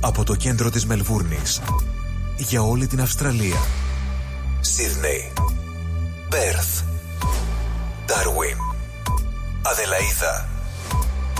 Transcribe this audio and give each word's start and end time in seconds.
από 0.00 0.24
το 0.24 0.34
κέντρο 0.34 0.70
της 0.70 0.86
Μελβούρνης 0.86 1.60
για 2.36 2.62
όλη 2.62 2.86
την 2.86 3.00
Αυστραλία. 3.00 3.60
Σίδνεϊ, 4.60 5.32
Πέρθ, 6.28 6.80
Ντάρουιν, 8.06 8.56
Αδελαίδα, 9.62 10.48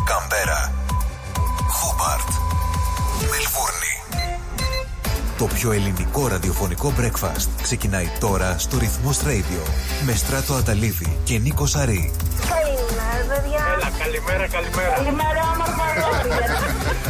Καμπέρα, 0.05 0.73
Χόμπαρτ, 1.71 2.29
Μελβούρνη. 3.21 3.95
Το 5.39 5.45
πιο 5.45 5.73
ελληνικό 5.73 6.29
ραδιοφωνικό 6.29 6.93
breakfast 6.99 7.49
ξεκινάει 7.63 8.11
τώρα 8.21 8.59
στο 8.59 8.79
Ρυθμός 8.79 9.19
Radio 9.19 9.69
με 10.05 10.15
Στράτο 10.15 10.55
Αταλίδη 10.55 11.19
και 11.25 11.39
Νίκο 11.39 11.67
Σαρή. 11.67 12.13
Καλημέρα, 12.49 13.35
παιδιά. 13.35 13.65
Έλα, 13.77 13.91
καλημέρα, 13.99 14.47
καλημέρα. 14.49 14.95
Καλημέρα, 14.95 15.41
όμορφα 15.55 17.10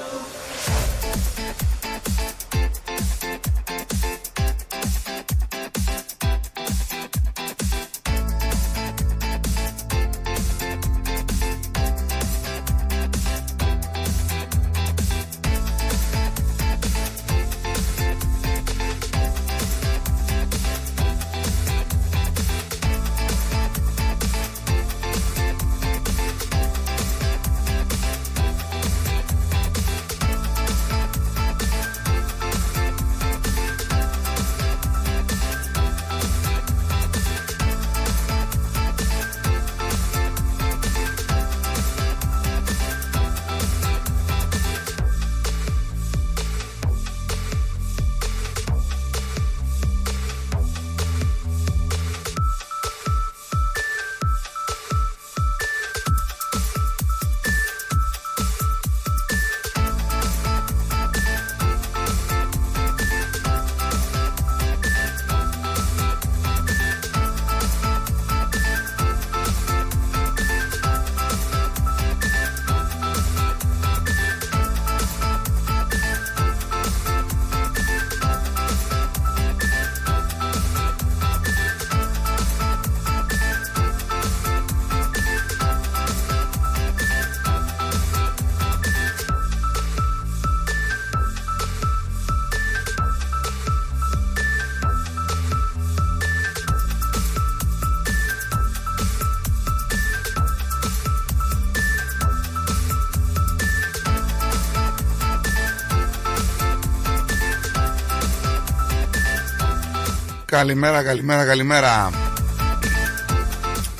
Καλημέρα, 110.61 111.03
καλημέρα, 111.03 111.45
καλημέρα. 111.45 112.09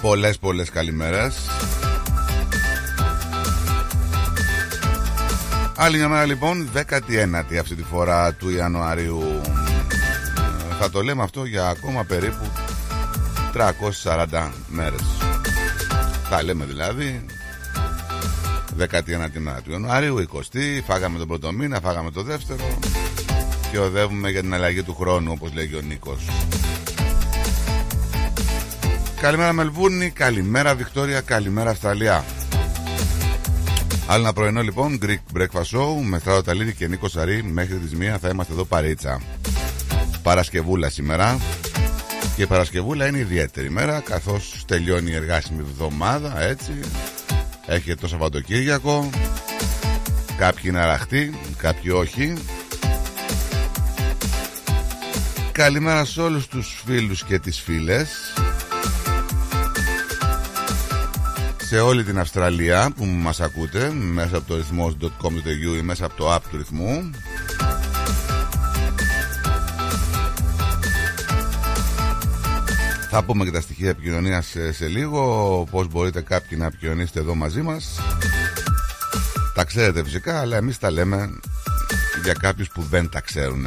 Πολλές, 0.02 0.38
πολλές 0.38 0.70
καλημέρες. 0.70 1.36
Άλλη 5.76 5.98
μια 5.98 6.08
μέρα 6.08 6.26
λοιπόν, 6.26 6.70
19η 6.76 7.56
αυτή 7.60 7.76
τη 7.76 7.84
φορά 7.84 8.34
του 8.34 8.50
Ιανουαρίου. 8.50 9.22
Ε, 10.72 10.76
Θα 10.80 10.90
το 10.90 11.02
λέμε 11.02 11.24
αυτό 11.24 11.46
για 11.46 11.68
ακόμα 11.68 12.04
περίπου 12.04 12.52
340 13.54 14.52
μέρες. 14.68 15.06
Θα 16.30 16.44
λέμε 16.44 16.66
δηλαδή 16.66 17.26
19η 18.80 19.38
μέρα 19.38 19.62
του 19.62 19.72
Ιανουαρίου, 19.72 20.28
20η, 20.34 20.82
φάγαμε 20.88 21.18
τον 21.18 21.28
πρώτο 21.28 21.52
μήνα, 21.52 21.80
φάγαμε 21.80 22.12
το 22.12 22.22
δεύτερο 22.22 22.80
και 23.72 23.80
οδεύουμε 23.80 24.30
για 24.30 24.42
την 24.42 24.54
αλλαγή 24.54 24.84
του 24.84 24.96
χρόνου 24.96 25.32
όπως 25.32 25.54
λέγει 25.54 25.76
ο 25.76 25.82
Νίκος. 25.82 26.26
Καλημέρα 29.22 29.54
Μελβούρνη, 29.54 30.09
καλημέρα 30.09 30.76
Βικτόρια, 30.76 31.22
καλημέρα 31.22 31.70
Αυστραλία 31.70 32.26
Άλλο 34.08 34.22
ένα 34.22 34.34
πρωινό 34.34 34.62
λοιπόν, 34.62 35.00
Greek 35.06 35.38
Breakfast 35.38 35.78
Show 35.78 36.02
με 36.04 36.20
Στράτο 36.20 36.42
Ταλίδη 36.42 36.74
και 36.74 36.88
Νίκο 36.88 37.08
Σαρή. 37.08 37.44
Μέχρι 37.44 37.76
τις 37.76 37.92
1 38.00 38.18
θα 38.22 38.30
είμαστε 38.30 38.54
εδώ 38.54 38.66
παρίτσα. 38.66 39.22
Παρασκευούλα 40.24 40.90
σήμερα. 40.90 41.40
Και 42.36 42.42
η 42.42 42.46
Παρασκευούλα 42.46 43.08
είναι 43.08 43.18
ιδιαίτερη 43.18 43.70
μέρα 43.70 44.00
καθώς 44.00 44.64
τελειώνει 44.68 45.12
η 45.12 45.16
εργάσιμη 45.16 45.60
εβδομάδα 45.60 46.42
έτσι. 46.42 46.72
Έχει 47.66 47.96
το 47.96 48.08
Σαββατοκύριακο. 48.08 49.10
Κάποιοι 50.38 50.64
είναι 50.66 50.80
αραχτοί, 50.80 51.40
κάποιοι 51.58 51.92
όχι 51.96 52.34
Καλημέρα 55.62 56.06
σε 56.06 56.22
όλους 56.22 56.48
τους 56.48 56.82
φίλους 56.86 57.24
και 57.24 57.40
τις 57.40 57.60
φίλες. 57.60 58.10
Σε 61.58 61.80
όλη 61.80 62.04
την 62.04 62.20
Αυστραλία 62.20 62.92
που 62.96 63.06
μας 63.06 63.40
ακούτε 63.42 63.92
Μέσα 63.92 64.38
από 64.38 64.48
το 64.48 64.56
ρυθμός.com.au 64.56 65.78
ή 65.78 65.82
μέσα 65.82 66.06
από 66.06 66.16
το 66.16 66.34
app 66.34 66.42
του 66.52 66.58
ρυθμού. 66.58 67.10
Θα 73.10 73.24
πούμε 73.24 73.46
και 73.46 73.52
τα 73.52 73.62
στοιχεία 73.62 73.90
επικοινωνίας 73.90 74.46
σε, 74.46 74.72
σε 74.72 74.88
λίγο 74.88 75.68
Πώς 75.72 75.88
μπορείτε 75.88 76.22
κάποιοι 76.22 76.58
να 76.62 76.66
επικοινωνήσετε 76.66 77.20
εδώ 77.20 77.36
μαζί 77.36 77.62
μας. 77.62 78.00
Τα 79.54 79.64
ξέρετε 79.64 80.04
φυσικά 80.04 80.40
Αλλά 80.40 80.58
εμείς 80.58 80.78
τα 80.78 80.92
λέμε 80.92 81.40
για 82.24 82.34
κάποιους 82.34 82.68
που 82.68 82.82
δεν 82.82 83.10
τα 83.10 83.22
ξέρουν 83.22 83.66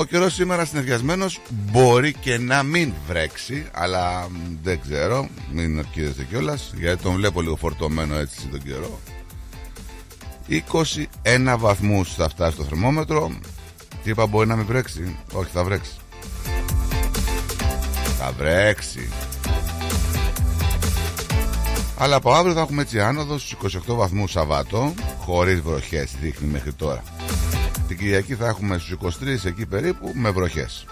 ο 0.00 0.04
καιρός 0.04 0.34
σήμερα 0.34 0.64
συνδυασμένο 0.64 1.26
μπορεί 1.48 2.12
και 2.12 2.38
να 2.38 2.62
μην 2.62 2.92
βρέξει, 3.06 3.66
αλλά 3.72 4.28
δεν 4.62 4.80
ξέρω. 4.80 5.28
Μην 5.52 5.78
αρκίζεστε 5.78 6.24
κιόλας, 6.24 6.72
γιατί 6.76 7.02
τον 7.02 7.14
βλέπω 7.14 7.40
λίγο 7.40 7.56
φορτωμένο 7.56 8.18
έτσι 8.18 8.46
τον 8.46 8.62
καιρό. 8.62 9.00
21 10.48 11.56
βαθμούς 11.58 12.14
θα 12.14 12.28
φτάσει 12.28 12.56
το 12.56 12.62
θερμόμετρο. 12.62 13.32
Τι 14.02 14.10
είπα, 14.10 14.26
μπορεί 14.26 14.46
να 14.46 14.56
μην 14.56 14.66
βρέξει; 14.66 15.16
Όχι, 15.32 15.50
θα 15.52 15.64
βρέξει. 15.64 15.92
Θα 18.18 18.32
βρέξει. 18.38 19.08
Αλλά 21.98 22.16
από 22.16 22.32
αύριο 22.32 22.54
θα 22.54 22.60
έχουμε 22.60 22.82
έτσι 22.82 23.00
άνοδος 23.00 23.42
στους 23.42 23.74
28 23.88 23.94
βαθμούς 23.94 24.30
Σαββάτο, 24.30 24.94
χωρίς 25.18 25.60
βροχές 25.60 26.10
δείχνει 26.20 26.48
μέχρι 26.48 26.72
τώρα. 26.72 27.02
Την 27.90 27.98
Κυριακή 27.98 28.34
θα 28.34 28.46
έχουμε 28.46 28.78
στους 28.78 29.16
23 29.20 29.44
εκεί 29.44 29.66
περίπου 29.66 30.12
με 30.14 30.30
βροχές. 30.30 30.84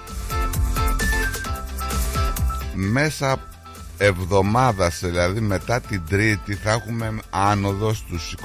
Μέσα 2.74 3.38
εβδομάδας 3.98 5.00
δηλαδή 5.04 5.40
μετά 5.40 5.80
την 5.80 6.02
Τρίτη 6.08 6.54
θα 6.54 6.70
έχουμε 6.70 7.18
άνοδο 7.30 7.94
στους 7.94 8.36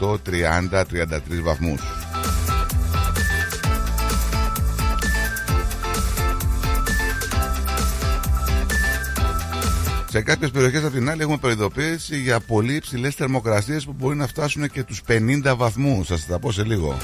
28, 0.00 0.16
30, 0.22 0.84
33 0.84 1.42
βαθμούς. 1.42 1.80
Σε 10.10 10.22
κάποιες 10.22 10.50
περιοχές 10.50 10.82
από 10.82 10.92
την 10.92 11.10
άλλη 11.10 11.22
έχουμε 11.22 11.38
προειδοποίηση 11.38 12.18
για 12.18 12.40
πολύ 12.40 12.74
υψηλές 12.74 13.14
θερμοκρασίες 13.14 13.84
που 13.84 13.94
μπορεί 13.98 14.16
να 14.16 14.26
φτάσουν 14.26 14.70
και 14.70 14.82
τους 14.82 15.02
50 15.08 15.54
βαθμούς. 15.56 16.06
Σας 16.06 16.26
τα 16.26 16.38
πω 16.38 16.52
σε 16.52 16.64
λίγο. 16.64 16.96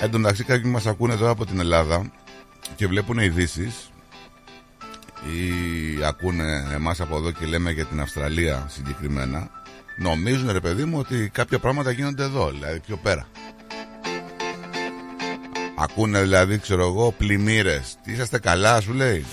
Εν 0.00 0.10
τω 0.10 0.18
μεταξύ 0.18 0.44
κάποιοι 0.44 0.70
μας 0.72 0.86
ακούνε 0.86 1.16
τώρα 1.16 1.30
από 1.30 1.46
την 1.46 1.60
Ελλάδα 1.60 2.12
και 2.76 2.86
βλέπουν 2.86 3.18
ειδήσεις 3.18 3.90
ή 5.24 6.04
ακούνε 6.04 6.68
εμάς 6.72 7.00
από 7.00 7.16
εδώ 7.16 7.30
και 7.30 7.46
λέμε 7.46 7.70
για 7.70 7.84
την 7.84 8.00
Αυστραλία 8.00 8.66
συγκεκριμένα 8.68 9.50
νομίζουν 10.00 10.52
ρε 10.52 10.60
παιδί 10.60 10.84
μου 10.84 10.98
ότι 10.98 11.28
κάποια 11.32 11.58
πράγματα 11.58 11.90
γίνονται 11.90 12.22
εδώ, 12.22 12.50
δηλαδή 12.50 12.80
πιο 12.80 12.96
πέρα. 12.96 13.28
Ακούνε 15.74 16.22
δηλαδή, 16.22 16.58
ξέρω 16.58 16.86
εγώ, 16.86 17.12
πλημμύρες. 17.12 17.96
Τι 18.04 18.12
είσαστε 18.12 18.38
καλά, 18.38 18.80
σου 18.80 18.92
λέει. 18.92 19.24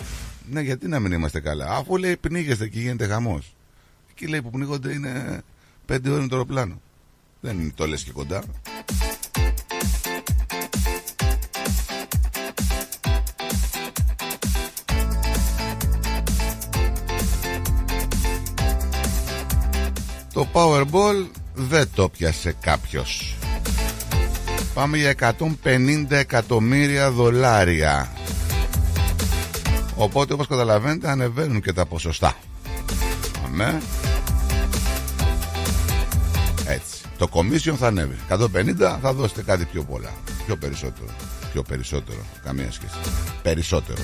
Ναι, 0.50 0.62
γιατί 0.62 0.88
να 0.88 1.00
μην 1.00 1.12
είμαστε 1.12 1.40
καλά. 1.40 1.70
Αφού 1.70 1.98
λέει 1.98 2.18
πνίγεστε 2.18 2.68
και 2.68 2.80
γίνεται 2.80 3.08
χαμός. 3.08 3.56
Εκεί 4.10 4.28
λέει 4.28 4.42
που 4.42 4.50
πνίγονται 4.50 4.94
είναι 4.94 5.42
πέντε 5.86 6.10
ώρες 6.10 6.28
το 6.28 6.36
αεροπλάνο. 6.36 6.82
Δεν 7.40 7.74
το 7.76 7.88
λες 7.88 8.04
και 8.04 8.12
κοντά. 8.12 8.44
Το 20.38 20.48
Powerball 20.54 21.28
δεν 21.54 21.90
το 21.96 22.10
πιασε 22.10 22.56
κάποιος. 22.62 23.36
Πάμε 24.74 24.98
για 24.98 25.36
150 25.64 26.06
εκατομμύρια 26.10 27.12
δολάρια. 27.12 28.12
Οπότε 29.96 30.34
όπως 30.34 30.48
καταλαβαίνετε 30.48 31.10
ανεβαίνουν 31.10 31.62
και 31.62 31.74
τα 31.74 31.86
ποσοστά. 31.86 32.36
Αμέ. 33.46 33.82
Έτσι. 36.68 37.02
Το 37.18 37.30
commission 37.32 37.74
θα 37.78 37.88
ανέβει. 37.88 38.16
150 38.30 38.98
θα 39.02 39.14
δώσετε 39.14 39.42
κάτι 39.42 39.66
πιο 39.66 39.84
πολλά. 39.84 40.12
Πιο 40.46 40.56
περισσότερο. 40.56 41.10
Πιο 41.52 41.64
περισσότερο. 41.64 42.20
Καμία 42.44 42.72
σχέση. 42.72 42.96
Περισσότερο. 43.42 44.02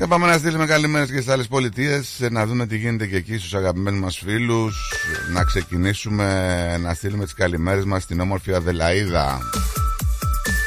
Για 0.00 0.08
πάμε 0.08 0.26
να 0.26 0.38
στείλουμε 0.38 0.66
καλημέρε 0.66 1.06
και 1.06 1.12
στις 1.12 1.28
άλλες 1.28 1.46
πολιτείες, 1.46 2.26
να 2.30 2.46
δούμε 2.46 2.66
τι 2.66 2.76
γίνεται 2.76 3.06
και 3.06 3.16
εκεί 3.16 3.38
στους 3.38 3.54
αγαπημένους 3.54 4.00
μας 4.00 4.18
φίλους. 4.24 4.92
Να 5.32 5.44
ξεκινήσουμε 5.44 6.78
να 6.78 6.94
στείλουμε 6.94 7.24
τις 7.24 7.34
καλημέρες 7.34 7.84
μας 7.84 8.02
στην 8.02 8.20
όμορφη 8.20 8.54
Αδελαίδα. 8.54 9.38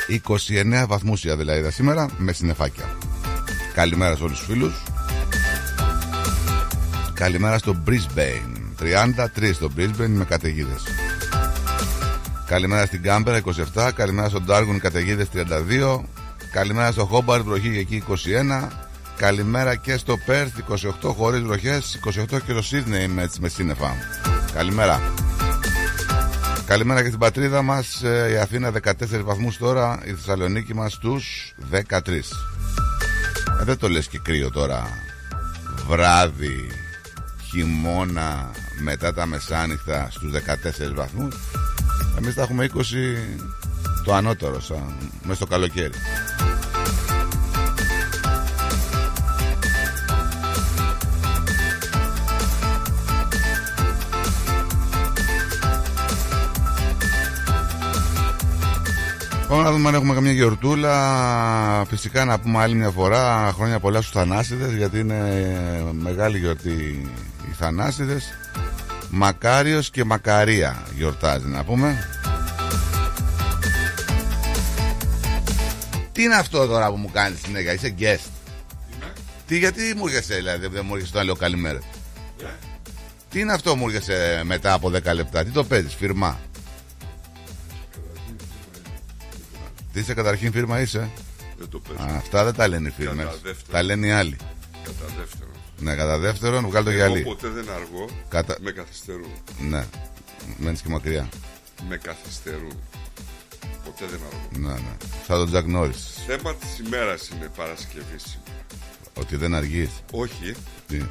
29 0.08 0.86
βαθμούς 0.88 1.24
η 1.24 1.30
Αδελαίδα 1.30 1.72
σήμερα 1.72 2.10
με 2.18 2.34
συνεφάκια. 2.34 2.86
Καλημέρα 3.74 4.16
σε 4.16 4.24
όλους 4.24 4.38
τους 4.38 4.48
φίλους. 4.48 4.84
Καλημέρα 7.14 7.58
στο 7.58 7.76
Brisbane. 7.88 8.74
33 8.80 9.54
στο 9.54 9.72
Brisbane 9.78 10.08
με 10.08 10.26
καταιγίδες. 10.26 10.84
Καλημέρα 12.48 12.86
στην 12.86 13.02
Κάμπερα 13.02 13.42
27. 13.74 13.92
Καλημέρα 13.96 14.30
στον 14.30 14.46
Darwin 14.48 14.78
καταιγίδες 14.82 15.28
32. 15.34 16.04
Καλημέρα 16.52 16.92
στο 16.92 17.10
Hobart 17.12 17.42
βροχή 17.44 17.78
εκεί 17.78 18.04
21. 18.08 18.83
Καλημέρα 19.18 19.76
και 19.76 19.98
στο 19.98 20.18
Πέρθ 20.26 20.60
28 21.04 21.14
χωρίς 21.16 21.42
βροχές, 21.42 22.00
28 22.06 22.26
και 22.46 22.52
στο 22.52 22.62
Σίδνεϊ 22.62 23.08
με, 23.08 23.30
με 23.40 23.50
σύννεφα. 23.50 23.96
Καλημέρα. 24.54 25.02
Καλημέρα 26.66 27.02
και 27.02 27.08
στην 27.08 27.20
πατρίδα 27.20 27.62
μας. 27.62 28.02
Η 28.32 28.38
Αθήνα 28.38 28.72
14 28.84 29.24
βαθμούς 29.24 29.58
τώρα, 29.58 30.00
η 30.06 30.12
Θεσσαλονίκη 30.12 30.74
μας 30.76 30.94
στου 30.94 31.22
13. 31.72 32.32
Ε, 33.60 33.64
δεν 33.64 33.78
το 33.78 33.90
λες 33.90 34.08
και 34.08 34.20
κρύο 34.20 34.52
τώρα. 34.52 34.88
Βράδυ, 35.88 36.70
χειμώνα, 37.50 38.52
μετά 38.82 39.14
τα 39.14 39.26
μεσάνυχτα 39.26 40.08
στους 40.12 40.32
14 40.32 40.94
βαθμούς. 40.94 41.36
Εμείς 42.18 42.34
θα 42.34 42.42
έχουμε 42.42 42.70
20 42.74 42.80
το 44.04 44.14
ανώτερο, 44.14 44.62
σαν, 44.62 44.96
μέσα 45.22 45.36
στο 45.36 45.46
καλοκαίρι. 45.46 45.94
Πάμε 59.54 59.66
να 59.66 59.72
δούμε 59.72 59.88
αν 59.88 59.96
έχουμε 59.96 60.14
καμιά 60.14 60.32
γιορτούλα. 60.32 61.86
Φυσικά 61.90 62.26
να 62.26 62.40
πούμε 62.40 62.60
άλλη 62.60 62.76
μια 62.76 62.90
φορά 62.90 63.54
χρόνια 63.56 63.80
πολλά 63.80 64.02
στους 64.02 64.14
Θανάσιδες 64.14 64.74
γιατί 64.74 65.00
είναι 65.00 65.44
μεγάλη 65.92 66.38
γιορτή 66.38 66.72
οι 67.50 67.54
Θανάσιδες. 67.58 68.34
Μακάριος 69.10 69.90
και 69.90 70.04
Μακαρία 70.04 70.84
γιορτάζει 70.96 71.48
να 71.48 71.64
πούμε. 71.64 72.08
Τι 76.12 76.24
είναι 76.24 76.36
αυτό 76.36 76.68
τώρα 76.68 76.90
που 76.90 76.98
μου 76.98 77.10
κάνεις 77.14 77.40
συνέχεια, 77.40 77.74
είσαι 77.74 77.96
guest; 78.00 78.30
Τι, 79.48 79.58
γιατί 79.58 79.82
μου 79.98 80.08
έρχεσαι, 80.08 80.36
δηλαδή, 80.36 80.68
δεν 80.68 80.84
μου 80.88 80.96
έρχεσαι 80.96 81.18
να 81.18 81.24
λέω 81.24 81.36
καλημέρα. 81.36 81.80
Τι 83.30 83.40
είναι 83.40 83.54
αυτό 83.54 83.76
μου 83.76 83.88
έρχεσαι 83.88 84.42
μετά 84.44 84.74
από 84.74 84.90
10 84.90 85.14
λεπτά, 85.14 85.44
τι 85.44 85.50
το 85.50 85.64
παίζεις, 85.64 85.94
φυρμά. 85.94 86.40
Τι 89.94 90.00
είσαι 90.00 90.14
καταρχήν 90.14 90.52
φίρμα 90.52 90.82
είσαι. 90.82 91.10
Δεν 91.58 91.70
το 91.70 91.80
παίζω. 91.80 92.14
Α, 92.14 92.16
αυτά 92.16 92.44
δεν 92.44 92.54
τα 92.54 92.68
λένε 92.68 92.88
οι 92.88 92.92
φίρμες. 92.92 93.26
Κατά 93.26 93.38
δεύτερον. 93.44 93.72
Τα 93.72 93.84
λένε 93.84 94.08
οι 94.08 94.12
άλλοι. 94.12 94.36
Κατά 94.84 95.14
δεύτερον. 95.20 95.52
Ναι, 95.80 95.96
κατά 95.96 96.18
δεύτερον, 96.18 96.66
βγάλει 96.68 96.86
το 96.86 96.92
Εγώ 96.92 97.00
γυαλί. 97.06 97.22
ποτέ 97.24 97.48
δεν 97.50 97.70
αργώ. 97.70 98.10
Κατά- 98.30 98.58
Με 98.62 98.72
καθυστερούν. 98.72 99.32
Ναι. 99.60 99.86
Μένεις 100.58 100.82
και 100.82 100.90
μακριά. 100.90 101.30
Με 101.90 101.98
καθυστερούν. 101.98 102.80
Ποτέ 103.84 104.06
δεν 104.12 104.20
αργώ. 104.28 104.68
Ναι, 104.68 104.74
ναι. 104.74 104.98
Σαν 105.28 105.38
τον 105.38 105.48
Τζακ 105.48 105.66
Νόρις. 105.66 106.14
Θέμα 106.28 106.56
της 106.56 106.80
ημέρας 106.86 107.30
είναι 107.30 107.50
Παρασκευή 107.56 108.18
σήμερα. 108.18 108.62
Ότι 109.14 109.36
δεν 109.36 109.54
αργείς. 109.56 109.90
Όχι. 110.12 110.56
Τι; 110.88 111.02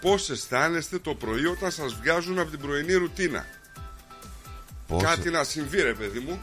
Πώς 0.00 0.30
αισθάνεστε 0.30 0.98
το 0.98 1.14
πρωί 1.14 1.46
όταν 1.46 1.70
σας 1.70 1.94
βγάζουν 1.94 2.38
από 2.38 2.50
την 2.50 2.60
πρωινή 2.60 2.92
ρουτίνα; 2.94 3.46
Πώς... 4.88 5.02
Κάτι 5.02 5.30
να 5.30 5.44
συμβεί, 5.44 5.82
ρε 5.82 5.92
παιδί 5.94 6.18
μου. 6.18 6.38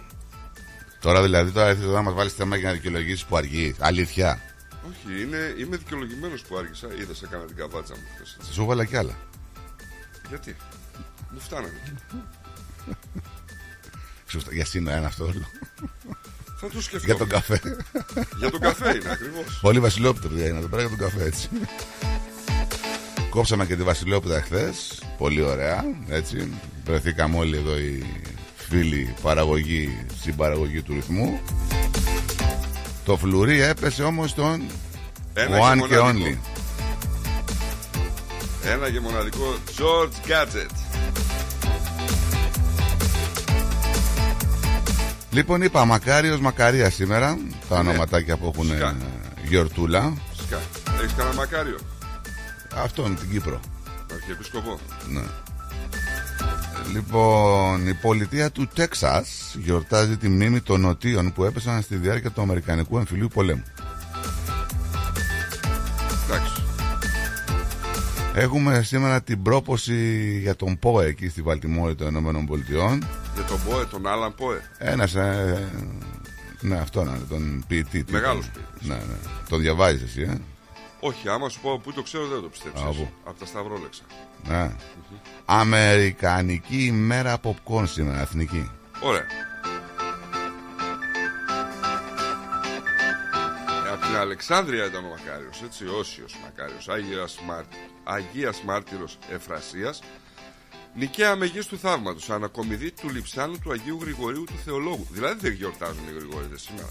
Τώρα 1.01 1.21
δηλαδή 1.21 1.51
τώρα 1.51 1.67
έρθει 1.67 1.83
εδώ 1.83 1.93
να 1.93 2.01
μας 2.01 2.13
βάλεις 2.13 2.33
θέμα 2.33 2.55
για 2.55 2.67
να 2.67 2.73
δικαιολογήσεις 2.73 3.25
που 3.25 3.35
αργεί. 3.37 3.75
Αλήθεια. 3.79 4.41
Όχι, 4.89 5.21
είναι, 5.21 5.55
είμαι 5.57 5.77
δικαιολογημένος 5.77 6.41
που 6.41 6.57
άργησα. 6.57 6.87
Είδα 6.99 7.13
σε 7.13 7.27
κάνα 7.27 7.45
την 7.45 7.55
καβάτσα 7.55 7.93
μου 7.95 8.01
χθες, 8.13 8.37
έτσι. 8.39 8.53
Σου 8.53 8.65
βάλα 8.65 8.85
κι 8.85 8.95
άλλα. 8.95 9.17
Γιατί; 10.29 10.55
Μου 11.31 11.39
φτάνανε. 11.39 11.81
Σωστά, 14.27 14.53
Για 14.53 14.65
σήμερα 14.65 14.97
είναι 14.97 15.05
αυτό 15.05 15.23
όλο. 15.23 15.45
Θα 16.59 16.69
το 16.69 16.81
σκεφτώ. 16.81 17.05
για 17.05 17.15
τον 17.15 17.27
καφέ. 17.27 17.61
Για 18.37 18.51
τον 18.51 18.59
καφέ 18.59 18.95
είναι 18.95 19.11
ακριβώς. 19.11 19.59
Πολύ 19.61 19.79
Βασιλόπιτρο 19.79 20.29
είναι 20.37 20.57
εδώ 20.57 20.67
πέρα 20.67 20.81
για 20.81 20.97
τον 20.97 21.07
καφέ 21.07 21.23
έτσι. 21.23 21.49
Κόψαμε 23.29 23.65
και 23.65 23.75
τη 23.75 23.83
Βασιλόπιτρα 23.83 24.41
χθες. 24.41 25.01
Πολύ 25.17 25.41
ωραία. 25.41 25.83
Έτσι. 26.07 26.51
Βρεθήκαμε 26.85 27.37
όλοι 27.37 27.57
εδώ 27.57 27.77
οι 27.77 28.05
φίλοι 28.71 29.13
παραγωγή, 29.21 30.05
συμπαραγωγή 30.21 30.81
του 30.81 30.93
ρυθμού. 30.93 31.39
Το 33.05 33.17
φλουρί 33.17 33.61
έπεσε 33.61 34.03
όμως 34.03 34.29
στον 34.29 34.61
Ένα 35.33 35.57
One 35.57 35.77
και 35.81 35.87
και 35.87 35.97
μοναδικό. 35.97 36.25
Only. 36.25 36.37
Ένα 38.67 38.89
και 38.91 38.99
μοναδικό 38.99 39.55
George 39.77 40.29
Gadget. 40.29 40.69
Λοιπόν 45.31 45.61
είπα 45.61 45.85
Μακάριος 45.85 46.39
Μακαρία 46.39 46.89
σήμερα 46.89 47.37
Τα 47.69 47.83
Ναι. 47.83 47.89
ονοματάκια 47.89 48.37
που 48.37 48.51
έχουν 48.53 48.67
Φυσικά. 48.67 48.87
ε, 48.89 49.47
γιορτούλα 49.47 50.13
Φυσικά. 50.35 50.59
Έχεις 51.01 51.13
κανένα 51.17 51.35
μακάριο; 51.35 51.77
Αυτό 52.75 53.05
είναι 53.05 53.15
την 53.15 53.29
Κύπρο 53.31 53.59
Αρχιεπισκοπό. 54.13 54.79
ναι. 55.09 55.21
Λοιπόν, 56.93 57.87
η 57.87 57.93
πολιτεία 57.93 58.51
του 58.51 58.67
Τέξας 58.67 59.55
γιορτάζει 59.59 60.17
τη 60.17 60.29
μνήμη 60.29 60.61
των 60.61 60.81
νοτίων 60.81 61.33
που 61.33 61.43
έπεσαν 61.43 61.81
στη 61.81 61.95
διάρκεια 61.95 62.31
του 62.31 62.41
Αμερικανικού 62.41 62.97
εμφυλίου 62.97 63.27
πολέμου. 63.27 63.63
Εντάξει. 66.25 66.63
Έχουμε 68.35 68.81
σήμερα 68.81 69.21
την 69.21 69.41
πρόποση 69.41 70.37
για 70.41 70.55
τον 70.55 70.79
ΠΟΕ 70.79 71.05
εκεί 71.05 71.29
στη 71.29 71.41
Βαλτιμόρη 71.41 71.95
των 71.95 72.07
Ηνωμένων 72.07 72.45
Πολιτειών. 72.45 73.07
Για 73.33 73.43
τον 73.43 73.59
Ποε, 73.63 73.85
τον 73.85 74.07
Άλαν 74.07 74.35
Ποε. 74.35 74.61
Ένας, 74.77 75.15
ε, 75.15 75.69
ναι 76.61 76.77
αυτό 76.77 77.01
είναι, 77.01 77.19
τον 77.29 77.63
ποιητή. 77.67 78.03
τι 78.03 78.11
Μεγάλος 78.11 78.45
ήταν. 78.45 78.63
ποιητής. 78.69 78.87
Ναι, 78.87 78.95
ναι. 78.95 79.17
Τον 79.49 79.59
διαβάζεις 79.59 80.01
εσύ, 80.01 80.21
ε; 80.21 80.37
Όχι, 80.99 81.29
άμα 81.29 81.49
σου 81.49 81.59
πω 81.61 81.79
που 81.83 81.93
το 81.93 82.01
ξέρω 82.01 82.27
δεν 82.27 82.41
το 82.41 82.47
πιστέψεις. 82.47 82.85
Α, 82.85 82.87
πού; 82.87 83.09
Από 83.23 83.39
τα 83.39 83.45
Σταυρόλεξα. 83.45 84.01
Ναι. 84.47 84.71
Αμερικανική 85.45 86.85
ημέρα 86.85 87.39
popcorn 87.43 87.87
σήμερα, 87.87 88.19
εθνική. 88.19 88.71
Ωραία. 89.01 89.25
Ε, 93.85 93.93
απ' 93.93 94.01
την 94.01 94.11
Στην 94.11 94.23
Αλεξάνδρεια 94.23 94.85
ήταν 94.85 95.05
ο 95.05 95.07
Μακάριος, 95.07 95.61
έτσι, 95.63 95.85
Όσιος 95.85 96.37
Μακάριος, 96.43 96.89
Αγίας, 96.89 97.39
Μάρ... 97.45 97.63
Αγίας 98.03 98.61
Μάρτυρος 98.61 99.17
Εφρασίας, 99.31 100.01
Νικαία 100.95 101.35
Μεγίστου 101.35 101.77
Θαύματος, 101.77 102.29
ανακομιδή 102.29 102.91
του 102.91 103.09
Λιψάνου 103.09 103.59
του 103.59 103.71
Αγίου 103.71 103.97
Γρηγορίου 104.01 104.43
του 104.43 104.59
Θεολόγου. 104.65 105.07
Δηλαδή 105.11 105.39
δεν 105.39 105.53
γιορτάζουν 105.53 106.07
οι 106.09 106.13
Γρηγορίδες 106.17 106.61
σήμερα. 106.61 106.89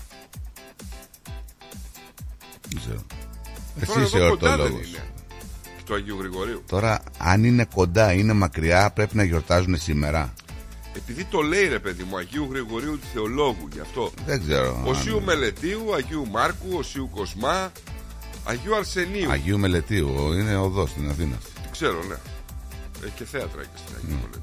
Δεν 2.69 2.79
ξέρω. 2.81 3.07
Τώρα 3.87 4.01
Εσύ 4.01 4.01
είσαι 4.01 4.17
εδώ 4.17 4.29
κοντά 4.29 4.57
δεν 4.57 4.61
ορτολόγος. 4.61 4.95
Είναι. 5.97 6.05
Του 6.05 6.11
Αγίου 6.11 6.19
Γρηγορίου. 6.19 6.63
Τώρα, 6.69 7.03
αν 7.19 7.45
είναι 7.45 7.67
κοντά, 7.75 8.13
είναι 8.13 8.33
μακριά, 8.33 8.91
πρέπει 8.95 9.17
να 9.17 9.23
γιορτάζουν 9.25 9.77
σήμερα. 9.79 10.33
Επειδή 10.97 11.25
το 11.25 11.41
λέει 11.41 11.69
ρε 11.69 11.79
παιδί 11.79 12.03
μου, 12.03 12.17
Αγίου 12.17 12.49
Γρηγορίου 12.51 12.99
του 12.99 13.07
Θεολόγου, 13.13 13.69
γι' 13.73 13.81
αυτό. 13.81 14.13
Δεν 14.27 14.41
ξέρω. 14.47 14.83
Οσίου 14.87 15.17
αν- 15.17 15.23
Μελετίου, 15.23 15.95
Αγίου 15.95 16.27
Μάρκου, 16.31 16.77
Οσίου 16.77 17.11
Κοσμά, 17.15 17.73
Αγίου 18.45 18.75
Αρσενίου. 18.77 19.31
Αγίου 19.31 19.59
Μελετίου, 19.59 20.33
είναι 20.33 20.57
οδός 20.57 20.91
στην 20.91 21.09
Αθήνας. 21.11 21.37
αυτή. 21.39 21.61
Τι 21.63 21.69
ξέρω, 21.71 22.03
ναι. 22.09 22.15
Έχει 23.05 23.13
και 23.17 23.25
θέατρα 23.25 23.63
και 23.63 23.79
στην 23.85 23.97
Αγίου 23.97 24.17
Μελετίου. 24.17 24.43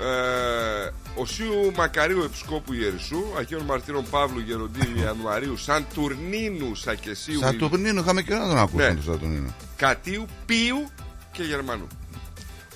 Ε, 0.00 0.90
Οσίου 1.16 1.72
Μακαρίου 1.76 2.22
Επισκόπου 2.22 2.72
Ιερισσού, 2.72 3.24
Αγίων 3.38 3.62
Μαρτύρων 3.64 4.04
Παύλου 4.10 4.40
Γεροντίου 4.40 4.98
Ιανουαρίου, 5.02 5.56
Σαντουρνίνου 5.56 6.74
Σακεσίου, 6.74 7.38
Σαν 7.38 7.58
του 7.58 7.76
Νίνου, 7.76 8.00
είχαμε 8.00 8.22
και 8.22 8.34
να 8.34 8.46
τον 8.48 8.58
ακούσουμε 8.58 8.88
Ναι. 8.88 8.94
το 8.94 9.02
Σαν 9.02 9.18
του 9.18 9.26
Νίνου. 9.26 9.54
Κατίου, 9.76 10.26
Πίου 10.46 10.90
και 11.32 11.42
Γερμανού. 11.42 11.86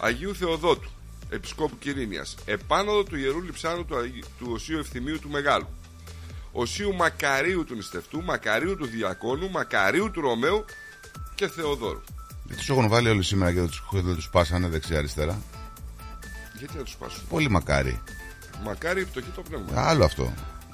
Αγίου 0.00 0.34
Θεοδότου, 0.34 0.90
Επισκόπου 1.30 1.78
Κυρίνιας, 1.78 2.34
επάνωδο 2.44 3.02
του 3.04 3.16
Ιερού 3.16 3.42
Λιψάνου 3.42 3.84
του, 3.84 3.96
Αγίου- 3.96 4.24
του 4.38 4.48
Οσίου 4.52 4.78
Ευθυμίου 4.78 5.18
του 5.18 5.28
Μεγάλου. 5.28 5.66
Οσίου 6.52 6.94
Μακαρίου 6.94 7.64
του 7.64 7.74
Νηστευτού, 7.74 8.22
Μακαρίου 8.24 8.76
του 8.76 8.86
Διακόνου, 8.86 9.50
Μακαρίου 9.50 10.10
του 10.10 10.20
Ρωμαίου 10.20 10.64
και 11.34 11.48
Θεοδόρου. 11.48 12.00
Γιατί 12.44 12.60
τους 12.60 12.68
έχουν 12.68 12.88
βάλει 12.88 13.08
όλοι 13.08 13.22
σήμερα 13.22 13.52
και 13.52 13.58
δεν 13.60 13.68
τους- 13.68 13.82
δεν 13.92 14.14
τους 14.14 14.28
πάσανε 14.28 14.68
δεξιά-αριστερά; 14.68 15.42
Γιατί 16.58 16.76
να 16.76 16.82
τους 16.82 16.96
πάσουν; 16.98 17.22
Πολύ 17.28 17.50
μακάρι. 17.50 18.00
Μακάρι 18.62 19.00
η 19.00 19.04
πτωχή 19.04 19.30
το 19.30 19.42
πνεύμα. 19.42 19.88
Άλλο 19.88 20.04
αυτό. 20.04 20.32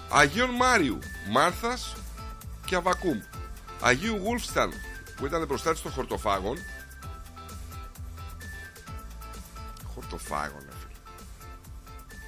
Αγίων 0.09 0.51
Μάριου, 0.51 0.99
Μάρθας 1.31 1.97
και 2.65 2.75
Αβακούμ. 2.75 3.21
Αγίου 3.81 4.17
Γούλφσταν 4.17 4.73
που 5.17 5.27
ήταν 5.27 5.47
προστάτης 5.47 5.83
των 5.83 5.93
χορτοφάγων. 5.93 6.57
Χορτοφάγων, 9.95 10.61
ρε 10.65 10.75
φίλε. 10.81 10.95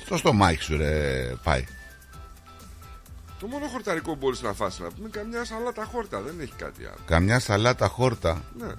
Στο 0.04 0.16
στομάχι 0.16 0.62
σου, 0.62 0.76
ρε, 0.76 1.34
πάει. 1.42 1.64
Το 3.40 3.46
μόνο 3.46 3.66
χορταρικό 3.66 4.10
που 4.10 4.18
μπορείς 4.18 4.42
να 4.42 4.52
φας 4.52 4.78
να 4.78 4.90
πούμε 4.90 5.08
καμιά 5.08 5.44
σαλάτα 5.44 5.84
χόρτα, 5.84 6.20
δεν 6.20 6.40
έχει 6.40 6.52
κάτι 6.52 6.84
άλλο. 6.84 6.98
Καμιά 7.06 7.38
σαλάτα 7.38 7.88
χόρτα. 7.88 8.42
Ναι. 8.58 8.72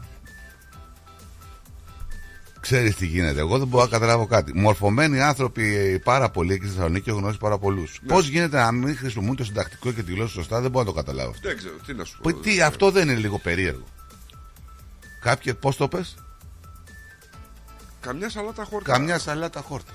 Ξέρεις 2.63 2.95
τι 2.95 3.05
γίνεται. 3.05 3.39
Εγώ 3.39 3.57
δεν 3.57 3.67
μπορώ 3.67 3.83
να 3.83 3.89
καταλάβω 3.89 4.25
κάτι. 4.25 4.53
Μορφωμένοι 4.59 5.21
άνθρωποι 5.21 5.75
ε, 5.75 5.97
πάρα 5.97 6.29
πολλοί 6.29 6.53
εκεί 6.53 6.65
στη 6.65 6.73
Θεσσαλονίκη 6.73 7.09
έχω 7.09 7.17
γνωρίσει 7.17 7.39
πάρα 7.39 7.57
πολλούς. 7.57 7.99
Ναι. 8.01 8.07
Πώς 8.13 8.27
γίνεται 8.27 8.57
να 8.57 8.71
μην 8.71 8.97
χρησιμοποιούν 8.97 9.35
το 9.35 9.43
συντακτικό 9.43 9.91
και 9.91 10.03
τη 10.03 10.11
γλώσσα 10.13 10.33
σωστά, 10.33 10.61
δεν 10.61 10.71
μπορώ 10.71 10.85
να 10.85 10.89
το 10.91 10.95
καταλάβω 10.97 11.29
αυτό. 11.29 11.47
Δεν 11.47 11.57
ξέρω, 11.57 11.73
τι 11.85 11.93
να 11.93 12.03
σου 12.03 12.17
πω. 12.17 12.21
Πω, 12.23 12.29
δεν 12.29 12.41
τι, 12.41 12.49
ξέρω. 12.49 12.65
αυτό 12.67 12.91
δεν 12.91 13.09
είναι 13.09 13.19
λίγο 13.19 13.39
περίεργο. 13.39 13.83
Κάποιοι, 15.21 15.53
πώς 15.53 15.75
το 15.75 15.87
πες; 15.87 16.15
Καμιά 18.01 18.29
σαλάτα 18.29 18.63
χόρτα. 18.63 18.91
Καμιά 18.91 19.19
σαλάτα 19.19 19.61
χόρτα. 19.61 19.91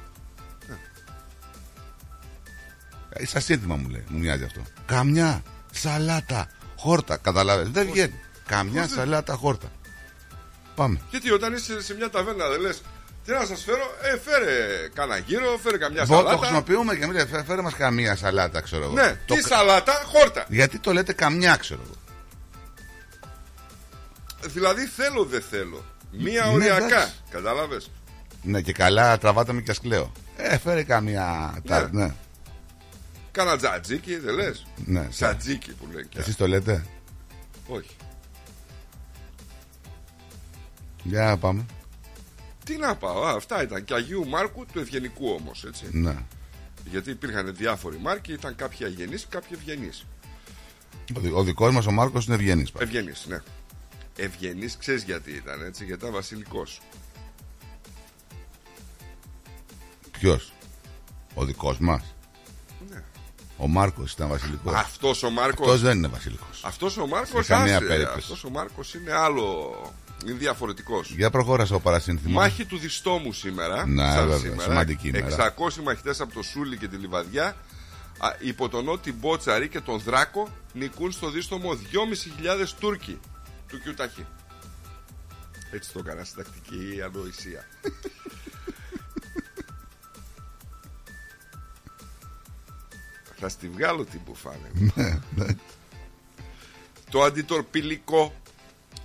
Ε, 3.10 3.26
Σαν 3.26 3.40
σύνθημα 3.42 3.76
μου 3.76 3.88
λέει, 3.88 4.04
μου 4.08 4.18
μοιάζει 4.18 4.44
αυτό. 4.44 4.60
Καμιά 4.86 5.42
σαλάτα 5.72 6.46
χόρτα. 6.76 7.16
Καταλάβες, 7.16 7.68
δεν 7.70 7.86
βγαίνει. 7.90 8.14
Καμιά 8.46 8.80
πώς 8.80 8.90
δεν- 8.90 8.98
σαλάτα 8.98 9.34
χόρτα. 9.34 9.68
Πάμε. 10.78 11.00
Γιατί 11.10 11.30
όταν 11.30 11.52
είσαι 11.54 11.82
σε 11.82 11.94
μια 11.94 12.10
ταβέρνα 12.10 12.48
δεν 12.48 12.60
λες 12.60 12.82
τι 13.24 13.32
να 13.32 13.44
σας 13.44 13.62
φέρω, 13.64 13.94
ε 14.02 14.18
φέρε 14.18 14.88
κάνα 14.94 15.16
γύρο, 15.18 15.58
φέρε 15.62 15.78
καμιά 15.78 16.04
Μπο, 16.06 16.14
το 16.14 16.20
σαλάτα. 16.22 16.36
χρησιμοποιούμε 16.38 16.94
και 16.96 17.04
εμείς. 17.04 17.24
Φέρε 17.46 17.62
μας 17.62 17.74
καμία 17.74 18.16
σαλάτα, 18.16 18.60
ξέρω 18.60 18.82
εγώ. 18.84 18.92
Ναι, 18.92 19.20
Το 19.26 19.34
τι 19.34 19.40
κα- 19.40 19.48
σαλάτα, 19.48 20.02
χόρτα. 20.06 20.44
Γιατί 20.48 20.78
το 20.78 20.92
λέτε 20.92 21.12
καμιά, 21.12 21.56
ξέρω 21.56 21.80
εγώ. 21.84 21.94
Δηλαδή 24.52 24.86
θέλω 24.86 25.24
δεν 25.24 25.42
θέλω. 25.50 25.84
Μία 26.12 26.44
Ναι, 26.44 26.50
οριακά. 26.52 26.84
εντάξει. 26.86 27.12
Κατάλαβες. 27.30 27.90
Ναι, 28.42 28.60
και 28.60 28.72
καλά 28.72 29.18
τραβάτε 29.18 29.52
με 29.52 29.60
και 29.60 29.70
ασκλαίο. 29.70 30.12
Ε, 30.36 30.58
φέρε 30.58 30.82
καμιά. 30.82 31.54
τα- 31.66 31.88
Ναι, 31.92 32.12
Κάνα 33.32 33.56
τζατζίκι, 33.56 34.16
δεν 34.16 34.34
λες. 34.34 34.66
ναι. 34.84 35.08
Τζατζίκι 35.10 35.70
που 35.72 35.86
λένε 35.90 36.06
και 36.08 36.18
Εσείς 36.18 36.36
το 36.36 36.48
λέτε; 36.48 36.84
Όχι. 37.66 37.96
Για 41.02 41.24
να 41.24 41.38
πάμε. 41.38 41.66
Τι 42.64 42.76
να 42.76 42.96
πάω, 42.96 43.24
α, 43.24 43.30
αυτά 43.30 43.62
ήταν. 43.62 43.84
Και 43.84 43.94
Αγίου 43.94 44.28
Μάρκου 44.28 44.66
του 44.72 44.78
Ευγενικού 44.78 45.30
όμως, 45.30 45.64
έτσι. 45.64 45.84
Ναι. 45.90 46.16
Γιατί 46.84 47.10
υπήρχαν 47.10 47.54
διάφοροι 47.56 47.98
Μάρκοι, 47.98 48.32
ήταν 48.32 48.54
κάποιοι 48.54 48.86
αγενείς, 48.86 49.26
κάποιοι 49.28 49.50
ευγενείς. 49.60 50.06
Ο, 51.16 51.20
δι- 51.20 51.32
ο 51.32 51.42
δικός 51.42 51.72
μας 51.74 51.86
ο 51.86 51.90
Μάρκος 51.90 52.26
είναι 52.26 52.34
ευγενής. 52.34 52.72
Ευγενεί, 52.78 53.12
ναι. 53.26 53.38
Ευγενεί, 54.16 54.66
ξέρεις 54.78 55.02
γιατί 55.02 55.30
ήταν, 55.30 55.62
έτσι, 55.62 55.84
γιατί 55.84 56.00
ήταν 56.00 56.14
βασιλικός. 56.14 56.80
Ποιος; 60.10 60.52
Ο 61.34 61.44
δικός 61.44 61.78
μας. 61.78 62.14
Ναι. 62.90 63.02
Ο 63.56 63.66
Μάρκος 63.68 64.12
ήταν 64.12 64.28
βασιλικός. 64.28 64.74
Αυτός 64.74 65.22
ο 65.22 65.30
Μάρκο. 65.30 65.62
Αυτός 65.64 65.80
δεν 65.80 65.96
είναι 65.96 66.08
βασιλικός. 66.08 66.62
Αυτός 66.64 66.96
ο 66.96 67.06
Μάρκος. 67.06 67.46
Σε 67.46 67.52
καμία 67.52 67.78
περίπτωση. 67.80 68.18
Αυτός 68.18 68.44
ο 68.44 68.50
Μάρκος 68.50 68.94
είναι 68.94 69.12
άλλο. 69.12 69.74
Είναι 70.26 70.36
διαφορετικός. 70.36 71.10
Για 71.10 71.30
προχώρα 71.30 71.64
στο 71.64 71.80
παρασύνθημα. 71.80 72.40
Μάχη 72.40 72.64
του 72.64 72.78
Διστόμου 72.78 73.32
σήμερα. 73.32 73.86
Ναι, 73.86 74.02
σαν 74.02 74.22
βέβαια, 74.22 74.38
σήμερα. 74.38 74.62
σημαντική 74.62 75.08
ημέρα. 75.08 75.54
600 75.58 75.82
μαχητές 75.82 76.20
από 76.20 76.34
το 76.34 76.42
Σούλι 76.42 76.76
και 76.76 76.88
τη 76.88 76.96
Λιβαδιά 76.96 77.56
α, 78.18 78.28
υπό 78.38 78.68
τον 78.68 78.84
Νότι 78.84 79.12
Μπότσαρη 79.12 79.68
και 79.68 79.80
τον 79.80 79.98
Δράκο 80.00 80.48
νικούν 80.72 81.12
στο 81.12 81.30
Δίστομο 81.30 81.70
2.500 81.72 82.66
Τούρκοι 82.80 83.20
του 83.68 83.80
Κιουταχή. 83.80 84.26
Έτσι 85.70 85.92
το 85.92 85.98
έκανα 85.98 86.24
στην 86.24 86.42
τακτική 86.42 87.02
ανοησία. 87.04 87.66
Θα 93.40 93.48
στη 93.48 93.68
βγάλω 93.68 94.04
την 94.04 94.24
που 94.24 94.34
φάνε. 94.34 94.70
Ναι, 95.34 95.46
Το 97.10 97.22
αντιτορπιλικό 97.22 98.34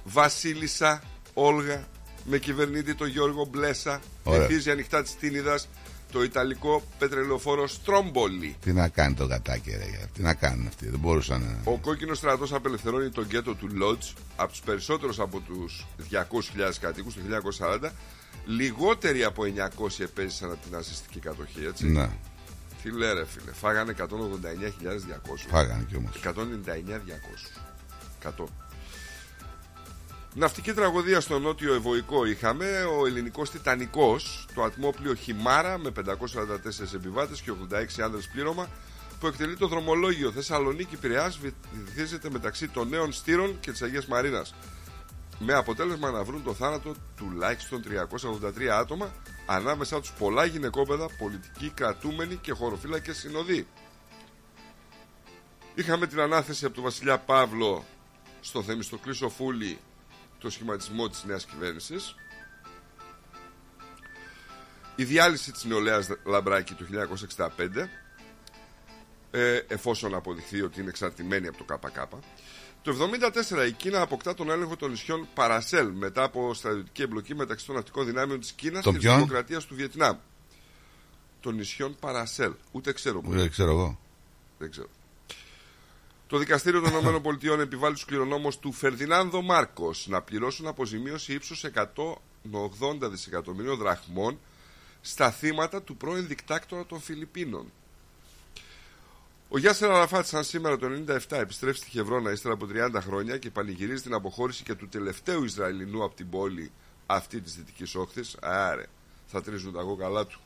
Βασίλισσα 0.04 1.04
Όλγα 1.34 1.88
με 2.24 2.38
κυβερνήτη 2.38 2.96
το 2.96 3.06
Γιώργο 3.06 3.46
Μπλέσα 3.46 4.00
Ωραία. 4.24 4.44
εθίζει 4.44 4.72
ανοιχτά 4.72 5.02
της 5.04 5.16
Τίνιδας 5.16 5.68
το 6.12 6.24
ιταλικό 6.24 6.84
πετρελοφόρο 7.00 7.68
Στρόμπολι. 7.68 8.56
Τι 8.62 8.74
να 8.74 8.88
κάνει 8.88 9.14
το 9.14 9.26
γατάκι, 9.26 9.70
ρε. 9.70 10.08
Τι 10.14 10.22
να 10.22 10.34
κάνουν 10.34 10.68
αυτοί. 10.68 10.90
Δεν 10.90 11.00
μπορούσαν 11.00 11.42
να. 11.42 11.72
Ο 11.72 11.78
κόκκινος 11.78 12.18
στρατός 12.18 12.54
απελευθερώνει 12.54 13.10
τον 13.10 13.26
γκέτο 13.26 13.56
του 13.56 13.68
Λότζ 13.72 14.08
από 14.36 14.52
τους 14.52 14.62
περισσότερους 14.62 15.20
από 15.20 15.40
τους 15.40 15.86
200.000 16.12 16.80
κατοίκους 16.80 17.14
το 17.14 17.22
1940 17.60 17.90
λιγότεροι 18.46 19.24
από 19.24 19.44
900 19.44 20.00
επέζησαν 20.00 20.52
από 20.52 20.60
την 20.64 20.72
ναζιστική 20.72 21.20
κατοχή 21.20 21.66
έτσι. 21.66 21.88
Ναι, 21.88 22.10
Τι 22.84 22.92
λέει 22.92 23.14
ρε 23.14 23.26
φίλε, 23.26 23.52
φάγανε 23.54 23.96
189.200 23.98 24.04
φάγανε 25.50 25.86
κι 25.90 25.96
όμως. 25.96 26.12
199.200. 26.24 26.30
100. 28.24 28.30
Ναυτική 30.36 30.74
τραγωδία 30.74 31.20
στο 31.20 31.40
νότιο 31.40 31.74
Ευωικό 31.74 32.26
είχαμε. 32.26 32.66
Ο 33.00 33.06
ελληνικός 33.06 33.50
Τιτανικός, 33.50 34.48
το 34.56 34.64
ατμόπλιο 34.64 35.14
Χιμάρα 35.14 35.78
με 35.78 35.92
544 35.92 36.94
επιβάτες 36.94 37.42
και 37.42 37.52
86 37.52 38.02
άνδρες 38.04 38.28
πλήρωμα 38.28 38.70
που 39.20 39.28
εκτελεί 39.28 39.58
το 39.58 39.68
δρομολόγιο 39.68 40.32
Θεσσαλονίκη 40.32 40.98
Πειραιάς 40.98 41.40
βυθίζεται 41.84 42.30
μεταξύ 42.30 42.68
των 42.68 42.88
νέων 42.88 43.12
στήρων 43.12 43.60
και 43.60 43.72
της 43.72 43.82
Αγίας 43.82 44.06
Μαρίνας 44.06 44.54
με 45.40 45.54
αποτέλεσμα 45.54 46.12
να 46.12 46.24
βρουν 46.24 46.44
το 46.44 46.54
θάνατο 46.54 46.96
τουλάχιστον 47.18 47.84
383 48.42 48.68
άτομα 48.68 49.12
ανάμεσά 49.46 50.00
τους 50.00 50.12
πολλά 50.12 50.46
γυναικόπαιδα, 50.46 51.08
πολιτικοί 51.18 51.70
κρατούμενοι 51.70 52.36
και 52.36 52.52
χωροφύλακες 52.52 53.18
συνοδοί. 53.18 53.68
Είχαμε 55.76 56.08
την 56.08 56.20
ανάθεση 56.20 56.66
από 56.66 56.76
τον 56.76 56.84
Βασιλιά 56.84 57.20
Παύλο 57.20 57.86
στο 58.42 58.64
Θεμιστοκλή 58.64 59.14
Σοφούλη 59.14 59.80
το 60.44 60.50
σχηματισμό 60.50 61.10
της 61.10 61.24
νέας 61.24 61.46
κυβέρνησης. 61.46 62.16
Η 64.96 65.04
διάλυση 65.04 65.52
της 65.52 65.64
νεολαίας 65.64 66.08
Λαμπράκη 66.26 66.74
του 66.74 66.86
1965 67.38 67.88
ε, 69.32 69.60
εφόσον 69.68 70.16
αποδειχθεί 70.16 70.62
ότι 70.62 70.80
είναι 70.80 70.90
εξαρτημένη 70.90 71.48
από 71.48 71.64
το 71.64 71.64
ΚΚ. 71.64 71.98
Το 72.82 73.10
1974 73.62 73.68
η 73.68 73.72
Κίνα 73.72 74.02
αποκτά 74.02 74.34
τον 74.34 74.50
έλεγχο 74.50 74.76
των 74.76 74.90
νησιών 74.90 75.28
Παρασέλ 75.34 75.92
μετά 75.92 76.24
από 76.24 76.54
στρατιωτική 76.54 77.02
εμπλοκή 77.02 77.36
μεταξύ 77.36 77.66
των 77.66 77.76
ναυτικών 77.76 78.06
δυνάμεων 78.06 78.40
της 78.40 78.52
Κίνας 78.52 78.84
Των 78.84 78.94
και 78.94 79.00
της 79.00 79.08
ποιον; 79.08 79.18
Δημοκρατίας 79.20 79.66
του 79.66 79.76
Βιετνάμ. 79.76 80.18
Των 81.40 81.56
νησιών 81.56 81.96
Παρασέλ. 82.00 82.54
Ούτε 82.72 82.94
ξέρω 82.94 83.22
που 83.22 83.32
Δεν 83.32 83.50
ξέρω 83.50 83.72
εγώ. 83.72 84.00
δεν 84.58 84.72
ξέρω. 84.72 84.88
Το 86.34 86.40
δικαστήριο 86.40 86.82
των 86.82 87.16
ΗΠΑ 87.16 87.62
επιβάλλει 87.62 87.96
στους 87.96 88.08
κληρονόμους 88.08 88.58
του 88.58 88.72
Φερδινάνδο 88.72 89.42
Μάρκος 89.42 90.08
να 90.08 90.22
πληρώσουν 90.22 90.68
αποζημίωση 90.68 91.34
ύψους 91.34 91.64
180 91.64 93.10
δισεκατομμυρίων 93.10 93.78
δραχμών 93.78 94.40
στα 95.02 95.32
θύματα 95.32 95.82
του 95.82 95.98
πρώην 95.98 96.28
δικτάκτορα 96.28 96.86
των 96.86 97.00
Φιλιππίνων. 97.00 97.72
Ο 99.50 99.58
Γιάσερ 99.58 99.92
Αραφάτ, 99.92 100.26
σαν 100.26 100.44
σήμερα 100.44 100.78
το 100.78 100.88
1997, 100.88 101.18
επιστρέφει 101.30 101.78
στη 101.78 101.90
Χευρώνα 101.90 102.32
ύστερα 102.32 102.54
από 102.54 102.68
30 102.74 103.02
χρόνια 103.02 103.38
και 103.38 103.50
πανηγυρίζει 103.50 104.02
την 104.02 104.14
αποχώρηση 104.14 104.64
και 104.64 104.74
του 104.74 104.88
τελευταίου 104.88 105.44
Ισραηλινού 105.44 106.04
από 106.04 106.16
την 106.16 106.30
πόλη 106.30 106.72
αυτή 107.06 107.42
της 107.42 107.56
Δυτικής 107.56 107.96
Όχθης. 107.96 108.38
Άρε, 108.42 108.86
θα 109.28 109.42
τρίζουν 109.42 109.74
τα 109.74 109.82
καλά 110.00 110.26
του. 110.26 110.40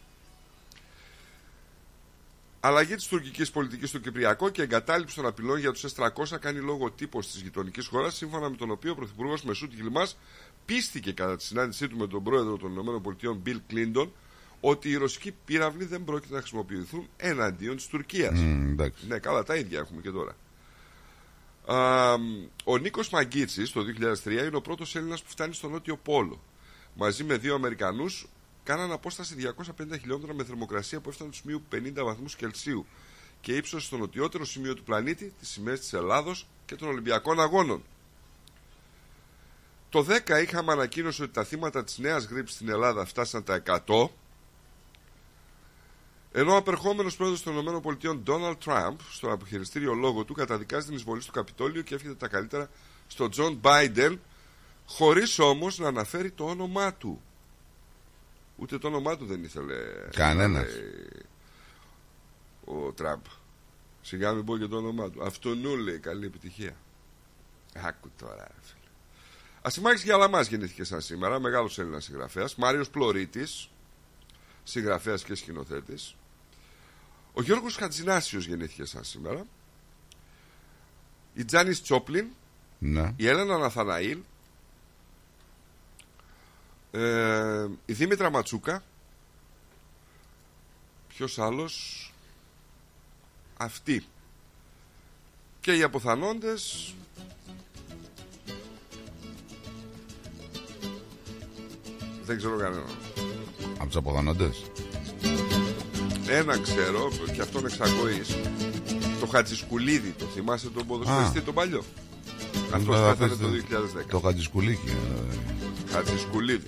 Αλλαγή 2.60 2.96
της 2.96 3.08
τουρκικής 3.08 3.52
πολιτικής 3.52 3.90
στο 3.90 4.00
Κυπριακό 4.00 4.50
και 4.50 4.62
εγκατάλειψη 4.62 5.16
των 5.16 5.26
απειλών 5.26 5.60
για 5.60 5.72
τους 5.72 5.86
S300 5.94 6.38
κάνει 6.40 6.60
λόγο 6.60 6.92
τύπος 6.92 7.32
της 7.32 7.42
γειτονικής 7.42 7.88
χώρας, 7.88 8.16
σύμφωνα 8.16 8.50
με 8.50 8.56
τον 8.56 8.72
οποίο 8.72 8.92
ο 8.92 8.96
Πρωθυπουργός 8.96 9.44
Μεσούτ 9.44 9.74
Γιλμά 9.74 10.08
πίστηκε 10.66 11.12
κατά 11.12 11.36
τη 11.38 11.44
συνάντησή 11.44 11.88
του 11.88 11.98
με 11.98 12.08
τον 12.08 12.24
πρόεδρο 12.24 12.58
των 12.58 12.72
ΗΠΑ, 12.72 13.38
Bill 13.46 13.74
Clinton, 13.74 14.10
ότι 14.60 14.90
οι 14.90 14.96
ρωσικοί 14.96 15.34
πύραυλοι 15.46 15.86
δεν 15.86 16.04
πρόκειται 16.04 16.34
να 16.34 16.40
χρησιμοποιηθούν 16.40 17.08
εναντίον 17.18 17.76
της 17.76 17.88
Τουρκίας. 17.88 18.40
Μμ, 18.40 18.70
εντάξει. 18.72 19.08
Ναι, 19.08 19.20
καλά, 19.20 19.44
τα 19.44 19.56
ίδια 19.56 19.80
έχουμε 19.80 20.02
και 20.02 20.12
τώρα. 20.12 20.36
Α, 21.66 22.14
ο 22.64 22.78
Νίκος 22.78 23.10
Μαγκίτσης 23.10 23.72
το 23.72 23.84
2003 23.84 24.46
είναι 24.46 24.56
ο 24.56 24.62
πρώτος 24.62 24.96
Έλληνας 24.96 25.24
που 25.24 25.30
φτάνει 25.30 25.54
στο 25.54 25.70
Νότιο 25.70 25.98
Πόλο. 25.98 26.42
Μαζί 26.94 27.24
με 27.24 27.38
δύο 27.38 27.56
Αμερικανούς 27.56 28.28
κάναν 28.68 28.92
απόσταση 28.92 29.36
250 29.58 30.00
χιλιόμετρα 30.00 30.34
με 30.34 30.44
θερμοκρασία 30.44 31.00
που 31.00 31.10
έφτανε 31.10 31.30
του 31.30 31.36
σημείου 31.36 31.62
50 31.72 31.92
βαθμούς 32.04 32.36
Κελσίου 32.36 32.86
και 33.42 33.56
ύψωσε 33.56 33.86
στο 33.86 33.98
νοτιότερο 33.98 34.46
σημείο 34.46 34.74
του 34.74 34.84
πλανήτη 34.84 35.34
τις 35.40 35.50
σημαίες 35.50 35.80
της 35.80 35.94
Ελλάδος 35.94 36.48
και 36.66 36.76
των 36.76 36.88
Ολυμπιακών 36.88 37.40
Αγώνων. 37.40 37.84
Το 39.90 40.06
10 40.28 40.42
είχαμε 40.42 40.72
ανακοίνωση 40.72 41.24
ότι 41.24 41.34
τα 41.34 41.44
θύματα 41.44 41.84
της 41.84 41.98
νέας 41.98 42.26
γρίπης 42.26 42.54
στην 42.54 42.70
Ελλάδα 42.70 43.06
φτάσαν 43.06 43.44
τα 43.44 43.64
100 43.66 44.10
ενώ 46.32 46.54
ο 46.54 46.56
απερχόμενος 46.56 47.16
πρόεδρος 47.16 47.44
των 47.44 47.58
ΗΠΑ, 47.58 48.16
Ντόναλντ 48.16 48.64
Τραμπ, 48.64 49.00
στον 49.12 49.32
αποχαιρετιστήριο 49.32 49.94
λόγο 49.94 50.24
του, 50.24 50.34
καταδικάζει 50.34 50.88
την 50.88 50.96
εισβολή 50.96 51.22
στο 51.22 51.32
Καπιτόλιο 51.32 51.82
και 51.82 51.96
εύχεται 51.96 52.16
τα 52.16 52.28
καλύτερα 52.28 52.70
στον 53.08 53.32
Τζο 53.32 53.54
Μπάιντεν, 53.56 54.20
χωρίς 54.86 55.40
όμως 55.40 55.78
να 55.78 55.88
αναφέρει 55.88 56.32
το 56.32 56.46
όνομά 56.46 56.94
του. 56.94 57.22
Ούτε 58.58 58.78
το 58.78 58.88
όνομά 58.88 59.18
του 59.18 59.26
δεν 59.26 59.44
ήθελε. 59.44 59.76
Κανένας. 60.12 60.64
να 60.64 60.70
λέει 60.70 61.26
Ο 62.66 62.92
Τραμπ. 62.92 63.22
Σιγά 64.02 64.32
μην 64.34 64.46
πω 64.46 64.58
και 64.58 64.66
το 64.66 64.78
όνομά 64.78 65.10
του. 65.10 65.24
Αυτουνού 65.24 65.76
λέει 65.76 66.00
καλή 66.00 66.26
επιτυχία. 66.26 66.76
Άκου 67.76 68.10
τώρα, 68.18 68.36
ρε 68.48 68.62
φίλε. 68.62 68.90
Ασημάκης 69.62 70.04
Γιαλαμάς 70.04 70.48
γεννήθηκε 70.48 70.84
σαν 70.84 71.02
σήμερα, 71.02 71.40
μεγάλος 71.40 71.80
Έλληνας 71.80 72.04
συγγραφέας. 72.04 72.56
Μάριος 72.56 72.90
Πλωρίτης, 72.90 73.70
συγγραφέας 74.64 75.24
και 75.24 75.36
σκηνοθέτης. 75.36 76.16
Ο 77.34 77.42
Γιώργος 77.42 77.76
Χατζινάσιος 77.76 78.46
γεννήθηκε 78.46 78.86
σαν 78.86 79.04
σήμερα. 79.04 79.46
Η 81.34 81.46
Τζάνις 81.46 81.82
Τσόπλιν, 81.82 82.28
Ναι. 82.80 83.14
η 83.18 83.28
Έλενα 83.28 83.58
Ναθαναήλ, 83.58 84.20
ε, 86.92 87.66
η 87.86 87.94
Δήμητρα 87.94 88.30
Ματσούκα, 88.30 88.84
ποιος 91.08 91.40
άλλος, 91.40 92.14
αυτή. 93.58 94.06
Και 95.62 95.74
οι 95.74 95.84
αποθανόντες, 95.84 96.94
δεν 102.24 102.38
ξέρω 102.38 102.58
κανέναν. 102.58 102.86
Από 103.78 103.86
τους 103.86 103.96
αποθανόντες; 103.96 104.72
Ένα 106.28 106.58
ξέρω, 106.60 107.10
και 107.34 107.42
αυτόν 107.42 107.66
εξαγωγής, 107.66 108.38
το 109.20 109.26
Χατζισκουλίδη, 109.28 110.12
το 110.12 110.26
θυμάσαι 110.26 110.70
τον 110.70 110.88
ποδοσφαιριστή 110.88 111.38
Α. 111.38 111.44
τον 111.44 111.54
παλιό; 111.54 111.84
Αυτός 112.74 112.96
πέθανε 112.96 113.36
το 113.36 113.48
2010. 113.48 114.06
Το 114.10 114.20
χατζισκουλίκι. 114.20 114.92
Ε, 115.98 116.04
Χατζισκουλίδη. 116.04 116.68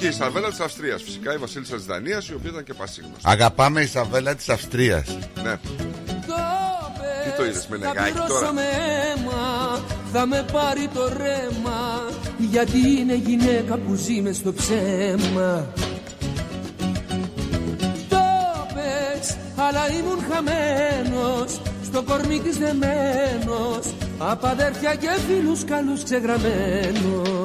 Και 0.00 0.06
η 0.06 0.12
Σαβέλα 0.12 0.48
της 0.48 0.60
Αυστρίας, 0.60 1.02
φυσικά 1.02 1.34
η 1.34 1.36
Βασίλισσα 1.36 1.76
της 1.76 1.84
Δανίας, 1.84 2.28
η 2.28 2.34
οποία 2.34 2.50
ήταν 2.50 2.64
και 2.64 2.74
πασίγνωστη. 2.74 3.22
Αγαπάμε 3.22 3.80
η 3.80 3.86
Σαβέλα 3.86 4.34
της 4.34 4.48
Αυστρίας. 4.48 5.18
Ναι. 5.42 5.58
Τι 7.24 7.36
το 7.36 7.44
είδες 7.44 7.66
με 7.66 7.78
Θα 7.78 7.92
νεγάκι 7.92 8.12
τώρα; 8.12 8.24
πληρώσω 8.24 8.52
με 8.52 8.62
αίμα, 8.62 9.80
θα 10.12 10.26
με 10.26 10.44
πάρει 10.52 10.88
το 10.94 11.08
ρέμα 11.08 12.04
Γιατί 12.38 12.78
είναι 12.98 13.14
γυναίκα 13.14 13.76
που 13.76 13.94
ζει 13.94 14.20
μες 14.20 14.36
στο 14.36 14.52
ψέμα 14.52 15.72
Το 18.08 18.18
πες, 18.74 19.36
αλλά 19.56 19.90
ήμουν 19.90 20.24
χαμένος 20.30 21.60
Στο 21.84 22.02
κορμί 22.02 22.40
της 22.40 22.56
δεμένος 22.56 23.94
Απ' 24.18 24.44
αδέρφια 24.46 24.94
και 24.94 25.08
φίλους 25.28 25.64
καλούς 25.64 26.04
ξεγραμμένος 26.04 27.39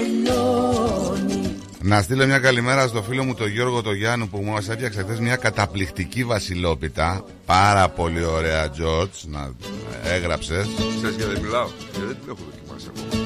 Με 0.00 0.06
λιώνει 0.06 1.56
Να 1.80 2.02
στείλω 2.02 2.26
μια 2.26 2.38
καλημέρα 2.38 2.86
στο 2.86 3.02
φίλο 3.02 3.24
μου 3.24 3.34
τον 3.34 3.48
Γιώργο 3.48 3.82
το 3.82 3.92
Γιάννου 3.92 4.28
που 4.28 4.38
μου 4.38 4.56
έφτιαξε 4.56 5.02
χθες 5.02 5.18
μια 5.18 5.36
καταπληκτική 5.36 6.24
βασιλόπιτα. 6.24 7.24
Πάρα 7.46 7.88
πολύ 7.88 8.24
ωραία, 8.24 8.70
Τζορτζ. 8.70 9.24
Να 9.24 9.52
έγραψες. 10.04 10.66
Ξέρεις 10.96 11.16
γιατί 11.16 11.32
δεν 11.32 11.42
μιλάω, 11.42 11.68
γιατί 11.92 12.06
δεν 12.06 12.16
την 12.20 12.28
έχω 12.28 12.38
δοκιμάσει 12.50 12.86
ακόμα. 12.88 13.24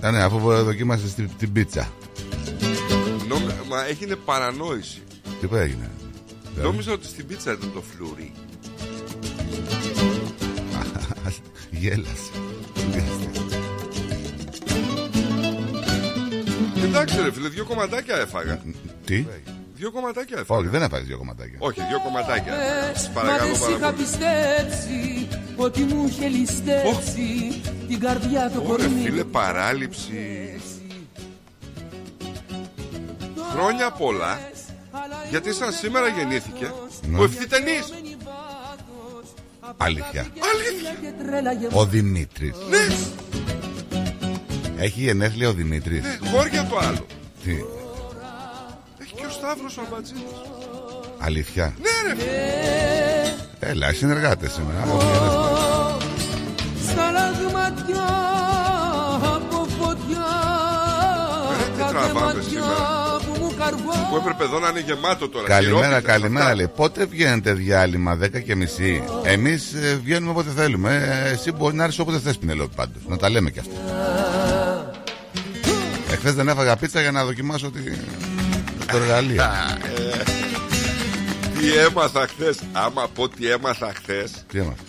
Ε, 0.00 0.10
ναι, 0.10 0.22
αφού 0.22 0.64
δοκίμασες 0.64 1.14
την, 1.14 1.30
την 1.38 1.52
πίτσα. 1.52 1.92
Νόμι... 3.28 3.44
Μα 3.68 3.86
έγινε 3.86 4.16
παρανόηση. 4.16 5.02
Τι 5.40 5.46
που 5.46 5.54
έγινε; 5.54 5.90
Νόμιζα 6.62 6.92
ότι 6.92 7.06
στην 7.06 7.26
πίτσα 7.26 7.52
ήταν 7.52 7.70
το 7.74 7.82
φλουρί. 7.92 8.32
Γέλασε. 11.80 12.30
Εντάξει, 16.86 17.20
ρε 17.22 17.32
φίλε, 17.32 17.48
δύο 17.48 17.64
κομματάκια 17.64 18.16
έφαγα. 18.16 18.60
Τι; 19.04 19.26
Δύο 19.74 19.90
κομματάκια 19.92 20.38
έφαγα. 20.38 20.60
Όχι, 20.60 20.68
δεν 20.68 20.82
έφαγες 20.82 21.06
δύο 21.06 21.16
κομματάκια. 21.18 21.56
Όχι, 21.58 21.80
δύο 21.88 22.00
κομματάκια. 22.04 22.52
έφαγα. 22.54 22.94
Σας 22.96 23.08
Μα 23.08 23.20
Παρακαλώ 23.20 23.44
δεν 23.46 23.54
σ' 23.54 23.68
είχα 23.68 23.78
πάρα 23.78 23.92
πολύ. 23.92 24.02
πιστέψει 24.02 25.28
Ότι 25.56 25.80
μου 25.82 26.06
είχε 26.08 26.26
ληστέψει 26.28 27.60
Την 27.88 28.00
καρδιά 28.00 28.50
το 28.54 28.62
Ωραία, 28.66 28.86
κορμί 28.86 29.02
φίλε, 29.04 29.24
μου. 29.24 29.30
παράληψη. 29.30 30.50
Χρόνια 33.52 33.90
πολλά, 33.90 34.38
γιατί 35.30 35.52
σαν 35.52 35.72
σήμερα 35.72 36.08
γεννήθηκε 36.08 36.72
Ναι. 37.08 37.18
ο 37.18 37.24
ευθυτενής. 37.24 37.92
Αλήθεια. 39.76 40.26
Αλήθεια. 40.54 41.70
Ο 41.72 41.84
Δημήτρης. 41.86 42.54
Ναι, 42.68 42.94
Έχει 44.78 45.00
γενέθλια 45.00 45.48
ο 45.48 45.52
Δημήτρης. 45.52 46.02
ναι, 46.02 46.30
γόρια 46.30 46.66
το 46.70 46.78
άλλο. 46.78 47.06
Τι; 47.44 47.50
Έχει 49.02 49.14
και 49.14 49.26
ο 49.26 49.30
Σταύρος 49.30 49.76
ο 49.76 49.80
Αμπατζής. 49.86 50.18
Αλήθεια; 51.18 51.74
Ναι, 51.80 52.12
ρε 52.12 52.20
φίλε. 52.20 53.70
Έλα, 53.70 53.92
συνεργάτες 53.92 54.52
σήμερα. 54.52 54.84
Στα 56.90 57.10
λαγματιά 57.10 58.06
από 59.34 59.66
φωτιά 59.78 60.26
Ε, 61.60 61.70
τι 61.70 61.78
Κάθε 61.80 61.92
τραβάμε 61.92 62.20
ματιά 62.26 62.42
σήμερα. 62.42 63.20
που 63.26 63.44
μου 63.44 63.54
καρβώνει 63.58 64.06
Που 64.10 64.16
έπρεπε 64.16 64.44
εδώ 64.44 64.58
να 64.58 64.68
είναι 64.68 64.80
γεμάτο 64.80 65.28
τώρα. 65.28 65.46
Καλημέρα, 65.48 65.86
Χειρόπιτα, 65.86 66.12
καλημέρα 66.12 66.44
αυτά. 66.44 66.56
λέει. 66.56 66.68
Πότε 66.76 67.04
βγαίνετε 67.04 67.52
διάλειμμα, 67.52 68.18
10 68.22 68.40
και 68.40 68.54
μισή; 68.54 69.02
Εμείς 69.22 69.74
βγαίνουμε 70.02 70.30
όποτε 70.30 70.50
θέλουμε. 70.56 71.22
Ε, 71.26 71.30
εσύ 71.32 71.52
μπορεί 71.52 71.74
να 71.76 71.82
έρθεις 71.82 71.98
όποτε 71.98 72.18
θες, 72.18 72.36
Πινελόπη 72.38 72.74
πάντως. 72.74 73.02
Να 73.06 73.16
τα 73.16 73.30
λέμε 73.30 73.50
κι 73.50 73.58
αυτά. 73.58 73.70
Εχθές 76.16 76.34
δεν 76.34 76.48
έφαγα 76.48 76.76
πίτσα 76.76 77.00
για 77.00 77.10
να 77.10 77.24
δοκιμάσω 77.24 77.70
τη... 77.70 77.80
το 78.90 78.96
εργαλείο. 78.96 79.44
Τι 81.58 81.76
έμαθα 81.76 82.26
χθες. 82.26 82.58
Άμα 82.72 83.08
πω 83.14 83.28
τι 83.28 83.50
έμαθα 83.50 83.92
χθες, 83.96 84.30
Τι 84.48 84.58
έμαθες; 84.58 84.84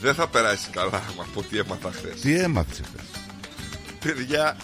δεν 0.00 0.14
θα 0.14 0.28
περάσει 0.28 0.68
καλά. 0.70 1.02
Άμα 1.12 1.26
πω 1.34 1.42
τι 1.42 1.58
έμαθα 1.58 1.90
χθες. 1.92 2.20
Τι 2.20 2.38
έμαθες 2.38 2.80
χθες; 2.86 3.06
Παιδιά, 4.04 4.56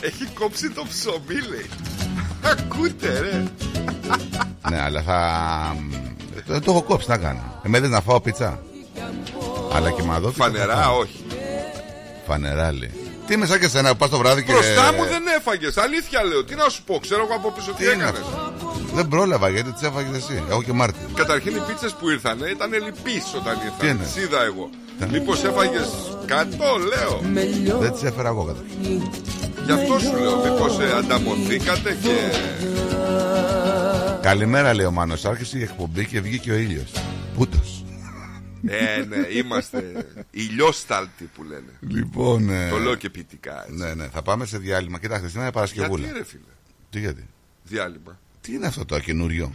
Έχει 0.00 0.24
κόψει 0.34 0.70
το 0.70 0.86
ψωμί, 0.88 1.40
λέει. 1.48 1.70
Ακούτε, 2.42 3.20
ρε. 3.20 3.44
Ναι, 4.70 4.80
αλλά 4.80 5.02
θα. 5.02 5.76
Το, 6.46 6.60
το 6.60 6.70
έχω 6.70 6.82
κόψει, 6.82 7.08
να 7.08 7.16
κάνω. 7.16 7.60
Εμένα 7.62 7.88
να 7.88 8.00
φάω 8.00 8.20
πίτσα. 8.20 8.62
Αλλά 9.72 9.90
και 9.90 10.02
μαδό. 10.02 10.30
Φανερά, 10.30 10.90
όχι. 10.90 11.24
Φανερά 12.26 12.72
λέει. 12.72 13.09
Τι 13.30 13.36
είμαι 13.36 13.46
σαν 13.46 13.60
και 13.60 13.68
σένα 13.68 13.90
που 13.90 13.96
πας 13.96 14.10
το 14.10 14.18
βράδυ 14.18 14.44
και. 14.44 14.52
Μπροστά 14.52 14.92
μου 14.92 15.04
δεν 15.04 15.22
έφαγες. 15.38 15.76
Αλήθεια 15.76 16.24
λέω. 16.24 16.44
Τι 16.44 16.54
να 16.54 16.68
σου 16.68 16.82
πω, 16.82 16.98
ξέρω 17.00 17.22
εγώ 17.26 17.34
από 17.34 17.50
πίσω 17.50 17.72
τι 17.76 17.84
είναι 17.84 17.92
έκανες. 17.92 18.20
Δεν 18.94 19.08
πρόλαβα 19.08 19.48
γιατί 19.48 19.72
τις 19.72 19.82
έφαγες 19.82 20.16
εσύ. 20.16 20.42
Εγώ 20.50 20.62
και 20.62 20.72
Μάρτιν. 20.72 21.14
Καταρχήν 21.14 21.56
οι 21.56 21.60
πίτσες 21.66 21.92
που 21.92 22.10
ήρθαν 22.10 22.38
ήταν 22.54 22.70
λυπεί 22.72 23.16
όταν 23.36 23.54
Τι 23.58 23.66
ήρθαν. 23.66 23.88
είναι; 23.88 24.04
Τι 24.14 24.20
είδα 24.20 24.42
εγώ. 24.42 24.70
Μήπως 25.10 25.44
έφαγες 25.44 25.88
κάτω, 26.26 26.64
λέω. 26.92 27.20
Με 27.32 27.42
λιώνει 27.42 27.80
Δεν 27.82 27.92
τις 27.92 28.02
έφερα 28.02 28.28
εγώ 28.28 28.42
καταρχήν. 28.44 29.02
Γι' 29.64 29.72
αυτό 29.72 29.98
σου 29.98 30.16
λέω. 30.22 30.36
Μήπως 30.44 30.78
ανταμωθήκατε 30.98 31.96
και. 32.02 32.16
Καλημέρα 34.22 34.74
λέει 34.74 34.86
ο 34.86 34.90
Μάνος. 34.90 35.24
Άρχισε 35.24 35.58
η 35.58 35.62
εκπομπή 35.62 36.06
και 36.06 36.20
βγήκε 36.20 36.50
ο 36.50 36.56
ήλιος. 36.56 36.90
Πούτος. 37.36 37.79
Ε, 38.66 39.04
ναι, 39.08 39.16
είμαστε 39.16 40.06
ηλιόσταλτοι 40.30 41.24
που 41.34 41.42
λένε. 41.42 41.72
Λοιπόν. 41.80 42.50
ε, 42.50 42.68
Το 42.68 42.78
λέω 42.78 42.94
και 42.94 43.10
ποιητικά. 43.10 43.62
έτσι. 43.66 43.76
Ναι, 43.76 43.94
ναι, 43.94 44.08
θα 44.08 44.22
πάμε 44.22 44.46
σε 44.46 44.58
διάλειμμα. 44.58 44.98
Κοιτάξτε, 44.98 45.26
σήμερα 45.26 45.44
είναι 45.44 45.52
Παρασκευούλα. 45.54 46.04
Γιατί 46.04 46.18
ρε 46.18 46.24
φίλε, 46.24 46.42
Τι 46.90 46.98
γιατί; 47.00 47.26
διάλειμμα. 47.62 48.18
Τι 48.40 48.54
είναι 48.54 48.66
αυτό 48.66 48.84
το 48.84 49.00
καινούριο. 49.00 49.52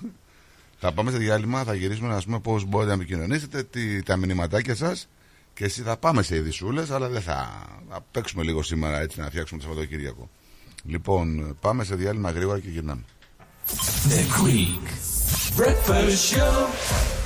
θα 0.80 0.92
πάμε 0.92 1.10
σε 1.10 1.16
διάλειμμα, 1.16 1.64
θα 1.64 1.74
γυρίσουμε 1.74 2.08
να 2.08 2.22
πούμε 2.22 2.40
πώς 2.40 2.64
μπορείτε 2.64 2.90
να 2.96 3.02
επικοινωνήσετε, 3.02 3.62
τι, 3.62 4.02
τα 4.02 4.16
μηνυματάκια 4.16 4.74
σας 4.74 5.08
και 5.54 5.64
εσύ 5.64 5.82
θα 5.82 5.96
πάμε 5.96 6.22
σε 6.22 6.36
ειδισούλε, 6.36 6.84
αλλά 6.90 7.08
δεν 7.08 7.22
θα, 7.22 7.66
θα 7.90 8.04
παίξουμε 8.10 8.42
λίγο 8.42 8.62
σήμερα 8.62 9.00
έτσι 9.00 9.20
να 9.20 9.26
φτιάξουμε 9.26 9.60
το 9.60 9.66
Σαββατοκύριακο. 9.66 10.30
Λοιπόν, 10.84 11.56
πάμε 11.60 11.84
σε 11.84 11.94
διάλειμμα 11.94 12.30
γρήγορα 12.30 12.58
και 12.58 12.68
γυρνάμε. 12.68 13.04
The 14.08 14.44
Greek 14.44 14.86
Breakfast 15.58 16.30
Show. 16.30 17.25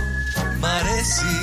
μ' 1.01 1.03
αρέσει 1.03 1.35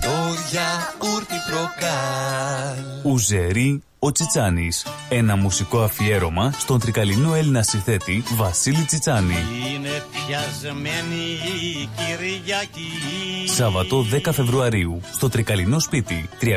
το 0.00 0.08
γιαούρτι 0.50 1.34
προκάλ 1.50 3.12
Ουζερί 3.12 3.82
ο 3.98 4.12
Τσιτσάνης. 4.12 4.86
Ένα 5.08 5.36
μουσικό 5.36 5.80
αφιέρωμα 5.80 6.52
στον 6.58 6.78
τρικαλινό 6.80 7.34
Έλληνα 7.34 7.62
συνθέτη 7.62 8.22
Βασίλη 8.36 8.84
Τσιτσάνη. 8.84 9.34
Είναι 9.74 10.02
πιασμένη 10.10 11.38
η 11.62 11.88
Κυριακή 11.96 13.48
Σάββατο 13.48 14.06
10 14.24 14.32
Φεβρουαρίου 14.32 15.00
στο 15.12 15.28
τρικαλινό 15.28 15.78
σπίτι 15.78 16.28
314 16.40 16.50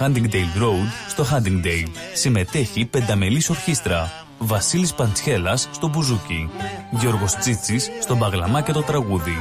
Huntingdale 0.00 0.60
Road 0.62 0.88
στο 1.08 1.24
Huntingdale. 1.30 1.88
Συμμετέχει 2.14 2.84
πενταμελής 2.84 3.50
ορχήστρα. 3.50 4.12
Βασίλης 4.38 4.94
Παντσχέλας 4.94 5.68
στο 5.70 5.88
μπουζούκι. 5.88 6.50
Γιώργος 6.90 7.36
Τσίτσης 7.36 7.90
στο 8.00 8.16
μπαγλαμά 8.16 8.60
και 8.62 8.72
το 8.72 8.82
τραγούδι. 8.82 9.36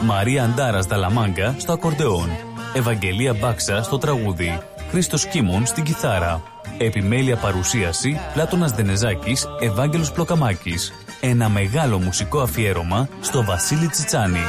Μαρία 0.00 0.44
Αντάρας 0.44 0.86
Δαλαμάγκα 0.86 1.54
στο 1.58 1.72
ακορντεόν. 1.72 2.28
Ευαγγελία 2.74 3.34
Μπάξα 3.34 3.82
στο 3.82 3.98
τραγούδι. 3.98 4.58
Χρήστος 4.90 5.26
Κίμων 5.26 5.66
στην 5.66 5.84
κιθάρα. 5.84 6.42
Επιμέλεια 6.78 7.36
παρουσίαση 7.36 8.20
Πλάτωνας 8.32 8.72
Δενεζάκης, 8.72 9.46
Ευάγγελος 9.60 10.12
Πλοκαμάκης. 10.12 10.92
Ένα 11.20 11.48
μεγάλο 11.48 11.98
μουσικό 11.98 12.40
αφιέρωμα 12.40 13.08
στο 13.20 13.44
Βασίλη 13.44 13.88
Τσιτσάνη. 13.88 14.42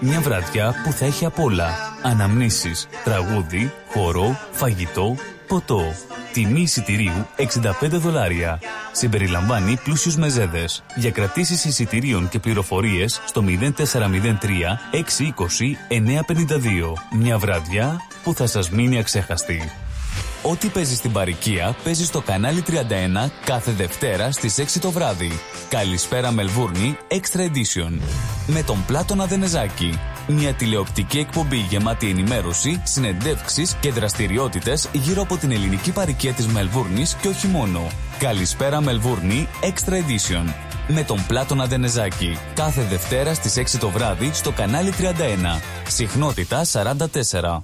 Μια 0.00 0.20
βραδιά 0.20 0.74
που 0.84 0.92
θα 0.92 1.04
έχει 1.04 1.24
απ' 1.24 1.38
όλα. 1.40 1.68
Αναμνήσεις, 2.02 2.88
τραγούδι, 3.04 3.72
χορό, 3.92 4.38
φαγητό, 4.50 5.16
ποτό. 5.50 5.82
Τιμή 6.32 6.60
εισιτηρίου 6.60 7.26
65 7.36 7.88
δολάρια. 7.90 8.60
Συμπεριλαμβάνει 8.92 9.78
πλούσιους 9.84 10.16
μεζέδες. 10.16 10.82
Για 10.96 11.10
κρατήσεις 11.10 11.64
εισιτηρίων 11.64 12.28
και 12.28 12.38
πληροφορίες 12.38 13.20
στο 13.26 13.42
0403 13.42 14.78
620 14.92 15.76
952. 15.88 16.94
Μια 17.18 17.38
βραδιά 17.38 18.00
που 18.22 18.34
θα 18.34 18.46
σας 18.46 18.70
μείνει 18.70 18.98
αξέχαστη. 18.98 19.70
Ό,τι 20.42 20.68
παίζεις 20.68 20.98
στην 20.98 21.12
παροικία 21.12 21.76
παίζεις 21.84 22.06
στο 22.06 22.20
κανάλι 22.20 22.62
31 22.66 23.30
κάθε 23.44 23.72
Δευτέρα 23.72 24.30
στις 24.30 24.58
6 24.58 24.80
το 24.80 24.90
βράδυ. 24.90 25.30
Καλησπέρα 25.68 26.30
Μελβούρνη 26.30 26.96
Extra 27.08 27.40
Edition. 27.40 27.98
Με 28.46 28.62
τον 28.62 28.84
Πλάτωνα 28.86 29.26
Δενεζάκη. 29.26 29.98
Μια 30.32 30.52
τηλεοπτική 30.54 31.18
εκπομπή 31.18 31.56
γεμάτη 31.56 32.08
ενημέρωση, 32.08 32.82
συνεντεύξεις 32.84 33.74
και 33.80 33.92
δραστηριότητες 33.92 34.88
γύρω 34.92 35.22
από 35.22 35.36
την 35.36 35.50
ελληνική 35.50 35.92
παροικία 35.92 36.32
της 36.32 36.46
Μελβούρνης 36.46 37.14
και 37.14 37.28
όχι 37.28 37.46
μόνο. 37.46 37.80
Καλησπέρα 38.18 38.80
Μελβούρνη 38.80 39.48
Extra 39.60 39.92
Edition. 39.92 40.52
Με 40.88 41.02
τον 41.02 41.26
Πλάτωνα 41.26 41.66
Δενεζάκη. 41.66 42.38
Κάθε 42.54 42.82
Δευτέρα 42.82 43.34
στις 43.34 43.56
6 43.56 43.78
το 43.78 43.88
βράδυ 43.88 44.30
στο 44.32 44.52
κανάλι 44.52 44.92
31. 44.98 45.60
Συχνότητα 45.88 46.64
44. 46.64 47.62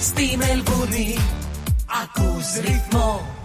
Στη 0.00 0.36
Μελβούνι 0.36 1.16
ακούς 2.02 2.60
ρυθμό 2.60 3.39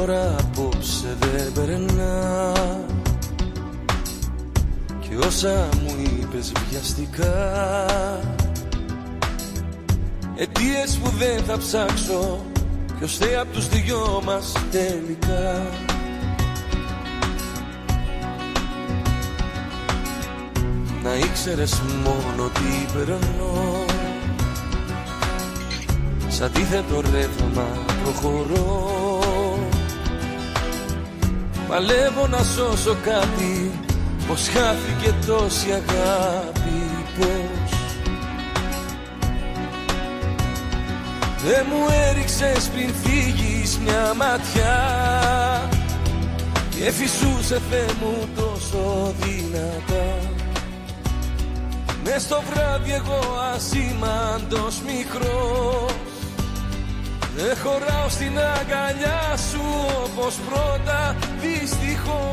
ώρα 0.00 0.36
απόψε 0.38 1.16
δεν 1.18 1.52
περνά. 1.52 2.52
Και 5.00 5.26
όσα 5.26 5.68
μου 5.82 5.94
είπες 6.02 6.52
βιαστικά. 6.70 7.86
Αιτίες 10.36 10.98
που 11.02 11.10
δεν 11.18 11.44
θα 11.44 11.58
ψάξω. 11.58 12.44
Ποιος 12.98 13.16
θέλει 13.16 13.36
απ' 13.36 13.52
τους 13.52 13.68
δυο 13.68 14.22
μας 14.24 14.52
τελικά. 14.70 15.66
Να 21.02 21.14
ήξερες 21.14 21.82
μόνο 22.04 22.48
τι 22.48 22.92
περνώ. 22.92 23.84
Σ' 26.28 26.40
αντίθετο 26.40 27.00
ρεύμα 27.00 27.66
προχωρώ 28.02 29.13
Παλεύω 31.74 32.26
να 32.26 32.42
σώσω 32.42 32.96
κάτι 33.02 33.70
Πως 34.28 34.48
χάθηκε 34.48 35.14
τόση 35.26 35.70
αγάπη 35.70 37.04
Πώς 37.18 37.78
Δεν 41.44 41.66
μου 41.68 41.86
έριξες 42.08 42.68
πριν 42.68 42.94
φύγεις 42.94 43.78
μια 43.78 44.14
ματιά 44.14 44.80
Και 46.70 46.90
φυσούσε 46.90 47.60
Θεέ 47.70 47.86
μου 48.00 48.28
τόσο 48.36 49.14
δυνατά 49.20 50.18
Μες 52.04 52.22
στο 52.22 52.42
βράδυ 52.50 52.92
εγώ 52.92 53.20
ασήμαντος 53.54 54.80
μικρός. 54.86 56.13
Δεν 57.36 57.56
χωράω 57.62 58.08
στην 58.08 58.32
αγκαλιά 58.38 59.36
σου 59.50 59.60
όπως 60.04 60.34
πρώτα 60.48 61.16
δυστυχώς 61.40 62.24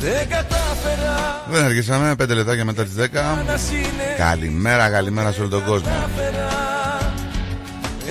Δεν 0.00 0.28
κατάφερα 0.28 1.44
Δεν 1.50 1.64
αργήσαμε, 1.64 2.14
5 2.22 2.28
λεπτάκια 2.28 2.64
μετά 2.64 2.84
τις 2.84 2.94
10. 2.94 2.98
να 3.46 3.56
συνεχίσω 3.56 4.16
Καλημέρα, 4.16 4.88
καλημέρα 4.90 5.32
σε 5.32 5.40
όλο 5.40 5.48
τον 5.48 5.64
κόσμο. 5.64 5.88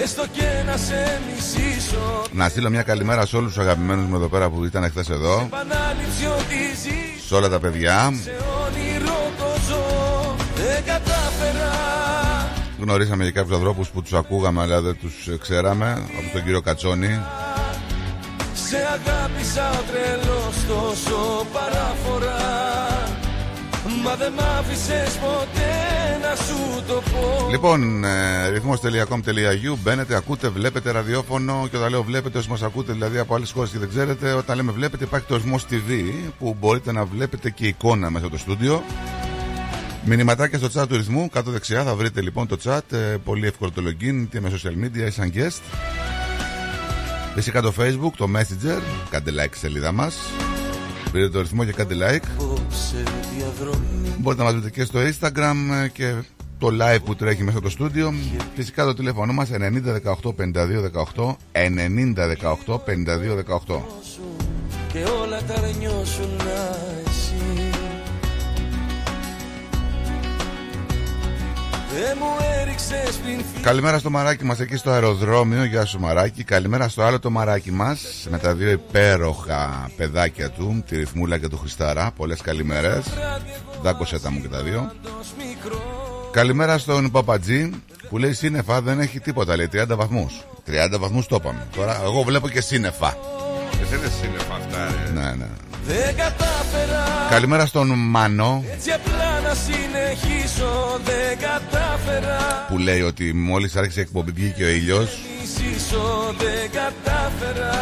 Έστω 0.03 0.23
και 0.31 0.47
να 0.65 0.77
σε 0.77 1.21
μισήσω 1.27 2.23
Να 2.31 2.49
στείλω 2.49 2.69
μια 2.69 2.81
καλημέρα 2.83 3.25
σε 3.25 3.35
όλους 3.37 3.53
τους 3.53 3.63
αγαπημένους 3.63 4.05
μου 4.05 4.15
εδώ 4.15 4.27
πέρα 4.27 4.49
που 4.49 4.65
ήταν 4.65 4.83
χθες 4.89 5.09
εδώ. 5.09 5.33
Επανάληψη 5.45 6.25
ότι 6.25 6.55
ζεις 6.81 7.27
Σε 7.27 7.35
όλα 7.35 7.49
τα 7.49 7.59
παιδιά. 7.59 8.13
σε 8.23 8.31
όνειρο 8.65 9.31
το 9.37 9.59
ζω 9.67 10.35
Δεν 10.55 10.83
κατάφερα 10.85 12.24
Γνωρίσαμε 12.85 13.23
και 13.23 13.31
κάποιους 13.31 13.55
ανθρώπους 13.55 13.89
που 13.89 14.01
τους 14.01 14.13
ακούγαμε 14.13 14.61
αλλά 14.61 14.81
δεν 14.81 14.97
τους 15.01 15.29
ξέραμε. 15.39 16.07
Όπω 16.19 16.31
τον 16.33 16.43
κύριο 16.43 16.61
Κατσόνη. 16.61 17.19
Σε 18.53 18.77
αγάπησα 18.77 19.69
ο 19.69 19.83
τρελός 19.91 20.55
τόσο 20.67 21.45
παράφορα 21.53 22.37
Μα 24.03 24.15
δεν 24.15 24.33
μ' 24.33 24.59
άφησες 24.59 25.17
ποτέ 25.17 25.71
να 26.21 26.35
σου 26.35 26.83
το 26.87 26.93
πω 26.93 27.49
Λοιπόν, 27.49 28.03
ε, 28.03 28.49
ρυθμός.com.au 28.49 29.77
μπαίνετε, 29.83 30.15
ακούτε, 30.15 30.49
βλέπετε 30.49 30.91
ραδιόφωνο 30.91 31.67
και 31.71 31.77
όταν 31.77 31.89
λέω 31.89 32.03
βλέπετε 32.03 32.37
όσοι 32.37 32.49
μας 32.49 32.63
ακούτε 32.63 32.93
δηλαδή 32.93 33.17
από 33.17 33.35
άλλες 33.35 33.51
χώρες 33.51 33.69
και 33.69 33.77
δεν 33.77 33.89
ξέρετε 33.89 34.33
όταν 34.33 34.55
λέμε 34.55 34.71
βλέπετε 34.71 35.03
υπάρχει 35.03 35.25
το 35.25 35.35
ρυθμός 35.35 35.65
TV 35.69 36.11
που 36.39 36.55
μπορείτε 36.59 36.91
να 36.91 37.05
βλέπετε 37.05 37.49
και 37.49 37.67
εικόνα 37.67 38.09
μέσα 38.09 38.25
από 38.25 38.35
το 38.35 38.41
στούντιο 38.41 38.83
Μηνυματάκια 40.07 40.59
στο 40.59 40.81
chat 40.81 40.87
του 40.87 40.95
ρυθμού, 40.95 41.29
κάτω 41.29 41.51
δεξιά 41.51 41.83
θα 41.83 41.95
βρείτε 41.95 42.21
λοιπόν 42.21 42.47
το 42.47 42.57
chat, 42.63 42.79
ε, 42.91 42.97
πολύ 43.23 43.47
εύκολο 43.47 43.71
το 43.71 43.81
login, 43.85 44.21
είτε 44.21 44.39
με 44.39 44.51
social 44.53 44.85
media 44.85 45.07
ή 45.07 45.11
σαν 45.11 45.31
guest. 45.35 45.61
Φυσικά 47.35 47.61
το 47.61 47.73
facebook, 47.79 48.11
το 48.17 48.27
messenger, 48.35 48.81
κάντε 49.09 49.31
like 49.31 49.47
στη 49.49 49.57
σελίδα 49.57 49.91
μας. 49.91 50.17
Βρείτε 51.11 51.29
το 51.29 51.41
ρυθμό 51.41 51.65
και 51.65 51.71
κάντε 51.71 51.95
like. 51.95 52.23
Απόψε 52.39 53.03
διαδρομή. 53.37 54.15
Μπορείτε 54.17 54.43
να 54.43 54.51
μας 54.51 54.61
βρείτε 54.61 54.69
και 54.69 54.83
στο 54.83 54.99
Instagram 54.99 55.83
ε, 55.83 55.87
και 55.87 56.13
το 56.59 56.67
live 56.81 56.99
που 57.05 57.15
τρέχει 57.15 57.43
μέσα 57.43 57.57
στο 57.57 57.69
στούντιο. 57.69 58.13
Φυσικά 58.55 58.85
το 58.85 58.93
τηλέφωνο 58.93 59.33
μας 59.33 59.49
9018 59.51 59.57
5218 61.13 61.35
9018 61.51 62.79
5218 63.65 63.79
Και 64.91 65.03
όλα 65.21 65.41
τα 65.43 65.61
νιώσουν 65.79 66.29
εσύ 67.05 67.14
Καλημέρα 73.61 73.99
στο 73.99 74.09
μαράκι 74.09 74.45
μας 74.45 74.59
εκεί 74.59 74.75
στο 74.75 74.89
αεροδρόμιο 74.89 75.63
Γεια 75.63 75.85
σου 75.85 75.99
μαράκι 75.99 76.43
Καλημέρα 76.43 76.87
στο 76.89 77.03
άλλο 77.03 77.19
το 77.19 77.29
μαράκι 77.29 77.71
μας 77.71 78.27
Με 78.29 78.37
τα 78.37 78.53
δύο 78.53 78.69
υπέροχα 78.71 79.91
παιδάκια 79.97 80.49
του 80.49 80.83
Τη 80.87 80.95
Ρυθμούλα 80.95 81.37
και 81.37 81.47
του 81.47 81.57
Χριστάρα 81.57 82.11
Πολλές 82.15 82.41
καλημέρες 82.41 83.05
Δάκωσε 83.81 84.19
τα 84.19 84.31
μου 84.31 84.41
και 84.41 84.47
τα 84.47 84.61
δύο 84.61 84.91
Καλημέρα 86.31 86.77
στον 86.77 87.11
Παπατζή 87.11 87.71
που 88.09 88.17
λέει 88.17 88.33
σύννεφα 88.33 88.81
δεν 88.81 88.99
έχει 88.99 89.19
τίποτα, 89.19 89.55
λέει 89.55 89.69
30 89.73 89.85
βαθμούς. 89.87 90.45
30 90.67 90.99
βαθμούς 90.99 91.27
το 91.27 91.35
είπαμε. 91.35 91.67
Τώρα 91.75 92.01
εγώ 92.03 92.21
βλέπω 92.21 92.49
και 92.49 92.61
σύννεφα. 92.61 93.07
Ε, 93.81 93.85
δεν 93.89 93.99
είναι 93.99 94.09
σύννεφα 94.21 94.53
αυτά, 94.53 94.77
ρε. 94.85 95.19
Ναι, 95.19 95.35
ναι. 95.35 95.47
Δεν 95.87 96.15
κατάφερα 96.15 97.27
Καλημέρα 97.29 97.65
στον 97.65 97.93
Μανώ 97.97 98.63
Έτσι 98.71 98.91
απλά 98.91 99.39
να 99.39 99.53
συνεχίσω 99.53 100.99
Δεν 101.03 101.37
κατάφερα 101.39 102.65
που 102.69 102.77
λέει 102.77 103.01
ότι 103.01 103.33
μόλις 103.33 103.75
άρχισε 103.75 103.99
η 103.99 104.03
εκπομπή 104.03 104.31
βγήκε 104.31 104.63
ο 104.63 104.67
ήλιος. 104.67 105.19
Μισήσω 105.39 106.35
δεν 106.37 106.71
κατάφερα 106.71 107.73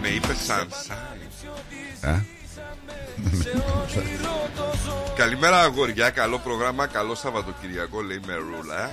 Με 0.00 0.08
είπε 0.08 0.34
σαν 0.46 0.68
σαν. 0.86 0.96
Ε; 2.12 2.22
Καλημέρα 5.16 5.60
αγόρια, 5.60 6.10
καλό 6.10 6.38
πρόγραμμα, 6.38 6.86
καλό 6.86 7.14
Σαββατοκυριακό 7.14 8.00
λέει 8.00 8.16
η 8.16 8.26
Μερούλα. 8.26 8.90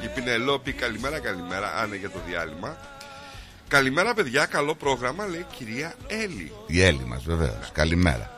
Η 0.00 0.06
Πινελόπη, 0.14 0.72
καλημέρα, 0.72 1.18
καλημέρα, 1.18 1.74
άνε 1.82 1.96
για 1.96 2.10
το 2.10 2.18
διάλειμμα. 2.26 2.76
Καλημέρα 3.72 4.14
παιδιά, 4.14 4.46
καλό 4.46 4.74
πρόγραμμα 4.74 5.26
λέει 5.26 5.40
η 5.40 5.46
κυρία 5.56 5.94
Έλλη. 6.06 6.52
Η 6.66 6.82
Έλλη 6.82 7.04
μας, 7.04 7.24
βεβαίως. 7.24 7.70
Καλημέρα. 7.72 8.30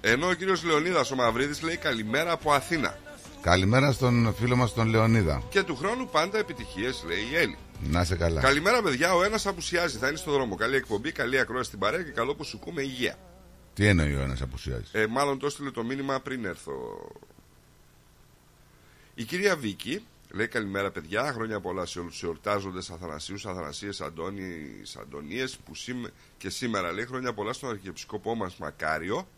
Ενώ 0.00 0.26
ο 0.26 0.32
κύριος 0.32 0.64
Λεωνίδας 0.64 1.10
ο 1.10 1.14
Μαυρίδης 1.14 1.62
λέει 1.62 1.76
καλημέρα 1.76 2.32
από 2.32 2.52
Αθήνα. 2.52 2.98
Καλημέρα 3.40 3.92
στον 3.92 4.34
φίλο 4.34 4.56
μας 4.56 4.74
τον 4.74 4.88
Λεωνίδα. 4.88 5.42
Και 5.50 5.62
του 5.62 5.76
χρόνου 5.76 6.08
πάντα 6.08 6.38
επιτυχίες 6.38 7.04
λέει 7.06 7.28
η 7.32 7.36
Έλλη. 7.36 7.58
Να 7.80 8.04
σε 8.04 8.16
καλά. 8.16 8.40
Καλημέρα 8.40 8.82
παιδιά, 8.82 9.14
ο 9.14 9.22
ένας 9.22 9.46
απουσιάζει, 9.46 9.98
θα 9.98 10.08
είναι 10.08 10.16
στο 10.16 10.32
δρόμο. 10.32 10.54
Καλή 10.54 10.76
εκπομπή, 10.76 11.12
καλή 11.12 11.38
ακρόαση 11.38 11.66
στην 11.66 11.78
παρέα 11.78 12.02
και 12.02 12.10
καλό 12.10 12.34
που 12.34 12.44
σου 12.44 12.58
κούμε 12.58 12.82
υγεία. 12.82 13.14
Τι 13.74 13.86
εννοεί 13.86 14.14
ο 14.14 14.20
ένας 14.20 14.42
απουσιάζει; 14.42 14.84
Ε, 14.92 15.06
μάλλον 15.06 15.38
το 15.38 15.46
έστειλε 15.46 15.70
το 15.70 15.84
μήνυμα 15.84 16.20
πριν 16.20 16.44
έρθω. 16.44 16.72
Η 19.14 19.24
κυρία 19.24 19.56
Βίκη 19.56 20.04
λέει 20.30 20.48
καλημέρα 20.48 20.90
παιδιά, 20.90 21.32
χρόνια 21.32 21.60
πολλά 21.60 21.86
σε 21.86 21.98
όλους 21.98 22.12
τους 22.12 22.22
εορτάζοντες 22.22 22.90
Αθανασίους, 22.90 23.46
Αθανασίες, 23.46 24.00
Αντώνης, 24.00 24.96
Αντωνίες 24.96 25.56
που 25.56 25.74
σήμε- 25.74 26.12
και 26.38 26.50
σήμερα 26.50 26.92
λέει 26.92 27.06
χρόνια 27.06 27.32
πολλά 27.32 27.52
στον 27.52 27.70
Αρχιεπισκοπό 27.70 28.34
μας 28.34 28.56
Μακάριο. 28.56 29.28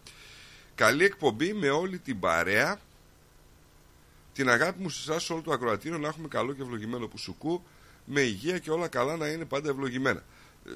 Καλή 0.75 1.05
εκπομπή 1.05 1.53
με 1.53 1.71
όλη 1.71 1.99
την 1.99 2.19
παρέα. 2.21 2.81
Την 4.33 4.49
αγάπη 4.49 4.83
μου 4.83 4.89
σε 4.89 5.11
εσάς, 5.11 5.25
σε 5.25 5.33
όλο 5.33 5.43
το 5.43 5.53
ακροατήριο 5.53 5.99
να 5.99 6.09
έχουμε 6.09 6.29
καλό 6.29 6.53
και 6.53 6.63
ευλογημένο 6.63 7.07
πουσουκού 7.07 7.63
με 8.05 8.21
υγεία 8.21 8.59
και 8.59 8.71
όλα 8.71 8.89
καλά 8.89 9.17
να 9.17 9.27
είναι 9.27 9.45
πάντα 9.45 9.71
ευλογημένα. 9.71 10.23
Ε, 10.67 10.71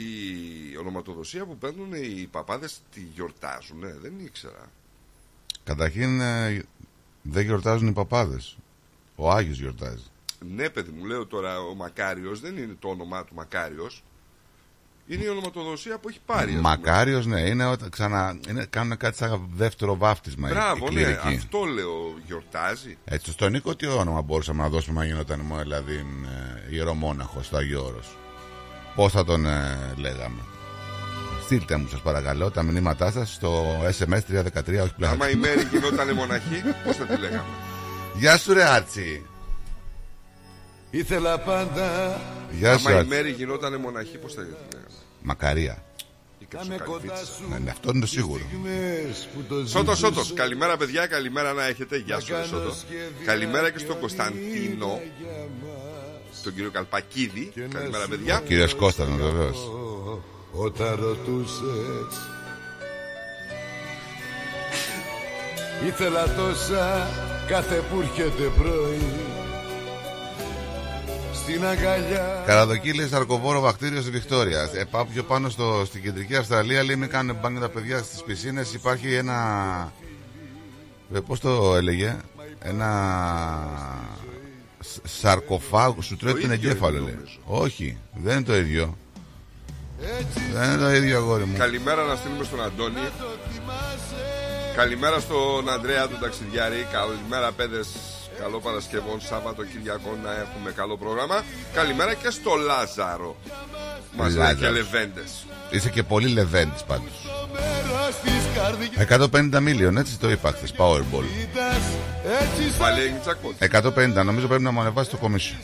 Η 0.00 0.76
ονοματοδοσία 0.76 1.44
που 1.44 1.58
παίρνουν 1.58 1.92
οι 1.92 2.28
παπάδες 2.30 2.80
τη 2.94 3.00
γιορτάζουν, 3.14 3.80
δεν 4.00 4.12
ήξερα. 4.18 4.70
Καταρχήν 5.64 6.20
ε, 6.20 6.62
δεν 7.22 7.44
γιορτάζουν 7.44 7.88
οι 7.88 7.92
παπάδες. 7.92 8.56
Ο 9.16 9.30
Άγιος 9.30 9.58
γιορτάζει. 9.58 10.04
Ναι, 10.56 10.68
παιδί 10.68 10.90
μου, 10.98 11.04
λέω 11.04 11.26
τώρα 11.26 11.60
ο 11.60 11.74
Μακάριος 11.74 12.40
δεν 12.40 12.56
είναι 12.56 12.76
το 12.78 12.88
όνομά 12.88 13.24
του 13.24 13.34
Μακάριος. 13.34 14.02
Είναι 15.06 15.24
η 15.24 15.28
ονοματοδοσία 15.28 15.98
που 15.98 16.08
έχει 16.08 16.20
πάρει. 16.26 16.50
ας 16.50 16.56
πούμε. 16.56 16.60
Μακάριος, 16.68 17.26
ναι, 17.26 17.40
είναι 17.40 17.64
όταν 17.66 17.90
ξανα. 17.90 18.38
Είναι, 18.48 18.66
κάνουν 18.70 18.96
κάτι 18.96 19.16
σαν 19.16 19.48
δεύτερο 19.54 19.96
βάφτισμα. 19.96 20.48
οι- 20.48 20.52
Μπράβο, 20.52 20.86
οι 20.90 20.94
ναι, 20.94 21.02
κληρικοί. 21.02 21.34
αυτό 21.36 21.64
λέω, 21.64 22.14
γιορτάζει. 22.26 22.98
Έτσι, 23.04 23.30
στον 23.32 23.50
Νίκο 23.52 23.76
τι 23.76 23.86
όνομα 23.86 24.22
μπορούσαμε 24.22 24.62
να 24.62 24.68
δώσουμε 24.68 25.00
να 25.00 25.06
γινόταν 25.06 25.40
μου, 25.44 25.56
δηλαδή 25.58 25.94
ε, 26.68 26.74
ιερομόναχος 26.74 27.46
στο 27.46 27.56
Αγίο 27.56 27.84
Όρος; 27.84 28.16
Πώς 28.94 29.12
θα 29.12 29.24
τον 29.24 29.46
ε, 29.46 29.76
λέγαμε; 29.96 30.40
Στείλτε 31.44 31.76
μου 31.76 31.88
σας 31.88 32.00
παρακαλώ 32.00 32.50
τα 32.50 32.62
μηνύματά 32.62 33.10
σας 33.10 33.32
στο 33.32 33.64
SMS 33.98 34.20
313 34.28 34.82
όχι 34.82 34.94
πλέον. 34.96 35.12
Άμα 35.12 35.30
η 35.30 35.34
Μέρη 35.34 35.62
γινόταν 35.70 36.14
μοναχή, 36.14 36.62
πώς 36.84 36.96
θα 36.96 37.04
τη 37.04 37.16
λέγαμε; 37.20 37.44
Γεια 38.14 38.38
σου 38.38 38.52
ρε 38.52 38.64
Άρτσι. 38.64 39.26
Ήθελα 40.90 41.38
πάντα 41.38 42.20
Γεια 42.58 42.78
σου 42.78 42.86
Άμα 42.88 42.96
η 42.96 42.98
Άρτσι. 42.98 43.14
Μέρη 43.14 43.30
γινόταν 43.30 43.80
μοναχή, 43.80 44.18
πώς 44.18 44.34
θα 44.34 44.42
τη 44.42 44.48
λέγαμε. 44.48 44.86
Μακαρία. 45.22 45.84
Η 46.38 46.44
Καψοκαλυφίτσα. 46.44 47.24
Ναι, 47.50 47.58
ναι, 47.58 47.70
αυτό 47.70 47.90
είναι 47.90 48.00
το 48.00 48.06
σίγουρο. 48.06 48.42
Σώτο, 49.64 49.94
Σώτο, 49.94 50.22
καλημέρα 50.34 50.76
παιδιά, 50.76 51.06
καλημέρα 51.06 51.52
να 51.52 51.66
έχετε. 51.66 51.96
Γεια 51.96 52.20
σου, 52.20 52.34
ρε 52.34 52.44
Σώτο. 52.44 52.74
Καλημέρα 53.24 53.70
και 53.70 53.78
στον 53.78 54.00
Κωνσταντίνο, 54.00 55.00
τον 56.42 56.54
κύριο 56.54 56.70
Καλπακίδη. 56.70 57.52
Καλημέρα, 57.70 58.08
παιδιά. 58.08 58.42
Κύριος 58.46 58.74
Κώστας 58.74 59.08
μου 59.08 59.16
βεβαίως. 59.16 59.70
Όταν 60.52 60.94
ρωτούσες 60.94 62.32
Ήθελα 65.86 66.24
τόσα 66.34 67.08
κάθε 67.48 67.74
που 67.74 68.00
έρχεται 68.00 68.42
πρωί 68.58 69.10
Στην 71.34 71.66
αγκαλιά 71.66 72.42
Καραδοκίλη 72.46 73.08
Σαρκοβόρο 73.08 73.60
βακτήριος 73.60 74.02
στη 74.02 74.10
Βικτόρια. 74.12 74.70
Ε, 74.74 74.84
πάω 74.84 75.04
πιο 75.04 75.22
πάνω 75.22 75.48
στο, 75.48 75.82
στην 75.86 76.02
κεντρική 76.02 76.36
Αυστραλία. 76.36 76.82
Λέει 76.84 76.96
μην 76.96 77.08
κάνουν 77.08 77.36
μπάνιο 77.42 77.60
τα 77.60 77.68
παιδιά 77.68 77.98
στις 77.98 78.22
πισίνες. 78.22 78.72
Υπάρχει 78.74 79.14
ένα. 79.14 79.92
Ε, 81.14 81.18
Πώς 81.20 81.40
το 81.40 81.74
έλεγε, 81.76 82.16
Ένα. 82.58 82.88
σ- 84.80 85.06
Σαρκοφάγο, 85.20 86.02
σου 86.02 86.16
τρώει 86.16 86.32
Το 86.32 86.40
τον 86.40 86.50
ίδιο 86.52 86.68
εγκέφαλο, 86.70 86.96
είναι, 86.96 87.04
λέει. 87.06 87.14
νομίζω. 87.14 87.38
Όχι, 87.44 87.98
δεν 88.14 88.36
είναι 88.36 88.44
το 88.44 88.56
ίδιο. 88.56 88.96
Δεν 90.52 90.68
είναι 90.72 90.76
το 90.82 90.90
ίδιο, 90.94 91.16
αγόρι 91.18 91.44
μου. 91.44 91.56
Καλημέρα 91.58 92.02
να 92.04 92.16
στείλουμε 92.16 92.44
στον 92.44 92.62
Αντώνη. 92.62 92.98
Καλημέρα 94.76 95.20
στον 95.20 95.68
Ανδρέα 95.70 96.08
του 96.08 96.18
ταξιδιάρη. 96.20 96.86
Καλημέρα, 96.92 97.52
παιδες. 97.52 97.88
Καλό 98.40 98.60
Παρασκευόν, 98.60 99.20
Σάββατο, 99.20 99.64
Κυριακό 99.64 100.18
να 100.22 100.30
έχουμε 100.32 100.70
καλό 100.70 100.96
πρόγραμμα. 100.98 101.42
Καλημέρα 101.74 102.14
και 102.14 102.30
στο 102.30 102.54
Λάζαρο. 102.54 103.36
Μας 104.16 104.34
λέει 104.34 104.54
και 104.54 104.60
Λάζαρος. 104.60 104.76
Λεβέντες. 104.76 105.30
Είσαι 105.70 105.90
και 105.90 106.02
πολύ 106.02 106.28
λεβέντης 106.28 106.82
πάντως. 106.82 107.12
Μέρος 107.52 108.14
της 108.22 108.42
καρδιάς 108.56 108.96
150 108.96 109.60
million, 109.68 109.96
έτσι 109.96 110.18
το 110.18 110.30
είπα 110.30 110.50
χθες. 110.52 110.74
Powerball. 110.78 111.24
κοίτας, 111.38 111.82
Έτσι 112.40 112.70
σ' 112.72 112.76
Πάλι 112.76 113.00
έγινε 113.00 113.20
jackpot. 113.26 113.54
150, 113.58 114.24
νομίζω 114.24 114.46
πρέπει 114.46 114.62
να 114.62 114.70
μου 114.70 114.80
ανεβάσει 114.80 115.10
το 115.10 115.18
commission. 115.22 115.58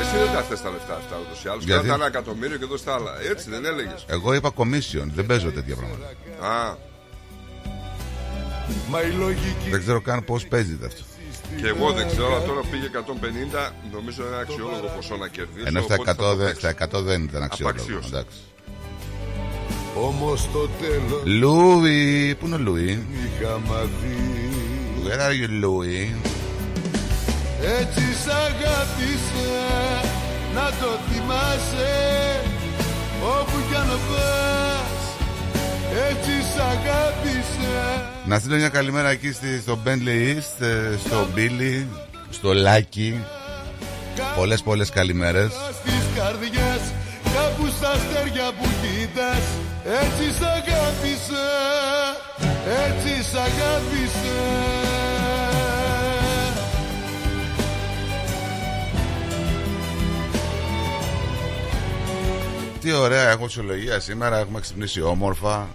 Εσύ 0.00 0.16
δεν 0.24 0.32
τα 0.34 0.42
θες 0.48 0.62
τα 0.62 0.70
λεφτά 0.70 0.94
αυτά 0.94 1.16
ούτως 1.22 1.44
ή 1.44 1.48
άλλως. 1.48 1.64
Γιατί; 1.64 1.80
Κράτα 1.86 1.94
ένα 1.94 2.06
εκατομμύριο 2.06 2.56
και 2.56 2.64
δώσ' 2.64 2.82
τα 2.84 2.94
άλλα. 2.94 3.12
Έτσι 3.30 3.50
δεν 3.50 3.64
έλεγες. 3.64 4.04
Εγώ 4.06 4.34
είπα 4.34 4.50
commission, 4.56 5.06
δεν 5.14 5.26
παίζω 5.26 5.50
τέτοια 5.50 5.76
πράγματα. 5.76 6.06
Α, 6.46 6.56
Μα 6.58 6.68
η 6.68 6.70
λογική 6.70 6.91
Δεν 9.70 9.80
ξέρω 9.80 10.00
καν 10.00 10.24
πώς 10.24 10.46
παίζεται 10.46 10.86
αυτό. 10.86 11.02
και 11.60 11.66
εγώ 11.68 11.92
δεν 11.92 12.06
ξέρω, 12.06 12.26
αλλά 12.26 12.44
τώρα 12.44 12.60
πήγε 12.70 12.88
150. 12.92 13.72
Νομίζω 13.92 14.22
είναι 14.22 14.32
ένα 14.32 14.40
αξιόλογο 14.42 14.92
ποσό 14.96 15.16
να 15.16 15.28
κερδίσω. 15.28 15.64
Ενώ 15.66 15.80
στα 15.80 15.94
οπότε 15.94 16.12
θα 16.12 16.16
100, 16.16 16.16
το 16.30 16.34
δεν- 16.36 16.46
παίξω. 16.46 16.60
στα 16.60 16.68
100 16.68 17.02
δεν 17.02 17.22
ήταν 17.22 17.42
αξιόλογο. 17.42 17.76
Απαξίωσε. 17.82 18.08
Εντάξει. 18.08 18.38
Όμως 19.96 20.48
το 20.52 20.68
τέλος 20.80 21.22
Λούι, 21.24 22.34
πού 22.38 22.46
είναι 22.46 22.54
ο 22.54 22.58
Λούι; 22.58 23.06
είχα 23.24 23.60
μαθεί 23.68 24.16
Where 25.04 25.20
are 25.26 25.34
you, 25.44 25.48
Λούι; 25.60 26.14
Έτσι 27.80 28.00
σ' 28.22 28.28
αγάπησα 28.28 29.52
Να 30.54 30.66
το 30.80 30.88
θυμάσαι 31.08 31.90
Όπου 33.38 33.56
κι 33.68 33.74
αν 33.76 33.88
πας 33.88 35.11
Έτσι 36.10 36.30
σ' 36.54 36.58
αγάπησα 36.60 38.10
Να 38.26 38.38
στείλω 38.38 38.56
μια 38.56 38.68
καλημέρα 38.68 39.08
εκεί 39.10 39.32
στη- 39.32 39.60
στο 39.60 39.78
Bentley 39.84 40.36
East, 40.36 40.64
ε, 40.66 40.96
στο 41.06 41.26
Billy, 41.36 41.86
στο 42.30 42.52
Λάκι. 42.52 43.24
Πολλές 44.36 44.62
πολλές 44.62 44.90
καλημέρες. 44.90 45.50
Της 45.84 46.02
καρδιάς 46.16 46.80
Κάπου 47.34 47.66
στα 47.76 47.88
αστέρια 47.90 48.50
που 48.58 48.68
κοίτας 48.82 49.42
Έτσι 50.02 50.30
σ' 50.38 50.42
αγάπησα 50.42 51.46
Έτσι 52.84 53.22
σ' 53.30 53.34
αγάπησα 53.34 54.40
Τι 62.80 62.92
ωραία 62.92 63.30
έχω 63.30 63.48
συλλογία 63.48 64.00
σήμερα, 64.00 64.38
έχουμε 64.38 64.60
ξυπνήσει 64.60 65.02
όμορφα. 65.02 65.68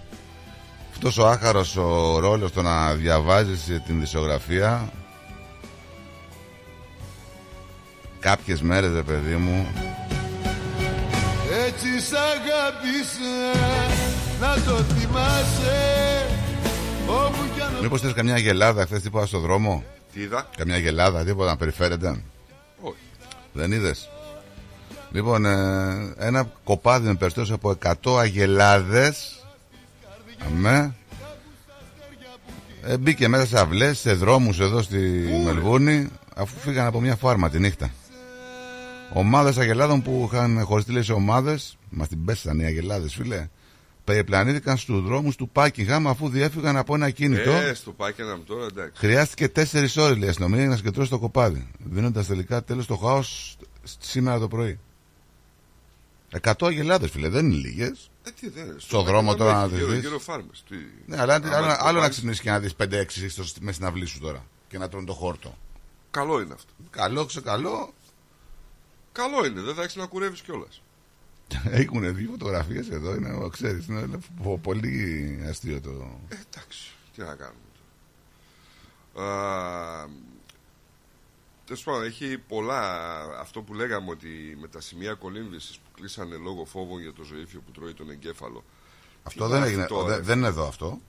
Αυτός 1.00 1.18
ο 1.18 1.28
άχαρος 1.28 1.76
ο 1.76 2.18
ρόλος 2.18 2.52
το 2.52 2.62
να 2.62 2.94
διαβάζεις 2.94 3.68
ε, 3.68 3.82
την 3.86 4.00
δισογραφία. 4.00 4.92
Κάποιες 8.20 8.62
μέρες, 8.62 8.92
ρε 8.92 9.02
παιδί 9.02 9.34
μου, 9.34 9.66
Έτσι 11.66 12.00
σ' 12.00 12.12
αγάπησα 12.12 13.58
Να 14.40 14.54
το 14.54 14.82
θυμάσαι 14.82 16.26
Όπου 17.06 17.38
κι 17.54 17.60
αν 17.60 17.82
Μήπως 17.82 18.00
θες 18.00 18.12
καμιά 18.12 18.38
γελάδα 18.38 18.84
χθες 18.84 19.02
τίποτα 19.02 19.26
στο 19.26 19.38
δρόμο; 19.38 19.84
Τι 20.12 20.20
είδα; 20.20 20.48
Καμιά 20.56 20.76
γελάδα, 20.76 21.24
τίποτα 21.24 21.50
να 21.50 21.56
περιφέρεται; 21.56 22.22
Όχι. 22.80 22.96
Δεν 23.52 23.72
είδες; 23.72 24.08
Λοιπόν, 25.10 25.44
ε, 25.44 26.14
ένα 26.18 26.50
κοπάδι 26.64 27.06
με 27.06 27.14
περισσότερες 27.14 27.50
από 27.50 27.70
100 27.70 28.18
αγελάδες 28.18 29.32
Αμέ 30.46 30.94
ε, 32.82 32.98
Μπήκε 32.98 33.28
μέσα 33.28 33.46
σε 33.46 33.58
αυλές, 33.58 33.98
σε 33.98 34.12
δρόμους 34.12 34.60
εδώ 34.60 34.82
στη 34.82 34.98
Μελβούρνη 35.44 36.08
Αφού 36.34 36.58
φύγαν 36.58 36.86
από 36.86 37.00
μια 37.00 37.16
φάρμα 37.16 37.50
τη 37.50 37.58
νύχτα 37.58 37.90
Ομάδες 39.12 39.58
αγελάδων 39.58 40.02
που 40.02 40.30
είχαν 40.32 40.64
χωριστεί 40.64 40.92
λέει, 40.92 41.02
σε 41.02 41.12
ομάδες 41.12 41.78
Μας 41.90 42.08
την 42.08 42.24
πέσανε 42.24 42.62
οι 42.62 42.66
αγελάδες 42.66 43.14
φίλε 43.14 43.48
Περιπλανήθηκαν 44.04 44.76
στους 44.76 45.02
δρόμους 45.02 45.36
του 45.36 45.48
Πάκιγχαμ 45.48 46.08
αφού 46.08 46.28
διέφυγαν 46.28 46.76
από 46.76 46.94
ένα 46.94 47.10
κίνητο 47.10 47.50
Ε, 47.50 47.74
στο 47.74 47.92
Πάκεναμ 47.92 48.40
τώρα 48.44 48.64
εντάξει. 48.64 48.92
Χρειάστηκε 48.94 49.48
4 49.54 49.62
ώρες 49.96 50.16
λέει 50.16 50.26
η 50.26 50.28
αστυνομία 50.28 50.58
για 50.58 50.68
να 50.68 50.76
συγκεντρώσει 50.76 51.10
το 51.10 51.18
κοπάδι. 51.18 51.66
Δίνοντας 51.84 52.26
τελικά 52.26 52.64
τέλος 52.64 52.84
στο 52.84 52.96
χάος 52.96 53.56
σήμερα 53.98 54.38
το 54.38 54.48
πρωί. 54.48 54.78
100 56.40 56.52
αγελάδες, 56.60 57.10
φίλε, 57.10 57.28
δεν 57.28 57.46
είναι 57.50 57.54
λίγες. 57.54 58.10
Ε, 58.28 58.30
τι 58.40 58.48
δεν 58.48 58.64
είναι. 58.66 58.74
Στο 58.78 59.02
δρόμο 59.02 59.30
Πάκεναμ 59.30 59.36
τώρα 59.38 59.52
να 59.52 59.60
έχει 59.64 59.68
τις 59.70 59.78
γύρω- 59.78 59.92
δεις. 59.92 60.00
Γύρω 60.02 60.18
φάρμες. 60.18 60.64
Τι- 60.68 60.76
Ναι, 61.06 61.20
αλλά 61.20 61.34
άμα 61.34 61.46
άλλο, 61.56 61.66
το 61.66 61.72
άλλο 61.80 61.92
να 61.92 61.98
πάρεις. 62.00 62.08
ξυπνήσεις 62.08 62.40
και 62.40 62.50
να 62.50 62.60
δεις 62.60 62.74
5-6 62.74 63.54
με 63.60 63.72
στην 63.72 63.84
αυλή 63.86 64.06
σου 64.06 64.18
τώρα 64.18 64.44
και 64.68 64.78
να 64.78 64.88
τρώνε 64.88 65.06
το 65.06 65.12
χόρτο. 65.12 65.58
Καλό 66.10 66.40
είναι 66.40 66.54
αυτό. 66.54 66.72
Καλό, 66.90 67.24
ξεκαλό. 67.24 67.92
Καλό 69.12 69.44
είναι, 69.46 69.60
δεν 69.60 69.74
θα 69.74 69.82
έχεις 69.82 69.96
να 69.96 70.06
κουρεύεις 70.06 70.40
κιόλας. 70.40 70.82
Έχουν 71.70 72.14
δύο 72.14 72.28
φωτογραφίες 72.30 72.88
εδώ, 72.90 73.14
είναι, 73.14 73.48
ξέρεις, 73.50 73.86
είναι 73.86 74.18
πο- 74.42 74.58
πολύ 74.62 75.44
αστείο 75.48 75.80
το. 75.80 75.90
Ε, 76.28 76.34
εντάξει, 76.34 76.90
τι 77.14 77.20
να 77.20 77.34
κάνουμε 77.34 77.60
τώρα. 79.14 80.08
Τέλος 81.64 81.82
πάντων, 81.82 82.02
έχει 82.04 82.38
πολλά. 82.48 83.10
Αυτό 83.40 83.62
που 83.62 83.74
λέγαμε 83.74 84.10
ότι 84.10 84.56
με 84.60 84.68
τα 84.68 84.80
σημεία 84.80 85.14
κολύμβησης 85.14 85.76
που 85.78 85.87
κλείσανε 85.98 86.36
λόγω 86.36 86.64
φόβων 86.64 87.00
για 87.00 87.12
το 87.12 87.22
ζωήφιο 87.24 87.60
που 87.66 87.70
τρώει 87.70 87.94
τον 87.94 88.10
εγκέφαλο. 88.10 88.64
Αυτό 89.22 89.44
Τι 89.44 89.50
δεν 89.50 89.60
βάζει 89.60 89.72
έγινε. 89.72 89.86
τώρα, 89.86 90.14
δεν- 90.14 90.24
δεν 90.24 90.38
είναι 90.38 90.46
εδώ 90.46 90.66
αυτό. 90.68 91.00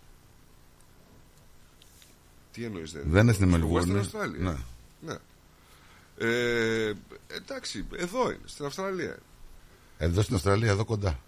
Τι 2.51 2.63
εννοείς, 2.63 2.91
δεν, 2.91 3.03
Δεν 3.05 3.23
είναι 3.23 3.33
στην 3.33 3.49
στο 3.49 3.57
Μελβούρνη. 3.57 4.01
Western 4.01 4.15
Australia. 4.21 4.39
Ναι. 4.39 4.55
ναι. 5.01 5.15
Ε, 6.17 6.93
εντάξει, 7.27 7.85
εδώ 7.95 8.29
είναι, 8.31 8.39
στην 8.45 8.65
Αυστραλία. 8.65 9.17
Εδώ 9.97 10.21
στην 10.21 10.35
Αυστραλία, 10.35 10.69
εδώ 10.69 10.85
κοντά. 10.85 11.19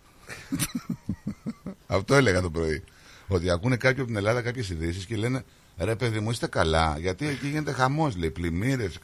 Αυτό 1.87 2.15
έλεγα 2.15 2.41
το 2.41 2.49
πρωί. 2.51 2.83
Ότι 3.27 3.49
ακούνε 3.49 3.77
κάποιοι 3.77 3.97
από 3.99 4.07
την 4.07 4.15
Ελλάδα 4.17 4.41
κάποιες 4.41 4.69
ειδήσεις 4.69 5.05
και 5.05 5.15
λένε 5.15 5.43
ρε 5.77 5.95
παιδί 5.95 6.19
μου 6.19 6.31
είστε 6.31 6.47
καλά. 6.47 6.97
Γιατί 6.99 7.27
εκεί 7.27 7.47
γίνεται 7.47 7.71
χαμός, 7.71 8.15
λέει. 8.15 8.31
Πλημμύρες, 8.31 8.97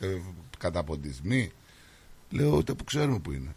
καταποντισμοί. 0.58 1.52
Λέω 2.30 2.56
ούτε 2.56 2.74
που 2.74 2.84
ξέρουμε 2.84 3.20
που 3.20 3.32
είναι. 3.32 3.56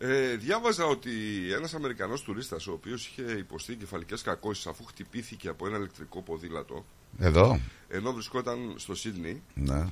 Ε, 0.00 0.36
διάβαζα 0.36 0.84
ότι 0.84 1.10
ένας 1.52 1.74
Αμερικανός 1.74 2.22
τουρίστας 2.22 2.66
ο 2.66 2.72
οποίος 2.72 3.06
είχε 3.06 3.22
υποστεί 3.22 3.74
κεφαλικές 3.74 4.22
κακώσεις 4.22 4.66
αφού 4.66 4.84
χτυπήθηκε 4.84 5.48
από 5.48 5.66
ένα 5.66 5.76
ηλεκτρικό 5.76 6.22
ποδήλατο 6.22 6.84
Εδώ. 7.18 7.60
ενώ 7.88 8.12
βρισκόταν 8.12 8.74
στο 8.76 8.94
Σίδνεϊ 8.94 9.42
Ναι. 9.54 9.86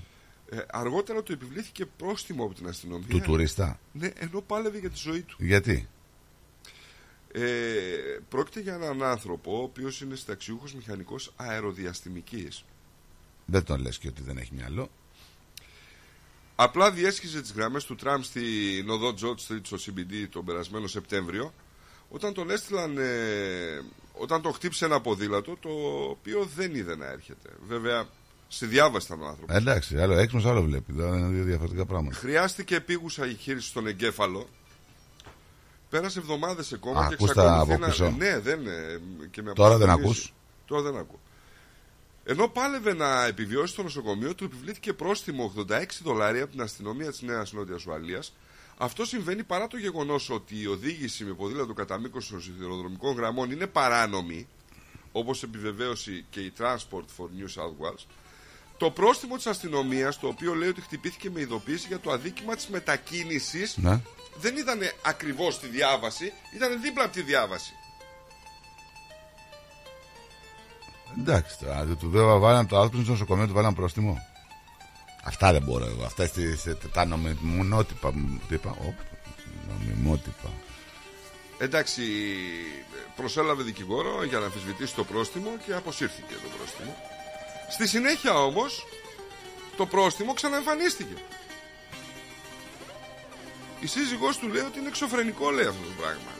ε, 0.50 0.58
αργότερα 0.70 1.22
του 1.22 1.32
επιβλήθηκε 1.32 1.86
πρόστιμο 1.86 2.44
από 2.44 2.54
την 2.54 2.68
αστυνομία 2.68 3.06
Του 3.08 3.20
τουρίστα. 3.20 3.78
ναι, 3.92 4.10
ενώ 4.18 4.40
πάλευε 4.40 4.78
για 4.78 4.90
τη 4.90 4.96
ζωή 4.98 5.22
του 5.22 5.36
Γιατί; 5.38 5.88
ε, 7.32 7.42
πρόκειται 8.28 8.60
για 8.60 8.74
έναν 8.74 9.02
άνθρωπο 9.02 9.58
ο 9.58 9.62
οποίος 9.62 10.00
είναι 10.00 10.14
συνταξιούχος 10.14 10.74
μηχανικός 10.74 11.32
αεροδιαστημικής 11.36 12.64
Δεν 13.46 13.64
τον 13.64 13.80
λες 13.80 13.98
και 13.98 14.08
ότι 14.08 14.22
δεν 14.22 14.36
έχει 14.38 14.54
μυαλό. 14.54 14.90
Απλά 16.56 16.90
διέσχιζε 16.92 17.40
τις 17.40 17.52
γραμμές 17.52 17.84
του 17.84 17.94
τραμ 17.94 18.22
στη 18.22 18.40
οδό 18.88 19.14
George 19.20 19.52
Street 19.52 19.60
στο 19.62 19.76
CBD 19.86 20.26
τον 20.30 20.44
περασμένο 20.44 20.86
Σεπτέμβριο 20.86 21.52
όταν 22.08 22.34
τον 22.34 22.50
έστειλαν, 22.50 22.98
ε, 22.98 23.04
όταν 24.12 24.42
τον 24.42 24.52
χτύπησε 24.52 24.84
ένα 24.84 25.00
ποδήλατο 25.00 25.56
το 25.60 25.68
οποίο 26.10 26.48
δεν 26.56 26.74
είδε 26.74 26.96
να 26.96 27.06
έρχεται. 27.06 27.48
Βέβαια, 27.68 28.06
στη 28.48 28.66
διάβαση 28.66 29.06
ήταν 29.06 29.22
ο 29.22 29.26
άνθρωπος. 29.26 29.56
Εντάξει, 29.56 29.96
άλλο 29.98 30.12
έξυπνος, 30.14 30.44
άλλο 30.46 30.62
βλέπει. 30.62 30.92
Δεν 30.92 31.12
είναι 31.12 31.28
δύο 31.28 31.44
διαφορετικά 31.44 31.86
πράγματα. 31.86 32.16
Χρειάστηκε 32.16 32.74
επίγουσα 32.74 33.24
εγχείρηση 33.24 33.68
στον 33.68 33.86
εγκέφαλο. 33.86 34.48
Πέρασε 35.90 36.18
εβδομάδες 36.18 36.72
ακόμα 36.72 37.00
Α, 37.00 37.08
και 37.08 37.14
ακούς 37.14 37.32
τα 37.32 37.42
εξακολουθεί 37.42 37.72
από 37.72 37.80
να. 37.82 37.88
πίσω. 37.88 38.10
Ναι, 38.18 38.38
δεν. 38.38 38.66
ε, 38.66 39.00
Και 39.30 39.42
με 39.42 39.52
Τώρα 39.52 39.76
δεν 39.78 39.88
απασχολήσει. 39.90 40.20
ακούς; 40.20 40.34
Τώρα 40.66 40.82
δεν 40.82 40.96
ακούω. 40.96 41.20
Ενώ 42.28 42.48
πάλευε 42.48 42.94
να 42.94 43.24
επιβιώσει 43.24 43.72
στο 43.72 43.82
νοσοκομείο, 43.82 44.34
του 44.34 44.44
επιβλήθηκε 44.44 44.92
πρόστιμο 44.92 45.52
86 45.68 45.84
δολάρια 46.02 46.42
από 46.42 46.52
την 46.52 46.60
αστυνομία 46.60 47.10
της 47.10 47.22
Νέας 47.22 47.52
Νότιας 47.52 47.86
Ουαλίας. 47.86 48.32
Αυτό 48.76 49.04
συμβαίνει 49.04 49.44
παρά 49.44 49.66
το 49.66 49.76
γεγονός 49.76 50.30
ότι 50.30 50.60
η 50.60 50.66
οδήγηση 50.66 51.24
με 51.24 51.32
ποδήλατο 51.32 51.72
κατά 51.72 51.98
μήκος 51.98 52.28
των 52.28 52.42
σιδηροδρομικών 52.42 53.16
γραμμών 53.16 53.50
είναι 53.50 53.66
παράνομη, 53.66 54.48
όπως 55.12 55.42
επιβεβαίωσε 55.42 56.24
και 56.30 56.40
η 56.40 56.52
Transport 56.58 57.04
for 57.18 57.24
New 57.24 57.48
South 57.60 57.76
Wales. 57.86 58.04
Το 58.78 58.90
πρόστιμο 58.90 59.36
της 59.36 59.46
αστυνομίας, 59.46 60.18
το 60.18 60.26
οποίο 60.28 60.54
λέει 60.54 60.68
ότι 60.68 60.80
χτυπήθηκε 60.80 61.30
με 61.30 61.40
ειδοποίηση 61.40 61.86
για 61.88 61.98
το 62.00 62.10
αδίκημα 62.10 62.54
της 62.56 62.68
μετακίνησης, 62.68 63.76
Ναι. 63.76 64.00
δεν 64.36 64.56
ήταν 64.56 64.78
ακριβώς 65.04 65.54
στη 65.54 65.66
διάβαση, 65.66 66.32
ήταν 66.54 66.80
δίπλα 66.80 67.04
από 67.04 67.12
τη 67.12 67.22
διάβαση. 67.22 67.72
Εντάξει 71.18 71.58
τώρα, 71.58 71.84
δεν 71.84 71.96
του 71.96 72.10
βέβαια 72.10 72.38
βάλαν 72.38 72.66
το 72.66 72.76
άνθρωπο 72.80 73.02
στο 73.02 73.12
νοσοκομείο, 73.12 73.46
του 73.46 73.52
βάλαν 73.52 73.74
πρόστιμο. 73.74 74.26
Αυτά 75.24 75.52
δεν 75.52 75.62
μπορώ 75.62 75.84
εγώ. 75.86 76.04
Αυτά 76.04 76.26
στη, 76.26 76.56
σε, 76.56 76.74
τα 76.92 77.04
νομιμότυπα. 77.04 78.12
μου- 78.12 78.40
Τι 78.48 78.54
είπα, 78.54 78.70
οπ, 78.70 78.94
νομιμότυπα. 79.68 80.50
Εντάξει, 81.58 82.02
προσέλαβε 83.16 83.62
δικηγόρο 83.62 84.24
για 84.24 84.38
να 84.38 84.44
αμφισβητήσει 84.44 84.94
το 84.94 85.04
πρόστιμο 85.04 85.50
και 85.66 85.74
αποσύρθηκε 85.74 86.34
το 86.42 86.48
πρόστιμο. 86.58 86.96
Στη 87.70 87.86
συνέχεια 87.88 88.34
όμως 88.34 88.86
το 89.76 89.86
πρόστιμο 89.86 90.32
ξαναεμφανίστηκε. 90.34 91.14
Η 93.80 93.86
σύζυγός 93.86 94.38
του 94.38 94.48
λέει 94.48 94.62
ότι 94.62 94.78
είναι 94.78 94.88
εξωφρενικό 94.88 95.50
λέει 95.50 95.66
αυτό 95.66 95.82
το 95.82 95.92
πράγμα. 96.00 96.30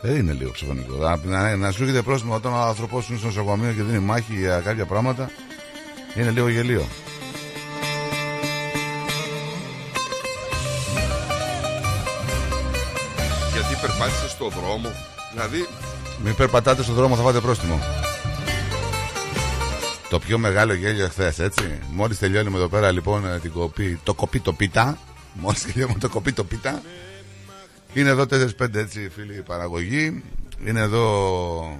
Δεν 0.00 0.16
είναι 0.16 0.32
λίγο 0.32 0.50
ξεφωνικό. 0.50 0.96
Να, 0.96 1.16
να, 1.24 1.56
να 1.56 1.70
σου 1.70 1.82
έχετε 1.82 2.02
πρόστιμο 2.02 2.34
όταν 2.34 2.52
ο 2.52 2.56
άνθρωπό 2.56 3.04
είναι 3.08 3.18
στο 3.18 3.26
νοσοκομείο 3.26 3.72
και 3.72 3.82
δίνει 3.82 3.98
μάχη 3.98 4.34
για 4.34 4.60
κάποια 4.60 4.86
πράγματα. 4.86 5.30
Είναι 6.16 6.30
λίγο 6.30 6.48
γελίο. 6.48 6.86
Γιατί 13.52 13.74
περπάτησε 13.80 14.28
στο 14.28 14.48
δρόμο. 14.48 14.88
Δηλαδή 15.32 15.66
Μην 16.24 16.34
περπατάτε 16.34 16.82
στον 16.82 16.94
δρόμο, 16.94 17.16
θα 17.16 17.22
φάτε 17.22 17.40
πρόστιμο. 17.40 17.80
Το 20.08 20.18
πιο 20.18 20.38
μεγάλο 20.38 20.74
γέλιο 20.74 21.08
χθες, 21.08 21.38
έτσι. 21.38 21.78
Μόλις 21.92 22.18
τελειώνουμε 22.18 22.56
εδώ 22.56 22.68
πέρα 22.68 22.90
λοιπόν 22.90 23.26
ε, 23.26 23.38
την 23.38 23.52
κοπή, 23.52 24.00
το 24.02 24.14
κοπί 24.14 24.40
το 24.40 24.52
πίτα. 24.52 24.98
Μόλις 25.32 25.62
τελειώνουμε 25.62 25.98
το 25.98 26.08
κοπί 26.08 26.32
το 26.32 26.44
πίτα. 26.44 26.82
Είναι 27.92 28.08
εδώ 28.08 28.22
4-5 28.22 28.74
έτσι 28.74 29.10
φίλοι 29.14 29.42
παραγωγή. 29.46 30.22
Είναι 30.64 30.80
εδώ. 30.80 31.78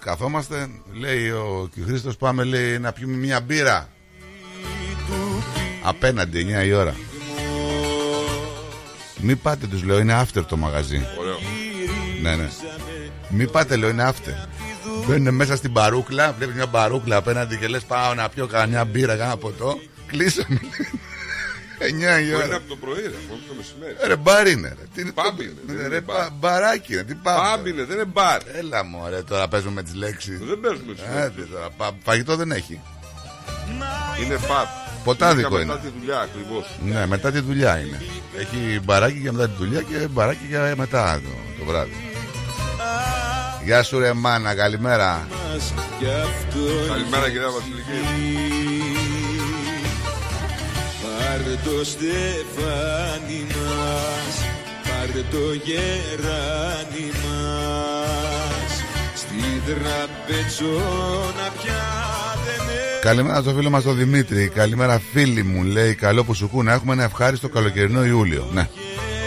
Καθόμαστε. 0.00 0.68
Λέει 0.92 1.30
ο 1.30 1.70
Χρήστο, 1.84 2.12
πάμε 2.18 2.44
λέει 2.44 2.78
να 2.78 2.92
πιούμε 2.92 3.16
μια 3.16 3.40
μπύρα. 3.40 3.88
Απέναντι 5.82 6.56
9 6.62 6.66
η 6.66 6.72
ώρα. 6.72 6.94
Μην 9.20 9.40
πάτε, 9.40 9.66
τους 9.66 9.82
λέω, 9.82 9.98
είναι 9.98 10.22
after 10.22 10.44
το 10.48 10.56
μαγαζί. 10.56 11.06
ωραίο. 11.18 11.38
Ναι, 12.22 12.36
ναι. 12.36 12.48
Μην 13.28 13.50
πάτε, 13.50 13.76
λέω, 13.76 13.88
είναι 13.88 14.12
after. 14.12 14.48
Μπαίνουν 15.06 15.34
μέσα 15.34 15.56
στην 15.56 15.70
μπαρούκλα, 15.70 16.32
βλέπεις 16.32 16.54
μια 16.54 16.66
μπαρούκλα 16.66 17.16
απέναντι 17.16 17.56
και 17.56 17.68
λες: 17.68 17.82
Πάω 17.82 18.14
να 18.14 18.28
πιω 18.28 18.46
κανένα 18.46 18.84
μπύρα, 18.84 19.16
κανένα 19.16 19.36
ποτό. 19.36 19.78
Κλείσε 20.06 20.44
με. 20.48 20.60
9 21.78 22.20
η 22.20 22.24
Είναι 22.26 22.34
ώρα. 22.34 22.56
από 22.56 22.68
το 22.68 22.76
πρωί, 22.76 23.00
ρε, 23.02 23.06
από 23.30 23.38
το 23.48 23.54
μεσημέρι. 23.56 23.96
Ε, 24.02 24.06
Ρε 24.06 24.16
μπαρ 24.16 24.46
είναι. 24.48 24.68
Ρε. 24.68 24.84
Τι 24.94 25.00
είναι 25.00 25.12
Πάμπ 25.12 25.36
το- 25.36 25.42
είναι, 25.42 25.52
Ναι, 25.66 25.72
δεν 25.72 25.88
ρε, 25.88 25.96
είναι 25.96 26.00
μπα- 26.00 26.14
μπαρ. 26.14 26.30
Μπαράκι 26.30 26.92
είναι. 26.92 27.02
Τι 27.02 27.14
πάμε. 27.14 27.38
Πάμπ 27.48 27.66
είναι, 27.66 27.84
δεν 27.84 27.96
είναι 27.96 28.04
μπαρ. 28.04 28.40
Έλα 28.60 28.84
μου, 28.84 28.98
ρε, 29.08 29.22
τώρα 29.22 29.48
παίζουμε 29.48 29.72
με 29.72 29.82
τις 29.82 29.94
λέξεις. 29.94 30.38
Δεν 30.38 30.60
παίζουμε 30.60 30.94
τις 30.94 31.04
λέξεις. 31.14 31.44
Φαγητό 32.04 32.36
δεν 32.36 32.50
έχει. 32.52 32.80
Είναι 34.22 34.34
παπ. 34.48 34.66
Ποτάδικο 35.04 35.48
Μετά 35.50 35.62
είναι. 35.62 35.80
τη 35.82 35.88
δουλειά 35.98 36.20
ακριβώς. 36.20 36.78
Ναι, 36.84 37.06
μετά 37.06 37.30
τη 37.32 37.40
δουλειά 37.40 37.78
είναι. 37.78 38.02
Έχει 38.38 38.80
μπαράκι 38.84 39.18
για 39.18 39.32
μετά 39.32 39.48
τη 39.48 39.54
δουλειά 39.58 39.82
και 39.82 40.08
μπαράκι 40.10 40.46
για 40.48 40.74
μετά 40.76 41.20
το, 41.24 41.28
το 41.58 41.64
βράδυ. 41.64 41.96
Γεια 43.64 43.82
σου 43.82 43.98
ρε 43.98 44.12
μάνα, 44.12 44.54
καλημέρα. 44.54 45.28
Καλημέρα 46.88 47.30
κυρία 47.30 47.50
Βασιλική. 47.50 49.03
Πάρε 51.34 51.58
το 51.64 51.84
στεφάνι 51.84 53.46
μας 53.48 54.34
Πάρε 54.82 55.24
το 55.30 55.52
γεράνι 55.64 57.08
μας 57.22 58.72
Στη 59.14 59.62
τραπεζόνα 59.66 61.46
πια 61.62 61.82
δεν 62.44 63.00
Καλημέρα 63.00 63.40
στο 63.40 63.54
φίλο 63.54 63.70
μας 63.70 63.82
τον 63.82 63.96
Δημήτρη. 63.96 64.48
Καλημέρα 64.48 64.98
φίλοι 65.12 65.42
μου. 65.42 65.62
Λέει 65.62 65.94
καλό 65.94 66.24
που 66.24 66.34
σου 66.34 66.48
κούνα. 66.48 66.72
Έχουμε 66.72 66.92
ένα 66.92 67.02
ευχάριστο 67.02 67.48
καλοκαιρινό 67.48 68.04
Ιούλιο. 68.04 68.48
Ναι. 68.52 68.68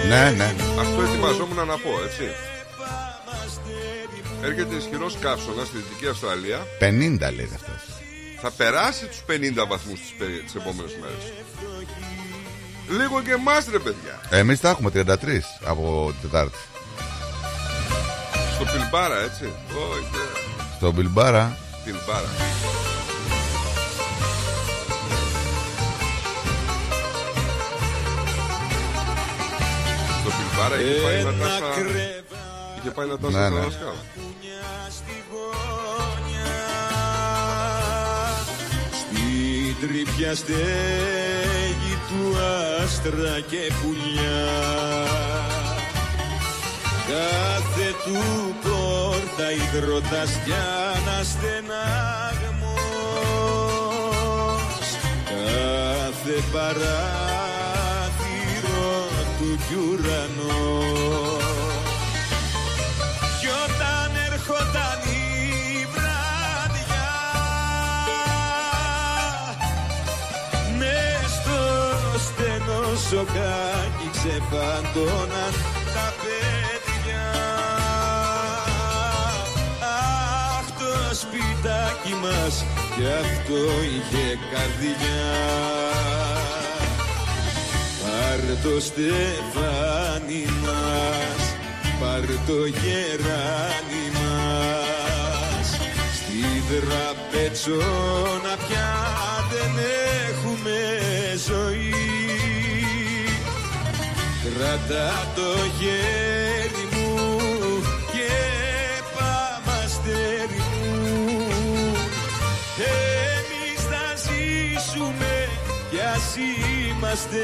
Ναι, 0.08 0.34
ναι. 0.38 0.53
Αυτό 0.80 1.01
ετοιμαζόμουν 1.01 1.55
να 1.55 1.78
πω, 1.78 1.89
έτσι. 2.05 2.24
Έρχεται 4.43 4.76
ισχυρός 4.76 5.18
καύσωνας 5.20 5.68
στη 5.68 5.78
Δυτική 5.78 6.08
Αυστραλία. 6.08 6.60
50 6.80 7.36
λέει 7.36 7.49
αυτός. 7.55 7.82
Θα 8.41 8.51
περάσει 8.51 9.05
τους 9.05 9.24
50 9.28 9.66
βαθμούς 9.68 9.99
τις 10.45 10.55
επόμενες 10.55 10.95
μέρες. 11.01 11.24
Λίγο 12.90 13.22
και 13.22 13.32
εμάς, 13.32 13.66
ρε 13.72 13.80
παιδιά. 13.80 14.20
Εμείς 14.30 14.60
τα 14.60 14.70
έχουμε 14.70 14.90
33 14.94 15.06
από 15.66 16.14
την 16.22 16.30
Τετάρτη. 16.30 16.58
Στο 18.56 18.66
Πιλμπάρα, 18.66 19.20
έτσι. 19.20 19.44
Όχι, 19.44 20.08
Στο 20.78 20.92
Μπιλμπάρα. 20.92 21.58
Πιλμπάρα. 21.86 22.30
Στο 30.22 30.30
Πιλμπάρα 30.38 30.82
είχε 30.82 31.02
πάει 31.02 31.24
να 31.24 31.34
τάσα. 31.34 31.66
Είχε 32.80 32.90
πάει 32.92 33.08
να 33.08 33.18
τάσα 33.18 33.40
Ναι, 33.40 33.50
το 33.50 33.56
ναι. 33.56 33.62
δασκάλο. 33.62 33.96
Στην 38.92 39.88
τρύπια 39.88 40.36
στέγη 40.36 41.57
του 42.08 42.22
άστρα 42.84 43.39
και 43.49 43.72
πουλιά. 43.82 44.45
Κάθε 47.08 47.88
του 48.05 48.22
πόρτα 48.64 49.47
υδρότας 49.51 50.32
κι 50.45 50.53
αναστεναγμός 50.95 51.68
Κάθε 55.26 56.38
παράθυρο 56.51 56.88
του 59.38 59.49
κι 59.68 59.76
ουρανός 59.76 61.37
σοκάκι 73.10 74.08
ξεφαντώναν 74.12 75.53
τα 75.95 76.08
παιδιά. 76.22 77.28
Αχ 80.55 80.66
το 80.80 81.16
σπιτάκι 81.22 82.14
μας 82.24 82.66
κι 82.95 83.05
αυτό 83.24 83.62
είχε 83.93 84.28
καρδιά. 84.51 85.26
Πάρ' 88.01 88.49
το 88.64 88.80
στεφάνι 88.88 90.45
μας, 90.64 91.43
πάρ' 91.99 92.38
το 92.47 92.60
γεράνι 92.80 94.05
μας. 94.18 95.68
Στη 96.18 96.41
δραπετσόνα 96.70 98.53
πια 98.68 98.91
δεν 99.51 99.74
έχουμε 100.30 100.78
ζωή 101.47 101.87
Κρατά 104.56 105.32
το 105.36 105.56
χέρι 105.80 106.88
μου 106.91 107.26
και 108.12 108.32
πάμε 109.18 109.78
αστέρι 109.84 110.62
μου 110.72 111.95
Εμείς 112.78 113.84
θα 113.84 114.16
ζήσουμε 114.16 115.50
κι 115.89 116.00
ας 116.16 116.36
είμαστε 116.38 117.38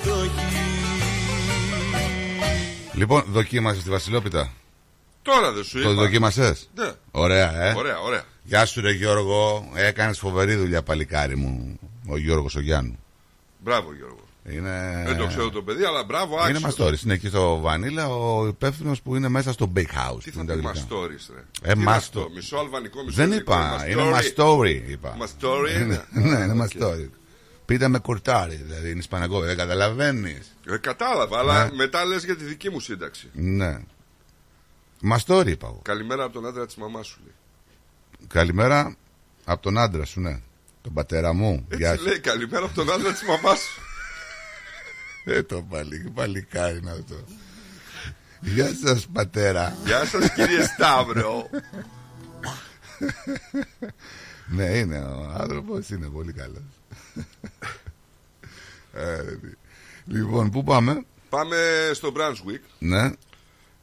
φτωχοί 0.00 0.58
Λοιπόν, 2.92 3.24
δοκίμασες 3.28 3.80
στη 3.80 3.90
Βασιλόπιτα; 3.90 4.52
Τώρα 5.22 5.52
δεν 5.52 5.64
σου 5.64 5.78
είπα. 5.78 5.88
Το 5.88 5.94
δοκίμασες; 5.94 6.68
Ναι. 6.74 6.92
Ωραία, 7.10 7.62
ε. 7.62 7.74
Ωραία, 7.76 7.98
ωραία. 8.00 8.22
Γεια 8.42 8.66
σου, 8.66 8.80
ρε 8.80 8.90
Γιώργο. 8.90 9.70
Έκανες 9.74 10.18
φοβερή 10.18 10.54
δουλειά, 10.54 10.82
παλικάρι 10.82 11.36
μου. 11.36 11.78
Ο 12.08 12.16
Γιώργος 12.16 12.54
ο 12.54 12.60
Γιάννου. 12.60 12.98
Μπράβο 13.58 13.94
Γιώργο. 13.94 14.19
Είναι. 14.44 15.02
Δεν 15.06 15.16
το 15.16 15.26
ξέρω 15.26 15.50
το 15.50 15.62
παιδί, 15.62 15.84
αλλά 15.84 16.04
μπράβο, 16.04 16.36
άξιο. 16.36 16.50
Είναι 16.50 16.58
μαστόρι. 16.60 16.98
Είναι 17.04 17.14
εκεί 17.14 17.28
στο 17.28 17.60
Βανίλα 17.60 18.08
ο 18.08 18.46
υπεύθυνος 18.46 19.02
που 19.02 19.16
είναι 19.16 19.28
μέσα 19.28 19.52
στο 19.52 19.72
Bake 19.76 19.78
House. 19.80 20.18
Τι 20.22 20.30
που 20.30 20.36
θα 20.36 20.42
είναι 20.42 20.44
τα 20.46 20.52
πει 20.54 20.60
γλυκά. 20.60 20.68
μαστόρις 20.68 21.30
ρε; 21.34 21.40
Ε, 21.62 21.72
Τι 21.72 21.80
είναι 21.80 21.84
μάστο. 21.90 22.18
αυτό, 22.20 22.32
Μισό 22.34 22.56
αλβανικό, 22.56 23.02
μισό 23.02 23.16
Δεν 23.16 23.24
ελληνικό, 23.30 23.52
είπα. 23.52 23.88
Είναι 23.88 24.04
μαστόρι, 24.04 24.84
είπα. 24.88 25.14
Μαστόρι 25.18 25.72
είναι. 25.82 26.04
Ναι, 26.10 26.38
είναι 26.38 26.54
μαστόρι. 26.54 27.10
Πείτε 27.64 27.88
με 27.88 27.98
κουρτάρι, 27.98 28.54
δηλαδή 28.54 28.90
είναι 28.90 28.98
Ισπανικό. 28.98 29.40
Δεν 29.40 29.56
καταλαβαίνεις. 29.56 30.56
Ε, 30.66 30.76
κατάλαβα, 30.76 31.38
αλλά 31.38 31.64
Ναι. 31.64 31.74
μετά 31.74 32.04
λες 32.04 32.24
για 32.24 32.36
τη 32.36 32.44
δική 32.44 32.70
μου 32.70 32.80
σύνταξη. 32.80 33.28
Ναι. 33.32 33.78
Μαστόρι 35.00 35.50
είπα 35.50 35.66
εγώ. 35.66 35.80
Καλημέρα 35.82 36.24
από 36.24 36.32
τον 36.32 36.46
άντρα 36.46 36.66
της 36.66 36.74
μαμάς 36.76 37.06
σου 37.06 37.18
λέει. 37.24 37.34
Καλημέρα 38.28 38.96
από 39.44 39.62
τον 39.62 39.78
άντρα 39.78 40.04
σου, 40.04 40.20
ναι. 40.20 40.40
Τον 40.82 40.92
πατέρα 40.92 41.32
μου. 41.32 41.66
Γεια 41.76 41.90
Έτσι 41.90 42.02
σου. 42.02 42.08
λέει, 42.10 42.18
καλημέρα 42.20 42.64
από 42.64 42.74
τον 42.74 42.92
άντρα 42.92 43.12
της 43.12 43.22
μαμάς 43.22 43.58
σου. 43.58 43.80
Ε, 45.24 45.42
το 45.42 45.62
παλι, 45.62 46.10
παλικάρι 46.14 46.76
είναι 46.78 46.90
αυτό. 46.90 47.24
Γεια 48.40 48.70
σας 48.84 49.06
πατέρα. 49.12 49.76
Γεια 49.84 50.04
σας 50.04 50.32
κύριε 50.34 50.64
Σταύρο. 50.64 51.48
ναι, 54.46 54.64
είναι 54.64 54.98
ο 54.98 55.34
άνθρωπος, 55.38 55.88
είναι 55.88 56.06
πολύ 56.08 56.32
καλός. 56.32 56.62
ε, 58.94 59.16
ρε, 59.22 59.34
τι. 59.36 59.48
λοιπόν, 60.04 60.50
πού 60.50 60.64
πάμε; 60.64 61.04
Πάμε 61.28 61.90
στο 61.94 62.12
Brunswick. 62.16 62.60
Ναι. 62.78 63.10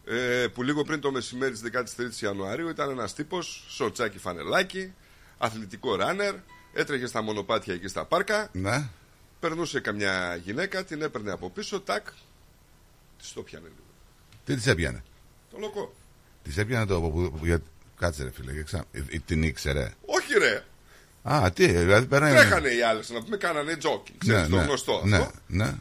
ε, 0.05 0.47
που 0.53 0.63
λίγο 0.63 0.83
πριν 0.83 0.99
το 1.01 1.11
μεσημέρι 1.11 1.51
της 1.51 1.61
13η 1.97 2.23
Ιανουαρίου 2.23 2.69
ήταν 2.69 2.89
ένας 2.89 3.13
τύπος, 3.13 3.65
σοτσάκι 3.69 4.17
φανελάκι, 4.17 4.93
αθλητικό 5.37 5.95
ράνερ, 5.95 6.35
έτρεχε 6.73 7.05
στα 7.07 7.21
μονοπάτια 7.21 7.73
εκεί 7.73 7.87
στα 7.87 8.05
πάρκα. 8.05 8.49
Ναι. 8.51 8.89
Περνούσε 9.39 9.79
καμιά 9.79 10.35
γυναίκα, 10.43 10.83
την 10.83 11.01
έπαιρνε 11.01 11.31
από 11.31 11.49
πίσω, 11.49 11.79
τάκ. 11.81 12.07
Της 13.19 13.33
το 13.33 13.41
πιάνε 13.41 13.65
λίγο. 13.65 13.79
Τι 14.45 14.55
της 14.55 14.67
έπιανε; 14.67 15.03
Το 15.51 15.57
λοκό. 15.59 15.93
Της 16.43 16.57
έπιανε 16.57 16.85
το. 16.85 17.01
που- 17.01 17.31
που- 17.37 17.45
για- 17.45 17.61
Κάτσε 17.99 18.23
ρε 18.23 18.31
φίλε, 18.31 18.51
για 18.51 18.63
ξα- 18.63 18.85
ε, 18.91 19.01
ε, 19.09 19.17
την 19.25 19.43
ήξερε. 19.43 19.93
Όχι 20.05 20.33
ρε. 20.39 20.63
Α, 21.23 21.51
τι, 21.51 21.67
δηλαδή 21.67 22.05
πέρανε. 22.05 22.35
Τρέχανε 22.39 22.69
οι 22.69 22.81
άλλες 22.81 23.09
να 23.09 23.23
πούμε, 23.23 23.37
κάνανε 23.37 23.75
τζόκινγκ. 23.75 24.17
Ξέρεις 24.19 24.49
το 24.49 24.55
γνωστό 24.55 25.01
ναι, 25.05 25.17
αυτό. 25.17 25.31
ναι. 25.47 25.73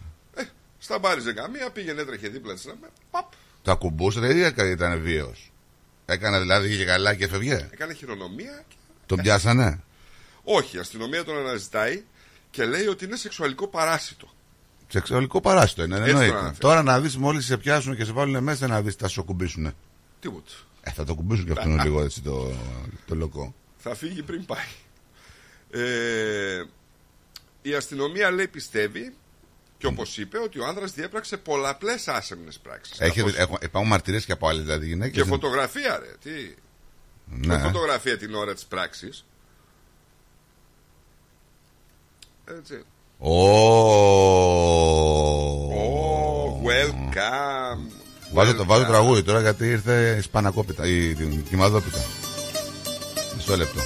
Στα 0.78 0.98
μπάριζε 0.98 1.32
καμία, 1.32 1.70
πήγαινε, 1.70 2.00
έτρεχε 2.00 2.28
δίπλα 2.28 2.54
της. 2.54 2.66
Παπ. 3.10 3.32
Το 3.62 3.70
ακουμπούσε 3.70 4.32
ή 4.34 4.42
έκα- 4.42 4.66
ήταν 4.70 5.00
βίαιος. 5.02 5.52
Έκανε 6.06 6.38
δηλαδή 6.40 6.68
είχε 6.72 6.84
καλά 6.84 7.14
και 7.14 7.24
έφευγε. 7.24 7.68
Έκανε 7.72 7.92
χειρονομία. 7.92 8.64
και- 8.68 8.74
Τον 9.06 9.18
πιάσανε; 9.22 9.80
Όχι, 10.44 10.76
η 10.76 10.80
αστυνομία 10.80 11.24
τον 11.24 11.36
αναζητάει 11.38 12.04
και 12.56 12.64
λέει 12.64 12.86
ότι 12.86 13.04
είναι 13.04 13.16
σεξουαλικό 13.16 13.66
παράσιτο. 13.68 14.28
Σεξουαλικό 14.88 15.40
παράστο 15.40 15.82
είναι, 15.82 15.96
Έτσι 15.96 16.08
εννοείται. 16.10 16.30
το 16.32 16.38
αναφέρει. 16.38 16.58
Τώρα 16.58 16.82
να 16.82 17.00
δεις 17.00 17.16
μόλις 17.16 17.44
σε 17.44 17.56
πιάσουν 17.56 17.96
και 17.96 18.04
σε 18.04 18.12
βάλουν 18.12 18.42
μέσα 18.42 18.66
να 18.66 18.82
δεις 18.82 18.94
θα 18.94 19.08
σου 19.08 19.24
κουμπίσουν. 19.24 19.74
Τίποτα. 20.20 20.50
Ε, 20.80 20.90
θα 20.90 21.04
το 21.04 21.14
κουμπίσουν 21.14 21.44
και 21.46 21.52
αυτόν 21.52 21.80
λίγο 21.84 22.02
έτσι 22.02 22.22
το, 22.22 22.52
το 23.06 23.14
λοκό. 23.14 23.54
Θα 23.76 23.94
φύγει 23.94 24.22
πριν 24.22 24.44
πάει. 24.46 24.66
Ε, 25.70 26.64
η 27.62 27.74
αστυνομία 27.74 28.30
λέει 28.30 28.48
πιστεύει 28.48 29.14
και 29.78 29.86
όπως 29.86 30.18
είπε 30.18 30.38
ότι 30.38 30.58
ο 30.60 30.66
άνδρας 30.66 30.92
διέπραξε 30.92 31.36
πολλαπλές 31.36 32.08
άσεμνες 32.08 32.58
πράξεις. 32.58 33.00
Έχει, 33.00 33.20
έχω, 33.20 33.58
υπάρχουν 33.62 33.90
μαρτυρίες 33.90 34.24
και 34.24 34.32
από 34.32 34.48
άλλες 34.48 34.64
δηλαδή 34.64 34.86
γυναίκες. 34.86 35.22
Και 35.22 35.28
φωτογραφία, 35.28 35.98
ρε. 35.98 36.12
Τι; 36.22 36.54
Ναι. 37.26 37.46
Με 37.46 37.58
φωτογραφία 37.58 38.18
την 38.18 38.34
ώρα 38.34 38.54
της 38.54 38.64
πράξης. 38.64 39.24
Έτσι. 42.48 42.84
Ω. 43.18 43.30
Oh, 45.72 46.68
welcome. 46.68 47.80
Βάζω, 48.32 48.54
το, 48.54 48.64
βάζω 48.64 48.82
welcome. 48.82 48.86
τραγούδι 48.86 49.22
τώρα 49.22 49.40
γιατί 49.40 49.66
ήρθε 49.66 50.16
η 50.18 50.20
σπανακόπιτα 50.20 50.86
ή 50.86 51.14
την 51.14 51.44
κυμαδόπιτα. 51.44 51.98
Μισό 53.36 53.56
λεπτό. 53.56 53.80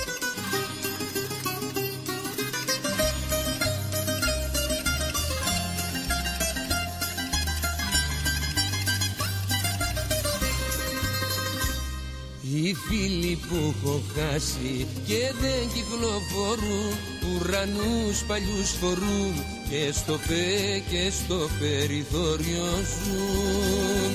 Φίλοι 12.87 13.39
που 13.49 13.57
έχω 13.71 14.03
χάσει 14.15 14.87
και 15.07 15.33
δεν 15.41 15.63
κυκλοφορούν 15.75 16.93
Ουρανούς 17.29 18.23
παλιούς 18.27 18.71
φορούν 18.81 19.35
και 19.71 19.93
στο 19.93 20.19
πέ 20.29 20.83
και 20.91 21.11
στο 21.11 21.49
περιθώριο 21.61 22.67
ζουν. 22.93 24.13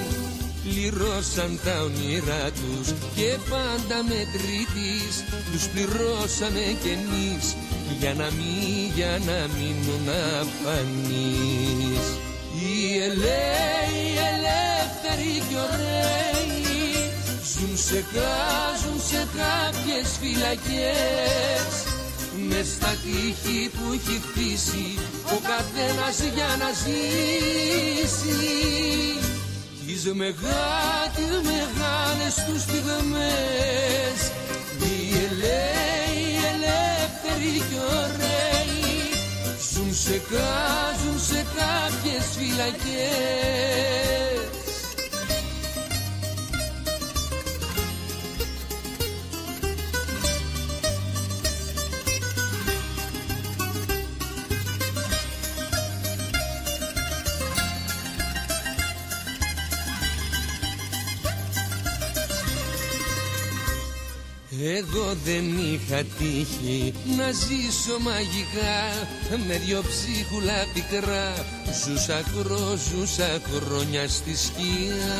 Πληρώσαν 0.63 1.59
τα 1.65 1.81
όνειρά 1.81 2.51
τους 2.51 2.87
και 3.15 3.37
πάντα 3.49 3.97
μετρήτης 4.03 5.13
Τους 5.51 5.67
πληρώσαμε 5.67 6.65
κι 6.81 6.89
εμείς 6.97 7.55
για 7.99 8.13
να 8.13 8.27
μην, 8.37 8.91
για 8.95 9.19
να 9.27 9.39
μείνουν 9.55 10.07
αφανείς. 10.39 12.05
Οι 12.59 12.97
ελέοι, 13.07 13.97
οι 14.01 14.17
ελεύθεροι 14.31 15.33
κι 15.47 15.55
ωραίοι 15.65 16.44
Ζουν 17.59 17.77
σε 17.77 18.05
κάζουν 18.13 18.99
σε 19.09 19.27
κάποιες 19.39 20.07
φυλακές. 20.21 21.71
Μες 22.47 22.67
στα 22.67 22.93
τείχη 23.03 23.69
που 23.73 23.83
έχει 23.93 24.21
χτίσει 24.25 24.87
ο 25.23 25.37
καθένας 25.49 26.17
για 26.35 26.51
να 26.61 26.69
ζήσει. 26.83 28.35
Τις 29.85 30.03
μεγά, 30.13 31.11
τις 31.15 31.33
μεγάλες 31.49 32.35
τους 32.45 32.61
στιγμές 32.61 34.19
οι 34.79 34.95
ελέοι, 35.25 36.19
οι 36.19 36.35
ελεύθεροι 36.53 37.53
κι 37.69 37.79
ωραίοι. 38.01 38.99
Ζουν 39.71 39.93
σε 39.93 40.21
κάζουν 40.31 41.19
σε 41.29 41.45
κάποιες 41.55 42.25
φυλακές 42.37 43.65
Εγώ 64.63 65.15
δεν 65.23 65.45
είχα 65.57 66.03
τύχει 66.17 66.93
να 67.17 67.31
ζήσω 67.31 67.99
μαγικά 67.99 68.77
με 69.47 69.57
δυο 69.65 69.81
ψίχουλα 69.81 70.65
πικρά. 70.73 71.33
Ζούσα 71.83 72.23
κρό, 72.33 72.77
ζούσα 72.89 73.41
χρόνια 73.51 74.07
στη 74.07 74.35
σκιά. 74.37 75.15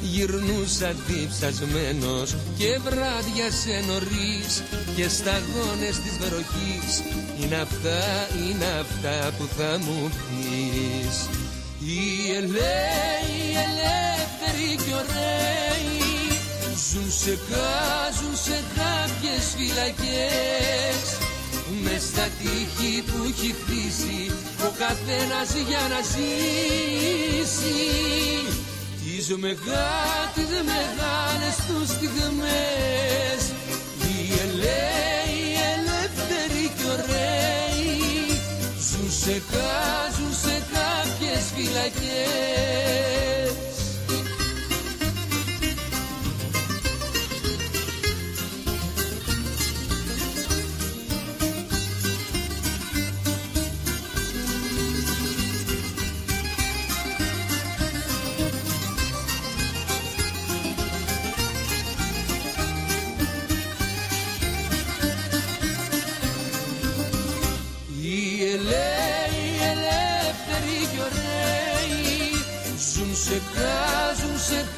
Γυρνούσα 0.00 0.94
διψασμένος 1.06 2.36
και 2.58 2.78
βράδια 2.84 3.50
σε 3.50 3.84
νωρίς 3.86 4.62
και 4.96 5.08
σταγόνες 5.08 5.96
της 6.02 6.16
βροχής. 6.18 7.02
Είναι 7.40 7.56
αυτά, 7.56 8.00
είναι 8.48 8.66
αυτά 8.80 9.32
που 9.38 9.48
θα 9.58 9.78
μου 9.78 10.10
πεις. 10.28 11.16
Οι 11.80 12.30
ελέοι, 12.36 13.36
οι 13.36 13.56
ελεύθεροι 13.66 14.76
κι 14.76 14.92
ωραίοι 14.92 16.07
Ζουν 16.86 17.10
σε 17.10 17.38
κάζουν 17.50 18.34
σε 18.44 18.64
κάποιες 18.78 19.44
φυλακές. 19.56 21.00
Μες 21.82 22.02
στα 22.02 22.26
τείχη 22.38 23.02
που 23.02 23.18
έχει 23.30 23.54
χτίσει 23.58 24.20
ο 24.66 24.70
καθένας 24.78 25.50
για 25.68 25.82
να 25.92 26.00
ζήσει. 26.12 27.80
Τις 29.04 29.36
μεγά, 29.36 29.90
τις 30.34 30.50
μεγάλες 30.70 31.56
τους 31.66 31.88
στιγμές. 31.96 33.40
Οι 34.04 34.18
ελέοι, 34.42 35.36
οι 35.38 35.52
ελεύθεροι 35.74 36.64
κι 36.76 36.86
ωραίοι 36.94 38.40
ζουν 38.88 39.10
σε 39.22 39.42
κάζουν 39.52 40.32
σε 40.42 40.56
κάποιες 40.74 41.42
φυλακές 41.54 42.68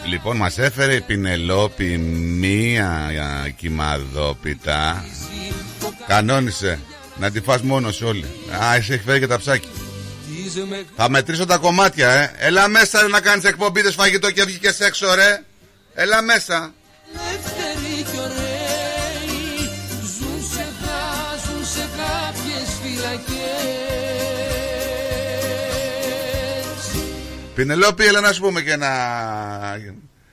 Λοιπόν, 0.04 0.36
μας 0.36 0.58
έφερε 0.58 0.94
η 0.94 1.00
Πινελόπη 1.00 1.98
μία 2.38 3.10
κυμαδόπιτα. 3.56 5.04
Κανόνισε 6.06 6.78
να 7.16 7.30
τη 7.30 7.40
φας 7.40 7.60
μόνος 7.60 8.02
όλοι. 8.02 8.24
Α, 8.62 8.74
εσύ 8.74 8.92
έχεις 8.92 9.04
φέρει 9.04 9.18
και 9.18 9.26
τα 9.26 9.38
ψάκια. 9.38 9.68
τις 10.44 10.54
μεγά 10.54 10.82
Θα 10.96 11.10
μετρήσω 11.10 11.46
τα 11.46 11.56
κομμάτια, 11.56 12.10
ε. 12.10 12.34
Έλα 12.38 12.68
μέσα 12.68 13.02
ρε, 13.02 13.08
να 13.08 13.20
κάνεις 13.20 13.44
εκπομπή 13.44 13.80
δες 13.80 13.94
φαγητό 13.94 14.30
και 14.30 14.44
βγήκες 14.44 14.80
έξω, 14.80 15.14
ρε. 15.14 15.42
Έλα 15.94 16.22
μέσα. 16.22 16.72
Πινελόπη, 27.60 28.04
έλα 28.04 28.20
να 28.20 28.32
σου 28.32 28.40
πούμε 28.40 28.62
και 28.62 28.76
να... 28.76 28.90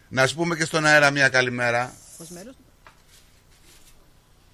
Να 0.10 0.28
σου 0.28 0.36
πούμε 0.36 0.56
και 0.56 0.66
στον 0.66 0.86
αέρα 0.86 1.12
μια 1.12 1.30
καλημέρα. 1.30 1.94
Ως 2.18 2.30
μέρος 2.30 2.56
του. 2.56 2.92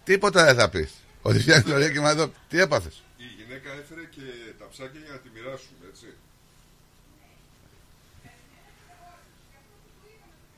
Τίποτα 0.03 0.45
δεν 0.45 0.55
θα 0.55 0.69
πεις. 0.69 0.91
Ότι 1.21 1.39
φτιάχνει 1.39 1.73
ωραία 1.73 1.89
κυμαδόπιτα. 1.89 2.39
Τι 2.49 2.59
έπαθες. 2.59 3.03
Η 3.17 3.23
γυναίκα 3.37 3.69
έφερε 3.69 4.01
και 4.01 4.21
τα 4.59 4.65
ψάκια 4.71 4.99
για 5.03 5.11
να 5.11 5.17
τη 5.17 5.29
μοιράσουμε, 5.33 5.85
έτσι. 5.89 6.05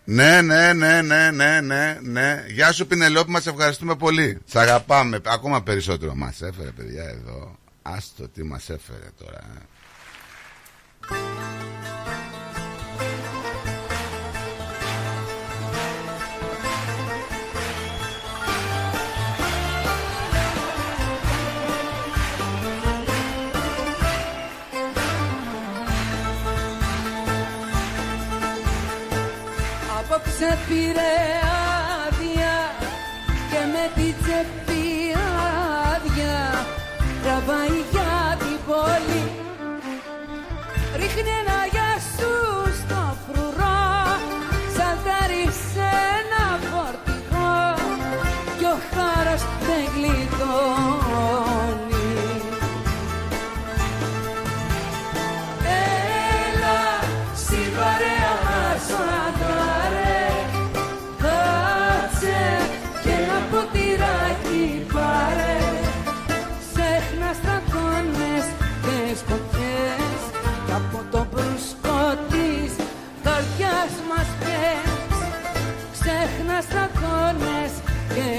Ναι, 0.03 0.41
ναι, 0.41 0.73
ναι, 0.73 1.01
ναι, 1.01 1.31
ναι, 1.31 1.61
ναι, 1.61 1.99
ναι. 2.01 2.45
Γεια 2.47 2.71
σου 2.71 2.87
Πινελόπη, 2.87 3.31
μας 3.31 3.47
ευχαριστούμε 3.47 3.95
πολύ. 3.95 4.41
Σ' 4.45 4.55
αγαπάμε 4.55 5.21
ακόμα 5.25 5.63
περισσότερο. 5.63 6.15
Μας 6.15 6.41
έφερε 6.41 6.71
παιδιά 6.71 7.03
εδώ. 7.03 7.59
Άστο 7.81 8.27
τι 8.27 8.43
μας 8.43 8.69
έφερε 8.69 9.09
τώρα. 9.17 9.41
Ε. 11.09 11.35
Απόψε 29.99 30.57
πήρε 30.67 31.44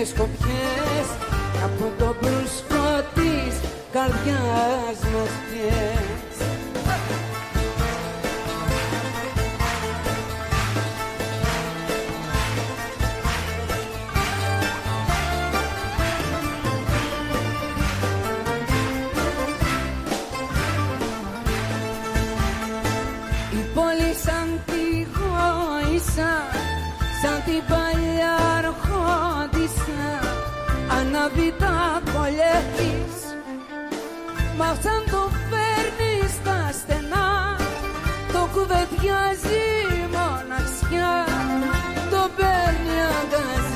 και 0.07 0.13
σκοπιές 0.13 1.09
Κι 1.53 1.63
από 1.65 1.93
το 1.99 2.15
μπρουσκό 2.21 2.89
της 3.15 3.55
καρδιάς 3.93 4.99
μας 5.13 5.33
πιες 5.49 6.06
Ανάβει 31.27 31.55
τα 31.59 32.03
κολλιά 32.13 32.63
της, 32.77 33.15
μα 34.59 34.77
σαν 34.83 35.03
το 35.11 35.31
φέρνει 35.49 36.29
στα 36.37 36.71
στενά. 36.79 37.57
Το 38.33 38.49
κουβεντιάζει 38.53 39.67
μοναξιά, 40.15 41.15
το 42.11 42.31
παίρνει 42.37 42.99
αγκαζέτης 43.19 43.76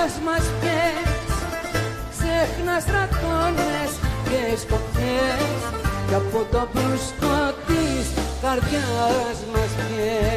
καρδιάς 0.00 0.20
μας 0.24 0.44
πιες 0.60 1.34
Ξέχνα 2.12 2.80
στρατώνες 2.80 3.90
και 4.28 4.56
σκοτιές 4.62 5.60
Κι 6.08 6.14
από 6.14 6.46
το 6.52 6.68
μπρουσκό 6.72 7.40
της 7.66 8.06
καρδιάς 8.42 9.38
μας 9.52 9.70
πιες 9.88 10.29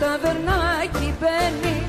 ταβερνάκι 0.00 1.14
μπαίνει 1.20 1.86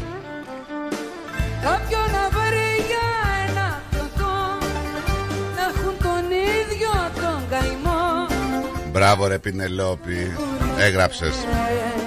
Κάποιον 1.62 2.08
να 2.16 2.24
βρει 2.36 2.72
για 2.90 3.08
ένα 3.48 3.82
πιωτό 3.90 4.36
Να 5.56 5.64
έχουν 5.70 5.96
τον 6.04 6.32
ίδιο 6.32 6.92
τον 7.16 7.42
καημό 7.50 8.28
Μπράβο 8.92 9.28
ρε 9.28 9.40
Πινελόπη. 9.40 10.38
Έγραψες. 10.78 11.36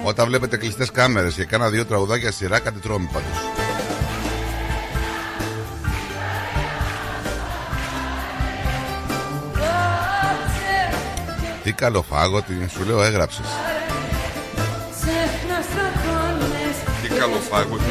Όταν 0.03 0.27
βλέπετε 0.27 0.57
κλειστές 0.57 0.91
κάμερες 0.91 1.33
και 1.33 1.45
κάνα 1.45 1.69
δύο 1.69 1.85
τραγουδάκια 1.85 2.31
σειρά, 2.31 2.59
κάτι 2.59 2.79
τρώμε 2.79 3.09
πάντως. 3.13 3.37
Τι 11.63 11.71
καλοφάγο, 11.71 12.41
τι 12.41 12.53
σου 12.69 12.85
λέω 12.85 13.03
έγραψες. 13.03 13.45
Στρατώνες 17.21 17.45
Τι 17.45 17.57
καλοφάγο 17.57 17.77
τι. 17.77 17.83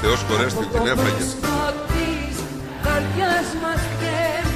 Θεός 0.00 0.22
χωρέστη 0.28 0.64
την 0.66 0.86
έφαγες. 0.86 1.28
Σκοτής 1.30 2.36
καρδιάς 2.82 3.48
μας 3.62 3.82
πιες 3.98 4.48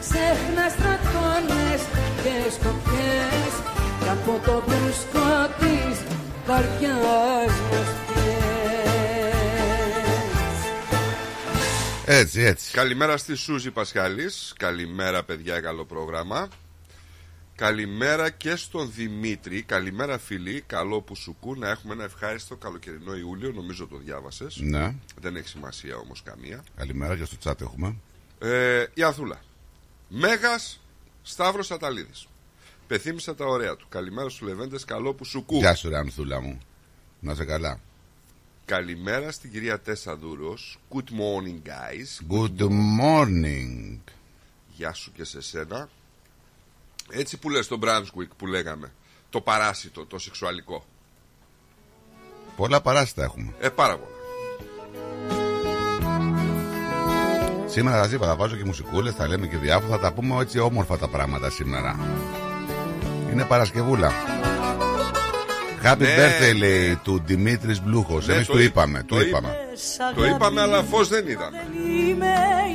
Ξέχνα 0.00 0.68
στρατώνες 0.68 1.82
και 2.22 2.34
σκοπιές 2.56 3.52
Κι 4.00 4.08
από 4.08 4.40
το 4.46 4.62
μπρουσκό 4.66 5.34
της 5.58 5.96
καρδιάς 6.46 7.52
μας 7.70 7.88
πιες 8.06 8.26
Έτσι, 12.04 12.42
έτσι. 12.42 12.72
Καλημέρα 12.72 13.16
στη 13.16 13.34
Σούζη 13.34 13.70
Πασχάλης. 13.70 14.52
Καλημέρα, 14.58 15.24
παιδιά, 15.24 15.60
καλό 15.60 15.84
πρόγραμμα. 15.84 16.48
Καλημέρα 17.58 18.30
και 18.30 18.56
στον 18.56 18.92
Δημήτρη. 18.92 19.62
Καλημέρα, 19.62 20.18
φίλοι. 20.18 20.60
Καλό 20.60 21.00
που 21.00 21.16
σου 21.16 21.36
κού 21.40 21.54
να 21.54 21.68
έχουμε 21.68 21.92
ένα 21.92 22.04
ευχάριστο 22.04 22.56
καλοκαιρινό 22.56 23.14
Ιούλιο. 23.16 23.52
Νομίζω 23.52 23.86
το 23.86 23.96
διάβασες. 23.96 24.56
Ναι. 24.60 24.94
Δεν 25.20 25.36
έχει 25.36 25.48
σημασία 25.48 25.96
όμως 25.96 26.22
καμία. 26.22 26.64
Καλημέρα 26.76 27.16
και 27.16 27.24
στο 27.24 27.36
chat 27.44 27.60
έχουμε. 27.60 27.94
Ε, 28.38 28.84
η 28.94 29.02
Αθούλα. 29.02 29.40
Μέγας 30.08 30.80
Σταύρος 31.22 31.70
Αταλίδης. 31.70 32.26
Πεθύμησα 32.86 33.34
τα 33.34 33.44
ωραία 33.44 33.76
του. 33.76 33.86
Καλημέρα 33.88 34.28
στους 34.28 34.48
Λεβέντες. 34.48 34.84
Καλό 34.84 35.14
που 35.14 35.24
σου 35.24 35.44
κού. 35.44 35.56
Γεια 35.56 35.74
σου, 35.74 35.88
ρε 35.88 35.98
Ανθούλα 35.98 36.40
μου. 36.40 36.58
Να 37.20 37.34
σε 37.34 37.44
καλά. 37.44 37.80
Καλημέρα 38.64 39.30
στην 39.32 39.50
κυρία 39.50 39.80
Τέσσα 39.80 40.16
Δούρος. 40.16 40.78
Good 40.90 40.98
morning, 40.98 41.68
guys. 41.68 42.34
Good 42.34 42.68
morning. 43.00 43.98
Γεια 44.76 44.92
σου 44.92 45.12
και 45.12 45.24
σε 45.24 45.40
σένα. 45.40 45.88
Έτσι 47.10 47.36
που 47.36 47.50
λες 47.50 47.66
το 47.66 47.78
Brunswick 47.82 48.28
που 48.36 48.46
λέγαμε. 48.46 48.92
Το 49.30 49.40
παράσιτο, 49.40 50.06
το 50.06 50.18
σεξουαλικό. 50.18 50.84
Πολλά 52.56 52.80
παράσιτα 52.80 53.22
έχουμε. 53.22 53.54
Ε, 53.60 53.68
πάρα 53.68 53.98
πολλά. 53.98 54.16
Σήμερα 57.66 58.02
θα 58.02 58.14
είπα, 58.14 58.26
θα 58.26 58.36
βάζω 58.36 58.56
και 58.56 58.64
μουσικούλες, 58.64 59.14
θα 59.14 59.28
λέμε 59.28 59.46
και 59.46 59.56
διάφορα, 59.56 59.96
θα 59.96 59.98
τα 59.98 60.12
πούμε 60.12 60.42
έτσι 60.42 60.58
όμορφα 60.58 60.98
τα 60.98 61.08
πράγματα 61.08 61.50
σήμερα. 61.50 61.98
Είναι 63.32 63.44
Παρασκευούλα. 63.44 64.12
Happy 65.84 65.98
Ναι, 65.98 66.06
birthday 66.16 66.52
ναι. 66.52 66.52
λέει 66.52 66.96
του 67.02 67.22
Δημήτρης 67.26 67.82
Μπλούχος. 67.82 68.26
Ναι, 68.26 68.34
Εμείς 68.34 68.46
το 68.46 68.52
το 68.52 68.58
είπα- 68.58 68.82
είπαμε. 68.82 68.98
το 68.98 69.14
Το 69.14 69.20
είπα. 69.20 69.28
είπαμε. 69.38 69.48
Το 70.14 70.24
είπαμε, 70.24 70.60
αλλά 70.60 70.82
φως 70.82 71.08
δεν 71.08 71.26
είδαμε. 71.26 71.56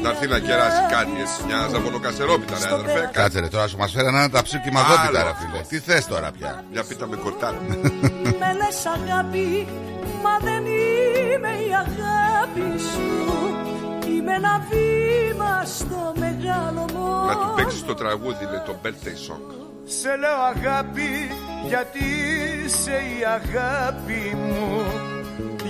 Θα 0.04 0.10
έρθει 0.10 0.28
να 0.28 0.40
κεράσει 0.40 0.82
κάτι 0.92 1.12
εσύ, 1.24 1.40
μια 1.48 1.68
ζαβονοκασερόπιτα, 1.72 2.56
ρε 2.68 2.74
αδερφέ. 2.74 3.10
Κάτσε 3.14 3.40
ρε, 3.40 3.48
τώρα 3.48 3.68
σου 3.68 3.78
μας 3.78 3.92
φέρανε 3.92 4.18
ένα 4.18 4.30
ταψί 4.30 4.58
και 4.64 4.72
μαζόπιτα, 4.72 5.02
Άλλο 5.02 5.12
ρε 5.18 5.30
αυτό. 5.30 5.46
φίλε. 5.52 5.62
Τι 5.70 5.80
θες 5.80 6.06
τώρα 6.08 6.32
πια; 6.38 6.64
Για 6.72 6.84
πίτα 6.84 7.08
με 7.08 7.16
κορτάρι. 7.16 7.58
Με 8.42 8.50
λες 8.60 8.80
αγάπη, 8.96 9.68
μα 10.24 10.34
δεν 10.48 10.64
είμαι 10.66 11.52
η 11.68 11.72
αγάπη 11.86 12.80
σου 12.92 13.08
Είμαι 14.08 14.34
ένα 14.34 14.66
βήμα 14.70 15.64
στο 15.66 16.14
μεγάλο 16.20 16.86
μόνο 16.94 17.26
Να 17.26 17.34
του 17.34 17.54
παίξεις 17.56 17.86
το 17.86 17.94
τραγούδι, 17.94 18.44
είναι 18.44 18.64
το 18.66 18.76
birthday 18.84 19.18
song. 19.32 19.46
Σε 19.86 20.10
λέω 20.22 20.40
αγάπη 20.56 21.10
γιατί 21.68 22.04
είσαι 22.66 22.92
η 22.92 23.24
αγάπη 23.26 24.36
μου 24.36 24.82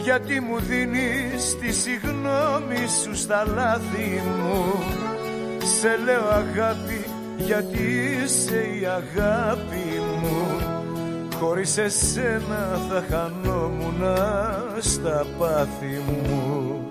Γιατί 0.03 0.39
μου 0.39 0.59
δίνεις 0.59 1.57
τη 1.59 1.71
συγνώμη 1.71 2.87
σου 3.03 3.15
στα 3.15 3.45
λάθη 3.55 4.21
μου. 4.37 4.73
Σε 5.79 5.97
λέω 6.03 6.27
αγάπη 6.27 7.05
γιατί 7.37 7.81
είσαι 8.23 8.65
η 8.81 8.85
αγάπη 8.85 10.01
μου. 10.21 10.61
Χωρίς 11.39 11.77
εσένα 11.77 12.79
θα 12.89 13.03
χανόμουν 13.09 14.01
στα 14.79 15.25
πάθη 15.37 16.01
μου. 16.07 16.81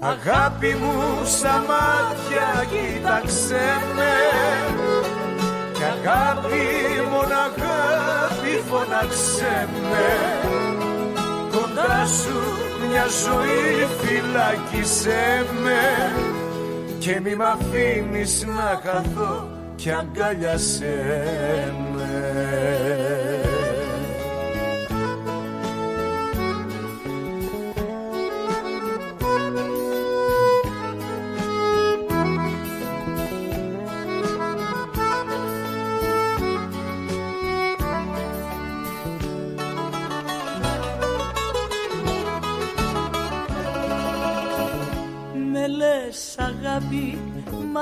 Αγάπη 0.00 0.74
μου 0.80 1.24
στα 1.24 1.64
μάτια 1.68 2.64
κοίταξε 2.70 3.60
με. 3.96 4.14
Κι 5.72 5.82
αγάπη 5.82 6.93
μόνο 8.70 8.94
αγάπη 8.94 9.14
φωνάξε 9.14 9.68
με. 9.90 10.08
Κοντά 11.50 12.06
σου 12.06 12.38
μια 12.88 13.06
ζωή 13.24 13.86
φυλάκισέ 13.98 15.46
με. 15.62 16.12
Και 16.98 17.20
μη 17.20 17.34
μ' 17.34 17.42
αφήνεις 17.42 18.44
να 18.46 18.80
χαθώ 18.84 19.48
κι 19.74 19.90
αγκαλιάσέ 19.90 20.94
με 21.94 21.94
Με 21.96 22.83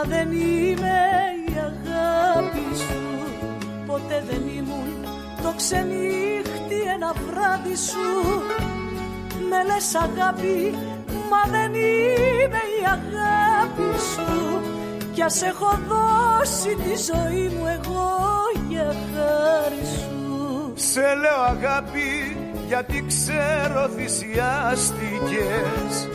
μα 0.03 0.09
δεν 0.09 0.33
είμαι 0.33 0.99
η 1.49 1.51
αγάπη 1.71 2.67
σου. 2.77 3.03
Ποτέ 3.87 4.25
δεν 4.31 4.43
ήμουν 4.57 4.91
το 5.43 5.53
ξενύχτη 5.57 6.81
ένα 6.95 7.13
βράδυ 7.13 7.77
σου. 7.77 8.43
Με 9.49 9.65
λες 9.65 9.95
αγάπη, 9.95 10.75
μα 11.31 11.43
δεν 11.51 11.75
είμαι 11.75 12.63
η 12.79 12.81
αγάπη 12.97 13.99
σου. 14.13 14.61
Κι 15.13 15.23
ας 15.23 15.43
έχω 15.43 15.79
δώσει 15.89 16.75
τη 16.75 16.97
ζωή 17.13 17.49
μου 17.49 17.67
εγώ 17.67 18.11
για 18.69 18.95
χάρη 19.15 19.85
σου. 19.85 20.73
Σε 20.75 21.01
λέω 21.01 21.43
αγάπη 21.49 22.37
γιατί 22.67 23.05
ξέρω 23.09 23.89
θυσιάστηκες. 23.97 26.09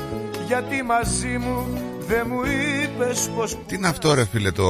Γιατί 0.48 0.84
μαζί 0.84 1.38
μου 1.38 1.87
δεν 2.08 2.28
μου 2.30 2.42
είπες 2.42 3.30
πως 3.36 3.58
Τι 3.68 3.76
είναι 3.76 3.88
αυτό, 3.88 4.14
ρε 4.14 4.26
φίλε, 4.26 4.52
το. 4.52 4.68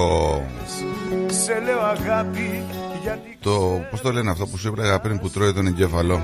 Σε 1.27 1.59
λέω 1.59 1.79
αγάπη 1.79 2.63
γιατί, 3.01 3.37
το 3.39 3.81
Πώς 3.89 4.01
το 4.01 4.11
λένε 4.11 4.31
αυτό 4.31 4.47
που 4.47 4.57
σου 4.57 4.67
είπα 4.67 4.99
πριν 4.99 5.19
που 5.19 5.29
τρώει 5.29 5.53
τον 5.53 5.67
εγκέφαλο; 5.67 6.21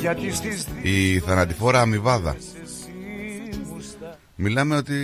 γιατί 0.00 0.32
στις 0.32 0.66
Η 0.82 1.18
θανατηφόρα 1.18 1.80
αμοιβάδα. 1.80 2.36
Μιλάμε 4.34 4.76
ότι 4.76 4.94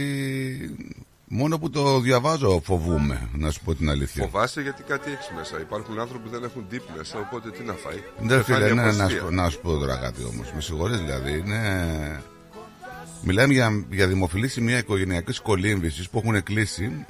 μόνο 1.28 1.58
που 1.58 1.70
το 1.70 2.00
διαβάζω 2.00 2.60
φοβούμαι, 2.64 3.28
να 3.32 3.50
σου 3.50 3.60
πω 3.64 3.74
την 3.74 3.90
αλήθεια. 3.90 4.22
Φοβάσαι 4.24 4.60
γιατί 4.60 4.82
κάτι 4.82 5.10
έχεις 5.10 5.30
μέσα. 5.36 5.60
Υπάρχουν 5.60 5.98
άνθρωποι 6.00 6.24
που 6.24 6.30
δεν 6.30 6.44
έχουν 6.44 6.66
deep 6.72 6.82
μέσα, 6.96 7.18
οπότε 7.18 7.50
τι 7.50 7.62
να 7.62 7.72
φάει; 7.72 7.96
Ναι, 8.20 8.34
Δεν 8.34 8.44
φίλε, 8.44 8.58
φάνει 8.58 8.74
ναι, 8.74 8.82
από 8.82 8.96
να, 8.96 9.04
αστεία. 9.04 9.20
σου, 9.20 9.34
να 9.34 9.48
σου 9.48 9.60
πω 9.60 9.76
τώρα 9.78 9.96
κάτι 9.96 10.24
όμως. 10.24 10.52
Με 10.54 10.60
συγχωρείς 10.60 10.98
δηλαδή. 10.98 11.38
Είναι... 11.38 12.22
Μιλάμε 13.26 13.52
για, 13.52 13.86
για 13.90 14.06
δημοφιλής 14.06 14.52
σημεία 14.52 14.78
οικογενειακή 14.78 15.40
κολύμβηση 15.42 16.10
που 16.10 16.22
έχουν 16.24 16.42
κλείσει 16.42 17.06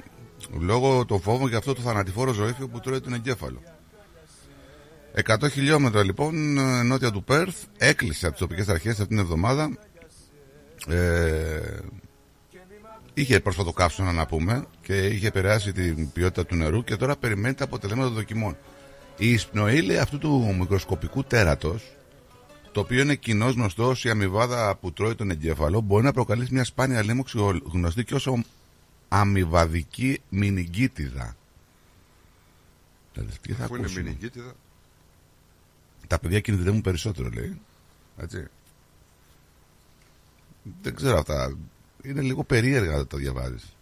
λόγω 0.59 1.05
των 1.05 1.21
φόβων 1.21 1.49
για 1.49 1.57
αυτό 1.57 1.73
το 1.73 1.81
θανατηφόρο 1.81 2.31
ζωήφιο 2.33 2.67
που 2.67 2.79
τρώει 2.79 2.99
τον 2.99 3.13
εγκέφαλο. 3.13 3.61
100 5.27 5.51
χιλιόμετρα 5.51 6.03
λοιπόν 6.03 6.57
ε, 6.57 6.83
νότια 6.83 7.11
του 7.11 7.23
Πέρθ 7.23 7.63
έκλεισε 7.77 8.25
από 8.25 8.35
τις 8.35 8.45
τοπικές 8.47 8.67
αρχές 8.67 8.91
αυτήν 8.91 9.07
την 9.07 9.17
εβδομάδα. 9.19 9.77
Ε, 10.87 11.59
είχε 13.13 13.39
πρόσφατο 13.39 13.71
καύσωνα 13.71 14.11
να 14.11 14.25
πούμε 14.25 14.65
και 14.81 15.05
είχε 15.05 15.27
επηρεάσει 15.27 15.71
την 15.71 16.11
ποιότητα 16.11 16.45
του 16.45 16.55
νερού 16.55 16.83
και 16.83 16.95
τώρα 16.95 17.15
περιμένει 17.15 17.53
τα 17.53 17.63
αποτελέσματα 17.63 18.07
των 18.07 18.17
δοκιμών. 18.17 18.57
Η 19.17 19.31
εισπνοή 19.31 19.81
λέει, 19.81 19.97
αυτού 19.97 20.17
του 20.17 20.55
μικροσκοπικού 20.59 21.23
τέρατος 21.23 21.95
το 22.75 22.81
οποίο 22.81 23.01
είναι 23.01 23.15
κοινώ 23.15 23.49
γνωστός 23.49 23.87
ως 23.89 24.03
η 24.03 24.09
αμοιβάδα 24.09 24.75
που 24.75 24.93
τρώει 24.93 25.15
τον 25.15 25.29
εγκέφαλο 25.31 25.81
μπορεί 25.81 26.03
να 26.03 26.11
προκαλέσει 26.11 26.53
μια 26.53 26.63
σπάνια 26.63 27.03
λίμωξη 27.03 27.37
γνωστή 27.71 28.03
και 28.03 28.15
ως 28.15 28.29
αμοιβαδική 29.07 30.21
μηνυγκίτιδα. 30.29 31.35
Δηλαδή, 33.13 33.37
τι 33.41 33.53
θα 33.53 33.63
Αφού 33.63 33.73
είναι 33.75 33.83
ακούσουμε. 33.83 34.03
μηνυγκίτιδα. 34.03 34.55
Τα 36.07 36.19
παιδιά 36.19 36.39
κινδυνεύουν 36.39 36.81
περισσότερο, 36.81 37.29
λέει. 37.29 37.59
Έτσι. 38.17 38.47
Δεν 40.81 40.95
ξέρω 40.95 41.17
αυτά. 41.17 41.57
Είναι 42.03 42.21
λίγο 42.21 42.43
περίεργα 42.43 42.95
να 42.95 43.07
τα 43.07 43.17
διαβάζεις. 43.17 43.75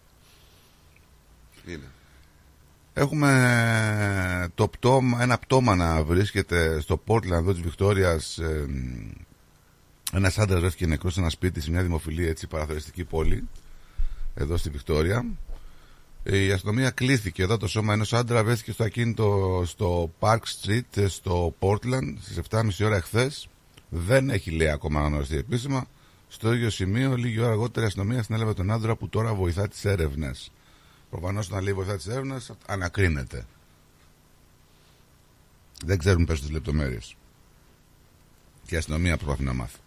Είναι. 1.68 1.92
Έχουμε 2.94 4.52
το 4.56 4.68
πτώμα, 4.68 5.22
ένα 5.22 5.38
πτώμα 5.38 5.76
να 5.76 6.04
βρίσκεται 6.04 6.80
στο 6.80 7.04
Portland 7.08 7.32
εδώ 7.32 7.52
της 7.52 7.62
Βικτόριας 7.62 8.38
ε, 8.38 8.66
ένας 10.14 10.38
άντρας 10.38 10.60
βρέθηκε 10.60 10.88
νεκρός 10.88 11.14
σε 11.14 11.20
ένα 11.20 11.30
σπίτι 11.30 11.62
σε 11.62 11.72
μια 11.72 11.82
δημοφιλή 11.82 12.28
έτσι 12.28 12.48
παραθεριστική 12.48 13.04
πόλη 13.04 13.48
εδώ 14.34 14.58
στη 14.58 14.70
Βικτόρια. 14.70 15.26
Η 16.24 16.52
αστυνομία 16.52 16.90
κλήθηκε. 16.90 17.44
Εδώ 17.44 17.58
το 17.58 17.68
σώμα 17.68 17.94
ενός 17.94 18.14
άντρα 18.14 18.44
βρέθηκε 18.44 18.72
στο 18.72 18.84
ακίνητο 18.84 19.62
στο 19.66 20.12
Park 20.20 20.40
Street 20.62 20.98
ε, 20.98 21.08
στο 21.08 21.56
Portland 21.60 22.14
στις 22.22 22.40
7.30 22.50 22.62
ώρα 22.84 22.96
εχθές. 22.96 23.48
Δεν 23.90 24.30
έχει 24.30 24.52
λέει 24.52 24.70
ακόμα 24.70 25.00
αναγνωριστεί 25.00 25.38
επίσημα. 25.38 25.86
Στο 26.28 26.54
ίδιο 26.54 26.70
σημείο 26.70 27.16
λίγη 27.16 27.40
ώρα 27.40 27.50
αργότερα 27.50 27.86
η 27.86 27.88
αστυνομία 27.88 28.24
συνέλαβε 28.24 28.54
τον 28.54 28.72
άντρα 28.72 28.96
που 28.96 29.10
τώρα 29.10 29.34
βοηθά 29.34 29.68
τις 29.68 29.86
έρευνες 29.86 30.52
Προφανώς 31.14 31.48
όταν 31.48 31.64
λέει 31.64 31.74
βοηθά 31.74 31.96
της 31.96 32.08
έρευνας, 32.08 32.52
ανακρίνεται. 32.66 33.46
Δεν 35.86 35.98
ξέρουν 35.98 36.26
περισσότερε 36.26 36.54
λεπτομέρειες. 36.58 37.16
Και 38.66 38.76
η 38.76 38.78
αστυνομία 38.78 39.18
προσπαθεί 39.18 39.44
να 39.44 39.54
μάθει. 39.54 39.78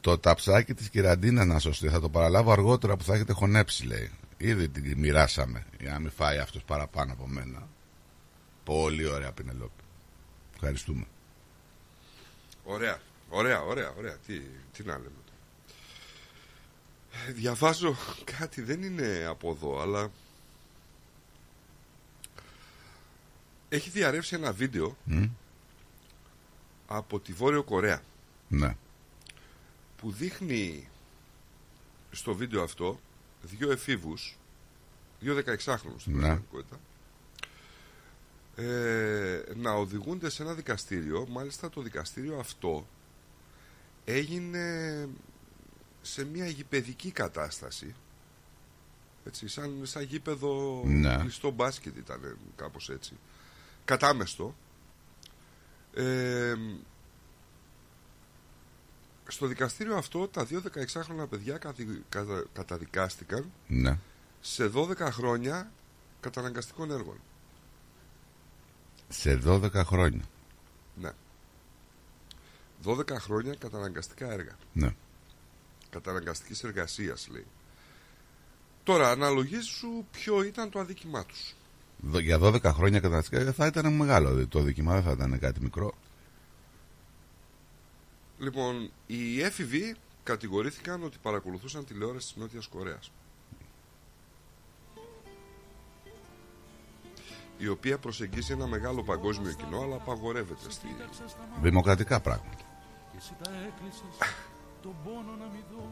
Το 0.00 0.18
ταψάκι 0.18 0.74
της 0.74 0.88
κυραντίνας 0.88 1.46
να 1.46 1.58
σωστεί. 1.58 1.88
Θα 1.88 2.00
το 2.00 2.08
παραλάβω 2.08 2.52
αργότερα 2.52 2.96
που 2.96 3.04
θα 3.04 3.14
έχετε 3.14 3.32
χωνέψει, 3.32 3.86
λέει. 3.86 4.10
Ήδη 4.36 4.68
την 4.68 4.98
μοιράσαμε 4.98 5.66
για 5.80 5.92
να 5.92 5.98
μην 5.98 6.10
φάει 6.10 6.38
αυτός 6.38 6.62
παραπάνω 6.62 7.12
από 7.12 7.28
μένα. 7.28 7.68
Πολύ 8.64 9.06
ωραία, 9.06 9.32
Πινελόπη. 9.32 9.82
Ευχαριστούμε. 10.54 11.04
Ωραία, 12.64 13.00
ωραία, 13.28 13.62
ωραία, 13.62 13.92
ωραία. 13.98 14.16
Τι, 14.26 14.40
τι 14.72 14.84
να 14.84 14.92
λέμε 14.92 15.04
τώρα. 15.04 15.12
Ε, 15.14 15.21
Διαβάζω 17.32 17.96
κάτι, 18.38 18.62
δεν 18.62 18.82
είναι 18.82 19.24
από 19.28 19.50
εδώ, 19.50 19.80
αλλά 19.80 20.10
έχει 23.68 23.90
διαρρεύσει 23.90 24.34
ένα 24.34 24.52
βίντεο 24.52 24.96
Μμ. 25.04 25.24
από 26.86 27.20
τη 27.20 27.32
Βόρειο 27.32 27.62
Κορέα 27.62 28.02
Ναι. 28.48 28.76
που 29.96 30.10
δείχνει 30.12 30.88
στο 32.10 32.34
βίντεο 32.34 32.62
αυτό 32.62 33.00
δύο 33.42 33.70
εφήβους, 33.70 34.36
δύο 35.20 35.34
16χρονους 35.34 35.98
στην 36.00 36.12
Ναι. 36.14 36.20
πραγματικότητα, 36.20 36.80
ε, 38.56 39.42
να 39.56 39.72
οδηγούνται 39.72 40.30
σε 40.30 40.42
ένα 40.42 40.54
δικαστήριο. 40.54 41.26
Μάλιστα 41.30 41.70
το 41.70 41.80
δικαστήριο 41.82 42.38
αυτό 42.38 42.86
έγινε 44.04 45.08
σε 46.02 46.24
μια 46.24 46.46
γηπαιδική 46.46 47.10
κατάσταση. 47.10 47.94
Έτσι, 49.24 49.48
σαν, 49.48 49.80
σαν 49.82 50.02
γήπεδο 50.02 50.82
Ναι. 50.86 51.16
κλειστό 51.16 51.50
μπάσκετ 51.50 51.96
ήταν 51.96 52.36
κάπως 52.56 52.90
έτσι. 52.90 53.12
Κατάμεστο. 53.84 54.54
Ε, 55.94 56.54
Στο 59.28 59.46
δικαστήριο 59.46 59.96
αυτό 59.96 60.28
τα 60.28 60.44
δύο 60.44 60.62
16χρονα 60.74 61.28
παιδιά 61.30 61.58
κατη- 61.58 62.02
κατα- 62.08 62.44
καταδικάστηκαν 62.52 63.50
Ναι. 63.68 63.98
σε 64.40 64.68
12 64.74 65.10
χρόνια 65.10 65.70
καταναγκαστικών 66.20 66.90
έργων. 66.90 67.16
Σε 69.08 69.36
12 69.44 69.84
χρόνια. 69.84 70.24
Ναι. 70.96 71.10
12 72.84 73.18
χρόνια 73.18 73.54
καταναγκαστικά 73.54 74.30
έργα. 74.32 74.56
Ναι. 74.72 74.94
Καταναγκαστικής 75.92 76.64
εργασίας 76.64 77.28
λέει. 77.32 77.46
Τώρα 78.84 79.10
αναλογίσου 79.10 79.88
ποιο 80.10 80.42
ήταν 80.42 80.70
το 80.70 80.78
αδίκημά 80.78 81.24
τους. 81.24 81.54
Δο- 81.98 82.18
Για 82.18 82.38
12 82.38 82.72
χρόνια 82.72 83.00
καταναστικά 83.00 83.52
θα 83.52 83.66
ήταν 83.66 83.92
μεγάλο 83.92 84.46
το 84.46 84.60
δίκημα, 84.60 84.92
δεν 84.94 85.02
θα 85.02 85.10
ήταν 85.10 85.38
κάτι 85.38 85.60
μικρό. 85.62 85.92
Λοιπόν, 88.38 88.90
οι 89.06 89.42
έφηβοι 89.42 89.96
κατηγορήθηκαν 90.22 91.02
ότι 91.02 91.16
παρακολουθούσαν 91.22 91.84
τηλεόραση 91.84 92.26
της 92.32 92.36
Νότιας 92.42 92.66
Κορέας. 92.66 93.10
Η 97.58 97.68
οποία 97.68 97.98
προσεγγίζει 97.98 98.52
ένα 98.52 98.66
μεγάλο 98.66 99.02
παγκόσμιο 99.02 99.52
κοινό, 99.52 99.80
αλλά 99.82 99.94
απαγορεύεται 99.94 100.70
στη... 100.70 100.86
Δημοκρατικά 101.62 102.20
πράγματα. 102.20 102.56
Και 104.82 104.88
εσύ 104.88 104.90
τα 104.90 104.90
έκλεισες, 104.90 104.90
τον 104.90 104.94
πόνο 105.04 105.32
να 105.38 105.48
μην 105.52 105.64
δω 105.70 105.84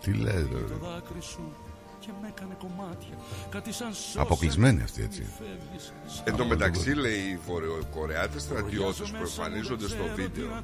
Τι 0.00 0.12
λέει, 0.12 0.48
Το 0.52 0.58
ρε. 0.58 0.74
δάκρυ 0.88 1.22
σου 1.22 1.52
και 2.00 2.10
με 2.22 2.28
έκανε 2.28 2.56
κομμάτια 2.58 3.16
Κάτι 3.50 3.72
σαν 3.72 3.94
σώσε 3.94 4.20
Αποκλεισμένοι 4.20 4.82
αυτοί 4.82 5.02
έτσι. 5.02 5.22
Φεύγεις 5.38 5.92
Εν 6.24 6.36
τω 6.36 6.44
μεταξύ, 6.44 6.90
λέει, 6.94 7.18
οι 7.18 7.38
Βορειοκορεάτες 7.46 8.42
στρατιώτες 8.42 9.10
που 9.10 9.16
εμφανίζονται 9.16 9.88
στο 9.88 10.04
βίντεο. 10.14 10.62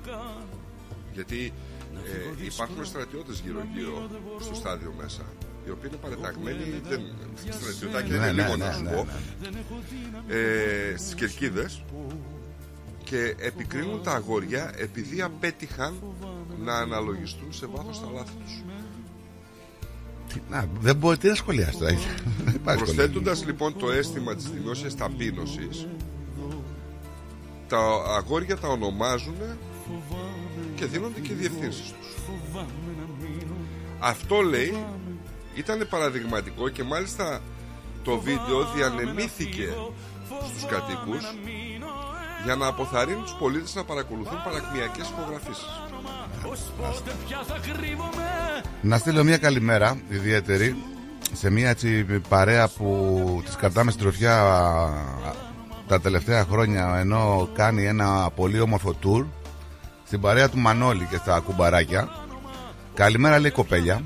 Γιατί 1.13 1.53
ε, 2.41 2.45
υπάρχουν 2.45 2.85
στρατιώτες 2.85 3.41
γύρω-γύρω 3.41 4.09
στο 4.41 4.55
στάδιο 4.55 4.95
μέσα. 4.97 5.23
Οι 5.67 5.71
οποίοι 5.71 5.91
είναι 5.93 6.01
παρεταγμένοι, 6.03 6.81
δεν, 6.89 7.03
στρατιωτάκια 7.51 8.09
Ναι, 8.09 8.27
είναι 8.27 8.33
ναι, 8.33 8.43
λίγο 8.43 8.57
ναι, 8.57 8.65
να 8.65 8.73
σου 8.73 8.83
ναι, 8.83 8.91
πω, 8.91 9.07
ναι. 10.29 10.35
ε, 10.35 10.97
στις 10.97 11.15
κερκίδες 11.15 11.83
και 13.05 13.35
επικρίνουν 13.39 14.03
τα 14.03 14.13
αγόρια 14.13 14.73
επειδή 14.77 15.23
απέτυχαν 15.23 15.95
να 16.65 16.75
αναλογιστούν 16.75 17.53
σε 17.53 17.67
βάθος 17.67 18.01
τα 18.01 18.07
λάθη 18.15 18.33
τους. 18.45 18.63
Τι- 20.33 20.41
Να, 20.51 20.69
δεν 20.81 20.97
μπορεί 20.97 21.17
τι 21.19 21.29
να 21.29 21.35
σχολιάσει 21.35 21.79
τώρα; 21.79 21.93
Δεν 22.45 22.55
υπάρχει 22.61 22.85
σχολείο. 22.85 22.95
Προσθέτοντας 22.95 23.45
λοιπόν 23.45 23.79
το 23.79 23.91
αίσθημα 23.91 24.35
της 24.35 24.51
δημόσιας 24.51 24.95
ταπείνωσης 24.95 25.87
τα 27.69 27.79
αγόρια 28.17 28.57
τα 28.57 28.69
ονομάζουν 28.69 29.35
και 30.75 30.85
δίνονται 30.87 31.21
και 31.21 31.33
διευθύνσεις 31.35 31.93
τους. 31.93 32.15
Αυτό 33.99 34.41
λέει 34.41 34.85
ήταν 35.55 35.87
παραδειγματικό 35.91 36.69
και 36.69 36.83
μάλιστα 36.85 37.41
το 38.05 38.19
βίντεο 38.19 38.65
διανεμήθηκε 38.75 39.69
στους 40.49 40.65
κατοίκους 40.67 41.35
για 42.45 42.55
να 42.57 42.67
αποθαρρύνουν 42.67 43.23
τους 43.23 43.35
πολίτες 43.39 43.75
να 43.75 43.85
παρακολουθούν 43.85 44.43
παρακμιακές 44.45 45.09
ηχογραφήσεις. 45.09 45.67
Να 48.83 48.99
στείλω 48.99 49.25
μια 49.25 49.37
καλημέρα 49.37 50.01
ιδιαίτερη 50.09 50.77
σε 51.33 51.51
μια 51.51 51.69
έτσι 51.69 52.05
παρέα 52.29 52.69
που 52.69 53.43
της 53.45 53.57
κρατάμε 53.57 53.91
στροφιά 53.91 54.43
α, 54.43 54.89
τα 55.89 56.01
τελευταία 56.01 56.45
χρόνια 56.45 56.97
ενώ 56.99 57.49
κάνει 57.55 57.87
ένα 57.87 58.31
πολύ 58.35 58.61
όμορφο 58.61 58.95
tour 59.05 59.27
στην 60.07 60.21
παρέα 60.21 60.49
του 60.49 60.59
Μανώλη 60.59 61.07
και 61.11 61.17
στα 61.17 61.41
κουμπαράκια. 61.41 62.09
Καλημέρα 62.95 63.39
λέει 63.39 63.51
κοπέλια. 63.51 64.03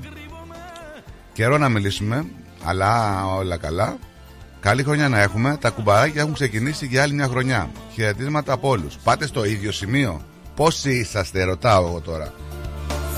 Καιρό 1.33 1.57
να 1.57 1.69
μιλήσουμε, 1.69 2.25
αλλά 2.63 3.23
όλα 3.25 3.57
καλά. 3.57 3.97
Καλή 4.59 4.83
χρονιά 4.83 5.09
να 5.09 5.21
έχουμε. 5.21 5.57
Τα 5.61 5.69
κουμπαράκια 5.69 6.21
έχουν 6.21 6.33
ξεκινήσει 6.33 6.85
για 6.85 7.01
άλλη 7.01 7.13
μια 7.13 7.27
χρονιά. 7.27 7.69
Χαιρετίσματα 7.93 8.53
από 8.53 8.69
όλους. 8.69 8.95
Πάτε 9.03 9.27
στο 9.27 9.45
ίδιο 9.45 9.71
σημείο. 9.71 10.21
Πόσοι 10.55 10.91
είσαστε, 10.91 11.43
ρωτάω 11.43 11.87
εγώ 11.87 11.99
τώρα; 11.99 12.33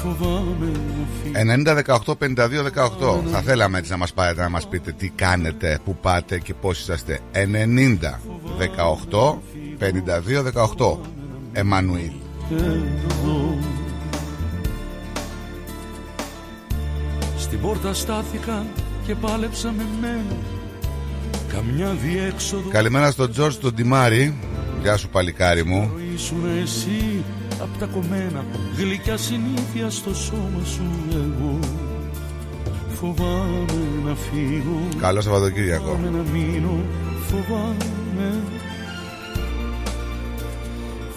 Φοβάμαι 0.01 0.65
να 0.65 1.07
φύγω 1.23 1.63
90, 1.65 1.83
18, 2.05 2.13
52, 2.17 2.63
18. 2.63 3.23
Θα 3.31 3.41
θέλαμε 3.41 3.77
έτσι 3.77 3.91
να 3.91 3.97
μας 3.97 4.13
πάρετε 4.13 4.41
να 4.41 4.49
μας 4.49 4.67
πείτε 4.67 4.91
τι 4.91 5.09
κάνετε, 5.09 5.79
που 5.83 5.95
πάτε 5.95 6.39
και 6.39 6.53
πώς 6.53 6.79
είσαστε. 6.79 7.19
90, 7.33 8.19
18, 8.57 9.41
52, 9.79 10.43
18. 10.43 10.97
Εμμανουήλ. 11.51 12.11
εδώ 12.51 13.57
Στην 17.37 17.61
πόρτα 17.61 17.93
στάθηκα 17.93 18.65
και 19.05 19.15
πάλεψα 19.15 19.71
με 19.71 19.85
μένα 20.01 20.35
Καμιά 21.53 21.89
διέξοδο 21.89 22.69
Καλημέρα 22.69 23.11
στον 23.11 23.31
Τζορτζ 23.31 23.55
τον 23.55 23.75
Τιμάρη. 23.75 24.37
Γεια 24.87 24.97
σου 24.97 25.09
παλικάρι 25.09 25.63
μου. 25.65 25.91
Ήσουν 26.13 26.61
εσύ 26.63 27.23
απ' 27.61 27.77
τα 27.79 27.85
κομμένα 27.85 28.45
Γλυκιά 28.77 29.17
συνήθεια 29.17 29.89
στο 29.89 30.15
σώμα 30.15 30.63
σου 30.65 30.83
εγώ. 31.11 31.59
Φοβάμαι 32.93 33.87
να 34.05 34.15
φύγω. 34.15 34.79
Καλό 35.01 35.21
Σαββατοκύριακο. 35.21 35.85
Φοβάμαι 35.85 36.09
να 36.09 36.23
μείνω. 36.31 36.79
Φοβάμαι. 37.27 38.43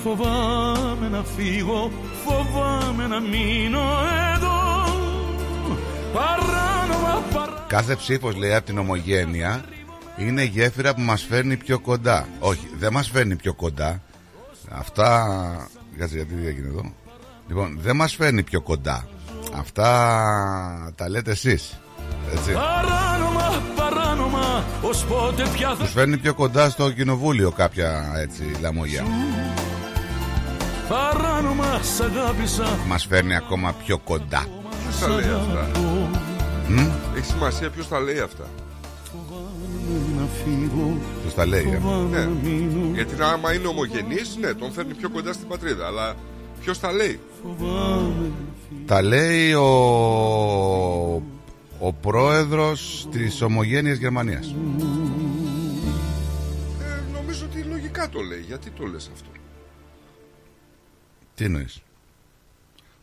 Φοβάμαι 0.03 1.09
να 1.09 1.23
φύγω. 1.37 1.91
Φοβάμαι 2.25 3.07
να 3.07 3.21
μείνω 3.21 3.81
εδώ. 4.35 4.59
Παράνομα, 6.13 7.23
παράνομα 7.33 7.65
Κάθε 7.69 7.97
ψήφος 7.97 8.37
λέει 8.37 8.55
από 8.55 8.67
την 8.67 8.79
ομογένεια 8.79 9.65
είναι 10.21 10.43
γέφυρα 10.43 10.95
που 10.95 11.01
μας 11.01 11.23
φέρνει 11.23 11.57
πιο 11.57 11.79
κοντά. 11.79 12.29
Όχι, 12.39 12.71
δεν 12.79 12.93
μας 12.93 13.09
φέρνει 13.11 13.37
πιο 13.37 13.55
κοντά. 13.55 14.03
Αυτά. 14.71 15.27
Κάτσε 15.99 16.17
γιατί 16.17 16.35
τι 16.35 16.47
έγινε 16.47 16.67
εδώ. 16.69 16.93
Λοιπόν, 17.49 17.79
δεν 17.81 17.97
μας 17.97 18.15
φέρνει 18.15 18.43
πιο 18.43 18.61
κοντά. 18.61 19.09
Αυτά 19.55 20.93
τα 20.97 21.09
λέτε 21.09 21.31
εσείς. 21.31 21.81
Έτσι. 22.33 22.53
Παράνομα, 22.53 23.63
παράνομα 23.77 24.65
Ως 24.83 25.05
πότε 25.05 25.49
πια 25.53 25.69
θα 25.69 25.77
Τους 25.77 25.93
φέρνει 25.93 26.17
πιο 26.17 26.35
κοντά 26.35 26.71
στο 26.71 26.91
κοινοβούλιο 26.91 27.51
κάποια 27.51 28.13
έτσι 28.17 28.43
λαμόγια. 28.61 29.05
Παράνομα 30.89 31.81
σ' 31.83 32.01
αγάπησα 32.01 32.79
Μας 32.89 33.07
φέρνει 33.07 33.37
ακόμα 33.37 33.75
πιο 33.87 33.99
κοντά. 33.99 34.47
Ποιος 34.83 34.99
τα 35.01 35.09
λέει 35.09 35.31
αυτά; 35.31 35.81
Μμ, 36.69 36.89
Έχει 37.17 37.25
σημασία 37.25 37.71
ποιος 37.71 37.89
τα 37.89 38.01
λέει 38.01 38.19
αυτά. 38.19 38.45
Να 40.19 40.27
φύγω 40.45 40.97
Ποιος 41.21 41.35
τα 41.35 41.47
λέει, 41.47 41.71
ε; 41.73 41.79
Φοβάμαι 41.79 42.19
Ναι. 42.19 42.25
να 42.25 42.31
μείνω 42.31 42.95
Γιατί 42.95 43.15
άμα 43.23 43.55
είναι 43.55 43.67
ομογενής, 43.67 44.37
ναι, 44.41 44.55
τον 44.55 44.73
φέρνει 44.73 44.95
πιο 44.95 45.11
κοντά 45.11 45.33
στην 45.33 45.49
πατρίδα. 45.49 45.87
Αλλά 45.87 46.17
ποιος 46.61 46.81
τα 46.81 46.93
λέει; 46.93 47.21
Φοβάμαι 47.43 48.31
Τα 48.87 49.03
λέει 49.03 49.53
ο, 49.53 49.67
ο 51.79 51.93
πρόεδρος 52.01 53.09
της 53.11 53.43
ομογένειας 53.43 53.97
Γερμανίας. 53.99 54.55
Ε, 56.81 57.13
νομίζω 57.15 57.47
ότι 57.51 57.63
λογικά 57.63 58.09
το 58.09 58.21
λέει. 58.21 58.45
Γιατί 58.47 58.71
το 58.71 58.87
λες 58.87 59.11
αυτό; 59.13 59.29
Τι 61.35 61.45
εννοείς; 61.45 61.83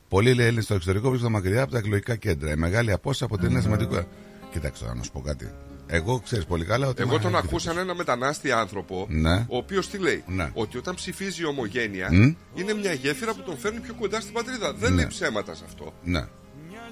Πολλοί 0.10 0.34
λέει 0.34 0.46
Έλληνες 0.46 0.64
στο 0.64 0.74
εξωτερικό 0.74 1.10
βρίσκονται 1.10 1.34
μακριά 1.34 1.62
από 1.62 1.72
τα 1.72 1.78
εκλογικά 1.78 2.16
κέντρα. 2.16 2.52
Η 2.52 2.56
μεγάλη 2.56 2.92
απόσταση 2.92 3.24
αποτελεί 3.24 3.54
ένα 3.54 3.62
σημαντικό. 3.62 4.04
Κοίταξε 4.52 4.84
τώρα 4.84 4.96
να 4.96 5.04
σου 5.04 5.12
πω 5.12 5.20
κάτι. 5.22 5.52
Εγώ 5.88 6.20
ξέρεις 6.20 6.46
πολύ 6.46 6.66
καλά 6.66 6.88
ότι. 6.88 7.02
Εγώ 7.02 7.12
είμαι 7.12 7.20
τον 7.22 7.36
αντίθετος. 7.36 7.62
ακούσαν 7.66 7.84
ένα 7.84 7.96
μετανάστη 7.96 8.52
άνθρωπο, 8.52 9.06
Ναι. 9.10 9.46
ο 9.50 9.58
οποίος 9.58 9.88
τι 9.90 9.98
λέει, 9.98 10.24
Ναι. 10.28 10.50
Ότι 10.54 10.78
όταν 10.78 10.96
ψηφίζει 10.96 11.42
η 11.42 11.46
ομογένεια 11.46 12.08
Μμ. 12.12 12.34
είναι 12.56 12.74
μια 12.74 12.94
γέφυρα 12.94 13.34
που 13.34 13.42
τον 13.42 13.58
φέρνει 13.58 13.80
πιο 13.80 13.94
κοντά 13.94 14.22
στην 14.22 14.34
πατρίδα. 14.34 14.74
Δεν 14.74 14.90
Ναι. 14.90 14.96
λέει 14.96 15.08
ψέματα 15.08 15.56
σε 15.56 15.64
αυτό. 15.66 15.94
Ναι. 16.04 16.26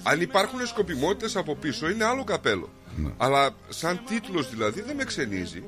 Αν 0.04 0.22
υπάρχουν 0.22 0.66
σκοπιμότητες 0.66 1.36
από 1.36 1.56
πίσω 1.56 1.90
είναι 1.90 2.04
άλλο 2.04 2.24
καπέλο. 2.24 2.70
Ναι. 2.98 3.10
Αλλά 3.18 3.50
σαν 3.70 4.00
τίτλος 4.08 4.50
δηλαδή 4.50 4.82
δεν 4.82 4.96
με 4.96 5.04
ξενίζει. 5.04 5.64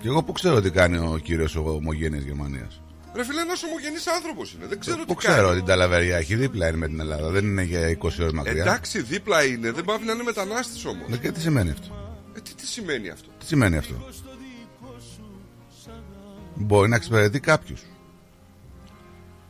Και 0.00 0.08
εγώ 0.08 0.22
που 0.22 0.32
ξέρω 0.32 0.60
τι 0.60 0.70
κάνει 0.70 0.96
ο 0.98 1.18
κύριος 1.22 1.56
ομογένειας 1.56 2.22
Γερμανίας. 2.22 2.80
Ρε 3.14 3.24
φίλε, 3.24 3.40
ένας 3.40 3.62
ομογενής 3.62 4.06
άνθρωπος 4.06 4.52
είναι. 4.52 4.66
Δεν 4.66 4.78
ξέρω 4.80 4.96
Που 4.96 5.04
τι 5.06 5.14
ξέρω 5.14 5.46
κάνει. 5.46 5.56
ότι 5.58 5.66
τα 5.66 5.76
λαβεριά 5.76 6.16
έχει 6.16 6.34
δίπλα 6.34 6.68
είναι 6.68 6.76
με 6.76 6.86
την 6.86 7.00
Ελλάδα. 7.00 7.30
Δεν 7.30 7.44
είναι 7.44 7.62
για 7.62 7.88
20 7.88 8.20
ώρες 8.20 8.32
μακριά. 8.32 8.62
Εντάξει, 8.62 9.02
δίπλα 9.02 9.44
είναι. 9.44 9.72
Δεν 9.72 9.84
πάει 9.84 9.98
να 10.04 10.12
είναι 10.12 10.22
μετανάστης 10.22 10.84
όμως. 10.84 11.08
Ναι, 11.08 11.16
και 11.16 11.30
τι 11.32 11.40
σημαίνει 11.40 11.70
αυτό. 11.70 12.07
Ε, 12.38 12.40
τι, 12.40 12.54
τι 12.54 12.66
σημαίνει 12.66 13.08
αυτό; 13.08 13.30
Τι 13.38 13.46
σημαίνει 13.46 13.76
αυτό; 13.76 14.08
Μπορεί 16.54 16.88
να 16.88 16.96
εξυπηρετεί 16.96 17.40
κάποιου. 17.40 17.76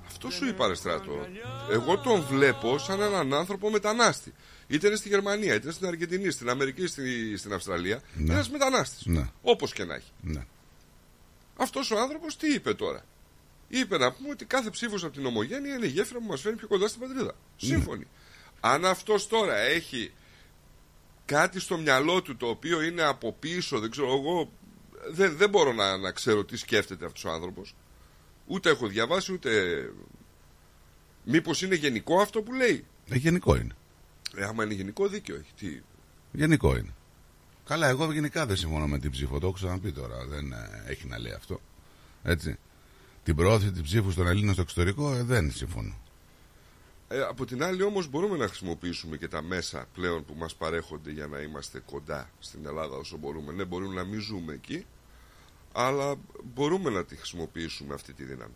Αυτό 0.07 0.31
σου 0.31 0.47
είπα, 0.47 0.67
ρε 0.67 0.75
στράτο. 0.75 1.27
Εγώ 1.71 1.99
τον 1.99 2.23
βλέπω 2.23 2.79
σαν 2.79 3.01
έναν 3.01 3.35
άνθρωπο 3.35 3.71
μετανάστη. 3.71 4.35
Είτε 4.67 4.87
είναι 4.87 4.97
στη 4.97 5.09
Γερμανία, 5.09 5.55
είτε 5.55 5.63
είναι 5.63 5.73
στην 5.73 5.87
Αργεντινή, 5.87 6.31
στην 6.31 6.49
Αμερική, 6.49 6.87
στη, 6.87 7.37
στην 7.37 7.53
Αυστραλία. 7.53 8.03
Ναι. 8.15 8.33
Ένας 8.33 8.51
μετανάστης. 8.51 9.07
Ναι. 9.07 9.31
Όπως 9.43 9.73
και 9.73 9.85
να 9.85 9.95
έχει. 9.95 10.11
Ναι. 10.21 10.47
Αυτός 11.57 11.91
ο 11.91 11.99
άνθρωπος 11.99 12.37
τι 12.37 12.53
είπε 12.53 12.75
τώρα; 12.75 13.05
είπε 13.69 13.99
να 13.99 14.13
πούμε 14.13 14.31
ότι 14.31 14.45
κάθε 14.45 14.71
ψήφος 14.71 15.05
από 15.05 15.13
την 15.13 15.27
ομογένεια 15.27 15.75
είναι 15.75 15.87
γέφυρα 15.87 16.19
που 16.19 16.27
μας 16.27 16.41
φέρνει 16.41 16.59
πιο 16.59 16.69
κοντά 16.69 16.89
στην 16.89 17.01
πατρίδα. 17.01 17.25
Ναι. 17.61 17.69
Σύμφωνοι. 17.69 18.07
Αν 18.61 18.85
αυτός 18.85 19.29
τώρα 19.29 19.57
έχει 19.57 20.13
κάτι 21.29 21.61
στο 21.61 21.79
μυαλό 21.79 22.23
του 22.23 22.37
το 22.37 22.47
οποίο 22.47 22.83
είναι 22.83 23.03
από 23.03 23.33
πίσω, 23.33 23.79
δεν 23.79 23.91
ξέρω 23.91 24.09
εγώ, 24.09 24.53
δεν, 25.13 25.37
δεν 25.37 25.51
μπορώ 25.51 25.73
να, 25.73 25.97
να 25.97 26.13
ξέρω 26.13 26.45
τι 26.45 26.57
σκέφτεται 26.57 27.05
αυτός 27.07 27.25
ο 27.25 27.31
άνθρωπος. 27.31 27.75
Ούτε 28.47 28.71
έχω 28.71 28.87
διαβάσει, 28.87 29.33
ούτε. 29.33 29.51
Μήπως 31.25 31.63
είναι 31.63 31.75
γενικό 31.75 32.21
αυτό 32.21 32.43
που 32.43 32.53
λέει. 32.53 32.85
Ε, 33.09 33.17
γενικό 33.17 33.57
είναι. 33.57 33.75
Ε, 34.37 34.45
άμα 34.45 34.65
είναι 34.65 34.75
γενικό, 34.75 35.09
δίκιο 35.09 35.35
έχει. 35.35 35.53
Τι... 35.59 35.83
Γενικό 36.33 36.77
είναι. 36.77 36.95
Καλά, 37.65 37.89
εγώ 37.89 38.13
γενικά 38.13 38.47
δεν 38.47 38.57
συμφωνώ 38.57 38.87
με 38.87 38.99
την 38.99 39.11
ψήφο. 39.11 39.39
Το 39.39 39.47
έχω 39.47 39.55
ξαναπεί 39.55 39.93
τώρα. 39.93 40.27
Δεν 40.27 40.53
ε, 40.53 40.85
έχει 40.87 41.07
να 41.07 41.19
λέει 41.19 41.33
αυτό. 41.33 41.61
Έτσι. 42.23 42.59
Την 43.23 43.37
προώθηση 43.37 43.73
της 43.73 43.83
ψήφου 43.83 44.15
των 44.15 44.27
Ελλήνων 44.27 44.53
στο 44.53 44.63
εξωτερικό 44.63 45.15
ε, 45.15 45.23
δεν 45.23 45.53
συμφωνώ. 45.53 45.95
Ε, 47.09 47.21
από 47.23 47.45
την 47.47 47.63
άλλη 47.63 47.83
όμως 47.83 48.09
μπορούμε 48.09 48.37
να 48.37 48.47
χρησιμοποιήσουμε 48.47 49.17
και 49.17 49.29
τα 49.29 49.43
μέσα 49.43 49.87
πλέον 49.95 50.25
που 50.25 50.35
μας 50.35 50.55
παρέχονται 50.55 51.11
για 51.11 51.27
να 51.27 51.39
είμαστε 51.39 51.83
κοντά 51.91 52.31
στην 52.39 52.67
Ελλάδα 52.67 52.97
όσο 52.97 53.17
μπορούμε. 53.17 53.53
Ναι, 53.53 53.65
μπορούμε 53.65 53.95
να 53.95 54.05
μην 54.05 54.21
ζούμε 54.21 54.53
εκεί, 54.53 54.87
αλλά 55.73 56.15
μπορούμε 56.55 56.91
να 56.91 57.05
τη 57.05 57.17
χρησιμοποιήσουμε 57.17 57.95
αυτή 57.95 58.13
τη 58.13 58.25
δύναμη. 58.25 58.55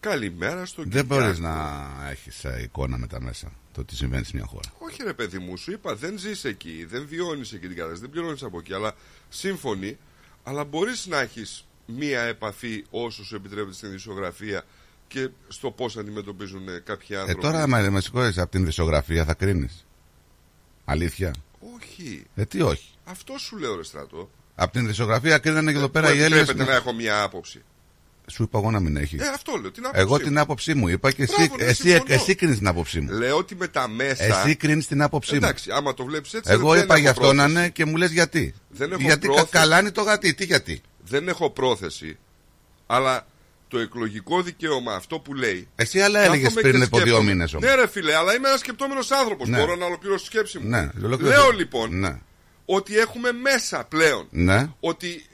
Καλημέρα 0.00 0.64
στον 0.66 0.90
Δεν 0.90 1.02
Κυριάκο. 1.02 1.22
μπορείς 1.24 1.38
να 1.38 1.86
έχεις 2.10 2.44
εικόνα 2.62 2.98
με 2.98 3.06
τα 3.06 3.20
μέσα 3.20 3.52
το 3.72 3.84
τι 3.84 3.94
συμβαίνει 3.96 4.24
σε 4.24 4.36
μια 4.36 4.44
χώρα. 4.46 4.72
Όχι 4.78 5.02
ρε 5.02 5.12
παιδί 5.14 5.38
μου, 5.38 5.56
σου 5.56 5.72
είπα 5.72 5.94
δεν 5.94 6.18
ζεις 6.18 6.44
εκεί, 6.44 6.84
δεν 6.84 7.06
βιώνεις 7.06 7.52
εκεί 7.52 7.66
την 7.66 7.76
κατάσταση, 7.76 8.00
δεν 8.00 8.10
πληρώνεις 8.10 8.42
από 8.42 8.58
εκεί, 8.58 8.72
αλλά 8.74 8.94
σύμφωνοι, 9.28 9.98
αλλά 10.42 10.64
μπορείς 10.64 11.06
να 11.06 11.20
έχεις 11.20 11.66
μία 11.86 12.20
επαφή 12.22 12.84
όσο 12.90 13.24
σου 13.24 13.36
επιτρέπεται 13.36 13.74
στην 13.74 13.88
ειδησιογραφία 13.88 14.64
και 15.08 15.28
στο 15.48 15.70
πώς 15.70 15.96
αντιμετωπίζουν 15.96 16.68
ε, 16.68 16.78
κάποιοι 16.84 17.08
Ε, 17.10 17.16
άνθρωποι. 17.16 17.40
τώρα 17.40 17.66
με, 17.66 17.90
με 17.90 18.00
συγχωρείς, 18.00 18.38
από 18.38 18.50
την 18.50 18.64
δισογραφία 18.64 19.24
θα 19.24 19.34
κρίνεις. 19.34 19.86
Αλήθεια. 20.84 21.34
Όχι. 21.80 22.24
Ε, 22.34 22.44
τι 22.44 22.60
όχι. 22.62 22.88
Αυτό 23.04 23.38
σου 23.38 23.56
λέω 23.58 23.76
ρε 23.76 23.84
στρατό. 23.84 24.30
Από 24.54 24.72
την 24.72 24.86
δισογραφία 24.86 25.38
κρίνανε 25.38 25.70
και 25.72 25.78
εδώ 25.78 25.88
πέρα 25.88 26.08
Μου 26.08 26.14
οι 26.14 26.18
Έλληνες. 26.22 26.38
επιτρέπεται 26.38 26.70
να 26.70 26.76
έχω 26.76 26.92
μία 26.92 27.22
άποψη. 27.22 27.62
Σου 28.30 28.42
είπα 28.42 28.58
εγώ 28.58 28.70
να 28.70 28.80
μην 28.80 28.96
έχεις. 28.96 29.20
Ε, 29.20 29.26
αυτό 29.34 29.56
λέω, 29.56 29.70
την 29.70 29.82
άποψη. 29.84 30.00
Εγώ 30.02 30.12
μου. 30.16 30.18
την 30.22 30.38
άποψή 30.38 30.74
μου 30.74 30.88
είπα 30.88 31.12
και 31.12 31.22
εσύ, 31.22 31.34
Μπράβο, 31.36 31.56
ναι, 31.56 31.64
εσύ, 31.64 31.82
συμφωνώ. 31.88 32.14
εσύ 32.14 32.34
κρίνεις 32.34 32.58
την 32.58 32.66
άποψή 32.66 33.00
μου. 33.00 33.12
Λέω 33.12 33.36
ότι 33.36 33.54
με 33.56 33.68
τα 33.68 33.88
μέσα. 33.88 34.24
Εσύ 34.24 34.56
κρίνεις 34.56 34.86
την 34.86 35.02
άποψή 35.02 35.30
μου. 35.32 35.36
Εντάξει, 35.42 35.70
άμα 35.70 35.94
το 35.94 36.04
βλέπεις 36.04 36.34
έτσι. 36.34 36.52
Εγώ 36.52 36.72
δεν 36.72 36.82
είπα 36.82 36.94
έχω 36.94 37.02
γι' 37.02 37.08
αυτό 37.08 37.26
να 37.32 37.42
πρόθεση. 37.44 37.50
είναι 37.58 37.68
και 37.68 37.84
μου 37.84 37.96
λες 37.96 38.10
γιατί. 38.10 38.54
Δεν 38.68 38.92
έχω 38.92 39.00
γιατί 39.00 39.20
κα- 39.26 39.32
πρόθεση. 39.32 39.50
καλά 39.52 39.80
είναι 39.80 39.90
το 39.90 40.02
γατί. 40.02 40.34
Τι 40.34 40.44
γιατί. 40.44 40.80
Δεν 41.04 41.28
έχω 41.28 41.50
πρόθεση. 41.50 42.18
Αλλά 42.86 43.26
το 43.68 43.78
εκλογικό 43.78 44.42
δικαίωμα, 44.42 44.94
αυτό 44.94 45.18
που 45.18 45.34
λέει. 45.34 45.68
Εσύ 45.76 46.00
άλλα 46.00 46.20
έλεγες 46.20 46.42
κάθομαι 46.42 46.60
πριν 46.60 46.74
και 46.80 46.84
από 46.84 46.96
δύο 46.96 47.06
σκέφτομαι. 47.06 47.30
μήνες 47.32 47.54
όμως. 47.54 47.68
Ναι, 47.68 47.74
ρε 47.74 47.88
φίλε, 47.88 48.14
αλλά 48.16 48.34
είμαι 48.34 48.48
ένας 48.48 48.60
σκεπτόμενος 48.60 49.10
άνθρωπος. 49.10 49.48
Ναι. 49.48 49.58
Μπορώ 49.58 49.76
να 49.76 49.84
ολοκληρώσω 49.86 50.20
τη 50.20 50.26
σκέψη 50.26 50.58
μου. 50.58 50.68
Ναι, 50.68 50.88
ολοκλήρωσε. 51.04 51.38
Λέω 51.38 51.50
λοιπόν 51.50 51.98
Ναι. 51.98 52.18
ότι 52.64 52.98
έχουμε 52.98 53.32
μέσα 53.32 53.84
πλέον. 53.84 54.26
Ναι. 54.30 54.68
Ότι 54.80 55.26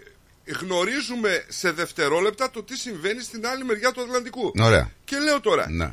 γνωρίζουμε 0.60 1.44
σε 1.48 1.70
δευτερόλεπτα 1.72 2.50
το 2.50 2.62
τι 2.62 2.76
συμβαίνει 2.76 3.22
στην 3.22 3.46
άλλη 3.46 3.64
μεριά 3.64 3.92
του 3.92 4.00
Ατλαντικού. 4.00 4.52
Ωραία. 4.60 4.90
Και 5.04 5.18
λέω 5.18 5.40
τώρα, 5.40 5.70
Ναι. 5.70 5.92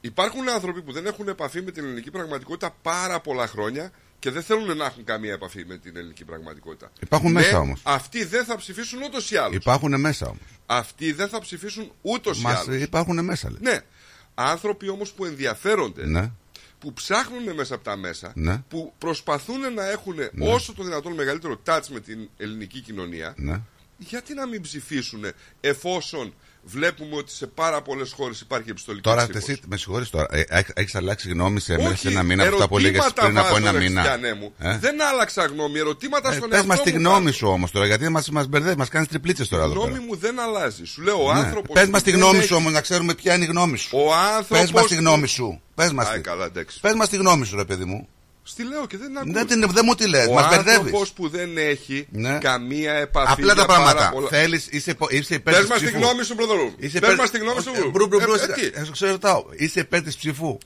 Υπάρχουν 0.00 0.48
άνθρωποι 0.48 0.82
που 0.82 0.92
δεν 0.92 1.06
έχουν 1.06 1.28
επαφή 1.28 1.62
με 1.62 1.70
την 1.70 1.84
ελληνική 1.84 2.10
πραγματικότητα 2.10 2.76
πάρα 2.82 3.20
πολλά 3.20 3.46
χρόνια 3.46 3.90
και 4.18 4.30
δεν 4.30 4.42
θέλουν 4.42 4.76
να 4.76 4.84
έχουν 4.84 5.04
καμία 5.04 5.32
επαφή 5.32 5.64
με 5.66 5.76
την 5.78 5.96
ελληνική 5.96 6.24
πραγματικότητα. 6.24 6.90
Υπάρχουν 7.02 7.32
Ναι, 7.32 7.40
μέσα 7.40 7.58
όμως. 7.58 7.80
Αυτοί 7.82 8.24
δεν 8.24 8.44
θα 8.44 8.56
ψηφίσουν 8.56 9.02
ούτως 9.02 9.30
ή 9.30 9.36
άλλως. 9.36 9.54
Υπάρχουν 9.54 10.00
μέσα 10.00 10.26
όμως. 10.26 10.40
Αυτοί 10.66 11.12
δεν 11.12 11.28
θα 11.28 11.40
ψηφίσουν 11.40 11.92
ούτως 12.02 12.38
ή 12.38 12.42
Μας 12.42 12.58
άλλως. 12.68 12.82
υπάρχουν 12.82 13.24
μέσα, 13.24 13.50
λέει. 13.50 13.58
Ναι. 13.62 13.80
Άνθρωποι 14.34 14.88
όμως 14.88 15.12
που 15.12 15.24
ενδιαφέρονται, 15.24 16.06
Ναι. 16.06 16.30
που 16.78 16.92
ψάχνουν 16.92 17.54
μέσα 17.54 17.74
από 17.74 17.84
τα 17.84 17.96
μέσα, 17.96 18.32
Ναι. 18.34 18.62
που 18.68 18.92
προσπαθούν 18.98 19.74
να 19.74 19.90
έχουν 19.90 20.14
Ναι. 20.32 20.48
όσο 20.52 20.72
το 20.74 20.82
δυνατόν 20.84 21.12
μεγαλύτερο 21.12 21.60
touch 21.66 21.86
με 21.90 22.00
την 22.00 22.28
ελληνική 22.36 22.80
κοινωνία, 22.80 23.34
Ναι. 23.36 23.60
γιατί 23.98 24.34
να 24.34 24.46
μην 24.46 24.60
ψηφίσουν 24.62 25.24
εφόσον 25.60 26.34
βλέπουμε 26.68 27.16
ότι 27.16 27.32
σε 27.32 27.46
πάρα 27.46 27.82
πολλές 27.82 28.12
χώρες 28.12 28.40
υπάρχει 28.40 28.70
επιστολική 28.70 29.02
Τώρα, 29.08 29.22
ψήφος. 29.28 29.48
εσύ, 29.48 29.60
με 29.68 29.76
συγχωρείς 29.76 30.10
τώρα, 30.10 30.26
ε, 30.30 30.44
έχεις 30.74 30.94
αλλάξει 30.94 31.28
γνώμη 31.28 31.60
σε 31.60 31.72
μέσα 31.76 31.88
σε 31.88 31.92
Όχι, 31.92 32.06
ένα 32.08 32.22
μήνα 32.22 32.42
από 32.42 32.52
αυτά 32.54 32.68
που 32.68 32.78
έλεγε 32.78 32.96
ερωτήματα 32.96 33.22
πριν 33.26 33.38
από 33.38 33.48
βάζω, 33.48 33.60
ένα 33.66 33.72
ρε 33.72 33.78
μήνα. 33.78 34.02
Χριστιανέ 34.02 34.34
μου. 34.34 34.52
Ε; 34.58 34.78
Δεν 34.78 35.02
άλλαξα 35.02 35.44
γνώμη. 35.46 35.78
Ερωτήματα 35.78 36.32
στον 36.32 36.48
Πες 36.48 36.58
εαυτό 36.58 36.72
μας 36.72 36.82
τη 36.82 36.92
μου 36.92 36.98
γνώμη 36.98 37.24
βάζω. 37.24 37.36
σου 37.36 37.48
όμως 37.48 37.70
τώρα, 37.70 37.86
γιατί 37.86 38.08
μας 38.08 38.30
μας 38.30 38.46
μπερδεύεις, 38.46 38.76
μας 38.76 38.88
κάνεις 38.88 39.08
τριπλίτσες 39.08 39.48
τώρα 39.48 39.62
Η 39.62 39.66
εδώ 39.66 39.74
γνώμη 39.74 39.92
πέρα. 39.92 40.04
μου 40.04 40.16
δεν 40.16 40.40
αλλάζει. 40.40 40.84
Σου 40.84 41.02
λέω 41.02 41.24
ο 41.24 41.32
Ναι. 41.32 41.38
άνθρωπος. 41.38 41.74
Πες 41.74 41.88
μας 41.88 42.02
τη 42.02 42.10
γνώμη 42.10 42.42
σου 42.42 42.56
όμως, 42.56 42.72
να 42.72 42.80
ξέρουμε 42.80 43.14
ποια 43.14 43.34
είναι 43.34 43.44
η 43.44 43.48
γνώμη 43.48 43.76
σου. 43.78 43.88
Ο 43.98 44.14
άνθρωπο. 44.14 44.60
Πες 44.62 44.72
μας 44.72 44.86
τη 44.86 44.94
γνώμη 44.94 45.26
σου. 45.26 45.60
Πες 45.74 45.92
μας 45.92 46.08
Άι, 46.08 46.16
τη. 46.16 46.20
καλά, 46.22 46.44
εντάξει. 46.44 46.80
Πες 46.80 46.94
μας 46.94 47.08
τη 47.08 47.16
γνώμη 47.16 47.46
σου, 47.46 47.56
ρε 47.56 47.64
παιδί 47.64 47.84
μου. 47.84 48.08
Στη 48.48 48.62
λέω 48.64 48.86
και 48.86 48.96
δεν 48.96 49.18
ακούς. 49.18 49.32
Δεν, 49.32 49.46
την- 49.46 49.70
δεν 49.72 49.82
μου 49.86 49.94
τη 49.94 50.08
λες, 50.08 50.26
Ο 50.26 50.32
μα 50.32 50.46
μπερδεύεις. 50.48 50.76
άνθρωπος 50.78 51.12
που 51.12 51.28
δεν 51.28 51.56
έχει 51.58 52.06
Ναι. 52.10 52.38
καμία 52.38 52.92
επαφή. 52.92 53.32
Απλά 53.32 53.46
τα 53.54 53.54
για 53.54 53.64
πάρα 53.66 53.82
πράγματα. 53.84 54.10
πολλά- 54.12 54.28
Θέλεις, 54.28 54.66
είσαι, 54.70 54.90
υπο- 54.90 55.06
είσαι 55.10 55.34
υπέρ 55.34 55.52
Πες 55.52 55.60
της 55.62 55.70
μας 55.70 55.78
τη 55.78 55.84
ψήφου. 55.84 56.00
γνώμη 56.00 56.22
σου, 56.24 56.34
προδρόμου. 56.34 56.72
Είσαι 56.78 56.98
Πες 56.98 57.08
υπέρ- 57.08 57.16
μας 57.18 57.30
τη 57.30 57.38
γνώμη 57.38 57.60
σου. 57.62 57.70
Όχι, 57.74 57.88
μπρου, 57.88 58.06
μπρου, 58.06 58.20
μπρου, 58.20 58.34
Ε, 58.34 58.42
ε, 58.42 58.52
τι; 58.52 58.66
ε, 58.66 58.84
σε 58.92 59.10
ρωτάω, 59.10 59.44
Είσαι 59.56 59.80
υπέρ 59.80 60.02
της 60.02 60.16
ψήφου; 60.16 60.58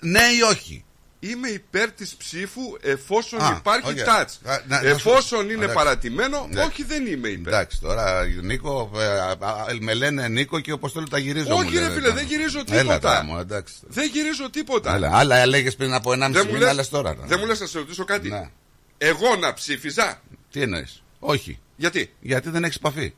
Ναι 0.00 0.20
ή 0.38 0.42
όχι; 0.50 0.84
Είμαι 1.24 1.48
υπέρ 1.48 1.90
της 1.92 2.14
ψήφου 2.14 2.60
εφόσον 2.80 3.40
Α, 3.40 3.56
υπάρχει 3.58 3.88
οκ. 3.90 3.96
touch. 4.06 4.50
Α, 4.50 4.60
να- 4.66 4.76
να 4.76 4.78
σου- 4.78 4.86
εφόσον 4.86 5.44
είναι 5.44 5.52
Εντάξει. 5.52 5.74
παρατημένο, 5.74 6.46
Εντάξει. 6.50 6.68
όχι 6.68 6.84
δεν 6.84 7.06
είμαι 7.06 7.28
υπέρ. 7.28 7.52
Εντάξει, 7.52 7.80
τώρα 7.80 8.24
Νίκο, 8.42 8.90
ε, 8.96 9.04
α, 9.06 9.30
α, 9.30 9.66
με 9.80 9.94
λένε 9.94 10.28
Νίκο 10.28 10.60
και 10.60 10.72
όπως 10.72 10.92
θέλω 10.92 11.08
τα 11.08 11.18
γυρίζω. 11.18 11.54
Όχι, 11.54 11.64
μου 11.64 11.70
ρε 11.70 11.80
λένε 11.80 11.88
φίλε, 11.94 12.02
τώρα. 12.02 12.14
δεν 12.14 12.26
γυρίζω 12.26 12.58
Έλα 12.70 12.80
τίποτα. 12.80 12.98
τώρα, 12.98 13.24
μου, 13.24 13.38
εντάξει. 13.38 13.74
Δεν 13.80 14.10
γυρίζω 14.12 14.50
τίποτα. 14.50 14.92
Άλλα, 14.92 15.10
άλλα 15.16 15.36
έλεγες 15.36 15.76
πριν 15.76 15.92
από 15.94 16.12
1,5 16.12 16.32
Δεν 16.32 16.46
μου 16.46 16.52
μήνα, 16.52 16.66
λες- 16.66 16.74
λες 16.76 16.88
τώρα. 16.88 17.16
Δεν 17.24 17.38
μου 17.40 17.46
λες 17.46 17.60
να 17.60 17.66
σε 17.66 17.78
ρωτήσω 17.78 18.04
κάτι. 18.04 18.28
Ναι. 18.28 18.50
Εγώ 18.98 19.36
να 19.36 19.52
ψήφιζα; 19.54 20.20
Τι 20.50 20.60
εννοείς; 20.62 21.02
Όχι. 21.18 21.58
Γιατί; 21.76 22.12
Γιατί 22.20 22.50
δεν 22.50 22.64
έχεις 22.64 22.76
επαφή. 22.76 23.14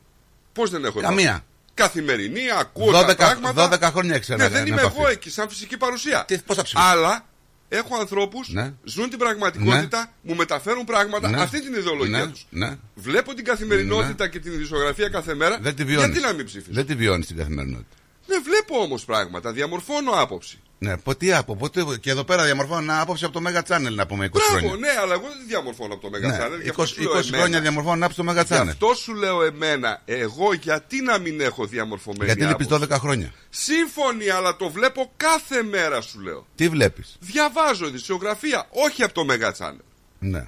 Πώς 0.53 0.69
δεν 0.69 0.85
έχω 0.85 0.99
Καμία. 0.99 1.29
επαφή; 1.29 1.43
Καθημερινή, 1.73 2.41
ακούω 2.59 2.91
12, 2.91 3.05
τα 3.05 3.15
πράγματα. 3.15 3.53
12 3.69 3.91
χρόνια 3.91 4.15
έξερα. 4.15 4.43
Ναι, 4.43 4.49
δεν 4.49 4.65
είμαι 4.67 4.81
εγώ 4.81 5.07
εκεί, 5.07 5.29
σαν 5.29 5.49
φυσική 5.49 5.77
παρουσία. 5.77 6.23
Τι, 6.27 6.37
πώς 6.37 6.55
θα 6.55 6.63
ψηφίσεις; 6.63 6.89
Αλλά 6.89 7.25
έχω 7.69 7.95
ανθρώπους, 7.99 8.49
Ναι. 8.53 8.73
ζουν 8.83 9.09
την 9.09 9.17
πραγματικότητα, 9.19 10.11
μου 10.21 10.35
μεταφέρουν 10.35 10.83
πράγματα, 10.83 11.29
Ναι. 11.29 11.41
αυτή 11.41 11.61
την 11.61 11.73
ιδεολογία 11.73 12.17
Ναι, 12.25 12.31
τους. 12.31 12.45
ναι. 12.49 12.75
Βλέπω 12.95 13.33
την 13.33 13.45
καθημερινότητα 13.45 14.27
και 14.27 14.39
την 14.39 14.53
ειδησιογραφία 14.53 15.09
κάθε 15.09 15.33
μέρα. 15.35 15.57
Δεν 15.61 15.75
τη 15.75 15.83
βιώνεις. 15.83 16.05
Γιατί 16.05 16.27
να 16.27 16.33
μην 16.33 16.45
ψηφίσω. 16.45 16.71
Δεν 16.73 16.85
τη 16.85 16.95
βιώνεις 16.95 17.27
την 17.27 17.37
καθημερινότητα. 17.37 17.95
Ναι, 18.27 18.35
βλέπω 18.39 18.77
όμως 18.81 19.05
πράγματα, 19.05 19.51
διαμορφώνω 19.51 20.11
άποψη. 20.11 20.59
Ναι, 20.79 20.97
πω, 20.97 21.15
τι 21.15 21.33
από, 21.33 21.55
πότε, 21.55 21.83
και 22.01 22.09
εδώ 22.09 22.23
πέρα 22.23 22.43
διαμορφώνω 22.43 22.79
ένα 22.81 23.01
άποψη 23.01 23.25
από 23.25 23.39
το 23.41 23.49
Mega 23.49 23.61
Channel 23.75 23.91
να 23.93 24.05
πούμε 24.05 24.25
20 24.25 24.29
Μπράβο, 24.31 24.67
χρόνια. 24.67 24.75
ναι, 24.77 24.99
αλλά 25.01 25.13
εγώ 25.13 25.21
δεν 25.27 25.37
τη 25.39 25.45
διαμορφώνω 25.45 25.93
από 25.93 26.09
το 26.09 26.17
Mega 26.17 26.21
Ναι, 26.21 26.37
Channel, 26.39 26.61
γι' 26.63 26.69
αυτό 26.69 26.83
20, 26.83 26.87
σου 26.87 27.01
λέω 27.01 27.11
20 27.11 27.15
εμένα. 27.15 27.37
χρόνια 27.37 27.61
διαμορφώνω 27.61 28.05
άποψη 28.05 28.21
στο 28.21 28.31
Mega 28.31 28.45
Γι' 28.45 28.53
Channel. 28.53 28.67
αυτό 28.67 28.93
σου 28.93 29.13
λέω 29.13 29.43
εμένα, 29.43 30.01
εγώ 30.05 30.53
γιατί 30.53 31.01
να 31.01 31.17
μην 31.17 31.41
έχω 31.41 31.65
διαμορφωμένη 31.65 32.25
Γιατί 32.25 32.45
λείπεις 32.45 32.65
άποψη; 32.71 32.87
12 32.93 32.99
χρόνια. 32.99 33.33
Σύμφωνοι, 33.49 34.29
αλλά 34.29 34.55
το 34.55 34.69
βλέπω 34.69 35.11
κάθε 35.17 35.63
μέρα 35.63 36.01
σου 36.01 36.19
λέω. 36.19 36.47
Τι 36.55 36.69
βλέπεις; 36.69 37.15
Διαβάζω 37.19 37.85
ειδησιογραφία, 37.87 38.67
όχι 38.69 39.03
από 39.03 39.13
το 39.13 39.25
Mega 39.29 39.51
Channel. 39.65 39.79
Ναι. 40.19 40.45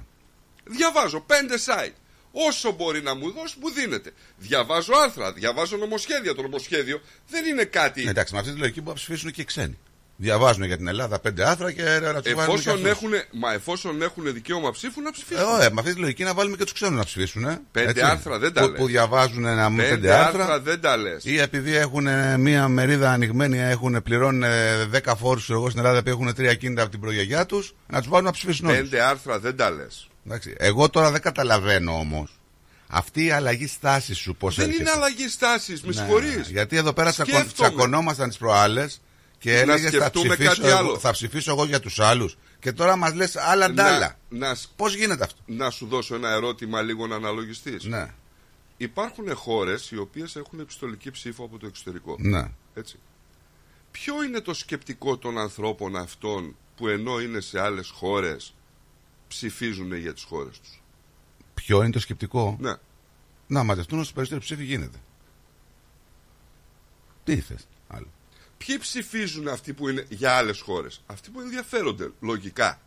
Διαβάζω 0.64 1.20
πέντε 1.20 1.54
site. 1.66 1.92
Όσο 2.32 2.72
μπορεί 2.72 3.02
να 3.02 3.14
μου 3.14 3.32
δώσει, 3.32 3.54
μου 3.62 3.70
δίνεται. 3.70 4.10
Διαβάζω 4.36 4.92
άρθρα, 5.04 5.32
διαβάζω 5.32 5.76
νομοσχέδια. 5.76 6.34
Το 6.34 6.42
νομοσχέδιο 6.42 7.00
δεν 7.28 7.44
είναι 7.44 7.64
κάτι. 7.64 8.08
Εντάξει, 8.08 8.34
με 8.34 8.40
αυτή 8.40 8.52
τη 8.52 8.58
λογική 8.58 8.80
που 8.82 8.88
θα 8.88 8.94
ψηφίσουν 8.94 9.30
και 9.30 9.40
οι 9.40 9.44
ξένοι. 9.44 9.78
Διαβάζουν 10.20 10.62
για 10.64 10.76
την 10.76 10.88
Ελλάδα 10.88 11.18
πέντε 11.18 11.48
άρθρα 11.48 11.72
και 11.72 11.82
ρε, 11.82 11.88
να 11.88 11.98
τους 11.98 12.02
βάλουμε. 12.02 12.22
και 12.22 12.30
Εφόσον 12.30 12.72
αυτούς. 12.74 12.88
έχουν, 12.90 13.10
μα 13.32 13.52
εφόσον 13.52 14.02
έχουν 14.02 14.32
δικαίωμα 14.32 14.70
ψήφου, 14.70 15.00
να 15.00 15.08
Ε, 15.08 15.12
ψηφίσουν. 15.12 15.44
ωραία, 15.44 15.70
με 15.70 15.80
αυτή 15.80 15.94
τη 15.94 16.00
λογική 16.00 16.24
να 16.24 16.34
βάλουμε 16.34 16.56
και 16.56 16.62
τους 16.64 16.72
ξένους 16.72 16.98
να 16.98 17.04
ψηφίσουν. 17.04 17.44
Ε. 17.44 17.60
Πέντε 17.72 17.88
Έτσι. 17.90 18.02
άρθρα 18.02 18.38
δεν 18.38 18.52
τα 18.52 18.60
που, 18.62 18.68
λες. 18.68 18.78
που 18.78 18.86
διαβάζουν 18.86 19.42
να 19.42 19.68
μου 19.68 19.76
πέντε, 19.76 19.88
πέντε 19.88 20.14
άρθρα, 20.14 20.42
άρθρα. 20.42 20.60
δεν 20.60 20.80
τα 20.80 20.96
λες. 20.96 21.24
Ή 21.24 21.38
επειδή 21.38 21.74
έχουν 21.76 22.06
ε, 22.06 22.36
μία 22.38 22.68
μερίδα 22.68 23.10
ανοιγμένη, 23.10 23.58
έχουν 23.58 24.02
πληρώνουν 24.02 24.42
ε, 24.42 24.88
10 25.04 25.12
φόρου 25.18 25.40
εγώ 25.48 25.68
στην 25.70 25.78
Ελλάδα 25.84 26.02
που 26.02 26.08
έχουν 26.10 26.34
τρία 26.34 26.54
κίνητα 26.54 26.82
από 26.82 26.90
την 26.90 27.00
προγιαγιά 27.00 27.46
τους, 27.46 27.74
να 27.86 27.98
τους 27.98 28.08
βάλουν 28.08 28.24
να 28.26 28.32
ψηφίσουν 28.32 28.66
όλους. 28.66 28.78
Πέντε 28.80 29.02
άρθρα 29.02 29.38
δεν 29.38 29.56
τα 29.56 29.70
λες. 29.70 30.07
Εντάξει. 30.30 30.54
Εγώ 30.58 30.88
τώρα 30.90 31.10
δεν 31.10 31.20
καταλαβαίνω 31.20 31.92
όμως 31.98 32.38
αυτή 32.88 33.24
η 33.24 33.30
αλλαγή 33.30 33.66
στάσης 33.66 34.18
σου 34.18 34.36
πώς 34.36 34.54
Δεν 34.56 34.70
είναι 34.70 34.90
αλλαγή 34.90 35.28
στάσης, 35.28 35.82
με 35.82 35.88
Ναι, 35.88 35.92
συγχωρείς. 35.94 36.48
Γιατί 36.50 36.76
εδώ 36.76 36.92
πέρα 36.92 37.10
τσακω... 37.12 37.30
Σκέφτομαι. 37.30 37.52
τσακωνόμασταν 37.68 38.28
τις 38.28 38.38
προάλλες 38.38 39.00
και 39.38 39.50
Να 39.52 39.58
έλεγες 39.58 39.80
θα 39.82 39.88
σκεφτούμε 39.88 40.34
ψηφίσω, 40.34 40.48
κάτι 40.62 40.70
άλλο. 40.70 40.88
εγώ, 40.88 40.98
θα 40.98 41.10
ψηφίσω 41.10 41.50
εγώ 41.50 41.64
για 41.64 41.80
τους 41.80 41.98
άλλους. 42.00 42.36
Και 42.60 42.72
τώρα 42.72 42.96
μας 42.96 43.14
λες 43.14 43.36
άλλα 43.36 43.70
ντάλα. 43.72 44.16
Να, 44.28 44.48
να, 44.48 44.54
σ- 44.54 44.68
Πώς 44.76 44.94
γίνεται 44.94 45.24
αυτό; 45.24 45.40
να 45.46 45.70
σου 45.70 45.86
δώσω 45.86 46.14
ένα 46.14 46.30
ερώτημα 46.30 46.82
λίγο 46.82 47.06
να 47.06 47.14
αναλογιστεί. 47.16 47.76
Ναι, 47.82 48.06
Υπάρχουν 48.76 49.34
χώρες 49.34 49.90
οι 49.90 49.96
οποίες 49.98 50.36
έχουν 50.36 50.60
επιστολική 50.60 51.10
ψήφο 51.10 51.44
από 51.44 51.58
το 51.58 51.66
εξωτερικό. 51.66 52.16
ναι. 52.18 52.44
Έτσι. 52.74 52.98
Ποιο 53.90 54.22
είναι 54.22 54.40
το 54.40 54.54
σκεπτικό 54.54 55.16
των 55.18 55.38
ανθρώπων 55.38 55.96
αυτών 55.96 56.56
που 56.76 56.88
ενώ 56.88 57.20
είναι 57.20 57.40
σε 57.40 57.60
άλλες 57.60 57.88
χώρες 57.94 58.54
ψηφίζουν 59.28 59.92
για 59.96 60.14
τις 60.14 60.22
χώρες 60.22 60.60
τους. 60.60 60.82
Ποιο 61.54 61.82
είναι 61.82 61.90
το 61.92 62.00
σκεπτικό. 62.00 62.56
Ναι. 62.60 62.74
Να 63.46 63.62
μαζευτούν 63.62 63.98
όσο 63.98 64.12
περισσότεροι 64.12 64.44
ψήφοι 64.44 64.64
γίνεται. 64.64 64.98
Τι 67.24 67.40
θες 67.40 67.66
άλλο. 67.88 68.06
Ποιοι 68.58 68.78
ψηφίζουν 68.78 69.48
αυτοί 69.48 69.72
που 69.72 69.88
είναι 69.88 70.06
για 70.08 70.32
άλλες 70.36 70.60
χώρες; 70.60 71.02
Αυτοί 71.06 71.30
που 71.30 71.40
ενδιαφέρονται 71.40 72.10
λογικά. 72.20 72.80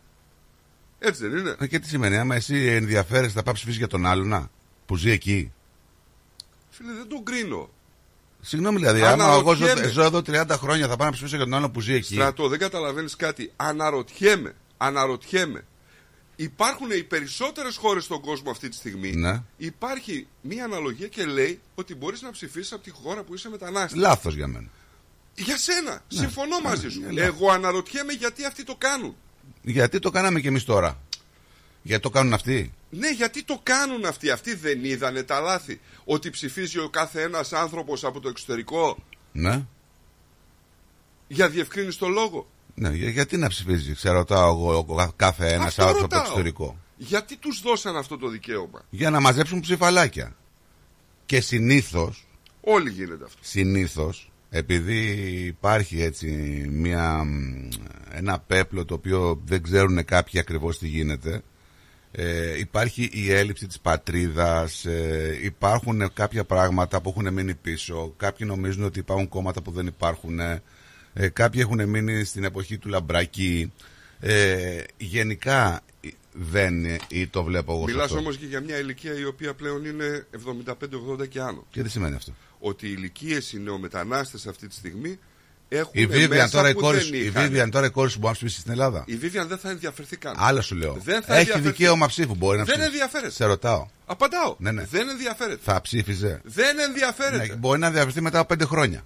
Έτσι 0.99 1.27
δεν 1.27 1.37
είναι; 1.39 1.55
Ε, 1.59 1.67
Και 1.67 1.79
τι 1.79 1.87
σημαίνει, 1.87 2.17
άμα 2.17 2.35
εσύ 2.35 2.65
ενδιαφέρεσαι, 2.65 3.33
θα 3.33 3.43
πάει 3.43 3.53
ψηφίσεις 3.53 3.77
για 3.77 3.87
τον 3.87 4.05
άλλο, 4.05 4.23
να, 4.25 4.49
που 4.85 4.95
ζει 4.95 5.11
εκεί. 5.11 5.51
Φίλε, 6.69 6.93
δεν 6.93 7.07
τον 7.07 7.23
κρίνω. 7.23 7.69
Συγγνώμη, 8.41 8.77
δηλαδή, 8.77 9.01
άμα 9.03 9.23
εγώ 9.25 9.53
ζω, 9.53 9.63
Αναρωτιέμαι. 9.65 9.91
ζω 9.91 10.03
εδώ 10.03 10.19
30 10.19 10.45
χρόνια, 10.49 10.87
θα 10.87 10.95
πάω 10.95 11.05
να 11.07 11.13
ψηφίσω 11.13 11.35
για 11.35 11.45
τον 11.45 11.53
άλλο 11.53 11.69
που 11.69 11.81
ζει 11.81 11.93
εκεί. 11.93 12.13
Στρατό, 12.13 12.47
δεν 12.47 12.59
καταλαβαίνεις 12.59 13.15
κάτι. 13.15 13.51
Αναρωτιέμαι. 13.55 14.55
Αναρωτιέμαι. 14.77 15.65
Υπάρχουν 16.43 16.91
οι 16.91 17.03
περισσότερες 17.03 17.75
χώρες 17.75 18.03
στον 18.03 18.21
κόσμο 18.21 18.51
αυτή 18.51 18.69
τη 18.69 18.75
στιγμή. 18.75 19.11
Ναι. 19.11 19.41
Υπάρχει 19.57 20.27
μία 20.41 20.63
αναλογία 20.63 21.07
και 21.07 21.25
λέει 21.25 21.59
ότι 21.75 21.95
μπορείς 21.95 22.21
να 22.21 22.31
ψηφίσεις 22.31 22.71
από 22.71 22.83
τη 22.83 22.89
χώρα 22.89 23.23
που 23.23 23.33
είσαι 23.35 23.49
μετανάστης. 23.49 23.99
Λάθος 23.99 24.35
για 24.35 24.47
μένα. 24.47 24.67
Για 25.35 25.57
σένα. 25.57 26.03
Συμφωνώ 26.07 26.59
μαζί 26.59 26.89
σου. 26.89 27.01
ναι. 27.11 27.21
Εγώ 27.21 27.51
αναρωτιέμαι 27.51 28.13
γιατί 28.13 28.45
αυτοί 28.45 28.63
το 28.63 28.75
κάνουν. 28.75 29.15
Γιατί 29.61 29.99
το 29.99 30.09
κάναμε 30.09 30.39
κι 30.39 30.47
εμείς 30.47 30.63
τώρα. 30.63 30.99
Γιατί 31.81 32.01
το 32.01 32.09
κάνουν 32.09 32.33
αυτοί. 32.33 32.73
Ναι, 32.89 33.09
γιατί 33.11 33.43
το 33.43 33.59
κάνουν 33.63 34.05
αυτοί. 34.05 34.29
Αυτοί 34.29 34.55
δεν 34.55 34.83
είδανε 34.83 35.23
τα 35.23 35.39
λάθη. 35.39 35.79
Ότι 36.03 36.29
ψηφίζει 36.29 36.77
ο 36.79 36.89
κάθε 36.89 37.21
ένας 37.21 37.53
άνθρωπος 37.53 38.03
από 38.03 38.19
το 38.19 38.29
εξωτερικό 38.29 38.97
Ναι. 39.31 39.65
για 41.27 41.49
διευκρίνηση 41.49 41.97
το 41.97 42.07
λόγο. 42.07 42.47
Ναι. 42.89 42.95
για- 42.95 43.09
γιατί 43.09 43.37
να 43.37 43.47
ψηφίζεις, 43.47 43.99
σε 43.99 44.09
ρωτάω 44.09 44.49
εγώ 44.51 44.77
ο 44.77 45.11
κάθε 45.15 45.53
ένας 45.53 45.67
Αυτό 45.67 45.81
άνθρωπος 45.81 46.03
από 46.03 46.09
το 46.13 46.15
ρωτάω. 46.15 46.21
εξωτερικό. 46.31 46.77
Γιατί 46.97 47.37
τους 47.37 47.61
δώσαν 47.61 47.95
αυτό 47.97 48.17
το 48.17 48.27
δικαίωμα; 48.27 48.81
Για 48.89 49.09
να 49.09 49.19
μαζέψουν 49.19 49.59
ψηφαλάκια. 49.59 50.35
Και 51.25 51.41
συνήθως, 51.41 52.25
Όλοι 52.61 52.89
γίνεται 52.89 53.23
αυτό. 53.23 53.37
συνήθως, 53.41 54.31
επειδή 54.49 54.99
υπάρχει 55.45 56.01
έτσι 56.01 56.27
μια, 56.71 57.23
μ, 57.23 57.67
ένα 58.11 58.39
πέπλο 58.39 58.85
το 58.85 58.93
οποίο 58.93 59.41
δεν 59.45 59.61
ξέρουν 59.63 60.05
κάποιοι 60.05 60.39
ακριβώς 60.39 60.77
τι 60.77 60.87
γίνεται, 60.87 61.41
ε, 62.11 62.57
υπάρχει 62.59 63.09
η 63.13 63.31
έλλειψη 63.31 63.67
της 63.67 63.79
πατρίδας, 63.79 64.85
ε, 64.85 65.39
υπάρχουν 65.43 66.13
κάποια 66.13 66.43
πράγματα 66.43 67.01
που 67.01 67.09
έχουν 67.09 67.33
μείνει 67.33 67.55
πίσω, 67.55 68.13
κάποιοι 68.17 68.47
νομίζουν 68.49 68.83
ότι 68.83 68.99
υπάρχουν 68.99 69.27
κόμματα 69.29 69.61
που 69.61 69.71
δεν 69.71 69.87
υπάρχουν, 69.87 70.39
ε, 71.13 71.27
κάποιοι 71.29 71.61
έχουν 71.63 71.89
μείνει 71.89 72.23
στην 72.23 72.43
εποχή 72.43 72.77
του 72.77 72.89
Λαμπρακή. 72.89 73.71
Ε, 74.19 74.83
γενικά 74.97 75.81
ε, 76.01 76.07
δεν 76.31 76.85
ε, 76.85 76.97
ή 77.07 77.27
το 77.27 77.43
βλέπω 77.43 77.71
εγώ 77.73 77.81
σε 77.87 77.91
Μιλάς 77.91 78.05
αυτό. 78.05 78.17
όμως 78.17 78.37
και 78.37 78.45
για 78.45 78.61
μια 78.61 78.77
ηλικία 78.79 79.13
η 79.19 79.25
οποία 79.25 79.53
πλέον 79.53 79.85
είναι 79.85 80.25
75-80 81.21 81.27
και 81.29 81.39
άνω. 81.41 81.65
Και 81.71 81.83
τι 81.83 81.89
σημαίνει 81.89 82.15
αυτό. 82.15 82.33
Ότι 82.59 82.87
οι 82.87 82.93
ηλικίες 82.97 83.51
οι 83.53 83.59
νεομετανάστε 83.59 84.49
αυτή 84.49 84.67
τη 84.67 84.75
στιγμή 84.75 85.19
έχουν 85.69 85.91
Η 85.95 86.07
Vivian, 86.11 86.27
μέσα 86.27 86.49
τώρα 86.49 86.69
η, 86.69 86.73
που 86.73 86.79
κόρη, 86.79 86.97
δεν 86.97 87.05
σου- 87.05 87.13
η 87.13 87.25
είχαν. 87.25 87.51
Vivian 87.53 87.69
τώρα 87.71 87.85
η 87.85 87.89
κόρη 87.89 88.09
σου 88.09 88.17
μπορεί 88.19 88.27
να 88.27 88.33
ψηφίσει 88.33 88.59
στην 88.59 88.71
Ελλάδα; 88.71 89.03
Η 89.07 89.17
Vivian 89.21 89.45
δεν 89.47 89.57
θα 89.57 89.69
ενδιαφερθεί 89.69 90.17
καν. 90.17 90.35
Άλλα 90.37 90.61
σου 90.61 90.75
λέω. 90.75 90.93
Δεν 91.03 91.21
θα 91.23 91.33
Έχει 91.33 91.39
ενδιαφερθεί. 91.49 91.67
δικαίωμα 91.69 92.07
ψήφου. 92.07 92.35
Μπορεί 92.35 92.57
να 92.57 92.63
Δεν 92.63 92.73
ψηφίσει. 92.75 92.93
ενδιαφέρεται. 92.93 93.31
Σε 93.33 93.45
ρωτάω. 93.45 93.87
Απαντάω. 94.05 94.55
Ναι, 94.59 94.71
ναι. 94.71 94.85
Δεν 94.85 95.09
ενδιαφέρεται. 95.09 95.59
Θα 95.63 95.81
ψήφιζε. 95.81 96.41
Δεν 96.43 96.79
ενδιαφέρεται. 96.79 97.45
Ναι, 97.47 97.55
μπορεί 97.55 97.79
να 97.79 97.87
ενδιαφερθεί 97.87 98.21
μετά 98.21 98.39
από 98.39 98.47
πέντε 98.47 98.65
χρόνια. 98.65 99.03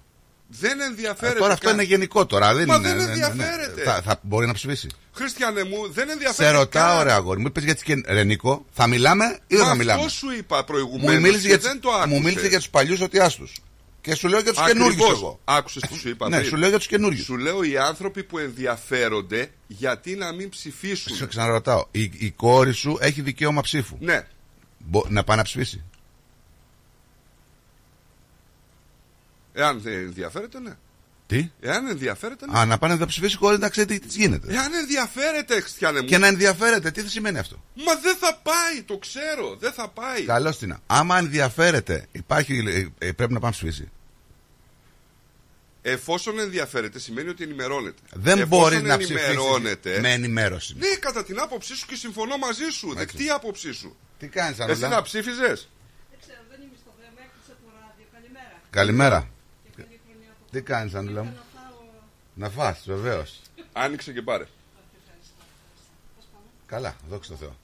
Δεν 0.48 0.80
Ε, 0.80 0.84
ενδιαφέρεται. 0.84 1.38
τώρα 1.38 1.52
αυτό 1.52 1.66
καν. 1.66 1.74
είναι 1.74 1.82
γενικό 1.84 2.26
τώρα. 2.26 2.54
Δεν 2.54 2.64
Μα 2.68 2.74
είναι, 2.74 2.88
δεν 2.88 2.96
ναι, 2.96 3.02
ναι, 3.04 3.14
ναι. 3.14 3.22
ενδιαφέρεται. 3.24 3.82
Θα, 3.82 4.02
θα 4.02 4.18
μπορεί 4.22 4.46
να 4.46 4.52
ψηφίσει. 4.52 4.88
Χριστιανέ 5.12 5.64
μου, 5.64 5.88
δεν 5.92 6.08
ενδιαφέρεται. 6.10 6.54
Σε 6.54 6.58
ρωτάω, 6.62 6.96
καν. 6.96 7.04
ρε 7.04 7.12
αγόρι 7.12 7.40
μου, 7.40 7.46
είπες 7.46 7.64
για 7.64 7.74
τις 7.74 7.82
και... 7.82 8.02
Ρε 8.06 8.24
Νίκο, 8.24 8.64
θα 8.72 8.86
μιλάμε 8.86 9.24
ή 9.46 9.54
δεν 9.56 9.58
Μα 9.58 9.66
θα 9.66 9.74
μιλάμε; 9.74 9.98
Αυτό 10.02 10.12
σου 10.14 10.32
είπα 10.38 10.56
Μου 10.56 10.64
προηγουμένως. 10.64 11.20
μίλησες 11.22 11.44
για, 11.44 11.58
δεν 11.58 11.70
τις- 11.80 11.80
το 11.80 12.06
μου 12.08 12.20
μίλησες 12.22 12.48
για 12.48 12.58
τους 12.58 12.68
παλιούς 12.68 13.00
ότι 13.00 13.18
άστου. 13.18 13.48
Και 14.00 14.14
σου 14.14 14.28
λέω 14.28 14.40
για 14.40 14.52
τους 14.52 14.60
Ακριβώς. 14.62 14.88
καινούριου 14.94 15.14
εγώ. 15.16 15.40
Άκουσες 15.44 15.82
τι 15.88 15.98
σου 15.98 16.08
είπα 16.08 16.28
Ναι, 16.28 16.36
πριν. 16.36 16.48
σου 16.48 16.56
λέω 16.56 16.68
για 16.68 16.78
τους 16.78 16.86
καινούριου. 16.86 17.22
Σου 17.24 17.36
λέω 17.36 17.62
οι 17.62 17.78
άνθρωποι 17.78 18.22
που 18.22 18.38
ενδιαφέρονται 18.38 19.50
γιατί 19.66 20.14
να 20.16 20.32
μην 20.32 20.48
ψηφίσουν. 20.48 21.16
Σε 21.16 21.26
ξαναρωτάω. 21.26 21.86
Η, 21.90 22.10
η 22.18 22.30
κόρη 22.30 22.72
σου 22.72 22.98
έχει 23.00 23.20
δικαίωμα 23.20 23.60
ψήφου; 23.62 23.96
Ναι. 24.00 24.26
Μπο- 24.78 25.04
να 25.08 25.24
πάει 25.24 25.36
να 25.36 25.42
ψηφίσει; 25.42 25.84
Εάν 29.58 29.80
δεν 29.80 29.92
ενδιαφέρεται, 29.92 30.60
ναι. 30.60 30.72
Τι; 31.26 31.50
Εάν 31.60 31.86
ενδιαφέρεται, 31.86 32.46
ναι. 32.46 32.58
Α, 32.58 32.64
να 32.64 32.78
πάνε 32.78 32.94
να 32.94 33.06
ψηφίσει 33.06 33.34
η 33.34 33.38
κόρη 33.38 33.58
να 33.58 33.68
ξέρει 33.68 33.86
τι 33.86 34.06
της 34.06 34.16
γίνεται. 34.16 34.52
Εάν 34.54 34.74
ενδιαφέρεται, 34.74 35.60
Χριστιανέ 35.60 36.00
μου. 36.00 36.06
Και 36.06 36.18
να 36.18 36.26
ενδιαφέρεται, 36.26 36.90
τι 36.90 37.00
θα 37.02 37.08
σημαίνει 37.08 37.38
αυτό; 37.38 37.62
Μα 37.74 37.94
δεν 37.94 38.16
θα 38.16 38.40
πάει, 38.42 38.82
το 38.82 38.98
ξέρω. 38.98 39.56
Δεν 39.56 39.72
θα 39.72 39.88
πάει. 39.88 40.22
Καλώς 40.24 40.58
την. 40.58 40.76
Άμα 40.86 41.18
ενδιαφέρεται, 41.18 42.06
υπάρχει, 42.12 42.62
ε, 42.98 43.06
ε, 43.06 43.12
πρέπει 43.12 43.32
να 43.32 43.40
πάει 43.40 43.50
να 43.50 43.56
ψηφίσει. 43.56 43.90
Εφόσον 45.82 46.38
ενδιαφέρεται, 46.38 46.98
σημαίνει 46.98 47.28
ότι 47.28 47.42
ενημερώνεται. 47.44 48.02
Δεν 48.12 48.38
Εφόσον 48.38 48.48
μπορείς 48.48 48.82
να 48.82 48.96
ψηφίσεις 48.96 49.26
ενημερώνεται. 49.26 49.98
με 50.00 50.12
ενημέρωση. 50.12 50.74
Ναι, 50.78 50.86
κατά 51.00 51.24
την 51.24 51.40
άποψή 51.40 51.76
σου 51.76 51.86
και 51.86 51.94
συμφωνώ 51.94 52.36
μαζί 52.36 52.68
σου. 52.70 52.94
Δεκτή 52.94 53.24
η 53.24 53.30
άποψή 53.30 53.72
σου. 53.72 53.96
Τι 54.18 54.26
κάνεις, 54.28 54.58
Εσύ 54.58 54.80
να 54.88 55.02
ψήφιζες; 55.02 55.68
Καλημέρα. 58.70 59.28
Τι 60.56 60.62
κάνεις, 60.62 60.94
Ανούλα 60.94 61.22
μου; 61.22 61.36
Να 62.34 62.48
φας, 62.48 62.84
βεβαίως. 62.86 63.40
Άνοιξε 63.72 64.12
και 64.12 64.22
πάρε. 64.22 64.44
Καλά, 66.66 66.94
δόξα 67.08 67.30
τω 67.30 67.36
Θεώ. 67.36 67.54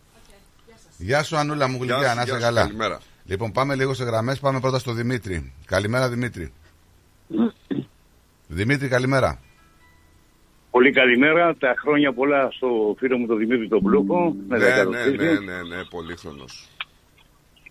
Γεια 0.98 1.22
σου, 1.22 1.36
Ανούλα 1.36 1.68
μου, 1.68 1.84
Γεια 1.84 1.94
γλυκιά, 1.94 2.10
σου, 2.10 2.16
να 2.16 2.22
είσαι 2.22 2.30
γεια 2.30 2.38
σου, 2.40 2.44
καλά. 2.46 2.60
καλημέρα. 2.60 3.00
Λοιπόν, 3.24 3.52
πάμε 3.52 3.74
λίγο 3.74 3.94
σε 3.94 4.04
γραμμές. 4.04 4.38
Πάμε 4.40 4.60
πρώτα 4.60 4.78
στο 4.78 4.92
Δημήτρη. 4.92 5.52
Καλημέρα, 5.66 6.08
Δημήτρη. 6.08 6.52
Δημήτρη, 8.48 8.88
καλημέρα. 8.88 9.38
Πολύ 10.70 10.92
καλημέρα. 10.92 11.56
Τα 11.56 11.74
χρόνια 11.78 12.12
πολλά 12.12 12.50
στο 12.50 12.94
φίλο 12.98 13.18
μου 13.18 13.26
τον 13.26 13.38
Δημήτρη 13.38 13.68
τον 13.68 13.80
Μπλούκο. 13.80 14.34
Με 14.48 14.58
Ναι, 14.58 14.64
τα 14.64 14.70
ναι, 14.70 14.76
καλωσορίζει. 14.76 15.24
ναι, 15.24 15.32
ναι, 15.52 15.62
ναι, 15.76 15.84
πολύχρονο. 15.90 16.44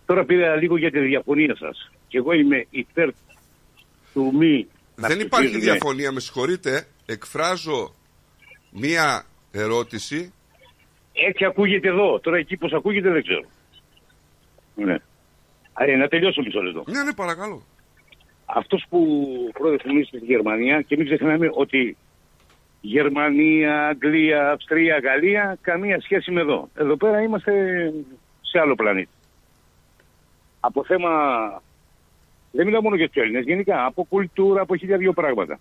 Τώρα 0.05 0.25
πήρα 0.25 0.55
λίγο 0.55 0.77
για 0.77 0.91
τη 0.91 0.99
διαφωνία 0.99 1.55
σας. 1.55 1.91
Και 2.07 2.17
εγώ 2.17 2.33
είμαι 2.33 2.65
υπέρ 2.69 3.09
του 4.13 4.33
μη. 4.37 4.67
Να 4.95 5.07
Δεν 5.07 5.19
υπάρχει 5.19 5.45
ψηφίζουμε. 5.47 5.71
διαφωνία, 5.71 6.11
με 6.11 6.19
συγχωρείτε. 6.19 6.87
Εκφράζω 7.05 7.95
μία 8.71 9.25
ερώτηση. 9.51 10.33
Έτσι 11.13 11.45
ακούγεται 11.45 11.87
εδώ. 11.87 12.19
Τώρα 12.19 12.37
εκεί 12.37 12.57
πώς 12.57 12.73
ακούγεται 12.73 13.09
δεν 13.09 13.23
ξέρω. 13.23 13.45
Ναι. 14.75 14.95
Ε, 15.77 15.95
να 15.95 16.07
τελειώσω 16.07 16.41
μισό 16.41 16.61
λεπτό. 16.61 16.83
Ναι, 16.87 17.03
ναι, 17.03 17.13
παρακαλώ. 17.13 17.63
Αυτός 18.45 18.85
που 18.89 19.27
πρόεδρε 19.53 20.03
στη 20.03 20.17
Γερμανία 20.17 20.81
και 20.81 20.95
μην 20.97 21.05
ξεχνάμε 21.05 21.49
ότι 21.53 21.97
Γερμανία, 22.81 23.87
Αγγλία, 23.87 24.51
Αυστρία, 24.51 24.99
Γαλλία 24.99 25.57
καμία 25.61 26.01
σχέση 26.01 26.31
με 26.31 26.41
εδώ. 26.41 26.69
Εδώ 26.75 26.95
πέρα 26.97 27.21
είμαστε 27.21 27.51
σε 28.41 28.59
άλλο 28.59 28.75
πλανήτη. 28.75 29.09
Από 30.59 30.83
θέμα. 30.83 31.09
Δεν 32.51 32.65
μιλάω 32.65 32.81
μόνο 32.81 32.95
για 32.95 33.07
τους 33.09 33.21
Έλληνες, 33.21 33.43
γενικά 33.45 33.85
από 33.85 34.03
κουλτούρα, 34.09 34.61
από 34.61 34.75
χίλια 34.77 34.97
δύο 34.97 35.13
πράγματα. 35.13 35.59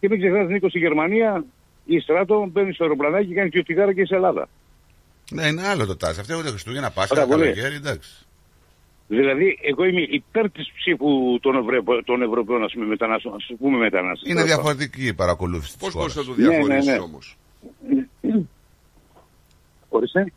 Και 0.00 0.08
μην 0.08 0.18
ξεχνάτε, 0.18 0.52
Νίκος, 0.52 0.70
στη 0.70 0.78
Γερμανία 0.78 1.44
η 1.84 1.98
στράτο 1.98 2.48
μπαίνει 2.52 2.72
στο 2.72 2.82
αεροπλανάκι 2.84 3.26
και 3.26 3.34
κάνει 3.34 3.50
και 3.50 3.62
τυγάρα 3.62 3.92
και 3.94 4.04
σε 4.06 4.14
Ελλάδα. 4.14 4.48
Ναι, 5.30 5.46
είναι 5.46 5.66
άλλο 5.68 5.86
το 5.86 5.96
τάση. 5.96 6.20
Αυτό 6.20 6.32
έχουν 6.32 6.44
Χριστούγεννα, 6.46 6.90
Πάσχα, 6.90 7.14
Ωραία, 7.14 7.26
πολύ. 7.26 7.42
καλοκαίρι, 7.42 7.74
εντάξει. 7.74 8.26
Δηλαδή, 9.08 9.58
εγώ 9.62 9.84
είμαι 9.84 10.00
υπέρ 10.00 10.50
της 10.50 10.72
ψήφου 10.76 11.38
των, 11.40 11.56
Ευρω... 11.56 12.02
των 12.04 12.22
Ευρωπαίων, 12.22 12.64
ας 12.64 12.72
πούμε, 12.72 12.86
μετανάστων. 12.86 13.32
Α 13.32 13.56
πούμε 13.58 13.78
μετανάστες. 13.78 14.30
Είναι 14.30 14.42
διαφορετική 14.42 15.06
η 15.06 15.14
παρακολούθηση 15.14 15.76
Πώς 15.78 15.88
τη 15.92 15.98
μπορείς 15.98 16.12
χώρας. 16.12 16.28
να 16.28 16.34
το 16.34 16.40
διαχωρίσει 16.40 16.86
Ναι, 16.86 16.92
ναι, 16.92 16.98
ναι. 16.98 17.04
όμως; 17.04 17.36
Ορίστε. 19.88 20.32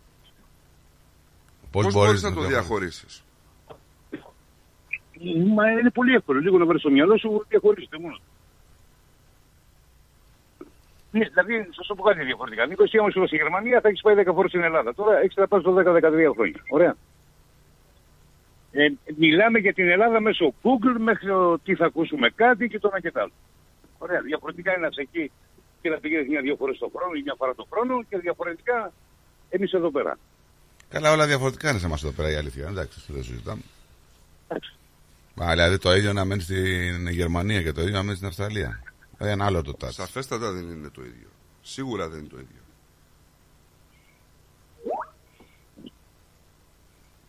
Πώς 1.72 1.84
Πώς 1.84 1.94
μπορείς 1.94 2.22
να 2.22 2.34
το 2.34 2.42
διαχωρίσει. 2.42 3.06
Μα 5.56 5.72
είναι 5.72 5.90
πολύ 5.90 6.14
εύκολο. 6.14 6.40
Λίγο 6.40 6.58
να 6.58 6.66
βρεις 6.66 6.80
στο 6.80 6.90
μυαλό 6.90 7.18
σου, 7.18 7.46
διαχωρίζεται 7.50 7.98
μόνος. 8.00 8.22
Ναι, 11.12 11.26
δηλαδή, 11.26 11.68
σας 11.72 11.88
το 11.88 11.96
πω 11.96 12.04
κάτι 12.04 12.24
διαφορετικά. 12.24 12.66
Νίκος, 12.66 12.86
εσύ 12.86 12.98
άμα 12.98 13.10
σου 13.10 13.28
στη 13.28 13.36
Γερμανία 13.36 13.82
θα 13.82 13.88
έχεις 13.88 14.02
πάει 14.02 14.16
10 14.16 14.34
φορές 14.34 14.50
στην 14.50 14.64
Ελλάδα. 14.64 14.94
Τώρα 14.94 15.20
έχεις 15.20 15.36
να 15.36 15.48
πα 15.48 15.60
στο 15.60 15.74
10-13 15.74 16.34
χρόνια. 16.34 16.64
Ωραία. 16.70 16.96
Ε, 18.72 18.88
μιλάμε 19.18 19.60
για 19.60 19.74
την 19.74 19.90
Ελλάδα 19.90 20.20
μέσω 20.20 20.54
Google 20.64 20.98
μέχρι 21.00 21.28
το 21.28 21.60
τι 21.60 21.76
θα 21.76 21.86
ακούσουμε 21.86 22.30
κάτι 22.30 22.68
και 22.68 22.80
το 22.80 22.88
ένα 22.92 23.00
και 23.00 23.12
το 23.12 23.20
άλλο. 23.20 23.32
Ωραία. 23.98 24.22
Διαφορετικά 24.22 24.72
είναι 24.72 24.82
να 24.82 24.88
είσαι 24.88 25.02
εκεί 25.02 25.32
και 25.82 25.90
να 25.90 25.98
πηγαίνεις 25.98 26.28
μια-δύο 26.28 26.56
φορές 26.56 26.78
το 26.78 26.92
χρόνο 26.96 27.14
ή 27.14 27.22
μια 27.22 27.36
φορά 27.38 27.56
το 27.56 27.68
χρόνο 27.72 28.04
και 28.10 28.18
διαφορετικά 28.18 28.92
εμείς 29.50 29.72
εδώ 29.72 29.92
πέρα. 29.92 30.18
Καλά, 30.90 31.12
όλα 31.12 31.28
διαφορετικά 31.28 31.70
είναι 31.70 31.80
σε 31.80 31.86
εμάς 31.86 32.04
εδώ 32.04 32.12
πέρα 32.12 32.32
η 32.32 32.36
αλήθεια. 32.36 32.68
Εντάξει, 32.68 33.04
δεν 33.08 33.18
το 33.18 33.24
συζητάμε. 33.24 33.62
Μα 35.40 35.52
δηλαδή 35.52 35.78
το 35.78 35.96
ίδιο 35.96 36.14
να 36.14 36.26
μένει 36.26 36.42
στην 36.42 37.08
Γερμανία 37.08 37.62
και 37.64 37.72
το 37.72 37.82
ίδιο 37.82 37.94
να 37.94 38.04
μένει 38.04 38.16
στην 38.16 38.28
Αυστραλία. 38.28 38.84
Ε, 39.18 39.30
Ένα 39.30 39.46
άλλο 39.46 39.62
το 39.62 39.74
τάτσι. 39.74 39.96
Σαφέστατα 39.96 40.52
δεν 40.52 40.70
είναι 40.70 40.90
το 40.90 41.02
ίδιο. 41.02 41.28
Σίγουρα 41.62 42.10
δεν 42.10 42.20
είναι 42.20 42.28
το 42.28 42.38
ίδιο. 42.40 42.62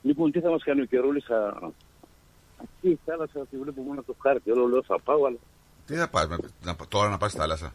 Λοιπόν, 0.03 0.31
τι 0.33 0.41
θα 0.41 0.51
μας 0.51 0.63
κάνει 0.65 0.81
ο 0.81 0.85
καιρούλη, 0.85 1.21
θα. 1.21 1.73
Αυτή 2.63 2.89
η 2.89 2.99
θάλασσα 3.05 3.47
τη 3.51 3.57
βλέπω 3.57 3.83
μόνο 3.83 4.03
το 4.03 4.17
χάρτη. 4.23 4.51
Όλο 4.51 4.67
λέω 4.67 4.83
θα 4.83 5.01
πάω, 5.01 5.25
αλλά 5.27 5.37
Τι 5.87 5.95
θα 5.95 6.09
πας, 6.09 6.29
με- 6.29 6.37
να, 6.63 6.77
τώρα 6.89 7.09
να 7.09 7.19
πας 7.19 7.31
στη 7.31 7.41
θάλασσα; 7.41 7.75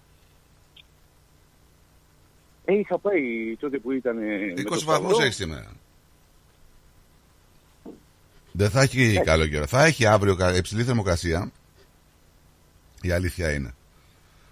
Ε, 2.65 2.73
είχα 2.73 2.97
πάει 2.99 3.21
τότε 3.59 3.77
που 3.77 3.91
ήταν. 3.91 4.17
ε, 4.17 4.21
με 4.23 4.53
20 4.61 4.63
το 4.63 4.69
βαθμούς 4.69 4.81
Σταυρό. 5.09 5.21
έχεις 5.23 5.35
σήμερα. 5.35 5.71
Δεν 8.57 8.69
θα 8.69 8.81
έχει 8.81 9.21
καλό 9.23 9.47
καιρό. 9.47 9.65
Θα 9.65 9.85
έχει 9.85 10.05
αύριο 10.05 10.35
κα- 10.35 10.55
υψηλή 10.55 10.83
θερμοκρασία. 10.83 11.51
Η 13.01 13.11
αλήθεια 13.11 13.51
είναι. 13.53 13.73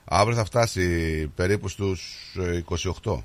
Αύριο 0.05 0.35
θα 0.37 0.45
φτάσει 0.45 1.27
περίπου 1.35 1.67
στους 1.67 2.33
ε, 2.39 2.63
28. 3.03 3.17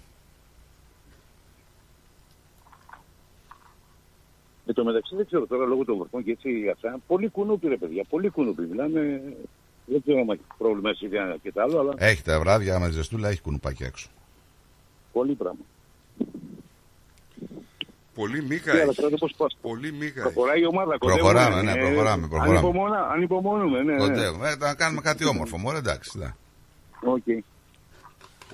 Εν 4.66 4.74
τω 4.74 4.84
μεταξύ 4.84 5.16
δεν 5.16 5.26
ξέρω 5.26 5.46
τώρα 5.46 5.64
λόγω 5.66 5.84
των 5.84 5.96
βροχών 5.98 6.24
και 6.24 6.30
έτσι 6.30 6.48
αυτά. 6.72 6.98
Πολύ 7.06 7.28
κουνούπι 7.28 7.68
ρε 7.68 7.76
παιδιά, 7.76 8.04
πολύ 8.08 8.28
κουνούπι. 8.28 8.62
Μιλάμε, 8.62 9.22
δεν 9.86 10.02
ξέρω 10.02 10.20
αν 10.20 10.28
έχει 10.28 10.40
πρόβλημα 10.58 10.90
εσύ 10.90 11.08
και 11.42 11.52
τα 11.52 11.62
άλλο, 11.62 11.78
αλλά 11.80 11.92
Έχει 11.96 12.22
τα 12.22 12.40
βράδια 12.40 12.78
με 12.78 12.90
ζεστούλα, 12.90 13.28
έχει 13.28 13.40
κουνουπάκι 13.40 13.82
έξω. 13.82 14.08
πολύ 15.12 15.34
πράγμα. 15.34 15.60
Πολύ 18.20 18.42
μίγα 18.42 18.72
Τι 18.72 18.78
άλλο, 18.78 18.80
έχεις. 18.82 18.96
τώρα 18.96 19.16
πώς 19.16 19.34
πας. 19.36 19.56
Πολύ 19.60 19.92
μίγα 19.92 20.04
έχεις. 20.06 20.22
Προχωράει 20.22 20.60
η 20.60 20.66
ομάδα, 20.66 20.98
Προχωράμε, 20.98 21.50
κοντεύουμε, 21.50 21.72
ναι, 21.72 21.78
ε, 21.78 21.82
προχωράμε, 21.86 22.26
προχωράμε. 22.28 22.56
ανυπομονά- 22.58 23.10
Ανυπομονούμε, 23.14 23.82
ναι. 23.82 23.92
ναι. 23.92 23.98
Κοντεύουμε. 23.98 24.48
Ε, 24.48 24.56
να 24.56 24.74
κάνουμε 24.74 25.00
κάτι 25.00 25.24
όμορφο, 25.26 25.58
μωρέ, 25.58 25.78
εντάξει. 25.78 26.18
ναι. 26.18 26.34
Οκ. 27.04 27.22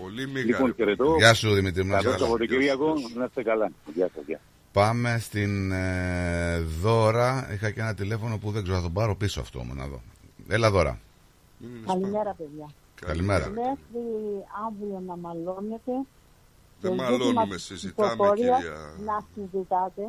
Πολύ 0.01 0.27
μίγα. 0.27 0.45
Λοιπόν, 0.47 0.67
ρε. 0.67 0.73
χαιρετώ. 0.77 1.15
Γεια 1.19 1.35
σου 1.35 1.55
Δημήτρη 1.55 1.83
μου. 1.85 1.91
να 1.91 1.97
είσαι 1.99 2.05
Καλό 2.07 2.17
καλά. 2.19 2.27
Σαββατοκύριακο, 2.31 2.95
να 3.17 3.25
είστε 3.25 3.43
καλά. 3.43 3.71
Γεια 3.95 4.11
σας, 4.15 4.25
γεια. 4.27 4.41
Πάμε 4.73 5.19
στην 5.21 5.73
ε, 5.73 6.59
Δώρα. 6.81 7.49
Είχα 7.55 7.71
και 7.71 7.81
ένα 7.81 7.95
τηλέφωνο 7.95 8.39
που 8.39 8.51
δεν 8.51 8.63
ξέρω, 8.63 8.77
θα 8.79 8.83
τον 8.83 8.93
πάρω 8.93 9.17
πίσω 9.17 9.41
αυτό 9.41 9.59
μου 9.63 9.75
να 9.75 9.87
δω. 9.87 10.01
Έλα 10.49 10.71
Δώρα. 10.71 10.99
Καλημέρα, 11.87 12.35
παιδιά. 12.39 12.67
Καλημέρα. 13.07 13.49
Μέχρι 13.49 14.05
αύριο 14.67 15.03
να 15.07 15.17
μαλώνετε. 15.17 15.93
Δεν 16.89 16.97
το 16.97 17.03
μαλώνουμε, 17.03 17.27
ζήτημα 17.27 17.47
της 17.55 17.65
συζητάμε, 17.65 18.09
ψηφοφορίας 18.09 18.59
κυρία. 18.63 18.79
Να 19.05 19.25
συζητάτε. 19.35 20.09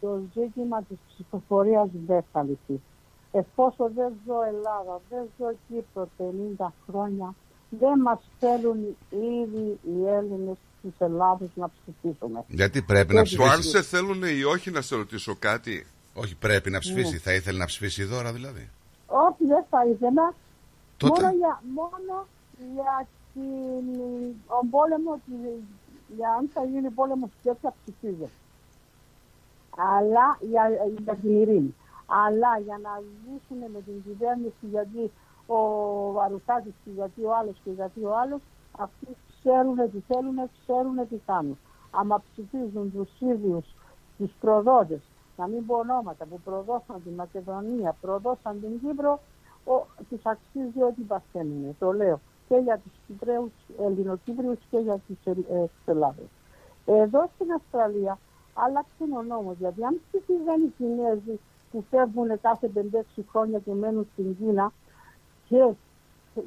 Το 0.00 0.20
ζήτημα 0.34 0.82
της 0.82 0.96
ψηφοφορίας 1.08 1.88
δεν 2.06 2.24
θα 2.32 2.42
λυθεί. 2.42 2.80
Εφόσον 3.32 3.92
δεν 3.94 4.12
ζω 4.26 4.42
Ελλάδα, 4.48 5.00
δεν 5.10 5.22
ζω 5.38 5.52
Κύπρο 5.68 6.08
50 6.58 6.72
χρόνια, 6.86 7.34
δεν 7.70 7.98
μας 8.00 8.18
θέλουν 8.38 8.96
ήδη 9.10 9.78
οι 9.82 10.06
Έλληνες 10.08 10.56
της 10.82 10.90
Ελλάδας 10.98 11.48
να 11.54 11.70
ψηφίσουμε. 11.70 12.44
Γιατί 12.48 12.82
πρέπει 12.82 13.14
να 13.14 13.22
Δεν 13.22 13.36
Το 13.36 13.42
αν 13.44 13.50
ψηφίσει. 13.58 13.68
σε 13.76 13.82
θέλουν 13.82 14.22
ή 14.22 14.42
όχι 14.44 14.70
να 14.70 14.80
σε 14.80 14.96
ρωτήσω 14.96 15.34
κάτι. 15.38 15.86
Όχι, 16.14 16.34
πρέπει 16.36 16.70
να 16.70 16.78
ψηφίσει. 16.78 17.12
Ναι. 17.12 17.18
Θα 17.18 17.34
ήθελε 17.34 17.58
να 17.58 17.64
ψηφίσει 17.66 18.02
η 18.02 18.04
Δώρα 18.04 18.32
δηλαδή. 18.32 18.68
Όχι, 19.06 19.44
δεν 19.46 19.64
θα 19.70 19.86
ήθελα. 19.86 20.34
Τότε- 20.96 21.22
Μόνο 21.22 21.36
για, 21.36 21.62
μόνο 21.74 22.26
για 22.74 23.06
την, 23.34 24.00
ο 24.46 24.66
πόλεμο, 24.70 25.20
τη- 25.26 25.62
για 26.16 26.28
αν 26.38 26.48
θα 26.52 26.64
γίνει 26.64 26.90
πόλεμο 26.90 27.30
και 27.42 27.52
θα 27.62 27.74
ψηφίζω. 27.82 28.28
Αλλά 29.76 30.38
για, 30.40 30.64
για 30.98 31.14
την 31.14 31.40
ειρήνη. 31.40 31.74
Αλλά 32.24 32.58
για 32.58 32.78
να 32.82 32.92
λύσουν 32.98 33.70
με 33.72 33.80
την 33.80 34.02
κυβέρνηση 34.04 34.66
γιατί 34.70 35.10
ο 35.46 35.58
Βαρουφάκης 36.12 36.74
και 36.84 36.90
γιατί 36.90 37.24
ο 37.24 37.36
άλλος 37.36 37.56
και 37.64 37.70
γιατί 37.70 38.04
ο 38.04 38.18
άλλος 38.18 38.42
αυτοί 38.78 39.06
ξέρουν 39.38 39.76
τι 39.90 40.00
θέλουν, 40.08 40.50
ξέρουν 40.62 41.08
τι 41.08 41.16
κάνουν. 41.26 41.58
Άμα 41.90 42.22
ψηφίζουν 42.30 42.92
τους 42.92 43.10
ίδιους, 43.20 43.66
τους 44.18 44.30
προδότες, 44.40 45.00
να 45.36 45.46
μην 45.46 45.66
πω 45.66 45.76
ονόματα, 45.76 46.24
που 46.24 46.40
προδώσαν 46.44 47.02
τη 47.04 47.10
Μακεδονία, 47.10 47.96
προδώσαν 48.00 48.60
την 48.60 48.80
Κύπρο, 48.80 49.20
ο, 49.64 49.86
τους 50.08 50.20
αξίζει 50.24 50.82
ό,τι 50.82 51.02
παθαίνουν. 51.02 51.76
Το 51.78 51.92
λέω 51.92 52.20
και 52.50 52.56
για 52.56 52.78
τους 52.78 52.92
Κυπρέους, 53.06 53.52
Ελληνοκύπριους 53.78 54.58
και 54.70 54.78
για 54.78 54.98
τους 55.06 55.16
ε, 55.24 55.30
ε, 55.30 55.34
της 55.66 55.84
Ελλάδας. 55.86 56.28
Εδώ 56.86 57.30
στην 57.34 57.52
Αυστραλία 57.52 58.18
άλλαξε 58.54 59.04
ο 59.18 59.22
νόμος, 59.22 59.56
γιατί 59.58 59.84
αν 59.84 60.00
ψηφίζαν 60.06 60.62
οι 60.62 60.72
Κινέζοι 60.78 61.40
που 61.70 61.84
φεύγουν 61.90 62.40
κάθε 62.40 62.70
5-6 62.74 63.22
χρόνια 63.30 63.58
και 63.58 63.72
μένουν 63.72 64.06
στην 64.12 64.36
Κίνα 64.36 64.72
και 65.48 65.72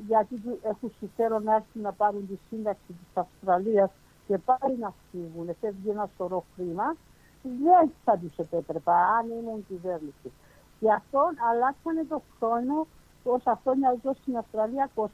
γιατί 0.08 0.40
του- 0.40 0.60
έχουν 0.64 0.92
συμφέρον 1.00 1.44
να 1.44 1.56
έρθουν 1.56 1.82
να 1.82 1.92
πάρουν 1.92 2.28
τη 2.28 2.36
σύνταξη 2.50 2.88
της 2.88 3.08
Αυστραλίας 3.14 3.92
και 4.28 4.38
πάλι 4.38 4.78
να 4.80 4.94
φύγουν, 5.12 5.56
φεύγει 5.62 5.90
ένα 5.90 6.10
σωρό 6.18 6.44
χρήμα, 6.56 6.96
δεν 7.44 7.92
θα 8.04 8.18
τους 8.18 8.38
επέτρεπα 8.38 8.96
αν 9.18 9.30
ήμουν 9.30 9.66
κυβέρνηση. 9.68 10.32
Γι' 10.80 10.92
αυτό 10.92 11.20
αλλάξανε 11.52 12.06
το 12.10 12.22
χρόνο, 12.40 12.88
όσα 13.24 13.60
χρόνια 13.64 13.90
εδώ 13.98 14.12
στην 14.22 14.38
Αυστραλία, 14.38 14.90
25 14.96 15.08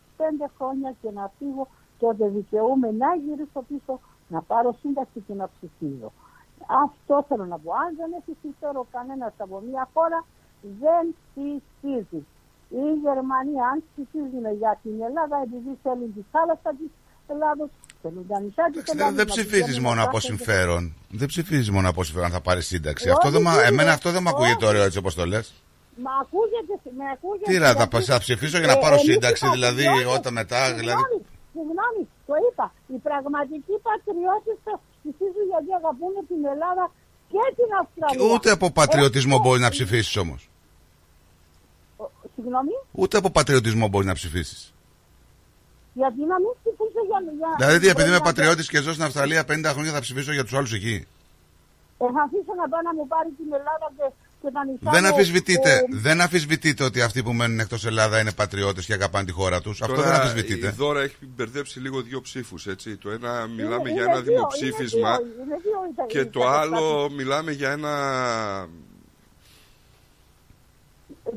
χρόνια 0.57 0.95
και 1.01 1.09
να 1.11 1.31
φύγω, 1.39 1.67
τότε 1.99 2.27
δικαιούμαι 2.37 2.91
να 2.91 3.09
γυρίσω 3.23 3.59
πίσω, 3.69 3.99
να 4.27 4.41
πάρω 4.41 4.75
σύνταξη 4.81 5.19
και 5.27 5.33
να 5.33 5.49
ψηφίζω. 5.53 6.11
Αυτό 6.85 7.25
θέλω 7.27 7.45
να 7.45 7.57
πω. 7.59 7.71
Αν 7.83 7.89
δεν 7.99 8.09
έχει 8.19 8.33
συμφέρον 8.41 8.85
κανένας 8.91 9.33
από 9.37 9.55
μια 9.69 9.89
χώρα, 9.93 10.19
δεν 10.83 11.03
ψηφίζει. 11.29 12.21
Η 12.69 12.87
Γερμανία, 13.05 13.63
αν 13.71 13.77
ψηφίζουν 13.91 14.45
για 14.61 14.73
την 14.83 14.95
Ελλάδα, 15.07 15.35
επειδή 15.45 15.71
θέλουν 15.83 16.13
τη 16.15 16.21
θάλασσα 16.31 16.69
της 16.79 16.89
Ελλάδος, 17.27 17.69
θέλουν 18.01 18.27
τα 18.27 18.39
νησιά 18.39 18.65
της 18.73 18.83
Δεν, 18.83 18.95
Ελλάδα. 18.99 19.15
δεν 19.15 19.25
ψηφίζεις 19.25 19.79
μόνο 19.79 20.03
από 20.03 20.19
συμφέρον. 20.19 20.93
Δεν 21.09 21.27
ψηφίζεις 21.27 21.71
μόνο 21.71 21.89
από 21.89 22.03
συμφέρον 22.03 22.27
αν 22.27 22.33
θα 22.33 22.41
πάρεις 22.41 22.65
σύνταξη. 22.67 23.03
Όχι, 23.07 23.17
Αυτό 23.17 23.29
δεν, 23.29 23.41
μα- 23.41 23.51
κύριε. 23.53 23.67
εμένα 23.67 23.91
αυτό 23.93 24.11
δεν 24.11 24.21
μου 24.23 24.29
ακούγεται 24.29 24.65
Όχι. 24.65 24.73
ωραίο 24.73 24.83
έτσι 24.83 24.97
όπως 24.97 25.15
το 25.15 25.25
λες. 25.25 25.53
Μα 26.05 26.11
ακούγεται, 26.23 26.73
με 26.99 27.05
ακούγεται. 27.15 27.51
Τι 27.51 27.57
να, 27.63 27.69
θα, 27.79 27.85
γιατί- 27.89 28.05
θα 28.11 28.17
ψηφίσω 28.25 28.57
για 28.61 28.67
να 28.73 28.77
Ε, 28.79 28.81
πάρω 28.83 28.95
εμείς 28.99 29.07
σύνταξη, 29.11 29.41
είπαμε, 29.45 29.55
δηλαδή 29.57 29.81
συγγνώμη, 29.81 30.15
όταν 30.17 30.31
μετά. 30.41 30.59
Δηλαδή, 30.79 31.01
Συγγνώμη, 31.03 31.25
συγγνώμη, 31.55 32.01
το 32.29 32.33
είπα. 32.45 32.65
Οι 32.93 32.97
πραγματικοί 33.07 33.75
πατριώτες 33.87 34.57
θα 34.65 34.73
ψηφίζουν 34.99 35.43
γιατί 35.51 35.69
αγαπούν 35.79 36.13
την 36.31 36.41
Ελλάδα 36.53 36.83
και 37.31 37.41
την 37.57 37.69
Αυστραλία. 37.81 38.33
ούτε 38.33 38.49
από 38.55 38.67
πατριωτισμό 38.79 39.35
Ε, 39.39 39.43
μπορεί 39.43 39.59
να 39.67 39.69
ψηφίσεις 39.75 40.15
όμως. 40.25 40.41
ο- 42.03 42.11
Συγγνώμη, 42.35 42.73
Ούτε 42.91 43.17
από 43.17 43.29
πατριωτισμό 43.37 43.85
μπορεί 43.87 44.05
να 44.05 44.13
ψηφίσεις. 44.19 44.73
γιατί 45.93 46.19
να 46.31 46.35
μην 46.43 46.51
ψηφίσω 46.61 47.01
για... 47.09 47.19
για 47.39 47.49
Δηλαδή, 47.57 47.77
τι, 47.79 47.87
επειδή 47.87 48.07
είμαι 48.09 48.17
για- 48.21 48.27
πατριώτης 48.29 48.67
και 48.71 48.81
ζω 48.81 48.91
στην 48.95 49.03
Αυστραλία 49.03 49.43
50 49.45 49.69
χρόνια 49.73 49.91
θα 49.91 49.99
ψηφίσω 50.05 50.31
για 50.37 50.43
τους 50.43 50.53
άλλους 50.57 50.73
εκεί. 50.73 50.95
Ε, 52.03 52.05
θα 52.15 52.21
αφήσω 52.27 52.53
να 52.61 52.65
πάω 52.71 52.81
να 52.89 52.93
μου 52.97 53.07
πάρει 53.07 53.29
την 53.39 53.45
Ελλάδα 53.59 53.87
και, 53.97 54.05
και 54.05 54.07
τα 54.07 54.07
νησιά 54.07 54.28
Δεν 54.41 55.01
μου, 55.01 55.07
αμφισβητείτε, 55.07 55.73
ε, 55.73 55.79
δεν 55.89 56.21
αμφισβητείτε 56.21 56.83
ότι 56.83 57.01
αυτοί 57.01 57.23
που 57.23 57.33
μένουν 57.33 57.59
εκτός 57.59 57.85
Ελλάδα 57.85 58.19
είναι 58.19 58.31
πατριώτες 58.31 58.85
και 58.85 58.93
αγαπάνε 58.93 59.25
τη 59.25 59.31
χώρα 59.31 59.61
τους. 59.61 59.81
Αυτό 59.81 59.95
δεν 60.01 60.11
Η 60.11 60.15
αμφισβητείτε. 60.15 60.69
Δώρα 60.69 61.01
έχει 61.01 61.15
μπερδέψει 61.35 61.79
λίγο 61.79 62.01
δύο 62.01 62.21
ψήφους, 62.21 62.67
έτσι. 62.67 62.97
Το 62.97 63.09
ένα 63.09 63.47
μιλάμε 63.47 63.89
είναι 63.89 63.91
για 63.91 64.03
ένα 64.03 64.13
δύο, 64.21 64.33
δημοψήφισμα 64.33 65.09
είναι 65.21 65.33
δύο, 65.37 65.43
είναι 65.43 65.55
δύο 65.63 66.03
οι- 66.07 66.11
και 66.11 66.19
οι 66.19 66.25
το 66.27 66.39
καταστάσεις. 66.39 66.73
άλλο 66.73 67.09
μιλάμε 67.09 67.51
για 67.51 67.71
ένα. 67.71 67.93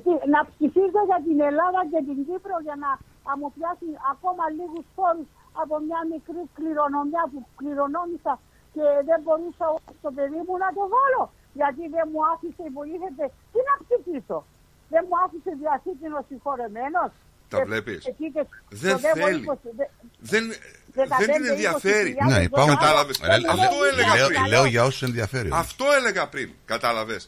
Τι- 0.05 0.23
να 0.35 0.41
ψηφίζω 0.51 1.01
για 1.11 1.21
την 1.27 1.39
Ελλάδα 1.51 1.81
και 1.93 2.01
την 2.09 2.19
Κύπρο 2.29 2.57
για 2.67 2.77
να 2.85 2.91
να 3.29 3.33
μου 3.41 3.49
πιάσει 3.57 3.89
ακόμα 4.15 4.45
λίγους 4.59 4.87
φόρους 4.97 5.29
από 5.63 5.75
μια 5.87 6.01
μικρή 6.13 6.43
κληρονομιά 6.57 7.23
που 7.33 7.39
κληρονόμησα 7.59 8.33
και 8.75 8.85
δεν 9.09 9.19
μπορούσα 9.25 9.67
στο 10.01 10.11
παιδί 10.17 10.41
μου 10.47 10.55
να 10.65 10.69
το 10.77 10.83
βάλω. 10.95 11.23
Γιατί 11.59 11.83
δεν 11.95 12.05
μου 12.13 12.21
άφησε, 12.33 12.63
υπολήθεται, 12.73 13.25
τι 13.53 13.59
να 13.69 13.75
ψηφίσω; 13.83 14.39
Δεν 14.93 15.03
μου 15.09 15.17
άφησε 15.25 15.51
διαθήκη 15.63 16.07
ο 16.21 16.23
συγχωρεμένος; 16.29 17.11
Τα 17.53 17.57
Και- 17.59 17.65
βλέπεις. 17.69 18.01
εκεί 18.13 18.27
και 18.35 18.43
Δεν 18.83 18.97
ξοδεύω 18.97 19.27
θέλει. 19.27 19.45
20 19.49 19.69
δε- 19.79 19.91
Δεν, 20.33 20.45
15, 20.95 21.17
δεν 21.21 21.29
την 21.37 21.45
ενδιαφέρει. 21.53 22.11
20.000 22.13 22.31
Ναι, 22.33 22.39
υπάρχουν. 22.51 22.75
Κατάλαβες. 22.77 23.17
Ε, 23.21 23.27
ε, 23.27 23.35
Αυτό 23.55 23.79
ε, 23.85 23.89
έλεγα 23.91 24.15
λέω- 24.17 24.29
πριν. 24.29 24.45
Λέω 24.53 24.65
για 24.75 24.83
όσους 24.89 25.03
ενδιαφέρει. 25.11 25.49
Αυτό 25.65 25.85
έλεγα 25.99 26.23
πριν. 26.35 26.49
Κατάλαβες. 26.73 27.23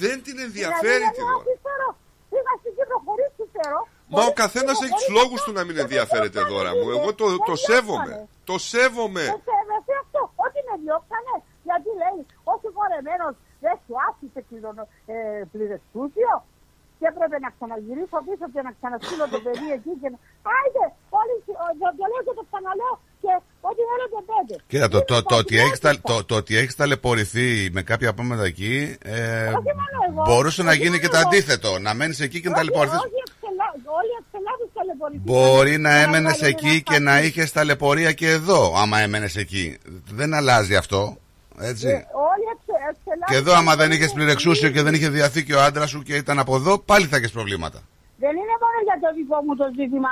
Δεν 0.00 0.16
την 0.26 0.36
Δηλαδή 0.36 0.44
ενδιαφέρει 0.48 1.04
δεν 1.06 1.12
τη 1.16 1.20
μου 1.22 1.26
Δώρα. 1.26 1.40
άφησε, 1.40 1.88
Πήγα 2.32 2.52
στην 2.60 2.72
Κύπρο 2.76 2.98
χωρίς 3.06 3.30
συμφέρον. 3.38 3.82
Μα 4.12 4.18
ο 4.20 4.22
χωρίς 4.22 4.38
καθένας 4.42 4.76
συμφέρον, 4.76 4.86
έχει 4.86 4.98
του 5.00 5.04
χωρίς 5.06 5.16
λόγους 5.18 5.38
αυτό. 5.40 5.46
του 5.50 5.56
να 5.58 5.62
μην 5.66 5.74
Και 5.76 5.82
ενδιαφέρεται, 5.84 6.38
δεν 6.40 6.48
Δώρα 6.52 6.70
διώξανε, 6.72 6.80
μου. 6.84 6.88
Εγώ 6.96 7.08
το, 7.18 7.24
δεν 7.34 7.40
το 7.50 7.54
διώξανε. 7.54 7.68
σέβομαι. 7.68 8.12
Το 8.50 8.54
σέβομαι. 8.72 9.24
Δεν 9.32 9.40
σέβεσαι 9.48 9.94
αυτό. 10.04 10.20
Ότι 10.44 10.58
με 10.68 10.74
διώξανε. 10.84 11.34
Γιατί 11.68 11.88
λέει, 12.02 12.18
ο 12.50 12.52
συγχωρεμένο 12.62 13.26
δεν 13.64 13.74
σου 13.82 13.92
άφησε 14.08 14.40
κληρονο... 14.48 14.82
ε, 15.12 15.16
πληρεστούσιο. 15.52 16.32
Και 17.02 17.08
έπρεπε 17.12 17.36
να 17.44 17.50
ξαναγυρίσω 17.56 18.16
πίσω 18.26 18.46
και 18.54 18.62
να 18.66 18.72
ξαναστείλω 18.78 19.24
το 19.34 19.38
παιδί 19.44 19.68
εκεί. 19.78 19.92
Και... 20.00 20.08
να- 20.14 20.20
Άιντε, 20.56 20.84
όλοι 21.20 21.34
ε, 21.60 21.72
το, 21.80 21.86
το 21.98 22.04
λέω 22.12 22.22
και 22.26 22.34
το 22.38 22.44
ξαναλέω 22.50 22.94
και 23.22 23.32
ό,τι 23.68 23.80
θέλετε 23.90 24.18
πέντε. 24.30 24.54
Κοίτα, 24.70 24.88
το, 24.94 24.98
το, 25.10 25.16
το, 25.30 25.36
ότι 25.42 25.54
έχεις, 25.64 25.78
τα- 25.84 25.88
πατριώτησα. 25.88 26.18
το, 26.18 26.24
το 26.30 26.34
ότι 26.40 26.52
έχεις 26.60 26.74
ταλαιπωρηθεί 26.80 27.48
με 27.76 27.80
κάποια 27.90 28.10
πράγματα 28.16 28.44
εκεί 28.52 28.74
ε, 29.02 29.46
Όχι 29.58 29.72
μόνο 29.80 29.96
εγώ. 30.08 30.22
μπορούσε 30.28 30.62
να 30.68 30.70
Όχι 30.74 30.78
γίνει 30.84 30.90
μόνο 30.96 31.02
και 31.02 31.08
το 31.14 31.18
εγώ. 31.18 31.26
αντίθετο. 31.28 31.70
Να 31.86 31.90
μένεις 31.98 32.20
εκεί 32.26 32.38
και 32.42 32.48
να 32.48 32.54
Όχι, 32.58 32.60
ταλαιπωρηθείς. 32.60 32.98
όχι, 33.06 33.18
εξελά- 33.28 33.76
όλοι 34.00 34.12
εξελάδες 34.22 34.68
ταλαιπωρηθήκανε. 34.76 35.30
Μπορεί 35.40 35.74
να 35.86 35.90
Και 35.96 36.02
έμενες 36.06 36.36
βγάλουν 36.36 36.54
εκεί 36.56 36.68
ένα 36.74 36.78
και 36.88 36.98
να 36.98 37.10
χαρτί. 37.12 37.26
είχες 37.26 37.52
ταλαιπωρία 37.52 38.12
και 38.12 38.28
εδώ, 38.38 38.60
άμα 38.82 38.98
έμενες 39.00 39.36
εκεί. 39.36 39.78
Δεν 40.18 40.34
αλλάζει 40.34 40.74
αυτό. 40.76 41.16
Έτσι. 41.70 41.86
Ε, 41.88 41.98
όλοι 42.30 42.46
εξε- 42.54 42.80
εξελάδες 42.90 43.28
Και 43.30 43.36
εδώ, 43.42 43.52
άμα 43.52 43.62
δεν 43.62 43.68
ταλαιπωρηθήκανε. 43.70 44.04
είχε 44.04 44.14
πληρεξούσιο 44.18 44.68
και 44.74 44.82
δεν 44.86 44.94
είχε 44.96 45.08
διαθήκη 45.18 45.52
ο 45.58 45.60
άντρας 45.68 45.90
σου 45.92 46.00
και 46.06 46.14
ήταν 46.22 46.36
από 46.44 46.52
εδώ, 46.60 46.72
πάλι 46.90 47.06
θα 47.10 47.16
έχεις 47.18 47.32
προβλήματα. 47.38 47.78
Δεν 48.24 48.34
είναι 48.40 48.56
μόνο 48.64 48.78
για 48.88 48.96
το 49.04 49.08
δικό 49.18 49.38
μου 49.46 49.54
το 49.60 49.66
ζήτημα. 49.78 50.10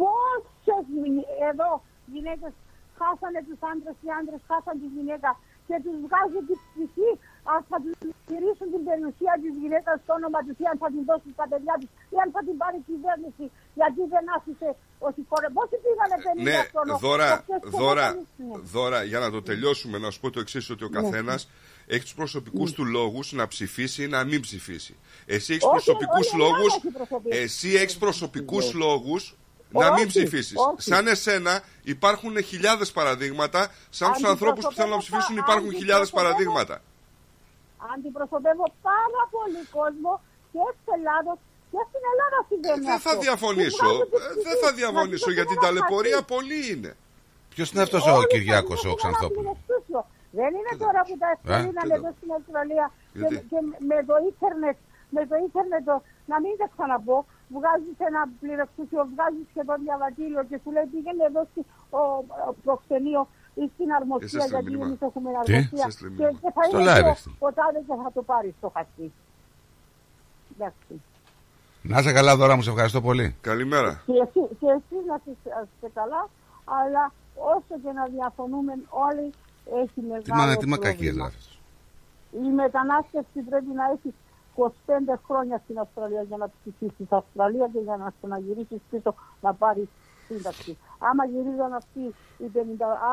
Πόσες 0.00 0.84
μι- 1.02 1.28
εδώ 1.50 1.70
γυναίκες 2.14 2.52
χάσανε 2.98 3.40
τους 3.48 3.58
άντρες, 3.70 3.96
οι 4.04 4.08
άντρες 4.18 4.40
χάσαν 4.48 4.74
τη 4.82 4.86
γυναίκα 4.96 5.30
και 5.68 5.76
τους 5.84 5.96
βγάζουν 6.04 6.42
την 6.48 6.58
ψυχή 6.70 7.10
αν 7.52 7.60
θα 7.70 7.76
τους 7.82 7.94
στηρίσουν 8.24 8.68
την 8.74 8.82
περιουσία 8.88 9.34
της 9.42 9.52
γυναίκας 9.62 9.96
στο 10.02 10.12
όνομα 10.18 10.40
τους 10.46 10.56
ή 10.62 10.64
αν 10.72 10.76
θα 10.82 10.88
την 10.94 11.02
δώσουν 11.08 11.30
στα 11.36 11.44
παιδιά 11.50 11.74
τους 11.80 11.90
ή 12.14 12.16
αν 12.22 12.28
θα 12.34 12.40
την 12.46 12.54
πάρει 12.60 12.76
η 12.82 12.84
κυβέρνηση 12.90 13.44
γιατί 13.78 14.00
δεν 14.12 14.24
άφησε 14.36 14.68
ο 14.98 15.08
συγχωρε... 15.14 15.48
Πόσοι 15.56 15.76
πήγανε 15.84 16.16
50 16.38 16.42
Ναι, 16.42 16.68
χρόνο, 16.72 16.98
δώρα, 16.98 17.32
αυτές 17.32 17.58
που 17.62 17.70
δώρα, 17.78 18.12
δεν 18.12 18.60
δώρα, 18.72 19.02
για 19.02 19.18
να 19.18 19.30
το 19.30 19.42
τελειώσουμε, 19.42 19.98
να 19.98 20.10
σου 20.10 20.20
πω 20.20 20.30
το 20.30 20.40
εξής: 20.40 20.70
Ότι 20.70 20.84
ο 20.84 20.88
Ναι. 20.90 21.00
καθένας 21.00 21.48
έχει 21.86 22.00
τους 22.02 22.14
προσωπικούς 22.14 22.72
του 22.72 22.84
λόγους 22.84 23.32
να 23.32 23.46
ψηφίσει 23.48 24.02
ή 24.02 24.06
να 24.06 24.24
μην 24.24 24.40
ψηφίσει. 24.40 24.96
Εσύ 25.26 25.52
έχεις 25.52 25.64
Όχι, 25.64 25.72
προσωπικούς 25.72 26.26
όχι, 26.26 26.36
λόγου. 26.36 26.64
όχι 26.76 26.88
προσωπικούς. 26.90 27.36
Εσύ 27.38 27.68
έχεις 27.74 27.96
προσωπικούς 27.96 28.72
λόγους 28.74 29.36
να 29.70 29.86
Όχι, 29.88 29.98
μην 29.98 30.08
ψηφίσεις. 30.08 30.56
όχι. 30.56 30.82
Σαν 30.90 31.06
εσένα 31.06 31.62
υπάρχουν 31.82 32.42
χιλιάδες 32.42 32.92
παραδείγματα. 32.92 33.70
Σαν 33.90 34.12
τους 34.12 34.24
ανθρώπους 34.24 34.64
που 34.64 34.72
θέλουν 34.72 34.90
να 34.90 34.98
ψηφίσουν 34.98 35.36
υπάρχουν 35.36 35.72
χιλιάδες 35.72 36.10
παραδείγματα. 36.10 36.82
Αντιπροσωπεύω 37.94 38.66
πάρα 38.82 39.22
πολύ 39.34 39.62
κόσμο 39.76 40.20
και 40.52 40.58
στην 40.80 40.92
Ελλάδα 40.98 41.38
και 41.72 41.80
στην 41.88 42.02
Ελλάδα 42.12 42.38
συμβαίνει 42.48 42.84
Δεν 42.88 42.98
θα 43.04 43.10
αυτό. 43.12 43.20
διαφωνήσω. 43.26 43.90
Και 43.98 44.06
βγάζουν 44.10 44.30
Ε, 44.30 44.34
τις 44.34 44.44
Δεν 44.48 44.56
θα 44.62 44.70
ψυχές, 44.72 44.80
διαφωνήσω 44.82 45.30
να 45.30 45.36
γιατί 45.38 45.54
τους 45.54 45.56
η 45.56 45.60
δώσουν 45.60 45.76
ένα 45.76 45.80
ταλαιπωρία 45.80 46.18
χαρτί. 46.18 46.32
πολύ 46.34 46.60
είναι. 46.72 46.92
Ποιος 47.52 47.68
είναι 47.70 47.82
αυτός 47.86 48.02
ο 48.06 48.14
Όλοι 48.16 48.26
Κυριάκος 48.32 48.80
θέλουν 48.80 48.94
ο 48.94 48.96
να 48.96 49.00
Ξανθόπουλος; 49.00 49.44
κάνουν 49.44 49.58
εξούσιο. 49.60 50.00
Δεν 50.38 50.50
είναι 50.58 50.72
τώρα 50.84 51.00
που 51.08 51.14
τα 51.22 51.28
ευκαιρίναν 51.36 51.86
Ε; 51.90 51.94
εδώ 51.98 52.10
στην 52.18 52.30
Αυστραλία 52.38 52.86
και, 53.18 53.18
Γιατί; 53.20 53.36
και 53.50 53.58
με 53.90 53.98
το 54.08 54.14
ίντερνετ, 54.30 54.78
με 55.16 55.22
το 55.30 55.34
ίντερνετ 55.46 55.82
το, 55.90 55.96
να 56.32 56.36
μην 56.42 56.52
τα 56.60 56.66
ξαναπώ, 56.74 57.16
βγάζεις 57.56 57.96
ένα 58.10 58.20
πληρεξούσιο, 58.40 59.00
βγάζεις 59.12 59.44
σχεδόν 59.52 59.78
διαβατήριο 59.86 60.42
και 60.48 60.56
σου 60.62 60.70
λέει 60.76 60.86
πήγαινε 60.92 61.24
εδώ 61.30 61.42
στο 61.50 61.60
ο, 61.98 62.00
ο, 62.48 62.52
προξενείο 62.64 63.22
ή 63.62 63.64
στην 63.74 63.88
αρμοστία 63.98 64.38
Εσείς 64.40 64.50
γιατί 64.52 64.64
μήνυμα. 64.70 64.84
εμείς 64.86 65.00
έχουμε 65.08 65.28
Τι; 65.46 65.54
αρμοστία 65.54 65.86
Εσείς 65.88 65.96
και, 66.00 66.06
μήνυμα. 66.16 66.38
και 66.42 66.50
θα 66.56 66.62
Στο 66.68 66.78
είναι 66.80 66.90
live 66.96 67.02
το, 67.06 67.08
έστειλε. 67.14 67.34
ο 67.46 67.48
τάδε 67.58 67.80
και 67.88 67.94
θα 68.04 68.10
το 68.16 68.22
πάρεις 68.30 68.54
στο 68.60 68.68
χαρτί. 68.74 69.08
Εντάξει. 70.54 70.94
Να 71.88 71.98
είσαι 71.98 72.12
καλά, 72.12 72.36
δώρα 72.36 72.56
μου, 72.56 72.62
σε 72.62 72.70
ευχαριστώ 72.70 73.00
πολύ. 73.00 73.34
Καλημέρα. 73.40 74.02
Και, 74.06 74.12
εσύ, 74.12 74.40
και 74.60 74.66
εσείς 74.76 75.02
να 75.10 75.16
είστε 75.26 75.88
καλά, 75.94 76.28
αλλά 76.64 77.12
όσο 77.54 77.74
και 77.82 77.92
να 77.98 78.04
διαφωνούμε 78.16 78.72
όλοι, 79.06 79.26
έχεις 79.80 79.92
Τι 79.94 80.00
μεγάλο 80.32 80.50
μα, 80.50 80.56
τι 80.56 80.66
μακακίε 80.68 81.10
πρόβλημα. 81.12 81.24
γράφει. 81.24 82.48
Η 82.48 82.52
μετανάστευση 82.62 83.38
πρέπει 83.50 83.72
να 83.80 83.84
έχει 83.94 84.14
25 84.56 85.18
χρόνια 85.26 85.56
στην 85.64 85.78
Αυστραλία 85.78 86.22
για 86.22 86.36
να 86.36 86.46
ψηφίσει 86.54 86.94
στην 86.94 87.06
Αυστραλία 87.20 87.66
και 87.72 87.80
για 87.86 87.96
να 87.96 88.12
ξαναγυρίσεις 88.18 88.80
πίσω 88.90 89.14
να 89.40 89.54
πάρεις 89.54 89.88
σύνταξη. 90.28 90.72
Άμα 90.98 91.24
γυρίζαν 91.32 91.72
αυτοί 91.80 92.04
οι 92.42 92.46
50 92.54 92.58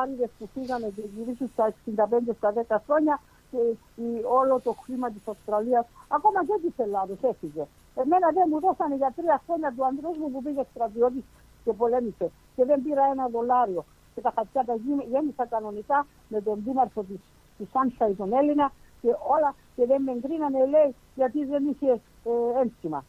άριδες 0.00 0.30
που 0.38 0.48
φύγανε 0.54 0.88
και 0.96 1.02
γυρίσουν 1.16 1.48
στα 1.52 1.64
65 1.96 2.34
στα 2.38 2.52
10 2.68 2.76
χρόνια 2.86 3.20
και 3.54 3.62
η- 4.04 4.24
όλο 4.40 4.54
το 4.66 4.72
χρήμα 4.82 5.08
της 5.14 5.24
Αυστραλίας, 5.32 5.84
ακόμα 6.16 6.38
και 6.48 6.56
της 6.64 6.74
Ελλάδος 6.84 7.18
έφυγε. 7.30 7.64
Εμένα 8.02 8.28
δεν 8.36 8.46
μου 8.50 8.58
δώσανε 8.64 8.94
για 9.02 9.10
τρία 9.16 9.36
χρόνια 9.46 9.68
του 9.76 9.82
ανδρός 9.88 10.16
μου 10.20 10.28
που 10.32 10.40
πήγε 10.44 10.62
στρατιώτης 10.72 11.24
και 11.64 11.72
πολέμησε 11.80 12.26
και 12.56 12.64
δεν 12.68 12.78
πήρα 12.84 13.04
ένα 13.14 13.24
δολάριο. 13.34 13.82
Και 14.14 14.20
τα 14.26 14.32
χαρτιά 14.36 14.62
τα 14.68 14.74
γέμι- 14.84 15.08
γέμισα 15.12 15.44
κανονικά 15.54 15.98
με 16.32 16.38
τον 16.46 16.56
δήμαρχο 16.64 17.00
της, 17.08 17.20
του 17.58 17.66
Sunshine 17.72 18.14
τον 18.16 18.30
Έλληνα 18.40 18.66
και 19.02 19.08
όλα 19.34 19.50
και 19.76 19.84
δεν 19.90 20.02
με 20.02 20.12
εγκρίνανε 20.16 20.60
λέει 20.74 20.90
γιατί 21.14 21.44
δεν 21.52 21.62
είχε 21.70 21.90
ε, 22.30 22.60
ένσημα. 22.62 23.04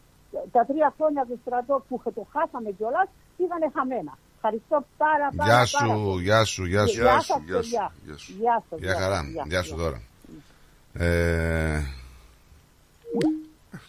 Τα 0.52 0.66
τρία 0.66 0.94
χρόνια 0.98 1.24
του 1.30 1.38
στρατό 1.42 1.76
που 1.88 1.96
είχε- 2.00 2.14
το 2.18 2.24
χάσαμε 2.34 2.70
κιόλας 2.78 3.08
πήγανε 3.38 3.68
χαμένα. 3.76 4.14
Ευχαριστώ 4.36 4.78
πάρα 4.98 5.28
πάρα 5.38 5.46
Γεια 5.50 5.54
πάρα 5.54 5.66
σου, 5.66 5.88
πολύ. 6.04 6.24
γεια 6.24 6.44
σου, 6.44 6.66
γεια 6.66 6.86
σου. 6.86 7.02
Γεια 7.02 7.20
σας, 7.22 7.42
γεια 7.46 7.62
σου, 7.62 7.70
παιδιά. 7.70 7.92
γεια 8.06 8.18
σου. 8.18 8.34
Γεια 8.40 8.64
σας, 8.70 8.80
Γεια 8.80 8.96
χαρά. 9.00 9.20
γεια, 9.34 9.44
Γεια 9.48 9.62
σου 9.64 9.76
γεια. 9.76 9.84
τώρα. 9.84 10.02
Ε, 10.98 11.82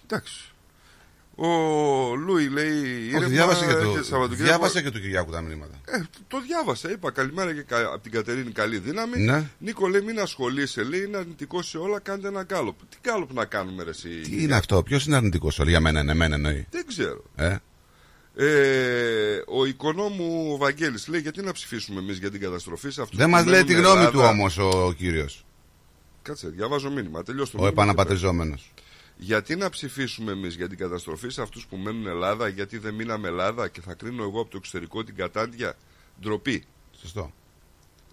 Εντάξει. 0.05 0.51
Ο 1.39 1.47
Λούι 2.15 2.49
λέει. 2.49 2.69
όχι, 2.83 3.09
ήρεμα, 3.09 3.27
διάβασε 3.27 3.65
και, 3.65 3.70
έρχεται 3.70 3.99
το, 3.99 4.05
Σαββατοκύριακο. 4.05 4.45
διάβασε 4.45 4.83
και 4.83 4.91
του 4.91 5.01
Κυριάκου 5.01 5.31
τα 5.31 5.41
μηνύματα. 5.41 5.74
Ε, 5.87 6.01
το 6.28 6.41
διάβασα, 6.41 6.91
είπα 6.91 7.11
καλημέρα 7.11 7.55
και 7.55 7.62
κα, 7.62 7.78
από 7.87 7.99
την 7.99 8.12
Κατερίνη 8.12 8.51
καλή 8.51 8.78
δύναμη. 8.78 9.19
Ναι. 9.19 9.45
Νίκο 9.59 9.87
λέει 9.89 10.01
μην 10.01 10.20
ασχολείσαι, 10.20 10.83
λέει 10.83 11.05
είναι 11.05 11.16
αρνητικό 11.16 11.62
σε 11.62 11.78
όλα, 11.78 11.99
κάντε 12.01 12.28
ένα 12.28 12.43
γκάλωπ. 12.43 12.78
Τι 12.89 12.97
γκάλωπ 13.03 13.33
να 13.33 13.45
κάνουμε 13.45 13.83
ρε 13.83 13.91
εσύ. 13.91 14.09
Τι 14.09 14.43
είναι 14.43 14.55
αυτό, 14.57 14.83
ποιος 14.83 15.07
είναι 15.07 15.16
αρνητικός 15.16 15.59
όλοι 15.59 15.70
για 15.70 15.81
μένα, 15.81 16.01
εμένα 16.11 16.35
εννοεί. 16.35 16.66
Δεν 16.70 16.87
ξέρω. 16.87 17.24
Ε, 17.37 17.57
Ε, 18.39 19.43
ο 19.47 19.65
Οικονόμου 19.66 20.51
ο 20.53 20.57
Βαγγέλης 20.57 21.09
λέει 21.09 21.20
γιατί 21.20 21.43
να 21.43 21.53
ψηφίσουμε 21.53 22.01
εμείς 22.01 22.19
για 22.19 22.31
την 22.31 22.41
καταστροφή 22.41 22.91
σε 22.91 23.03
αυτούς 23.03 23.16
δεν 23.19 23.27
που 23.27 23.33
μας 23.33 23.45
λέει 23.45 23.53
μένουν 23.53 23.66
τη 23.66 23.73
γνώμη 23.74 23.89
Ελλάδα; 23.97 24.11
του 24.11 24.20
όμως 24.23 24.59
ο 24.59 24.93
κύριος. 24.97 25.45
Κάτσε, 26.27 26.48
διαβάζω 26.48 26.90
μήνυμα. 26.90 27.23
Τελειώσω 27.23 27.51
το 27.53 27.59
Ο 27.59 27.61
μήνυμα 27.61 27.82
και 27.82 27.82
επαναπατριζόμενος. 27.82 28.73
Γιατί 29.16 29.57
να 29.57 29.70
ψηφίσουμε 29.70 30.32
εμείς 30.32 30.55
για 30.55 30.69
την 30.69 30.78
καταστροφή 30.78 31.28
σε 31.28 31.43
αυτούς 31.43 31.66
που 31.66 31.77
μένουν 31.77 32.07
Ελλάδα, 32.07 32.48
γιατί 32.48 32.78
δεν 32.78 32.94
μείναμε 32.94 33.28
Ελλάδα 33.28 33.69
και 33.69 33.81
θα 33.81 33.94
κρίνω 33.94 34.23
εγώ 34.23 34.40
από 34.40 34.51
το 34.51 34.57
εξωτερικό 34.57 35.05
την 35.05 35.15
κατάντια. 35.15 35.77
Ντροπή. 36.20 36.65
Σωστό. 37.01 37.32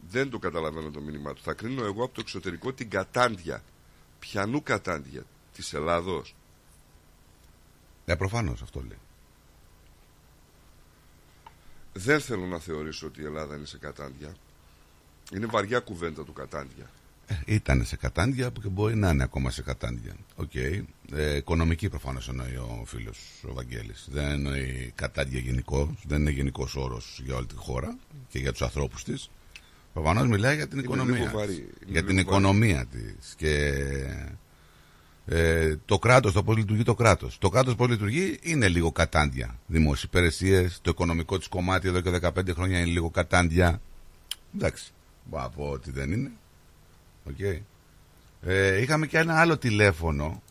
Δεν 0.10 0.30
το 0.30 0.40
καταλαβαίνω 0.40 0.92
το 0.92 1.02
μήνυμά 1.02 1.34
του. 1.34 1.42
Θα 1.42 1.54
κρίνω 1.54 1.84
εγώ 1.86 2.04
από 2.04 2.14
το 2.14 2.22
εξωτερικό 2.22 2.74
την 2.74 2.90
κατάντια. 2.90 3.64
Πιανού 4.20 4.64
κατάντια 4.64 5.24
της 5.54 5.74
Ελλάδος. 5.74 6.36
Ε, 8.06 8.16
προφανώς 8.16 8.62
αυτό 8.62 8.80
λέει. 8.80 9.00
Δεν 11.94 12.20
θέλω 12.20 12.46
να 12.46 12.60
θεωρήσω 12.60 13.08
ότι 13.08 13.22
η 13.22 13.26
Ελλάδα 13.26 13.56
είναι 13.56 13.66
σε 13.66 13.78
κατάντια. 13.78 14.36
Είναι 15.32 15.46
βαριά 15.46 15.80
κουβέντα 15.80 16.24
του 16.24 16.34
κατάντια. 16.34 16.90
Ήταν 17.46 17.86
σε 17.86 17.96
κατάντια 17.96 18.52
που 18.52 18.62
και 18.62 18.68
μπορεί 18.68 18.96
να 18.96 19.10
είναι 19.10 19.24
ακόμα 19.24 19.52
σε 19.52 19.62
κατάντια. 19.62 20.16
Οκ. 20.36 20.56
Ε, 20.56 21.36
οικονομική 21.36 21.90
προφανώς 21.90 22.30
εννοεί 22.30 22.56
ο 22.56 22.84
φίλος 22.86 23.20
ο 23.50 23.54
Βαγγέλης. 23.54 24.08
Δεν 24.12 24.26
εννοεί 24.32 24.92
κατάντια 24.96 25.40
γενικό. 25.40 25.96
Δεν 26.08 26.20
είναι 26.20 26.32
γενικός 26.32 26.76
όρος 26.76 27.22
για 27.26 27.36
όλη 27.36 27.46
τη 27.46 27.56
χώρα 27.56 27.98
και 28.30 28.40
για 28.40 28.52
τους 28.52 28.62
ανθρώπους 28.62 29.04
της. 29.04 29.30
Προφανώς 29.94 30.28
μιλάει 30.28 30.56
για 30.56 30.68
την 30.68 30.78
Είναι 30.78 30.88
οικονομία. 30.88 31.18
λίγο 31.20 31.32
βαρύ. 31.38 31.48
της. 31.48 31.58
Είναι 31.58 31.92
Για 31.92 32.04
την 32.04 32.16
λίγο 32.18 32.30
οικονομία 32.30 32.86
της. 32.86 33.34
Και 33.38 33.74
ε, 35.26 35.76
το 35.86 36.00
κράτος, 36.00 36.34
το 36.34 36.44
πώς 36.44 36.58
λειτουργεί 36.58 36.84
το 36.84 36.96
κράτος. 36.96 37.38
Το 37.38 37.50
κράτος 37.50 37.76
πώς 37.76 37.90
λειτουργεί 37.90 38.40
είναι 38.42 38.68
λίγο 38.68 38.92
κατάντια. 38.92 39.60
Δημόσιες 39.68 40.04
υπηρεσίες, 40.04 40.80
το 40.82 40.90
οικονομικό 40.90 41.38
της 41.38 41.48
κομμάτι 41.48 41.88
εδώ 41.88 42.02
και 42.02 42.10
15 42.10 42.54
χρόνια 42.54 42.78
είναι 42.80 42.90
λίγο 42.90 43.10
κατάντια. 43.10 43.82
Εντάξει. 44.56 44.92
Μπορώ 45.30 45.44
να 45.44 45.50
πω 45.50 45.70
ότι 45.70 45.92
δεν 45.92 46.12
είναι. 46.12 46.32
Οκ. 47.24 47.40
Ε, 48.46 48.82
είχαμε 48.82 49.08
και 49.08 49.18
ένα 49.18 49.40
άλλο 49.40 49.58
τηλέφωνο 49.58 50.42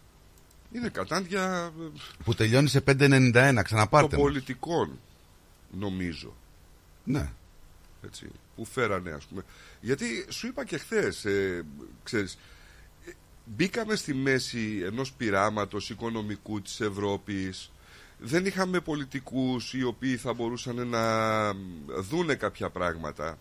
Είναι 0.73 0.89
κατάντια 0.89 1.73
ε, 1.81 2.01
που 2.24 2.35
τελειώνει 2.35 2.69
σε 2.69 2.82
591. 2.86 3.61
Ξαναπάρτε. 3.65 4.09
των 4.09 4.19
μου. 4.19 4.24
πολιτικών, 4.24 4.99
νομίζω. 5.70 6.36
Ναι. 7.05 7.31
έτσι, 8.07 8.27
που 8.57 8.65
φέρανε 8.65 9.11
ας 9.11 9.24
πούμε. 9.24 9.43
Γιατί 9.81 10.27
σου 10.28 10.47
είπα 10.47 10.65
και 10.65 10.78
χθες, 10.78 11.24
ε, 11.24 11.65
ξέρεις, 12.03 12.39
ε, 13.07 13.11
μπήκαμε 13.44 13.94
στη 13.97 14.15
μέση 14.15 14.82
ενός 14.85 15.12
πειράματος 15.12 15.90
οικονομικού 15.90 16.62
της 16.62 16.81
Ευρώπης, 16.81 17.70
δεν 18.19 18.47
είχαμε 18.47 18.81
πολιτικούς 18.81 19.74
οι 19.74 19.82
οποίοι 19.82 20.16
θα 20.16 20.32
μπορούσαν 20.32 20.89
να 20.89 21.53
δούνε 22.01 22.35
κάποια 22.35 22.70
πράγματα. 22.70 23.39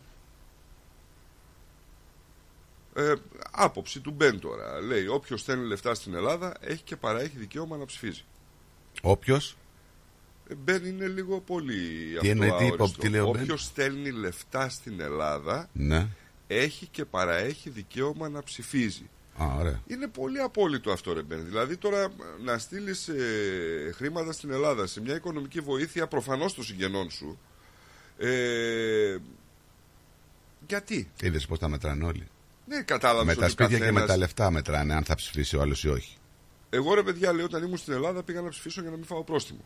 Ε, 2.96 3.14
άποψη 3.52 4.00
του 4.00 4.12
Μπεν 4.12 4.40
τώρα. 4.40 4.80
Λέει, 4.82 5.08
όποιος 5.08 5.40
στέλνει 5.42 5.66
λεφτά 5.68 5.94
στην 5.94 6.14
Ελλάδα 6.14 6.54
έχει 6.60 6.84
και 6.84 6.96
παραέχει 6.96 7.38
δικαίωμα 7.38 7.78
να 7.78 7.86
ψηφίζει. 7.86 8.24
Όποιος; 9.02 9.58
Ε, 10.50 10.56
Μπεν 10.56 10.86
είναι 10.86 11.08
λίγο 11.08 11.40
πολύ 11.40 12.08
Τι 12.10 12.16
αυτό 12.16 12.28
εννοεί, 12.30 12.50
τι 12.50 12.66
είπε, 12.66 12.76
αόριστο. 12.80 13.00
τι 13.02 13.10
λέει 13.10 13.22
ο 13.22 13.30
Μπεν; 13.30 13.42
Όποιος 13.42 13.64
στέλνει 13.64 14.12
λεφτά 14.12 14.70
στην 14.70 15.00
Ελλάδα 15.00 15.70
Ναι. 15.74 16.08
έχει 16.48 16.86
και 16.88 17.06
παραέχει 17.06 17.70
δικαίωμα 17.70 18.30
να 18.30 18.44
ψηφίζει. 18.44 19.10
Α, 19.42 19.46
ωραία. 19.60 19.82
Είναι 19.88 20.08
πολύ 20.08 20.40
απόλυτο 20.40 20.92
αυτό, 20.92 21.14
ρε 21.14 21.22
Μπεν. 21.22 21.46
Δηλαδή 21.46 21.78
τώρα 21.78 22.12
να 22.44 22.58
στείλεις 22.58 23.10
χρήματα 23.96 24.32
στην 24.32 24.52
Ελλάδα 24.52 24.88
σε 24.88 25.02
μια 25.02 25.16
οικονομική 25.16 25.60
βοήθεια 25.60 26.08
προφανώς 26.08 26.54
των 26.54 26.64
συγγενών 26.64 27.10
σου. 27.10 27.40
Ε, 28.18 29.18
γιατί; 30.68 31.10
Είδες 31.22 31.46
πώ 31.46 31.58
τα 31.58 31.68
μετράνε 31.68 32.06
όλοι. 32.06 32.28
Ναι, 32.76 32.82
κατάλαβες. 32.82 33.36
με 33.36 33.42
τα 33.42 33.50
σπίτια 33.50 33.80
και 33.80 33.92
με 33.92 34.06
τα 34.06 34.18
λεφτά 34.18 34.52
μετράνε 34.52 34.94
αν 34.94 35.04
θα 35.04 35.16
ψηφίσει 35.16 35.56
ο 35.58 35.62
άλλος 35.62 35.84
ή 35.84 35.88
όχι. 35.90 36.16
Εγώ 36.70 36.94
ρε 36.94 37.04
παιδιά, 37.04 37.34
λέω 37.34 37.46
όταν 37.46 37.64
ήμουν 37.64 37.78
στην 37.78 37.94
Ελλάδα 37.94 38.24
πήγα 38.24 38.42
να 38.42 38.50
ψηφίσω 38.50 38.82
για 38.82 38.90
να 38.90 38.96
μην 38.96 39.06
φάω 39.06 39.24
πρόστιμο. 39.24 39.66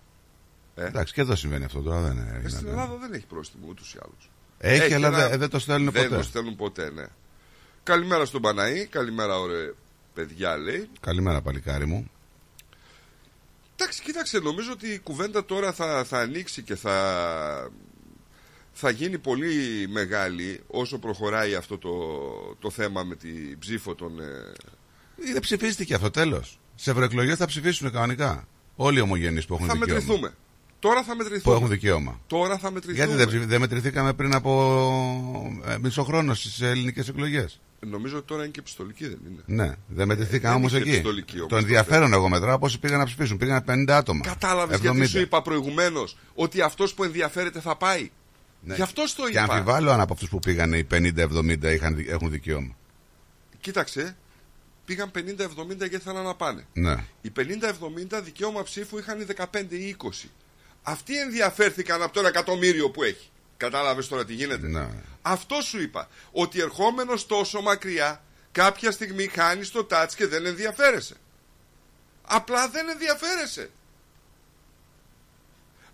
Ε, 0.76 0.86
Εντάξει, 0.86 1.14
και 1.14 1.22
εδώ 1.22 1.36
συμβαίνει 1.36 1.64
αυτό 1.66 1.82
τώρα. 1.82 2.02
Δεν 2.02 2.18
ε, 2.18 2.38
είναι. 2.40 2.50
στην 2.50 2.68
Ελλάδα 2.68 2.96
δεν 2.98 3.14
έχει 3.14 3.26
πρόστιμο 3.26 3.66
ούτως 3.70 3.94
ή 3.94 3.98
άλλως. 4.04 4.30
Έχει, 4.58 4.94
αλλά 4.94 5.12
δεν- 5.12 5.40
δεν 5.40 5.50
το 5.50 5.60
στέλνουν 5.60 5.92
δεν 5.92 6.04
ποτέ. 6.04 6.16
το 6.16 6.24
στέλνουν 6.24 6.56
ποτέ, 6.56 6.92
ναι. 6.92 7.06
Καλημέρα 7.84 8.26
στον 8.26 8.42
Παναή, 8.42 8.86
καλημέρα 8.86 9.40
ωραία 9.40 9.74
παιδιά 10.14 10.58
λέει. 10.58 10.90
Καλημέρα, 11.00 11.42
παλικάρι 11.42 11.86
μου. 11.86 12.10
Εντάξει, 13.76 14.02
κοίταξε, 14.02 14.40
νομίζω 14.40 14.72
ότι 14.72 14.88
η 14.88 15.00
κουβέντα 15.00 15.46
τώρα 15.46 15.74
θα, 15.74 16.04
θα 16.04 16.20
ανοίξει 16.20 16.62
και 16.62 16.76
θα, 16.76 17.72
θα 18.78 18.90
γίνει 18.90 19.18
πολύ 19.18 19.88
μεγάλη 19.90 20.60
όσο 20.68 20.98
προχωράει 20.98 21.56
αυτό 21.56 21.78
το, 21.78 21.92
το 22.60 22.70
θέμα 22.70 23.04
με 23.04 23.16
την 23.16 23.60
ψήφο 23.60 23.96
των... 23.96 24.20
ε, 24.20 25.32
Δεν 25.32 25.42
ψηφίστηκε 25.42 25.94
αυτό 25.94 26.10
τέλος. 26.12 26.60
Σε 26.76 26.92
ευρωεκλογέ 26.92 27.36
θα 27.36 27.46
ψηφίσουν 27.46 27.92
κανονικά. 27.92 28.48
Όλοι 28.76 28.98
οι 28.98 29.02
ομογενείς 29.02 29.46
που 29.46 29.54
έχουν 29.54 29.68
θα 29.68 29.74
δικαίωμα. 29.74 29.94
μετρηθούμε. 30.02 30.34
Τώρα 30.80 31.04
θα 31.04 31.12
Που 31.12 31.18
μετρηθούμε. 31.18 31.56
έχουν 31.56 31.68
δικαίωμα. 31.70 32.20
Τώρα 32.28 32.58
θα 32.58 32.72
μετρηθούμε. 32.72 33.04
Γιατί 33.06 33.18
δεν, 33.18 33.28
ψηφι- 33.28 33.48
δεν 33.48 33.60
μετρηθήκαμε 33.60 34.14
πριν 34.14 34.36
από 34.36 35.62
ε, 35.66 35.78
μισό 35.82 36.04
χρόνο 36.04 36.34
στις 36.34 36.62
ελληνικές 36.62 37.08
εκλογές; 37.08 37.60
Νομίζω 37.80 38.18
ότι 38.18 38.28
τώρα 38.28 38.42
είναι 38.44 38.52
και 38.52 38.60
επιστολική, 38.60 39.08
δεν 39.08 39.20
είναι. 39.30 39.42
Ναι, 39.64 39.74
δεν 39.88 40.08
μετρηθήκαμε 40.08 40.48
Δεν 40.54 40.56
όμως 40.58 40.72
είχε 40.72 40.80
εκεί. 40.82 40.90
επιστολική 40.90 41.36
όμως 41.38 41.50
Το 41.50 41.58
ενδιαφέρον 41.58 42.14
εγώ 42.14 42.30
μετράω 42.30 42.60
πόσοι 42.60 42.80
πήγαν 42.80 43.00
να 43.00 43.06
ψηφίσουν. 43.06 43.38
Πήγαν 43.38 43.64
50 43.68 43.86
άτομα. 43.92 44.22
Κατάλαβες 44.26 44.78
70. 44.78 44.82
γιατί 44.82 45.06
σου 45.08 45.20
είπα 45.20 45.42
προηγουμένως 45.42 46.18
ότι 46.36 46.62
αυτός 46.62 46.94
που 46.94 47.04
ενδιαφέρεται 47.04 47.60
θα 47.60 47.76
πάει. 47.76 48.10
Ναι. 48.66 48.76
Γι' 48.76 48.82
αυτό 48.82 49.04
το 49.16 49.24
Και 49.30 49.40
είπα. 49.40 49.54
αμφιβάλλω 49.54 49.92
αν 49.92 50.00
από 50.00 50.14
αυτούς 50.14 50.30
που 50.30 50.40
πήγαν 50.40 50.74
οι 50.74 50.84
50-70 50.92 51.72
είχαν, 51.74 51.96
δι- 51.96 52.10
έχουν 52.10 52.32
δικαίωμα. 52.32 52.76
Κοίταξε, 53.60 54.16
πήγαν 54.86 55.12
50-70 55.12 55.78
γιατί 55.78 55.96
ήθελαν 55.96 56.24
να 56.24 56.36
πάνε. 56.36 56.66
Ναι. 56.74 56.96
Οι 57.22 57.32
50-70 57.36 58.22
δικαίωμα 58.22 58.64
ψήφου 58.64 58.98
είχαν 58.98 59.22
οι 59.22 59.26
15 59.36 59.46
ή 59.70 59.96
20. 60.24 60.30
Αυτοί 60.84 61.20
ενδιαφέρθηκαν 61.20 62.02
από 62.02 62.14
το 62.14 62.28
εκατομμύριο 62.28 62.90
που 62.90 63.04
έχει. 63.04 63.30
Κατάλαβες 63.58 64.08
τώρα 64.08 64.26
τι 64.26 64.34
γίνεται; 64.34 64.68
Ναι. 64.68 64.88
Αυτό 65.22 65.62
σου 65.62 65.82
είπα. 65.82 66.10
Ότι 66.32 66.60
ερχόμενος 66.62 67.26
τόσο 67.26 67.62
μακριά, 67.62 68.24
κάποια 68.52 68.92
στιγμή 68.92 69.28
χάνεις 69.28 69.72
το 69.72 69.84
τάτ 69.84 70.12
και 70.16 70.28
δεν 70.28 70.46
ενδιαφέρεσαι. 70.46 71.16
Απλά 72.22 72.70
δεν 72.70 72.90
ενδιαφέρεσαι. 72.90 73.70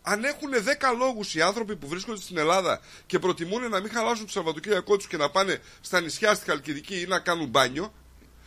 Αν 0.03 0.23
έχουν 0.23 0.49
10 0.53 0.98
λόγους 0.98 1.36
οι 1.36 1.41
άνθρωποι 1.41 1.76
που 1.76 1.88
βρίσκονται 1.88 2.22
στην 2.22 2.38
Ελλάδα 2.38 2.80
και 3.06 3.19
προτιμούν 3.19 3.69
να 3.69 3.80
μην 3.80 3.91
χαλάσουν 3.91 4.26
το 4.26 4.32
Σαββατοκύριακό 4.32 4.98
τους 4.98 5.07
και 5.07 5.18
να 5.18 5.30
πάνε 5.30 5.61
στα 5.82 6.02
νησιά 6.02 6.34
στη 6.34 6.49
Χαλκιδική 6.49 7.02
ή 7.02 7.06
να 7.06 7.19
κάνουν 7.19 7.48
μπάνιο, 7.48 7.94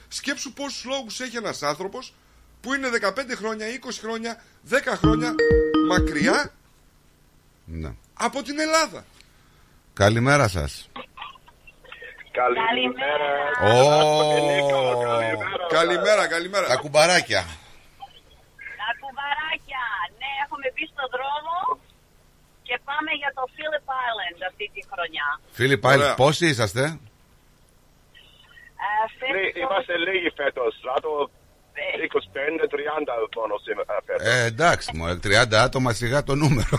σκέψου 0.08 0.52
πόσους 0.52 0.84
λόγους 0.84 1.20
έχει 1.20 1.36
ένας 1.36 1.62
άνθρωπος 1.62 2.14
που 2.60 2.74
είναι 2.74 2.88
15 3.00 3.34
χρόνια, 3.36 3.66
20 3.66 3.98
χρόνια, 4.00 4.42
10 4.70 4.74
χρόνια 4.96 5.34
μακριά 5.88 6.52
ναι. 7.64 7.94
από 8.14 8.42
την 8.42 8.58
Ελλάδα. 8.58 9.04
Καλημέρα 9.92 10.48
σας. 10.48 10.88
Καλημέρα. 12.32 13.30
Καλημέρα, 15.68 16.26
καλημέρα. 16.26 16.66
Τα 16.66 16.76
κουμπαράκια. 16.76 17.40
Τα 17.40 18.90
κουβαράκια. 19.00 19.53
Ναι, 20.60 20.66
έχουμε 20.68 20.68
μπει 20.74 20.84
στον 20.94 21.06
δρόμο 21.16 21.56
και 22.66 22.76
πάμε 22.88 23.10
για 23.20 23.30
το 23.38 23.42
Phillip 23.54 23.86
Island 24.06 24.40
αυτή 24.50 24.64
τη 24.74 24.80
χρονιά. 24.90 25.28
Φίλοι 25.58 25.76
πάλι, 25.84 26.02
πόσοι 26.22 26.44
είσαστε; 26.52 26.84
Ε, 28.84 29.04
φέτος- 29.18 29.34
Ναι, 29.34 29.60
είμαστε 29.64 29.94
λίγοι 30.06 30.30
φέτος. 30.40 30.72
Ράτο 30.88 31.30
25-30 31.76 33.12
μόνο 33.36 33.54
σήμερα 33.66 33.94
φέτος. 34.06 34.26
Ε, 34.26 34.44
εντάξει, 34.44 34.96
μου 34.96 35.04
30 35.22 35.62
άτομα 35.66 35.92
σιγά 35.92 36.22
το 36.22 36.34
νούμερο. 36.34 36.76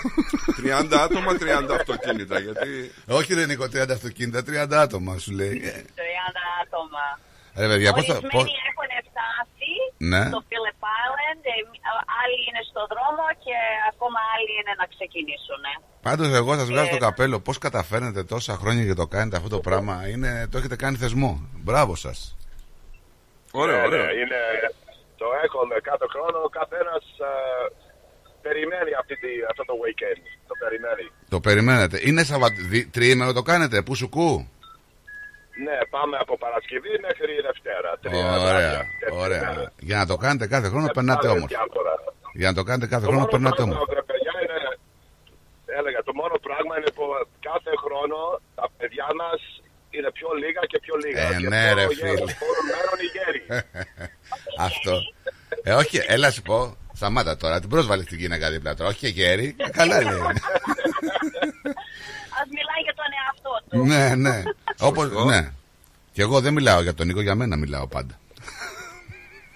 30 0.58 1.02
άτομα, 1.06 1.32
30 1.38 1.74
αυτοκίνητα. 1.80 2.40
Γιατί. 2.40 2.92
Όχι, 3.08 3.34
δεν 3.34 3.44
είναι 3.50 3.68
30 3.74 3.94
αυτοκίνητα, 3.94 4.44
30 4.44 4.82
άτομα 4.82 5.18
σου 5.18 5.32
λέει. 5.32 5.62
30 5.62 6.44
άτομα. 6.64 7.04
Ρε 7.58 7.68
παιδιά, 7.68 7.94
πώς 7.94 8.06
θα. 8.06 8.14
Ορισμένοι 8.14 8.34
Πώς... 8.34 8.44
έχουν 8.70 8.90
φτάσει 9.10 9.72
Ναι. 9.98 10.24
στο 10.28 10.40
Phillip 10.50 10.54
Island, 10.54 10.54
ε, 10.54 10.55
άλλοι 12.76 12.84
είναι 12.84 12.84
στο 12.84 12.84
δρόμο 12.94 13.24
και 13.46 13.56
ακόμα 13.92 14.20
άλλοι 14.34 14.52
είναι 14.60 14.74
να 14.82 14.86
ξεκινήσουν. 14.94 15.62
ε. 15.72 15.76
Πάντως 16.08 16.28
εγώ 16.40 16.52
σας 16.60 16.68
βγάζω 16.72 16.90
το 16.90 16.96
Ε, 16.96 17.06
καπέλο. 17.08 17.38
Πώς 17.40 17.58
καταφέρνετε 17.58 18.24
τόσα 18.24 18.54
χρόνια 18.62 18.84
και 18.86 18.94
το 19.02 19.08
κάνετε 19.08 19.36
αυτό 19.38 19.50
το 19.50 19.60
πράγμα; 19.60 19.96
Είναι, 20.14 20.48
το 20.52 20.58
έχετε 20.58 20.76
κάνει 20.76 20.96
θεσμό. 20.98 21.32
Μπράβο 21.66 21.96
σας. 21.96 22.38
Ωραίο, 23.52 23.78
Ναι, 23.78 23.86
ωραίο. 23.86 24.06
ναι, 24.06 24.12
είναι, 24.22 24.40
το 25.22 25.26
έχουμε 25.46 25.76
κάθε 25.90 26.06
χρόνο. 26.14 26.40
Καθένας 26.60 27.04
περιμένει 28.42 28.92
αυτή 29.02 29.16
τη, 29.16 29.30
αυτό 29.50 29.64
το 29.66 29.74
weekend. 29.84 30.22
Το 30.50 30.54
περιμένει. 30.64 31.06
Το 31.30 31.40
περιμένετε. 31.40 32.00
Είναι 32.08 32.24
Σαββα... 32.24 32.48
δι- 32.72 32.92
τριήμερο 32.94 33.34
το 33.34 33.42
κάνετε, 33.42 33.82
που 33.82 33.96
σου 33.96 34.10
κού. 34.10 34.50
Ναι, 35.66 35.78
πάμε 35.90 36.18
από 36.18 36.38
Παρασκευή 36.38 36.94
μέχρι 37.08 37.34
Δευτέρα. 37.48 37.92
Τρία 38.02 38.26
Ωραία, 38.26 38.40
βράδια, 38.46 38.86
τέτοια 39.00 39.20
ωραία. 39.20 39.38
ημέρα. 39.52 39.72
Για 39.80 39.98
να 39.98 40.06
το 40.06 40.16
κάνετε 40.18 40.48
κάθε 40.48 40.68
χρόνο 40.68 40.86
Ε, 40.86 40.92
περνάτε 40.94 41.28
πάλι 41.28 41.38
όμορφα. 41.38 41.58
διάφορα. 41.58 41.94
Για 42.40 42.48
να 42.50 42.56
το 42.60 42.64
κάνετε 42.68 42.88
κάθε 42.94 43.06
Το 43.06 43.10
χρόνο 43.10 43.20
μόνο 43.26 43.34
περνάτε 43.34 43.56
πράγμα, 43.62 43.74
όμορφα. 43.76 43.94
ρε 44.00 44.04
παιδιά, 44.10 44.34
είναι, 44.44 44.60
έλεγα, 45.80 46.00
το 46.10 46.14
μόνο 46.22 46.36
πράγμα 46.48 46.74
είναι 46.78 46.92
που 46.98 47.06
κάθε 47.50 47.72
χρόνο 47.84 48.18
τα 48.60 48.66
παιδιά 48.78 49.08
μας 49.22 49.40
είναι 49.96 50.10
πιο 50.18 50.30
λίγα 50.42 50.62
και 50.72 50.80
πιο 50.86 50.96
λίγα. 51.04 51.22
Ε, 51.22 51.28
και 51.42 51.48
ναι, 51.54 51.62
μόνο 51.64 51.76
ρε, 51.80 51.86
γέρος, 52.00 52.00
φίλε. 52.00 52.34
μόνο 52.44 52.60
μένουν 52.72 53.00
οι 53.06 53.10
γέροι. 53.16 53.42
Αυτό. 54.70 54.94
Ε, 55.68 55.72
όχι, 55.82 55.96
έλα 56.16 56.30
σου 56.36 56.42
πω. 56.50 56.58
Σταμάτα 57.00 57.34
τώρα, 57.38 57.60
την 57.60 57.70
πρόσβαλε 57.70 58.04
την 58.04 58.18
γυναίκα 58.18 58.46
δίπλα 58.52 58.76
τώρα. 58.76 58.90
Όχι 58.90 59.00
και 59.00 59.08
γέρι. 59.08 59.48
Ε, 59.58 59.70
Καλά 59.70 59.98
λέει. 60.02 60.20
Ας 62.40 62.48
μιλάει 62.58 62.82
για 62.88 62.96
τον 63.00 63.10
εαυτό 63.20 63.54
του. 63.70 63.86
ναι, 63.86 64.04
ναι. 64.16 64.44
Όπως, 64.90 65.26
ναι. 65.26 65.50
Και 66.12 66.22
εγώ 66.22 66.40
δεν 66.42 66.54
μιλάω 66.54 66.82
για 66.82 66.94
τον 66.94 67.08
Νίκο, 67.08 67.22
για 67.22 67.36
μένα 67.36 67.56
μιλάω 67.56 67.88
πάντα. 67.88 68.20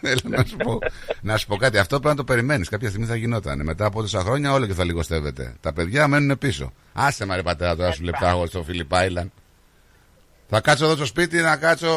Έλα 0.02 0.22
να 0.24 0.44
σου, 0.46 0.58
πω, 0.58 0.80
να 1.22 1.38
σου 1.38 1.48
πω 1.48 1.56
κάτι. 1.56 1.78
Αυτό 1.78 1.96
πρέπει 2.00 2.16
να 2.16 2.22
το 2.24 2.24
περιμένεις. 2.34 2.70
Κάποια 2.70 2.90
στιγμή 2.90 3.06
θα 3.06 3.16
γινόταν. 3.16 3.64
Μετά 3.64 3.86
από 3.86 4.02
τόσα 4.02 4.20
χρόνια 4.20 4.54
όλο 4.54 4.66
και 4.66 4.74
θα 4.74 4.84
λιγοστεύεται. 4.84 5.56
Τα 5.62 5.74
παιδιά 5.74 6.08
μένουν 6.08 6.38
πίσω. 6.38 6.74
Άσε 6.94 7.26
μα 7.26 7.36
ρε 7.36 7.42
πατέρα 7.50 7.76
τώρα 7.76 7.92
σου 7.92 8.04
λεπτά 8.04 8.30
εγώ 8.30 8.46
στο 8.46 8.64
Φιλιπ 8.64 8.94
Άιλαντ. 8.94 9.30
Θα 10.52 10.60
κάτσω 10.68 10.86
εδώ 10.86 10.96
στο 10.96 11.06
σπίτι 11.14 11.38
να 11.50 11.56
κάτσω 11.66 11.92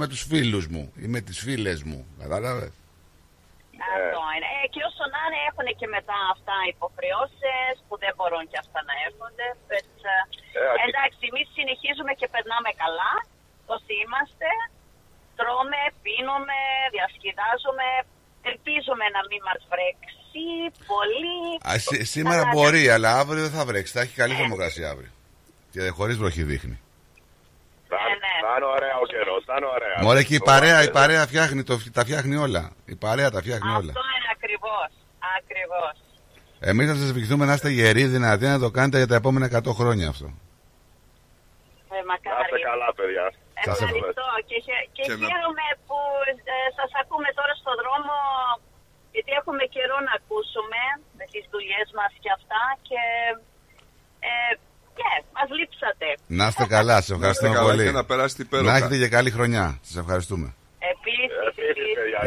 με 0.00 0.06
τους 0.10 0.22
φίλους 0.30 0.64
μου 0.72 0.84
ή 1.04 1.06
με 1.14 1.20
τις 1.26 1.38
φίλες 1.44 1.78
μου. 1.88 1.98
Κατάλαβες; 2.22 2.72
Αυτό 3.96 4.20
είναι. 4.34 4.48
Ε, 4.62 4.66
και 4.72 4.80
όσο 4.88 5.04
να 5.14 5.20
είναι 5.26 5.38
έχουν 5.48 5.66
και 5.80 5.88
μετά 5.96 6.18
αυτά 6.34 6.56
υποχρεώσεις 6.74 7.72
που 7.86 7.94
δεν 8.02 8.12
μπορούν 8.16 8.44
και 8.50 8.58
αυτά 8.64 8.80
να 8.88 8.94
έρχονται. 9.06 9.46
But, 9.70 9.90
ε, 10.12 10.16
Ε, 10.60 10.84
εντάξει, 10.88 11.22
εμείς 11.30 11.46
συνεχίζουμε 11.58 12.12
και 12.20 12.26
περνάμε 12.34 12.70
καλά. 12.82 13.12
Όσοι 13.74 13.92
είμαστε, 14.04 14.48
τρώμε, 15.38 15.80
πίνουμε, 16.04 16.58
διασκεδάζουμε. 16.94 17.86
Ελπίζουμε 18.50 19.04
να 19.16 19.20
μην 19.30 19.40
μας 19.48 19.60
βρέξει 19.72 20.44
πολύ. 20.92 21.38
Α, 21.68 21.72
σή- 21.84 22.04
σήμερα 22.14 22.40
Αλλά- 22.42 22.50
μπορεί, 22.54 22.82
αλλά 22.94 23.10
αύριο 23.22 23.42
δεν 23.46 23.54
θα 23.58 23.64
βρέξει. 23.70 23.92
Θα 23.96 24.00
έχει 24.04 24.14
καλή 24.22 24.34
θερμοκρασία 24.40 24.86
αύριο. 24.94 25.10
Και 25.72 25.80
χωρίς 25.98 26.16
βροχή 26.16 26.42
δείχνει. 26.42 26.76
Θα, 27.88 27.96
θα 27.96 28.56
είναι 28.56 28.66
ωραίο 28.76 29.00
καιρός, 29.12 29.40
θα 29.48 29.54
είναι 29.56 29.66
ωραία. 29.76 29.98
Μωρέ 30.02 30.22
και 30.22 30.34
η 30.34 30.38
Το 30.38 30.44
παρέα, 30.44 30.72
η 30.76 30.76
μάτι- 30.84 30.92
παρέα 30.92 31.26
φτιάχνει, 31.26 31.62
το, 31.62 31.74
τα 31.92 32.00
φτιάχνει 32.00 32.36
όλα. 32.36 32.70
Η 32.84 32.94
παρέα 32.96 33.30
τα 33.30 33.40
φτιάχνει 33.40 33.68
όλα. 33.70 33.92
Αυτό 33.96 34.02
είναι 34.16 34.30
ακριβώς. 34.36 34.88
Ακριβώς. 35.38 35.92
Εμείς 36.60 36.86
θα 36.88 36.94
σας 36.94 37.08
ευχηθούμε 37.10 37.44
να 37.44 37.52
είστε 37.54 37.68
γεροί, 37.70 38.04
δυνατοί 38.04 38.44
να 38.46 38.58
το 38.58 38.70
κάνετε 38.70 38.96
για 38.96 39.06
τα 39.06 39.14
επόμενα 39.14 39.46
100 39.46 39.72
χρόνια 39.74 40.08
αυτό. 40.08 40.24
Ε, 40.24 41.96
μακάρι. 42.10 42.36
Να 42.38 42.44
είστε 42.44 42.58
καλά, 42.70 42.88
παιδιά. 42.98 43.32
Σας 43.68 43.78
Ευχαριστώ 43.84 44.26
και, 44.48 44.56
χαι- 44.66 44.86
και, 44.96 45.02
Και 45.08 45.14
να- 45.22 45.28
χαίρομαι 45.30 45.66
που 45.86 45.98
ε, 46.54 46.56
σας 46.78 46.90
ακούμε 47.02 47.28
τώρα 47.38 47.54
στο 47.62 47.72
δρόμο 47.82 48.14
γιατί 49.14 49.30
έχουμε 49.40 49.62
καιρό 49.76 49.96
να 50.08 50.12
ακούσουμε 50.20 50.80
με 51.18 51.24
τις 51.32 51.44
δουλειές 51.54 51.86
μας 51.98 52.12
και 52.22 52.30
αυτά 52.38 52.62
και 52.88 53.00
ε, 54.28 54.32
yeah, 55.00 55.18
μας 55.36 55.48
λείψατε. 55.58 56.08
Να 56.38 56.44
είστε 56.50 56.64
καλά, 56.76 56.96
σα 57.06 57.10
ευχαριστούμε 57.16 57.54
καλά 57.58 57.70
πολύ. 57.70 57.84
και 57.86 57.96
να 58.00 58.04
περάσετε 58.10 58.42
υπέροχα. 58.46 58.70
Να 58.70 58.76
έχετε 58.78 58.96
και 59.02 59.08
καλή 59.16 59.30
χρονιά. 59.36 59.66
Σας 59.88 59.96
ευχαριστούμε. 60.02 60.48
Επίσης, 60.94 61.32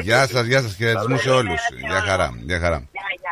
Γεια 0.07 0.27
σας, 0.27 0.45
γεια 0.45 0.61
σας, 0.61 0.75
χαιρετισμού 0.75 1.17
σε 1.17 1.29
όλους. 1.29 1.61
Γεια 1.87 2.01
χαρά, 2.07 2.27
γεια 2.49 2.59
χαρά. 2.59 2.79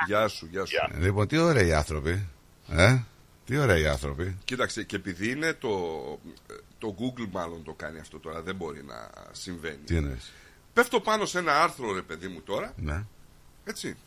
Γεια 0.07 0.27
σου, 0.27 0.45
γεια 0.51 0.65
σου. 0.65 0.75
Λοιπόν, 1.05 1.27
τι 1.27 1.37
ωραίοι 1.37 1.73
άνθρωποι. 1.73 2.29
Ε, 2.77 2.97
τι 3.45 3.57
ωραίοι 3.57 3.87
άνθρωποι. 3.87 4.37
Κοίταξε, 4.45 4.83
και 4.83 4.95
επειδή 4.95 5.29
είναι 5.31 5.53
το, 5.53 5.69
το 6.77 6.95
Google 6.99 7.27
μάλλον 7.31 7.63
το 7.63 7.73
κάνει 7.73 7.99
αυτό 7.99 8.19
τώρα, 8.19 8.41
δεν 8.41 8.55
μπορεί 8.55 8.83
να 8.83 9.09
συμβαίνει. 9.31 9.77
Τι 9.85 9.95
εννοείς. 9.95 10.31
Πέφτω 10.73 10.99
πάνω 10.99 11.25
σε 11.25 11.39
ένα 11.39 11.63
άρθρο, 11.63 11.93
ρε 11.93 12.01
παιδί 12.01 12.27
μου 12.27 12.41
τώρα, 12.41 12.73
Ναι. 12.77 13.05
έτσι, 13.63 13.97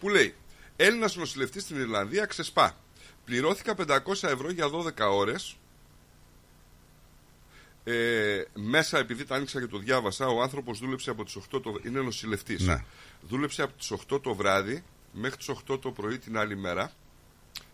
που 0.00 0.08
λέει 0.08 0.34
Έλληνας 0.76 1.16
νοσηλευτής 1.16 1.62
στην 1.62 1.76
Ιρλανδία 1.76 2.24
ξεσπά. 2.26 2.76
Πληρώθηκα 3.24 3.74
500 3.74 4.28
ευρώ 4.28 4.50
για 4.50 4.68
12 4.68 5.10
ώρες 5.10 5.56
ε, 7.84 8.42
μέσα 8.54 8.98
επειδή 8.98 9.24
τα 9.24 9.34
άνοιξα 9.34 9.60
και 9.60 9.66
το 9.66 9.78
διάβασα, 9.78 10.26
ο 10.26 10.42
άνθρωπος 10.42 10.78
δούλεψε 10.78 11.10
από 11.10 11.24
τις 11.24 11.36
8 11.54 11.62
το 11.62 11.78
είναι 11.86 12.00
νοσηλευτής. 12.00 12.66
Ναι. 12.66 12.84
Δούλεψε 13.28 13.62
από 13.62 13.72
τις 13.78 13.92
8 14.12 14.22
το 14.22 14.34
βράδυ 14.34 14.84
μέχρι 15.12 15.36
τις 15.36 15.48
8 15.70 15.80
το 15.80 15.90
πρωί 15.90 16.18
την 16.18 16.38
άλλη 16.38 16.56
μέρα, 16.56 16.92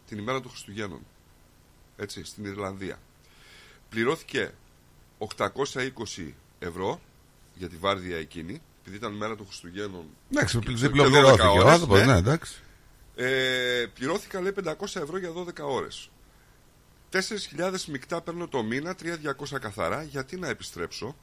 την 0.09 0.19
ημέρα 0.19 0.41
των 0.41 0.51
Χριστουγέννων. 0.51 1.01
Έτσι, 1.97 2.25
στην 2.25 2.45
Ιρλανδία. 2.45 2.99
Πληρώθηκε 3.89 4.53
820 5.19 6.33
ευρώ 6.59 7.01
για 7.55 7.69
τη 7.69 7.77
βάρδια 7.77 8.17
εκείνη, 8.17 8.63
επειδή 8.81 8.97
ήταν 8.97 9.13
μέρα 9.13 9.37
των 9.37 9.47
Χριστουγέννων. 9.47 10.05
Εντάξει, 10.33 10.59
και- 10.59 10.73
διπλό 10.73 11.03
και 11.03 11.09
12 11.09 11.13
πληρώθηκε 11.13 11.47
ο 11.47 11.51
ώρες, 11.53 11.73
άνθρωπος, 11.73 12.07
ναι, 12.07 12.17
εντάξει. 12.17 12.61
ε, 13.15 13.87
πληρώθηκα 13.95 14.41
λέει 14.41 14.53
500 14.53 15.01
ευρώ 15.01 15.19
για 15.19 15.33
12 15.33 15.65
ώρες. 15.65 16.11
4.000 17.11 17.85
μεικτά 17.87 18.21
παίρνω 18.21 18.49
το 18.49 18.63
μήνα, 18.63 18.95
3.200 18.95 19.59
καθαρά. 19.61 20.03
Γιατί 20.03 20.37
να 20.37 20.49
επιστρέψω; 20.49 21.17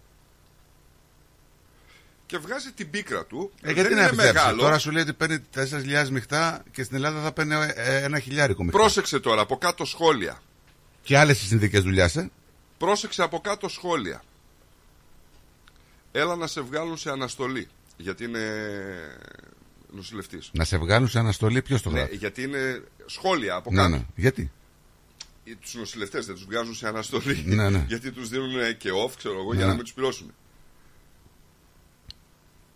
Και 2.27 2.37
βγάζει 2.37 2.71
την 2.71 2.89
πίκρα 2.89 3.25
του. 3.25 3.51
Ε, 3.61 3.71
γιατί 3.71 3.87
δεν 3.89 3.97
να 3.97 4.03
είναι 4.03 4.09
επιστρέψει; 4.11 4.33
μεγάλο. 4.35 4.61
Τώρα 4.61 4.77
σου 4.77 4.91
λέει 4.91 5.01
ότι 5.01 5.13
παίρνει 5.13 5.37
4.000 5.55 6.09
μειχτά 6.09 6.63
και 6.71 6.83
στην 6.83 6.95
Ελλάδα 6.95 7.21
θα 7.21 7.31
παίρνει 7.31 7.53
ε, 7.75 8.03
ένα 8.03 8.19
χιλιάρικο 8.19 8.63
μειχτά. 8.63 8.77
Πρόσεξε 8.77 9.19
τώρα 9.19 9.41
από 9.41 9.57
κάτω 9.57 9.85
σχόλια. 9.85 10.41
Και 11.01 11.17
άλλες 11.17 11.37
συνθήκες 11.37 11.83
δουλειάς, 11.83 12.15
ε; 12.15 12.31
Πρόσεξε 12.77 13.23
από 13.23 13.39
κάτω 13.39 13.67
σχόλια. 13.69 14.23
Έλα 16.11 16.35
να 16.35 16.47
σε 16.47 16.61
βγάλουν 16.61 16.97
σε 16.97 17.09
αναστολή. 17.09 17.67
Γιατί 17.97 18.23
είναι 18.23 18.39
νοσηλευτής. 19.91 20.49
Να 20.53 20.63
σε 20.63 20.77
βγάλουν 20.77 21.07
σε 21.07 21.19
αναστολή, 21.19 21.61
ποιος 21.61 21.81
το 21.81 21.89
Ναι, 21.89 21.99
γράφει; 21.99 22.15
γιατί 22.15 22.41
είναι 22.43 22.83
σχόλια 23.05 23.55
από 23.55 23.71
Ναι, 23.71 23.77
κάτω. 23.81 23.89
ναι. 23.89 24.05
Γιατί; 24.15 24.51
Τους 25.61 25.73
νοσηλευτές 25.75 26.25
δεν 26.25 26.35
τους 26.35 26.45
βγάζουν 26.45 26.75
σε 26.75 26.87
αναστολή. 26.87 27.43
Ναι, 27.45 27.69
ναι. 27.69 27.85
γιατί 27.91 28.11
τους 28.11 28.29
δίνουν 28.29 28.77
και 28.77 28.89
off, 29.05 29.11
ξέρω 29.17 29.39
εγώ, 29.39 29.53
για 29.53 29.61
Ναι. 29.63 29.69
να 29.69 29.75
μην 29.75 29.83
τους 29.83 29.93
πληρώσουν. 29.93 30.33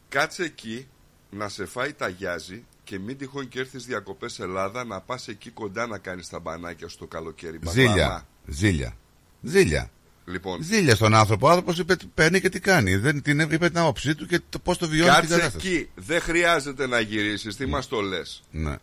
Κάτσε 0.09 0.43
εκεί 0.43 0.87
να 1.29 1.49
σε 1.49 1.65
φάει 1.65 1.93
τα 1.93 2.09
γιάζι 2.09 2.65
και 2.83 2.99
μην 2.99 3.17
τυχόν 3.17 3.47
και 3.47 3.59
έρθεις 3.59 3.85
διακοπές 3.85 4.39
Ελλάδα 4.39 4.83
να 4.83 5.01
πας 5.01 5.27
εκεί 5.27 5.49
κοντά 5.49 5.87
να 5.87 5.97
κάνεις 5.97 6.29
τα 6.29 6.39
μπανάκια 6.39 6.87
στο 6.87 7.07
καλοκαίρι. 7.07 7.59
Ζήλια. 7.63 7.89
Μπακλάμα. 7.89 8.27
Ζήλια. 8.45 8.97
Ζήλια. 9.41 9.91
Λοιπόν, 10.25 10.63
Ζήλια 10.63 10.95
στον 10.95 11.15
άνθρωπο. 11.15 11.47
Ο 11.47 11.49
άνθρωπος 11.49 11.79
είπε 11.79 11.95
τι 11.95 12.05
παίρνει 12.05 12.41
και 12.41 12.49
τι 12.49 12.59
κάνει. 12.59 12.95
Δεν 12.95 13.21
την 13.21 13.39
είπε 13.39 13.67
την 13.67 13.77
άποψή 13.77 14.15
του 14.15 14.25
και 14.25 14.41
το 14.49 14.59
πώς 14.59 14.77
το 14.77 14.87
βιώνει 14.87 15.09
την 15.09 15.19
κάτσε 15.19 15.35
κατάσταση. 15.35 15.67
εκεί. 15.67 15.89
Δεν 15.95 16.21
χρειάζεται 16.21 16.87
να 16.87 16.99
γυρίσεις. 16.99 17.55
Τι 17.55 17.65
μας 17.65 17.87
το 17.87 18.01
λες. 18.01 18.43
Ναι. 18.51 18.75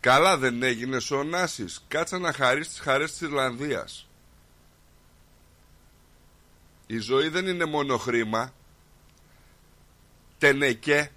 Καλά 0.00 0.38
δεν 0.38 0.62
έγινε 0.62 0.96
ο 1.10 1.22
Νάσης. 1.22 1.84
Κάτσε 1.88 2.18
να 2.18 2.32
χαρείς 2.32 2.68
τις 2.68 2.78
χαρές 2.78 3.10
της 3.10 3.20
Ιρλανδίας. 3.20 4.08
Η 6.86 6.98
ζωή 6.98 7.28
δεν 7.28 7.46
είναι 7.46 7.64
μόνο 7.64 7.96
χρήμα. 7.96 8.52
Τενεκέ. 10.42 11.10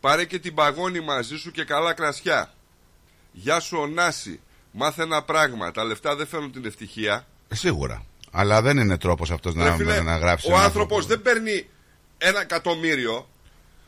Πάρε 0.00 0.24
και 0.24 0.38
την 0.38 0.54
παγόνη 0.54 1.00
μαζί 1.00 1.36
σου 1.36 1.50
και 1.50 1.64
καλά 1.64 1.92
κρασιά. 1.92 2.52
Γεια 3.32 3.60
σου 3.60 3.78
ο 3.80 3.86
Νάση. 3.86 4.40
Μάθε 4.72 5.02
ένα 5.02 5.22
πράγμα. 5.22 5.70
Τα 5.70 5.84
λεφτά 5.84 6.16
δεν 6.16 6.26
φέρνουν 6.26 6.52
την 6.52 6.64
ευτυχία. 6.64 7.26
Ε, 7.48 7.54
Σίγουρα. 7.54 8.04
Αλλά 8.30 8.62
δεν 8.62 8.78
είναι 8.78 8.98
τρόπος 8.98 9.30
αυτός 9.30 9.54
Ρε 9.54 9.64
να, 9.64 9.74
φίλε, 9.76 10.00
να 10.00 10.16
γράψει. 10.16 10.46
ο 10.46 10.50
έναν 10.52 10.64
άνθρωπος 10.64 11.06
δεν 11.06 11.22
παίρνει 11.22 11.66
ένα 12.18 12.40
εκατομμύριο. 12.40 13.28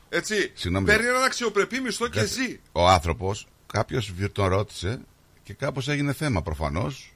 Έτσι. 0.09 0.51
Συγγνώμη. 0.55 0.87
Παίρνει 0.87 1.07
έναν 1.07 1.23
αξιοπρεπή 1.25 1.81
μισθό 1.81 2.09
και 2.09 2.19
Κάτι- 2.19 2.31
ζει. 2.33 2.61
Ο 2.73 2.89
άνθρωπος, 2.89 3.47
κάποιος 3.73 4.13
τον 4.33 4.47
ρώτησε 4.49 5.01
και 5.43 5.53
κάπως 5.53 5.89
έγινε 5.89 6.13
θέμα 6.13 6.43
προφανώς. 6.43 7.15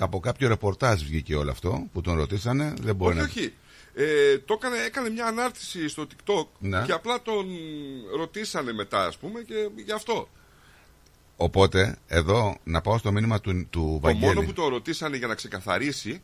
Από 0.00 0.20
κάποιο 0.20 0.48
ρεπορτάζ 0.48 1.02
βγήκε 1.02 1.36
όλο 1.36 1.50
αυτό 1.50 1.86
που 1.92 2.00
τον 2.00 2.16
ρωτήσανε. 2.16 2.74
Δεν 2.80 2.94
μπορεί 2.96 3.18
Όχι, 3.18 3.22
να. 3.22 3.42
όχι. 3.42 3.52
Ε, 3.98 4.38
το 4.38 4.54
έκανε, 4.54 4.76
έκανε 4.78 5.10
μια 5.10 5.26
ανάρτηση 5.26 5.88
στο 5.88 6.06
TikTok 6.10 6.46
Ναι. 6.58 6.82
και 6.86 6.92
απλά 6.92 7.22
τον 7.22 7.46
ρωτήσανε 8.16 8.72
μετά, 8.72 9.06
ας 9.06 9.16
πούμε, 9.16 9.40
και 9.40 9.68
γι' 9.84 9.92
αυτό. 9.92 10.28
Οπότε, 11.36 11.98
εδώ 12.06 12.56
να 12.64 12.80
πάω 12.80 12.98
στο 12.98 13.12
μήνυμα 13.12 13.40
του, 13.40 13.52
του 13.70 13.70
Το 13.70 13.82
μόνο 13.86 14.00
Βαγγέλη. 14.00 14.46
που 14.46 14.52
τον 14.52 14.68
ρωτήσανε 14.68 15.16
για 15.16 15.26
να 15.26 15.34
ξεκαθαρίσει 15.34 16.22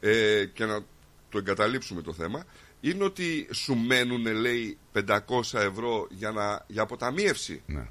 ε, 0.00 0.44
και 0.44 0.64
να 0.64 0.80
το 1.28 1.38
εγκαταλείψουμε 1.38 2.02
το 2.02 2.12
θέμα 2.12 2.44
είναι 2.80 3.04
ότι 3.04 3.48
σου 3.52 3.74
μένουν, 3.74 4.26
λέει, 4.26 4.78
500 4.94 5.18
ευρώ 5.52 6.06
για, 6.10 6.30
να, 6.30 6.64
για 6.66 6.82
αποταμίευση. 6.82 7.62
Ναι. 7.66 7.88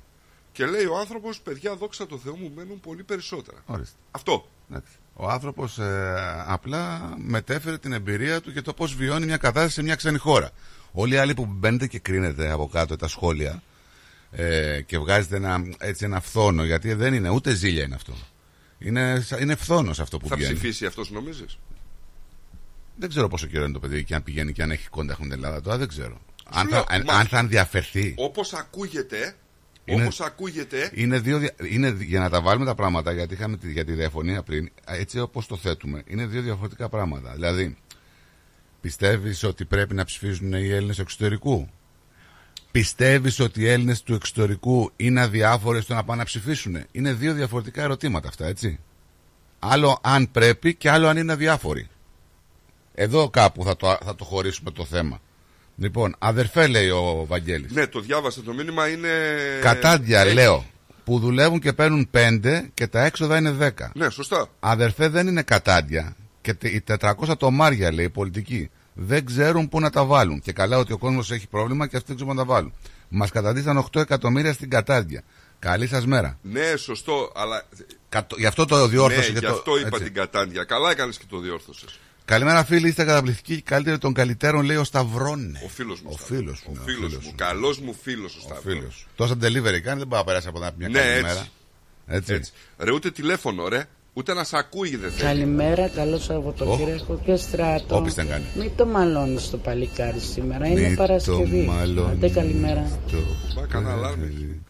Και 0.51 0.65
λέει 0.65 0.85
ο 0.85 0.97
άνθρωπος, 0.97 1.41
παιδιά, 1.41 1.75
δόξα 1.75 2.05
τω 2.07 2.17
Θεώ 2.17 2.35
μου 2.35 2.51
μένουν 2.55 2.79
πολύ 2.79 3.03
περισσότερα. 3.03 3.63
Ορίστε. 3.65 3.97
Αυτό. 4.11 4.49
Εντάξει. 4.69 4.91
Ο 5.21 5.29
άνθρωπος 5.29 5.79
απλά 6.47 7.13
μετέφερε 7.17 7.77
την 7.77 7.93
εμπειρία 7.93 8.41
του 8.41 8.53
και 8.53 8.61
το 8.61 8.73
πώς 8.73 8.95
βιώνει 8.95 9.25
μια 9.25 9.37
κατάσταση 9.37 9.73
σε 9.73 9.81
μια 9.83 9.95
ξένη 9.95 10.17
χώρα. 10.17 10.49
Όλοι 10.91 11.13
οι 11.13 11.17
άλλοι 11.17 11.33
που 11.33 11.45
μπαίνετε 11.45 11.87
και 11.87 11.99
κρίνετε 11.99 12.51
από 12.51 12.67
κάτω 12.67 12.95
τα 12.95 13.07
σχόλια 13.07 13.63
ε, 14.31 14.81
και 14.81 14.97
βγάζετε 14.99 15.35
ένα, 15.35 15.61
έτσι 15.77 16.05
ένα 16.05 16.19
φθόνο, 16.21 16.63
γιατί 16.63 16.93
δεν 16.93 17.13
είναι 17.13 17.29
ούτε 17.29 17.53
ζήλια 17.53 17.83
είναι 17.83 17.95
αυτό. 17.95 18.13
Είναι, 18.79 19.19
σα- 19.19 19.39
είναι 19.39 19.55
φθόνος 19.55 19.99
αυτό 19.99 20.17
που 20.17 20.27
Θα 20.27 20.35
βγαίνει. 20.35 20.53
ψηφίσει 20.53 20.85
αυτός 20.85 21.11
νομίζεις; 21.11 21.59
Δεν 22.95 23.09
ξέρω 23.09 23.27
πόσο 23.27 23.47
καιρό 23.47 23.63
είναι 23.63 23.73
το 23.73 23.79
παιδί 23.79 24.03
και 24.03 24.15
αν 24.15 24.23
πηγαίνει 24.23 24.51
και 24.53 24.63
αν 24.63 24.71
έχει 24.71 24.89
κόνταχ 24.89 25.17
με 25.19 25.23
την 25.23 25.31
Ελλάδα 25.33 25.61
τώρα, 25.61 25.77
δεν 25.77 25.87
ξέρω. 25.87 26.21
Αν 26.51 26.63
Σου 26.63 26.69
θα, 26.69 26.75
λέω, 26.75 26.85
αν, 26.89 27.03
μα- 27.07 27.13
αν 27.13 27.25
θα 27.25 27.39
ενδιαφερθεί. 27.39 28.13
Όπως 28.17 28.53
ακούγεται, 28.53 29.35
Είναι- 29.93 30.01
όπως 30.03 30.21
ακούγεται, 30.21 30.91
Είναι, 30.93 31.19
δύο, 31.19 31.37
δια- 31.37 31.55
είναι 31.69 31.95
για 31.99 32.19
να 32.19 32.29
τα 32.29 32.41
βάλουμε 32.41 32.65
τα 32.65 32.75
πράγματα, 32.75 33.11
γιατί 33.11 33.33
είχαμε 33.33 33.57
τη, 33.57 33.71
για 33.71 33.85
τη 33.85 33.91
διαφωνία 33.91 34.43
πριν, 34.43 34.69
έτσι 34.85 35.19
όπως 35.19 35.45
το 35.47 35.57
θέτουμε, 35.57 36.03
είναι 36.07 36.25
δύο 36.25 36.41
διαφορετικά 36.41 36.89
πράγματα. 36.89 37.31
Δηλαδή, 37.33 37.77
πιστεύεις 38.81 39.43
ότι 39.43 39.65
πρέπει 39.65 39.93
να 39.95 40.05
ψηφίζουν 40.05 40.53
οι 40.53 40.69
Έλληνες 40.69 40.95
του 40.95 41.01
εξωτερικού; 41.01 41.69
Πιστεύεις 42.71 43.39
ότι 43.39 43.61
οι 43.61 43.67
Έλληνες 43.67 44.03
του 44.03 44.13
εξωτερικού 44.13 44.91
είναι 44.95 45.21
αδιάφοροι 45.21 45.81
στο 45.81 45.93
να 45.93 46.03
πάνε 46.03 46.19
να 46.19 46.25
ψηφίσουν; 46.25 46.83
Είναι 46.91 47.13
δύο 47.13 47.33
διαφορετικά 47.33 47.81
ερωτήματα 47.81 48.27
αυτά, 48.27 48.45
έτσι. 48.45 48.79
Άλλο 49.59 49.99
αν 50.01 50.31
πρέπει 50.31 50.75
και 50.75 50.89
άλλο 50.89 51.07
αν 51.07 51.17
είναι 51.17 51.31
αδιάφοροι. 51.33 51.87
Εδώ 52.93 53.29
κάπου 53.29 53.63
θα 53.63 53.75
το, 53.75 53.97
θα 54.03 54.15
το 54.15 54.23
χωρίσουμε 54.23 54.71
το 54.71 54.85
θέμα. 54.85 55.19
Λοιπόν, 55.79 56.15
αδερφέ 56.19 56.67
λέει 56.67 56.89
ο 56.89 57.25
Βαγγέλης. 57.27 57.71
ναι, 57.71 57.87
το 57.87 57.99
διάβασα 57.99 58.41
το 58.41 58.53
μήνυμα, 58.53 58.87
είναι... 58.87 59.09
Κατάντια, 59.61 60.19
έτσι. 60.21 60.33
λέω. 60.33 60.65
Που 61.03 61.19
δουλεύουν 61.19 61.59
και 61.59 61.73
παίρνουν 61.73 62.09
5 62.13 62.61
και 62.73 62.87
τα 62.87 63.03
έξοδα 63.05 63.37
είναι 63.37 63.73
10. 63.79 63.87
Ναι, 63.93 64.09
σωστά. 64.09 64.47
Αδερφέ 64.59 65.07
δεν 65.07 65.27
είναι 65.27 65.41
κατάντια. 65.41 66.15
Και 66.41 66.53
τε- 66.53 66.71
οι 66.73 66.83
400 66.99 67.37
τομάρια, 67.37 67.93
λέει, 67.93 68.05
οι 68.05 68.09
πολιτικοί, 68.09 68.69
δεν 68.93 69.25
ξέρουν 69.25 69.69
πού 69.69 69.79
να 69.79 69.89
τα 69.89 70.05
βάλουν. 70.05 70.39
Και 70.41 70.51
καλά 70.51 70.77
ότι 70.77 70.93
ο 70.93 70.97
κόσμος 70.97 71.31
έχει 71.31 71.47
πρόβλημα 71.47 71.87
και 71.87 71.95
αυτοί 71.95 72.07
δεν 72.07 72.15
ξέρουν 72.15 72.35
πού 72.35 72.39
να 72.41 72.47
τα 72.47 72.53
βάλουν. 72.53 72.73
Μας 73.09 73.31
καταντήσαν 73.31 73.77
8 73.93 73.99
εκατομμύρια 74.01 74.53
στην 74.53 74.69
κατάντια. 74.69 75.21
Καλή 75.59 75.87
σας 75.87 76.05
μέρα. 76.05 76.37
Ναι, 76.41 76.75
σωστό, 76.77 77.31
αλλά... 77.35 77.63
Κατ- 78.09 78.37
Γι' 78.37 78.45
αυτό 78.45 78.65
το 78.65 78.87
διόρθωσε. 78.87 79.19
ναι, 79.27 79.33
και 79.33 79.39
γι' 79.39 79.45
το- 79.45 79.51
αυτό 79.53 79.77
είπα 79.79 79.87
έτσι. 79.87 80.03
την 80.03 80.13
κατάντια. 80.13 80.63
Καλά 80.63 80.91
έκανες 80.91 81.17
και 81.17 81.25
το 81.29 81.39
διόρθωσες. 81.39 81.99
Καλημέρα, 82.29 82.63
φίλοι. 82.63 82.87
Είστε 82.87 83.03
καταπληκτικοί 83.03 83.55
και 83.55 83.61
καλύτεροι 83.65 83.97
των 83.97 84.13
καλύτερων, 84.13 84.65
λέει 84.65 84.75
ο 84.77 84.83
Σταυρώνε. 84.83 85.61
Ο 85.65 85.67
φίλος 85.67 86.01
μου. 86.01 86.09
Ο 86.13 86.17
Σταύρο. 86.17 86.35
φίλος 86.35 86.63
Ο 86.67 86.69
μου, 86.69 86.77
ο 86.79 86.83
φίλος 86.83 86.99
φίλος 86.99 87.13
μου. 87.23 87.29
μου. 87.29 87.33
Καλός 87.35 87.79
μου 87.79 87.93
φίλος 88.01 88.35
ο 88.35 88.39
Ο 88.39 88.41
Σταύρος. 88.45 88.63
φίλος. 88.77 89.07
Τόσα 89.15 89.33
delivery 89.33 89.79
κάνει, 89.83 89.97
δεν 89.99 90.07
μπορεί 90.07 90.09
να 90.09 90.23
περάσει 90.23 90.47
από 90.47 90.59
να 90.59 90.71
πει 90.71 90.75
μια 90.77 90.87
Ναι, 90.89 90.99
καλημέρα. 90.99 91.29
έτσι. 91.29 91.49
Έτσι. 92.07 92.33
Έτσι. 92.33 92.51
Ρε, 92.77 92.91
ούτε 92.91 93.11
τηλέφωνο, 93.11 93.67
ρε. 93.67 93.85
Ούτε 94.13 94.33
να 94.33 94.43
σ' 94.43 94.53
ακούει 94.53 94.95
δεν 94.95 95.11
θέλει. 95.11 95.21
Καλημέρα, 95.23 95.87
καλό 95.87 96.17
Σαββατοκύριακο 96.19 97.21
και 97.25 97.35
στράτο. 97.35 97.95
Όπις 97.97 98.13
την 98.13 98.27
κάνει. 98.27 98.45
Μην 98.57 98.71
το 98.75 98.85
μαλώνεις 98.85 99.49
το 99.49 99.57
παλικάρι 99.57 100.19
σήμερα, 100.19 100.67
είναι 100.67 100.89
Μη 100.89 100.95
Παρασκευή. 100.95 101.65
το 101.65 101.71
μαλώνεις 101.71 102.11
Άντε 102.11 102.29
καλημέρα. 102.29 102.99
το 103.11 103.17
Μπα, 103.55 103.65
κανένα 103.65 103.93
αλάρμι. 103.93 104.61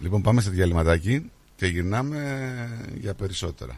Λοιπόν, 0.00 0.22
πάμε 0.22 0.40
σε 0.40 0.50
διαλυματάκι 0.50 1.30
και 1.56 1.66
γυρνάμε 1.66 2.18
για 3.00 3.14
περισσότερα. 3.14 3.76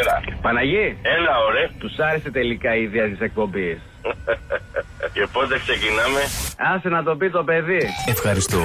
Έλα. 0.00 0.20
Παναγί. 0.40 0.98
Έλα, 1.02 1.38
ωραία. 1.48 1.68
Τους 1.78 1.98
άρεσε 1.98 2.30
τελικά 2.30 2.76
η 2.76 2.82
ιδέα 2.82 3.08
της 3.08 3.20
εκπομπής. 3.20 3.78
Και 5.14 5.26
πότε 5.32 5.58
ξεκινάμε; 5.58 6.20
Άσε 6.74 6.88
να 6.88 7.02
το 7.02 7.16
πει 7.16 7.30
το 7.30 7.44
παιδί. 7.44 7.80
Ευχαριστώ. 8.06 8.64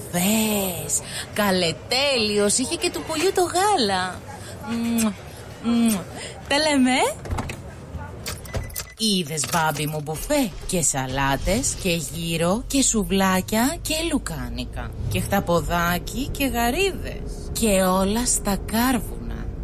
Μποβές, 0.11 0.99
καλετέλειος, 1.33 2.57
είχε 2.57 2.75
και 2.75 2.89
του 2.93 3.03
πουλιού 3.07 3.31
το 3.35 3.41
γάλα. 3.41 4.19
Μμμ, 4.69 5.11
μμμ. 5.63 5.97
Τα 6.47 6.57
λέμε. 6.57 6.97
Είδες 8.97 9.43
μπάμπι 9.51 9.87
μου 9.87 10.01
μπουφέ 10.03 10.49
και 10.67 10.81
σαλάτες 10.81 11.75
και 11.83 11.89
γύρο 11.89 12.63
και 12.67 12.83
σουβλάκια 12.83 13.77
και 13.81 13.95
λουκάνικα 14.11 14.91
και 15.11 15.19
χταποδάκι 15.19 16.27
και 16.27 16.45
γαρίδες 16.45 17.51
και 17.59 17.81
όλα 17.81 18.25
στα 18.25 18.57
κάρβουνα. 18.71 19.20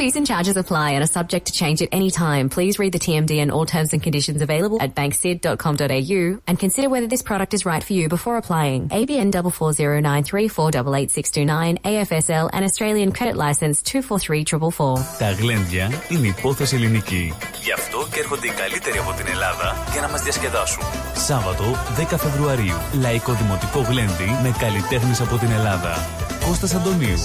Fees 0.00 0.16
and 0.16 0.26
charges 0.26 0.56
apply 0.56 0.92
and 0.92 1.04
are 1.04 1.12
subject 1.18 1.44
to 1.48 1.52
change 1.52 1.82
at 1.82 1.90
any 1.92 2.10
time. 2.10 2.48
Please 2.48 2.78
read 2.78 2.92
the 2.92 2.98
TMD 2.98 3.32
and 3.42 3.50
all 3.50 3.66
terms 3.66 3.92
and 3.92 4.02
conditions 4.02 4.40
available 4.40 4.80
at 4.80 4.94
banksid.com.au 4.94 6.40
and 6.46 6.58
consider 6.58 6.88
whether 6.88 7.06
this 7.06 7.22
product 7.22 7.52
is 7.52 7.66
right 7.66 7.84
for 7.84 7.92
you 7.92 8.08
before 8.08 8.38
applying. 8.38 8.88
ABN 8.88 9.30
44093488629 9.30 11.82
AFSL 11.82 12.48
and 12.54 12.64
Australian 12.64 13.12
Credit 13.12 13.36
License 13.36 13.82
243444. 13.82 15.18
Τα 15.18 15.32
γλέντια 15.32 15.90
είναι 16.08 16.26
υπόθεση 16.26 16.76
ελληνική. 16.76 17.34
Γι' 17.62 17.72
αυτό 17.72 18.06
και 18.12 18.20
έρχονται 18.20 18.46
οι 18.46 18.50
καλύτεροι 18.50 18.98
από 18.98 19.12
την 19.12 19.26
Ελλάδα 19.26 19.76
για 19.92 20.00
να 20.00 20.08
μας 20.08 20.22
διασκεδάσουν. 20.22 20.82
Σάββατο 21.14 21.64
10 22.12 22.18
Φεβρουαρίου. 22.18 22.76
Λαϊκό 23.00 23.32
Δημοτικό 23.32 23.80
Γλέντι 23.80 24.30
με 24.42 24.54
καλλιτέχνες 24.58 25.20
από 25.20 25.36
την 25.36 25.50
Ελλάδα. 25.50 26.08
Κώστας 26.46 26.74
Αντωνίου. 26.74 27.18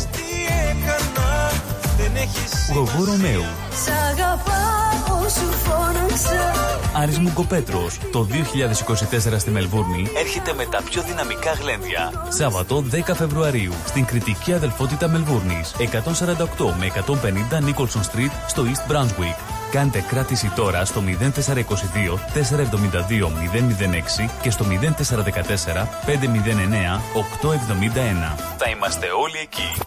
Γογό 2.72 3.04
Ρωμαίου. 3.04 3.44
Σ' 3.84 3.88
αγαπάω, 4.10 5.28
σου 5.28 5.52
φώναξα 5.52 6.70
Άρης 6.94 7.18
Μουγκοπέτρος. 7.18 7.98
Το 8.12 8.24
2024 8.24 9.38
στη 9.38 9.50
Μελβούρνη 9.50 10.10
έρχεται 10.16 10.52
με 10.54 10.64
τα 10.64 10.82
πιο 10.82 11.02
δυναμικά 11.02 11.52
γλέντια. 11.52 12.12
Σάββατο 12.28 12.84
10 12.90 13.14
Φεβρουαρίου 13.14 13.72
στην 13.86 14.04
κριτική 14.04 14.52
αδελφότητα 14.52 15.08
Μελβούρνης. 15.08 15.74
148 15.78 16.74
με 16.78 16.86
150 16.86 17.58
Nicholson 17.58 18.00
Street 18.00 18.32
στο 18.46 18.62
East 18.64 18.92
Brunswick. 18.92 19.59
Κάντε 19.70 20.04
κράτηση 20.08 20.52
τώρα 20.56 20.84
στο 20.84 21.02
0422 21.06 21.34
472 22.34 23.30
006 24.26 24.30
και 24.42 24.50
στο 24.50 24.64
0414 24.64 24.70
509 24.70 25.00
871. 27.14 28.38
Θα 28.56 28.70
είμαστε 28.70 29.06
όλοι 29.06 29.38
εκεί. 29.42 29.82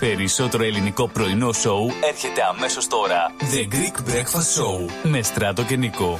Περισσότερο 0.00 0.64
ελληνικό 0.64 1.08
πρωινό 1.08 1.52
σοου 1.52 1.90
έρχεται 2.08 2.40
αμέσως 2.56 2.86
τώρα. 2.86 3.32
The 3.40 3.74
Greek 3.74 4.10
Breakfast 4.10 4.60
Show 4.60 4.90
με 5.02 5.22
Στράτο 5.22 5.62
και 5.62 5.76
Νικό. 5.76 6.18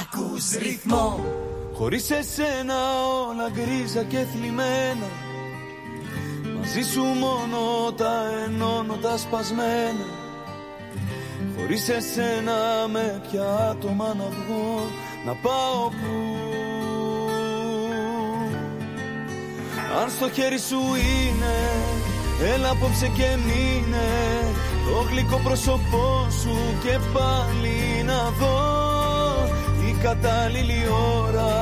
Ακούς 0.00 0.50
ρυθμό. 0.50 1.24
Χωρίς 1.74 2.10
εσένα 2.10 2.74
όλα 3.28 3.50
γκρίζα 3.50 4.02
και 4.02 4.18
θλιμμένα. 4.32 5.08
Μαζί 6.58 6.82
σου 6.82 7.02
μόνο 7.02 7.92
τα 7.96 8.24
ενώνω 8.46 8.94
τα 8.94 9.16
σπασμένα. 9.16 10.06
Χωρίς 11.56 11.88
εσένα 11.88 12.88
με 12.92 13.22
ποια 13.30 13.68
άτομα 13.70 14.14
να 14.18 14.24
βγω 14.24 14.86
Να 15.26 15.34
πάω 15.34 15.88
που 15.88 16.32
Αν 20.02 20.10
στο 20.10 20.30
χέρι 20.30 20.58
σου 20.58 20.76
είναι 20.76 21.54
Έλα 22.54 22.70
απόψε 22.70 23.06
και 23.06 23.36
μείνε. 23.46 24.08
Το 24.84 25.06
γλυκό 25.10 25.40
πρόσωπό 25.44 26.26
σου 26.42 26.56
και 26.82 26.98
πάλι 27.12 28.02
να 28.04 28.30
δω. 28.30 28.90
Η 29.08 29.11
κατάλληλη 30.02 30.82
ώρα 31.18 31.52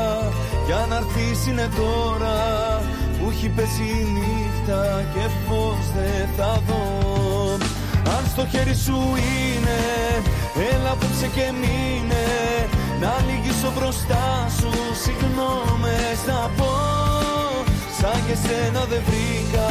Για 0.67 0.87
να 0.89 0.97
έρθεις 0.97 1.47
είναι 1.47 1.69
τώρα. 1.77 2.39
Που 3.19 3.31
έχει 3.31 3.49
πέσει 3.49 3.87
η 4.01 4.07
νύχτα 4.17 4.83
και 5.15 5.25
πως 5.49 5.83
δεν 5.97 6.29
θα 6.37 6.63
δω. 6.67 6.85
Αν 8.15 8.23
στο 8.33 8.47
χέρι 8.47 8.75
σου 8.75 8.99
είναι 9.27 9.79
Έλα 10.71 10.91
απόψε 10.91 11.29
και 11.37 11.47
μείνε. 11.61 12.27
Να 13.01 13.13
λυγίσω 13.27 13.71
μπροστά 13.77 14.27
σου 14.59 14.73
Συγγνώμες 15.03 16.19
να 16.31 16.41
πω. 16.57 16.73
Σαν 17.99 18.19
και 18.27 18.37
σένα 18.45 18.83
δεν 18.91 19.03
βρήκα 19.07 19.71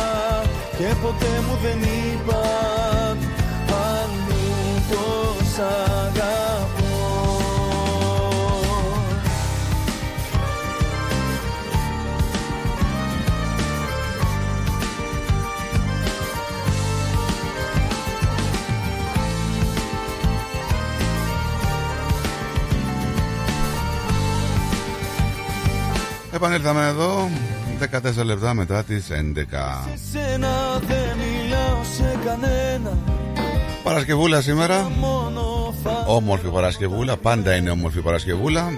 Και 0.78 0.90
ποτέ 1.02 1.34
μου 1.46 1.56
δεν 1.64 1.80
είπα. 1.82 2.41
Αλλού 3.88 4.48
πως 4.90 5.54
αγαπώ 5.60 6.39
Επανήλθαμε 26.31 26.88
εδώ 26.88 27.30
14 28.22 28.26
λεπτά 28.26 28.53
μετά 28.53 28.84
τις 28.84 29.07
11 29.11 29.14
Σένα 30.11 30.80
δεν 30.88 31.18
μιλάω 31.18 31.84
σε 31.97 32.19
κανένα. 32.26 32.97
Παρασκευούλα 33.84 34.41
σήμερα. 34.41 34.91
Μόνο 34.99 35.73
θα 35.84 36.06
Όμορφη 36.07 36.47
Παρασκευούλα 36.47 37.18
Πάντα 37.18 37.56
είναι 37.56 37.69
όμορφη 37.69 37.99
Παρασκευούλα. 37.99 38.72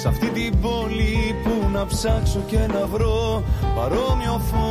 Σ' 0.00 0.06
αυτή 0.06 0.26
την 0.30 0.60
πόλη 0.60 1.34
που 1.44 1.68
να 1.72 1.86
ψάξω 1.86 2.42
και 2.46 2.58
να 2.58 2.86
βρω 2.86 3.44
παρόμοιο 3.76 4.42
φως. 4.50 4.62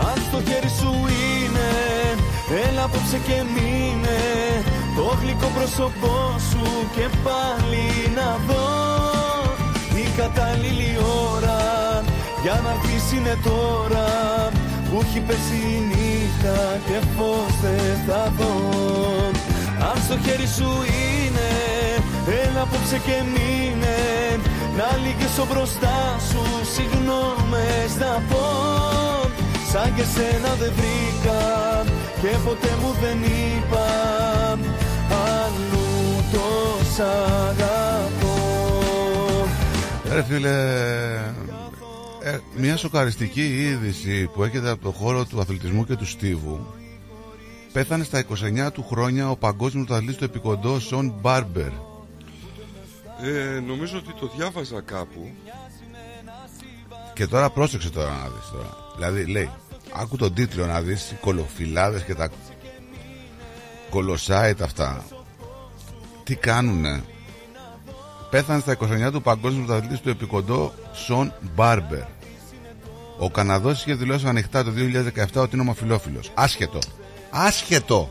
Αν 0.00 0.22
στο 0.28 0.42
χέρι 0.50 0.68
σου 0.68 0.92
είναι, 0.92 1.68
έλα 2.68 2.82
απόψε 2.84 3.18
και 3.26 3.42
μείνε 3.54 4.53
Το 4.96 5.18
γλυκό 5.20 5.48
πρόσωπό 5.56 6.16
σου 6.50 6.64
και 6.96 7.06
πάλι 7.24 7.86
να 8.14 8.28
δω. 8.46 8.66
Η 10.02 10.06
κατάλληλη 10.16 10.98
ώρα 11.30 11.62
Για 12.42 12.60
να 12.64 12.70
έρθεις 12.70 13.12
είναι 13.12 13.36
τώρα. 13.44 14.08
Που 14.90 15.00
έχει 15.02 15.20
πέσει 15.20 15.58
η 15.76 15.78
νύχτα 15.90 16.58
και 16.86 16.98
φως 17.16 17.54
δεν 17.62 17.96
θα 18.06 18.32
δω. 18.38 18.54
Αν 19.88 20.02
στο 20.04 20.16
χέρι 20.24 20.46
σου 20.56 20.70
είναι 20.94 21.48
έλα 22.42 22.60
απόψε 22.60 22.98
και 23.06 23.16
μείνε. 23.32 23.98
Να 24.76 24.88
λύγεσω 25.02 25.46
μπροστά 25.50 25.98
σου 26.28 26.42
συγγνώμες 26.74 27.90
να 27.98 28.12
πω. 28.30 28.46
Σαν 29.72 29.94
και 29.94 30.04
σένα 30.14 30.54
δεν 30.60 30.72
βρήκα 30.78 31.42
και 32.20 32.36
ποτέ 32.44 32.72
μου 32.80 32.90
δεν 33.00 33.18
είπα. 33.22 33.86
Αλλού 33.86 34.04
το 34.04 34.13
σ' 36.94 37.00
αγαπώ. 37.00 38.36
Ρε 40.12 40.22
φίλε, 40.22 40.50
ε, 42.22 42.38
μια 42.56 42.76
σοκαριστική 42.76 43.62
είδηση 43.62 44.26
που 44.26 44.44
έχετε 44.44 44.70
από 44.70 44.82
το 44.82 44.90
χώρο 44.90 45.24
του 45.24 45.40
αθλητισμού 45.40 45.84
και 45.84 45.96
του 45.96 46.06
στίβου 46.06 46.66
Πέθανε 47.72 48.04
στα 48.04 48.24
29 48.66 48.72
του 48.72 48.84
χρόνια 48.84 49.30
ο 49.30 49.36
παγκόσμιος 49.36 49.90
αθλητής 49.90 50.16
του 50.16 50.24
επικοντό 50.24 50.78
Σον 50.80 51.14
Μπάρμπερ. 51.20 51.70
Ε, 53.22 53.60
νομίζω 53.66 53.98
ότι 53.98 54.20
το 54.20 54.30
διάβαζα 54.36 54.80
κάπου. 54.80 55.30
Και 57.14 57.26
τώρα 57.26 57.50
πρόσεξε 57.50 57.90
τώρα 57.90 58.10
να 58.10 58.28
δεις 58.28 58.50
τώρα. 58.52 58.76
Δηλαδή 58.96 59.26
λέει 59.26 59.50
Άκου 59.96 60.16
τον 60.16 60.34
τίτλο 60.34 60.66
να 60.66 60.80
δεις 60.80 61.10
Οι 61.10 61.14
κολοφυλάδες 61.20 62.02
και 62.02 62.14
τα 62.14 62.28
κολοσάιτ 63.90 64.62
αυτά 64.62 65.04
Τι 66.24 66.34
κάνουνε; 66.34 67.02
Πέθανε 68.30 68.60
στα 68.60 68.76
29 69.08 69.12
του 69.12 69.22
παγκόσμιου 69.22 69.64
πρωταθλητής 69.64 70.00
του 70.00 70.08
επικοντό 70.08 70.72
Σον 70.92 71.32
Μπάρμπερ. 71.54 72.02
Ο 73.18 73.30
Καναδός 73.30 73.80
είχε 73.80 73.94
δηλώσει 73.94 74.26
ανοιχτά 74.28 74.64
το 74.64 74.70
2017 74.70 75.42
ότι 75.42 75.50
είναι 75.52 75.62
ομοφυλόφιλος. 75.62 76.30
Άσχετο. 76.34 76.78
Άσχετο. 77.30 78.08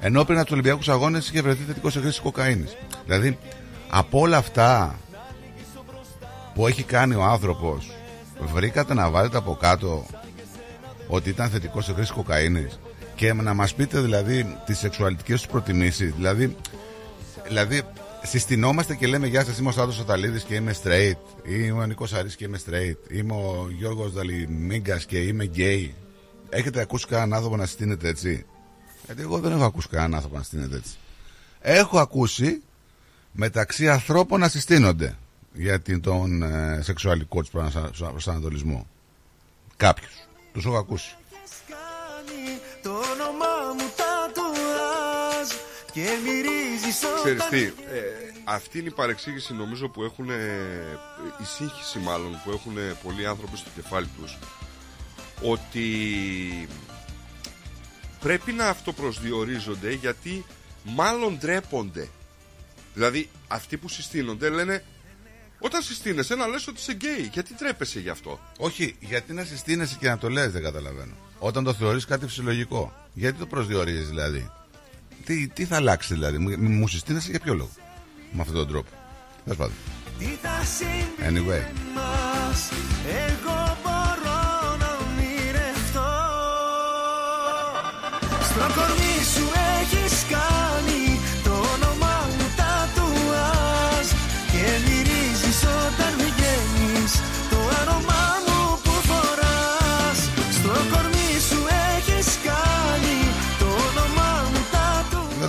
Ενώ 0.00 0.24
πριν 0.24 0.36
από 0.36 0.46
τους 0.46 0.54
Ολυμπιακούς 0.54 0.88
Αγώνες 0.88 1.28
είχε 1.28 1.42
βρεθεί 1.42 1.62
θετικός 1.62 1.92
σε 1.92 2.00
χρήση 2.00 2.20
κοκαίνης. 2.20 2.76
Δηλαδή, 3.04 3.38
από 3.90 4.18
όλα 4.20 4.36
αυτά 4.36 4.98
που 6.54 6.66
έχει 6.66 6.82
κάνει 6.82 7.14
ο 7.14 7.22
άνθρωπος, 7.22 7.90
βρήκατε 8.40 8.94
να 8.94 9.10
βάλετε 9.10 9.36
από 9.36 9.56
κάτω 9.60 10.06
ότι 11.08 11.28
ήταν 11.28 11.48
θετικός 11.48 11.84
σε 11.84 11.92
χρήση 11.92 12.12
κοκαίνης; 12.12 12.78
Και 13.14 13.32
να 13.32 13.54
μας 13.54 13.74
πείτε 13.74 14.00
δηλαδή 14.00 14.58
τις 14.66 14.78
σεξουαλικές 14.78 15.42
του 15.42 15.48
προτιμήσεις. 15.48 16.12
Δηλαδή, 16.14 16.56
δηλαδή, 17.46 17.82
συστηνόμαστε 18.22 18.94
και 18.94 19.06
λέμε 19.06 19.26
Γεια 19.26 19.44
σας, 19.44 19.58
είμαι 19.58 19.68
ο 19.68 19.72
Στάτο 19.72 19.92
Οταλίδης 20.00 20.42
και 20.42 20.54
είμαι 20.54 20.74
straight. 20.82 21.18
Ή 21.42 21.52
είμαι 21.64 21.82
ο 21.82 21.86
Νικό 21.86 22.06
Αρής 22.14 22.36
και 22.36 22.44
είμαι 22.44 22.60
straight. 22.66 23.10
Είμαι 23.10 23.32
ο 23.32 23.68
Γιώργος 23.70 24.12
Δαλιμίγκας 24.12 25.04
και 25.04 25.18
είμαι 25.18 25.50
gay. 25.56 25.90
Έχετε 26.48 26.80
ακούσει 26.80 27.06
κανέναν 27.06 27.32
άνθρωπο 27.34 27.56
να 27.56 27.66
συστήνεται 27.66 28.08
έτσι; 28.08 28.46
Γιατί 29.06 29.22
εγώ 29.22 29.38
δεν 29.38 29.52
έχω 29.52 29.64
ακούσει 29.64 29.88
κανέναν 29.88 30.14
άνθρωπο 30.14 30.36
να 30.36 30.42
συστήνεται 30.42 30.76
έτσι. 30.76 30.94
Έχω 31.60 31.98
ακούσει 31.98 32.62
μεταξύ 33.32 33.88
ανθρώπων 33.88 34.40
να 34.40 34.48
συστήνονται 34.48 35.16
για 35.52 35.80
την, 35.80 36.00
τον 36.00 36.42
ε, 36.42 36.80
σεξουαλικό 36.82 37.40
τους 37.40 37.50
προσανατολισμό. 38.12 38.86
Κάποιους. 39.76 40.12
Τους 40.52 40.64
έχω 40.64 40.76
ακούσει. 40.76 41.14
Το 42.82 42.90
όνομά 42.90 43.72
μου 43.76 43.84
τατουάζ 43.96 44.03
και 45.94 46.18
μυρίζεις 46.24 46.98
Ξέρεις 47.22 47.42
όταν 47.42 47.50
τι, 47.50 47.62
ε, 47.64 47.72
αυτή 48.44 48.78
είναι 48.78 48.88
η 48.88 48.92
παρεξήγηση 48.92 49.54
νομίζω 49.54 49.88
που 49.88 50.02
έχουν, 50.02 50.30
ε, 50.30 50.98
η 51.40 51.44
σύγχυση 51.44 51.98
μάλλον 51.98 52.40
που 52.44 52.50
έχουν 52.50 52.74
πολλοί 53.02 53.26
άνθρωποι 53.26 53.56
στο 53.56 53.68
κεφάλι 53.74 54.08
τους 54.20 54.38
ότι 55.42 55.88
πρέπει 58.20 58.52
να 58.52 58.68
αυτοπροσδιορίζονται 58.68 59.92
γιατί 59.92 60.44
μάλλον 60.84 61.38
ντρέπονται. 61.38 62.08
Δηλαδή 62.94 63.30
αυτοί 63.48 63.76
που 63.76 63.88
συστήνονται 63.88 64.48
λένε 64.48 64.84
όταν 65.58 65.82
συστήνεσαι 65.82 66.34
να 66.34 66.46
λες 66.46 66.66
ότι 66.66 66.80
είσαι 66.80 66.92
γκέι, 66.92 67.30
γιατί 67.32 67.54
τρέπεσαι 67.54 68.00
γι' 68.00 68.08
αυτό; 68.08 68.40
Όχι, 68.58 68.96
γιατί 69.00 69.32
να 69.32 69.44
συστήνεσαι 69.44 69.96
και 70.00 70.08
να 70.08 70.18
το 70.18 70.28
λες 70.28 70.52
δεν 70.52 70.62
καταλαβαίνω. 70.62 71.14
Όταν 71.38 71.64
το 71.64 71.74
θεωρείς 71.74 72.04
κάτι 72.04 72.26
φυσιολογικό. 72.26 72.92
Γιατί 73.14 73.38
το 73.38 73.46
προσδιορίζεις 73.46 74.08
δηλαδή; 74.08 74.50
Τι, 75.24 75.48
τι 75.48 75.64
θα 75.64 75.76
αλλάξει 75.76 76.14
δηλαδή; 76.14 76.38
Μου, 76.38 76.54
μου 76.58 76.88
συστήνεσαι 76.88 77.30
για 77.30 77.40
ποιο 77.40 77.54
λόγο. 77.54 77.70
Με 78.32 78.40
αυτόν 78.40 78.56
τον 78.56 78.68
τρόπο; 78.68 78.88
Τέλος 79.44 79.58
πάντων. 79.58 79.74
Τι 80.18 80.24
θα 80.24 80.62
συμβεί 80.64 81.40
Anyway. 81.40 81.62
μας 81.94 82.70
Εγώ 83.06 83.83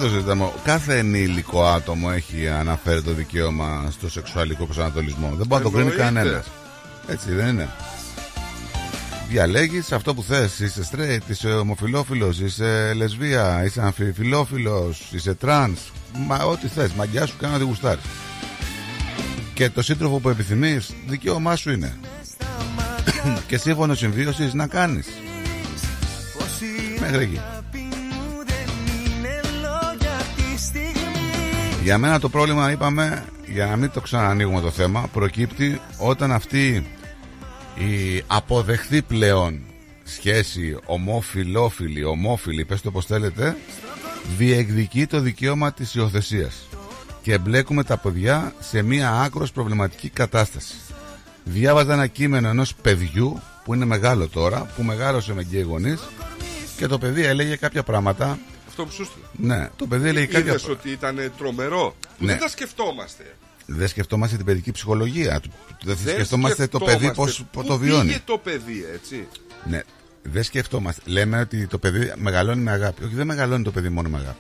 το 0.06 0.11
συζητάμε. 0.11 0.52
Κάθε 0.64 0.98
ενήλικο 0.98 1.65
άτομο 1.65 2.10
έχει 2.15 2.48
αναφέρει 2.48 3.02
το 3.02 3.11
δικαίωμα 3.11 3.88
στο 3.91 4.10
σεξουαλικό 4.10 4.65
προσανατολισμό. 4.65 5.34
Δεν 5.36 5.48
μπορεί 5.48 5.64
να 5.64 5.69
το 5.69 5.76
κρίνει 5.76 5.90
Εννοείται. 5.90 6.03
κανένας. 6.03 6.45
Έτσι 7.07 7.32
δεν 7.32 7.48
είναι. 7.48 7.69
Διαλέγεις 9.30 9.91
αυτό 9.91 10.14
που 10.14 10.23
θες. 10.23 10.60
Είσαι 10.60 10.90
straight, 10.91 11.30
είσαι 11.30 11.48
ομοφυλόφιλο, 11.48 12.34
είσαι 12.44 12.94
λεσβία, 12.95 13.64
είσαι 13.65 13.82
αμφιφυλόφιλος, 13.82 15.07
είσαι 15.11 15.34
τρανς. 15.34 15.80
Μα 16.27 16.38
ό,τι 16.38 16.68
θες. 16.68 16.91
Μαγκιά 16.91 17.26
σου 17.26 17.36
κάνει 17.40 17.53
να 17.53 17.60
τη 17.60 17.65
γουστάρεις. 17.65 18.03
Και 19.53 19.69
το 19.69 19.82
σύντροφο 19.82 20.19
που 20.19 20.30
επιθυμείς, 20.30 20.94
δικαίωμά 21.07 21.56
σου 21.56 21.72
είναι. 21.72 21.98
και 23.48 23.57
σύμφωνο 23.57 23.94
συμβίωσης 23.94 24.53
να 24.53 24.68
κάνεις. 24.68 25.07
Μέχρι 26.99 27.23
εκεί. 27.23 27.40
Για 31.86 31.98
μένα 31.98 32.20
το 32.20 32.30
πρόβλημα 32.30 32.72
είπαμε 32.72 33.26
για 33.45 33.66
να 33.66 33.76
μην 33.76 33.91
το 33.91 34.02
ξανανοίγουμε 34.02 34.62
το 34.62 34.72
θέμα 34.72 35.10
προκύπτει 35.14 35.82
όταν 35.98 36.32
αυτή 36.32 36.88
η 37.76 38.24
αποδεχθεί 38.28 39.02
πλέον 39.02 39.62
σχέση 40.03 40.78
ομόφιλόφιλη, 40.86 42.03
ομόφιλη, 42.03 42.66
πες 42.66 42.82
το 42.82 42.91
πως 42.91 43.06
θέλετε 43.06 43.57
διεκδικεί 44.38 45.06
το 45.06 45.20
δικαίωμα 45.20 45.74
της 45.74 45.95
υιοθεσίας 45.95 46.68
και 47.22 47.34
εμπλέκουμε 47.34 47.84
τα 47.84 47.98
παιδιά 47.98 48.53
σε 48.60 48.82
μία 48.82 49.12
άκρος 49.12 49.52
προβληματική 49.52 50.10
κατάσταση. 50.10 50.76
Διάβαζα 51.44 51.94
ένα 51.94 52.07
κείμενο 52.07 52.48
ενός 52.48 52.76
παιδιού 52.76 53.41
που 53.64 53.74
είναι 53.74 53.86
μεγάλο 53.86 54.28
τώρα, 54.28 54.72
που 54.76 54.84
μεγάλωσε 54.84 55.34
με 55.34 55.41
γκέι 55.41 55.62
γονείς 55.62 56.02
και 56.78 56.88
το 56.88 56.98
παιδί 56.98 57.24
έλεγε 57.24 57.56
κάποια 57.56 57.84
πράγματα 57.84 58.40
Αυτό 58.77 58.88
που 58.88 58.91
σου 58.91 59.06
στείλα. 59.06 59.56
ναι, 59.57 59.69
το 59.76 59.88
παιδί 59.88 60.07
έλεγε 60.07 60.26
κάποια 60.26 60.39
Είδες 60.52 60.68
ότι 60.68 60.89
ήταν 60.89 61.31
τρομερό. 61.38 61.95
Ναι. 62.18 62.27
Δεν 62.31 62.39
τα 62.39 62.47
σκεφτόμαστε; 62.49 63.35
Δεν 63.65 63.88
σκεφτόμαστε 63.88 64.35
την 64.35 64.45
παιδική 64.45 64.72
ψυχολογία. 64.72 65.39
του. 65.39 65.52
Δεν, 65.84 65.95
Δεν 66.03 66.14
σκεφτόμαστε 66.14 66.68
το 66.68 66.80
παιδί 66.80 66.97
σκεφτόμαστε 67.06 67.43
πώ 67.43 67.61
πού 67.61 67.68
το 67.68 67.77
βιώνει. 67.77 68.06
Πήγε 68.07 68.22
το 68.26 68.38
παιδί, 68.38 68.85
έτσι; 68.93 69.27
Ναι. 69.64 69.81
Δεν 70.23 70.43
σκεφτόμαστε. 70.43 71.02
Λέμε 71.06 71.39
ότι 71.39 71.68
το 71.68 71.77
παιδί 71.77 72.11
μεγαλώνει 72.15 72.61
με 72.61 72.72
αγάπη. 72.72 73.03
Όχι, 73.03 73.15
δεν 73.15 73.26
μεγαλώνει 73.26 73.64
το 73.64 73.72
παιδί 73.72 73.89
μόνο 73.89 74.10
με 74.10 74.18
αγάπη. 74.18 74.38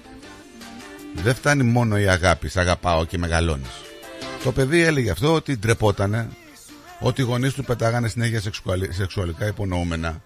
Δεν 1.23 1.35
φτάνει 1.35 1.63
μόνο 1.63 1.99
η 1.99 2.07
αγάπη. 2.07 2.47
Σ' 2.47 2.57
αγαπάω 2.57 3.05
και 3.05 3.17
μεγαλώνεις. 3.17 3.69
Το 4.43 4.51
παιδί 4.51 4.81
έλεγε 4.81 5.11
αυτό 5.11 5.33
ότι 5.33 5.57
ντρεπότανε. 5.57 6.29
Ότι 6.99 7.21
οι 7.21 7.23
γονείς 7.23 7.53
του 7.53 7.63
πετάγανε 7.63 8.07
συνέχεια 8.07 8.41
σεξουαλι- 8.41 8.93
σεξουαλικά 8.93 9.47
υπονοούμενα. 9.47 10.21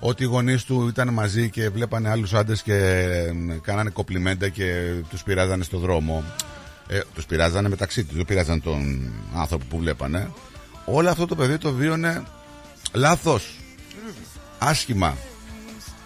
Ότι 0.00 0.22
οι 0.22 0.26
γονείς 0.26 0.64
του 0.64 0.88
ήταν 0.88 1.08
μαζί 1.08 1.50
και 1.50 1.68
βλέπανε 1.68 2.10
άλλους 2.10 2.34
άντρες 2.34 2.62
και 2.62 2.74
ε, 2.74 3.32
κάνανε 3.62 3.90
κοπλιμέντα 3.90 4.48
και 4.48 4.92
τους 5.10 5.22
πειράζανε 5.22 5.64
στο 5.64 5.78
δρόμο. 5.78 6.24
Ε, 6.88 7.00
τους 7.14 7.26
πειράζανε 7.26 7.68
μεταξύ 7.68 8.04
τους, 8.04 8.16
δεν 8.16 8.24
πειράζανε 8.24 8.60
τον 8.60 9.12
άνθρωπο 9.34 9.64
που 9.68 9.78
βλέπανε. 9.78 10.30
Όλο 10.84 11.10
αυτό 11.10 11.26
το 11.26 11.36
παιδί 11.36 11.58
το 11.58 11.72
βίωνε 11.72 12.22
λάθος. 12.92 13.54
Άσχημα 14.58 15.16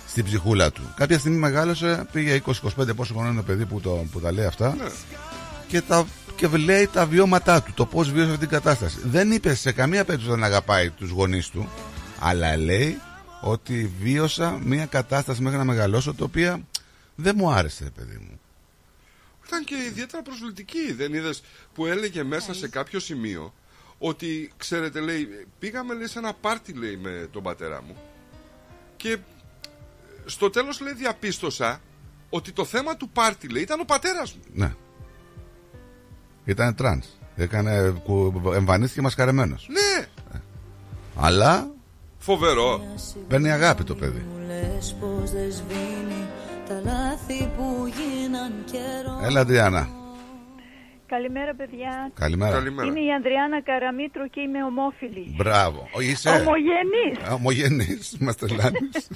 στην 0.08 0.24
ψυχούλα 0.24 0.70
του. 0.70 0.82
Κάποια 0.96 1.18
στιγμή 1.18 1.38
μεγάλωσε, 1.38 2.06
πήγε 2.12 2.42
20-25 2.46 2.52
πόσο 2.96 3.14
χρόνο 3.14 3.28
είναι 3.28 3.36
το 3.36 3.42
παιδί 3.42 3.64
που, 3.64 3.80
το, 3.80 4.04
που 4.12 4.20
τα 4.20 4.32
λέει 4.32 4.44
αυτά 4.44 4.76
και, 5.68 5.80
τα, 5.80 6.06
και 6.36 6.46
λέει 6.46 6.88
τα 6.92 7.06
βιώματά 7.06 7.62
του, 7.62 7.72
το 7.74 7.86
πώς 7.86 8.10
βίωσε 8.10 8.26
αυτή 8.26 8.40
την 8.40 8.48
κατάσταση. 8.48 8.96
Δεν 9.04 9.30
είπε 9.30 9.54
σε 9.54 9.72
καμία 9.72 10.04
περίπτωση 10.04 10.38
να 10.38 10.46
αγαπάει 10.46 10.90
τους 10.90 11.10
γονείς 11.10 11.48
του, 11.48 11.68
αλλά 12.20 12.56
λέει 12.56 12.98
ότι 13.46 13.92
βίωσα 14.00 14.50
μια 14.64 14.86
κατάσταση 14.86 15.42
μέχρι 15.42 15.58
να 15.58 15.64
μεγαλώσω, 15.64 16.14
το 16.14 16.24
οποία 16.24 16.60
δεν 17.14 17.34
μου 17.38 17.50
άρεσε, 17.50 17.90
παιδί 17.96 18.16
μου. 18.16 18.40
Ήταν 19.46 19.64
και 19.64 19.74
ιδιαίτερα 19.88 20.22
προσβλητική. 20.22 20.92
Δεν 20.92 21.14
είδε 21.14 21.34
που 21.74 21.86
έλεγε 21.86 22.22
μέσα 22.22 22.54
σε 22.54 22.68
κάποιο 22.68 23.00
σημείο 23.00 23.54
ότι 23.98 24.52
ξέρετε 24.56 25.00
λέει 25.00 25.46
πήγαμε 25.58 25.94
λέει 25.94 26.06
σε 26.06 26.18
ένα 26.18 26.32
πάρτι 26.34 26.72
λέει 26.72 26.96
με 26.96 27.28
τον 27.32 27.42
πατέρα 27.42 27.82
μου 27.82 27.96
και 28.96 29.18
στο 30.24 30.50
τέλος 30.50 30.80
λέει 30.80 30.92
διαπίστωσα 30.94 31.80
ότι 32.30 32.52
το 32.52 32.64
θέμα 32.64 32.96
του 32.96 33.08
πάρτι 33.08 33.48
λέει 33.48 33.62
ήταν 33.62 33.80
ο 33.80 33.84
πατέρας 33.84 34.32
μου. 34.34 34.42
Ναι. 34.54 34.74
Ήταν 36.44 36.74
τρανς. 36.74 37.06
Έκανε, 37.36 37.90
κου- 38.04 38.52
εμφανίστηκε 38.54 39.00
μασκαρεμένος. 39.00 39.68
Ναι, 39.70 40.06
Αλλά 41.16 41.73
φοβερό. 42.24 42.82
παίρνει 43.28 43.50
αγάπη 43.50 43.84
το 43.84 43.94
παιδί. 43.94 44.26
Λες 44.46 44.96
πως 45.00 45.30
δεν 45.30 45.52
σβήνει 45.52 46.22
τα 46.68 46.80
λάθη 46.84 47.50
που 47.56 47.66
γίναν 47.96 48.52
καιρό 48.72 49.20
Έλα, 49.24 49.40
Αντριάννα. 49.40 49.88
Καλημέρα, 51.06 51.54
παιδιά. 51.54 52.10
Καλημέρα. 52.14 52.58
Είμαι 52.58 53.00
η 53.00 53.10
Ανδριάννα 53.16 53.62
Καραμίτρου 53.62 54.26
και 54.30 54.40
είμαι 54.40 54.64
ομόφιλη. 54.64 55.34
Μπράβο. 55.36 55.88
Ο, 55.92 56.00
είσαι. 56.00 56.28
Ομογενής. 56.30 57.32
Ομογενής. 57.32 58.16
Μας 58.20 58.36
τρελάνεις. 58.36 59.08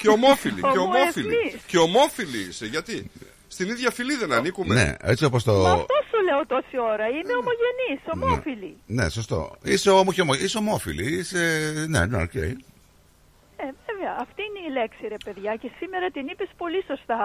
και 0.00 0.08
ομόφιλη, 0.08 0.60
και 0.60 0.78
Ομοεθνής. 0.78 1.16
ομόφιλη. 1.16 1.60
Και 1.66 1.78
ομόφιλη 1.78 2.38
είσαι, 2.48 2.66
γιατί; 2.66 3.10
Στην 3.48 3.68
ίδια 3.68 3.90
φυλή 3.90 4.14
δεν 4.16 4.32
ανήκουμε. 4.32 4.74
ναι, 4.74 4.94
έτσι 5.02 5.24
όπως 5.24 5.44
το... 5.44 5.52
Μα 5.52 5.72
αυτό 5.72 5.94
σου 6.10 6.22
λέω 6.24 6.46
τόση 6.46 6.78
ώρα. 6.78 7.06
Είμαι 7.08 7.34
ομογενής, 7.42 8.00
ομόφυλη. 8.14 8.76
Ναι, 8.86 9.08
σωστό. 9.08 9.56
Είσαι, 9.62 9.90
όμο, 9.90 10.12
και 10.12 10.20
ομο... 10.20 10.34
είσαι 10.34 10.58
ομόφυλη. 10.58 11.18
Είσαι... 11.18 11.40
Ναι, 11.88 12.06
ναι, 12.06 12.22
οκ. 12.22 12.34
Ε, 12.34 13.68
βέβαια, 13.86 14.12
αυτή 14.20 14.42
είναι 14.48 14.62
η 14.68 14.70
λέξη, 14.78 15.06
ρε 15.08 15.20
παιδιά, 15.24 15.56
και 15.56 15.70
σήμερα 15.78 16.06
την 16.10 16.26
είπες 16.30 16.50
πολύ 16.56 16.84
σωστά, 16.86 17.22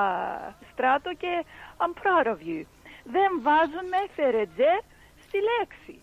Στράτο, 0.72 1.10
και 1.22 1.46
I'm 1.78 1.94
proud 2.02 2.28
of 2.34 2.40
you. 2.50 2.62
Δεν 3.16 3.30
βάζουμε 3.46 3.98
φερετζέ 4.16 4.74
στη 5.26 5.38
λέξη. 5.50 5.96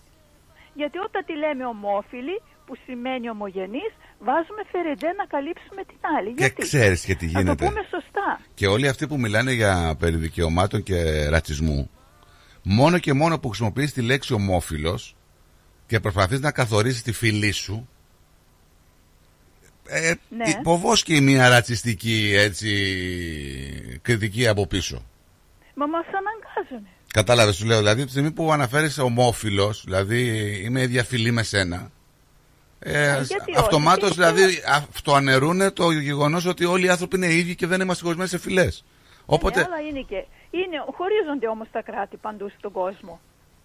Γιατί 0.75 0.99
όταν 0.99 1.25
τη 1.25 1.35
λέμε 1.37 1.65
ομόφυλη, 1.67 2.43
που 2.67 2.75
σημαίνει 2.85 3.31
ομογενής, 3.31 3.93
βάζουμε 4.25 4.63
φερετζέ 4.73 5.07
να 5.17 5.25
καλύψουμε 5.27 5.83
την 5.85 5.97
άλλη. 6.19 6.29
Και 6.29 6.35
Γιατί; 6.43 6.63
ξέρεις 6.63 7.05
και 7.05 7.15
τι 7.15 7.27
Να 7.27 7.33
το 7.33 7.39
γίνεται. 7.39 7.65
πούμε 7.67 7.81
σωστά. 7.91 8.41
Και 8.55 8.67
όλοι 8.67 8.89
αυτοί 8.89 9.07
που 9.07 9.19
μιλάνε 9.21 9.53
για 9.53 9.97
περί 9.99 10.17
δικαιωμάτων 10.17 10.83
και 10.83 11.29
ρατσισμού, 11.29 11.91
μόνο 12.63 12.99
και 12.99 13.13
μόνο 13.13 13.39
που 13.39 13.49
χρησιμοποιείς 13.49 13.93
τη 13.93 14.03
λέξη 14.03 14.33
ομόφιλος 14.33 15.17
και 15.87 16.01
προσπαθείς 16.01 16.41
να 16.41 16.51
καθορίσεις 16.53 17.03
τη 17.03 17.13
φυλή 17.13 17.53
σου, 17.53 17.89
ε, 19.87 20.13
Ναι. 20.29 20.49
υποβόσκει 20.51 21.21
μια 21.21 21.49
ρατσιστική 21.49 22.33
έτσι, 22.37 22.71
κριτική 24.03 24.49
από 24.49 24.67
πίσω. 24.67 25.05
Μα 25.75 25.87
μας 25.87 26.05
αναγκάζουν. 26.07 26.87
Κατάλαβες 27.13 27.57
σου 27.57 27.67
λέω, 27.67 27.79
δηλαδή 27.79 27.97
από 27.97 28.05
τη 28.05 28.11
στιγμή 28.11 28.31
που 28.31 28.53
αναφέρεσαι 28.53 29.03
ομόφιλος, 29.03 29.83
δηλαδή 29.85 30.23
είμαι 30.65 30.83
ίδια 30.83 31.05
φυλή 31.05 31.31
με 31.31 31.43
σένα, 31.43 31.91
ε, 32.83 33.23
γιατί 33.23 33.51
όχι, 33.51 33.59
αυτομάτως 33.59 34.17
γιατί 34.17 34.35
δηλαδή 34.35 34.63
αυτοαναιρούν 34.69 35.73
το 35.73 35.91
γεγονός 35.91 36.47
ότι 36.47 36.65
όλοι 36.65 36.87
οι 36.87 36.89
άνθρωποι 36.89 37.17
είναι 37.17 37.33
ίδιοι 37.33 37.55
και 37.55 37.67
δεν 37.67 37.81
είμαστε 37.81 38.03
χωρισμένοι 38.03 38.29
σε 38.31 38.39
φυλές. 38.39 38.85
Οπότε, 39.27 39.61
Ναι, 39.61 39.67
αλλά 39.67 39.89
είναι 39.89 40.01
και. 40.01 40.25
Είναι, 40.51 40.85
χωρίζονται 40.97 41.49
όμως 41.49 41.69
τα 41.73 41.83
κράτη 41.83 42.17
παντού 42.17 42.51
στον 42.59 42.73
κόσμο. 42.73 43.21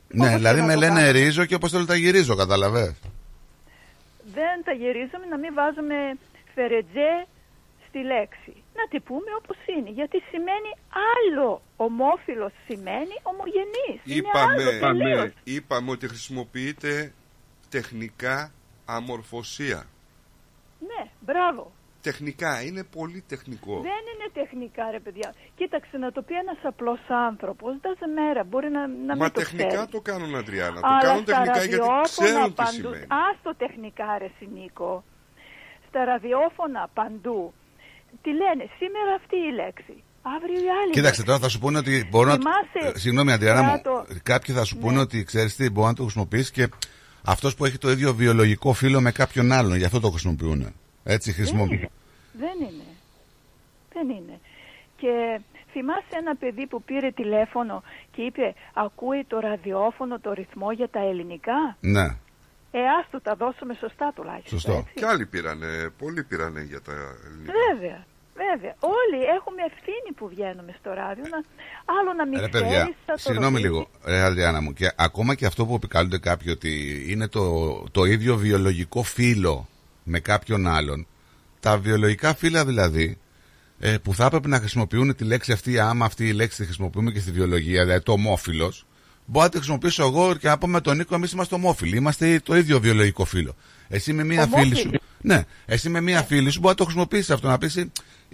ναι, 0.08 0.26
όπως 0.26 0.38
δηλαδή 0.38 0.56
και 0.56 0.62
να 0.62 0.68
με 0.68 0.74
το 0.74 0.80
λένε 0.80 1.00
κάνω. 1.00 1.12
ρίζο 1.12 1.46
και 1.46 1.56
όπως 1.56 1.72
θέλω 1.72 1.86
τα 1.86 1.96
γυρίζω, 1.96 2.36
καταλαβες. 2.36 2.94
Δεν 4.34 4.64
τα 4.64 4.72
γυρίζουμε 4.72 5.26
να 5.30 5.38
μην 5.38 5.54
βάζουμε 5.54 5.96
φερετζέ 6.56 7.26
στη 7.88 8.00
λέξη. 8.04 8.54
Να 8.76 8.88
τη 8.90 9.00
πούμε 9.00 9.32
όπως 9.38 9.58
είναι. 9.78 9.90
Γιατί 9.90 10.24
σημαίνει 10.32 10.72
άλλο. 11.16 11.62
Ομόφιλος 11.76 12.52
σημαίνει 12.68 13.16
ομογενής. 13.24 14.00
Είναι 14.04 14.30
άλλο 14.34 14.70
τελείως. 14.80 15.12
Είπαμε, 15.12 15.34
είπαμε 15.44 15.92
ότι 15.92 16.08
χρησιμοποιείται 16.08 17.14
τεχνικά 17.70 18.52
αμορφωσία. 18.86 19.84
Ναι, 20.80 21.10
μπράβο. 21.20 21.72
Τεχνικά, 22.02 22.62
είναι 22.64 22.84
πολύ 22.84 23.24
τεχνικό. 23.28 23.74
Δεν 23.74 24.04
είναι 24.14 24.28
τεχνικά 24.34 24.92
ρε 24.92 25.00
παιδιά. 25.00 25.34
Κοίταξε 25.56 25.98
να 25.98 26.12
το 26.12 26.22
πει 26.22 26.34
ένας 26.34 26.58
απλός 26.64 27.00
άνθρωπος. 27.28 27.74
Doesn't 27.82 28.14
matter. 28.20 28.46
Μπορεί 28.50 28.70
να, 28.70 28.88
να 28.88 29.16
Μα 29.16 29.24
μην 29.24 29.34
το 29.34 29.40
τεχνικά 29.40 29.68
ξέρει. 29.68 29.88
το 29.92 30.02
κάνουν, 30.02 30.36
Αντριάννα. 30.36 30.80
Το 30.82 30.88
Αλλά 30.88 31.02
κάνουν 31.02 31.24
στα 31.24 31.32
τεχνικά 31.34 31.60
γιατί 31.60 31.76
ραδιόφωνα 31.76 32.02
ξέρουν 32.28 32.48
τι 32.48 32.54
παντού, 32.54 32.72
σημαίνει. 32.72 33.06
Άστο 33.30 33.56
τεχνικά 33.58 34.18
ρε 34.18 34.30
Νίκο. 34.54 35.04
Στα 35.88 36.06
ραδιόφωνα 36.06 36.90
παντού. 36.94 37.54
Τι 38.22 38.30
λένε, 38.30 38.64
σήμερα 38.80 39.12
αυτή 39.20 39.36
η 39.50 39.52
λέξη. 39.62 40.04
Αύριο 40.36 40.60
η 40.68 40.70
άλλη. 40.82 40.92
Κοίταξε 40.92 41.24
τώρα 41.24 41.40
θα 41.40 41.50
σου 41.50 41.60
πούνε 41.60 41.78
ότι 41.78 42.08
μπορώ 42.10 42.30
να... 42.30 42.36
Θυμάσαι, 42.36 42.92
Ε, 42.96 43.00
Συγγνώμη 43.00 43.32
Αντριάννα 43.32 43.62
μου, 43.64 43.78
Στράτο. 43.78 44.06
κάποιοι 44.24 44.56
θα 44.56 44.64
σου 44.64 44.76
Ναι. 44.76 44.82
πούνε 44.82 45.00
ότι 45.00 45.24
ξέρεις 45.24 45.56
τι, 45.56 45.70
μπορεί 45.70 45.88
να 45.88 45.94
το 45.94 46.02
χρησιμοποιήσεις 46.04 46.52
και 46.52 46.70
αυτός 47.26 47.56
που 47.56 47.66
έχει 47.66 47.78
το 47.78 47.92
ίδιο 47.92 48.14
βιολογικό 48.14 48.74
φύλλο 48.74 49.02
με 49.02 49.12
κάποιον 49.12 49.52
άλλον, 49.52 49.78
γι' 49.78 49.86
αυτό 49.86 50.00
το 50.00 50.10
χρησιμοποιούν. 50.10 50.74
Έτσι 51.04 51.32
χρησιμοποιούν. 51.32 51.90
Δεν 52.34 52.58
είναι. 52.60 52.84
Δεν 53.94 54.10
είναι. 54.10 54.40
Και 54.98 55.40
θυμάσαι 55.72 56.16
ένα 56.18 56.36
παιδί 56.36 56.68
που 56.68 56.84
πήρε 56.84 57.12
τηλέφωνο 57.12 57.84
και 58.12 58.22
είπε 58.22 58.54
ακούει 58.74 59.24
το 59.28 59.40
ραδιόφωνο 59.40 60.20
το 60.20 60.34
ρυθμό 60.34 60.72
για 60.72 60.90
τα 60.90 61.00
ελληνικά. 61.00 61.78
Ναι. 61.80 62.06
Ε, 62.72 62.80
άστο 63.00 63.22
τα 63.22 63.36
δώσουμε 63.36 63.74
σωστά 63.74 64.12
τουλάχιστον. 64.16 64.60
Σωστό. 64.60 64.78
έτσι. 64.78 64.94
Και 64.94 65.06
άλλοι 65.06 65.26
πήρανε, 65.26 65.90
πολλοί 65.98 66.24
πήρανε 66.24 66.62
για 66.62 66.82
τα 66.82 66.94
ελληνικά. 67.26 67.54
Βέβαια. 67.72 68.06
Βέβαια. 68.44 68.76
Όλοι 68.80 69.24
έχουμε 69.38 69.62
ευθύνη 69.72 70.10
που 70.16 70.28
βγαίνουμε 70.28 70.76
στο 70.80 70.90
ράδιο. 70.94 71.24
Να... 71.34 71.40
Άλλο 71.98 72.14
να 72.18 72.26
μην 72.28 72.40
Ρε 72.40 72.48
ξέρεις, 72.48 72.68
παιδιά, 72.68 72.96
θα 73.06 73.14
το 73.14 73.20
συγγνώμη 73.20 73.62
ρωτήσεις. 73.62 73.64
λίγο, 73.66 73.88
ρε 74.06 74.22
Αδριάννα 74.22 74.62
μου, 74.62 74.74
και 74.74 74.92
ακόμα 74.96 75.36
και 75.36 75.46
αυτό 75.46 75.66
που 75.66 75.76
επικαλούνται 75.76 76.18
κάποιοι 76.18 76.48
ότι 76.56 77.04
είναι 77.08 77.28
το, 77.28 77.74
το 77.92 78.06
ίδιο 78.06 78.38
βιολογικό 78.38 79.04
φύλο 79.04 79.68
με 80.04 80.20
κάποιον 80.20 80.68
άλλον, 80.68 81.08
τα 81.60 81.78
βιολογικά 81.78 82.36
φύλα 82.36 82.66
δηλαδή, 82.66 83.18
ε, 83.80 83.98
που 83.98 84.14
θα 84.14 84.26
έπρεπε 84.26 84.48
να 84.48 84.58
χρησιμοποιούν 84.58 85.16
τη 85.16 85.24
λέξη 85.24 85.52
αυτή, 85.52 85.80
άμα 85.80 86.06
αυτή 86.06 86.28
η 86.28 86.34
λέξη 86.34 86.58
τη 86.58 86.64
χρησιμοποιούμε 86.64 87.12
και 87.12 87.20
στη 87.20 87.32
βιολογία, 87.32 87.84
δηλαδή 87.84 88.04
το 88.04 88.12
ομόφυλος, 88.12 88.86
μπορώ 89.26 89.46
να 89.46 89.52
τη 89.52 89.58
χρησιμοποιήσω 89.58 90.04
εγώ 90.04 90.36
και 90.36 90.48
να 90.48 90.58
πω 90.58 90.68
με 90.68 90.82
τον 90.82 90.98
Νίκο, 90.98 91.16
εμείς 91.16 91.32
είμαστε 91.32 91.56
ομόφυλοι, 91.56 91.98
είμαστε 91.98 92.40
το 92.44 92.56
ίδιο 92.56 92.80
βιολογικό 92.80 93.26
φύλο. 93.26 93.56
Εσύ 93.88 94.14
με 94.14 94.24
μία 94.24 94.48
φίλη 94.48 94.76
σου. 94.76 94.82
Ομόφυλοι. 94.82 95.00
Ναι, 95.22 95.44
εσύ 95.66 95.90
με 95.90 96.02
μία 96.02 96.24
φίλη 96.24 96.50
σου 96.50 96.60
μπορείς 96.60 96.70
να 96.70 96.76
το 96.76 96.84
χρησιμοποιήσεις 96.84 97.30
αυτό, 97.30 97.48
να 97.48 97.58
πεις 97.58 97.86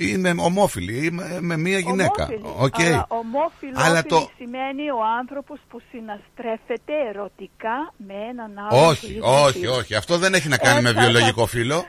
είμαι 0.09 0.33
ομόφυλη, 0.37 1.05
είμαι 1.05 1.37
με 1.41 1.57
μία 1.57 1.79
γυναίκα. 1.79 2.23
Ομόφυλη. 2.25 2.41
Οκ. 2.57 2.79
Αλλά 2.81 3.05
ομόφυλο 3.07 3.71
Αλλά 3.75 4.03
το- 4.03 4.29
σημαίνει 4.37 4.89
ο 4.91 4.99
άνθρωπος 5.19 5.59
που 5.69 5.81
συναστρέφεται 5.91 6.93
ερωτικά 7.09 7.93
με 8.07 8.13
έναν 8.29 8.51
άλλον. 8.57 8.69
του 8.69 8.87
Όχι, 8.89 9.05
ίδιου 9.07 9.21
όχι, 9.25 9.59
φύλου. 9.59 9.73
όχι. 9.73 9.95
Αυτό 9.95 10.17
δεν 10.17 10.33
έχει 10.33 10.47
να 10.47 10.57
κάνει 10.57 10.77
Ε, 10.79 10.81
με 10.81 10.91
θα- 10.93 11.01
βιολογικό 11.01 11.41
θα- 11.41 11.47
φύλλο. 11.47 11.85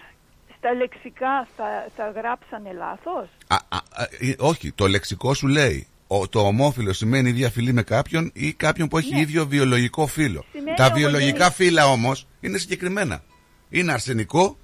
Στα 0.58 0.74
λεξικά 0.74 1.48
θα, 1.56 1.64
θα 1.96 2.12
γράψανε 2.20 2.72
λάθος; 2.72 3.28
Α, 3.46 3.54
α, 3.54 3.76
α, 3.90 4.02
ε, 4.18 4.34
όχι, 4.38 4.72
το 4.72 4.88
λεξικό 4.88 5.34
σου 5.34 5.46
λέει. 5.46 5.86
Ο, 6.06 6.28
το 6.28 6.40
ομόφυλο 6.40 6.92
σημαίνει 6.92 7.28
ίδια 7.28 7.50
φυλή 7.50 7.72
με 7.72 7.82
κάποιον 7.82 8.30
ή 8.34 8.52
κάποιον 8.52 8.88
που 8.88 8.98
έχει 8.98 9.20
ίδιο 9.20 9.46
βιολογικό 9.46 10.06
φύλλο. 10.06 10.44
Ναι. 10.52 10.58
Σημαίνει 10.58 10.76
Τα 10.76 10.84
ομογενής. 10.86 11.10
βιολογικά 11.10 11.50
φύλλα 11.50 11.86
όμως 11.86 12.26
είναι 12.40 12.58
συγκεκριμένα. 12.58 13.22
Είναι 13.70 13.92
αρσενικό 13.92 14.56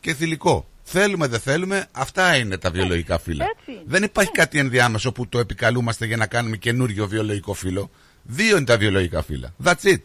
και 0.00 0.14
θηλυκό. 0.14 0.66
Θέλουμε, 0.88 1.26
δεν 1.26 1.40
θέλουμε, 1.40 1.86
αυτά 1.92 2.36
είναι 2.36 2.58
τα 2.58 2.70
βιολογικά 2.70 3.18
φύλλα. 3.18 3.44
έτσι 3.44 3.70
είναι. 3.70 3.82
Δεν 3.86 4.02
υπάρχει 4.02 4.32
κάτι 4.32 4.58
ενδιάμεσο 4.58 5.12
που 5.12 5.28
το 5.28 5.38
επικαλούμαστε 5.38 6.06
για 6.06 6.16
να 6.16 6.26
κάνουμε 6.26 6.56
καινούριο 6.56 7.06
βιολογικό 7.08 7.54
φύλλο. 7.54 7.90
Δύο 8.22 8.56
είναι 8.56 8.64
τα 8.66 8.76
βιολογικά 8.76 9.22
φύλλα. 9.22 9.54
That's 9.64 9.82
it. 9.82 10.00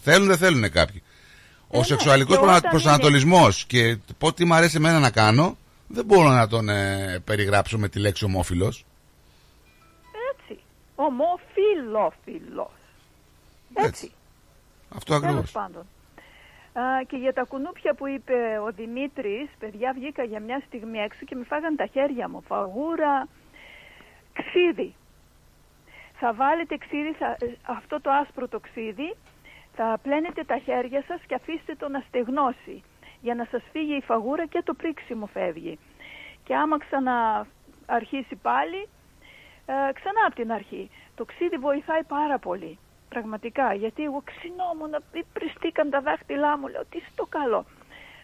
Θέλουν, 0.00 0.26
δεν 0.26 0.36
θέλουν 0.36 0.70
κάποιοι. 0.70 1.02
Ο 1.68 1.82
σεξουαλικό 1.82 2.34
Ε, 2.34 2.36
ναι. 2.36 2.42
Και 2.42 2.50
όταν 2.50 2.70
προσανατολισμός 2.70 3.64
και 3.64 3.98
πω 4.18 4.32
τι 4.32 4.44
μου 4.44 4.54
αρέσει 4.54 4.76
εμένα 4.76 4.98
να 4.98 5.10
κάνω, 5.10 5.56
δεν 5.86 6.04
μπορώ 6.04 6.28
να 6.28 6.48
τον 6.48 6.68
ε, 6.68 7.20
περιγράψω 7.24 7.78
με 7.78 7.88
τη 7.88 7.98
λέξη 7.98 8.24
ομόφυλος. 8.24 8.84
Έτσι. 10.32 10.60
Ομοφιλόφιλος. 10.94 12.70
Έτσι. 13.74 14.12
Αυτό 14.88 15.14
ακριβώς. 15.14 15.52
Τέλος 16.78 16.86
πάντων. 16.86 17.00
Α, 17.00 17.02
και 17.02 17.16
για 17.16 17.32
τα 17.32 17.44
κουνούπια 17.44 17.94
που 17.94 18.06
είπε 18.06 18.58
ο 18.66 18.70
Δημήτρης, 18.72 19.48
παιδιά 19.58 19.92
βγήκα 19.92 20.22
για 20.22 20.40
μια 20.40 20.62
στιγμή 20.66 20.98
έξω 20.98 21.24
και 21.24 21.34
με 21.34 21.44
φάγαν 21.44 21.76
τα 21.76 21.86
χέρια 21.86 22.28
μου. 22.28 22.42
Φαγούρα, 22.42 23.28
ξύδι. 24.32 24.94
Θα 26.20 26.32
βάλετε 26.32 26.76
ξύδι, 26.76 27.12
θα- 27.12 27.36
ε, 27.40 27.46
αυτό 27.66 28.00
το 28.00 28.10
άσπρο 28.10 28.48
το 28.48 28.60
ξύδι, 28.60 29.14
θα 29.74 29.98
πλένετε 30.02 30.44
τα 30.44 30.58
χέρια 30.58 31.02
σας 31.06 31.20
και 31.26 31.34
αφήστε 31.34 31.74
το 31.74 31.88
να 31.88 32.00
στεγνώσει. 32.00 32.82
Για 33.20 33.34
να 33.34 33.44
σας 33.50 33.62
φύγει 33.72 33.96
η 33.96 34.00
φαγούρα 34.02 34.46
και 34.46 34.62
το 34.64 34.74
πρίξιμο 34.74 35.26
φεύγει. 35.26 35.78
Και 36.44 36.54
άμα 36.54 36.78
ξανααρχίσει 36.78 38.36
πάλι, 38.42 38.88
ε, 39.66 39.92
ξανά 39.92 40.20
από 40.26 40.34
την 40.34 40.52
αρχή. 40.52 40.90
Το 41.14 41.24
ξύδι 41.24 41.56
βοηθάει 41.56 42.04
πάρα 42.04 42.38
πολύ. 42.38 42.78
Πραγματικά. 43.08 43.74
Γιατί 43.74 44.02
εγώ 44.02 44.22
ξυνόμουν, 44.24 45.02
πριστήκαν 45.32 45.90
τα 45.90 46.00
δάχτυλά 46.00 46.58
μου. 46.58 46.66
Λέω 46.68 46.84
τι 46.90 46.98
στο 47.12 47.26
καλό. 47.26 47.64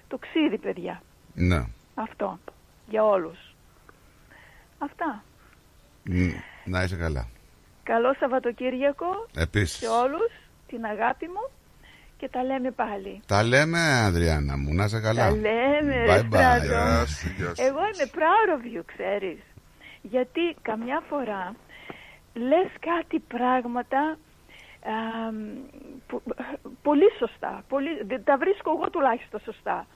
Το 0.09 0.19
ξύδι, 0.19 0.59
παιδιά. 0.59 1.03
Ναι. 1.35 1.65
Αυτό. 1.95 2.39
Για 2.89 3.05
όλους. 3.05 3.55
Αυτά. 4.79 5.25
Μ, 6.05 6.31
Να 6.65 6.83
είσαι 6.83 6.97
καλά. 6.97 7.29
Καλό 7.83 8.15
Σαββατοκύριακο 8.19 9.27
Επίσης. 9.37 9.77
σε 9.79 9.87
όλους. 9.89 10.33
Την 10.67 10.85
αγάπη 10.85 11.27
μου. 11.27 11.51
Και 12.17 12.27
και 12.27 12.29
τα 12.29 12.43
λέμε 12.45 12.71
πάλι. 12.71 13.21
Τα 13.27 13.43
λέμε, 13.43 13.79
Αδριάννα 14.05 14.57
μου, 14.57 14.75
να 14.75 14.85
είσαι 14.85 15.01
καλά. 15.01 15.25
Τα 15.29 15.31
λέμε, 15.31 16.05
Bye 16.05 16.07
ρε 16.07 16.21
bye. 16.23 16.27
Στράτο. 16.27 16.65
Γεια 16.65 17.07
σου, 17.07 17.29
γεια 17.37 17.47
σου. 17.55 17.63
Εγώ 17.63 17.79
είμαι 17.79 18.11
proud 18.15 18.49
of 18.57 18.79
you, 18.79 18.83
ξέρεις. 18.97 19.39
Γιατί 20.03 20.57
καμιά 20.63 21.03
φορά 21.09 21.55
λες 22.35 22.69
κάτι 22.81 23.19
πράγματα 23.19 23.99
α, 24.01 24.15
που- 24.15 24.34
πολύ 26.83 27.11
σωστά. 27.19 27.65
Πολύ, 27.69 27.91
δε- 28.07 28.19
τα 28.19 28.37
βρίσκω 28.37 28.71
εγώ 28.77 28.91
τουλάχιστον 28.91 29.41
σωστά. 29.41 29.87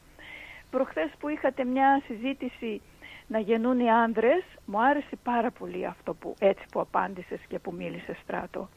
Προχθές 0.71 1.11
που 1.19 1.29
είχατε 1.29 1.65
μια 1.65 2.03
συζήτηση 2.07 2.81
να 3.27 3.39
γεννούν 3.39 3.79
οι 3.81 3.91
άνδρες, 3.91 4.43
μου 4.65 4.83
άρεσε 4.83 5.17
πάρα 5.23 5.51
πολύ 5.51 5.87
αυτό 5.87 6.15
που 6.15 6.35
έτσι 6.39 6.65
που 6.73 6.81
απάντησες 6.81 7.41
και 7.49 7.59
που 7.59 7.73
μίλησες 7.79 8.17
στράτο. 8.23 8.69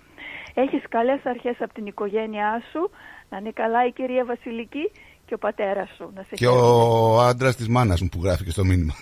Έχεις 0.53 0.83
καλές 0.89 1.25
αρχές 1.25 1.55
από 1.59 1.73
την 1.73 1.85
οικογένειά 1.85 2.61
σου, 2.71 2.89
να 3.29 3.38
είναι 3.38 3.51
καλά 3.51 3.85
η 3.85 3.91
κυρία 3.91 4.25
Βασιλική 4.25 4.91
και 5.25 5.33
ο 5.33 5.38
πατέρας 5.38 5.89
σου. 5.97 6.11
Να 6.15 6.21
σε 6.21 6.35
Και 6.35 6.47
ο 6.47 7.21
άντρας 7.21 7.55
της 7.55 7.67
μάνας 7.67 8.01
μου 8.01 8.09
που 8.11 8.19
γράφει 8.23 8.43
και 8.43 8.51
στο 8.51 8.63
μήνυμα. 8.63 8.93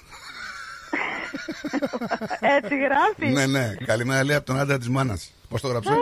Έτσι 2.57 2.75
γράφεις; 2.77 3.33
ναι, 3.33 3.45
ναι. 3.45 3.73
Καλημέρα 3.85 4.23
λέει 4.23 4.35
από 4.35 4.45
τον 4.45 4.59
άντρα 4.59 4.77
της 4.77 4.89
μάνας. 4.89 5.31
Πώς 5.49 5.61
το 5.61 5.67
γράψε; 5.67 5.89
Ε, 5.91 5.95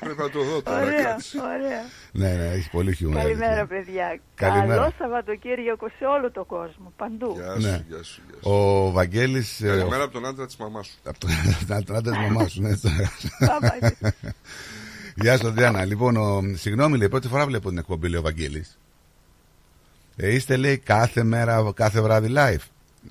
Πρέπει 0.00 0.20
να 0.20 0.30
το 0.30 0.42
δω 0.44 0.62
τώρα. 0.62 0.80
Ωραία, 0.82 1.02
κάτσε. 1.04 1.38
ωραία. 1.38 1.82
ναι, 2.12 2.28
ναι, 2.34 2.46
έχει 2.54 2.70
πολύ 2.70 2.94
χιούμορ. 2.94 3.22
Καλημέρα, 3.22 3.66
παιδιά. 3.66 4.20
Καλημέρα. 4.34 4.74
Καλό 4.74 4.92
Σαββατοκύριακο 4.98 5.88
σε 5.98 6.04
όλο 6.04 6.30
τον 6.30 6.46
κόσμο. 6.46 6.92
Παντού. 6.96 7.32
Γεια 7.36 7.54
Ναι. 7.58 7.76
σου, 7.76 7.84
γεια 7.88 8.02
σου. 8.02 8.22
γεια 8.28 8.36
σου. 8.42 8.50
Ο 8.50 8.90
Βαγγέλης. 8.90 9.60
Καλημέρα 9.62 10.02
από 10.02 10.12
τον 10.12 10.26
άντρα 10.26 10.46
της 10.46 10.56
μαμάς 10.56 10.86
σου. 10.86 10.94
Από 11.04 11.18
τον 11.18 11.30
από 11.76 11.84
τον 11.86 11.96
άντρα 11.96 12.10
της 12.12 12.20
μαμάς 12.20 12.52
σου, 12.52 12.62
ναι. 12.62 12.70
Bye-bye. 13.40 14.08
Γεια 15.22 15.38
σου, 15.38 15.46
Αντριάννα. 15.48 15.84
Λοιπόν, 15.84 16.16
ο... 16.16 16.42
συγγνώμη, 16.54 16.96
λέει, 16.98 17.08
πρώτη 17.08 17.28
φορά 17.28 17.46
βλέπω 17.46 17.68
την 17.68 17.78
εκπομπή, 17.78 18.08
λέει 18.08 18.18
ο 18.20 18.22
Βαγγέλης. 18.22 18.78
Ε, 20.16 20.34
είστε, 20.34 20.56
λέει, 20.56 20.78
κάθε 20.78 21.22
μέρα, 21.22 21.70
κάθε 21.74 22.00
βράδυ 22.00 22.32
live. 22.36 22.62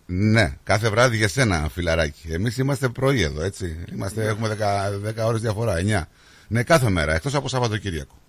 Ναι, 0.05 0.57
κάθε 0.63 0.89
βράδυ 0.89 1.17
για 1.17 1.27
σένα, 1.27 1.69
φιλαράκι. 1.69 2.31
Εμείς 2.33 2.57
είμαστε 2.57 2.89
πρωί 2.89 3.21
εδώ, 3.21 3.41
έτσι. 3.41 3.83
Είμαστε, 3.93 4.27
έχουμε 4.27 4.47
10, 4.47 5.21
10 5.23 5.25
ώρες 5.25 5.41
διαφορά, 5.41 5.75
9. 5.75 6.07
Ναι, 6.47 6.63
κάθε 6.63 6.89
μέρα, 6.89 7.15
εκτός 7.15 7.35
από 7.35 7.47
Σαββατοκύριακο. 7.47 8.21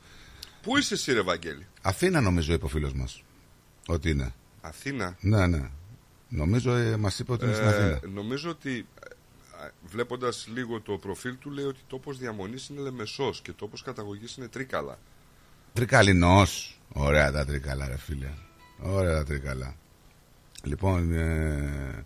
Πού 0.63 0.77
είσαι 0.77 0.95
εσύ, 0.95 1.13
ρε 1.13 1.21
Βαγγέλη; 1.23 1.67
Αθήνα, 1.83 2.21
νομίζω, 2.21 2.53
είπε 2.53 2.65
ο 2.65 2.69
φίλος 2.69 2.93
μας. 2.93 3.23
Ότι 3.87 4.11
είναι. 4.11 4.33
Αθήνα; 4.61 5.17
Ναι, 5.21 5.47
ναι. 5.47 5.69
Νομίζω 6.29 6.73
ε, 6.75 6.97
μας 6.97 7.19
είπε 7.19 7.33
ότι 7.33 7.45
είναι 7.45 7.55
στην 7.55 7.67
Ε, 7.67 7.69
Αθήνα. 7.69 8.01
νομίζω 8.15 8.51
ότι 8.51 8.87
βλέποντας 9.91 10.49
λίγο 10.55 10.81
το 10.81 10.93
προφίλ 10.93 11.39
του 11.39 11.51
λέει 11.51 11.65
ότι 11.65 11.81
τόπος 11.87 12.19
διαμονής 12.19 12.69
είναι 12.69 12.81
Λεμεσός 12.81 13.41
και 13.41 13.53
τόπος 13.53 13.83
καταγωγής 13.83 14.37
είναι 14.37 14.49
Τρίκαλα. 14.49 14.99
Τρικαλινός. 15.73 16.81
Ωραία 16.93 17.33
τα 17.33 17.45
τρίκαλα, 17.45 17.87
ρε 17.89 17.97
φίλε. 17.99 18.29
Ωραία 18.83 19.15
τα 19.15 19.25
τρίκαλα. 19.25 19.75
Λοιπόν, 20.69 21.13
ε, 21.13 22.05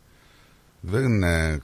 δεν, 0.80 1.22
ε, 1.22 1.60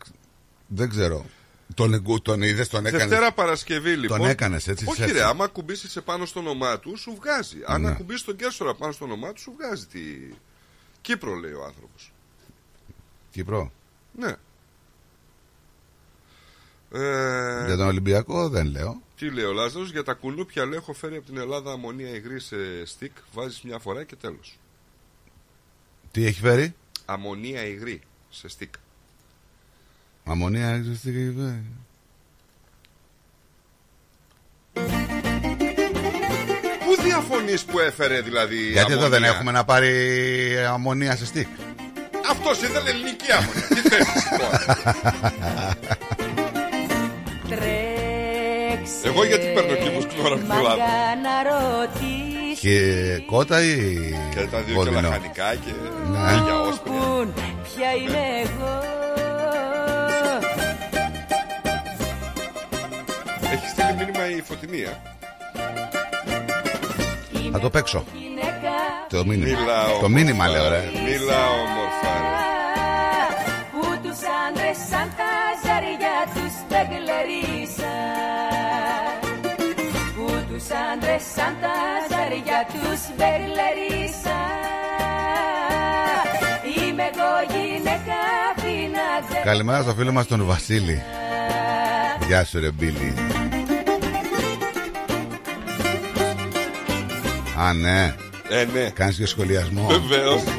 δεν 0.66 0.88
ξέρω. 0.88 1.26
Τον, 1.74 1.94
εγκου- 1.94 2.22
τον 2.22 2.42
είδες, 2.42 2.68
τον 2.68 2.86
έκανε. 2.86 3.06
Δευτέρα 3.06 3.32
Παρασκευή 3.32 3.96
λοιπόν. 3.96 4.18
Τον 4.18 4.28
έκανες, 4.28 4.68
έτσι, 4.68 4.84
Όχι, 4.88 5.02
έτσι. 5.02 5.14
ρε, 5.14 5.24
άμα 5.24 5.44
ακουμπήσει 5.44 5.88
επάνω 5.96 6.26
στο 6.26 6.40
όνομά 6.40 6.78
του, 6.78 6.96
σου 6.96 7.14
βγάζει. 7.20 7.56
Αν 7.66 7.80
Ναι. 7.80 7.88
ακουμπήσεις 7.88 8.24
τον 8.24 8.36
Κέρσορα 8.36 8.74
πάνω 8.74 8.92
στο 8.92 9.04
όνομά 9.04 9.32
του, 9.32 9.40
σου 9.40 9.54
βγάζει 9.58 9.86
τη. 9.86 10.00
Κύπρο, 11.00 11.34
λέει 11.34 11.52
ο 11.52 11.64
άνθρωπος. 11.64 12.12
Κύπρο. 13.30 13.72
Ναι. 14.12 14.32
Ε, 16.92 17.64
Για 17.66 17.76
τον 17.76 17.86
Ολυμπιακό 17.86 18.48
δεν 18.48 18.66
λέω. 18.66 19.02
Τι 19.16 19.30
λέει 19.30 19.44
ο 19.44 19.52
Λάζαρος, 19.52 19.90
για 19.90 20.04
τα 20.04 20.12
κουνούπια 20.14 20.64
λέει: 20.66 20.78
Έχω 20.78 20.92
φέρει 20.92 21.16
από 21.16 21.26
την 21.26 21.36
Ελλάδα 21.38 21.72
αμμονία 21.72 22.08
υγρή 22.08 22.40
σε 22.40 22.56
στικ. 22.84 23.12
Βάζεις 23.32 23.62
μια 23.62 23.78
φορά 23.78 24.04
και 24.04 24.16
τέλος. 24.16 24.58
Τι 26.10 26.24
έχει 26.26 26.40
φέρει; 26.40 26.74
Αμμονία 27.10 27.64
υγρή 27.66 28.00
σε 28.30 28.48
στικ. 28.48 28.74
Αμμονία. 30.24 30.78
ξέρεις 30.80 31.00
τι- 31.00 31.10
ε, 31.42 31.62
Πού 36.84 37.02
διαφωνείς 37.02 37.64
που 37.64 37.78
έφερε 37.78 38.20
δηλαδή. 38.20 38.56
Γιατί 38.56 38.92
εδώ 38.92 39.00
δεν 39.08 39.12
αμμονία; 39.12 39.28
έχουμε 39.28 39.50
να 39.52 39.64
πάρει 39.64 39.92
αμμονία 40.68 41.16
σε 41.16 41.26
στικ. 41.26 41.46
Αυτός 42.30 42.62
ήθελε 42.62 42.90
ελληνική 42.90 43.32
αμμονία. 43.32 43.66
Τι 43.68 43.88
θες 43.88 44.06
τώρα. 44.38 44.76
Τρέξε 47.48 49.08
Εγώ 49.08 49.24
γιατί 49.24 49.46
παίρνω 49.54 49.74
κύμους 49.74 50.06
την 50.06 50.18
ώρα 50.24 50.34
που 50.34 50.40
μιλάω. 50.40 50.62
Μαγκά 50.62 51.16
να 51.22 51.34
ρωτήσεις 51.50 52.58
Και 52.60 53.22
κότα 53.26 53.62
ή. 53.62 53.74
Και 54.34 54.40
τα 54.50 54.58
δύο 54.58 54.66
και 54.66 54.72
βοδινό; 54.72 55.00
λαχανικά 55.00 55.54
και 55.54 55.72
Ναι. 56.10 56.42
για 56.44 56.60
όσπρια. 56.60 56.97
Πουν, 57.78 57.86
Ποια 57.86 57.94
είμαι 57.94 58.26
εγώ 58.42 58.80
Έχεις 63.52 63.70
στείλει 63.70 63.94
μήνυμα 63.98 64.30
η 64.30 64.42
Φωτεινία. 64.42 65.02
Θα 67.52 67.58
το 67.60 67.70
παίξω. 67.70 68.04
Γυναίκα 68.14 68.74
Το 69.08 69.24
μήνυμα. 69.26 69.58
Μίλα 69.60 69.82
Το 69.84 69.88
όμορφα. 69.90 70.08
μήνυμα 70.08 70.48
λέω, 70.48 70.68
ρε. 70.68 70.82
Μίλα 71.04 71.40
όμορφα. 71.50 72.12
ρε. 72.22 72.36
που 73.72 73.86
τους 74.02 74.18
άντρες 74.48 74.76
σαν 74.90 75.08
τα 75.18 75.32
ζαριά 75.64 76.18
τους 76.34 76.54
μπεγκλερίσα 76.68 77.94
που 80.16 80.26
τους 80.48 80.66
άντρες 80.92 81.22
σαν 81.34 81.56
τα 81.62 81.74
ζαριά 82.10 82.60
τους 82.72 83.00
μπεγκλερίσα 83.16 84.38
Καλημέρα 89.44 89.82
στο 89.82 89.94
φίλο 89.94 90.12
μας 90.12 90.26
τον 90.26 90.44
Βασίλη. 90.44 91.02
Γεια 92.26 92.44
σου, 92.44 92.60
ρε 92.60 92.70
Μπίλι. 92.70 93.14
Α, 97.58 97.72
ναι. 97.72 98.14
Ε, 98.48 98.64
ναι. 98.72 98.90
Κάνεις 98.90 99.16
και 99.16 99.26
σχολιασμό. 99.26 99.86
Βεβαίως. 99.86 100.42
δεν 100.42 100.54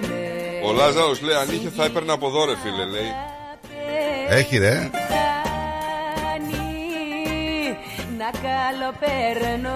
με 0.00 0.10
Ο 0.64 0.72
Λάζαρος 0.72 1.22
λέει 1.22 1.34
αν 1.34 1.48
είχε 1.50 1.68
θα 1.76 1.84
έπαιρνε 1.84 2.12
από 2.12 2.26
εδώ 2.26 2.44
ρε 2.44 2.54
φίλε 2.62 2.84
λέει. 2.84 3.12
Έχει, 4.28 4.58
ρε. 4.58 4.90
Καλοπέρνω 8.46 9.74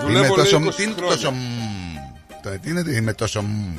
Δουλεύω, 0.00 0.18
Είμαι 0.18 0.20
λέει, 0.20 0.36
τόσο. 0.36 0.56
20 0.58 0.74
Τι 0.76 0.82
είναι 0.82 0.92
χρόνια. 0.96 1.14
τόσο. 1.14 1.30
μμμ. 1.30 1.96
Το- 2.42 2.58
Τι 2.58 2.70
είναι, 2.70 2.82
τι 2.82 2.96
είμαι 2.96 3.12
τόσο. 3.12 3.42
μμμ. 3.42 3.76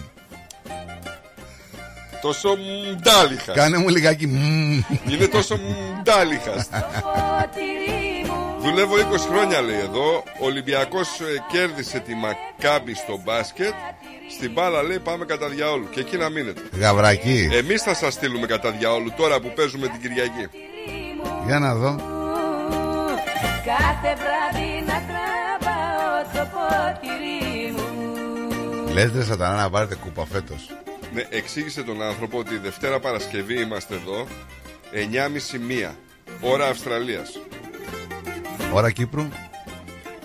Τόσο 2.21 2.49
μντάλιχας. 2.95 3.55
Κάνε 3.55 3.77
μου 3.77 3.87
λιγάκι. 3.89 4.27
μμμ. 4.27 4.81
Είναι 5.09 5.27
τόσο 5.27 5.57
μντάλιχας. 5.99 6.67
ποτήρι 6.69 8.25
μου 8.27 8.61
Δουλεύω 8.61 8.95
20 8.97 9.27
χρόνια 9.31 9.61
λέει 9.61 9.79
εδώ. 9.79 10.23
Ο 10.41 10.45
Ολυμπιακός 10.45 11.07
ε, 11.19 11.43
κέρδισε 11.51 11.99
τη 11.99 12.13
Μακάμπη 12.15 12.93
στο 12.95 13.21
μπάσκετ. 13.23 13.73
Στην 14.37 14.51
μπάλα 14.51 14.83
λέει 14.83 14.99
πάμε 14.99 15.25
κατά 15.25 15.47
διαόλου. 15.47 15.89
Και 15.89 15.99
εκεί 15.99 16.17
να 16.17 16.29
μείνετε. 16.29 16.61
Γαβράκι. 16.79 17.49
Εμείς 17.51 17.81
θα 17.81 17.93
σας 17.93 18.13
στείλουμε 18.13 18.45
κατά 18.47 18.71
διαόλου 18.71 19.13
τώρα 19.17 19.39
που 19.39 19.51
παίζουμε 19.55 19.87
την 19.87 20.01
Κυριακή. 20.01 20.47
Για 21.45 21.59
να 21.59 21.75
δω. 21.75 22.17
Κάθε 23.65 24.15
βράδυ 24.21 24.71
να 24.87 24.97
τραβάω 25.09 26.23
το 26.33 26.49
ποτήρι 26.53 27.71
μου 27.71 28.93
Λες 28.93 29.11
ρε 29.15 29.23
σατανά 29.23 29.61
να 29.61 29.69
πάρετε 29.69 29.95
κούπα 29.95 30.25
φέτος. 30.25 30.69
Ναι, 31.13 31.23
εξήγησε 31.29 31.83
τον 31.83 32.01
άνθρωπο 32.01 32.37
ότι 32.37 32.57
Δευτέρα 32.57 32.99
Παρασκευή 32.99 33.61
είμαστε 33.61 33.95
εδώ 33.95 34.27
9.30 35.55 35.59
μία 35.67 35.95
Ώρα 36.41 36.67
Αυστραλίας 36.67 37.39
Ώρα 38.73 38.91
Κύπρου. 38.91 39.27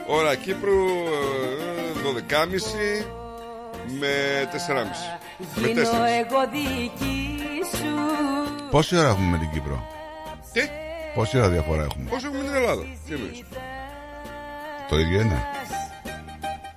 Ώρα 0.06 0.34
Κύπρου 0.34 0.84
ε, 2.06 2.20
12.30 3.02 3.04
με 3.98 4.08
4.30 4.68 4.84
Με 5.54 5.66
Γίνω 5.66 5.82
4. 5.82 5.84
εγώ 6.24 6.48
δική 6.52 7.38
σου 7.76 7.94
Πόση 8.70 8.96
ώρα 8.96 9.08
έχουμε 9.08 9.26
με 9.30 9.38
την 9.38 9.50
Κύπρο; 9.50 9.86
Τι, 10.52 10.60
Πόση 11.14 11.38
ώρα 11.38 11.48
διαφορά 11.48 11.82
έχουμε; 11.82 12.08
πώς 12.10 12.24
έχουμε 12.24 12.44
την 12.44 12.54
Ελλάδα; 12.54 12.82
Τι 13.06 13.14
εννοείς; 13.14 13.42
Το 14.88 14.98
ίδιο 14.98 15.20
είναι. 15.20 15.46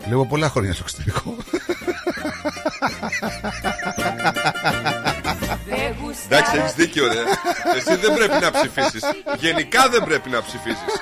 Λίγο 0.08 0.26
πολλά 0.26 0.50
χρόνια 0.50 0.74
στο 0.74 0.84
εξωτερικό. 0.86 1.36
Δεν 5.70 5.96
γουστάρω 6.02 6.26
Εντάξει, 6.30 6.58
έχεις 6.58 6.74
δίκιο 6.74 7.08
ρε 7.08 7.20
Εσύ 7.78 7.96
δεν 7.96 8.14
πρέπει 8.14 8.38
να 8.42 8.52
ψηφίσεις 8.52 9.04
Γενικά 9.38 9.90
δεν 9.90 10.04
πρέπει 10.04 10.30
να 10.30 10.42
ψηφίσεις 10.42 10.94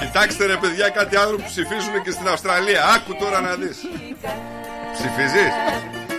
Κοιτάξτε 0.00 0.46
ρε 0.46 0.56
παιδιά 0.56 0.88
κάτι 0.88 1.16
άνθρωποι 1.16 1.42
που 1.42 1.48
ψηφίζουν 1.48 2.02
και 2.04 2.10
στην 2.10 2.28
Αυστραλία 2.28 2.84
Άκου 2.94 3.14
τώρα 3.14 3.40
να 3.40 3.54
δεις 3.54 3.78
Ψηφίζεις; 4.92 5.52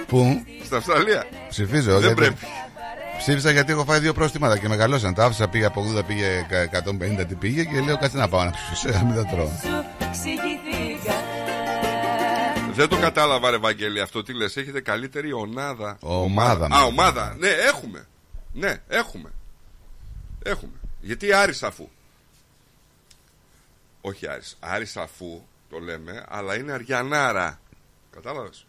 Πού; 0.08 0.44
Στην 0.64 0.78
Αυστραλία 0.78 1.26
ψηφίζω. 1.50 1.92
Δεν 1.92 2.00
γιατί- 2.00 2.16
πρέπει 2.16 2.46
Ψήφισα 3.20 3.52
γιατί 3.52 3.72
έχω 3.72 3.84
φάει 3.84 4.00
δύο 4.00 4.14
πρόστιματα 4.14 4.58
και 4.58 4.68
μεγαλώσαν. 4.68 5.14
Τα 5.14 5.26
άφησα, 5.26 5.48
πήγε 5.48 5.66
από 5.66 5.86
80, 5.98 6.06
πήγε 6.08 6.46
κα- 6.50 6.62
150 6.62 7.26
τι 7.28 7.36
πήγε 7.36 7.64
και 7.64 7.80
λέω 7.80 7.98
κάτσε 7.98 8.18
να 8.18 8.28
πάω 8.30 8.44
να 8.44 8.52
ψήσω. 8.52 9.06
Μην 9.06 9.16
τα 9.16 9.26
τρώω. 9.26 9.50
Δεν 12.74 12.88
το 12.90 12.98
κατάλαβα, 12.98 13.50
ρε 13.50 13.58
Βαγγέλη, 13.58 14.02
αυτό 14.02 14.24
τι 14.24 14.34
λες. 14.34 14.58
Έχετε 14.58 14.82
καλύτερη 14.82 15.34
ομάδα. 15.34 15.98
Ομάδα, 16.02 16.66
Α, 16.66 16.68
ναι. 16.68 16.84
ομάδα. 16.84 17.36
Ναι, 17.40 17.48
έχουμε. 17.48 18.08
Ναι, 18.54 18.76
έχουμε. 18.88 19.30
Έχουμε. 20.44 20.72
Γιατί 21.02 21.34
Άρης 21.34 21.64
αφού. 21.64 21.88
Όχι 24.02 24.28
Άρης. 24.30 24.58
Άρης 24.60 24.98
αφού 24.98 25.42
το 25.70 25.80
λέμε, 25.80 26.26
αλλά 26.30 26.56
είναι 26.58 26.72
Αριανάρα. 26.72 27.60
Κατάλαβες; 28.16 28.66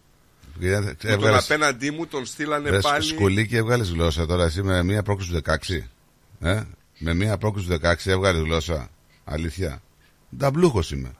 Γιατί 0.59 0.85
Με 0.87 0.95
τον 0.95 1.11
έβγαλες- 1.11 1.45
απέναντί 1.45 1.91
μου 1.91 2.07
τον 2.07 2.25
στείλανε 2.27 2.69
Βρες, 2.71 2.83
πάλι. 2.83 3.05
Σκουλίκι 3.05 3.57
έβγαλες 3.57 3.91
γλώσσα 3.91 4.27
τώρα 4.27 4.45
εσύ 4.45 4.63
με 4.63 4.83
μία 4.83 5.03
πρόκληση 5.03 5.31
του 5.31 5.37
16. 5.37 5.89
Ε; 6.41 6.63
Με 6.99 7.15
μία 7.15 7.39
πρόκληση 7.39 7.69
του 7.69 7.73
16 7.73 8.11
έβγαλες 8.11 8.43
γλώσσα. 8.43 8.89
Αλήθεια. 9.25 9.83
Ταμπλούχο 10.39 10.83
είμαι. 10.93 11.11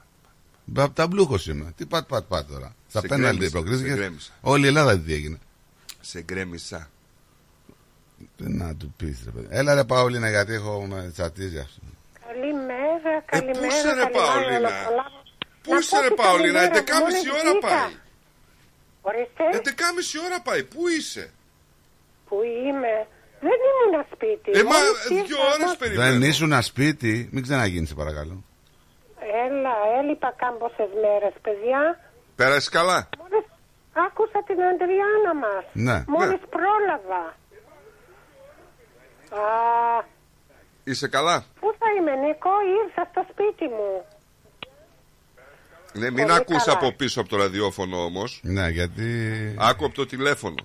Μπα- 0.65 0.91
Ταμπλούχο 0.91 1.37
είμαι. 1.47 1.73
Τι 1.77 1.85
πατ 1.85 2.07
πατ 2.07 2.25
πατ 2.27 2.49
τώρα. 2.51 2.75
Στα 2.89 2.99
Σε 2.99 3.07
πέναλτι 3.07 3.35
γκρέμισα, 3.37 3.57
σε 3.57 3.63
προκρίθηκε. 3.63 3.93
γκρέμισα. 3.95 4.31
Όλη 4.41 4.63
η 4.63 4.67
Ελλάδα 4.67 4.99
τι 4.99 5.13
έγινε. 5.13 5.37
Σε 6.01 6.21
γκρέμισα. 6.21 6.89
Τι 8.37 8.43
να 8.49 8.75
του 8.75 8.93
πεις, 8.97 9.19
ρε 9.25 9.31
παιδί. 9.31 9.47
Έλα 9.49 9.73
ρε 9.73 9.83
Παολίνα, 9.83 10.29
γιατί 10.29 10.53
έχω 10.53 10.85
με 10.89 11.09
τσατίζει 11.13 11.57
αυτό. 11.59 11.79
Καλημέρα, 12.27 13.11
Ε, 13.19 13.23
καλημέρα. 13.25 13.59
πού 13.59 13.65
είσαι 13.65 13.81
ρε 13.81 13.87
καλημέρα, 13.89 14.09
Παολίνα. 14.09 14.59
να 14.59 14.83
προλάβω. 14.85 15.19
Πού 15.63 15.71
Να 15.73 15.77
είσαι 15.77 15.89
πω 15.95 16.01
ρε 16.01 16.07
την 16.07 16.15
Παολίνα, 16.15 16.59
καλημέρα 16.59 16.67
11.30 16.67 17.27
μου, 17.27 17.35
ώρα 17.41 17.51
μόλις 17.51 17.63
πάει. 17.65 17.93
Βγήκα. 19.03 19.43
Ορίστε, 19.45 19.71
11.30 19.71 20.25
ώρα 20.25 20.41
πάει. 20.41 20.63
Πού 20.63 20.87
είσαι; 20.87 21.31
που 22.27 22.35
είμαι; 22.43 23.07
Δεν 23.39 23.57
ήμουν 23.69 24.05
σπίτι. 24.13 24.51
Ε, 24.59 24.63
μα 24.63 24.69
Μόλις 24.69 25.07
δύο 25.07 25.17
ήρθα, 25.17 25.45
ώρες 25.53 25.67
μα- 25.67 25.75
περιμένω. 25.75 26.11
Δεν 26.19 26.21
ήσουν 26.29 26.61
σπίτι, 26.61 27.29
μην 27.31 27.43
ξαναγίνεις, 27.43 27.89
σε 27.89 27.95
παρακαλώ. 27.95 28.43
Έλα, 29.47 29.73
έλειπα 29.99 30.33
κάμποσες 30.37 30.89
μέρες, 31.01 31.33
παιδιά. 31.41 31.99
Πέρασες 32.35 32.69
καλά; 32.69 33.09
Μόλις 33.19 33.45
άκουσα 33.93 34.43
την 34.43 34.61
Αντριάννα 34.63 35.33
μας. 35.43 35.63
Ναι. 35.73 36.03
Μόλις 36.07 36.39
πρόλαβα. 36.49 37.23
Α, 39.29 40.03
Είσαι 40.83 41.07
καλά; 41.07 41.43
πού 41.59 41.75
θα 41.79 41.85
είμαι, 41.97 42.15
Νίκο, 42.15 42.49
ήρθα 42.85 43.07
στο 43.11 43.25
σπίτι 43.31 43.65
μου. 43.75 44.05
Ναι, 45.93 46.09
μην 46.11 46.27
Πολύ 46.27 46.33
ακούς 46.39 46.63
καλά. 46.63 46.77
από 46.77 46.91
πίσω 46.91 47.19
από 47.19 47.29
το 47.29 47.37
ραδιόφωνο 47.37 48.03
όμως. 48.03 48.39
Ναι, 48.43 48.67
γιατί. 48.69 49.09
Άκου 49.59 49.85
από 49.85 49.93
το 49.95 50.05
τηλέφωνο. 50.05 50.55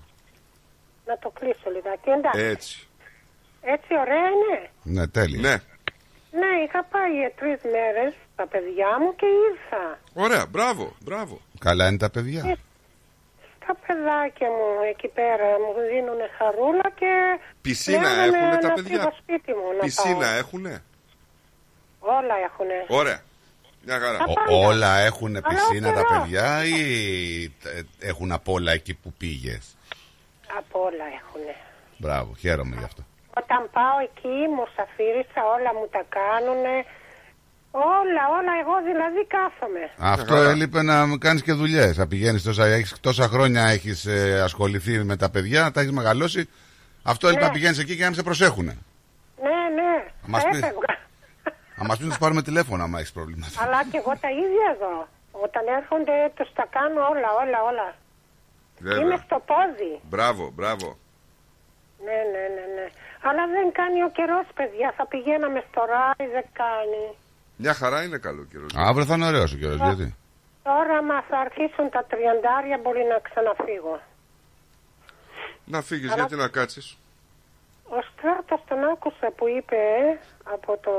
Να 1.07 1.19
το 1.19 1.31
κλείσω 1.41 1.71
λιγάκι, 1.75 2.11
εντάξει. 2.11 2.41
Έτσι. 2.41 2.87
Έτσι 3.63 3.89
ωραία 4.01 4.27
είναι. 4.35 4.71
Ναι, 4.83 5.07
τέλειο. 5.09 5.41
Ναι. 5.41 5.55
Ναι, 6.41 6.51
είχα 6.67 6.85
πάει 6.85 7.13
για 7.19 7.33
τρεις 7.37 7.61
μέρες 7.73 8.15
τα 8.37 8.47
παιδιά 8.47 8.87
μου 9.01 9.15
και 9.17 9.27
ήρθα. 9.51 9.99
Ωραία, 10.15 10.47
μπράβο, 10.47 10.97
μπράβο. 11.05 11.41
Καλά 11.59 11.89
είναι 11.89 11.97
τα 11.97 12.11
παιδιά. 12.11 12.43
Ε, 12.47 12.57
Τα 13.67 13.75
παιδάκια 13.87 14.49
μου 14.49 14.67
εκεί 14.91 15.09
πέρα 15.09 15.45
μου 15.63 15.73
δίνουν 15.91 16.21
χαρούλα 16.39 16.91
και... 16.95 17.13
Πισίνα 17.63 18.01
λέγανε 18.01 18.37
έχουνε 18.37 18.57
τα 18.61 18.69
να 18.69 18.75
παιδιά; 18.75 18.99
φύγω 18.99 19.13
σπίτι 19.19 19.53
μου 19.53 19.73
να 19.79 19.83
Πισίνα 19.85 20.15
πάω. 20.27 20.37
έχουνε; 20.39 20.83
Όλα 21.99 22.35
έχουνε. 22.45 22.85
Ωραία. 22.89 23.21
Μια 23.87 23.99
χαρά. 24.01 24.19
Ο- 24.51 24.67
όλα 24.67 24.99
έχουν 24.99 25.37
Αλλά 25.37 25.43
πισίνα 25.49 25.89
ο 25.89 25.93
τα 25.93 26.03
καιρός. 26.03 26.21
παιδιά 26.23 26.65
ή 26.65 26.81
ε, 27.45 27.81
έχουν 28.09 28.33
απ' 28.33 28.49
όλα 28.49 28.73
εκεί 28.73 28.95
που 28.95 29.13
πήγες; 29.19 29.77
Από 30.59 30.79
όλα 30.81 31.05
έχουνε. 31.19 31.55
Μπράβο, 31.97 32.35
χαίρομαι 32.39 32.77
γι' 32.79 32.85
αυτό. 32.85 33.03
Όταν 33.41 33.69
πάω 33.73 33.97
εκεί, 34.09 34.37
μουσαφίρισα, 34.59 35.41
όλα 35.57 35.71
μου 35.75 35.89
τα 35.91 36.03
κάνουνε. 36.09 36.85
Όλα, 37.71 38.23
όλα, 38.39 38.53
εγώ 38.63 38.75
δηλαδή 38.91 39.27
κάθομαι. 39.27 39.91
Αυτό 39.99 40.35
έλειπε 40.35 40.83
να 40.83 41.17
κάνεις 41.19 41.43
και 41.43 41.53
δουλειές. 41.53 41.97
Να 41.97 42.07
πηγαίνεις 42.07 42.43
τόσα, 42.43 42.65
έχεις, 42.67 42.95
τόσα 43.01 43.29
χρόνια 43.29 43.63
έχεις 43.67 44.07
ασχοληθεί 44.43 45.05
με 45.05 45.17
τα 45.17 45.31
παιδιά, 45.31 45.71
τα 45.71 45.81
έχεις 45.81 45.93
μεγαλώσει. 45.93 46.49
Αυτό 47.03 47.27
έλειπε 47.27 47.41
Ναι. 47.43 47.47
να 47.47 47.53
πηγαίνεις 47.53 47.79
εκεί 47.79 47.95
και 47.97 48.01
να 48.01 48.07
μην 48.07 48.17
σε 48.17 48.23
προσέχουν. 48.23 48.65
Ναι, 48.65 48.73
ναι, 49.75 50.05
μας 50.27 50.43
θα 50.43 50.49
πει. 50.49 50.59
Έφευγα. 51.77 51.83
Να 51.83 51.85
μας 51.89 51.97
πεις 51.97 52.07
να 52.07 52.13
τους 52.13 52.19
πάρουμε 52.25 52.43
τηλέφωνο 52.43 52.83
άμα 52.83 52.99
έχεις 52.99 53.13
πρόβλημα. 53.13 53.47
Αλλά 53.63 53.79
και 53.91 53.97
εγώ 54.03 54.13
τα 54.25 54.31
ίδια 54.45 54.67
εδώ. 54.75 54.95
Όταν 55.47 55.65
έρχονται, 55.79 56.17
τους 56.37 56.51
τα 56.59 56.65
κάνω 56.77 57.01
όλα, 57.13 57.31
όλα, 57.43 57.59
όλα. 57.71 57.89
Είμαι 58.81 58.95
Βέβαια. 58.95 59.17
στο 59.27 59.37
πόδι. 59.51 59.93
Μπράβο, 60.13 60.45
μπράβο. 60.57 60.89
Ναι, 62.07 62.19
ναι, 62.33 62.45
ναι, 62.57 62.65
ναι. 62.77 62.87
Αλλά 63.29 63.43
δεν 63.55 63.67
κάνει 63.81 63.99
ο 64.09 64.11
καιρός, 64.19 64.47
παιδιά. 64.59 64.89
Θα 64.97 65.05
πηγαίναμε 65.13 65.61
στο 65.71 65.81
ράι, 65.93 66.27
δεν 66.37 66.47
κάνει. 66.63 67.05
Μια 67.63 67.75
χαρά 67.81 67.99
είναι 68.05 68.19
καλό 68.19 68.43
καιρός. 68.53 68.71
Αύριο 68.89 69.05
θα 69.09 69.15
είναι 69.15 69.27
ωραίος 69.27 69.53
ο 69.53 69.57
καιρός, 69.57 69.81
γιατί; 69.89 70.15
Τώρα 70.63 71.03
μα 71.03 71.19
θα 71.29 71.39
αρχίσουν 71.47 71.87
τα 71.91 72.03
τριαντάρια, 72.11 72.77
μπορεί 72.83 73.03
να 73.13 73.19
ξαναφύγω. 73.27 73.97
Να 75.65 75.81
φύγεις, 75.83 76.07
Αλλά- 76.13 76.17
γιατί 76.21 76.37
να 76.37 76.49
κάτσεις; 76.49 76.99
Ο 77.89 77.99
Στράτος 78.11 78.61
τον 78.69 78.85
άκουσα 78.93 79.29
που 79.37 79.49
είπε 79.49 79.77
ε, 79.77 80.19
από 80.53 80.79
το 80.83 80.93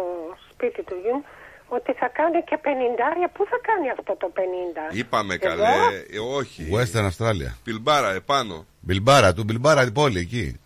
σπίτι 0.50 0.84
του 0.84 0.96
γιου 1.04 1.24
ότι 1.68 1.94
θα 1.94 2.08
κάνει 2.08 2.44
και 2.44 2.58
πενιντάρια. 2.58 3.28
Πού 3.34 3.46
θα 3.46 3.60
κάνει 3.62 3.90
αυτό 3.90 4.16
το 4.16 4.28
πενήντα; 4.30 4.84
Είπαμε 4.92 5.34
Εδώ; 5.34 5.48
καλέ, 5.48 5.66
ε, 6.10 6.20
όχι. 6.20 6.70
Western 6.76 7.10
Australia. 7.12 7.52
Πιλμπάρα, 7.64 8.12
επάνω. 8.14 8.66
Μπιλμπάρα, 8.80 9.34
του 9.34 9.44
Μπιλμπάρα 9.44 9.84
την 9.84 9.94
πόλη 9.94 10.20
εκεί. 10.20 10.60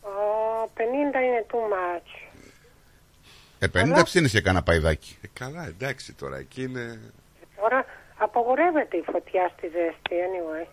Ο, 0.00 0.70
50 0.76 0.80
είναι 1.24 1.46
too 1.50 1.64
much. 1.74 2.08
Ε, 3.58 3.66
50 3.98 4.02
ψήνεις 4.04 4.30
και 4.32 4.40
κανένα 4.40 4.64
παϊδάκι. 4.64 5.18
Ε, 5.22 5.26
καλά, 5.32 5.66
εντάξει 5.66 6.12
τώρα, 6.12 6.36
εκεί 6.36 6.62
είναι. 6.62 7.00
Τώρα 7.60 7.84
απογορεύεται 8.18 8.96
η 8.96 9.04
φωτιά 9.12 9.50
στη 9.56 9.66
ζέστη, 9.66 10.14
anyway. 10.26 10.66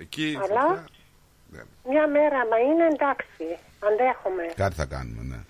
Εκεί. 0.00 0.30
η 0.30 0.38
Αλλά 0.42 0.60
φωτιά. 0.60 1.66
μια 1.88 2.08
μέρα, 2.08 2.46
μα 2.50 2.58
είναι 2.58 2.86
εντάξει, 2.86 3.58
αντέχομαι. 3.78 4.42
Κάτι 4.56 4.74
θα 4.74 4.84
κάνουμε, 4.84 5.22
ναι. 5.22 5.40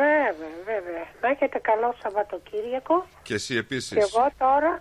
Βέβαια, 0.00 0.52
βέβαια. 0.70 1.04
Να 1.22 1.28
έχετε 1.28 1.58
καλό 1.58 1.94
Σαββατοκύριακο. 2.02 3.06
Και 3.22 3.34
εσύ 3.34 3.56
επίσης. 3.56 3.92
Και 3.96 3.98
εγώ 4.08 4.24
τώρα 4.38 4.72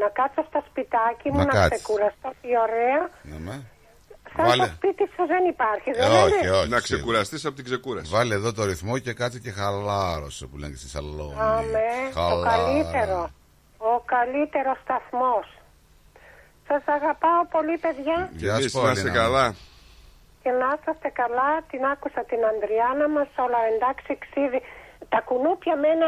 να 0.00 0.08
κάτσω 0.18 0.42
στο 0.48 0.60
σπιτάκι 0.68 1.28
μου, 1.30 1.38
Να 1.38 1.44
να, 1.44 1.52
κάτσεις. 1.52 1.70
ξεκουραστώ 1.82 2.28
τι 2.42 2.48
ωραία. 2.66 3.00
Ναι, 3.22 3.58
Σαν 4.36 4.46
Βάλε. 4.46 4.64
το 4.66 4.70
σπίτι 4.76 5.04
σου 5.14 5.26
δεν 5.26 5.42
υπάρχει, 5.54 5.90
δεν 5.92 6.02
Ε, 6.02 6.06
είναι; 6.06 6.18
όχι, 6.22 6.34
όχι. 6.34 6.46
Να 6.48 6.58
σίγουρα. 6.58 6.80
ξεκουραστείς 6.80 7.44
από 7.44 7.54
την 7.54 7.64
ξεκούραση. 7.64 8.10
Βάλε 8.14 8.34
εδώ 8.34 8.52
το 8.52 8.64
ρυθμό 8.64 8.98
και 8.98 9.12
κάτσε 9.12 9.38
και 9.38 9.50
χαλάρωσε 9.50 10.46
που 10.46 10.56
λένε 10.58 10.76
στη 10.76 10.88
σαλόνι. 10.88 11.34
Αμέ, 11.38 11.90
ο 12.14 12.20
Χαλάρα. 12.20 12.50
καλύτερο. 12.56 13.30
Ο 13.78 14.00
καλύτερος 14.04 14.78
σταθμός. 14.82 15.46
Σας 16.68 16.82
αγαπάω 16.86 17.46
πολύ 17.50 17.78
παιδιά 17.78 18.30
Γεια 18.32 18.54
Εμείς 18.54 18.70
σου, 18.70 18.82
να 18.82 18.90
είστε 18.90 19.02
Πολύνα. 19.08 19.22
καλά. 19.22 19.54
Και 20.42 20.50
να 20.60 20.66
είσαστε 20.76 21.08
καλά. 21.20 21.50
Την 21.70 21.82
άκουσα 21.92 22.20
την 22.30 22.40
Ανδριάνα 22.50 23.06
μας, 23.14 23.28
όλα 23.46 23.60
εντάξει 23.74 24.12
ξύδι. 24.24 24.60
Τα 25.12 25.20
κουνούπια 25.28 25.76
μένα 25.84 26.06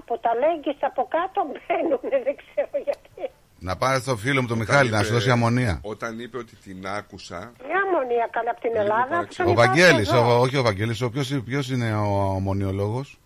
από 0.00 0.18
τα 0.24 0.30
λέγκες 0.42 0.76
από 0.90 1.02
κάτω 1.16 1.38
μπαίνουν, 1.50 2.00
δεν 2.26 2.34
ξέρω 2.42 2.74
γιατί. 2.88 3.22
Να 3.58 3.76
πάρει 3.76 4.00
στο 4.00 4.16
φίλο 4.16 4.40
μου 4.42 4.48
τον 4.48 4.58
Μιχάλη 4.58 4.90
να 4.90 5.02
σου 5.02 5.12
δώσει 5.12 5.30
αμμονία. 5.30 5.78
Όταν 5.82 6.18
είπε 6.18 6.36
ότι 6.38 6.54
την 6.56 6.86
άκουσα. 6.86 7.52
Η 7.58 7.72
αμμονία 7.84 8.28
καλά 8.30 8.50
από 8.50 8.60
την 8.60 8.76
Ελλάδα. 8.76 9.18
από 9.18 9.34
τον 9.34 9.46
Ο 9.46 9.50
υπάρχει 9.50 9.80
Βαγγέλης, 9.80 10.08
εδώ. 10.12 10.36
ο, 10.36 10.40
όχι 10.40 10.56
ο 10.56 10.62
Βαγγέλης, 10.62 11.00
ο 11.00 11.10
ποιος, 11.10 11.40
ποιος 11.44 11.70
είναι 11.70 11.94
ο 11.94 12.20
αμμονιολόγος; 12.36 13.18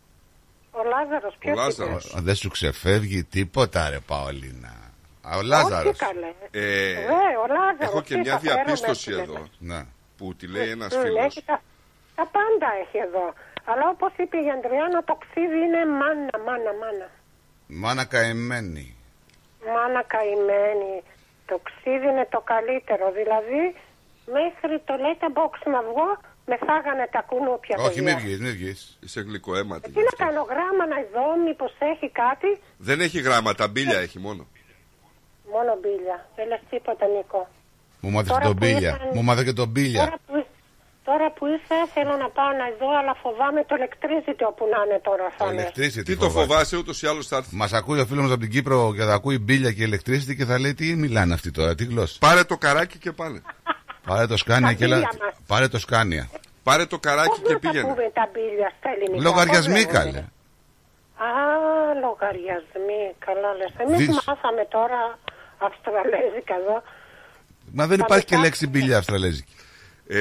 Ο 0.70 0.80
Λάζαρος, 0.84 1.34
ποιος 1.38 1.76
είναι; 1.76 1.94
Ο- 2.16 2.20
Δεν 2.20 2.34
σου 2.34 2.48
ξεφεύγει 2.50 3.24
τίποτα 3.24 3.90
ρε 3.90 3.98
Παολίνα. 4.06 4.68
Α, 5.22 5.34
Ο 5.34 5.38
Όχι 5.38 5.46
Λάζαρος. 5.46 5.96
καλέ. 5.98 6.32
Ε, 6.50 6.90
Ε, 6.92 6.94
ο 7.42 7.46
Λάζαρος. 7.46 7.78
έχω 7.80 8.00
και 8.02 8.14
τι 8.14 8.20
μια 8.20 8.32
θα 8.32 8.38
φέρω 8.38 8.54
διαπίστωση 8.54 9.10
μέσα, 9.10 9.22
εδώ. 9.22 9.44
Ναι. 9.58 9.80
Που 10.18 10.34
τη 10.38 10.46
λέει 10.46 10.70
ένας 10.70 10.94
Μμ, 10.96 11.00
φίλος. 11.00 11.24
έχει 11.24 11.42
τα, 11.44 11.56
τα 12.14 12.24
πάντα 12.36 12.68
έχει 12.82 12.98
εδώ. 13.06 13.26
Αλλά 13.70 13.84
όπως 13.94 14.12
είπε 14.16 14.36
η 14.46 14.48
Ανδριάνα, 14.54 15.04
το 15.04 15.14
ξύδι 15.22 15.58
είναι 15.66 15.82
μάνα, 16.00 16.36
μάνα, 16.46 16.72
μάνα. 16.80 17.08
Μάνα 17.66 18.04
καημένη. 18.04 18.86
Μάνα 19.74 20.02
καημένη. 20.12 20.94
Το 21.50 21.56
ξύδι 21.66 22.06
είναι 22.12 22.26
το 22.30 22.40
καλύτερο. 22.52 23.06
Δηλαδή, 23.18 23.62
μέχρι 24.36 24.74
το 24.88 24.94
λέτε 25.04 25.26
box 25.38 25.54
να 25.74 25.80
βγω, 25.88 26.08
με 26.50 26.56
φάγανε 26.66 27.08
τα 27.12 27.20
κουνούπια. 27.28 27.76
Όχι, 27.78 27.88
παιδιά. 27.88 28.02
μην 28.02 28.18
βγεις, 28.24 28.38
μην 28.40 28.52
βγεις. 28.52 28.98
Είσαι 29.04 29.20
γλυκοαίματη. 29.20 29.90
Τι 29.90 30.02
να 30.10 30.14
κάνω 30.24 30.42
γράμμα 30.52 30.84
να 30.92 30.98
δω, 31.14 31.26
μήπως 31.46 31.72
έχει 31.92 32.08
κάτι. 32.22 32.50
Δεν 32.78 33.00
έχει 33.00 33.18
γράμματα, 33.20 33.68
μπίλια 33.68 33.98
έχει 33.98 34.18
μόνο. 34.18 34.46
Μόνο 35.52 35.78
μπίλια. 35.80 36.28
Δεν 36.36 36.46
λες 36.48 36.60
τίποτα, 36.70 37.06
Νίκο. 37.06 37.48
Μου 38.00 38.10
μάθες 38.10 38.28
Τώρα 38.28 38.42
τον 38.44 38.52
που 38.52 38.58
Μπίλια. 38.64 38.90
ήρθαν- 38.90 39.14
Μου 39.14 39.22
μάθες 39.22 39.44
και 39.44 39.52
τον 39.52 39.68
Μπίλια. 39.68 40.00
Τώρα 40.04 40.16
που, 40.26 40.46
τώρα 41.04 41.30
που 41.32 41.46
ήρθα 41.46 41.76
θέλω 41.94 42.16
να 42.16 42.28
πάω 42.30 42.52
να 42.60 42.66
δω, 42.78 42.88
αλλά 43.00 43.14
φοβάμαι 43.22 43.64
το 43.64 43.74
electricity 43.78 44.42
όπου 44.48 44.64
να 44.72 44.78
είναι 44.84 45.00
τώρα 45.02 45.32
θα 45.36 45.52
είναι. 45.52 45.70
Electricity 45.74 46.04
Τι 46.04 46.16
το 46.16 46.30
φοβάσαι, 46.30 46.76
ούτως 46.76 47.02
ή 47.02 47.06
άλλως 47.06 47.26
θα 47.26 47.36
έρθει. 47.36 47.56
Μας 47.56 47.72
ακούει 47.72 48.00
ο 48.00 48.06
φίλος 48.06 48.22
μας 48.22 48.32
από 48.32 48.40
την 48.40 48.50
Κύπρο 48.50 48.92
και 48.96 49.02
θα 49.02 49.14
ακούει 49.14 49.38
μπίλια 49.38 49.72
και 49.72 49.82
ηλεκτρίστη 49.82 50.36
και 50.36 50.44
θα 50.44 50.58
λέει 50.58 50.74
τι 50.74 50.94
μιλάνε 50.96 51.34
αυτοί 51.34 51.50
τώρα, 51.50 51.74
τι 51.74 51.84
γλώσσα. 51.84 52.16
Πάρε 52.20 52.44
το 52.44 52.56
καράκι 52.56 52.98
και 52.98 53.12
πάνε. 53.12 53.42
Πάρε 54.08 54.26
το 54.26 54.36
σκάνια 54.36 54.66
Τα 54.68 54.72
και 54.74 54.84
έλα. 54.84 54.94
μπίλια 54.94 55.10
μας. 55.20 55.34
Πάρε 55.46 55.68
το 55.68 55.78
σκάνια. 55.78 56.28
Πάρε 56.62 56.86
το 56.86 56.98
καράκι 56.98 57.28
Πώς 57.28 57.38
και 57.38 57.52
να 57.52 57.58
τα 57.58 57.68
πήγαινε. 57.68 57.88
πούμε 57.92 58.10
τα 58.14 58.28
μπίλια 58.32 58.72
στα 58.78 58.88
ελληνικά. 58.94 59.22
Λογαριασμοί 59.22 59.82
πώς 59.84 59.92
λέγονται; 59.92 60.10
καλέ. 60.10 60.24
Α, 61.28 61.30
λογαριασμοί. 62.06 63.02
Καλά 63.26 63.50
λες. 63.58 63.72
Εμείς 63.84 63.98
Δις. 63.98 64.16
μάθαμε 64.26 64.64
τώρα 64.76 65.00
αυστραλέζικα 65.66 66.54
εδώ. 66.62 66.76
Μα 67.72 67.86
δεν 67.86 67.98
Θα 67.98 68.04
υπάρχει 68.04 68.24
και 68.24 68.34
μετά- 68.34 68.46
λέξη 68.46 68.66
μπίλια 68.66 68.98
αυστραλέζικη. 68.98 69.54
Ε, 70.06 70.16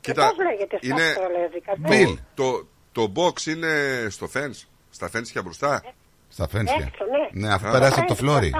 Και 0.00 0.10
κοίτα, 0.12 0.28
πώς 0.28 0.36
λέγεται 0.46 0.76
στα 0.82 0.86
είναι, 0.86 1.02
αυστραλέζικα. 1.06 1.72
Μπιλ. 1.78 2.18
το, 2.34 2.66
το 2.92 3.12
box 3.16 3.46
είναι 3.46 4.06
στο 4.10 4.28
fence, 4.34 4.64
στα 4.90 5.08
φένσια 5.08 5.42
μπροστά. 5.42 5.82
Στα 6.28 6.48
φένσια. 6.48 6.76
Έξω, 6.92 7.04
ναι. 7.04 7.46
Ναι, 7.46 7.52
αφού 7.54 7.68
Α. 7.68 7.70
περάσει 7.70 7.98
από 7.98 8.08
το 8.08 8.14
φλόρι. 8.14 8.52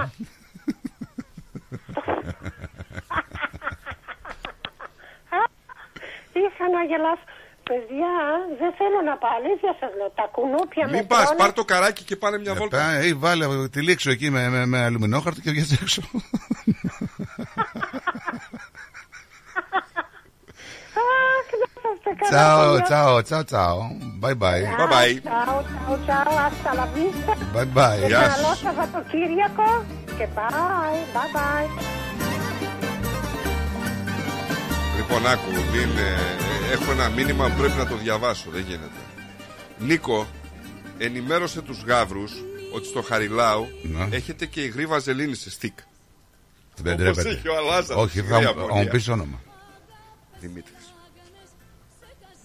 Είχα 6.32 6.68
να 6.74 6.82
γελάσω. 6.89 7.22
Παιδιά, 7.73 8.15
δεν 8.61 8.70
θέλω 8.78 8.99
να 9.11 9.15
πάω. 9.16 9.31
Αλήθεια 9.40 9.73
σας 9.81 9.90
λέω. 9.99 10.11
Τα 10.15 10.27
κουνούπια 10.32 10.85
με 10.89 10.93
Μην 10.97 11.07
πας, 11.07 11.24
τρώνε. 11.24 11.39
πάρ 11.39 11.53
το 11.53 11.65
καράκι 11.65 12.03
και 12.05 12.16
πάνε 12.16 12.39
μια 12.39 12.55
βόλτα. 12.55 12.90
Ε, 12.90 13.07
ε, 13.09 13.15
βάλε 13.15 13.69
τη 13.69 13.81
λήξω 13.82 14.11
εκεί 14.11 14.31
με, 14.31 14.49
με, 14.49 14.66
με 14.66 14.78
αλουμινόχαρτο 14.85 15.40
και 15.40 15.51
βγαίνει 15.51 15.78
έξω. 15.82 16.03
Αχ, 21.03 21.49
να 21.82 21.90
είστε 21.94 22.11
καλά, 22.19 22.31
Τσάω, 22.31 22.70
παιδιά. 22.70 22.82
τσάω, 22.85 23.23
τσάω, 23.23 23.44
τσάω. 23.44 23.78
Bye 24.23 24.28
bye. 24.31 24.62
Bye 24.78 24.89
bye. 24.94 25.20
Τσάω, 25.23 25.62
τσάω, 25.69 25.99
τσάω. 26.05 26.32
Hasta 26.44 26.70
la 26.81 26.86
vista. 26.97 27.32
Bye 27.57 27.69
bye. 27.77 28.01
Και 28.01 28.07
Γεια 28.07 28.20
σας. 28.23 28.35
καλό 28.35 28.55
Σαββατοκύριακο. 28.55 29.85
Και 30.19 30.27
bye, 30.35 30.99
bye 31.15 31.31
bye. 31.36 32.41
Λοιπόν, 35.14 35.30
άκου, 35.30 35.51
μην, 35.51 35.98
ε, 35.98 36.10
ε, 36.70 36.72
έχω 36.72 36.90
ένα 36.93 37.09
μήνυμα 37.09 37.48
που 37.48 37.56
πρέπει 37.59 37.76
να 37.78 37.86
το 37.86 37.97
διαβάσω. 37.97 38.51
Δεν 38.51 38.60
γίνεται. 38.68 39.01
Νίκο, 39.78 40.26
ενημέρωσε 40.98 41.62
τους 41.62 41.82
γάβρους 41.82 42.32
ότι 42.74 42.86
στο 42.86 43.02
Χαριλάου 43.02 43.66
Ναι. 43.82 44.16
έχετε 44.16 44.47
και 44.47 44.60
υγρή 44.60 44.86
βαζελίνη 44.86 45.34
σε 45.34 45.51
στικ. 45.51 45.78
Δεν 46.82 46.93
Όπως 46.93 47.05
τρέπεται. 47.05 47.28
έχει 47.28 47.48
ο 47.48 47.56
Αλάζαρος, 47.56 48.02
Όχι, 48.05 48.18
υγρή 48.18 48.30
θα 48.32 48.40
μου- 48.40 48.48
απορία. 48.48 48.74
θα 48.76 48.82
μου 48.82 48.89
πεις 48.89 49.09
όνομα. 49.09 49.40
Δημήτρης. 50.40 50.94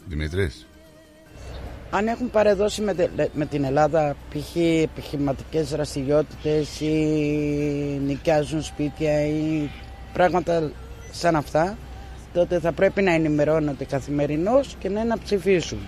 Δημήτρης. 0.07 0.67
Αν 1.89 2.07
έχουν 2.07 2.29
παρεδώσει 2.31 2.81
με, 2.81 2.93
τε- 2.93 3.29
με 3.33 3.45
την 3.45 3.63
Ελλάδα 3.63 4.15
π.χ. 4.29 4.55
επιχειρηματικές 4.83 5.69
δραστηριότητες 5.69 6.79
ή 6.79 6.93
νοικιάζουν 8.05 8.63
σπίτια 8.63 9.25
ή 9.25 9.69
πράγματα 10.13 10.71
σαν 11.11 11.35
αυτά, 11.35 11.77
τότε 12.37 12.59
θα 12.59 12.71
πρέπει 12.71 13.01
να 13.01 13.11
ενημερώνονται 13.11 13.85
καθημερινώς 13.85 14.75
και 14.79 14.89
ναι, 14.89 15.03
να 15.03 15.17
ψηφίσουν. 15.17 15.79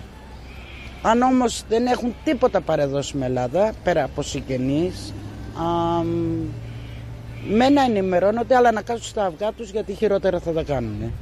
Αν 1.02 1.22
όμως 1.22 1.64
δεν 1.68 1.86
έχουν 1.86 2.14
τίποτα 2.24 2.60
παρεδώσει 2.60 3.16
με 3.16 3.26
Ελλάδα, 3.26 3.72
πέρα 3.84 4.04
από 4.04 4.22
συγγενείς, 4.22 5.14
αμ, 5.58 6.08
με 7.48 7.68
να 7.68 7.82
ενημερώνονται, 7.82 8.56
αλλά 8.56 8.72
να 8.72 8.82
κάτσουν 8.82 9.06
στα 9.06 9.24
αυγά 9.24 9.52
τους 9.52 9.70
γιατί 9.70 9.92
χειρότερα 9.92 10.40
θα 10.40 10.52
τα 10.52 10.62
κάνουν. 10.62 11.12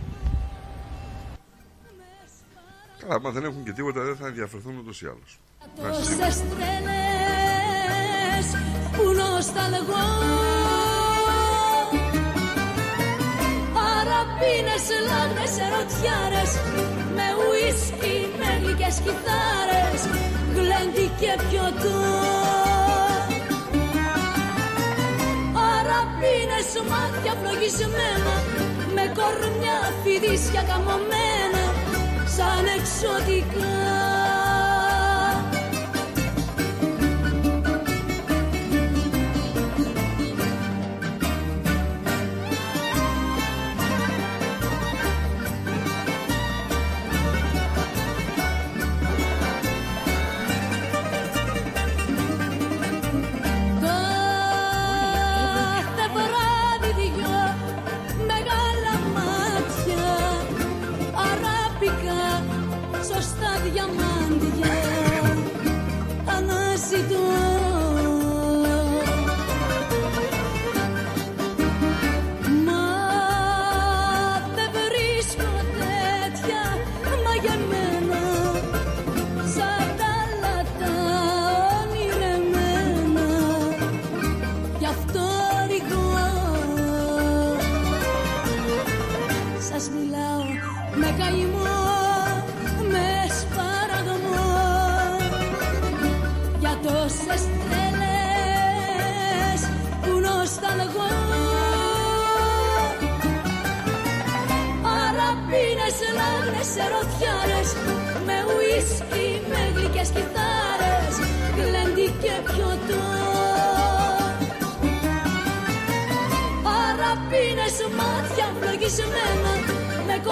Καλά, 2.98 3.14
άμα 3.14 3.30
δεν 3.30 3.44
έχουν 3.44 3.64
και 3.64 3.72
τίποτα 3.72 4.00
δεν 4.02 4.16
θα 4.16 4.26
ενδιαφερθούν 4.26 4.76
ούτως 4.78 5.02
ή 5.02 5.06
άλλως. 5.06 5.38
Να 5.82 5.88
είσαι 5.88 6.04
σίγουρος. 6.04 6.26
Τόσες 6.26 6.42
τρέλες 6.50 6.86
που 8.96 9.02
νοσταλγώ 9.12 10.36
Αραπίνες, 14.18 14.86
λάγνες, 15.08 15.54
ερωτιάρες 15.64 16.52
Με 17.16 17.26
ουίσκι, 17.40 18.16
με 18.38 18.50
γλυκές 18.62 18.96
κιθάρες 19.04 20.00
Γλέντι 20.54 21.06
και 21.20 21.32
πιωτό 21.44 21.98
Αραπίνες, 25.72 26.70
μάτια 26.90 27.34
φλογισμένα 27.40 28.34
Με 28.94 29.04
κορμιά 29.18 29.78
φιδίσια 30.02 30.62
καμωμένα 30.68 31.64
Σαν 32.36 32.64
εξωτικά 32.76 34.37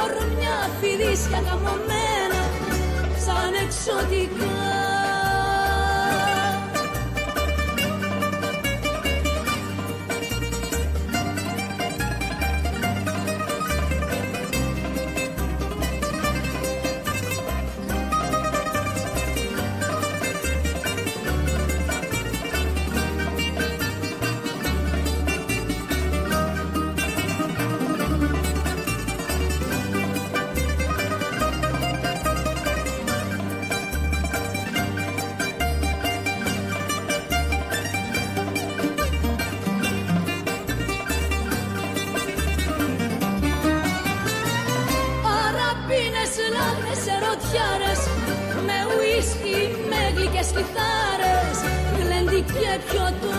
Με 0.07 0.13
κορμιά 0.13 0.71
φιδίσια 0.81 1.43
καμωμένα 1.47 2.43
Σαν 3.25 3.55
εξωτικά 3.65 4.66
Γλέντι 52.77 52.85
και 52.85 52.93
πιωτό 52.93 53.37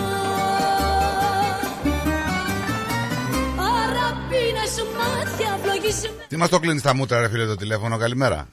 Αραπίνες, 3.59 4.83
μάτια 4.97 5.57
φλογισμένα 5.63 6.23
Τι 6.27 6.37
μας 6.37 6.49
το 6.49 6.59
κλείνεις 6.59 6.81
στα 6.81 6.95
μούτρα, 6.95 7.19
ρε 7.19 7.29
φίλε, 7.29 7.45
το 7.45 7.55
τηλέφωνο. 7.55 7.97
Καλημέρα. 7.97 8.47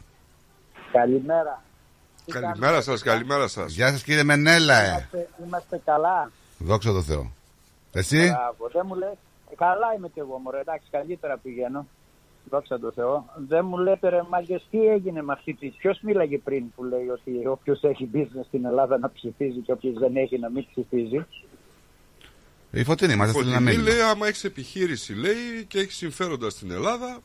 Καλημέρα. 0.93 1.62
Καλημέρα 2.27 2.81
σας, 2.81 3.02
καλημέρα 3.02 3.48
σας. 3.48 3.73
Γεια 3.73 3.90
σας 3.90 4.02
κύριε 4.02 4.23
Μενέλα, 4.23 4.81
ε. 4.81 4.89
Είμαστε, 4.89 5.28
είμαστε 5.44 5.81
καλά. 5.85 6.31
Δόξα 6.59 6.93
τω 6.93 7.02
Θεώ. 7.02 7.32
Εσύ, 7.93 8.27
Μπράβο, 8.27 8.69
δεν 8.73 8.82
μου 8.86 8.94
λες. 8.94 9.12
Ε, 9.51 9.55
καλά 9.56 9.86
είμαι 9.97 10.09
κι 10.09 10.19
εγώ, 10.19 10.39
μωρέ. 10.39 10.61
Εντάξει, 10.61 10.89
καλύτερα 10.90 11.39
πηγαίνω. 11.39 11.86
Δόξα 12.55 12.81
τω 12.81 12.93
Θεώ. 12.93 13.24
Δεν 13.48 13.64
μου 13.64 13.78
λέτε 13.78 14.09
ρε 14.09 14.22
μάγκες 14.28 14.66
τι 14.70 14.86
έγινε 14.86 15.22
με 15.22 15.32
αυτή 15.32 15.55
τη... 15.55 15.68
Ποιος 15.68 16.01
μίλαγε 16.02 16.39
πριν 16.39 16.72
που 16.74 16.85
λέει 16.85 17.09
ότι 17.09 17.47
όποιος 17.47 17.82
έχει 17.82 18.10
business 18.14 18.44
στην 18.47 18.64
Ελλάδα 18.64 18.98
να 18.98 19.10
ψηφίζει 19.10 19.60
και 19.60 19.72
όποιος 19.72 19.98
δεν 19.98 20.16
έχει 20.16 20.39
να 20.39 20.51
μην 20.51 20.66
ψηφίζει; 20.70 21.26
Η 22.70 22.85
Φωτεινή, 22.85 23.16
μας 23.16 23.28
έστειλε 23.28 23.51
ένα 23.51 23.59
Φωτεινή 23.59 23.76
μήνυμα. 23.76 23.93
λέει, 23.93 24.01
άμα 24.01 24.26
έχεις 24.26 24.44
επιχείρηση, 24.44 25.14
λέει, 25.14 25.64
και 25.68 25.78
έχεις 25.78 25.97
συμφέροντα 25.97 26.51
στην 26.51 26.70
Ελλάδα, 26.70 27.18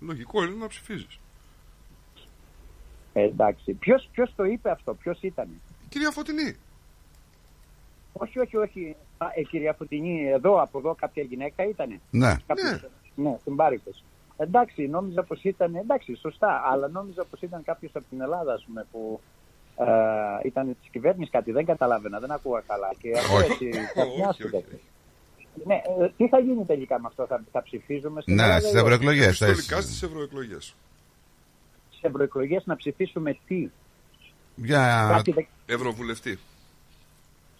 λογικό 0.00 0.44
είναι 0.44 0.54
να 0.54 0.66
ψηφίζεις. 0.66 1.18
Ε, 3.12 3.22
εντάξει. 3.22 3.72
Ποιος, 3.72 4.08
ποιος 4.12 4.32
το 4.36 4.44
είπε 4.44 4.70
αυτό, 4.70 4.94
ποιος 4.94 5.18
ήταν; 5.20 5.48
Κυρία 5.88 6.10
Φωτεινή. 6.10 6.56
Όχι, 8.12 8.38
όχι, 8.38 8.56
όχι. 8.56 8.96
Α, 9.18 9.26
ε, 9.34 9.42
κυρία 9.42 9.72
Φωτεινή, 9.72 10.28
εδώ, 10.28 10.62
από 10.62 10.78
εδώ 10.78 10.94
κάποια 10.94 11.22
γυναίκα 11.22 11.68
ήταν. 11.68 12.00
Ναι. 12.10 12.36
Κάποιος, 12.46 12.84
ναι. 13.14 13.36
στην 13.40 13.56
Πάρικος. 13.56 14.02
Εντάξει, 14.36 14.86
νόμιζα 14.88 15.22
πως 15.22 15.42
ήταν, 15.44 15.74
εντάξει, 15.74 16.16
σωστά, 16.16 16.62
αλλά 16.72 16.88
νόμιζα 16.88 17.24
πως 17.24 17.40
ήταν 17.42 17.62
κάποιος 17.64 17.92
από 17.94 18.04
την 18.10 18.20
Ελλάδα, 18.20 18.52
ας 18.52 18.64
πούμε, 18.66 18.86
που 18.92 19.20
ε, 19.76 19.84
ήταν 20.44 20.76
της 20.80 20.90
κυβέρνησης 20.90 21.32
κάτι, 21.32 21.52
δεν 21.52 21.64
καταλάβαινα, 21.64 22.18
δεν 22.18 22.30
ακούγα 22.30 22.62
καλά. 22.66 22.88
Και 23.00 23.12
αυτό 23.18 23.36
Όχι. 23.36 23.50
έτσι, 23.52 23.70
ξαφνιάστηκα. 23.94 24.58
Ναι, 25.64 25.74
ε, 25.74 26.08
τι 26.16 26.28
θα 26.28 26.38
γίνει 26.38 26.64
τελικά 26.64 27.00
με 27.00 27.06
αυτό, 27.06 27.26
θα, 27.26 27.42
θα 27.52 27.62
ψηφίζουμε 27.62 28.20
στην 28.20 28.34
Ναι, 28.34 28.42
Ελλάδα 28.42 28.60
στις 28.60 28.72
ή 28.72 28.76
όχι; 28.76 28.84
ευρωεκλογές. 28.84 29.38
θα 29.38 29.46
Ιστορικά 29.46 29.78
είσαι. 29.78 29.86
στις 29.86 30.02
ευρωεκλογές. 30.02 30.74
Στις 31.88 32.02
ευρωεκλογές 32.02 32.62
να 32.66 32.76
ψηφίσουμε 32.76 33.38
τι; 33.46 33.68
Για... 34.56 35.08
Κάτι 35.12 35.32
δεν, 35.32 35.46
Ευρωβουλευτή. 35.66 36.38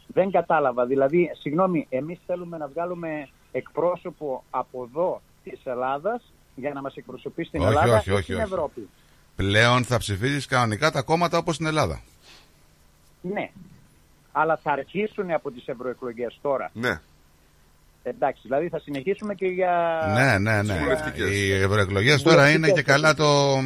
δεν 0.07 0.31
κατάλαβα. 0.31 0.87
Δηλαδή, 0.87 1.31
συγγνώμη, 1.41 1.87
εμείς 1.91 2.19
θέλουμε 2.27 2.57
να 2.57 2.67
βγάλουμε 2.69 3.29
εκπρόσωπο 3.53 4.45
από 4.51 4.89
εδώ 4.91 5.21
της 5.45 5.61
Ελλάδας 5.65 6.33
για 6.57 6.71
να 6.73 6.81
μας 6.81 6.95
εκπροσωπείς 6.97 7.47
στην 7.47 7.61
Όχι, 7.61 7.69
Ελλάδα 7.69 7.97
όχι, 7.97 8.11
ή 8.11 8.13
όχι, 8.13 8.23
στην 8.23 8.35
όχι. 8.35 8.43
Ευρώπη. 8.45 8.89
Πλέον 9.37 9.85
θα 9.85 9.99
ψηφίζεις 9.99 10.47
κανονικά 10.47 10.91
τα 10.91 11.03
κόμματα 11.03 11.39
όπως 11.39 11.55
στην 11.55 11.67
Ελλάδα. 11.67 12.01
Ναι. 13.21 13.51
Αλλά 14.33 14.57
θα 14.63 14.73
αρχίσουν 14.73 15.31
από 15.31 15.51
τις 15.51 15.67
ευρωεκλογές 15.69 16.39
τώρα. 16.43 16.71
Ναι. 16.73 17.01
Εντάξει, 18.03 18.41
δηλαδή 18.45 18.69
θα 18.69 18.79
συνεχίσουμε 18.79 19.35
και 19.35 19.47
για... 19.47 20.03
Ναι, 20.15 20.39
ναι, 20.39 20.63
ναι. 20.63 20.73
Στις 20.75 20.89
βουλευτικές. 20.89 21.31
Οι 21.31 21.53
ευρωεκλογές 21.53 22.23
τώρα 22.23 22.51
είναι 22.51 22.71
και 22.71 22.83
καλά 22.83 23.15
το, 23.15 23.57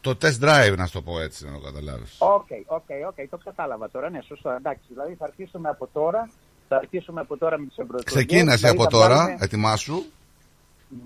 το 0.00 0.18
test 0.22 0.44
drive, 0.44 0.74
να 0.76 0.86
σου 0.86 0.92
το 0.92 1.02
πω 1.02 1.20
έτσι, 1.20 1.44
να 1.46 1.52
το 1.52 1.58
καταλάβεις. 1.58 2.16
OK, 2.18 2.46
OK, 2.66 2.84
OK, 3.08 3.28
το 3.30 3.38
κατάλαβα 3.44 3.90
τώρα. 3.90 4.10
Ναι, 4.10 4.20
σωστό. 4.26 4.50
Εντάξει, 4.50 4.82
δηλαδή 4.88 5.14
θα 5.14 5.24
αρχίσουμε 5.24 5.68
από 5.68 5.88
τώρα. 5.92 6.30
Θα 6.68 6.76
αρχίσουμε 6.76 7.20
από 7.20 7.36
τώρα 7.36 7.58
με 7.58 7.66
τις 7.66 7.78
ευρωεκλογές. 7.78 8.12
Ξεκίνασε 8.12 8.56
δηλαδή 8.56 8.76
από 8.76 8.84
θα 8.84 8.90
τώρα, 8.90 9.16
βάλουμε- 9.16 9.42
ετοιμάσου, 9.42 10.04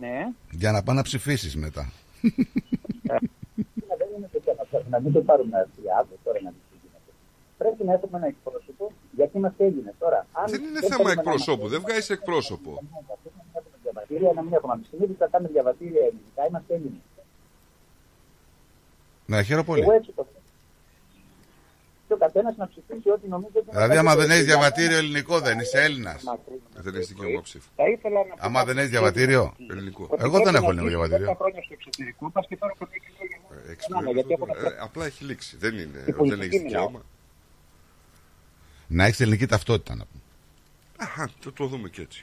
Ναι. 0.00 0.28
για 0.50 0.72
να 0.72 0.82
πάει 0.82 0.96
να 0.96 1.02
ψηφίσεις 1.02 1.56
μετά. 1.56 1.92
δεν 2.22 4.08
είναι 4.16 4.28
το 4.32 4.40
θέμα. 4.44 4.82
Να 4.90 5.00
μην 5.00 5.12
το 5.12 5.20
πάρουμε 5.20 5.56
αύριο 5.98 6.18
τώρα 6.24 6.38
να 6.42 6.50
μην 6.50 6.60
γίνεται. 6.82 7.10
Πρέπει 7.58 7.84
να 7.84 7.92
έχουμε 7.92 8.16
ένα 8.18 8.26
εκπρόσωπο 8.26 8.92
γιατί 9.16 9.38
μας 9.38 9.52
έγινε 9.58 9.94
τώρα. 9.98 10.26
Αν 10.32 10.44
Δεν 10.50 10.60
είναι 10.62 10.78
θέλουμε 10.80 10.88
θέμα 10.96 11.04
να 11.14 11.20
εκπροσώπου, 11.20 11.58
είμαστε- 11.66 11.78
δεν 11.78 11.80
βγάζει 11.88 12.12
εκπρόσωπο. 12.12 12.70
να 12.70 13.58
έχουμε 13.58 13.76
διαβατήρια, 13.82 14.32
να 14.34 14.42
μην 14.42 14.52
έχουμε. 14.52 14.72
Από 14.72 14.80
τη 14.82 14.86
στιγμή 14.86 15.06
που 15.06 15.16
κρατάμε 15.18 15.48
διαβατήρια 15.48 16.00
ελληνικά 16.08 16.42
είμαστε 16.48 16.74
Έλληνες. 16.74 17.00
Ναι, 19.26 19.42
χαίρομαι 19.42 19.64
πολύ. 19.64 19.80
Εγώ 19.82 19.92
έτσι 19.92 20.12
το 20.16 20.22
βλέπω. 20.28 20.41
Και 22.12 22.18
ο 22.18 22.26
καθένας 22.26 22.56
να 22.56 22.68
ψηφίσει 22.68 23.08
ό,τι 23.16 23.26
νομίζει 23.34 23.56
ότι 23.58 23.66
είναι 23.68 23.76
Δηλαδή, 23.76 23.96
άμα 23.96 24.10
δεν 24.16 24.18
καλύτερο. 24.18 24.32
έχεις 24.34 24.46
διαβατήριο 24.52 24.96
ελληνικό, 25.02 25.34
δεν 25.40 25.58
είσαι 25.58 25.78
Έλληνας. 25.86 26.20
Δεν 26.84 26.94
έχει 26.94 27.04
δικαίωμα 27.12 27.40
ψήφου. 27.48 27.68
Θα 27.76 27.84
ήθελα 27.94 28.18
να 28.18 28.34
πω 28.34 28.36
Άμα 28.46 28.58
κάτι 28.58 28.66
δεν 28.70 28.76
έχεις 28.78 28.90
τέτοιο. 28.90 29.10
διαβατήριο. 29.12 29.42
Ελληνικό. 29.74 30.02
Ότι 30.12 30.22
Εγώ 30.26 30.32
δεν 30.36 30.42
πρέπει 30.42 30.56
έχω 30.56 30.72
να 30.72 30.80
ελληνικό 30.80 30.86
ζήσεις 30.86 30.98
διαβατήριο. 30.98 31.28
10 31.32 31.36
χρόνια 31.40 31.60
στο 31.66 31.74
εξωτερικό, 31.78 32.24
πας 32.34 32.44
και 32.48 32.56
τώρα 32.62 32.74
ποτέ 32.80 32.96
και 33.02 33.10
λόγια 33.18 33.38
μου. 33.42 33.48
Έξι 33.72 33.86
Ναι, 33.90 33.96
ναι, 33.96 34.00
μήνες, 34.06 34.14
γιατί 34.18 34.32
έχω 34.36 34.46
να 34.46 34.54
ε, 34.68 34.78
Απλά 34.86 35.02
έχει 35.10 35.22
λήξει. 35.30 35.52
Δεν 35.64 35.72
είναι. 35.82 35.98
Η 36.02 36.06
Δεν 36.08 36.14
πολιτική 36.20 36.46
έχεις 36.46 36.62
μιλάω. 36.62 36.86
δικαίωμα. 36.86 37.02
Να 38.96 39.02
έχεις 39.06 39.20
ελληνική 39.24 39.46
ταυτότητα 39.54 39.92
να 40.00 40.04
πούμε. 40.08 40.22
Αχα, 41.04 41.24
το, 41.42 41.48
το 41.58 41.64
δούμε 41.72 41.88
και 41.94 42.02
έτσι. 42.06 42.20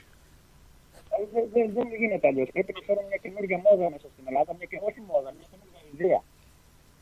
Ε, 1.14 1.24
Δεν, 1.34 1.44
δεν, 1.54 1.66
δεν 1.76 1.86
γίνεται 2.00 2.26
αλλιώς. 2.30 2.48
Πρέπει 2.54 2.72
να 2.78 2.82
φέρουμε 2.86 3.06
μια 3.10 3.20
καινούργια 3.24 3.58
μόδα 3.66 3.86
μέσα 3.94 4.06
στην 4.12 4.24
Ελλάδα, 4.30 4.50
μια, 4.58 4.66
και- 4.70 4.80
όχι 4.88 5.00
μόδα, 5.10 5.28
μια 5.36 5.46
καινούργια 5.50 5.80
ιδέα. 5.96 6.20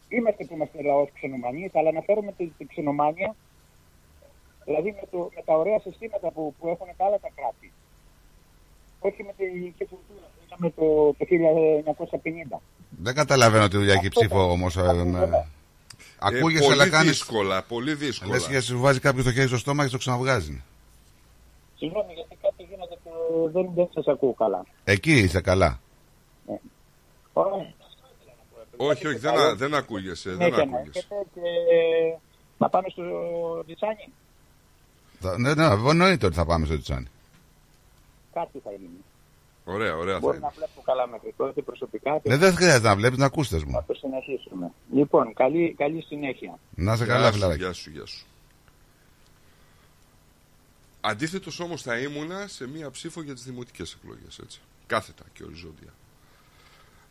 Είμαστε 0.09 0.45
που 0.45 0.55
είμαστε 0.55 0.83
λαό 0.83 1.07
ξενομανία, 1.15 1.71
αλλά 1.75 1.93
να 1.93 2.01
φέρουμε 2.01 2.33
την, 2.33 2.53
την 2.59 2.67
ξενομάνια, 2.69 3.35
δηλαδή 4.65 4.91
με, 5.01 5.07
το, 5.11 5.31
με 5.37 5.43
τα 5.45 5.55
ωραία 5.55 5.79
συστήματα 5.79 6.31
που, 6.31 6.55
που 6.59 6.69
έχουν 6.69 6.87
τα 6.97 7.05
άλλα 7.05 7.19
τα 7.19 7.29
κράτη. 7.35 7.73
Όχι 9.01 9.23
με 9.25 9.33
την 9.37 9.47
ελληνική 9.47 9.85
κουλτούρα 9.85 10.27
που 10.35 10.41
είχαμε 10.47 10.71
το, 10.71 11.15
το 11.19 11.27
1950. 12.55 12.59
Δεν 13.03 13.15
καταλαβαίνω 13.15 13.69
τη 13.69 13.77
δουλειά 13.77 13.97
και 13.97 14.09
ψήφο 14.09 14.51
όμως. 14.51 14.77
Ακούγεσαι, 16.19 16.63
πολύ 16.63 16.73
αλλά 16.73 16.89
κάνει. 16.89 17.09
δύσκολα, 17.09 17.63
πολύ 17.63 17.95
δύσκολα. 17.95 18.33
Λες 18.33 18.47
και 18.47 18.61
σου 18.61 18.79
βάζει 18.79 19.01
κάποιο 19.01 19.23
το 19.23 19.33
χέρι 19.33 19.49
στο 19.49 19.57
στόμα 19.59 19.85
και 19.85 19.91
το 19.91 19.99
ξαναβγάζει. 19.99 20.63
Συγγνώμη, 21.77 22.13
γιατί 22.13 22.37
κάτι 22.43 22.63
γίνεται 22.63 22.97
και 23.05 23.11
δεν, 23.53 23.71
δεν 23.75 23.89
σας 23.95 24.07
ακούω 24.07 24.33
καλά. 24.33 24.65
Εκεί 24.85 25.13
είσαι 25.13 25.41
καλά. 25.41 25.81
Ωραία. 27.33 27.75
Όχι, 28.81 29.07
όχι, 29.07 29.19
δεν, 29.19 29.39
α- 29.39 29.55
δεν 29.55 29.75
ακούγεσαι. 29.75 30.31
Δεν 30.31 30.39
Συνέχεια 30.41 30.65
να 30.65 30.77
ακούγεσαι. 30.79 30.99
έχετε 31.11 31.27
και 31.35 31.41
να 32.59 32.69
πάμε 32.69 32.89
στο 32.89 33.03
Ριτσάνι. 33.67 34.13
Θα- 35.21 35.39
Ναι, 35.39 35.55
ναι, 35.55 35.65
εννοείται 35.91 36.27
ότι 36.27 36.35
θα 36.35 36.45
πάμε 36.45 36.67
στο 36.67 36.75
Τιτσάνι. 36.77 37.07
Κάτι 38.33 38.59
θα 38.65 38.71
γίνει. 38.71 39.05
Ωραία, 39.65 39.97
ωραία 39.97 40.15
θα 40.15 40.21
Μπορεί 40.21 40.37
είναι. 40.37 40.47
να 40.47 40.53
βλέπω 40.53 40.81
καλά 40.85 41.07
μέχρι 41.09 41.35
τότε 41.37 41.63
προσωπικά 41.63 42.19
και 42.19 42.29
Ναι, 42.29 42.37
δεν 42.37 42.55
χρειάζεται 42.55 42.89
να 42.89 42.97
βλέπεις, 42.97 43.19
να 43.19 43.27
ακούς 43.27 43.49
θες 43.49 43.65
μου. 43.65 43.73
θα 43.73 43.85
το 43.87 43.95
συνεχίσουμε. 43.95 44.73
Λοιπόν, 44.95 45.33
καλή, 45.35 45.75
καλή 45.79 46.03
συνέχεια. 46.03 46.59
Να 46.75 46.93
είσαι 46.93 47.05
Γεια 47.05 47.15
καλά, 47.15 47.27
σου, 47.27 47.33
φιλαράκι. 47.33 47.63
Γεια 47.63 47.73
σου, 47.73 47.91
γεια 47.91 48.07
σου. 48.07 48.27
Αντίθετος 51.01 51.61
όμως 51.61 51.83
θα 51.83 51.99
ήμουνα 51.99 52.47
σε 52.47 52.69
μία 52.69 52.91
ψήφο 52.91 53.23
για 53.23 53.35
τις 53.35 53.43
δημοτικές 53.45 53.97
εκλογές. 54.03 54.61
Κάθετα 54.87 55.23
και 55.33 55.45
οριζόντια. 55.45 55.93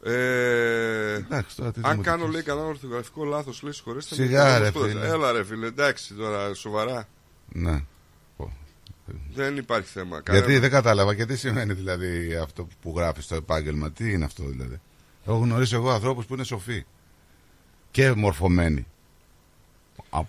Ε, 0.03 1.13
Εντάξει, 1.13 1.55
τώρα 1.55 1.71
τι 1.71 1.79
αν 1.83 1.89
δημοτικές. 1.91 2.05
κάνω 2.05 2.27
λέει 2.27 2.41
κανένα 2.43 2.67
ορθογραφικό 2.67 3.23
λάθος, 3.25 3.61
λέει 3.61 3.71
συγχωρέστε 3.73 4.15
με. 4.17 4.23
Σιγά, 4.25 4.51
δεν 4.53 4.61
ρε, 4.61 4.71
το 4.71 4.79
σπούδασα. 4.79 4.99
φίλε. 4.99 5.13
Έλα 5.13 5.31
ρε 5.31 5.43
φίλε, 5.43 5.65
εντάξει 5.67 6.13
τώρα, 6.13 6.53
σοβαρά. 6.53 7.07
Ναι. 7.47 7.83
Δεν 9.33 9.57
υπάρχει 9.57 9.87
θέμα. 9.87 10.15
Γιατί 10.25 10.41
κανένα. 10.41 10.59
δεν 10.59 10.69
κατάλαβα 10.69 11.15
και 11.15 11.25
τι 11.25 11.37
σημαίνει 11.37 11.73
δηλαδή 11.73 12.35
αυτό 12.35 12.67
που 12.81 12.93
γράφεις 12.97 13.23
στο 13.23 13.35
επάγγελμα. 13.35 13.91
Τι 13.91 14.11
είναι 14.11 14.25
αυτό 14.25 14.43
δηλαδή. 14.43 14.81
Έχω 15.25 15.37
γνωρίσει 15.37 15.75
εγώ 15.75 15.89
ανθρώπους 15.91 16.25
που 16.25 16.33
είναι 16.33 16.43
σοφοί 16.43 16.85
και 17.91 18.11
μορφωμένοι. 18.13 18.87
Α, 20.09 20.21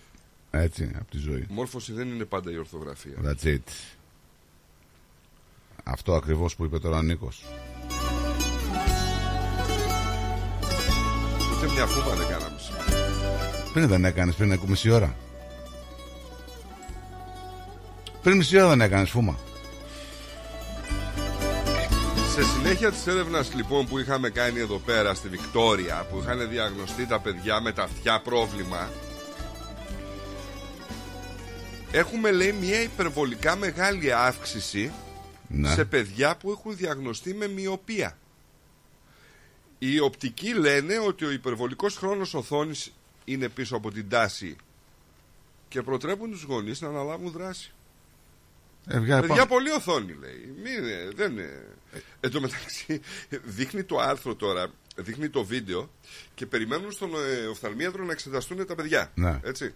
έτσι, 0.50 0.90
από 0.94 1.10
τη 1.10 1.18
ζωή. 1.18 1.46
Μόρφωση 1.48 1.92
δεν 1.92 2.08
είναι 2.08 2.24
πάντα 2.24 2.50
η 2.50 2.56
ορθογραφία. 2.58 3.12
That's 3.24 3.46
it. 3.46 3.58
Αυτό 5.84 6.14
ακριβώς 6.14 6.56
που 6.56 6.64
είπε 6.64 6.78
τώρα 6.78 6.96
ο 6.96 7.02
Νίκος. 7.02 7.44
Ούτε 11.68 11.76
μια 11.76 11.86
φούμα 11.86 12.14
δεν 12.14 12.26
κάναμε 12.28 12.58
σήμερα. 12.58 13.12
Πριν 13.72 13.88
δεν 13.88 14.04
έκανες, 14.04 14.34
πριν 14.34 14.60
μισή 14.66 14.90
ώρα. 14.90 15.14
Πριν 18.22 18.36
μισή 18.36 18.56
ώρα 18.58 18.68
δεν 18.68 18.80
έκανες 18.80 19.10
φούμα. 19.10 19.38
Σε 22.34 22.44
συνέχεια 22.44 22.90
της 22.90 23.06
έρευνας 23.06 23.54
λοιπόν 23.54 23.86
που 23.86 23.98
είχαμε 23.98 24.30
κάνει 24.30 24.60
εδώ 24.60 24.78
πέρα 24.78 25.14
στη 25.14 25.28
Βικτόρια 25.28 26.06
που 26.10 26.18
είχαν 26.22 26.48
διαγνωστεί 26.48 27.06
τα 27.06 27.20
παιδιά 27.20 27.60
με 27.60 27.72
τα 27.72 27.82
αυτιά 27.82 28.20
πρόβλημα 28.20 28.88
έχουμε 31.90 32.30
λέει 32.30 32.54
μια 32.60 32.82
υπερβολικά 32.82 33.56
μεγάλη 33.56 34.12
αύξηση 34.12 34.90
Ναι. 35.48 35.72
σε 35.72 35.84
παιδιά 35.84 36.36
που 36.36 36.50
έχουν 36.50 36.76
διαγνωστεί 36.76 37.34
με 37.34 37.48
μοιοπία. 37.48 38.16
Οι 39.78 39.98
οπτικοί 40.00 40.54
λένε 40.54 40.98
ότι 40.98 41.24
ο 41.24 41.30
υπερβολικός 41.30 41.96
χρόνος 41.96 42.34
οθόνης 42.34 42.92
είναι 43.24 43.48
πίσω 43.48 43.76
από 43.76 43.90
την 43.90 44.08
τάση 44.08 44.56
και 45.68 45.82
προτρέπουν 45.82 46.30
τους 46.30 46.42
γονείς 46.42 46.80
να 46.80 46.88
αναλάβουν 46.88 47.30
δράση. 47.30 47.72
Ε, 48.86 48.98
βγα- 48.98 49.20
Παιδιά, 49.20 49.34
πάμε. 49.36 49.46
πολύ 49.46 49.70
οθόνη 49.70 50.16
λέει. 50.20 50.54
Μην, 50.62 50.84
ε, 50.88 51.08
δεν 51.14 51.32
είναι. 51.32 51.64
Εν 52.20 52.30
τω 52.30 52.40
μεταξύ, 52.40 53.00
δείχνει 53.44 53.82
το 53.84 53.98
άρθρο 53.98 54.34
τώρα, 54.34 54.72
δείχνει 54.96 55.28
το 55.28 55.44
βίντεο 55.44 55.90
και 56.34 56.46
περιμένουν 56.46 56.92
στον 56.92 57.10
ε, 57.14 57.46
οφθαλμίατρο 57.46 58.04
να 58.04 58.12
εξεταστούν 58.12 58.66
τα 58.66 58.74
παιδιά. 58.74 59.10
Ναι. 59.14 59.40
Έτσι. 59.44 59.74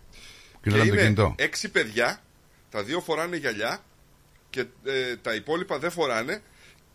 Και 0.62 0.70
λένε 0.70 0.90
το 0.90 0.96
κινητό. 0.96 1.34
έξι 1.38 1.68
παιδιά, 1.68 2.22
τα 2.70 2.82
δύο 2.82 3.00
φοράνε 3.00 3.36
γυαλιά 3.36 3.84
και 4.50 4.64
ε, 4.84 5.16
τα 5.16 5.34
υπόλοιπα 5.34 5.78
δεν 5.78 5.90
φοράνε 5.90 6.42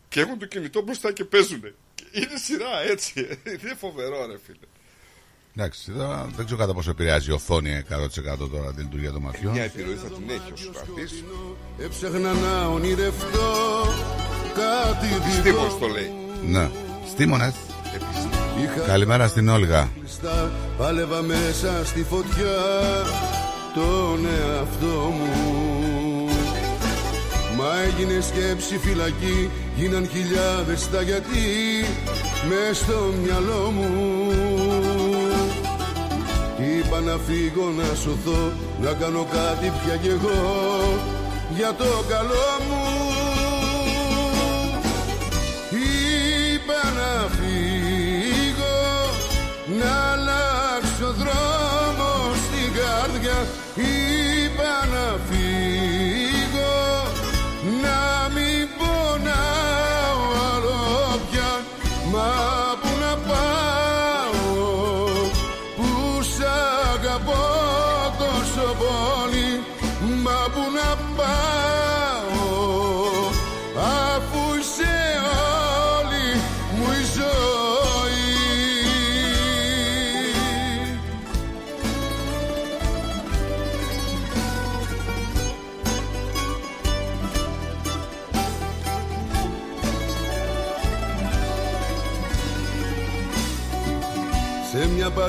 και 0.09 0.19
έχουν 0.19 0.39
το 0.39 0.45
κινητό 0.45 0.81
μπροστά 0.81 1.11
και 1.11 1.23
παίζουν. 1.23 1.73
Είναι 2.17 2.37
σειρά 2.45 2.73
έτσι. 2.91 3.13
Είναι 3.61 3.75
φοβερό, 3.79 4.25
ρε 4.31 4.37
φίλε. 4.45 4.67
Εντάξει, 5.55 5.85
εδώ 5.89 6.29
δεν 6.35 6.45
ξέρω 6.45 6.59
κατά 6.59 6.73
πόσο 6.73 6.89
επηρεάζει 6.89 7.29
η 7.29 7.33
οθόνη 7.33 7.81
100% 7.89 8.49
τώρα 8.51 8.73
τη 8.73 8.81
λειτουργία 8.81 9.11
των 9.11 9.21
ματιών. 9.21 9.51
Μια 9.51 9.63
επιρροή 9.63 9.95
θα 9.95 10.07
την 10.07 10.29
έχει 10.29 10.53
όσο 10.53 10.71
θα 10.73 10.85
πεις. 10.95 11.23
Έψαχνα 11.79 12.33
να 12.33 12.67
ονειρευτώ 12.67 13.85
κάτι 14.53 15.07
δικό 15.07 15.59
Στίμος 15.59 15.79
το 15.79 15.87
λέει. 15.87 16.11
Ναι. 16.45 16.69
Στίμονες. 17.07 17.53
Καλημέρα 18.85 19.27
στην 19.27 19.49
Όλγα. 19.49 19.89
κλειστά 19.99 20.51
Πάλευα 20.77 21.21
μέσα 21.21 21.85
στη 21.85 22.03
φωτιά 22.03 22.55
τον 23.73 24.25
εαυτό 24.25 24.87
μου 24.87 25.86
Μα 27.57 27.81
έγινε 27.83 28.21
σκέψη 28.21 28.77
φυλακή 28.77 29.49
Γίναν 29.75 30.07
χιλιάδες 30.07 30.89
τα 30.89 31.01
γιατί 31.01 31.45
Μες 32.49 32.77
στο 32.77 33.13
μυαλό 33.23 33.71
μου. 33.75 33.87
Είπα 36.59 36.99
να 36.99 37.17
φύγω 37.27 37.69
να 37.77 37.95
σωθώ 37.95 38.51
Να 38.81 38.91
κάνω 38.91 39.27
κάτι 39.31 39.73
πια 39.83 39.95
κι 39.95 40.07
εγώ 40.07 40.39
Για 41.55 41.73
το 41.77 42.03
καλό 42.09 42.47
μου 42.67 43.26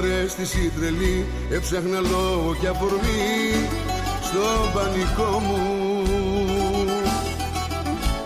παρέστηση 0.00 0.72
τρελή 0.78 1.26
έψαχνα 1.50 2.00
λόγο 2.00 2.56
και 2.60 2.68
αφορμή 2.68 3.68
στο 4.22 4.44
πανικό 4.74 5.38
μου 5.38 5.58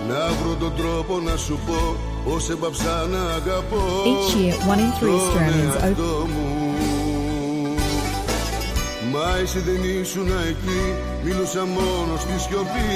Να 0.08 0.26
βρω 0.28 0.56
τον 0.60 0.72
τρόπο 0.76 1.20
να 1.20 1.36
σου 1.36 1.58
πω 1.66 1.96
πως 2.24 2.50
έπαψα 2.50 3.06
να 3.10 3.20
αγαπώ 3.20 3.84
Each 4.04 4.34
year, 4.36 4.72
one 4.72 4.80
in 4.84 4.90
three 4.98 5.10
τον 5.10 5.18
Australians 5.18 5.82
εαυτό 5.82 6.26
μου. 6.32 6.48
Μα 9.12 9.36
εσύ 9.42 9.58
δεν 9.58 10.00
ήσουν 10.00 10.28
εκεί 10.48 10.82
Μίλουσα 11.24 11.64
μόνο 11.64 12.12
στη 12.18 12.40
σιωπή 12.40 12.92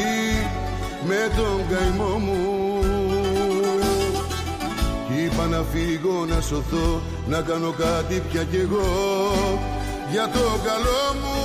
Με 1.09 1.21
τον 1.37 1.57
καημό 1.71 2.19
μου 2.19 2.46
να 5.57 5.63
φύγω 5.73 6.25
να 6.29 6.41
σωθώ 6.41 7.03
Να 7.27 7.41
κάνω 7.41 7.71
κάτι 7.71 8.23
πια 8.29 8.43
κι 8.43 8.57
εγώ. 8.57 8.89
Για 10.11 10.29
το 10.33 10.45
καλό 10.69 11.03
μου. 11.21 11.39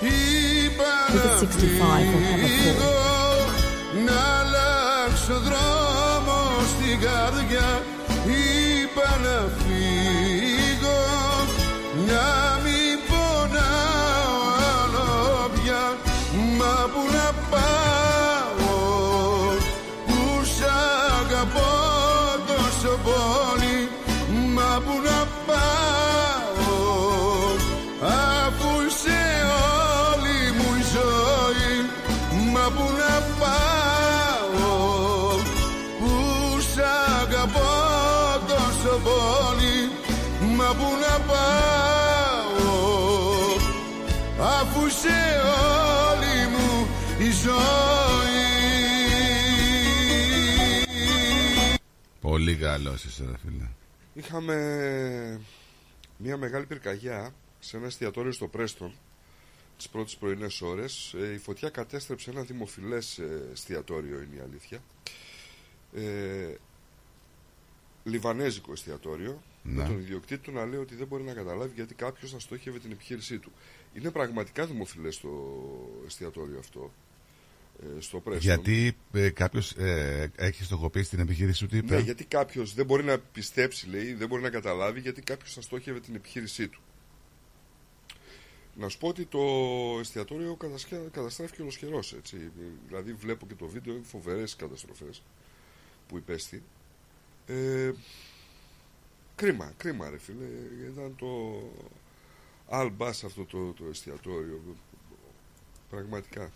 Είπα 0.00 0.92
With 1.12 1.24
να 1.24 1.32
a 1.32 1.42
65 1.42 1.52
will 2.12 2.24
have 2.28 2.40
a 2.40 2.50
φύγω 2.62 2.94
Να 4.06 4.20
αλλάξω 4.38 5.36
δρόμο 5.46 6.38
στην 6.72 7.00
καρδιά. 7.06 7.68
Είπα 8.26 9.08
να 9.24 9.36
φύγω 9.58 10.11
Πολύ 52.32 52.56
καλό 52.56 52.92
είσαι, 52.92 53.24
ρε 53.24 53.36
φίλε. 53.36 53.68
Είχαμε 54.14 55.40
μια 56.16 56.36
μεγάλη 56.36 56.66
πυρκαγιά 56.66 57.34
σε 57.58 57.76
ένα 57.76 57.86
εστιατόριο 57.86 58.32
στο 58.32 58.48
Πρέστον 58.48 58.92
τις 59.76 59.88
πρώτες 59.88 60.16
πρωινές 60.16 60.60
ώρες. 60.62 61.14
Ε, 61.18 61.32
η 61.32 61.38
φωτιά 61.38 61.68
κατέστρεψε 61.68 62.30
ένα 62.30 62.42
δημοφιλές 62.42 63.18
ε, 63.18 63.48
εστιατόριο, 63.52 64.22
είναι 64.22 64.36
η 64.36 64.40
αλήθεια. 64.40 64.82
Ε, 65.94 66.54
λιβανέζικο 68.04 68.72
εστιατόριο. 68.72 69.42
Ναι. 69.62 69.82
Με 69.82 69.88
τον 69.88 69.98
ιδιοκτήτη 69.98 70.42
του 70.42 70.52
να 70.52 70.66
λέει 70.66 70.80
ότι 70.80 70.94
δεν 70.94 71.06
μπορεί 71.06 71.22
να 71.22 71.32
καταλάβει 71.32 71.72
γιατί 71.74 71.94
κάποιος 71.94 72.30
θα 72.30 72.38
στόχευε 72.38 72.78
την 72.78 72.90
επιχείρησή 72.90 73.38
του. 73.38 73.52
Είναι 73.94 74.10
πραγματικά 74.10 74.66
δημοφιλές 74.66 75.20
το 75.20 75.30
εστιατόριο 76.06 76.58
αυτό. 76.58 76.92
Ε, 77.82 78.00
στο 78.00 78.20
Πρέστον. 78.20 78.42
Γιατί 78.44 78.96
ε, 79.12 79.30
κάποιος 79.30 79.72
ε, 79.72 80.30
έχει 80.36 80.64
στοχοποιήσει 80.64 81.10
την 81.10 81.18
επιχείρηση 81.18 81.60
του, 81.60 81.66
τι 81.66 81.76
είπε; 81.76 81.94
Ναι, 81.94 82.00
γιατί 82.00 82.24
κάποιος 82.24 82.74
δεν 82.74 82.86
μπορεί 82.86 83.04
να 83.04 83.18
πιστέψει, 83.18 83.88
λέει, 83.88 84.12
δεν 84.14 84.28
μπορεί 84.28 84.42
να 84.42 84.50
καταλάβει 84.50 85.00
γιατί 85.00 85.22
κάποιος 85.22 85.52
θα 85.54 85.60
στόχευε 85.60 86.00
την 86.00 86.14
επιχείρησή 86.14 86.68
του. 86.68 86.80
Να 88.74 88.88
σου 88.88 88.98
πω 88.98 89.08
ότι 89.08 89.24
το 89.24 89.40
εστιατόριο 90.00 90.54
κατασχε- 90.54 91.10
καταστράφηκε 91.10 91.62
ολοσχερός. 91.62 92.16
Δηλαδή, 92.86 93.12
βλέπω 93.12 93.46
και 93.46 93.54
το 93.54 93.66
βίντεο, 93.66 93.94
είναι 93.94 94.04
φοβερές 94.04 94.56
καταστροφές 94.56 95.22
που 96.08 96.16
υπέστη. 96.16 96.62
Ε, 97.46 97.90
κρίμα, 99.34 99.72
κρίμα, 99.76 100.10
ρε 100.10 100.18
φίλε. 100.18 100.44
Ήταν 100.92 101.14
το 101.16 101.62
Al 102.70 102.90
αυτό 103.00 103.44
το, 103.44 103.72
το 103.72 103.84
εστιατόριο. 103.90 104.60
Πραγματικά. 105.90 106.50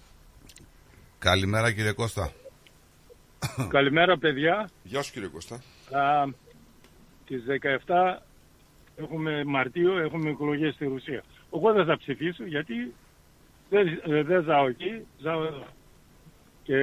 Καλημέρα 1.19 1.73
κύριε 1.73 1.93
Κώστα. 1.93 2.33
Καλημέρα 3.69 4.19
παιδιά. 4.19 4.71
Γεια 4.83 5.03
σου 5.03 5.13
κύριε 5.13 5.29
Κώστα. 5.29 5.55
Α, 5.91 6.29
τις 7.27 7.43
17 7.87 8.19
έχουμε 8.97 9.45
Μαρτίο, 9.45 9.99
έχουμε 9.99 10.31
εκλογές 10.31 10.75
στη 10.75 10.85
Ρουσία. 10.85 11.23
Εγώ 11.55 11.73
δεν 11.73 11.85
θα 11.85 11.97
ψηφίσω 11.97 12.45
γιατί 12.45 12.95
δεν, 13.71 13.87
ε, 14.07 14.23
δεν 14.23 14.43
ζάω 14.45 14.69
εκεί, 14.69 15.07
ζάω 15.19 15.45
εδώ. 15.45 15.67
Και 16.63 16.75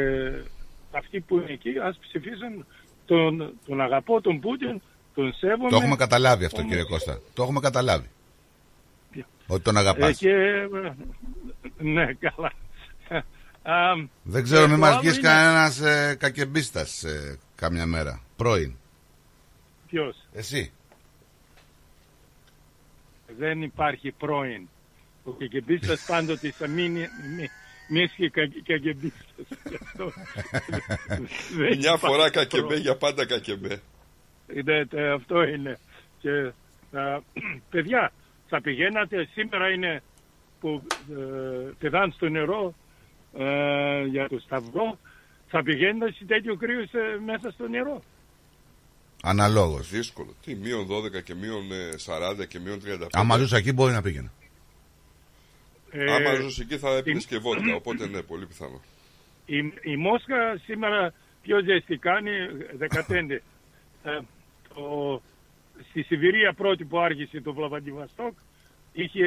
αυτοί 0.92 1.20
που 1.20 1.38
είναι 1.38 1.52
εκεί 1.52 1.74
ας 1.84 1.98
ψηφίσουν 1.98 2.66
τον, 3.06 3.54
τον 3.66 3.82
αγαπώ, 3.82 4.22
τον 4.22 4.40
Πούτιν, 4.40 4.82
τον 5.16 5.34
σέβομαι. 5.34 5.70
Το 5.70 5.76
έχουμε 5.76 5.96
καταλάβει 5.96 6.46
αυτό 6.46 6.58
Όμως, 6.58 6.72
κύριε 6.72 6.86
Κώστα. 6.86 7.20
Το 7.34 7.44
έχουμε 7.44 7.60
καταλάβει. 7.60 8.10
Ότι 9.48 9.62
τον 9.62 9.78
αγαπάς. 9.78 10.10
ε, 10.10 10.14
και, 10.14 10.30
ε, 10.30 10.94
ναι, 11.78 12.14
καλά. 12.14 12.52
Α, 13.64 13.73
Δεν 14.23 14.44
ξέρω, 14.44 14.61
ε, 14.64 14.68
μην 14.68 14.76
το 14.76 14.80
μας 14.81 14.90
άλλο 14.91 14.99
βγεις 14.99 15.18
είναι- 15.18 15.27
κανένας 15.27 15.80
ε, 15.81 16.15
κακεμπίστας 16.19 17.03
ε, 17.03 17.40
κάμια 17.56 17.85
μέρα. 17.85 18.22
Πρώην. 18.35 18.76
Ποιος; 19.88 20.18
Εσύ. 20.34 20.72
Δεν 23.38 23.61
υπάρχει 23.61 24.11
πρώην. 24.11 24.68
Ο 25.23 25.31
καγκεμπίστας 25.31 26.06
πάντοτε 26.07 26.52
θα 26.52 26.68
μείνει 26.68 26.99
μη- 27.38 27.49
μίσχυ 27.90 28.30
καγκεμπίστας. 28.64 29.45
Γι' 29.69 29.77
αυτό 29.81 30.11
δεν 31.57 31.77
Μια 31.77 31.98
φορά 31.98 32.14
υπάρχει 32.15 32.31
κακεμπέ, 32.31 32.68
πρώην. 32.68 32.81
για 32.81 32.98
πάντα 32.98 33.26
κακεμπέ. 33.26 33.81
Ναι, 34.64 34.85
τε- 34.85 35.11
αυτό 35.14 35.44
είναι. 35.44 35.80
Και, 36.19 36.30
α, 36.98 37.19
παιδιά, 37.69 38.11
θα 38.49 38.61
πηγαίνατε, 38.61 39.27
σήμερα 39.34 39.69
είναι 39.69 40.03
που 40.60 40.88
ε, 41.11 41.72
πηδάνε 41.80 42.11
στο 42.15 42.30
νερό 42.30 42.73
ε, 43.38 44.04
για 44.06 44.28
το 44.30 44.40
σταυρό, 44.40 44.98
θα 45.48 45.64
πηγαίνετε 45.64 46.12
σε 46.14 46.26
τέτοιο 46.26 46.56
κρύο 46.56 46.86
σε- 46.86 47.20
μέσα 47.26 47.52
στο 47.52 47.68
νερό. 47.68 48.02
Αναλόγως. 49.24 49.90
Δύσκολο. 49.90 50.34
Τι, 50.46 50.56
μείον 50.56 50.88
12 50.88 51.24
και 51.24 51.34
μείον 51.36 51.72
ε, 51.72 51.90
40 52.42 52.48
και 52.48 52.60
μείον 52.60 52.80
35. 52.86 53.08
Άμα 53.12 53.38
ζούσα 53.38 53.58
εκεί 53.58 53.74
μπορεί 53.74 53.94
να 53.94 54.02
πήγαινα. 54.02 54.32
Ε, 55.92 56.14
Άμα 56.14 56.34
ζούσε 56.34 56.62
εκεί 56.62 56.78
θα 56.78 56.90
έπινε 56.90 57.20
η- 57.20 57.26
και 57.26 57.38
βότκα, 57.38 57.76
οπότε 57.76 58.08
ναι, 58.08 58.22
πολύ 58.22 58.46
πιθανό. 58.46 58.82
Η, 59.46 59.58
η 59.82 59.96
Μόσχα 59.98 60.58
σήμερα 60.64 61.14
πιο 61.42 61.62
ζεστή 61.64 61.98
κάνει 61.98 62.32
15. 62.80 63.40
ε, 64.04 64.20
το, 64.74 65.22
στη 65.90 66.02
Σιβηρία 66.04 66.54
πρώτη 66.54 66.86
που 66.86 67.00
άρχισε 67.00 67.42
το 67.42 67.54
Βλαβαντιβαστόκ 67.54 68.34
είχε 68.94 69.26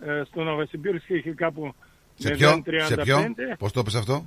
ε, 0.00 0.22
στο 0.26 0.42
Νοβασιμπίρσκ 0.42 1.08
είχε 1.08 1.30
κάπου 1.30 1.74
Σε 2.18 2.30
ποιο, 2.30 2.62
0,35 2.66 2.86
σε 2.86 2.96
ποιο, 2.96 3.34
πώς 3.58 3.72
το 3.72 3.80
είπες 3.80 3.94
αυτό; 3.94 4.26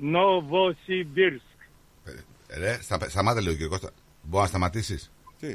Νοβοσιμπίρσκ. 0.00 1.40
Ρε, 2.58 2.78
στα, 2.82 2.98
σταμάτα 3.08 3.40
λίγο 3.40 3.52
κύριε 3.52 3.68
Κώστα. 3.68 3.90
Μπορεί 4.22 4.42
να 4.42 4.48
σταματήσεις; 4.48 5.10
Τι; 5.40 5.54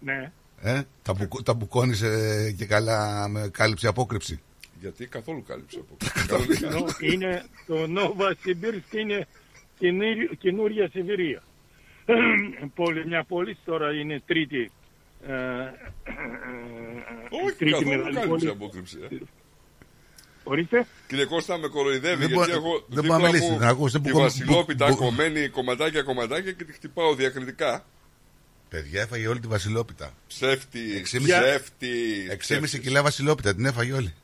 Ναι. 0.00 0.32
Ε, 0.62 0.82
τα, 1.02 1.12
μπουκ, 1.14 1.42
τα 1.42 1.54
μπουκώνεις 1.54 2.02
ε, 2.02 2.54
και 2.58 2.64
καλά 2.66 3.28
με 3.28 3.48
κάλυψη 3.52 3.86
απόκρυψη. 3.86 4.40
Γιατί 4.80 5.06
καθόλου 5.06 5.42
κάλυψε 5.46 5.78
από 5.82 5.96
Νο- 6.78 7.10
είναι, 7.12 7.44
το 7.66 7.86
Νοβασιμπίρσκ 7.86 8.92
είναι 8.92 9.26
καινήρι- 9.78 10.36
καινούρια 10.36 10.88
Σιβηρία. 10.92 11.42
πόλη, 12.74 13.06
μια 13.06 13.24
πόλη 13.24 13.56
τώρα 13.64 13.92
είναι 13.94 14.22
τρίτη. 14.26 14.70
Ε, 15.26 15.32
Όχι, 17.44 17.56
τρίτη 17.58 17.70
καθόλου 17.72 17.88
μεγάλη 17.88 18.14
κάλυψε 18.14 18.28
πόλη. 18.28 18.48
απόκρυψη. 18.48 18.98
ε. 19.10 19.16
Ορίστε. 20.50 20.86
Κύριε 21.08 21.24
Κώστα, 21.24 21.58
με 21.58 21.68
κοροϊδεύει 21.68 22.08
Δεν 22.08 22.18
γιατί 22.18 22.34
μπορεί- 22.34 22.50
έχω 22.50 22.84
δεν 22.88 23.02
δίπλα 23.02 23.02
μπορεί 23.18 23.22
να 23.22 23.28
μιλήσει, 23.38 23.50
μου 23.52 23.58
να 23.58 23.68
ακούσει, 23.68 23.92
δεν 23.92 24.02
τη 24.02 24.08
μπουκω- 24.08 24.22
βασιλόπιτα 24.22 24.86
μπου- 24.86 24.96
μπου- 24.96 25.04
κομμένη 25.04 25.48
κομματάκια 25.48 26.02
κομματάκια 26.02 26.52
και 26.52 26.64
τη 26.64 26.72
χτυπάω 26.72 27.14
διακριτικά. 27.14 27.84
Παιδιά 28.68 29.00
έφαγε 29.00 29.26
όλη 29.28 29.40
τη 29.40 29.46
βασιλόπιτα. 29.46 30.12
Ψεύτη, 30.28 30.96
Εξήμιση- 30.96 31.32
ψεύτη. 31.40 31.88
6,5 32.30 32.78
κιλά 32.78 33.02
βασιλόπιτα, 33.02 33.54
την 33.54 33.64
έφαγε 33.64 33.92
όλη. 33.92 34.14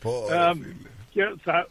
Πω, 0.00 0.26
ρε, 0.30 0.36
Ε, 0.36 0.52
φίλε. 0.52 0.66
και 1.10 1.20
θα, 1.44 1.68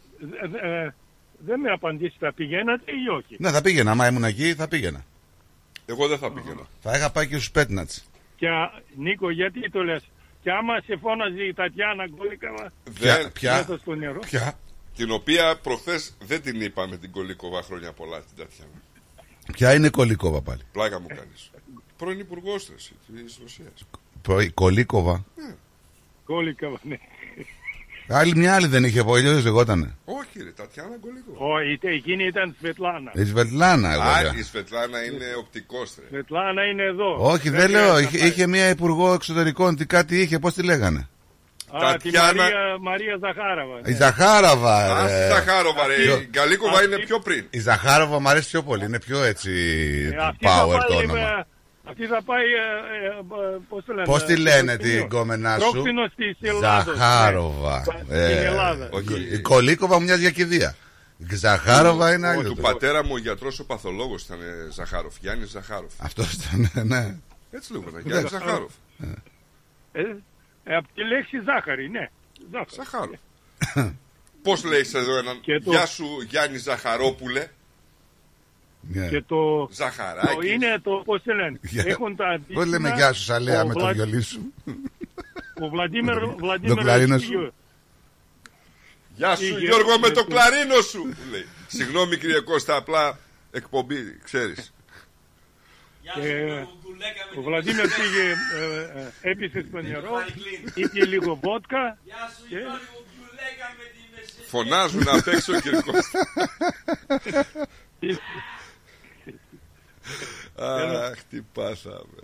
ε, 0.60 0.84
ε, 0.84 0.94
δεν 1.38 1.60
με 1.60 1.70
απαντήσετε, 1.70 2.26
θα 2.26 2.32
πηγαίνατε 2.32 2.90
ή 2.90 3.08
όχι; 3.16 3.36
Ναι, 3.38 3.50
θα 3.50 3.60
πήγαινα. 3.62 3.90
Άμα 3.90 4.06
ήμουν 4.08 4.24
εκεί, 4.24 4.54
θα 4.54 4.68
πήγαινα. 4.68 5.04
Εγώ 5.86 6.08
δεν 6.08 6.18
θα 6.18 6.32
πήγαινα. 6.32 6.66
Θα 6.82 6.96
είχα 6.96 7.10
πάει 7.10 7.26
και 7.26 7.34
στους 7.36 7.50
Πέτνατς. 7.50 8.04
Και 8.36 8.48
α, 8.48 8.70
Νίκο, 8.96 9.30
γιατί 9.30 9.70
το 9.70 9.82
λες; 9.82 10.02
Και 10.42 10.50
άμα 10.52 10.80
σε 10.84 10.96
φώναζε 10.96 11.42
η 11.42 11.54
Τατιάνα 11.54 12.06
Γκόλικαβα 12.06 12.72
Δεν, 12.84 13.32
μέσα 13.42 13.78
στο 13.78 13.94
νερό. 13.94 14.18
Ποια; 14.18 14.58
Την 14.96 15.10
οποία 15.10 15.56
προχθές 15.62 16.16
δεν 16.20 16.42
την 16.42 16.60
είπαμε 16.60 16.96
την 16.96 17.10
Κολίκοβα 17.10 17.62
χρόνια 17.62 17.92
πολλά 17.92 18.20
την 18.20 18.36
Τατιάνα. 18.36 18.70
Ποια 19.52 19.74
είναι 19.74 19.90
κολίκοβα 19.90 20.42
πάλι; 20.42 20.60
Πλάκα 20.72 21.00
μου 21.00 21.06
κάνεις. 21.06 21.50
Πρώην 21.96 22.18
υπουργός 22.18 22.64
της 22.66 22.92
Ρωσίας. 23.40 23.72
Προ- 24.22 24.54
Κολίκοβα. 24.54 25.24
Γκόλικαβα, 26.26 26.78
ναι. 26.82 26.96
Άλλη 28.08 28.36
μια 28.36 28.54
άλλη 28.54 28.66
δεν 28.66 28.84
είχε 28.84 29.02
πω, 29.04 29.14
αλλιώς 29.14 29.44
λεγότανε. 29.44 29.94
Όχι, 30.04 30.42
ρε, 30.44 30.50
Τατιάνα 30.56 30.96
Κολίκοβα. 31.00 31.54
Όχι, 31.54 31.78
εκείνη 31.82 32.24
ήταν 32.24 32.54
Σβετλάνα. 32.58 33.10
Η 33.14 33.22
Σβετλάνα, 33.24 33.92
εγώ 33.92 34.02
Α, 34.02 34.22
λέω. 34.22 34.32
η 34.36 34.42
Σβετλάνα 34.42 35.04
είναι 35.04 35.24
οπτικόστρε. 35.38 36.04
Σβετλάνα 36.08 36.64
είναι 36.64 36.82
εδώ. 36.82 37.16
Όχι, 37.18 37.50
δεν 37.50 37.70
λέω. 37.70 37.80
χρειάζεται 37.82 38.00
Είχε, 38.08 38.16
να 38.16 38.20
πάει. 38.22 38.28
είχε 38.30 38.46
μια 38.46 38.68
υπουργό 38.68 39.12
εξωτερικών, 39.12 39.76
τι 39.76 39.86
κάτι 39.86 40.20
είχε, 40.20 40.38
πώς 40.38 40.54
τη 40.54 40.62
λέγανε; 40.62 41.08
Α, 41.70 41.78
τη 41.96 42.10
Τατιάνα- 42.10 42.42
Μαρία, 42.42 42.58
Μαρία 42.80 43.16
Ζαχάραβα. 43.20 43.80
Η 43.84 43.92
Ζαχάραβα. 43.92 44.76
Α, 44.76 45.06
ρε. 45.06 45.26
τη 45.28 45.34
Ζαχάροβα, 45.34 45.86
ρε. 45.86 45.94
Ποιο- 45.94 46.20
Η 46.20 46.28
Γκαλίκοβα 46.30 46.82
είναι 46.84 46.98
πιο 46.98 47.18
πριν. 47.18 47.46
Η 47.50 47.58
Ζαχάροβα 47.60 48.20
μου 48.20 48.28
αρέσει 48.28 48.50
πιο 48.50 48.62
πολύ. 48.62 48.84
Είναι 48.84 49.00
πιο 49.00 49.22
έτσι 49.22 49.50
Ε, 50.12 50.16
αυτή 50.24 50.46
θα 50.46 50.64
power 50.64 50.78
το 50.88 50.94
πάει, 50.94 51.04
όνομα. 51.04 51.46
Ε, 51.86 51.90
Αυτή 51.90 52.06
θα 52.06 52.22
πάει, 52.22 52.44
ε, 52.44 53.04
ε, 53.06 53.08
ε, 53.54 53.58
πώς 53.68 53.84
το 53.84 53.92
λένε. 53.92 54.06
Πώς 54.06 54.24
τη 54.24 54.32
ε, 54.32 54.36
λένε 54.36 54.76
πρόξενο. 54.76 55.00
την 55.00 55.08
κόμενά 55.08 55.58
σου; 55.58 55.70
Πρόξενος 55.70 56.10
της 56.16 56.36
Ελλάδος. 56.40 56.96
Ζαχάροβα. 56.96 57.84
ναι. 58.08 58.16
Ε, 58.18 58.32
Στην 58.34 58.46
Ελλάδα. 58.46 58.88
Η 59.32 59.38
Κολίκοβα 59.40 59.98
μου 59.98 60.04
μοιάζει 60.04 60.20
για 60.20 60.30
κηδεία. 60.30 60.76
Η 61.30 61.34
Ζαχάροβα 61.34 62.12
είναι 62.12 62.26
Ο 62.26 62.30
άλλο. 62.30 62.42
του 62.42 62.54
το. 62.54 62.60
πατέρα 62.62 63.04
μου 63.04 63.10
ο 63.12 63.18
γιατρός 63.18 63.58
ο 63.58 63.66
παθολόγος 63.66 64.22
ήταν 64.22 64.40
ε, 64.40 64.70
Ζαχάροφ. 64.72 65.14
Γιάννης 65.20 65.50
Ζαχάροφ. 65.50 65.92
Αυτός 65.98 66.32
ήταν, 66.32 66.70
ναι. 66.86 67.16
Έτσι 67.50 67.72
λέγονταν. 67.72 68.02
Γιάννης 68.04 68.30
Ζαχάροφ. 68.30 68.72
Ε, 69.92 70.00
ε, 70.64 70.76
από 70.76 70.88
τη 70.94 71.04
λέξη 71.04 71.36
ζάχαρη, 71.44 71.88
ναι. 71.90 72.10
Ζαχάροφ. 72.76 73.18
Πώς 74.42 74.64
λέει 74.70 74.86
εδώ 74.94 75.16
έναν. 75.18 75.40
Και 75.40 75.58
το- 75.60 75.70
Γεια 75.70 75.86
σου 75.86 76.04
Γιάννη 76.28 76.58
Ζαχαρόπουλε. 76.58 77.48
Ναι. 78.88 79.08
Και 79.08 79.22
το, 79.22 79.68
Ζαχαράκι. 79.72 80.34
το 80.34 80.40
είναι 80.40 80.78
το, 80.82 81.02
πώς 81.04 81.22
το 81.22 81.34
λένε; 81.34 81.58
Γεια- 81.70 81.84
Έχουν 81.86 82.16
τα 82.16 82.40
Πώς 82.54 82.66
λέμε 82.66 82.76
αντίστοιχα, 82.88 82.94
γεια 82.96 83.12
σου 83.12 83.22
Σαλέα 83.22 83.62
ο 83.62 83.66
με 83.66 83.72
το 83.74 83.80
Βλα- 83.80 83.92
βιολί 83.92 84.20
σου; 84.22 84.52
Ο 85.60 85.68
Βλαντίμερ, 85.68 86.24
Βλαντίμερ 86.42 86.78
κλαρίνο 86.84 87.14
Ισχύου. 87.14 87.40
σου. 87.40 87.52
Γεια 89.16 89.36
σου 89.36 89.44
Είχε- 89.44 89.58
Γιώργο 89.58 89.98
με 89.98 90.10
το 90.10 90.20
είχε- 90.20 90.30
κλαρίνο 90.30 90.80
σου. 90.80 90.98
μου 91.04 91.16
λέει. 91.30 91.46
Συγγνώμη 91.66 92.16
κύριε 92.16 92.40
Κώστα, 92.40 92.76
απλά 92.76 93.18
εκπομπή, 93.50 94.18
ξέρεις. 94.24 94.72
Και 96.14 96.64
ο 97.38 97.42
Βλαντίμερ 97.42 97.84
πήγε, 97.88 98.34
ε, 98.60 99.00
ε, 99.00 99.30
έπισε 99.30 99.64
στο 99.68 99.80
νερό, 99.80 100.10
ήπια 100.74 101.06
λίγο 101.06 101.38
βότκα 101.42 101.98
και 102.48 102.56
Φωνάζουν 104.48 105.08
απ' 105.08 105.26
έξω 105.26 105.60
κύριε 105.60 105.80
Κώστα. 105.80 106.26
Αχ, 110.56 111.18
τι 111.30 111.40
πάθαμε. 111.52 112.22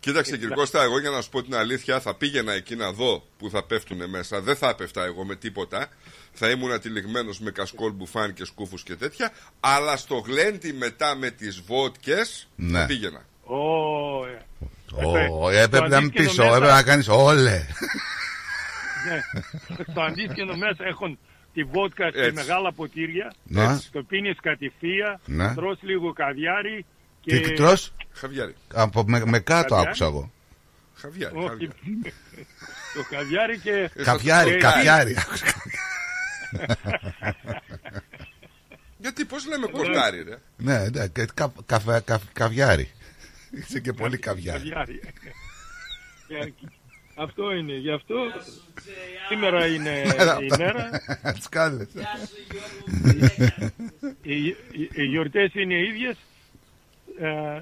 Κοίταξε 0.00 0.36
κύριε 0.36 0.54
Κώστα, 0.54 0.82
εγώ 0.82 1.00
για 1.00 1.10
να 1.10 1.20
σου 1.20 1.28
πω 1.30 1.42
την 1.42 1.54
αλήθεια 1.54 2.00
θα 2.00 2.14
πήγαινα 2.14 2.52
εκεί 2.52 2.76
να 2.76 2.92
δω 2.92 3.24
που 3.38 3.50
θα 3.50 3.64
πέφτουν 3.64 4.08
μέσα. 4.10 4.40
Δεν 4.40 4.56
θα 4.56 4.68
έπεφτα 4.68 5.04
εγώ 5.04 5.24
με 5.24 5.36
τίποτα. 5.36 5.86
Θα 6.32 6.50
ήμουν 6.50 6.80
τυλιγμένος 6.80 7.40
με 7.40 7.50
κασκόλ, 7.50 7.92
μπουφάν 7.92 8.32
και 8.34 8.44
σκούφους 8.44 8.82
και 8.82 8.96
τέτοια. 8.96 9.30
Αλλά 9.60 9.96
στο 9.96 10.16
γλέντι 10.16 10.72
μετά 10.72 11.14
με 11.16 11.30
τις 11.30 11.60
βότκες 11.60 12.48
Ναι. 12.56 12.78
θα 12.78 12.86
πήγαινα. 12.86 13.24
Ω, 13.44 14.26
ε. 14.26 14.44
Ω, 15.40 15.50
έπρεπε 15.50 15.88
να 15.88 16.00
μην 16.00 16.08
αντίσκηνο 16.08 16.28
πίσω, 16.28 16.42
μέσα- 16.42 16.56
έπρεπε 16.56 16.72
να 16.74 16.82
κάνεις 16.82 17.08
όλε. 17.08 17.66
Ναι. 19.08 19.20
Στο 19.90 20.00
αντίσκηνο 20.00 20.56
μέσα 20.56 20.84
έχουν 20.86 21.18
τη 21.54 21.62
βότκα 21.64 22.10
σε 22.12 22.18
Έτσι. 22.20 22.32
μεγάλα 22.32 22.72
ποτήρια. 22.72 23.32
Ναι. 23.44 23.78
Το 23.92 24.02
πίνεις 24.02 24.36
κατηφία, 24.42 25.20
Ναι. 25.26 25.54
τρως 25.54 25.78
λίγο 25.82 26.12
καδιάρι 26.12 26.84
και... 27.20 27.40
Τι 27.40 27.52
τρως; 27.52 27.92
Χαβιάρι. 28.12 28.54
Από, 28.74 29.04
με, 29.06 29.24
με 29.24 29.38
κάτω 29.38 29.68
Καβιάρι. 29.68 29.86
άκουσα 29.86 30.04
εγώ. 30.04 30.32
Χαβιάρι, 30.94 31.36
Όχι. 31.36 31.46
χαβιάρι. 31.48 31.74
το 32.94 33.02
καδιάρι 33.10 33.58
και... 33.58 33.90
Καβιάρι, 34.02 34.50
και- 34.50 34.56
καβιάρι. 34.56 35.16
Γιατί 38.98 39.24
πώς 39.24 39.46
λέμε 39.46 39.66
κορτάρι 39.66 40.22
ρε; 40.22 40.36
Ναι, 40.56 40.88
ναι, 40.88 41.06
κα- 41.08 41.26
κα- 41.34 41.52
καφε- 41.66 42.04
κα- 42.04 42.20
καβιάρι. 42.32 42.90
Είσαι 43.50 43.80
και 43.80 43.92
πολύ 43.92 44.18
καβιάρι. 44.18 44.58
Καβιάρι. 44.58 45.00
Και 46.28 46.52
Αυτό 47.24 47.52
είναι, 47.52 47.72
γι' 47.76 47.92
αυτό 47.92 48.14
σήμερα 49.28 49.66
είναι 49.66 50.02
η 50.40 50.50
μέρα. 50.58 50.90
Τις 51.34 51.48
κάλες. 51.48 51.88
Οι, 54.22 54.46
οι, 54.46 54.56
οι 54.92 55.04
γιορτές 55.04 55.54
είναι 55.54 55.74
ίδιες, 55.86 56.12
ε, 56.14 56.16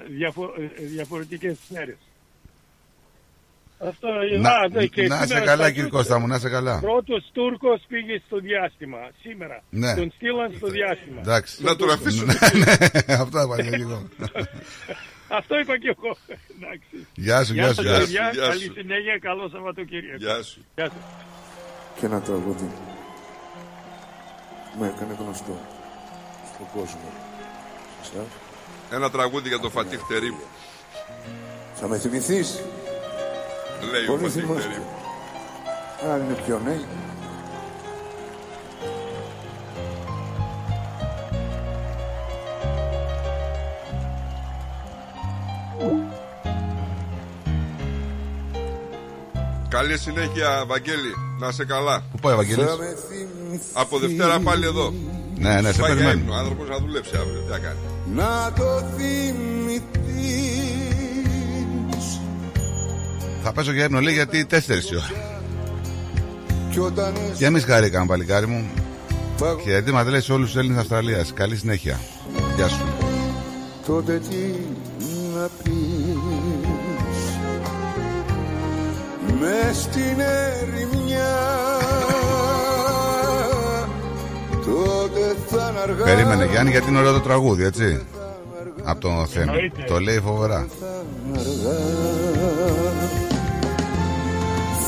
διαφο, 0.07 0.43
ε, 0.57 0.83
διαφορετικές 0.85 1.57
μέρες. 1.69 1.97
Αυτό 3.79 4.07
είναι. 4.31 4.37
Να, 4.37 4.49
Α, 4.49 4.67
ναι, 4.71 4.85
και 4.85 5.07
να 5.07 5.17
σε 5.17 5.25
σήμερα 5.25 5.45
καλά 5.45 5.63
θα 5.63 5.69
κύριε 5.69 5.83
ακούσω. 5.85 5.97
Κώστα 5.97 6.19
μου, 6.19 6.27
να 6.27 6.39
σε 6.39 6.49
καλά. 6.49 6.79
Πρώτος 6.79 7.29
Τούρκος 7.33 7.81
πήγε 7.87 8.21
στο 8.25 8.37
διάστημα 8.39 8.97
σήμερα. 9.21 9.63
Ναι. 9.69 9.95
Τον 9.95 10.11
στείλαν 10.15 10.53
στο 10.57 10.67
διάστημα. 10.67 11.19
Εντάξει. 11.21 11.63
Να 11.63 11.75
τον 11.75 11.89
αφήσουμε. 11.91 12.33
Ναι, 12.53 12.59
ναι, 12.59 13.13
Αυτό 13.23 13.39
είπα 13.41 13.55
και 13.61 13.75
εγώ. 13.75 14.07
Αυτό 15.39 15.59
είπα 15.59 15.77
και 15.77 15.95
εγώ. 15.97 16.17
Εντάξει. 16.55 17.07
Γεια 17.15 17.43
σου, 17.43 17.53
γεια 17.53 17.67
σου, 17.67 17.73
σας, 17.73 17.83
γεια 17.83 17.93
σου. 17.95 17.99
παιδιά. 17.99 18.29
Γεια 18.33 18.47
Καλή 18.47 18.63
σου. 18.63 18.73
συνέχεια, 18.73 19.17
καλό 19.21 19.49
Σαββατοκύριακο. 19.49 20.17
Γεια 20.17 20.41
σου. 20.43 20.65
Γεια 20.75 20.85
σου. 20.89 21.01
και 21.99 22.05
ένα 22.05 22.21
τραγούδι 22.21 22.69
με 24.79 24.87
έκανε 24.87 25.13
γνωστό 25.19 25.55
στον 26.53 26.65
κόσμο. 26.75 27.09
Σε 28.01 28.11
εσάς. 28.17 28.27
Ένα 28.91 29.09
τραγούδι 29.09 29.47
για 29.47 29.59
το 29.59 29.69
Φατίχ 29.69 29.99
Τερίμ. 30.07 30.35
Θα 31.73 31.87
με 31.87 31.97
θυμηθείς; 31.97 32.59
Λέει 33.91 34.03
ο 34.03 34.07
Πολύς 34.07 34.33
Φατίχ 34.33 34.47
θυμάσαι. 34.47 34.67
Τερίμ. 34.67 34.83
Αν 36.13 36.21
είναι 36.23 36.33
πιο 36.45 36.61
νέοι. 36.65 36.85
Καλή 49.69 49.97
συνέχεια, 49.97 50.63
Βαγγέλη. 50.67 51.13
Να 51.39 51.51
σε 51.51 51.65
καλά. 51.65 52.03
Πού 52.11 52.17
πάει 52.21 52.33
ο 52.33 52.35
Βαγγέλης; 52.35 52.65
Θα 52.65 52.75
με 52.77 52.95
θυμηθείς. 53.09 53.67
Από 53.73 53.99
Δευτέρα 53.99 54.39
πάλι 54.39 54.65
εδώ. 54.65 54.93
Ναι, 55.35 55.61
ναι, 55.61 55.71
σε 55.71 55.81
Πάει 55.81 55.93
για 55.93 56.03
περιμένω. 56.03 56.19
ύπνο. 56.19 56.33
Ο 56.33 56.37
άνθρωπος 56.37 56.69
να 56.69 56.77
δουλέψει 56.77 57.15
αύριο. 57.15 57.41
Τι 57.41 57.51
θα 57.51 57.57
κάνει; 57.57 57.79
Να 58.15 58.51
το 58.55 58.83
θυμηθείς. 58.97 60.19
Θα 63.43 63.51
πέσω 63.53 63.71
για 63.71 63.83
ύπνο 63.83 63.99
λέει 63.99 64.13
γιατί 64.13 64.45
4 64.49 64.55
η 64.91 64.95
ώρα. 64.95 65.11
Κι 66.71 66.79
όταν 66.79 67.13
Και 67.37 67.45
εμείς 67.45 67.63
χαρήκαμε 67.63 68.05
παλικάρι 68.05 68.47
μου. 68.47 68.69
παγω- 69.39 69.61
Και 69.63 69.69
γιατί 69.69 69.91
μα 69.91 70.03
λέει 70.03 70.21
σε 70.21 70.33
όλους 70.33 70.47
τους 70.51 70.59
Έλληνες 70.59 70.79
Αυστραλίας. 70.79 71.33
Καλή 71.33 71.55
συνέχεια. 71.55 71.99
Γεια 72.55 72.67
σου. 72.67 72.85
τότε 73.87 74.21
τι 74.29 74.35
να 75.35 75.49
πεις 75.63 76.17
με 79.39 79.73
στην 79.73 80.19
ερημιά 80.19 81.37
τότε 84.65 84.67
θα 84.67 84.77
είναι 84.79 84.98
αργά 84.98 84.98
Περίμενε 86.03 86.45
Γιάννη 86.45 86.71
γιατί 86.71 86.89
είναι 86.89 86.99
ωραίο 86.99 87.11
το 87.13 87.19
τραγούδι, 87.19 87.63
έτσι; 87.63 88.01
Από 88.83 88.99
το 89.01 89.27
θέμα. 89.29 89.53
Το 89.87 89.99
λέει 89.99 90.19
φοβερά. 90.25 90.67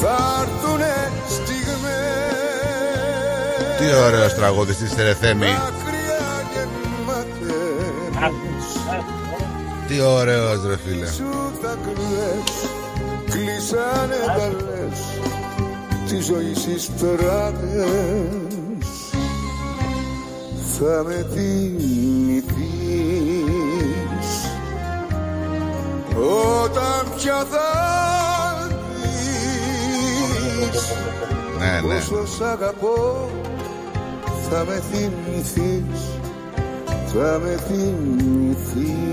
θα 0.01 0.17
έρθουνε 0.41 1.11
στιγμές 1.29 1.69
Τι 3.77 3.85
ωραίος 4.05 4.33
τραγουδιστής 4.33 4.93
ρε 4.97 5.13
Θέμη. 5.13 5.45
δάκρυα 5.45 6.21
γεμάτες 6.53 7.87
Τι 9.87 9.99
ωραίος 10.01 10.65
ρε 10.67 10.77
φίλε. 10.85 11.05
σου 11.05 11.51
θα 11.61 11.77
κλαις 11.83 12.69
κλείσανε 13.29 14.15
τα 14.37 14.47
λες 14.47 14.99
τη 16.09 16.19
ζωή 16.21 16.53
στις 16.55 16.83
στράτες 16.83 18.50
θα 20.83 21.03
με 21.07 21.25
θυμηθείς 21.29 22.61
όταν 26.49 27.15
πια 27.15 27.45
θα 27.51 27.69
δεις 29.01 30.81
Ναι, 31.59 31.73
ναι. 31.87 31.93
πόσο 31.93 32.27
σ' 32.27 32.41
αγαπώ 32.41 33.29
θα 34.49 34.65
με 34.67 34.81
θυμηθείς 34.91 36.01
θα 37.05 37.39
με 37.43 37.59
θυμηθείς 37.67 39.11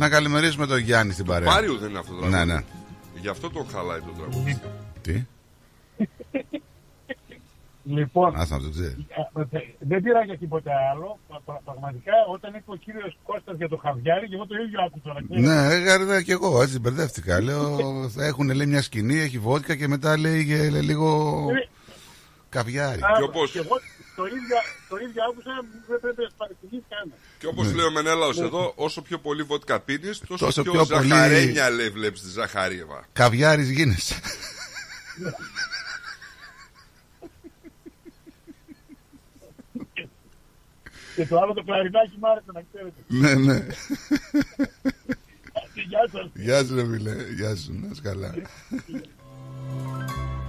Να 0.00 0.08
καλημερίσουμε 0.08 0.66
τον 0.66 0.78
Γιάννη 0.78 1.12
στην 1.12 1.24
παρέα. 1.24 1.50
Μάριου 1.52 1.76
δεν 1.78 1.88
είναι 1.90 1.98
αυτό 1.98 2.14
το 2.14 2.24
Ναι, 2.24 2.30
τραγούδι. 2.30 2.52
ναι. 2.52 3.20
Γι' 3.20 3.28
αυτό 3.28 3.50
τον 3.50 3.66
χαλάει 3.72 4.00
το 4.00 4.12
τραγούδι. 4.18 4.60
Τι; 5.02 5.24
Λοιπόν, 7.84 8.36
Άστα 8.36 8.56
να 8.56 8.62
το 8.62 8.70
ξέρεις. 8.70 8.96
ε, 9.50 9.58
δεν 9.78 10.02
πήρα 10.02 10.24
για 10.24 10.38
τίποτα 10.38 10.70
άλλο. 10.92 11.18
Πρα- 11.28 11.40
πρα- 11.44 11.60
Πραγματικά, 11.64 12.12
όταν 12.34 12.54
είπε 12.54 12.70
ο 12.70 12.74
κύριος 12.74 13.18
Κώστας 13.22 13.56
για 13.56 13.68
το 13.68 13.76
χαβιάρι, 13.76 14.28
και 14.28 14.34
εγώ 14.34 14.46
το 14.46 14.54
ίδιο 14.64 14.78
άκουσα. 14.86 15.12
να 15.12 15.20
ξέρετε. 15.22 15.46
Ναι, 15.48 15.74
έγαρε 15.74 16.22
και 16.22 16.32
εγώ 16.32 16.62
έτσι 16.62 16.78
μπερδεύτηκα. 16.78 17.40
Λέω, 17.40 17.76
θα 18.08 18.24
έχουν 18.24 18.50
λέει 18.54 18.66
μια 18.66 18.82
σκηνή, 18.82 19.18
έχει 19.18 19.38
βότκα 19.38 19.74
και 19.76 19.88
μετά 19.88 20.18
λέει 20.18 20.46
και 20.46 20.70
λέει, 20.70 20.82
λίγο 20.82 21.08
καβιάρι. 22.48 23.00
Α, 23.02 23.08
και 23.52 23.58
εγώ 23.58 23.74
το 24.16 24.24
ίδιο, 24.26 24.56
το 24.88 24.96
ίδιο 25.04 25.20
άκουσα, 25.30 25.50
δεν 25.88 26.00
πρέπει 26.00 26.20
να 26.22 26.28
σου 26.28 26.36
παρεξηγήσει 26.36 26.84
κανένα. 26.92 27.14
Και 27.40 27.46
όπως 27.46 27.72
λέει 27.74 27.84
ο 27.86 27.90
Μενέλαος 27.90 28.38
εδώ, 28.40 28.72
όσο 28.76 29.02
πιο 29.02 29.18
πολύ 29.18 29.42
βότκα 29.42 29.80
πίνεις, 29.80 30.18
τόσο, 30.18 30.32
Ναι. 30.32 30.38
Τόσο 30.38 30.62
πιο, 30.62 30.72
πιο 30.72 30.86
πολύ- 30.86 31.08
ζαχαρένια 31.08 31.70
λέει 31.70 31.88
βλέπεις 31.88 32.20
τη 32.22 32.28
Ζαχαρίεβα. 32.28 33.04
Καβιάρης 33.12 33.70
γίνεσαι. 33.70 34.14
Και 41.16 41.26
το 41.26 41.38
άλλο 41.40 41.52
το 41.54 41.62
κλαρινάκι 41.64 42.16
μ' 42.20 42.26
άρεσε 42.26 42.46
να 42.54 42.62
ξέρετε. 42.72 42.94
ναι, 43.06 43.34
ναι. 43.34 43.66
Γεια 45.88 46.08
σας. 46.12 46.30
Γεια 46.34 46.64
σου, 46.64 46.74
ρε 46.74 46.84
φίλε. 46.84 47.14
Γεια 47.36 47.56
σου, 47.56 47.78
να 47.80 47.88
είσαι 47.92 48.00
καλά. 48.02 48.34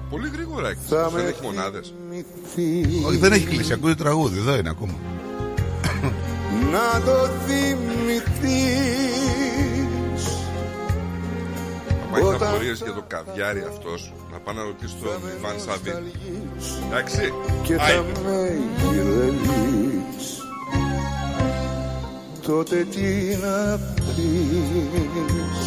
Πολύ 0.10 0.30
γρήγορα 0.30 0.70
έκτισε. 0.70 1.08
Δεν 1.14 1.26
έχει 1.28 1.42
μονάδες. 1.42 1.94
Όχι, 3.06 3.18
δεν 3.18 3.32
έχει 3.32 3.46
κλείσει. 3.46 3.74
Ακούει 3.74 3.96
το 3.96 4.04
τραγούδι. 4.04 4.38
Εδώ 4.40 4.58
είναι 4.58 4.70
ακόμα. 4.70 4.94
Να 6.72 7.02
το 7.06 7.30
θυμηθείς 7.46 8.72
Αν 12.14 12.22
έχει 12.22 12.44
απορίες 12.44 12.78
για 12.84 12.94
το 12.94 13.04
καβιάρι 13.08 13.66
αυτός, 13.70 14.14
να 14.32 14.38
πάει 14.40 14.56
να 14.56 14.64
ρωτήσει 14.64 14.96
τον 15.04 15.12
Ιβάν 15.38 15.60
Σαββίν. 15.60 15.94
Εντάξει. 16.90 17.34
και 17.64 17.76
θα 17.76 17.84
Άιντε. 17.84 18.20
με 18.26 18.58
γυρεύεις 18.92 20.42
τότε 22.48 22.84
τι 22.92 23.38
να 23.42 23.80
πεις 23.96 25.60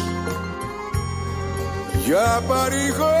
για 2.05 2.41
παρηγόρια 2.47 3.15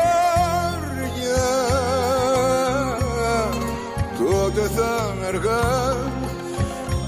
τότε 4.17 4.61
θα 4.75 5.13
είναι 5.15 5.25
αργά 5.25 5.95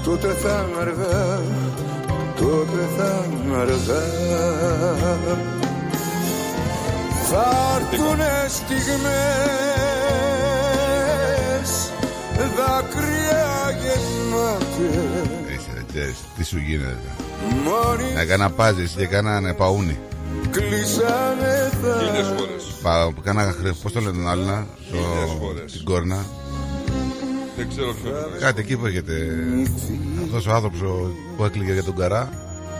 τότε 0.04 0.28
θα 0.28 0.66
είναι 0.68 0.80
αργά 0.80 1.40
τότε 2.36 2.88
θα 2.96 3.24
είναι 3.30 3.56
αργά 3.56 4.02
θα 7.30 7.46
έρθουνε 7.80 8.46
στιγμές 8.48 9.08
δάκρυα 12.56 13.46
γεμάτες 13.80 15.54
Είσαι, 15.54 15.70
ρε, 15.74 15.82
ξέρεις, 15.92 16.16
Τι 16.36 16.44
σου 16.44 16.58
γίνεται; 16.58 16.98
μόνοι 17.64 18.12
Να 18.14 18.24
κάνα 18.24 18.50
πάζι 18.50 18.88
και 18.96 19.06
κάνανε 19.06 19.52
παούνι. 19.54 19.98
κλείσανε 20.50 21.70
τα 21.82 21.98
Χίλιες 22.04 22.26
φορές. 22.26 22.64
Πα, 22.82 23.12
κάνα, 23.22 23.54
χρε- 23.60 23.72
πώς 23.82 23.92
το 23.92 24.00
λένε 24.00 24.12
τον 24.12 24.28
άλλο, 24.28 24.42
να, 24.44 24.66
Χίλιες 24.86 25.30
το, 25.30 25.36
φορές. 25.40 25.72
την 25.72 25.84
κόρνα. 25.84 26.24
Δεν 27.58 27.68
ξέρω 27.68 27.92
ποιο 28.02 28.10
είναι. 28.10 28.38
Κάτι 28.40 28.60
εκεί 28.60 28.76
που 28.76 28.86
έχετε 28.86 29.14
αυτός 30.24 30.46
ο 30.46 30.52
άνθρωπος 30.52 30.80
ο- 30.80 31.10
που 31.36 31.44
έκλειγε 31.44 31.72
για 31.72 31.82
τον 31.84 31.96
καρά. 31.96 32.30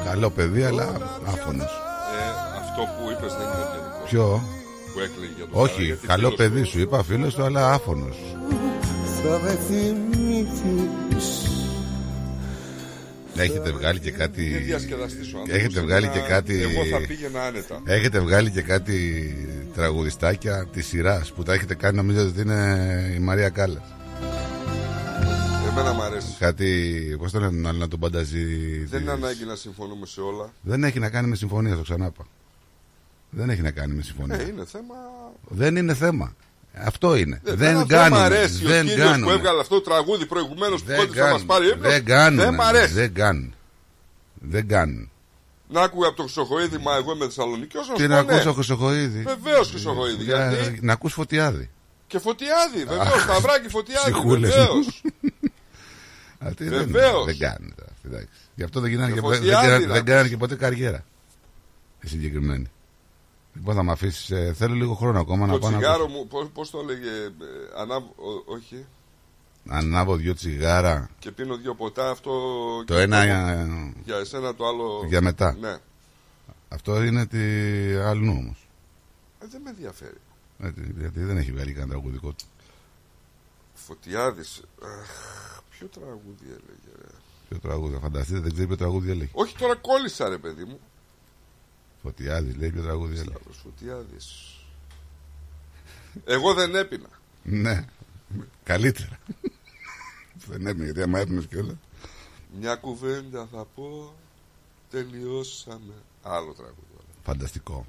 Καλό 0.05 0.31
παιδί, 0.31 0.63
αλλά 0.63 0.87
άφωνος. 1.25 1.73
Ε, 2.19 2.25
αυτό 2.61 2.83
που 2.83 3.11
είπες 3.11 3.33
δεν 3.39 3.47
είναι 3.47 3.67
γενικό. 3.73 4.05
Ποιο; 4.09 4.43
Που 4.95 5.01
έκλαιγε 5.01 5.33
για 5.37 5.45
τον 5.45 5.53
Καρά, 5.53 5.63
Όχι, 5.63 5.83
γιατί 5.85 6.07
καλό 6.07 6.23
φίλος 6.31 6.35
παιδί 6.37 6.61
του- 6.63 6.69
σου 6.69 6.81
είπα 6.81 7.03
φίλος 7.03 7.35
του, 7.35 7.43
αλλά 7.45 7.73
άφωνος. 7.73 8.17
θα 9.23 9.41
με 9.43 9.59
θυμηθείς 9.69 11.29
Έχετε 13.37 13.71
βγάλει 13.71 13.99
και 13.99 14.09
Είναι 14.09 14.19
κάτι. 14.19 14.43
διασκεδαστής 14.43 15.33
ο 15.35 15.39
άνθρωπος. 15.39 15.63
Έχετε 15.65 15.81
βγάλει 15.81 16.05
Είναι 16.05 16.13
και 16.15 16.19
ένα- 16.19 16.29
κάτι. 16.29 16.63
Εγώ 16.63 16.85
θα 16.85 17.07
πήγαινα 17.07 17.43
άνετα. 17.43 17.81
Έχετε 17.85 18.19
βγάλει 18.21 18.51
και 18.51 18.63
κάτι 18.63 18.97
τραγουδιστάκια 19.75 20.67
τη 20.73 20.83
σειρά 20.83 21.23
που 21.37 21.43
τα 21.43 21.53
έχετε 21.53 21.75
κάνει 21.75 21.97
νομίζω 21.97 22.21
ότι 22.27 22.41
είναι 22.41 23.13
η 23.17 23.19
Μαρία 23.19 23.49
Κάλλας. 23.49 23.83
Εμένα 25.79 25.93
μου 25.95 26.03
αρέσει. 26.03 26.27
Κάτι. 26.39 27.17
Πώς 27.19 27.33
το 27.33 27.39
λένε 27.41 27.51
τον 27.57 27.67
άλλο 27.67 27.79
να 27.79 27.89
τον 27.89 28.01
πανταζεί. 28.01 28.45
Δεν 28.79 28.91
της- 28.91 29.01
είναι 29.01 29.11
ανάγκη 29.11 29.45
να 29.45 29.55
συμφωνούμε 29.55 30.07
σε 30.07 30.21
όλα. 30.21 30.53
Δεν 30.61 30.85
έχει 30.85 30.99
να 30.99 31.11
κάνει 31.11 31.29
με 31.29 31.37
συμφωνία, 31.37 31.77
το 31.77 31.83
ξανάπα. 31.83 32.27
Δεν 33.31 33.51
έχει 33.51 33.63
να 33.63 33.71
κάνει 33.71 33.95
με 33.95 34.03
συμφωνία. 34.03 34.37
Ε, 34.41 34.43
είναι 34.49 34.65
θέμα. 34.65 34.95
Δεν 35.49 35.77
είναι 35.77 35.95
θέμα. 35.95 36.35
Αυτό 36.85 37.17
είναι. 37.17 37.41
Δεν, 37.45 37.57
δεν 37.57 37.77
δεν 37.77 37.87
κάνουμε. 37.87 38.21
μ' 38.21 38.23
αρέσει 38.25 38.65
δεν 38.65 38.81
ο 38.87 38.89
κύριος 38.89 39.07
που 39.07 39.11
κάνουμε. 39.13 39.33
έβγαλε 39.33 39.61
αυτό 39.61 39.75
το 39.75 39.81
τραγούδι 39.81 40.27
προηγουμένως 40.27 40.81
που 40.81 40.87
Δεν 40.87 40.97
κόντυψε 40.99 41.21
να 41.21 41.25
μας 41.25 41.33
κάνουν. 41.33 41.47
πάρει 41.47 41.67
ύπνο. 41.69 41.89
Δεν 41.89 42.05
κάνουν. 42.05 42.39
Δεν 42.41 42.55
μ' 42.55 42.61
αρέσει. 42.61 42.93
Δεν 42.93 43.15
κάνουν. 43.15 43.55
Δεν 44.35 44.69
κάνουν. 44.69 45.11
Να 45.69 45.81
άκουγα 45.83 46.09
από 46.09 46.17
το 46.17 46.23
Χρυσοχοίδη, 46.23 46.79
μα 46.79 46.95
εγώ 46.97 47.13
είμαι 47.15 47.25
Θεσσαλονίκη. 47.25 47.77
Όσο 47.77 47.93
Τι 47.93 48.07
να 48.09 48.19
ακούσω 48.19 48.53
Χρυσοχοίδη. 48.53 49.23
Βεβαίως 49.23 49.69
Χρυσοχοίδη. 49.71 50.25
Για- 50.25 50.53
Γιατί; 50.53 50.79
Να 50.83 50.93
ακούς 50.93 51.13
φωτιάδη. 51.13 51.71
Και 52.07 52.19
φωτιάδη, 52.19 52.85
βεβαίως. 52.85 53.07
Αχ, 53.07 53.21
Σταυράκι 53.23 53.69
φωτιάδη. 53.69 54.11
ψυχούλες 54.13 54.55
Βεβαίω. 56.39 56.47
μου. 56.47 56.49
Αυτοί 56.49 56.65
δεν- 56.68 56.86
Βεβαίως. 56.91 57.25
Δεν 57.25 57.39
κάνουν 57.39 57.75
τώρα. 57.76 57.91
αυτοί, 57.92 58.08
εντάξει. 58.08 58.28
Γι' 58.55 58.62
αυτό 58.62 58.81
δεν 58.81 58.91
γίνανε 58.91 59.08
Και 59.08 59.15
και, 59.15 59.20
ποτέ- 59.20 59.39
δεν, 59.39 59.44
φωτιάδη 59.49 59.67
κάνανε- 59.67 59.86
να 59.89 59.92
δεν 59.94 60.02
πεις. 60.02 60.10
κάνανε 60.12 60.28
και 60.28 60.36
ποτέ 60.36 60.57
καριέρα. 60.57 61.05
Οι 62.00 62.08
συγκεκριμένοι. 62.08 62.70
Λοιπόν, 63.55 63.75
θα 63.75 63.83
με 63.83 63.92
αφήσεις. 63.92 64.57
θέλω 64.57 64.75
λίγο 64.75 64.94
χρόνο 64.94 65.20
ακόμα 65.20 65.47
να 65.47 65.52
Το 65.52 65.58
πάω 65.58 65.70
να 65.70 65.76
τσιγάρο 65.76 66.08
μου, 66.08 66.26
πώς 66.52 66.70
το 66.70 66.78
έλεγε. 66.78 67.08
ε, 67.08 67.81
Ανάβ... 67.81 68.02
ο- 68.02 68.52
όχι. 68.55 68.86
ανάβω 69.68 70.17
δυο 70.17 70.34
τσιγάρα. 70.34 71.10
Και 71.18 71.31
πίνω 71.31 71.57
δύο 71.57 71.75
ποτά. 71.75 72.10
Αυτό. 72.10 72.31
Το 72.86 72.94
και 72.94 73.00
ένα 73.00 73.18
το- 73.18 73.25
για- 73.25 73.92
Για 74.05 74.17
εσένα 74.17 74.55
το 74.55 74.67
άλλο. 74.67 75.05
για 75.08 75.20
μετά. 75.20 75.57
Ναι. 75.60 75.76
Αυτό 76.68 77.02
είναι 77.02 77.26
τη 77.26 77.39
αλλού 77.94 78.31
όμως. 78.39 78.68
Ε, 79.42 79.47
δεν 79.50 79.60
με 79.65 79.70
ενδιαφέρει. 79.70 80.17
Γιατί 80.99 81.20
δεν 81.20 81.36
έχει 81.36 81.52
βγάλει 81.52 81.73
κανένα 81.73 81.91
τραγουδικό 81.91 82.28
του. 82.28 82.44
Φωτιάδης. 83.75 84.62
Ποιο 85.79 85.87
τραγούδι 85.87 86.47
έλεγε. 86.47 86.93
Ρε; 87.01 87.09
Ποιο 87.49 87.59
τραγούδι, 87.59 87.95
θα 87.95 88.01
φανταστείτε, 88.01 88.41
δεν 88.41 88.53
ξέρει 88.53 88.67
ποιο 88.67 88.77
τραγούδι 88.77 89.11
έλεγε. 89.11 89.31
Όχι 89.33 89.57
τώρα 89.57 89.75
κόλλησα 89.75 90.29
ρε 90.29 90.39
παιδί 90.39 90.65
μου. 90.65 90.81
Φωτιάδη, 92.03 92.53
λέει 92.53 92.71
ποιο 92.71 92.83
τραγούδι 92.83 93.13
έλεγε. 93.13 93.31
Σταύρος 93.31 93.57
Φωτιάδης. 93.63 94.57
Εγώ 96.25 96.55
δεν 96.55 96.75
έπινα. 96.75 97.09
Ναι, 97.43 97.85
καλύτερα. 98.65 99.19
δεν 100.47 100.61
έπαιρνε, 100.61 100.85
γιατί 100.85 101.03
άμα 101.03 101.19
έπαιρνε 101.19 101.43
κιόλας. 101.43 101.77
Μια 102.59 102.77
κουβέντα 102.77 103.49
θα 103.53 103.65
πω. 103.75 104.15
Τελειώσαμε. 104.91 105.95
Άλλο 106.23 106.53
τραγούδι. 106.53 106.83
Φανταστικό. 107.23 107.87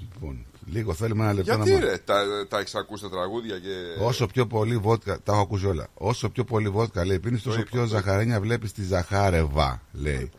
Λοιπόν, 0.00 0.46
λίγο 0.66 0.94
θέλουμε 0.94 1.22
ένα 1.24 1.32
λεπτό 1.32 1.54
Γιατί 1.54 1.72
να 1.72 1.80
ρε, 1.80 1.98
τα, 1.98 2.46
τα 2.48 2.58
έχεις 2.58 2.74
ακούσει 2.74 3.02
τα 3.02 3.10
τραγούδια 3.10 3.58
και... 3.58 4.04
Όσο 4.04 4.26
πιο 4.26 4.46
πολύ 4.46 4.76
βότκα, 4.76 5.20
τα 5.22 5.32
έχω 5.32 5.40
ακούσει 5.40 5.66
όλα. 5.66 5.86
Όσο 5.94 6.28
πιο 6.28 6.44
πολύ 6.44 6.68
βότκα 6.68 7.04
λέει 7.04 7.18
πίνεις, 7.18 7.42
τόσο 7.42 7.58
είπα, 7.58 7.68
πιο 7.70 7.80
το 7.80 7.86
ζαχαρένια 7.86 8.40
βλέπεις 8.40 8.72
τη 8.72 8.82
ζαχάρεβα, 8.82 9.82
λέει. 9.92 10.30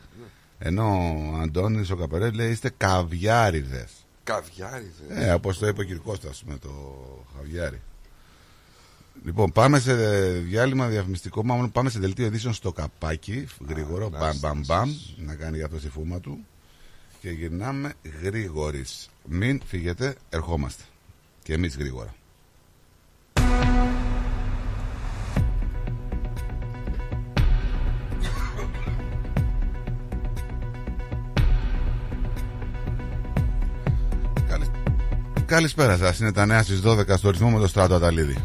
Ενώ 0.58 0.86
ο 1.34 1.38
Αντώνης 1.42 1.90
ο 1.90 1.96
Καπερές 1.96 2.34
λέει 2.34 2.52
είστε 2.52 2.72
καβιάριδες. 2.78 3.92
Καβιάριδες. 4.24 5.28
Ε, 5.28 5.34
όπως 5.34 5.58
το 5.58 5.68
είπε 5.68 5.82
ο 5.82 5.86
κ. 5.86 6.04
Κώστας 6.04 6.44
με 6.46 6.58
το 6.58 6.70
χαβιάρι. 7.38 7.82
Λοιπόν, 9.24 9.52
πάμε 9.52 9.80
σε 9.80 9.94
διάλειμμα 10.32 10.88
διαφημιστικό. 10.88 11.44
Μάλλον 11.44 11.72
πάμε 11.72 11.90
σε 11.90 12.00
δελτίο 12.00 12.26
ειδήσεων 12.26 12.54
στο 12.54 12.72
καπάκι. 12.72 13.48
Γρήγορο. 13.68 14.08
nice, 14.08 14.20
Μπαμ, 14.20 14.38
μπαμ, 14.40 14.60
nice. 14.60 14.66
μπαμ. 14.66 14.90
Να 15.18 15.36
κάνει 15.36 15.56
για 15.56 15.66
αυτό 15.66 15.78
τη 15.78 15.90
φούμα 15.90 16.20
του. 16.20 16.46
Και 17.22 17.30
γυρνάμε 17.30 17.94
γρήγορης. 18.22 19.10
Μην 19.28 19.62
φύγετε, 19.66 20.16
ερχόμαστε. 20.30 20.84
Και 21.44 21.54
εμείς 21.54 21.78
γρήγορα. 21.78 22.14
Καλη- 34.48 34.70
Καλησπέρα 35.46 35.98
σας. 35.98 36.20
Είναι 36.20 36.32
τα 36.32 36.46
νέα 36.46 36.64
στις 36.64 36.82
12 36.82 37.18
στο 37.18 37.30
ρυθμό 37.30 37.50
με 37.50 37.60
το 37.60 37.68
στράτο 37.68 37.96
Αταλίδη. 37.96 38.38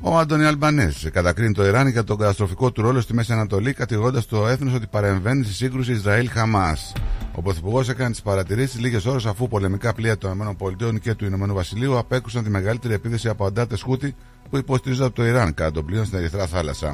Ο 0.00 0.18
Άντωνι 0.18 0.44
Αλμπανέ 0.44 0.92
κατακρίνει 1.12 1.52
το 1.52 1.66
Ιράν 1.66 1.88
για 1.88 2.04
τον 2.04 2.18
καταστροφικό 2.18 2.70
του 2.72 2.82
ρόλο 2.82 3.00
στη 3.00 3.14
Μέση 3.14 3.32
Ανατολή, 3.32 3.72
κατηγορώντας 3.72 4.26
το 4.26 4.46
έθνος 4.48 4.74
ότι 4.74 4.86
παρεμβαίνει 4.86 5.44
στη 5.44 5.52
σύγκρουση 5.54 5.92
Ισραήλ-Χαμάς. 5.92 6.92
Ο 7.36 7.42
Πρωθυπουργός 7.42 7.88
έκανε 7.88 8.10
τις 8.10 8.22
παρατηρήσεις 8.22 8.80
λίγες 8.80 9.04
ώρες 9.04 9.26
αφού 9.26 9.48
πολεμικά 9.48 9.94
πλοία 9.94 10.18
των 10.18 10.56
ΗΠΑ 10.60 10.98
και 11.00 11.14
του 11.14 11.24
Ηνωμένου 11.24 11.54
Βασιλείου 11.54 11.98
απέκρουσαν 11.98 12.44
τη 12.44 12.50
μεγαλύτερη 12.50 12.94
επίθεση 12.94 13.28
από 13.28 13.46
αντάτε 13.46 13.76
Χούτι 13.82 14.14
που 14.50 14.56
υποστηρίζονται 14.56 15.06
από 15.06 15.14
το 15.14 15.26
Ιράν 15.26 15.54
κατά 15.54 15.70
τον 15.70 15.84
πλοίο 15.84 16.04
στην 16.04 16.18
Ερυθρά 16.18 16.46
Θάλασσα. 16.46 16.92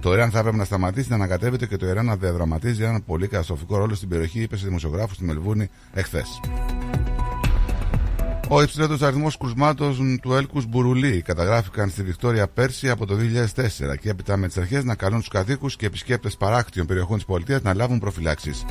Το 0.00 0.12
Ιράν 0.12 0.30
θα 0.30 0.38
έπρεπε 0.38 0.56
να 0.56 0.64
σταματήσει 0.64 1.08
να 1.08 1.14
ανακατεύεται 1.14 1.66
και 1.66 1.76
το 1.76 1.86
Ιράν 1.86 2.04
να 2.06 2.16
διαδραματίζει 2.16 2.82
έναν 2.82 3.04
πολύ 3.04 3.26
καταστροφικό 3.26 3.76
ρόλο 3.76 3.94
στην 3.94 4.08
περιοχή, 4.08 4.40
είπε 4.40 4.56
σε 4.56 4.66
δημοσιογράφους 4.66 5.16
στη 5.16 5.24
Μελβούρνη 5.24 5.68
εχθές. 5.92 6.40
Ο 8.54 8.62
υψηλότερος 8.62 9.02
αριθμός 9.02 9.36
κρουσμάτων 9.36 10.18
του 10.22 10.34
έλκους 10.34 10.66
Μπουρουλί 10.66 11.22
καταγράφηκαν 11.22 11.90
στη 11.90 12.02
Βικτόρια 12.02 12.48
πέρσι 12.48 12.90
από 12.90 13.06
το 13.06 13.14
2004 13.14 13.96
και 14.00 14.10
έπειτα 14.10 14.36
με 14.36 14.46
τις 14.46 14.56
αρχές 14.56 14.84
να 14.84 14.94
καλούν 14.94 15.18
τους 15.18 15.28
κατοίκου 15.28 15.66
και 15.66 15.86
επισκέπτες 15.86 16.36
παράκτιων 16.36 16.86
περιοχών 16.86 17.16
της 17.16 17.24
πολιτείας 17.24 17.62
να 17.62 17.74
λάβουν 17.74 17.98
προφυλάξεις. 17.98 18.64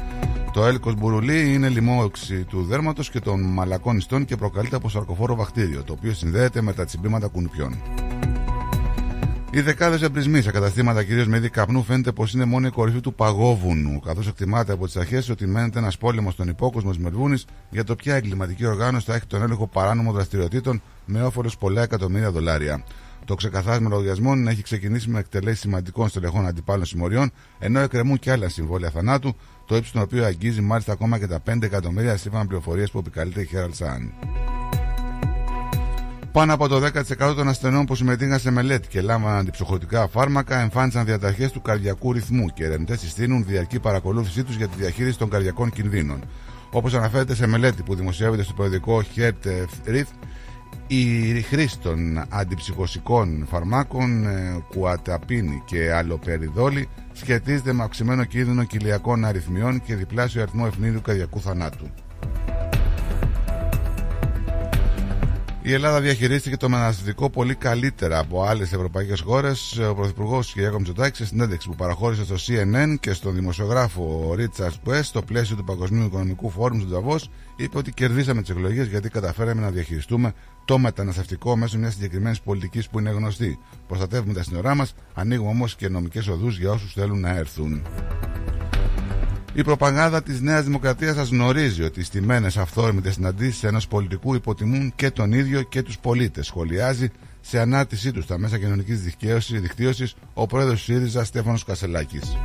Το 0.54 0.66
έλκος 0.66 0.96
Μπουρουλί 0.96 1.54
είναι 1.54 1.70
λοιμόξη 1.70 2.44
του 2.44 2.64
δέρματος 2.64 3.10
και 3.10 3.20
των 3.20 3.42
μαλακών 3.42 3.98
ιστών 3.98 4.26
και 4.26 4.36
προκαλείται 4.36 4.76
από 4.76 4.90
σαρκοφόρο 4.90 5.36
βακτήριο, 5.36 5.84
το 5.84 5.94
οποίο 5.94 6.14
συνδέεται 6.14 6.62
με 6.62 6.74
τα 6.74 6.86
τσιμπήματα 6.86 7.28
κουνουπιών. 7.28 7.82
Οι 9.54 9.62
δεκάδες 9.62 10.02
εμπρισμοί 10.02 10.42
σε 10.42 10.52
καταστήματα 10.52 11.04
κυρίως 11.04 11.28
με 11.28 11.38
είδη 11.38 11.50
καπνού 11.50 11.84
φαίνεται 11.84 12.12
πως 12.12 12.34
είναι 12.34 12.46
μόνο 12.46 12.68
η 12.68 12.70
κορυφή 12.70 13.00
του 13.00 13.14
παγόβουνου, 13.14 14.00
καθώς 14.00 14.28
εκτιμάται 14.28 14.74
από 14.74 14.86
τις 14.86 14.96
αρχές 14.96 15.30
ότι 15.30 15.48
μένεται 15.48 15.80
ένας 15.80 15.98
πόλεμος 15.98 16.34
στον 16.34 16.48
υπόκοσμο 16.48 16.90
της 16.90 17.00
Μελβούνης 17.00 17.46
για 17.70 17.84
το 17.84 17.96
ποια 17.96 18.16
εγκληματική 18.16 18.66
οργάνωση 18.66 19.06
θα 19.06 19.16
έχει 19.16 19.26
τον 19.26 19.42
έλεγχο 19.42 19.68
παράνομων 19.68 20.14
δραστηριοτήτων 20.14 20.82
με 21.06 21.24
όφελος 21.24 21.58
πολλά 21.58 21.82
εκατομμύρια 21.82 22.32
δολάρια. 22.32 22.84
Το 23.26 23.36
ξεκαθάρισμα 23.36 23.90
λογαριασμών 23.90 24.48
έχει 24.48 24.62
ξεκινήσει 24.62 25.10
με 25.10 25.20
εκτελέσεις 25.20 25.60
σημαντικών 25.60 26.10
στελεχών 26.10 26.48
αντιπάλων 26.48 26.86
συμμοριών, 26.86 27.32
ενώ 27.60 27.80
εκκρεμούν 27.80 28.20
και 28.20 28.32
άλλα 28.32 28.50
συμβόλαια 28.50 28.90
θανάτου, 28.90 29.36
το 29.66 29.76
ύψος 29.76 29.92
των 29.92 30.02
οποίων 30.02 30.26
αγγίζει 30.26 30.62
μάλιστα 30.62 30.92
ακόμα 30.92 31.20
και 31.20 31.28
τα 31.28 31.40
5 31.50 31.62
εκατομμύρια 31.62 32.18
σύμφωνα 32.18 32.42
με 32.42 32.48
πληροφορίες 32.48 32.92
που 32.92 32.98
επικαλείται 32.98 33.42
η 33.42 33.50
Herald 33.54 33.86
Sun. 33.86 34.30
Πάνω 36.32 36.54
από 36.54 36.68
το 36.68 36.82
10% 36.86 37.36
των 37.36 37.48
ασθενών 37.48 37.86
που 37.86 37.96
συμμετείχαν 37.96 38.40
σε 38.40 38.52
μελέτη 38.52 38.88
και 38.88 39.02
λάμβαναν 39.02 39.38
αντιψυχωτικά 39.38 40.08
φάρμακα 40.08 40.60
εμφάνισαν 40.60 41.06
διαταραχές 41.06 41.52
του 41.52 41.62
καρδιακού 41.62 42.14
ρυθμού 42.14 42.46
και 42.54 42.66
ερευνητές 42.66 43.00
συστήνουν 43.00 43.46
διαρκή 43.46 43.80
παρακολούθησή 43.80 44.44
τους 44.44 44.56
για 44.56 44.68
τη 44.68 44.76
διαχείριση 44.78 45.18
των 45.18 45.30
καρδιακών 45.30 45.72
κινδύνων. 45.72 46.24
Όπως 46.72 46.94
αναφέρεται 46.94 47.36
σε 47.36 47.48
μελέτη 47.48 47.84
που 47.84 47.96
δημοσιεύεται 47.96 48.44
στο 48.44 48.54
περιοδικό 48.54 49.04
Heart 49.16 49.48
Rhythm, 49.88 50.26
η 50.88 51.42
χρήση 51.42 51.80
των 51.80 52.26
αντιψυχωσικών 52.30 53.46
φαρμάκων 53.50 54.28
ε, 54.28 54.64
κουαταπίνη 54.70 55.62
και 55.66 55.94
αλλοπεριδόλη 55.94 56.90
σχετίζεται 57.14 57.74
με 57.74 57.84
αυξημένο 57.84 58.24
κίνδυνο 58.24 58.64
κοιλιακών 58.64 59.26
αριθμιών 59.26 59.82
και 59.82 59.96
διπλάσιο 59.96 60.42
αριθμό 60.42 60.66
ευνίδιου 60.68 61.02
καρδιακού 61.02 61.42
θανάτου. 61.42 61.90
Η 65.64 65.74
Ελλάδα 65.74 66.02
διαχειρίστηκε 66.02 66.58
το 66.58 66.70
μεταναστευτικό 66.70 67.30
πολύ 67.30 67.56
καλύτερα 67.56 68.20
από 68.20 68.44
άλλες 68.44 68.74
ευρωπαϊκές 68.74 69.20
χώρες. 69.20 69.78
Ο 69.90 69.96
Πρωθυπουργός 69.96 70.54
κ. 70.54 70.74
Μητσοτάκης, 70.78 71.18
σε 71.18 71.26
συνέντευξη 71.26 71.70
που 71.70 71.76
παραχώρησε 71.76 72.24
στο 72.24 72.36
CNN 72.36 72.96
και 73.00 73.14
στον 73.14 73.36
δημοσιογράφο 73.36 74.34
Ρίτσαρτ 74.36 74.74
Κουέ 74.84 75.02
στο 75.02 75.22
πλαίσιο 75.22 75.56
του 75.56 75.64
Παγκοσμίου 75.64 76.06
Οικονομικού 76.06 76.50
Φόρουμ 76.50 76.80
του 76.80 76.86
Νταβό, 76.86 77.16
είπε 77.56 77.78
ότι 77.78 77.92
κερδίσαμε 77.92 78.42
τις 78.42 78.50
εκλογές 78.50 78.88
γιατί 78.88 79.10
καταφέραμε 79.10 79.62
να 79.62 79.70
διαχειριστούμε 79.70 80.34
το 80.66 80.78
μεταναστευτικό 80.78 81.56
μέσω 81.58 81.78
μιας 81.78 81.94
συγκεκριμένης 81.94 82.42
πολιτικής 82.42 82.90
που 82.90 83.00
είναι 83.00 83.10
γνωστή. 83.10 83.60
Προστατεύουμε 83.88 84.34
τα 84.34 84.44
σύνορά 84.44 84.76
μας, 84.76 84.94
ανοίγουμε 85.14 85.50
όμως 85.50 85.76
και 85.76 85.90
νομικές 85.90 86.28
οδούς 86.28 86.60
για 86.60 86.72
όσους 86.72 86.94
θέλουν 86.94 87.20
να 87.20 87.30
έρθουν. 87.30 87.82
Η 89.54 89.64
προπαγάνδα 89.64 90.24
της 90.24 90.42
Νέας 90.42 90.64
Δημοκρατίας 90.64 91.16
σας 91.16 91.30
γνωρίζει 91.30 91.84
ότι 91.84 92.00
οι 92.00 92.04
στιμένες 92.04 92.58
αυθόρμητες 92.58 93.14
συναντήσεις 93.14 93.64
ενός 93.64 93.88
πολιτικού 93.88 94.36
υποτιμούν 94.36 94.94
και 94.96 95.12
τον 95.12 95.32
ίδιο 95.32 95.62
και 95.62 95.82
τους 95.82 95.98
πολίτες. 96.00 96.46
Σχολιάζει 96.46 97.10
σε 97.42 97.60
ανάρτησή 97.60 98.12
τους 98.12 98.24
στα 98.24 98.38
μέσα 98.38 98.58
κοινωνικής 98.58 99.02
δικτύωσης 99.50 100.16
ο 100.34 100.46
πρόεδρος 100.46 100.78
του 100.78 100.84
ΣΥΡΙΖΑ 100.84 101.24
Στέφανος 101.24 101.64
Κασελάκης. 101.64 102.38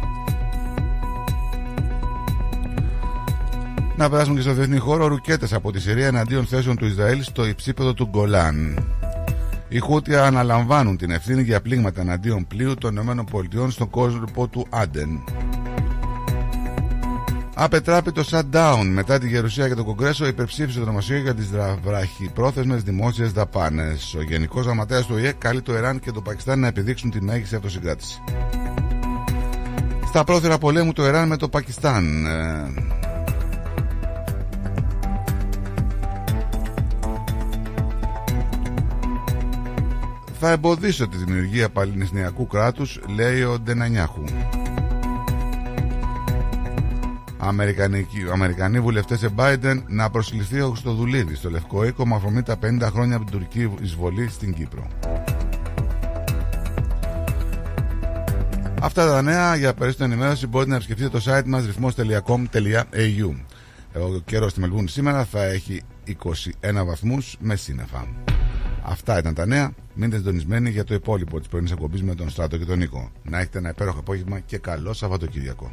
Να 3.97 4.11
περάσουμε 4.11 4.37
και 4.37 4.43
στο 4.43 4.53
διεθνή 4.53 4.79
χώρο 4.79 5.07
ρουκέτες 5.07 5.53
από 5.53 5.73
τη 5.73 5.81
Συρία 5.81 6.07
εναντίον 6.07 6.47
θέσεων 6.47 6.77
του 6.77 6.87
Ισραήλ 6.87 7.23
στο 7.23 7.47
υψίπεδο 7.47 7.95
του 7.95 8.07
Γκολάν. 8.07 8.87
Οι 9.69 9.79
Χούτια 9.79 10.25
αναλαμβάνουν 10.25 10.97
την 10.97 11.11
ευθύνη 11.11 11.43
για 11.43 11.61
πλήγματα 11.61 12.01
εναντίον 12.01 12.47
πλοίου 12.47 12.75
των 12.75 12.97
ΗΠΑ 12.97 13.71
στον 13.71 13.91
κόσμο 13.91 14.49
του 14.51 14.67
Άντεν. 14.71 15.25
Απετράπη 17.59 18.13
το 18.13 18.25
shutdown 18.31 18.91
μετά 18.93 19.19
τη 19.19 19.29
Γερουσία 19.29 19.69
και 19.69 19.75
το 19.75 19.85
Κογκρέσο 19.85 20.27
υπερψήφισε 20.27 20.79
το 20.79 20.85
νομοσχέδιο 20.85 21.23
για 21.23 21.35
τις 21.35 21.51
βραχυπρόθεσμες 21.83 22.83
δημόσιες 22.83 23.33
δαπάνες. 23.33 24.15
Ο 24.15 24.23
Γενικός 24.23 24.65
Γραμματέας 24.65 25.07
του 25.07 25.19
ΙΕ 25.19 25.33
καλεί 25.33 25.63
το 25.63 25.77
Ιράν 25.77 26.01
και 26.01 26.11
το 26.11 26.21
Πακιστάν 26.21 26.61
να 26.61 26.67
επιδείξουν 26.67 27.11
τη 27.11 27.23
μέγιστη 27.23 27.55
αυτοσυγκράτηση. 27.55 28.23
Στα 30.07 30.25
πρόθυρα 30.25 30.59
πολέμου 30.59 30.93
το 30.93 31.07
Ιράν 31.07 31.29
με 31.29 31.37
το 31.37 31.49
Πακιστάν. 31.49 32.27
Ε, 32.27 32.73
Θα 40.41 40.51
εμποδίσω 40.51 41.09
τη 41.09 41.17
δημιουργία 41.17 41.69
παλαιστινιακού 41.69 42.47
κράτους, 42.47 43.01
λέει 43.17 43.43
ο 43.43 43.59
Ντενανιάχου. 43.59 44.25
Αμερικανικοί, 47.47 48.25
Αμερικανοί 48.33 48.81
βουλευτές 48.81 49.19
σε 49.19 49.29
Biden 49.37 49.83
να 49.87 50.11
προσληφθεί 50.11 50.61
ο 50.61 50.69
Χρυστοδουλίδης 50.69 51.39
στο 51.39 51.51
Λευκό 51.51 51.85
Οίκο 51.85 52.07
με 52.07 52.15
αφορμή 52.15 52.43
τα 52.43 52.59
50 52.63 52.81
χρόνια 52.81 53.17
από 53.17 53.25
την 53.25 53.39
τουρκική 53.39 53.71
εισβολή 53.83 54.29
στην 54.29 54.55
Κύπρο. 54.55 54.87
Αυτά 58.81 59.07
τα 59.07 59.23
νέα 59.23 59.57
για 59.57 59.75
περισσότερη 59.75 60.11
ενημέρωση 60.13 60.47
μπορείτε 60.47 60.71
να 60.71 60.77
επισκεφτείτε 60.77 61.09
το 61.09 61.21
site 61.27 61.45
μας 61.47 61.67
ρυθμός.com.au 61.67 63.35
Ο 63.95 64.19
καιρός 64.25 64.51
στη 64.51 64.61
Μελβούνη 64.61 64.89
σήμερα 64.89 65.25
θα 65.25 65.45
έχει 65.45 65.83
21 66.07 66.85
βαθμούς 66.87 67.37
με 67.41 67.57
σύννεφα. 67.57 68.07
Αυτά 68.83 69.19
ήταν 69.19 69.35
τα 69.35 69.47
νέα. 69.47 69.73
Μείνετε 69.95 70.17
συντονισμένοι 70.17 70.71
για 70.71 70.85
το 70.85 70.95
υπόλοιπο 70.95 71.39
της 71.39 71.49
πρωινής 71.49 71.71
εκπομπής 71.71 72.03
με 72.03 72.15
τον 72.15 72.31
Στράτο 72.31 72.57
και 72.57 72.65
τον 72.65 72.79
Νίκο. 72.79 73.11
Να 73.23 73.39
έχετε 73.39 73.59
ένα 73.59 73.69
υπέροχο 73.69 73.99
απόγευμα 73.99 74.41
και 74.41 74.59
καλό 74.59 74.93
Σαββατοκύριακο. 74.93 75.73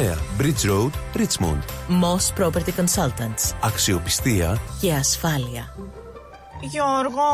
Bridge 0.00 0.64
Road, 0.64 0.92
Richmond. 1.14 1.62
Moss 1.88 2.32
Property 2.38 2.72
Consultants. 2.80 3.54
Αξιοπιστία 3.60 4.60
Και 4.80 4.92
ασφάλεια. 4.92 5.74
Γιώργο, 6.60 7.28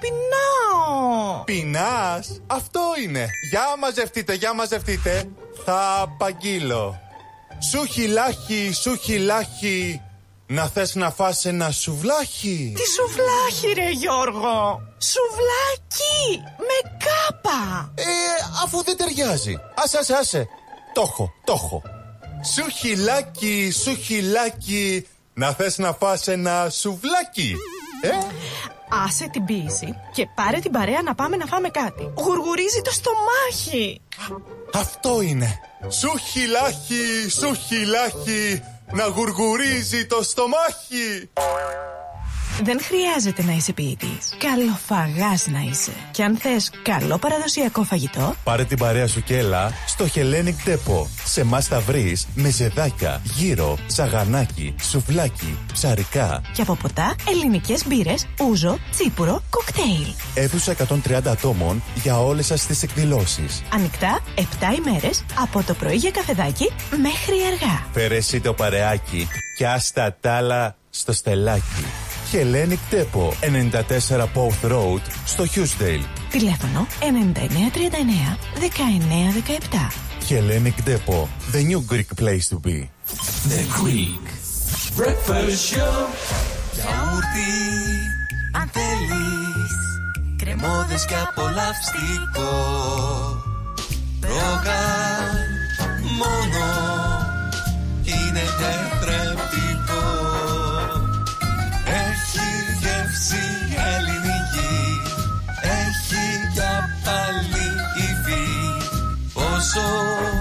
πεινάω. 0.00 1.44
Πεινάς, 1.44 2.40
αυτό 2.46 2.80
είναι. 3.04 3.26
Για 3.50 3.62
μαζευτείτε, 3.78 4.34
για 4.34 4.54
μαζευτείτε. 4.54 5.24
Θα 5.64 6.00
απαγγείλω. 6.00 7.00
Σου 7.70 7.84
χιλάχι, 7.84 8.72
σου 8.72 8.96
χιλάχι. 8.96 10.02
Να 10.46 10.66
θες 10.66 10.94
να 10.94 11.10
φας 11.10 11.44
ένα 11.44 11.70
σουβλάχι. 11.70 12.72
Τι 12.76 12.82
σουβλάχι 12.88 13.74
ρε 13.74 13.90
Γιώργο. 13.90 14.80
Σουβλάκι 14.98 16.42
με 16.58 16.90
κάπα. 17.04 17.92
Ε, 17.94 18.04
αφού 18.64 18.82
δεν 18.84 18.96
ταιριάζει. 18.96 19.58
Άσε, 19.74 19.98
άσε, 19.98 20.14
άσε. 20.14 20.48
Το 21.00 21.06
έχω, 21.06 21.32
το 21.44 21.52
έχω. 21.52 21.82
Σου 22.54 22.68
χιλάκι, 22.70 23.70
σου 23.82 23.94
χιλάκι. 23.96 25.06
Να 25.34 25.52
θες 25.52 25.78
να 25.78 25.92
φας 25.92 26.28
ένα 26.28 26.68
σουβλάκι. 26.70 27.54
Ε, 28.00 28.08
Άσε 29.06 29.28
την 29.28 29.44
πίεση 29.44 29.94
και 30.12 30.28
πάρε 30.34 30.58
την 30.58 30.70
παρέα 30.70 31.02
να 31.02 31.14
πάμε 31.14 31.36
να 31.36 31.46
φάμε 31.46 31.68
κάτι. 31.68 32.12
Γουργουρίζει 32.16 32.80
το 32.82 32.90
στομάχι. 32.90 34.00
αυτό 34.74 35.20
είναι. 35.20 35.60
Σου 35.88 36.16
χιλάκι, 36.18 37.30
σου 37.30 37.54
χιλάκι. 37.54 38.62
Να 38.92 39.04
γουργουρίζει 39.04 40.06
το 40.06 40.22
στομάχι. 40.22 41.30
Δεν 42.64 42.80
χρειάζεται 42.82 43.42
να 43.42 43.52
είσαι 43.52 43.72
ποιητής. 43.72 44.34
Καλοφαγάς 44.38 45.46
να 45.46 45.60
είσαι. 45.70 45.90
Και 46.10 46.24
αν 46.24 46.36
θες 46.36 46.70
καλό 46.82 47.18
παραδοσιακό 47.18 47.82
φαγητό, 47.82 48.34
Πάρε 48.44 48.64
την 48.64 48.78
παρέα 48.78 49.06
σου 49.06 49.22
και 49.22 49.36
έλα 49.38 49.72
στο 49.86 50.06
Hellenic 50.14 50.68
Depot. 50.68 51.06
Σε 51.24 51.40
εμάς 51.40 51.66
θα 51.66 51.80
βρεις 51.80 52.26
μεζεδάκια, 52.34 53.20
γύρο, 53.24 53.78
σαγανάκι, 53.86 54.74
σουβλάκι, 54.82 55.58
ψαρικά. 55.72 56.42
και 56.54 56.62
από 56.62 56.74
ποτά 56.74 57.14
ελληνικές 57.28 57.86
μπύρες, 57.86 58.26
ούζο, 58.48 58.78
τσίπουρο, 58.90 59.42
κοκτέιλ. 59.50 60.12
Αίθουσα 60.34 60.72
130 60.72 61.30
ατόμων 61.30 61.82
για 62.02 62.20
όλες 62.20 62.46
σας 62.46 62.66
τις 62.66 62.82
εκδηλώσεις. 62.82 63.62
Ανοιχτά 63.74 64.20
7 64.34 64.42
ημέρες 64.86 65.24
από 65.40 65.62
το 65.62 65.74
πρωί 65.74 65.96
για 65.96 66.10
καφεδάκι 66.10 66.70
μέχρι 66.90 67.34
αργά. 67.52 67.86
Φέρε 67.92 68.16
εσύ 68.16 68.40
το 68.40 68.52
παρεάκι 68.52 69.28
και 69.56 69.66
άστα 69.66 70.16
τ' 70.20 70.26
άλλα 70.26 70.76
στο 70.90 71.12
στελάκι. 71.12 71.84
Hellenic 72.32 72.78
Depot, 72.90 73.32
94 73.40 74.28
Post 74.34 74.70
Road, 74.70 75.00
στο 75.24 75.46
Χιούσδελ. 75.46 76.00
Τηλέφωνο 76.30 76.86
9939 77.00 78.38
1917. 79.78 79.92
Hellenic 80.28 80.78
Depot, 80.88 81.28
the 81.52 81.62
new 81.70 81.80
Greek 81.92 82.10
place 82.22 82.46
to 82.48 82.58
be. 82.66 82.88
The 83.54 83.62
Greek 83.80 84.24
Breakfast 84.98 85.62
Show. 85.72 85.96
Γιαούρτι, 86.74 87.52
αν 88.52 88.70
θέλει. 88.72 89.26
Κρεμόδες 90.36 91.04
και 91.04 91.14
απολαυστικό. 91.28 92.52
Πρόκα, 94.20 94.82
μόνο 96.18 96.66
είναι 98.04 98.42
τέλειο. 98.58 98.99
Όσο 109.72 110.39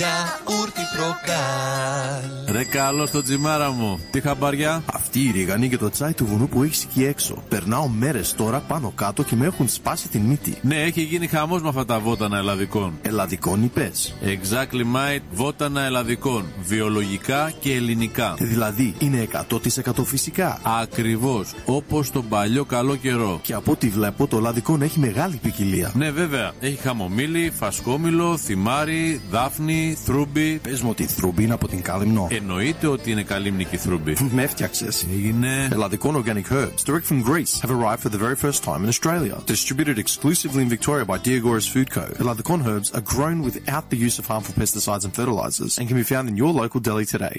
το 0.00 0.06
γιαούρτι 0.06 0.80
προκάλ. 0.96 2.54
Ρε 2.56 2.64
καλό 2.64 3.06
στο 3.06 3.22
τζιμάρα 3.22 3.70
μου. 3.70 4.00
Τι 4.10 4.20
χαμπαριά. 4.20 4.82
Αυτή 4.92 5.20
η 5.20 5.30
ρίγανη 5.30 5.68
και 5.68 5.78
το 5.78 5.90
τσάι 5.90 6.12
του 6.12 6.26
βουνού 6.26 6.48
που 6.48 6.62
έχεις 6.62 6.84
εκεί 6.84 7.04
έξω. 7.04 7.42
Περνάω 7.48 7.88
μέρες 7.88 8.34
τώρα 8.34 8.58
πάνω 8.58 8.92
κάτω 8.94 9.22
και 9.22 9.36
με 9.36 9.46
έχουν 9.46 9.68
σπάσει 9.68 10.08
την 10.08 10.20
μύτη. 10.20 10.58
Ναι, 10.62 10.82
έχει 10.82 11.02
γίνει 11.02 11.26
χαμός 11.26 11.62
με 11.62 11.68
αυτά 11.68 11.84
τα 11.84 11.98
βότανα 11.98 12.38
ελλαδικών. 12.38 12.98
Ελλαδικών 13.02 13.62
είπες; 13.62 14.14
Exactly 14.24 14.96
mate, 14.96 15.22
βότανα 15.32 15.82
ελλαδικών. 15.82 16.44
Βιολογικά 16.60 17.52
και 17.60 17.74
ελληνικά. 17.74 18.34
Δηλαδή 18.38 18.94
είναι 18.98 19.28
100% 19.50 20.04
φυσικά; 20.04 20.58
Ακριβώς. 20.80 21.54
Όπως 21.64 22.10
τον 22.10 22.28
παλιό 22.28 22.64
καλό 22.64 22.96
καιρό. 22.96 23.40
Και 23.42 23.54
από 23.54 23.72
ό,τι 23.72 23.88
βλέπω 23.88 24.26
το 24.26 24.38
λαδικόν 24.38 24.82
έχει 24.82 24.98
μεγάλη 24.98 25.36
ποικιλία. 25.42 25.92
Ναι, 25.94 26.10
βέβαια. 26.10 26.52
Έχει 26.60 26.76
χαμομήλι, 26.76 27.52
φασκόμηλο, 27.58 28.36
θυμάρι, 28.36 29.20
δάφνη, 29.30 29.89
θρούμπι. 29.94 30.58
Πε 30.62 30.78
μου 30.82 30.90
ότι 30.90 31.02
η 31.02 31.06
θρούμπι 31.06 31.42
είναι 31.42 31.54
από 31.54 31.68
την 31.68 31.82
Κάλυμνο. 31.82 32.28
Εννοείται 32.30 32.86
ότι 32.86 33.10
είναι 33.10 33.22
καλύμνικη 33.22 33.76
θρούμπι. 33.76 34.16
Με 34.30 34.42
έφτιαξε. 34.42 34.88
Έγινε. 35.12 35.68
Ελλαδικών 35.72 36.24
organic 36.24 36.52
herbs, 36.52 36.82
direct 36.86 37.06
from 37.10 37.22
Greece, 37.30 37.60
have 37.60 37.70
arrived 37.70 38.02
for 38.02 38.12
the 38.16 38.22
very 38.26 38.36
first 38.36 38.62
time 38.64 38.82
in 38.84 38.88
Australia. 38.88 39.36
Distributed 39.46 39.96
exclusively 39.98 40.62
in 40.62 40.68
Victoria 40.76 41.04
by 41.04 41.18
Diagoras 41.18 41.66
Food 41.72 41.88
Co. 41.96 42.04
Eladicon 42.22 42.60
herbs 42.68 42.88
are 42.96 43.04
grown 43.14 43.38
without 43.48 43.84
the 43.92 43.98
use 44.08 44.16
of 44.20 44.24
harmful 44.32 44.54
pesticides 44.60 45.04
and 45.06 45.12
fertilizers 45.18 45.72
and 45.78 45.84
can 45.88 45.96
be 46.02 46.06
found 46.12 46.26
in 46.30 46.36
your 46.42 46.52
local 46.62 46.80
deli 46.88 47.06
today. 47.14 47.38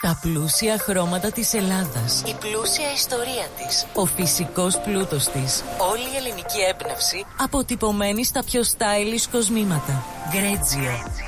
Τα 0.00 0.18
πλούσια 0.22 0.78
χρώματα 0.78 1.30
της 1.32 1.54
Ελλάδας. 1.54 2.22
Η 2.26 2.34
πλούσια 2.40 2.92
ιστορία 2.94 3.46
της. 3.58 3.86
Ο 3.94 4.06
φυσικός 4.06 4.80
πλούτος 4.80 5.28
της. 5.28 5.62
Όλη 5.90 6.02
η 6.02 6.16
ελληνική 6.16 6.60
έμπνευση 6.70 7.24
αποτυπωμένη 7.38 8.24
στα 8.24 8.44
πιο 8.44 8.60
stylish 8.60 9.26
κοσμήματα. 9.32 10.04
Γκρέτζιο. 10.30 11.27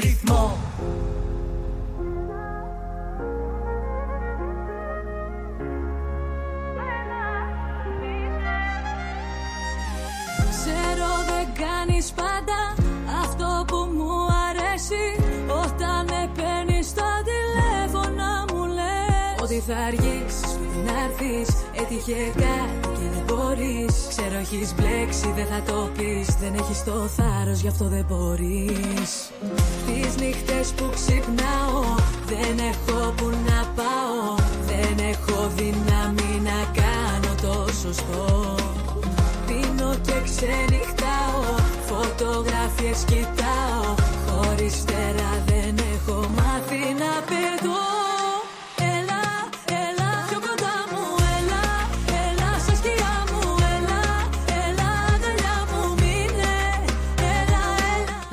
Ρυθμό. 0.00 0.58
Ξέρω 10.50 11.10
δεν 11.26 11.66
κάνεις 11.66 12.12
πάντα 12.12 12.74
αυτό 13.22 13.64
που 13.66 13.76
μου 13.76 14.12
αρέσει. 14.48 15.04
Όταν 15.48 16.04
με 16.04 16.30
παίρνεις 16.34 16.86
στο 16.86 17.02
τηλέφωνο 17.30 18.44
μου 18.52 18.64
λες 18.64 19.42
Ότι 19.42 19.62
θα 19.66 19.76
αργήσεις 19.76 20.53
πριν 21.94 22.14
να 22.14 22.24
έρθεις 22.24 22.24
Έτυχε 22.24 22.32
κάτι 22.34 22.88
και 22.98 23.08
δεν 23.14 23.24
μπορείς. 23.26 23.94
Ξέρω 24.08 24.38
έχεις 24.38 24.74
μπλέξει 24.74 25.32
δεν 25.36 25.46
θα 25.46 25.60
το 25.72 25.90
πεις. 25.96 26.26
Δεν 26.40 26.54
έχεις 26.54 26.84
το 26.84 26.96
θάρρος 27.16 27.60
γι' 27.60 27.68
αυτό 27.68 27.84
δεν 27.84 28.04
μπορείς. 28.08 29.10
Τις 29.86 30.10
νύχτες 30.20 30.66
που 30.76 30.84
ξυπνάω 30.94 31.82
Δεν 32.26 32.54
έχω 32.70 33.12
που 33.16 33.26
να 33.48 33.60
πάω. 33.76 34.34
Δεν 34.70 35.06
έχω 35.12 35.50
δύναμη 35.56 36.32
να 36.48 36.58
κάνω 36.80 37.32
το 37.42 37.72
σωστό. 37.82 38.54
Πίνω 39.46 39.90
και 40.06 40.16
ξενυχτάω 40.28 41.42
Φωτογραφίες 41.90 43.04
κοιτάω. 43.10 43.86
Χωρίς 44.28 44.74
φτερά 44.74 45.32
δεν 45.46 45.74
έχω 45.94 46.16
μάθει 46.36 46.82
να 47.02 47.12
πετώ 47.28 47.63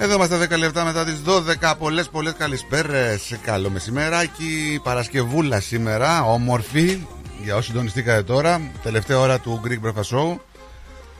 Εδώ 0.03 0.13
είμαστε 0.13 0.47
10 0.51 0.57
λεπτά 0.57 0.83
μετά 0.83 1.05
τις 1.05 1.21
12 1.25 1.75
Πολλές 1.77 2.09
πολλές 2.09 2.33
καλησπέρες. 2.37 3.39
Καλό 3.43 3.69
μεσημεράκι. 3.69 4.79
Παρασκευούλα 4.83 5.59
σήμερα. 5.59 6.23
Όμορφη. 6.23 7.07
Για 7.43 7.55
όσοι 7.55 7.67
συντονιστήκατε 7.67 8.23
τώρα 8.23 8.71
Τελευταία 8.83 9.19
ώρα 9.19 9.39
του 9.39 9.61
Greek 9.65 9.87
Breakfast 9.87 10.17
Show. 10.17 10.37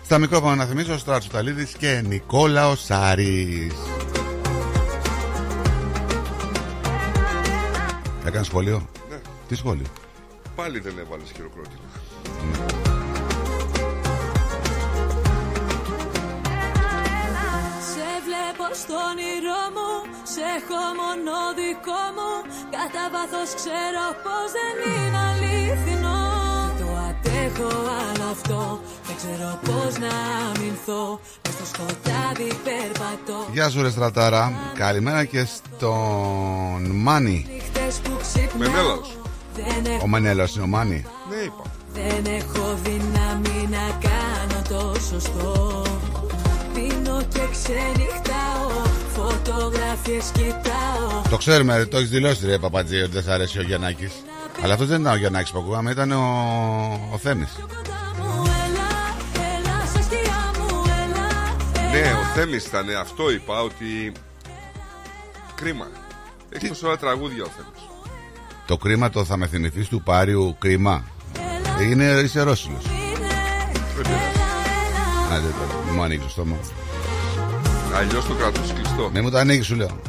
Στα 0.03 0.17
μικρόφωνα 0.17 0.55
να 0.55 0.65
θυμίσω 0.65 0.97
Στράτσο 0.97 1.29
Ταλίδης 1.29 1.71
και 1.71 2.03
Νικόλαος 2.07 2.83
Σάρης. 2.83 3.73
Έκανες 8.25 8.47
σχόλιο; 8.47 8.89
Ναι. 9.09 9.17
Τι 9.47 9.55
σχόλιο; 9.55 9.85
Πάλι 10.55 10.79
δεν 10.79 10.93
έβαλες 10.99 11.31
χειροκρότημα. 11.35 11.81
Σε 12.55 12.60
στο 18.83 18.95
όνειρό 19.09 19.61
μου, 19.75 19.89
σε 20.33 20.41
έχω 20.57 20.81
μόνο 20.99 21.33
δικό 21.59 22.03
μου. 22.15 22.31
Κατά 22.75 23.03
βάθος 23.13 23.49
ξέρω 23.59 24.05
πως 24.23 24.47
δεν 24.57 24.75
είναι 24.91 25.19
αληθινό. 25.29 26.19
Δεν 26.67 26.73
το 26.79 26.87
αντέχω 27.07 27.71
άλλο 28.05 28.25
αυτό, 28.35 28.61
δεν 29.07 29.15
ξέρω 29.21 29.49
πως 29.67 29.91
να 30.03 30.13
αμυνθώ. 30.47 31.03
Μες 31.43 31.53
στο 31.55 31.65
σκοτάδι 31.71 32.49
περπατώ. 32.65 33.39
Γεια 33.55 33.69
σου 33.69 33.81
ρε 33.81 33.89
στρατάρα. 33.89 34.43
Καλημέρα 34.83 35.23
και 35.25 35.41
στον 35.45 36.81
Μάνι. 37.05 37.39
Νύχτες 37.53 37.95
που 38.03 38.11
ξυπνάω 38.21 38.69
Μενέλαος. 38.71 39.09
δεν 39.55 39.93
έχω 39.93 40.03
Ο 40.03 40.07
Μανέλος 40.07 40.55
είναι 40.55 40.63
ο 40.63 40.67
Μάνι. 40.67 41.05
Ναι, 41.29 41.35
είπα. 41.35 41.63
Δεν 41.93 42.33
έχω 42.39 42.65
δύναμη 42.83 43.57
να 43.75 43.85
κάνω 44.07 44.59
το 44.69 44.99
σωστό. 45.09 45.81
Πίνω 46.73 47.17
και 47.33 47.41
ξενυχτάω 47.51 48.31
Φωτογραφίες 48.31 48.70
κοιτάω 50.33 51.21
Το 51.29 51.37
ξέρουμε, 51.37 51.77
ρε, 51.77 51.85
το 51.85 51.97
έχεις 51.97 52.09
δηλώσει 52.09 52.45
ρε 52.45 52.57
Παπατζή 52.57 53.01
ότι 53.01 53.11
δεν 53.11 53.23
θα 53.23 53.33
αρέσει 53.33 53.59
ο 53.59 53.61
Γιαννάκης. 53.61 54.11
Αλλά 54.63 54.73
αυτός 54.73 54.87
δεν 54.87 55.01
ήταν 55.01 55.13
ο 55.13 55.15
Γιαννάκης 55.15 55.51
που 55.51 55.59
ακούγαμε, 55.59 55.91
ήταν 55.91 56.11
ο, 56.11 56.23
ο 57.13 57.17
Θέμης. 57.17 57.49
Έλα 59.57 59.85
στα 59.85 60.01
σκιά 60.01 60.51
μου 60.57 60.81
Έλα, 61.03 61.91
Ναι, 61.91 62.11
ο 62.11 62.23
Θέμης 62.35 62.65
ήταν. 62.65 62.89
Αυτό 62.89 63.31
είπα 63.31 63.61
ότι. 63.61 64.11
Κρίμα. 65.55 65.87
Έχει 66.49 66.67
τόση 66.67 66.85
ώρα 66.85 66.97
τραγούδια 66.97 67.43
ο 67.43 67.47
Θέμης. 67.57 67.81
Το 68.65 68.77
κρίμα 68.77 69.09
το 69.09 69.25
θα 69.25 69.37
με 69.37 69.47
θυμηθείς 69.47 69.87
του 69.87 70.01
Πάριου 70.01 70.55
κρίμα. 70.59 71.03
Είναι, 71.81 72.05
είσαι 72.05 72.41
Ρώσιλος. 72.41 72.85
Άντε 75.31 75.47
τώρα, 75.47 75.83
μην 75.85 75.93
μου 75.95 76.03
ανοίξει 76.03 76.25
το 76.25 76.31
στόμα. 76.31 76.55
Αλλιώς 77.95 78.25
το 78.25 78.33
κρατούσες 78.33 78.71
κλειστό. 78.91 79.09
Μην 79.13 79.23
μου 79.23 79.29
το 79.31 79.37
ανοίξει, 79.37 79.63
σου 79.63 79.75
λέω. 79.75 79.99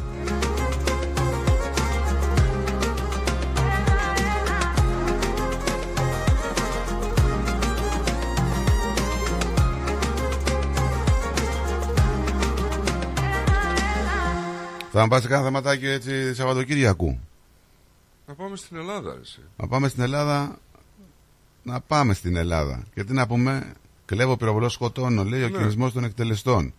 Θα 14.95 15.01
μου 15.01 15.07
πας 15.07 15.21
σε 15.21 15.27
κάνα 15.27 15.43
θεματάκι 15.43 15.87
έτσι 15.87 16.33
Σαββατοκύριακου. 16.35 17.19
Να 18.27 18.33
πάμε 18.33 18.55
στην 18.55 18.77
Ελλάδα, 18.77 19.13
ρε, 19.13 19.19
εσύ. 19.19 19.41
Να 19.57 19.67
πάμε 19.67 19.87
στην 19.87 20.03
Ελλάδα. 20.03 20.57
Να 21.63 21.81
πάμε 21.81 22.13
στην 22.13 22.35
Ελλάδα. 22.35 22.83
Και 22.93 23.03
τι 23.03 23.13
να 23.13 23.27
πούμε, 23.27 23.73
κλέβω 24.05 24.37
πυροβολό 24.37 24.69
σκοτώνω, 24.69 25.23
λέει 25.23 25.43
ο 25.43 25.49
Ναι. 25.49 25.57
κινησμός 25.57 25.93
των 25.93 26.03
εκτελεστών. 26.03 26.73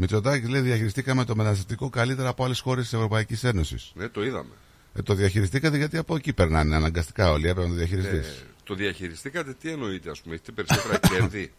Μητσοτάκης 0.00 0.48
λέει 0.48 0.60
διαχειριστήκαμε 0.60 1.24
το 1.24 1.36
μεταναστευτικό 1.36 1.88
καλύτερα 1.88 2.28
από 2.28 2.44
άλλες 2.44 2.60
χώρες 2.60 2.84
της 2.84 2.92
Ευρωπαϊκής 2.92 3.44
Ένωσης. 3.44 3.92
Ναι, 3.94 4.08
το 4.08 4.24
είδαμε. 4.24 4.50
Ε, 4.94 5.02
το 5.02 5.14
διαχειριστήκατε 5.14 5.76
γιατί 5.76 5.96
από 5.96 6.16
εκεί 6.16 6.32
περνάνε 6.32 6.76
αναγκαστικά 6.76 7.30
όλοι. 7.30 7.48
Έπρεπε 7.48 7.66
να 7.68 7.72
το 7.72 7.78
διαχειριστείς. 7.78 8.28
Ε, 8.28 8.44
το 8.64 8.74
διαχειριστήκατε, 8.74 9.54
τι 9.54 9.70
εννοείτε, 9.70 10.10
ας 10.10 10.20
πούμε, 10.20 10.34
έχετε 10.34 10.52
περισσότερα 10.52 10.98
κέρδη; 11.08 11.52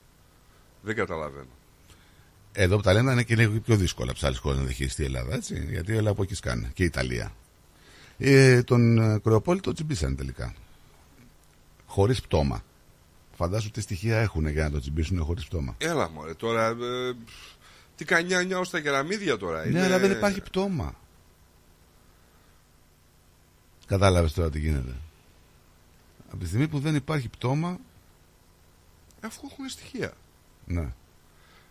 Δεν 0.82 0.96
καταλαβαίνω. 0.96 1.48
Εδώ 2.52 2.76
που 2.76 2.82
τα 2.82 2.94
λένε 2.94 3.12
είναι 3.12 3.24
και 3.24 3.36
λίγο 3.36 3.60
πιο 3.60 3.76
δύσκολα 3.76 4.10
από 4.10 4.20
τις 4.20 4.28
άλλες 4.28 4.40
χώρες 4.40 4.58
να 4.60 4.64
διαχειριστεί 4.64 5.02
η 5.02 5.06
Ελλάδα. 5.06 5.36
Έτσι, 5.36 5.68
γιατί 5.70 5.96
όλα 5.96 6.10
από 6.10 6.24
εκεί 6.24 6.36
σκάνε. 6.36 6.72
Και 6.74 6.84
η 6.84 6.86
Ιταλία. 6.86 7.32
Ε, 8.18 8.64
τον 8.64 8.98
ε, 8.98 9.20
Κρεοπόλη 9.24 9.60
το 9.60 9.74
τσιμπήσανε 9.74 10.16
τελικά. 10.16 10.54
Χωρίς 11.86 12.22
πτώμα. 12.22 12.64
Φαντάσου 13.36 13.72
τι 13.72 13.82
στοιχεία 13.82 14.20
έχουν 14.20 14.48
για 14.48 14.64
να 14.64 14.72
το 14.72 14.80
τσιμπήσουν 14.80 15.24
χωρίς 15.24 15.46
πτώμα. 15.46 15.76
Έλα 15.78 16.10
μωρέ, 16.10 16.34
τώρα. 16.34 16.68
Ε, 16.68 17.16
τι 18.02 18.08
κανιά 18.08 18.44
νιάω 18.44 18.64
στα 18.64 18.82
κεραμίδια 18.82 19.38
τώρα. 19.38 19.66
Ναι, 19.66 19.84
αλλά 19.84 20.00
δεν 20.00 20.12
υπάρχει 20.12 20.42
πτώμα. 20.42 20.96
Κατάλαβες 23.86 24.34
τώρα 24.34 24.50
τι 24.50 24.60
γίνεται. 24.60 24.96
Από 26.30 26.38
τη 26.38 26.48
στιγμή 26.48 26.68
που 26.68 26.80
δεν 26.80 26.96
υπάρχει 26.96 27.28
πτώμα, 27.30 27.80
Αφού 29.22 29.48
έχουν 29.52 29.70
στοιχεία. 29.70 30.14
ναι. 30.66 30.94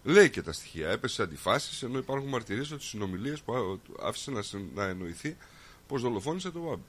Λέει 0.03 0.31
και 0.31 0.43
τα 0.43 0.53
στοιχεία. 0.53 0.89
Έπεσε 0.89 1.15
σε 1.15 1.23
αντιφάσεις 1.23 1.83
ενώ 1.83 1.99
υπάρχουν 1.99 2.29
μαρτυρίες 2.29 2.71
ότι 2.71 2.81
στις 2.81 2.91
συνομιλίες 2.91 3.41
που 3.41 3.55
α- 3.55 4.07
άφησε 4.09 4.31
να, 4.31 4.43
συ- 4.43 4.75
να 4.75 4.85
εννοηθεί 4.85 5.37
πως 5.87 6.03
δολοφόνησε 6.03 6.51
τον 6.51 6.63
Βάμπη. 6.63 6.83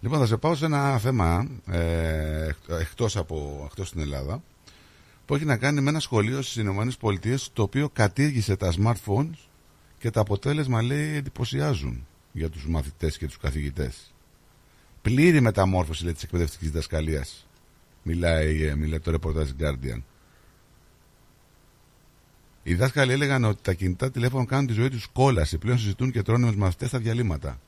Λοιπόν, 0.00 0.18
θα 0.18 0.26
σε 0.26 0.36
πάω 0.36 0.54
σε 0.54 0.64
ένα 0.64 0.98
θέμα 0.98 1.48
ε, 1.66 2.50
εκτός, 2.80 3.16
από, 3.16 3.62
εκτός 3.70 3.88
στην 3.88 4.00
Ελλάδα 4.00 4.42
που 5.30 5.36
έχει 5.36 5.44
να 5.44 5.56
κάνει 5.56 5.80
με 5.80 5.90
ένα 5.90 6.00
σχολείο 6.00 6.42
στις 6.42 6.56
Ηνωμένες 6.56 6.96
Πολιτείες 6.96 7.50
το 7.52 7.62
οποίο 7.62 7.88
κατήργησε 7.88 8.56
τα 8.56 8.72
smartphones 8.78 9.38
και 9.98 10.10
τα 10.10 10.20
αποτέλεσμα 10.20 10.82
λέει 10.82 11.16
εντυπωσιάζουν 11.16 12.06
για 12.32 12.50
τους 12.50 12.66
μαθητές 12.66 13.18
και 13.18 13.26
τους 13.26 13.36
καθηγητές. 13.36 14.14
Πλήρη 15.02 15.40
μεταμόρφωση 15.40 16.04
λέει, 16.04 16.12
της 16.12 16.22
εκπαιδευτικής 16.22 16.68
διδασκαλίας 16.68 17.46
μιλάει, 18.02 18.62
ε, 18.62 18.74
μιλάει 18.74 19.00
το 19.00 19.10
ρεπορτάζ 19.10 19.50
Guardian. 19.60 20.02
Οι 22.62 22.74
δάσκαλοι 22.74 23.12
έλεγαν 23.12 23.44
ότι 23.44 23.62
τα 23.62 23.72
κινητά 23.72 24.10
τηλέφωνα 24.10 24.44
κάνουν 24.44 24.66
τη 24.66 24.72
ζωή 24.72 24.88
τους 24.88 25.06
κόλαση. 25.12 25.58
Πλέον 25.58 25.78
συζητούν 25.78 26.10
και 26.10 26.22
τρώνε 26.22 26.44
με 26.44 26.50
τους 26.50 26.60
μαθητές 26.60 26.88
στα 26.88 26.98
διαλύματα. 26.98 27.60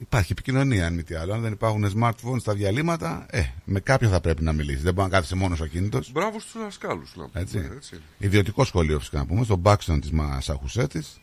Υπάρχει 0.00 0.32
επικοινωνία, 0.32 0.86
αν 0.86 0.94
μη 0.94 1.02
τι 1.02 1.14
άλλο. 1.14 1.32
Αν 1.32 1.40
δεν 1.40 1.52
υπάρχουν 1.52 1.92
smartphones 1.96 2.40
στα 2.40 2.54
διαλύματα, 2.54 3.26
ε, 3.30 3.42
με 3.64 3.80
κάποιον 3.80 4.10
θα 4.10 4.20
πρέπει 4.20 4.42
να 4.42 4.52
μιλήσει. 4.52 4.82
Δεν 4.82 4.94
μπορεί 4.94 5.08
να 5.08 5.14
κάθεσαι 5.14 5.34
μόνος 5.34 5.60
ο 5.60 5.66
κινητό. 5.66 6.00
Μπράβο 6.12 6.40
στους 6.40 6.60
δασκάλους. 6.62 7.16
Να 7.16 7.28
πούμε, 7.28 7.40
Έτσι. 7.42 7.70
έτσι. 7.74 8.00
Ιδιωτικό 8.18 8.64
σχολείο, 8.64 8.98
φυσικά 8.98 9.18
να 9.18 9.26
πούμε, 9.26 9.44
στο 9.44 9.56
Μπάξτον 9.56 10.00
της 10.00 10.10
Μασαχουσέτης. 10.10 11.20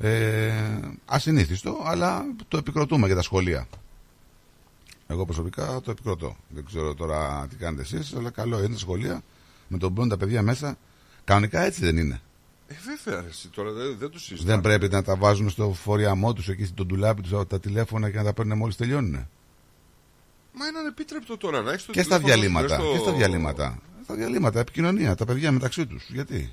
Ε, 0.00 0.52
ασυνήθιστο, 1.04 1.82
αλλά 1.84 2.24
το 2.48 2.56
επικροτούμε 2.56 3.06
για 3.06 3.16
τα 3.16 3.22
σχολεία. 3.22 3.68
Εγώ 5.06 5.24
προσωπικά 5.24 5.80
το 5.80 5.90
επικροτώ. 5.90 6.36
Δεν 6.48 6.64
ξέρω 6.64 6.94
τώρα 6.94 7.46
τι 7.50 7.56
κάνετε 7.56 7.82
εσείς, 7.82 8.14
αλλά 8.14 8.30
καλό 8.30 8.58
είναι 8.58 8.72
τα 8.72 8.78
σχολεία 8.78 9.22
με 9.68 9.78
τον 9.78 9.92
μπουν 9.92 10.08
τα 10.08 10.16
παιδιά 10.16 10.42
μέσα. 10.42 10.78
Κανονικά 11.24 11.60
έτσι 11.60 11.80
δεν 11.84 11.96
είναι. 11.96 12.20
Ε, 12.70 12.74
βέβαια, 12.84 13.20
ρε, 13.22 13.28
εσύ, 13.28 13.48
τώρα 13.48 13.70
δεν, 13.72 13.96
δεν 13.98 14.10
το 14.10 14.18
συζητάμε. 14.18 14.50
Δεν 14.52 14.60
πρέπει 14.60 14.88
να 14.88 15.02
τα 15.02 15.16
βάζουν 15.16 15.50
στο 15.50 15.72
φοριαμό 15.72 16.32
τους 16.32 16.48
εκεί 16.48 16.64
στον 16.64 16.88
τουλάπι 16.88 17.22
τους 17.22 17.46
τα 17.46 17.60
τηλέφωνα 17.60 18.10
και 18.10 18.16
να 18.16 18.24
τα 18.24 18.32
παίρνουν 18.32 18.58
μόλις 18.58 18.76
τελειώνουν. 18.76 19.28
Μα 20.52 20.66
είναι 20.66 20.78
ανεπίτρεπτο 20.78 21.36
τώρα 21.36 21.62
να 21.62 21.70
έχεις 21.72 21.84
το 21.86 21.92
Και 21.92 22.02
στα 22.02 22.18
τηλέφωνο 22.20 22.34
σου 22.34 22.40
διαλύματα. 22.40 22.76
μέσα 22.78 22.88
στο- 22.90 22.92
Και 22.92 23.08
στα 23.10 23.12
διαλύματα. 23.18 23.78
Στα 24.04 24.14
διαλύματα, 24.14 24.60
επικοινωνία, 24.60 25.14
τα 25.14 25.24
παιδιά 25.24 25.52
μεταξύ 25.52 25.86
τους. 25.86 26.08
Γιατί; 26.10 26.52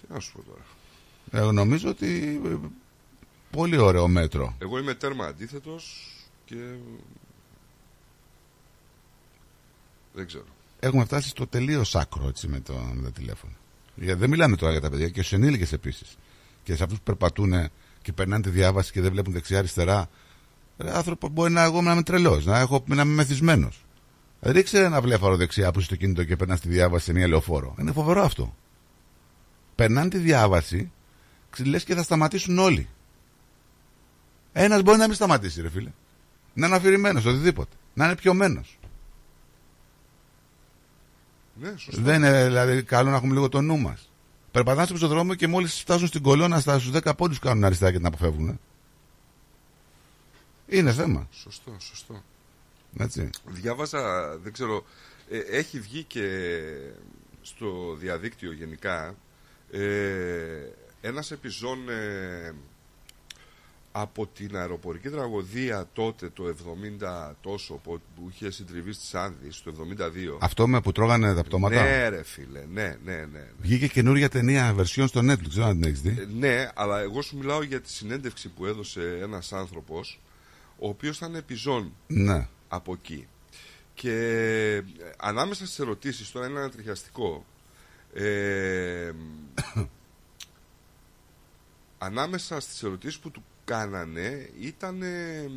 Τι 0.00 0.12
να 0.12 0.20
σου 0.20 0.32
πω 0.32 0.42
τώρα. 0.42 0.64
Ε, 1.48 1.52
νομίζω 1.52 1.88
ότι 1.88 2.40
ε, 2.46 2.56
πολύ 3.50 3.76
ωραίο 3.76 4.08
μέτρο. 4.08 4.54
Εγώ 4.58 4.78
είμαι 4.78 4.94
τέρμα 4.94 5.26
αντίθετος 5.26 6.10
και. 6.44 6.56
Δεν 10.14 10.26
ξέρω. 10.26 10.44
Έχουμε 10.80 11.04
φτάσει 11.04 11.28
στο 11.28 11.46
τελείως 11.46 11.94
άκρο 11.96 12.28
έτσι, 12.28 12.48
με, 12.48 12.60
το, 12.60 12.72
με 12.94 13.02
τα 13.02 13.10
τηλέφωνα. 13.10 13.52
Γιατί 13.96 14.20
δεν 14.20 14.30
μιλάμε 14.30 14.56
τώρα 14.56 14.72
για 14.72 14.80
τα 14.80 14.90
παιδιά 14.90 15.08
και 15.08 15.22
στου 15.22 15.34
ενήλικες 15.34 15.72
επίσης. 15.72 16.16
Και 16.62 16.76
σε 16.76 16.82
αυτούς 16.82 16.98
που 16.98 17.04
περπατούν 17.04 17.70
και 18.02 18.12
περνάνε 18.12 18.42
τη 18.42 18.50
διάβαση 18.50 18.92
και 18.92 19.00
δεν 19.00 19.12
βλέπουν 19.12 19.32
δεξιά-αριστερά. 19.32 20.08
Ρε, 20.78 20.96
άνθρωπο 20.96 21.28
μπορεί 21.28 21.52
να 21.52 21.62
εγώ 21.62 21.82
να 21.82 21.92
είμαι 21.92 22.02
τρελός, 22.02 22.44
να, 22.44 22.58
έχω, 22.58 22.84
να 22.86 23.02
είμαι 23.02 23.14
μεθυσμένος. 23.14 23.84
Ρίξε 24.40 24.84
ένα 24.84 25.00
βλέφαρο 25.00 25.36
δεξιά 25.36 25.72
που 25.72 25.78
είσαι 25.78 25.86
στο 25.86 25.96
κινητό 25.96 26.24
και 26.24 26.36
περνάς 26.36 26.60
τη 26.60 26.68
διάβαση 26.68 27.04
σε 27.04 27.12
μια 27.12 27.28
λεωφόρο. 27.28 27.74
Είναι 27.80 27.92
φοβερό 27.92 28.22
αυτό. 28.22 28.54
Περνάνε 29.74 30.08
τη 30.08 30.18
διάβαση, 30.18 30.92
λες 31.64 31.84
και 31.84 31.94
θα 31.94 32.02
σταματήσουν 32.02 32.58
όλοι. 32.58 32.88
Ένας 34.52 34.82
μπορεί 34.82 34.98
να 34.98 35.06
μην 35.06 35.14
σταματήσει, 35.14 35.60
ρε 35.62 35.70
φίλε. 35.70 35.90
Να 36.54 36.66
είναι 36.66 36.76
αφηρημένος, 36.76 37.24
οτιδήποτε. 37.24 37.76
Να 37.94 38.04
είναι 38.04 38.16
πιωμένος. 38.16 38.78
Ναι, 41.60 41.72
σωστό. 41.76 42.00
Δεν 42.02 42.14
είναι 42.14 42.44
δηλαδή 42.44 42.82
καλό 42.82 43.10
να 43.10 43.16
έχουμε 43.16 43.32
λίγο 43.32 43.48
το 43.48 43.60
νου 43.60 43.78
μας. 43.78 44.10
Περπατάνε 44.50 44.84
στο 44.84 44.94
πεζοδρόμιο 44.94 45.34
και 45.34 45.46
μόλις 45.46 45.80
φτάσουν 45.80 46.06
στην 46.06 46.22
κολόνα 46.22 46.60
στα 46.60 46.78
στους 46.78 46.92
10 47.04 47.12
πόντους 47.16 47.38
κάνουν 47.38 47.64
αριστερά 47.64 47.90
και 47.90 47.96
την 47.96 48.06
αποφεύγουν. 48.06 48.48
ε. 48.48 48.58
Είναι 50.66 50.92
θέμα. 50.92 51.28
Σωστό, 51.30 51.76
σωστό. 51.78 52.22
Έτσι. 52.98 53.30
Διάβαζα, 53.44 54.36
δεν 54.42 54.52
ξέρω, 54.52 54.84
ε, 55.30 55.38
έχει 55.38 55.80
βγει 55.80 56.02
και 56.02 56.28
στο 57.42 57.94
διαδίκτυο 57.98 58.52
γενικά 58.52 59.14
ε, 59.70 59.80
ένας 61.00 61.30
επιζών 61.30 61.88
ε, 61.88 62.54
από 63.98 64.26
την 64.26 64.56
αεροπορική 64.56 65.08
τραγωδία 65.08 65.88
τότε 65.92 66.30
το 66.30 66.54
70 67.30 67.32
τόσο 67.40 67.74
που 67.74 68.00
που 68.14 68.28
είχε 68.30 68.50
συντριβεί 68.50 68.92
στις 68.92 69.14
Άνδης 69.14 69.62
το 69.62 69.72
72 69.98 70.38
Αυτό 70.40 70.68
με 70.68 70.80
που 70.80 70.92
τρώγανε 70.92 71.34
τα 71.34 71.42
πτώματα; 71.42 71.82
Ναι 71.82 72.08
ρε 72.08 72.22
φίλε, 72.22 72.64
ναι, 72.72 72.96
ναι, 73.04 73.24
ναι. 73.32 73.48
Βγήκε 73.58 73.86
καινούργια 73.86 74.28
ταινία 74.28 74.74
version 74.78 75.04
στο 75.06 75.20
Netflix, 75.20 75.24
δεν 75.24 75.48
ξέρω 75.48 75.66
αν 75.66 75.80
την 75.80 75.88
έχεις 75.88 76.00
δει. 76.00 76.16
Ε, 76.18 76.26
ναι, 76.38 76.68
αλλά 76.74 77.00
εγώ 77.00 77.22
σου 77.22 77.36
μιλάω 77.36 77.62
για 77.62 77.80
τη 77.80 77.90
συνέντευξη 77.90 78.48
που 78.48 78.66
έδωσε 78.66 79.18
ένας 79.22 79.52
άνθρωπος 79.52 80.20
ο 80.78 80.88
οποίος 80.88 81.16
ήταν 81.16 81.34
επιζών 81.34 81.92
Ναι. 82.06 82.48
από 82.68 82.92
εκεί. 82.92 83.26
Και 83.94 84.12
ε, 84.74 84.82
ανάμεσα 85.16 85.66
στις 85.66 85.78
ερωτήσεις, 85.78 86.30
τώρα 86.30 86.46
είναι 86.46 86.58
ένα 86.58 86.70
τριχιαστικό, 86.70 87.44
ε, 88.14 89.10
ανάμεσα 91.98 92.60
στις 92.60 92.82
ερωτήσεις 92.82 93.18
που 93.18 93.30
του 93.30 93.42
κάνανε 93.66 94.50
ήταν, 94.60 95.02
ε, 95.02 95.50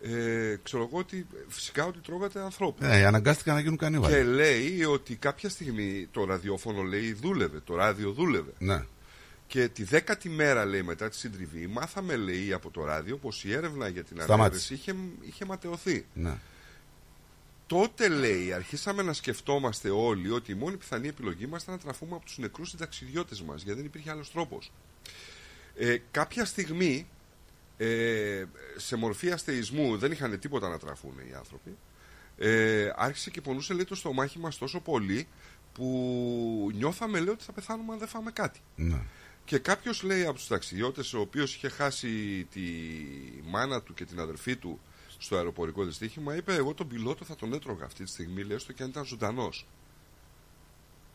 ε, 0.00 0.56
ξέρω 0.62 0.82
εγώ, 0.82 0.98
ότι 0.98 1.26
φυσικά 1.48 1.84
ότι 1.84 1.98
τρώγατε 1.98 2.40
ανθρώπους. 2.40 2.86
Ναι, 2.86 3.04
αναγκάστηκαν 3.04 3.54
να 3.54 3.60
γίνουν 3.60 3.76
κανίβαλοι. 3.76 4.14
Και 4.14 4.22
λέει 4.22 4.84
ότι 4.84 5.16
κάποια 5.16 5.48
στιγμή 5.48 6.08
το 6.10 6.24
ραδιόφωνο 6.24 6.82
λέει 6.82 7.12
δούλευε, 7.12 7.60
το 7.64 7.74
ράδιο 7.74 8.12
δούλευε. 8.12 8.52
Ναι. 8.58 8.84
Και 9.46 9.68
τη 9.68 9.84
δέκατη 9.84 10.28
μέρα, 10.28 10.64
λέει, 10.64 10.82
μετά 10.82 11.08
τη 11.08 11.16
συντριβή, 11.16 11.66
μάθαμε, 11.66 12.16
λέει, 12.16 12.52
από 12.52 12.70
το 12.70 12.84
ράδιο 12.84 13.16
πως 13.16 13.44
η 13.44 13.52
έρευνα 13.52 13.88
για 13.88 14.04
την 14.04 14.16
Σταμάτησε. 14.20 14.42
ανέρεση 14.42 14.74
είχε, 14.74 14.94
είχε 15.20 15.44
ματαιωθεί. 15.44 16.06
Ναι. 16.14 16.38
Τότε, 17.66 18.08
λέει, 18.08 18.52
αρχίσαμε 18.52 19.02
να 19.02 19.12
σκεφτόμαστε 19.12 19.90
όλοι 19.90 20.30
ότι 20.30 20.52
η 20.52 20.54
μόνη 20.54 20.76
πιθανή 20.76 21.08
επιλογή 21.08 21.46
μας 21.46 21.62
ήταν 21.62 21.74
να 21.74 21.80
τραφούμε 21.80 22.14
από 22.14 22.24
τους 22.24 22.38
νεκρούς 22.38 22.68
συνταξιδιώτες 22.68 23.42
μας, 23.42 23.62
γιατί 23.62 23.78
δεν 23.78 23.86
υπήρχε 23.88 24.10
άλλος 24.10 24.32
τρόπος. 24.32 24.72
Ε, 25.76 25.96
κάποια 26.10 26.44
στιγμή, 26.44 27.06
ε, 27.80 28.44
σε 28.76 28.96
μορφή 28.96 29.30
αστεϊσμού, 29.30 29.96
δεν 29.96 30.12
είχαν 30.12 30.38
τίποτα 30.38 30.68
να 30.68 30.78
τραφούν 30.78 31.14
οι 31.30 31.34
άνθρωποι, 31.34 31.76
ε, 32.38 32.90
άρχισε 32.96 33.30
και 33.30 33.40
πονούσε, 33.40 33.74
λέει, 33.74 33.84
το 33.84 33.94
στομάχι 33.94 34.38
μας 34.38 34.58
τόσο 34.58 34.80
πολύ, 34.80 35.26
που 35.72 36.70
νιώθαμε, 36.74 37.18
λέει, 37.18 37.28
ότι 37.28 37.44
θα 37.44 37.52
πεθάνουμε 37.52 37.92
αν 37.92 37.98
δεν 37.98 38.08
φάμε 38.08 38.30
κάτι. 38.30 38.60
Ναι. 38.76 39.02
Και 39.44 39.58
κάποιος 39.58 40.02
λέει 40.02 40.24
από 40.24 40.34
τους 40.34 40.46
ταξιδιώτε, 40.46 41.02
ο 41.16 41.20
οποίος 41.20 41.54
είχε 41.54 41.68
χάσει 41.68 42.44
τη 42.50 42.60
μάνα 43.44 43.82
του 43.82 43.94
και 43.94 44.04
την 44.04 44.20
αδερφή 44.20 44.56
του 44.56 44.80
στο 45.18 45.36
αεροπορικό 45.36 45.84
δυστύχημα, 45.84 46.36
είπε: 46.36 46.54
Εγώ 46.54 46.74
τον 46.74 46.88
πιλότο 46.88 47.24
θα 47.24 47.36
τον 47.36 47.52
έτρωγα 47.52 47.84
αυτή 47.84 48.04
τη 48.04 48.10
στιγμή, 48.10 48.42
λέει, 48.42 48.56
έστω 48.56 48.72
και 48.72 48.82
αν 48.82 48.88
ήταν 48.88 49.04
ζωντανός. 49.04 49.66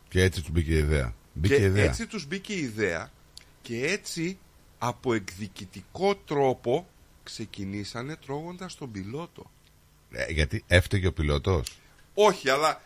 Και 0.07 0.23
έτσι 0.23 0.43
του 0.43 0.51
μπήκε 0.51 0.73
η 0.73 0.77
ιδέα. 0.77 1.15
Μπήκε 1.33 1.55
Και 1.55 1.61
η 1.61 1.65
ιδέα. 1.65 1.83
έτσι 1.83 2.07
τους 2.07 2.27
μπήκε 2.27 2.53
η 2.53 2.59
ιδέα 2.59 3.11
και 3.61 3.85
έτσι 3.85 4.37
από 4.77 5.13
εκδικητικό 5.13 6.15
τρόπο 6.15 6.87
ξεκινήσανε 7.23 8.15
τρώγοντας 8.25 8.75
τον 8.75 8.91
πιλότο. 8.91 9.51
Ε, 10.11 10.31
γιατί 10.31 10.63
έφταιγε 10.67 11.07
ο 11.07 11.13
πιλότος. 11.13 11.77
Όχι, 12.13 12.49
αλλά 12.49 12.81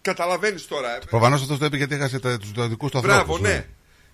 καταλαβαίνεις 0.00 0.66
τώρα. 0.66 0.96
ε, 0.96 0.98
Προφανώς 1.10 1.42
αυτός 1.42 1.58
το 1.58 1.64
είπε 1.64 1.76
γιατί 1.76 1.94
έχασε 1.94 2.18
τους 2.18 2.68
δικού 2.68 2.88
του 2.88 2.98
ανθρώπους. 2.98 3.24
Μπράβο, 3.26 3.38
ναι. 3.38 3.66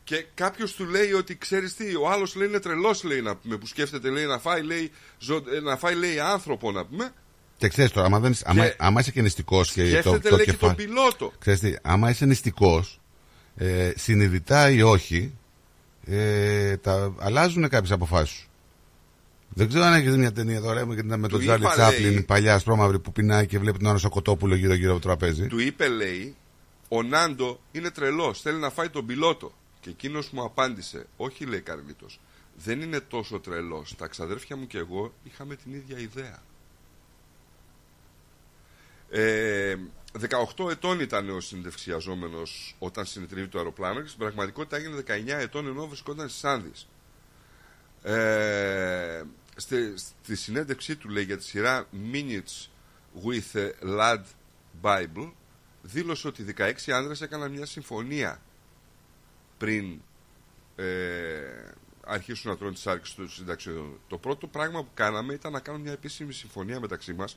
Και 0.05 0.27
κάποιος 0.35 0.73
του 0.73 0.85
λέει 0.85 1.13
ότι 1.13 1.37
ξέρεις 1.37 1.75
τι, 1.77 1.95
ο 1.97 2.09
άλλος 2.11 2.35
λέει 2.35 2.49
είναι 2.49 2.59
τρελός, 2.61 3.03
λέει 3.05 3.21
να 3.21 3.37
πούμε, 3.37 3.57
που 3.57 3.67
σκέφτεται 3.67 4.11
λέει, 4.11 4.25
να 4.25 4.39
φάει, 4.39 4.63
λέει, 4.63 4.91
ζω, 5.19 5.37
ε, 5.57 5.61
να 5.61 5.77
φάει 5.77 5.95
λέει, 5.95 6.19
άνθρωπο 6.19 6.73
να 6.73 6.85
πούμε. 6.87 7.13
Και 7.57 7.69
ξέρεις 7.69 7.91
τώρα, 7.93 8.07
άμα, 8.07 8.19
δεν, 8.21 8.31
είσαι- 8.31 8.45
άμα, 8.47 8.67
Και 8.69 8.75
άμα 8.79 9.01
είσαι 9.01 9.11
και 9.11 9.23
νηστικός 9.23 9.73
και 9.73 9.83
το, 9.83 9.89
Σκέφτεται 9.89 10.29
το 10.29 10.37
λέει 10.37 10.45
και 10.45 10.51
κεφάλι. 10.51 10.75
τον 10.75 10.85
πιλότο. 10.87 11.33
Ξέρεις 11.39 11.61
τι, 11.61 11.75
άμα 11.83 12.11
είσαι 12.11 12.25
νηστικός, 12.27 13.01
ε, 13.57 13.93
συνειδητά 13.97 14.71
ή 14.71 14.83
όχι, 14.83 15.35
ε, 16.11 16.77
τα, 16.77 17.15
αλλάζουν 17.19 17.69
κάποιες 17.69 17.91
αποφάσεις 17.91 18.37
σου. 18.37 18.49
Δεν 19.55 19.69
ξέρω 19.69 19.85
αν 19.85 19.93
έχεις 19.95 20.13
δει 20.13 20.19
μια 20.19 20.33
ταινία 20.33 20.61
τώρα 20.61 20.87
με, 20.87 21.03
με 21.03 21.29
τον 21.29 21.29
Του 21.29 21.39
Τζάρλι 21.39 21.65
είπα, 21.65 21.75
Τσάπλιν, 21.75 22.11
λέει- 22.11 22.23
παλιά 22.23 22.55
ασπρόμαυρη 22.55 22.99
που 22.99 23.13
πεινάει 23.13 23.47
και 23.47 23.59
βλέπει 23.59 23.79
τον 23.79 23.89
άλλο 23.89 24.09
Κοτόπουλο 24.11 24.55
γύρω-γύρω 24.55 24.91
από 24.93 25.01
το 25.01 25.07
τραπέζι. 25.07 25.47
Του 25.47 25.59
είπε, 25.59 25.89
λέει, 25.89 26.37
ο 26.89 27.03
Νάντο 27.03 27.61
είναι 27.73 27.91
τρελός, 27.91 28.41
θέλει 28.41 28.59
να 28.59 28.71
φάει 28.71 28.89
τον 28.89 29.07
πιλότο. 29.07 29.53
Και 29.81 29.91
εκείνος 29.91 30.31
μου 30.31 30.45
απάντησε, 30.45 31.07
Όχι, 31.17 31.45
λέει 31.45 31.61
Καρλίτο, 31.61 32.07
δεν 32.65 32.81
είναι 32.81 33.01
τόσο 33.01 33.41
τρελός. 33.41 33.95
Τα 33.99 34.07
ξαδέρφια 34.07 34.57
μου 34.57 34.67
και 34.67 34.79
εγώ 34.79 35.13
είχαμε 35.25 35.55
την 35.57 35.73
ίδια 35.75 35.99
ιδέα. 35.99 36.43
Ε, 39.11 39.77
18 40.57 40.71
ετών 40.71 41.01
ήταν 41.01 41.31
ο 41.31 41.41
συνεντευξιαζόμενος 41.41 42.77
όταν 42.79 43.05
συνετρίβει 43.07 43.49
το 43.49 43.59
αεροπλάνο 43.59 44.01
και 44.01 44.07
στην 44.07 44.19
πραγματικότητα 44.19 44.77
έγινε 44.77 45.03
19 45.07 45.29
ετών 45.29 45.67
ενώ 45.67 45.87
βρισκόταν 45.87 46.29
στις 46.29 46.45
Άνδη. 46.45 46.73
Ε, 48.03 49.23
στη, 49.57 49.95
στη 49.97 50.37
συνέντευξή 50.37 50.97
του 50.97 51.09
λέει 51.09 51.25
για 51.25 51.37
τη 51.37 51.45
σειρά 51.45 51.87
Minutes 52.13 52.69
with 53.25 53.57
a 53.57 53.71
Lad 53.99 54.23
Bible 54.83 55.33
δήλωσε 55.83 56.29
ότι 56.29 56.55
16 56.59 56.73
άνδρες 56.93 57.21
έκαναν 57.21 57.51
μια 57.51 57.67
συμφωνία 57.67 58.41
πριν 59.59 60.01
ε, 60.77 60.85
αρχίσουν 62.05 62.51
να 62.51 62.57
τρώνε 62.57 62.73
τις 62.73 62.87
άρκες 62.87 63.15
του 63.15 63.29
συνταξιοδών. 63.29 64.01
Το 64.09 64.19
πρώτο 64.19 64.47
πράγμα 64.47 64.81
που 64.83 64.91
κάναμε 64.95 65.35
ήταν 65.35 65.53
να 65.53 65.61
κάνουμε 65.61 65.85
μια 65.85 65.93
επίσημη 65.93 66.33
συμφωνία 66.33 66.81
μεταξύ 66.81 67.13
μας 67.13 67.37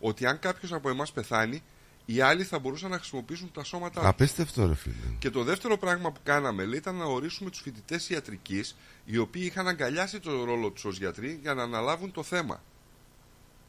ότι 0.00 0.26
αν 0.26 0.38
κάποιος 0.38 0.72
από 0.72 0.88
εμάς 0.88 1.12
πεθάνει 1.12 1.62
οι 2.06 2.20
άλλοι 2.20 2.44
θα 2.44 2.58
μπορούσαν 2.58 2.90
να 2.90 2.96
χρησιμοποιήσουν 2.96 3.50
τα 3.52 3.64
σώματά 3.64 4.00
τους. 4.00 4.08
Απίστευτο, 4.08 4.66
ρε 4.66 4.74
φίλε. 4.74 4.94
Και 5.18 5.30
το 5.30 5.42
δεύτερο 5.42 5.78
πράγμα 5.78 6.12
που 6.12 6.20
κάναμε 6.22 6.64
λέει, 6.64 6.78
ήταν 6.78 6.94
να 6.96 7.04
ορίσουμε 7.04 7.50
τους 7.50 7.60
φοιτητές 7.60 8.08
ιατρικής, 8.08 8.76
οι 9.04 9.18
οποίοι 9.18 9.42
είχαν 9.44 9.68
αγκαλιάσει 9.68 10.20
το 10.20 10.44
ρόλο 10.44 10.70
τους 10.70 10.84
ως 10.84 10.98
γιατροί 10.98 11.38
για 11.42 11.54
να 11.54 11.62
αναλάβουν 11.62 12.12
το 12.12 12.22
θέμα. 12.22 12.62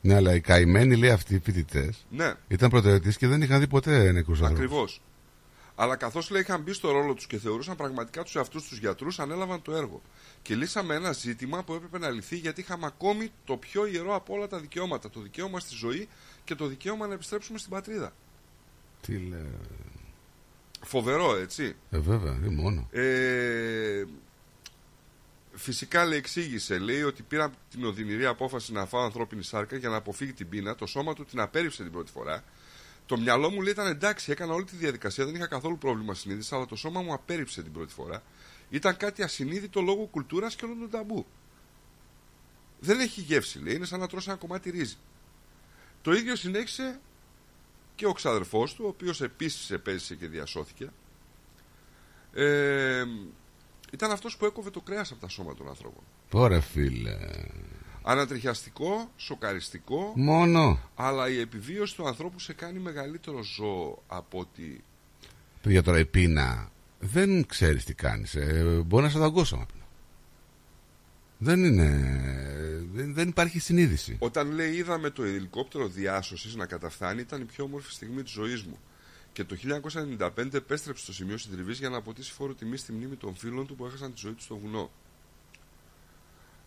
Ναι, 0.01 0.15
αλλά 0.15 0.33
οι 0.35 0.41
καημένοι, 0.41 0.95
λέει 0.95 1.09
αυτοί 1.09 1.35
οι 1.35 1.39
φοιτητές, 1.39 2.05
Ναι. 2.09 2.33
ήταν 2.47 2.69
προτεραιωτέ 2.69 3.11
και 3.17 3.27
δεν 3.27 3.41
είχαν 3.41 3.59
δει 3.59 3.67
ποτέ 3.67 4.11
νεκρούς 4.11 4.41
άνθρωπου. 4.41 4.63
Ακριβώς. 4.63 5.01
Αλλά 5.79 5.95
καθώς 5.95 6.29
λέει 6.29 6.41
είχαν 6.41 6.61
μπει 6.61 6.73
στο 6.73 6.91
ρόλο 6.91 7.13
τους 7.13 7.27
και 7.27 7.37
θεωρούσαν 7.37 7.75
πραγματικά 7.75 8.23
τους 8.23 8.35
εαυτούς 8.35 8.67
τους 8.67 8.77
γιατρούς, 8.77 9.19
ανέλαβαν 9.19 9.61
το 9.61 9.75
έργο. 9.75 10.01
Και 10.41 10.55
λύσαμε 10.55 10.95
ένα 10.95 11.11
ζήτημα 11.11 11.63
που 11.63 11.73
έπρεπε 11.73 11.97
να 11.97 12.09
λυθεί 12.09 12.35
γιατί 12.37 12.61
είχαμε 12.61 12.85
ακόμη 12.85 13.29
το 13.45 13.57
πιο 13.57 13.85
ιερό 13.85 14.15
από 14.15 14.33
όλα 14.33 14.47
τα 14.47 14.59
δικαιώματα. 14.59 15.09
Το 15.09 15.19
δικαίωμα 15.19 15.59
στη 15.59 15.75
ζωή 15.75 16.07
και 16.43 16.55
το 16.55 16.65
δικαίωμα 16.65 17.07
να 17.07 17.13
επιστρέψουμε 17.13 17.57
στην 17.57 17.71
πατρίδα. 17.71 18.13
Τι 19.01 19.17
λέει. 19.17 19.51
Φοβερό, 20.81 21.35
έτσι. 21.35 21.75
Ε, 21.89 21.97
βέβαια, 21.97 22.33
δεν 22.33 22.53
μόνο. 22.53 22.87
Ε, 22.91 24.03
φυσικά 25.53 26.05
λέει, 26.05 26.17
εξήγησε, 26.17 26.77
λέει 26.77 27.01
ότι 27.01 27.23
πήρα 27.23 27.51
την 27.69 27.85
οδυνηρή 27.85 28.25
απόφαση 28.25 28.71
να 28.71 28.85
φάω 28.85 29.03
ανθρώπινη 29.03 29.43
σάρκα 29.43 29.77
για 29.77 29.89
να 29.89 29.95
αποφύγει 29.95 30.33
την 30.33 30.49
πείνα. 30.49 30.75
Το 30.75 30.85
σώμα 30.85 31.13
του 31.13 31.25
την 31.25 31.39
απέρριψε 31.39 31.83
την 31.83 31.91
πρώτη 31.91 32.11
φορά. 32.11 32.43
Το 33.05 33.17
μυαλό 33.17 33.49
μου 33.49 33.61
λέει 33.61 33.71
ήταν 33.71 33.87
εντάξει, 33.87 34.31
έκανα 34.31 34.53
όλη 34.53 34.63
τη 34.63 34.75
διαδικασία, 34.75 35.25
δεν 35.25 35.35
είχα 35.35 35.47
καθόλου 35.47 35.77
πρόβλημα 35.77 36.13
συνείδηση, 36.13 36.55
αλλά 36.55 36.65
το 36.65 36.75
σώμα 36.75 37.01
μου 37.01 37.13
απέρριψε 37.13 37.63
την 37.63 37.71
πρώτη 37.71 37.93
φορά. 37.93 38.23
Ήταν 38.69 38.97
κάτι 38.97 39.23
ασυνείδητο 39.23 39.81
λόγω 39.81 40.05
κουλτούρας 40.05 40.55
και 40.55 40.65
όλων 40.65 40.79
των 40.79 40.89
ταμπού. 40.89 41.25
Δεν 42.79 42.99
έχει 42.99 43.21
γεύση, 43.21 43.59
λέει, 43.59 43.75
είναι 43.75 43.85
σαν 43.85 43.99
να 43.99 44.07
τρώσει 44.07 44.29
ένα 44.29 44.37
κομμάτι 44.37 44.69
ρύζι. 44.69 44.95
Το 46.01 46.13
ίδιο 46.13 46.35
συνέχισε 46.35 46.99
και 47.97 48.05
ο 48.05 48.11
ξαδερφός 48.11 48.73
του, 48.73 48.83
ο 48.85 48.87
οποίος 48.87 49.21
επίσης 49.21 49.71
επέζησε 49.71 50.15
και 50.15 50.27
διασώθηκε. 50.27 50.89
Ε, 52.33 53.03
Ήταν 53.93 54.11
αυτός 54.11 54.37
που 54.37 54.45
έκοβε 54.45 54.69
το 54.69 54.81
κρέας 54.81 55.11
από 55.11 55.21
τα 55.21 55.27
σώματα 55.27 55.57
των 55.57 55.67
ανθρώπων. 55.67 56.03
Πόρε 56.29 56.59
φίλε. 56.59 57.17
Ανατριχιαστικό, 58.03 59.11
σοκαριστικό. 59.17 60.11
Μόνο. 60.15 60.79
Αλλά 60.95 61.29
η 61.29 61.39
επιβίωση 61.39 61.95
του 61.95 62.07
ανθρώπου 62.07 62.39
σε 62.39 62.53
κάνει 62.53 62.79
μεγαλύτερο 62.79 63.43
ζώο 63.43 64.03
από 64.07 64.39
ότι. 64.39 64.83
Παιδιά 65.61 65.83
τώρα 65.83 65.99
η 65.99 66.05
πείνα 66.05 66.71
δεν 66.99 67.45
ξέρεις 67.45 67.83
τι 67.83 67.93
κάνεις. 67.93 68.35
Ε, 68.35 68.81
μπορεί 68.85 69.03
να 69.03 69.09
σε 69.09 69.19
δαγκώσω. 69.19 69.65
Δεν 71.37 71.63
είναι. 71.63 72.21
Δεν, 72.93 73.13
δεν 73.13 73.27
υπάρχει 73.27 73.59
συνείδηση. 73.59 74.15
Όταν 74.19 74.51
λέει 74.51 74.71
είδαμε 74.73 75.09
το 75.09 75.23
ελικόπτερο 75.23 75.87
διάσωσης 75.87 76.55
να 76.55 76.65
καταφθάνει 76.65 77.21
ήταν 77.21 77.41
η 77.41 77.45
πιο 77.45 77.63
όμορφη 77.63 77.91
στιγμή 77.91 78.23
της 78.23 78.31
ζωής 78.31 78.63
μου. 78.63 78.77
Και 79.33 79.43
το 79.43 79.55
1995 80.19 80.53
επέστρεψε 80.53 81.03
στο 81.03 81.13
σημείο 81.13 81.37
συντριβής 81.37 81.79
για 81.79 81.89
να 81.89 81.97
αποτίσει 81.97 82.31
φόρο 82.31 82.53
τιμή 82.53 82.77
στη 82.77 82.91
μνήμη 82.91 83.15
των 83.15 83.35
φίλων 83.35 83.67
του 83.67 83.75
που 83.75 83.85
έχασαν 83.85 84.13
τη 84.13 84.19
ζωή 84.19 84.31
τους 84.33 84.43
στο 84.43 84.57
βουνό. 84.57 84.91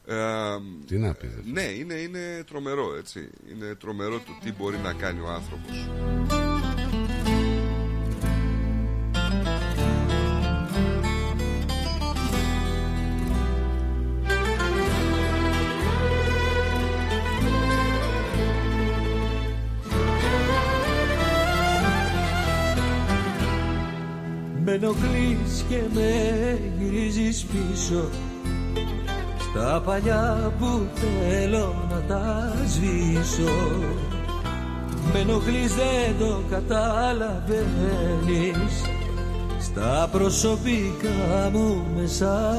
Ε, 0.06 0.56
Τι 0.86 0.98
να 0.98 1.14
πεις. 1.14 1.30
δε. 1.34 1.50
ναι, 1.50 1.62
είναι, 1.62 1.94
είναι 1.94 2.44
τρομερό 2.46 2.94
έτσι. 2.96 3.30
Είναι 3.50 3.74
τρομερό 3.74 4.18
το 4.18 4.38
τι 4.42 4.52
μπορεί 4.52 4.76
να 4.76 4.92
κάνει 4.92 5.20
ο 5.20 5.28
άνθρωπος. 5.28 5.88
Ενοχλείς 24.82 25.64
και 25.68 25.80
με 25.94 26.10
γυρίζεις 26.78 27.44
πίσω 27.44 28.08
Στα 29.50 29.82
παλιά 29.84 30.52
που 30.58 30.86
θέλω 30.94 31.86
να 31.90 32.00
τα 32.00 32.54
σβήσω 32.66 33.80
Με 35.12 35.18
ενοχλείς 35.18 35.74
δεν 35.74 36.18
το 36.18 36.42
καταλαβαίνεις 36.50 38.84
Στα 39.60 40.08
προσωπικά 40.12 41.50
μου 41.52 41.86
μέσα 41.96 42.54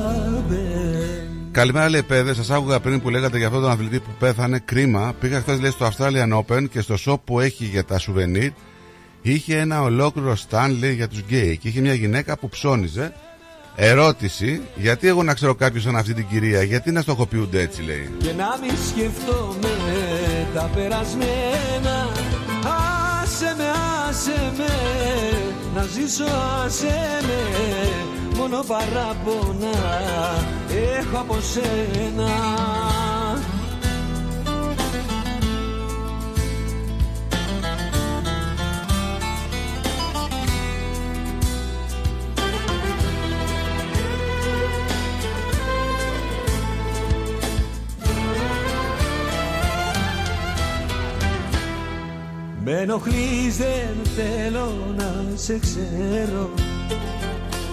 μπαίνεις 0.47 1.29
Καλημέρα 1.51 1.89
λέει 1.89 2.03
παιδε, 2.03 2.33
σας 2.33 2.49
άκουγα 2.49 2.79
πριν 2.79 3.01
που 3.01 3.09
λέγατε 3.09 3.37
για 3.37 3.47
αυτόν 3.47 3.61
τον 3.61 3.71
αθλητή 3.71 3.99
που 3.99 4.09
πέθανε. 4.19 4.59
Κρίμα. 4.65 5.13
Πήγα 5.19 5.39
χθες 5.39 5.59
λέει 5.59 5.71
στο 5.71 5.89
Australian 5.89 6.37
Open 6.37 6.69
και 6.69 6.81
στο 6.81 6.95
shop 7.05 7.19
που 7.23 7.39
έχει 7.39 7.65
για 7.65 7.85
τα 7.85 7.99
σουβενίρ 7.99 8.51
είχε 9.21 9.57
ένα 9.59 9.81
ολόκληρο 9.81 10.37
stand 10.49 10.75
λέει 10.79 10.93
για 10.93 11.07
τους 11.07 11.19
γκέι 11.19 11.57
και 11.57 11.67
είχε 11.67 11.81
μια 11.81 11.93
γυναίκα 11.93 12.37
που 12.37 12.49
ψώνιζε. 12.49 13.13
Ερώτηση, 13.75 14.61
γιατί 14.75 15.07
εγώ 15.07 15.23
να 15.23 15.33
ξέρω 15.33 15.55
κάποιον 15.55 15.81
σαν 15.83 15.95
αυτή 15.95 16.13
την 16.13 16.27
κυρία, 16.27 16.63
γιατί 16.63 16.91
να 16.91 17.01
στοχοποιούνται 17.01 17.61
έτσι 17.61 17.81
λέει. 17.81 18.11
Και 18.17 18.33
να 18.33 18.57
μην 18.61 18.73
σκεφτόμαι 18.89 19.69
τα 20.53 20.69
περασμένα 20.75 22.09
Άσε 23.21 23.55
με, 23.57 23.63
άσε 24.09 24.51
με, 24.57 24.67
να 25.75 25.83
ζήσω 25.83 26.23
άσε 26.65 27.19
με 27.21 27.89
Μόνο 28.37 28.63
παράπονα 28.67 29.77
έχω 30.99 31.17
από 31.17 31.37
σένα 31.41 32.29
Με 52.71 52.77
ενοχλείς 52.77 53.57
δεν 53.57 53.95
θέλω 54.15 54.73
να 54.97 55.23
σε 55.35 55.59
ξέρω. 55.59 56.49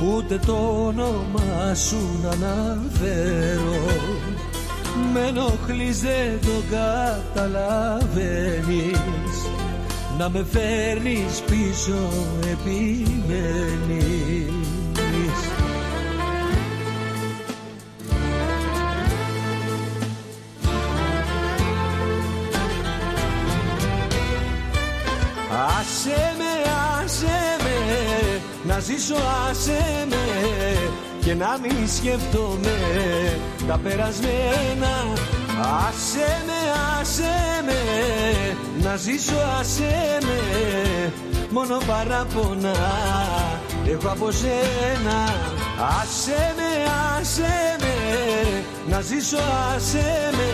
Ούτε 0.04 0.40
το 0.46 0.84
όνομα 0.86 1.74
σου 1.74 2.18
να 2.22 2.28
αναφέρω. 2.30 3.86
Με 5.12 5.20
ενοχλείς 5.20 6.00
δεν 6.00 6.40
το 6.40 6.62
καταλαβαίνεις. 6.70 8.18
Να 10.18 10.28
με 10.30 10.46
φέρνεις 10.50 11.42
πίσω 11.46 12.10
επιμένεις 12.52 14.27
Άσε 25.66 26.34
με, 26.38 26.70
άσε 27.02 27.56
με, 27.62 27.76
να 28.62 28.78
ζήσω 28.78 29.14
άσε 29.50 30.06
με 30.08 30.24
και 31.20 31.34
να 31.34 31.58
μην 31.62 31.88
σκεφτόμαι 31.88 32.78
τα 33.66 33.78
περασμένα. 33.82 34.92
Άσε 35.86 36.42
με, 36.46 36.60
άσε 37.00 37.64
με, 37.66 37.80
να 38.82 38.96
ζήσω 38.96 39.36
άσε 39.60 40.18
με 40.22 41.12
μόνο 41.50 41.78
παράπονα 41.86 42.74
έχω 43.86 44.08
από 44.08 44.30
σένα. 44.30 45.18
Άσε 46.00 46.54
με, 46.56 46.90
άσε 47.18 47.76
με, 47.80 47.94
να 48.88 49.00
ζήσω 49.00 49.38
άσε 49.74 50.30
με 50.32 50.48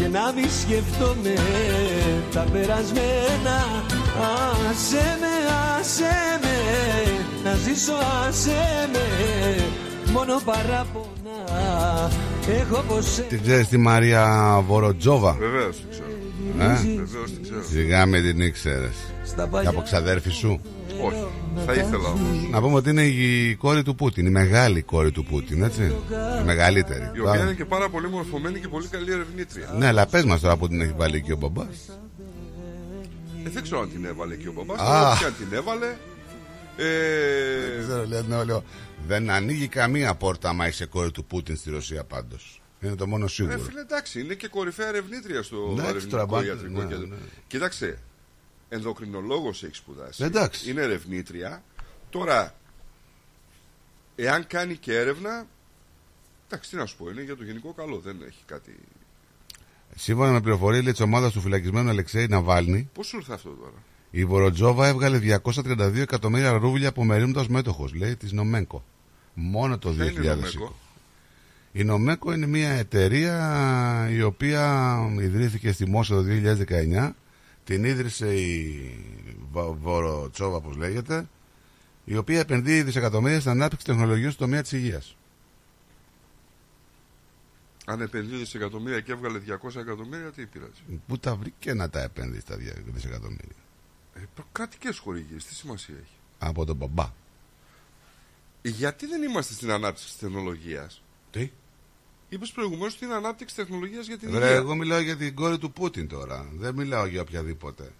και 0.00 0.08
να 0.08 0.32
μην 0.32 0.50
σκεφτόμαι 0.60 1.34
τα 2.34 2.46
περασμένα 2.52 3.56
Άσε 4.70 5.18
με, 5.20 5.34
άσε 5.78 6.38
με, 6.42 6.56
να 7.44 7.54
ζήσω 7.56 7.92
άσε 8.28 8.88
με 8.92 9.06
μόνο 10.12 10.40
παράπονα 10.44 11.38
έχω 12.48 12.82
πως 12.88 13.06
Την 13.28 13.42
ξέρεις 13.42 13.68
τη 13.68 13.76
Μαρία 13.76 14.62
Βοροτζόβα. 14.66 15.32
Βεβαίως 15.32 15.76
την 15.76 15.90
ξέρω. 15.90 16.08
Ε; 16.58 16.74
Βεβαίως 16.74 17.30
την 17.30 17.42
ξέρω. 17.42 17.62
Σιγά 17.70 18.06
με 18.06 18.20
την 18.20 18.40
ήξερες. 18.40 18.96
Και 19.62 19.66
από 19.66 19.82
ξαδέρφη 19.82 20.30
σου. 20.30 20.60
Όχι, 21.04 21.26
θα 21.66 21.72
ήθελα 21.72 22.08
όμως. 22.08 22.48
Να 22.50 22.60
πούμε 22.60 22.74
ότι 22.76 22.90
είναι 22.90 23.02
η 23.04 23.54
κόρη 23.54 23.82
του 23.82 23.94
Πούτιν, 23.94 24.26
η 24.26 24.30
μεγάλη 24.30 24.82
κόρη 24.82 25.10
του 25.10 25.24
Πούτιν, 25.24 25.62
έτσι. 25.62 25.82
Η 26.40 26.44
μεγαλύτερη. 26.44 27.10
Η 27.14 27.20
οποία 27.20 27.40
είναι 27.42 27.54
και 27.54 27.64
πάρα 27.64 27.88
πολύ 27.88 28.08
μορφωμένη 28.08 28.58
και 28.60 28.68
πολύ 28.68 28.86
καλή 28.86 29.12
ερευνήτρια. 29.12 29.74
Ναι, 29.78 29.86
αλλά 29.86 30.06
πες 30.06 30.24
μας 30.24 30.40
τώρα 30.40 30.56
που 30.56 30.68
την 30.68 30.80
έχει 30.80 30.92
βάλει 30.96 31.16
εκεί 31.16 31.32
ο 31.32 31.36
μπαμπάς. 31.36 31.66
Ε, 33.44 33.50
δεν 33.50 33.62
ξέρω 33.62 33.80
αν 33.80 33.90
την 33.90 34.04
έβαλε 34.04 34.34
και 34.36 34.48
ο 34.48 34.52
μπαμπάς 34.52 34.78
Α. 34.80 34.84
αλλά 34.84 35.16
και 35.18 35.24
αν 35.24 35.34
την 35.38 35.56
έβαλε 35.56 35.86
ε, 36.76 36.84
Δεν 37.76 37.86
ξέρω, 37.86 38.06
λέω, 38.06 38.22
ναι, 38.22 38.44
λέω. 38.44 38.64
Δεν 39.06 39.30
ανοίγει 39.30 39.68
καμία 39.68 40.14
πόρτα 40.14 40.48
άμα 40.48 40.68
είσαι 40.68 40.86
κόρη 40.86 41.10
του 41.10 41.24
Πούτιν 41.24 41.56
στη 41.56 41.70
Ρωσία 41.70 42.04
πάντως. 42.04 42.60
Είναι 42.80 42.94
το 42.94 43.06
μόνο 43.06 43.24
ε, 43.24 43.28
σίγουρο. 43.28 43.58
φίλε 43.58 43.80
εντάξει 43.80 44.20
είναι 44.20 44.34
και 44.34 44.48
κορυφαία 44.48 44.88
ερευνήτρια 44.88 45.42
στο 45.42 45.56
Ναι, 45.56 45.82
ερευνητικό 45.82 46.08
στραμπάκι, 46.08 46.46
ιατρικό 46.46 46.80
ναι, 46.82 46.86
κέντρο 46.88 47.06
ναι. 47.06 47.16
Κοίταξε 48.70 48.88
ενδοκρινολόγος 48.88 49.62
έχει 49.62 49.74
σπουδάσει 49.74 50.24
Εντάξει. 50.24 50.70
είναι 50.70 50.82
ερευνήτρια 50.82 51.62
τώρα 52.10 52.54
εάν 54.16 54.46
κάνει 54.46 54.76
και 54.76 54.98
έρευνα 54.98 55.46
εντάξει 56.46 56.70
τι 56.70 56.76
να 56.76 56.86
σου 56.86 56.96
πω 56.96 57.10
είναι 57.10 57.22
για 57.22 57.36
το 57.36 57.44
γενικό 57.44 57.72
καλό 57.72 57.98
δεν 57.98 58.16
έχει 58.26 58.42
κάτι 58.46 58.78
Σύμφωνα 59.96 60.32
με 60.32 60.40
πληροφορίε 60.40 60.82
της 60.82 61.00
ομάδας 61.00 61.32
του 61.32 61.40
φυλακισμένου 61.40 61.88
Αλεξέη 61.88 62.26
Ναβάλνη, 62.26 62.88
Πώς 62.94 63.06
σου 63.06 63.16
ήρθε 63.16 63.32
αυτό 63.32 63.50
τώρα; 63.50 63.82
η 64.10 64.24
Βοροτζόβα 64.24 64.86
έβγαλε 64.86 65.40
232 65.42 65.96
εκατομμύρια 65.96 66.50
ρούβλια 66.50 66.88
από 66.88 67.04
μερίμνητο 67.04 67.44
μέτοχος, 67.48 67.94
λέει, 67.94 68.16
της 68.16 68.32
Νομέγκο. 68.32 68.84
Μόνο 69.34 69.78
το 69.78 69.90
Ποια 69.90 70.04
είναι 70.04 70.20
η 70.20 70.22
2020. 70.22 70.26
Νομέγκο; 70.26 70.74
Η 71.72 71.84
Νομέκο 71.84 72.32
είναι 72.32 72.46
μια 72.46 72.70
εταιρεία 72.70 74.08
η 74.10 74.22
οποία 74.22 74.96
ιδρύθηκε 75.20 75.72
στη 75.72 75.88
Μόσχα 75.88 76.14
το 76.14 76.24
2019. 76.68 77.10
Την 77.70 77.84
ίδρυσε 77.84 78.34
η 78.34 79.04
Βο- 79.52 79.76
Βοροτσόβα, 79.80 80.56
όπως 80.56 80.76
λέγεται, 80.76 81.28
η 82.04 82.16
οποία 82.16 82.38
επενδύει 82.40 82.82
δισεκατομμύρια 82.82 83.38
στην 83.40 83.50
ανάπτυξη 83.50 83.86
τεχνολογιών 83.86 84.30
στον 84.32 84.46
τομέα 84.46 84.62
της 84.62 84.72
υγείας. 84.72 85.16
αν 87.84 88.00
επενδύει 88.00 88.38
δισεκατομμύρια 88.38 89.00
και 89.00 89.12
έβγαλε 89.12 89.38
200 89.38 89.80
εκατομμύρια 89.80 90.30
τι 90.32 90.46
πειράζει 90.46 91.00
Πού 91.06 91.18
τα 91.18 91.36
βρήκε 91.36 91.74
να 91.74 91.90
τα 91.90 92.00
επενδύσει 92.02 92.46
τα 92.46 92.56
δια- 92.56 92.74
δισεκατομμύρια; 92.86 93.56
ε, 94.14 94.20
κρατικές 94.52 94.98
χορηγίες 94.98 95.44
τι 95.44 95.54
σημασία 95.54 95.94
έχει; 95.94 96.14
Από 96.38 96.64
τον 96.64 96.76
μπαμπά. 96.76 97.12
γιατί 98.62 99.06
δεν 99.06 99.22
είμαστε 99.22 99.54
στην 99.54 99.70
ανάπτυξη 99.70 100.04
της 100.06 100.16
τεχνολογίας; 100.18 101.02
Τι; 101.30 101.50
Είπες 102.32 102.50
προηγουμένως 102.50 102.94
ότι 102.94 103.04
είναι 103.04 103.14
ανάπτυξη 103.14 103.54
τεχνολογίας 103.54 104.06
για 104.06 104.18
την 104.18 104.30
Βρε, 104.30 104.44
υγεία. 104.44 104.56
εγώ 104.56 104.74
μιλάω 104.74 105.00
για 105.00 105.16
την 105.16 105.34
κόρη 105.34 105.58
του 105.58 105.72
Πούτιν 105.72 106.08
τώρα. 106.08 106.48
Δεν 106.58 106.74
μιλάω 106.74 107.06
για 107.06 107.20
οποιαδήποτε. 107.20 107.92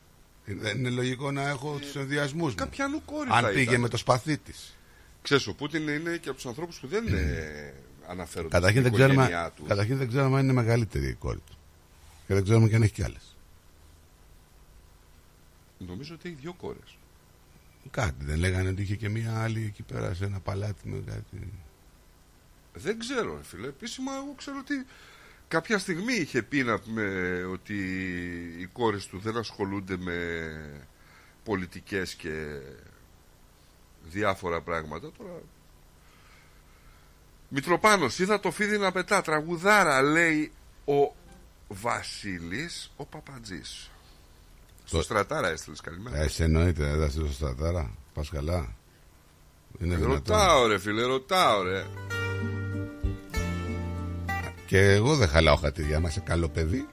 Δεν 0.44 0.78
είναι 0.78 0.91
λογικό 0.91 1.31
να 1.31 1.49
έχω 1.49 1.78
τους 1.81 1.94
ενδιασμούς 1.97 2.49
μου. 2.50 2.55
Κάποια 2.57 2.86
νου 2.89 3.02
κόρη 3.05 3.28
Αν 3.33 3.42
θα 3.42 3.49
πήγε 3.49 3.60
ήταν. 3.62 3.81
με 3.81 3.89
το 3.89 3.97
σπαθί 3.97 4.39
της. 4.39 4.76
Ξέρεις, 5.23 5.47
ο 5.47 5.55
Πούτιν 5.55 5.89
είναι 5.89 6.17
και 6.17 6.28
από 6.28 6.36
τους 6.36 6.47
ανθρώπους 6.47 6.78
που 6.78 6.86
δεν 6.86 7.07
ε, 7.15 7.75
αναφέρονται 8.07 8.49
Καταρχήν 8.55 8.83
δεν, 8.83 8.92
στην 8.92 9.05
οικογένειά 9.05 9.26
ξέρουμε, 9.28 9.52
τους. 9.57 9.68
καταρχήν 9.68 9.97
δεν 9.97 10.09
ξέρουμε 10.09 10.39
αν 10.39 10.42
είναι 10.44 10.52
μεγαλύτερη 10.52 11.09
η 11.09 11.15
κόρη 11.15 11.39
του. 11.47 11.59
Και 12.26 12.34
δεν 12.34 12.42
ξέρουμε 12.44 12.68
και 12.68 12.75
αν 12.75 12.83
έχει 12.83 12.92
κι 12.92 13.02
άλλες. 13.02 13.36
Νομίζω 15.78 16.15
ότι 16.15 16.28
έχει 16.28 16.39
δύο 16.41 16.52
κόρες. 16.52 16.97
Κάτι 17.91 18.25
δεν 18.25 18.39
λέγανε 18.39 18.68
ότι 18.68 18.83
είχε 18.83 18.97
και 18.97 19.09
μία 19.09 19.42
άλλη 19.42 19.65
εκεί 19.67 19.83
πέρα 19.83 20.15
σε 20.15 20.25
ένα 20.25 20.41
παλάτι 20.41 20.89
με 20.89 21.02
κάτι. 21.07 21.52
Δεν 22.74 22.99
ξέρω, 22.99 23.36
ρε 23.36 23.42
φίλε. 23.42 23.66
Επίσημα, 23.66 24.12
εγώ 24.15 24.34
ξέρω 24.36 24.57
ότι 24.58 24.86
κάποια 25.49 25.78
στιγμή 25.78 26.15
είχε 26.15 26.42
πει 26.42 26.62
να 26.62 26.78
πούμε 26.78 27.05
ότι 27.52 27.74
οι 28.58 28.66
κόρες 28.66 29.07
του 29.07 29.18
δεν 29.18 29.36
ασχολούνται 29.36 29.97
με 29.97 30.16
πολιτικές 31.44 32.15
και 32.15 32.60
διάφορα 34.05 34.60
πράγματα. 34.60 35.10
Τώρα... 35.18 35.40
Μητροπάνος, 37.49 38.18
είδα 38.18 38.40
το 38.40 38.50
φίδι 38.50 38.78
να 38.78 38.92
πετά, 38.92 39.23
τραγουδάρα, 39.23 40.02
λέει 40.02 40.52
ο 40.84 41.15
Βασίλης, 41.68 42.92
ο 42.97 43.05
Παπατζής. 43.05 43.90
Στο 44.84 44.97
Το- 44.97 45.02
στρατάρα 45.02 45.49
έστειλες 45.49 45.81
καλημέρα. 45.81 46.16
Ε, 46.16 46.28
σε 46.28 46.44
εννοείται, 46.44 46.84
δεν 46.84 47.00
θα 47.00 47.08
στείλω 47.10 47.24
στο 47.26 47.34
στρατάρα. 47.34 47.90
Πας 48.15 48.31
καλά. 48.31 48.74
Είναι 49.78 49.94
δυνατόν. 49.97 50.15
Ρωτάω 50.15 50.66
ρε 50.66 50.78
φίλε, 50.78 51.02
ρωτάω 51.02 51.62
ρε. 51.62 51.86
Και 54.70 54.78
εγώ 54.78 55.15
δεν 55.16 55.28
χαλάω 55.28 55.57
χατήρια, 55.57 55.97
άμα 55.97 56.08
είσαι 56.08 56.20
καλό 56.20 56.49
παιδί. 56.49 56.86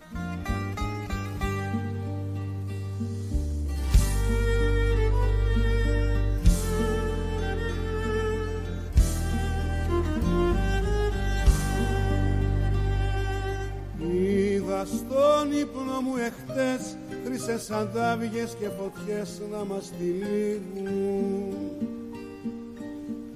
Είδα 13.97 14.85
στον 14.85 15.51
ύπνο 15.59 16.01
μου 16.01 16.15
εχθές 16.17 16.97
χρυσές 17.25 17.72
αντάβιες 17.72 18.56
και 18.59 18.69
φωτιές 18.69 19.41
να 19.51 19.65
μας 19.65 19.91
τυλίγουν 19.97 21.47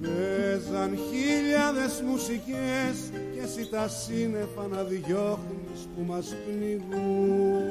Παίζαν 0.02 0.98
χίλιαδες 1.10 2.02
μουσικές 2.06 3.10
και 3.31 3.31
εσύ 3.44 3.68
τα 3.70 3.88
σύννεφα 3.88 4.66
να 4.70 4.82
διώχνεις 4.82 5.80
που 5.94 6.02
μας 6.06 6.26
πνίγουν 6.44 7.62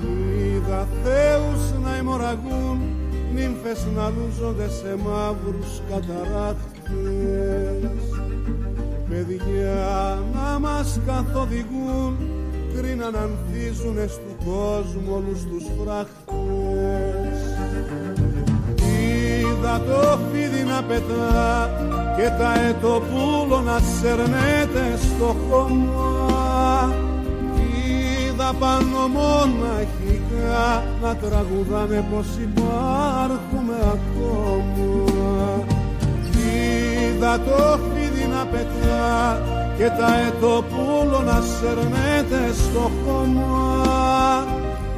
Είδα 0.00 0.88
θεούς 1.02 1.82
να 1.82 1.96
αιμορραγούν 1.96 2.78
νύμφες 3.34 3.86
να 3.96 4.08
λούζονται 4.08 4.68
σε 4.68 4.96
μαύρους 5.04 5.82
καταράχτες. 5.90 6.78
Παιδιά 9.08 10.22
να 10.34 10.58
μας 10.58 11.00
καθοδηγούν 11.06 12.16
κρίναν 12.74 13.16
ανθίζουνε 13.16 14.06
του 14.06 14.44
κόσμου 14.44 15.12
όλους 15.14 15.42
τους 15.44 15.64
φράχτες. 15.78 17.38
Είδα 18.76 19.80
το 19.80 20.18
φίδι 20.32 20.62
να 20.62 20.82
πετά 20.82 21.97
και 22.18 22.30
τα 22.38 22.52
ετοπούλο 22.68 23.60
να 23.64 23.78
σερνέται 23.78 24.98
στο 25.00 25.36
χώμα. 25.48 26.94
Είδα 27.56 28.52
πάνω 28.58 29.08
μοναχικά 29.08 30.84
να 31.02 31.16
τραγουδάνε 31.16 32.04
πως 32.10 32.26
υπάρχουμε 32.40 33.76
ακόμα. 33.94 35.64
Είδα 36.36 37.40
το 37.40 37.78
φίδι 37.78 38.26
να 38.26 38.46
πετά 38.46 39.42
και 39.76 39.90
τα 39.98 40.20
ετοπούλο 40.26 41.22
να 41.24 41.40
σερνέται 41.40 42.52
στο 42.52 42.90
χώμα. 43.04 44.46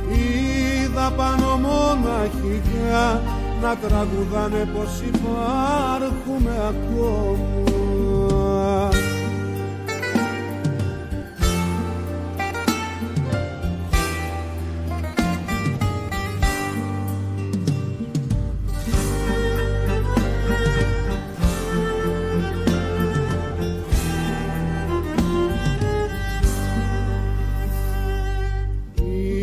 Είδα 0.08 1.12
πάνω 1.16 1.56
μοναχικά 1.56 3.20
να 3.62 3.76
τραγουδάνε 3.76 4.68
πως 4.74 5.00
υπάρχουμε 5.00 6.50
ακόμα. 6.68 7.58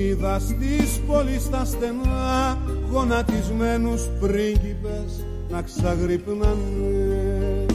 Είδα 0.10 0.40
στις 0.40 1.00
πόλεις 1.08 1.50
τα 1.50 1.66
στενά 1.66 2.58
γονατισμένους 2.92 4.02
πρίγκιπες 4.20 5.26
να 5.50 5.62
ξαγρυπνάνε. 5.62 7.66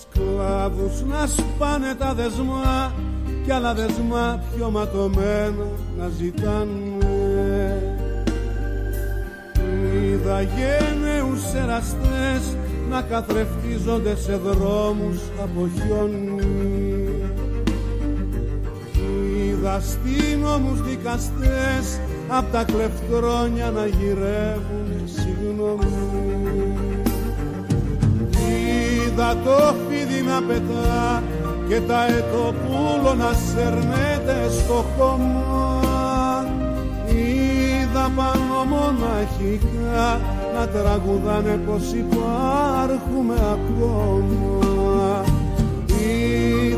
Σκλάβους 0.00 1.02
να 1.02 1.26
σπάνε 1.26 1.94
τα 1.98 2.14
δεσμά 2.14 2.92
κι 3.44 3.52
άλλα 3.52 3.74
δεσμά 3.74 4.42
πιο 4.54 4.70
ματωμένα 4.70 5.66
να 5.98 6.08
ζητάνε. 6.08 6.94
Είδα 10.02 10.42
γένεους 10.42 11.54
εραστές 11.54 12.56
να 12.90 13.02
καθρεφτίζονται 13.02 14.16
σε 14.16 14.36
δρόμους 14.36 15.18
από 15.42 15.68
χιόνι. 15.74 16.40
Είδα 19.46 19.74
αστυνόμους 19.74 20.82
δικαστές 20.82 22.00
απ' 22.28 22.52
τα 22.52 22.64
κλεφτρόνια 22.64 23.70
να 23.70 23.86
γυρεύουν 23.86 24.88
συγγνώμη. 25.04 26.74
Είδα 29.06 29.36
το 29.44 29.74
φίδι 29.88 30.22
να 30.22 30.42
πετά 30.42 31.22
και 31.68 31.80
τα 31.80 32.06
ετοπούλο 32.06 33.14
να 33.14 33.32
σερνέται 33.32 34.50
στο 34.50 34.84
χώμα. 34.98 35.80
Είδα 37.06 38.10
πάνω 38.16 38.64
μοναχικά 38.68 40.20
να 40.58 40.68
τραγουδάνε 40.68 41.60
πως 41.66 41.92
υπάρχουμε 41.92 43.34
ακόμα 43.34 44.75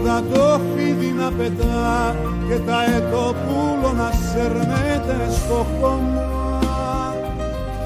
Είδα 0.09 0.23
το 0.23 0.61
φίδι 0.75 1.13
να 1.13 1.33
πετά 1.33 2.17
και 2.49 2.59
τα 2.59 2.85
ετοπούλο 2.85 3.93
να 3.97 4.11
σερνέται 4.11 5.31
στο 5.31 5.67
χώμα 5.81 7.05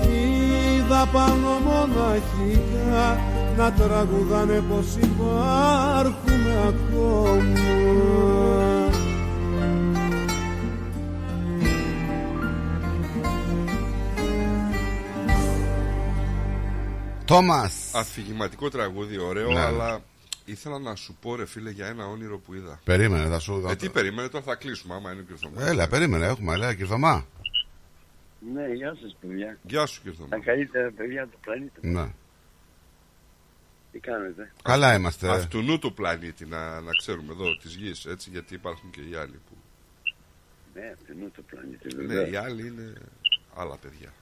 Είδα 0.03 1.09
πάνω 1.13 1.49
μοναχικά 1.65 3.21
να 3.57 3.73
τραγουδάνε 3.73 4.63
πως 4.69 4.97
υπάρχουμε 4.97 6.55
ακόμα 6.69 7.71
Τόμα! 17.25 17.71
Αφηγηματικό 17.93 18.69
τραγούδι, 18.69 19.19
ωραίο, 19.19 19.51
Ναι. 19.53 19.61
αλλά 19.61 20.01
ήθελα 20.45 20.79
να 20.79 20.95
σου 20.95 21.17
πω, 21.21 21.37
ρε 21.37 21.47
φίλε, 21.47 21.71
για 21.71 21.87
ένα 21.87 22.07
όνειρο 22.07 22.39
που 22.39 22.55
είδα. 22.55 22.81
Περίμενε, 22.85 23.29
θα 23.29 23.39
σου 23.39 23.67
Ε, 23.69 23.77
τι 23.77 23.89
περίμενε, 23.89 24.29
τώρα 24.29 24.45
θα 24.45 24.55
κλείσουμε, 24.55 24.95
άμα 24.95 25.13
είναι 25.13 25.21
ο 25.21 25.25
Κυρθωμάς. 25.25 25.65
Έλα, 25.69 25.89
περίμενε, 25.89 26.27
έχουμε, 26.27 26.57
λέει, 26.57 26.77
Κυρθωμά. 26.77 27.27
Ναι, 28.53 28.67
γεια 28.67 28.97
σας 29.01 29.17
παιδιά. 29.21 29.59
Γεια 29.63 29.87
σου, 29.87 30.03
Κυρθωμά. 30.03 30.29
Τα 30.29 30.39
καλύτερα 30.39 30.91
παιδιά 30.91 31.27
του 31.27 31.39
πλανήτη. 31.41 31.89
Ναι. 31.89 32.09
Τι 33.93 33.99
κάνετε; 33.99 34.53
Καλά 34.63 34.95
είμαστε. 34.95 35.29
Αυτού 35.29 35.79
του 35.79 35.93
πλανήτη, 35.95 36.47
να, 36.47 36.81
να 36.81 36.91
ξέρουμε 36.91 37.33
εδώ, 37.33 37.57
της 37.57 37.75
γης, 37.75 38.05
έτσι, 38.07 38.31
γιατί 38.31 38.55
υπάρχουν 38.55 38.91
και 38.91 39.01
οι 39.01 39.15
άλλοι 39.15 39.41
που. 39.49 39.57
Ναι, 40.75 40.93
αυτού 40.95 41.31
του 41.31 41.45
πλανήτη 41.45 41.95
Ναι, 41.95 42.05
βέβαια. 42.05 42.27
οι 42.29 42.37
άλλοι 42.37 42.67
είναι 42.67 42.93
άλλα 43.55 43.77
παιδιά. 43.77 44.13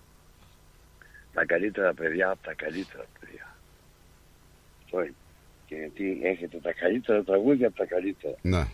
Τα 1.32 1.44
καλύτερα 1.44 1.94
παιδιά 1.94 2.30
από 2.30 2.42
τα 2.42 2.54
καλύτερα 2.54 3.06
παιδιά. 3.20 3.56
Αυτό 4.84 5.00
είναι. 5.00 5.14
Και 5.70 5.76
γιατί 5.76 6.20
έχετε 6.22 6.58
τα 6.62 6.72
καλύτερα 6.72 7.22
τραγούδια 7.22 7.66
από 7.66 7.76
τα 7.76 7.84
καλύτερα. 7.84 8.34
Ναι. 8.42 8.64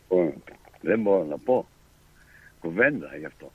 Λοιπόν, 0.00 0.42
δεν 0.80 1.00
μπορώ 1.00 1.24
να 1.24 1.38
πω 1.38 1.68
κουβέντα 2.60 3.16
γι' 3.18 3.24
αυτό. 3.24 3.52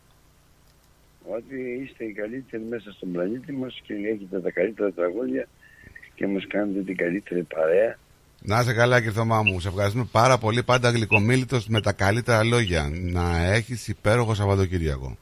Ότι 1.23 1.55
είστε 1.83 2.05
οι 2.05 2.11
καλύτεροι 2.13 2.63
μέσα 2.63 2.91
στον 2.91 3.11
πλανήτη 3.11 3.51
μας 3.51 3.81
και 3.83 3.93
έχετε 3.93 4.39
τα 4.39 4.51
καλύτερα 4.51 4.91
τραγούδια 4.91 5.47
και 6.15 6.27
μας 6.27 6.47
κάνετε 6.47 6.81
την 6.81 6.95
καλύτερη 6.95 7.43
παρέα. 7.43 7.97
Να 8.41 8.59
είσαι 8.59 8.73
καλά, 8.73 9.01
Κυρθωμά 9.01 9.41
μου. 9.41 9.59
Σε 9.59 9.67
ευχαριστούμε 9.67 10.07
πάρα 10.11 10.37
πολύ. 10.37 10.63
Πάντα 10.63 10.89
γλυκομίλητος 10.89 11.67
με 11.67 11.81
τα 11.81 11.93
καλύτερα 11.93 12.43
λόγια. 12.43 12.89
Να 12.93 13.45
έχεις 13.53 13.87
υπέροχο 13.87 14.33
Σαββατοκύριακο. 14.33 15.17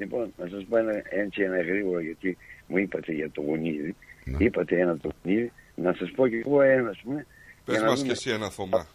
Λοιπόν, 0.00 0.32
να 0.36 0.48
σας 0.48 0.64
πω 0.68 0.76
ένα, 0.76 1.02
έτσι 1.08 1.42
ένα 1.42 1.62
γρήγορο 1.62 2.00
γιατί 2.00 2.36
μου 2.66 2.78
είπατε 2.78 3.12
για 3.12 3.30
το 3.30 3.40
γονίδι. 3.40 3.96
Ναι. 4.24 4.36
Είπατε 4.44 4.80
ένα 4.80 4.96
το 4.96 5.10
γονίδι. 5.22 5.52
Να 5.74 5.92
σας 5.92 6.10
πω 6.10 6.28
και 6.28 6.36
εγώ 6.36 6.62
ένα, 6.62 6.88
ας 6.88 7.00
πούμε. 7.02 7.26
Πες 7.64 7.74
για 7.74 7.84
να 7.84 7.90
μας 7.90 8.00
δούμε. 8.00 8.12
και 8.12 8.18
εσύ 8.18 8.30
ένα 8.30 8.50
θωμά. 8.50 8.86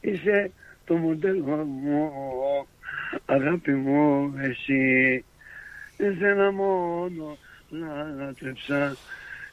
Είσαι 0.00 0.50
το 0.84 0.94
μοντέλο 0.94 1.64
μου, 1.64 2.12
αγάπη 3.24 3.72
μου, 3.72 4.34
εσύ. 4.38 5.24
Εσένα 5.96 6.52
μόνο 6.52 7.36
λάτρεψα 7.70 8.96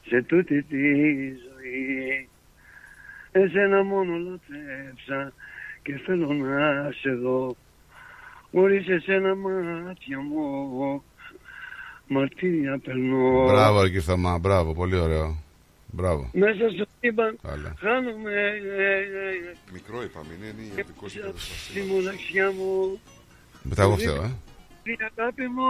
σε 0.06 0.22
τούτη 0.22 0.62
τη 0.62 0.84
ζωή. 1.28 2.28
Εσένα 3.32 3.82
μόνο 3.84 4.16
λάτρεψα 4.16 5.32
και 5.82 6.00
θέλω 6.06 6.32
να 6.32 6.90
σε 7.00 7.10
δω. 7.10 7.56
Χωρίς 8.52 8.88
εσένα 8.88 9.34
μάτια 9.34 10.20
μου 10.20 11.02
μαρτύρια 12.06 12.78
περνώ. 12.84 13.44
Μπράβο, 13.44 13.80
ρε 13.80 13.86
κύριε 13.86 14.00
Θωμά, 14.00 14.38
μπράβο, 14.38 14.74
πολύ 14.74 14.96
ωραίο. 14.96 15.36
Μπράβο. 15.92 16.30
Μέσα 16.32 16.68
στο 16.74 16.84
σύμπαν 17.00 17.38
Καλά. 17.42 17.74
χάνομαι 17.78 18.32
ε, 18.32 18.46
ε, 18.82 18.98
ε, 18.98 19.54
Μικρό 19.72 20.02
είπαμε, 20.02 20.28
είναι, 20.36 20.46
είναι 20.46 20.80
ειδικό 20.80 21.08
στη 21.08 21.80
μοναξιά 21.80 22.50
μου. 22.50 23.00
Μετά 23.62 23.82
εγώ 23.82 23.96
φταίω, 23.96 24.22
ε. 24.22 24.30
Την 24.82 24.96
αγάπη 25.16 25.42
μου 25.42 25.62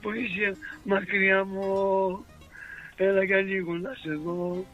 που 0.00 0.10
είσαι 0.12 0.56
μακριά 0.84 1.44
μου 1.44 1.64
Έλα 2.96 3.22
για 3.22 3.40
λίγο 3.40 3.74
να 3.74 3.94
σε 3.94 4.12
δω 4.24 4.64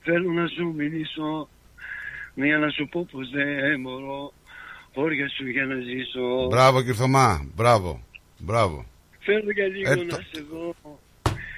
Θέλω 0.00 0.32
να 0.32 0.46
σου 0.46 0.72
μιλήσω 0.76 1.48
Μια 2.34 2.58
να 2.58 2.68
σου 2.70 2.88
πω 2.88 3.06
πως 3.10 3.30
δεν 3.30 3.80
μπορώ 3.80 4.32
Χώρια 4.98 5.28
σου 5.28 5.48
για 5.48 5.64
να 5.66 5.74
ζήσω 5.74 6.46
Μπράβο, 6.50 6.78
κύριε 6.80 6.94
Θωμά, 6.94 7.46
μπράβο. 7.54 8.02
Μπράβο. 8.38 8.84
Θέλω 9.18 9.50
για 9.50 9.66
λίγο 9.66 9.90
Ε, 9.92 9.94
να 9.94 10.04
το- 10.06 10.22
σε 10.32 10.40
δω 10.50 10.74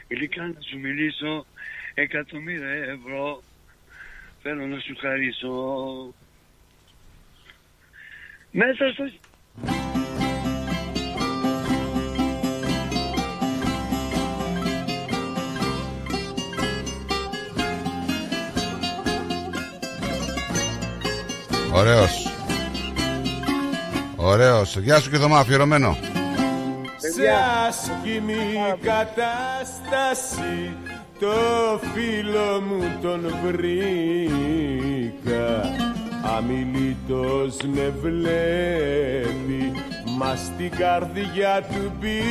Γλυκά 0.09 0.43
να 0.47 0.60
σου 0.60 0.78
μιλήσω 0.78 1.47
Εκατομμύρια 1.94 2.69
ευρώ 2.69 3.43
Θέλω 4.43 4.67
να 4.67 4.78
σου 4.78 4.97
χαρίσω 5.01 5.52
Μέσα 8.51 8.91
στο 8.93 9.05
Ωραίος. 21.73 22.30
Ωραίος. 24.23 24.76
Γεια 24.76 25.00
σου 25.00 25.10
και 25.10 25.16
Θωμά, 25.16 25.39
αφιερωμένο. 25.39 25.97
Σε 26.97 27.28
άσχημη 27.68 28.76
κατάσταση 28.82 30.76
το 31.20 31.36
φίλο 31.94 32.62
μου 32.68 32.99
τον 33.02 33.34
βρήκα 33.44 34.90
Αμιλήτως 36.36 37.57
με 37.62 37.94
βλέπει 38.00 39.73
μας 40.18 40.40
στην 40.40 40.70
καρδιά 40.70 41.62
του 41.62 41.92
μπήκα 42.00 42.31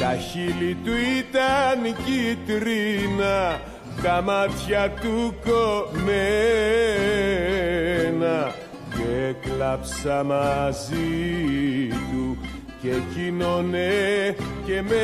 Τα 0.00 0.16
χείλη 0.16 0.76
του 0.84 0.92
ήταν 1.18 1.94
κίτρινα 2.04 3.60
τα 4.02 4.22
μάτια 4.22 4.90
του 5.00 5.34
κομμένα 5.44 6.14
και 9.26 9.48
κλάψα 9.48 10.24
μαζί 10.24 11.88
του 11.88 12.38
και 12.82 12.90
εκείνονε 12.90 14.36
και 14.66 14.82
μένα. 14.82 14.94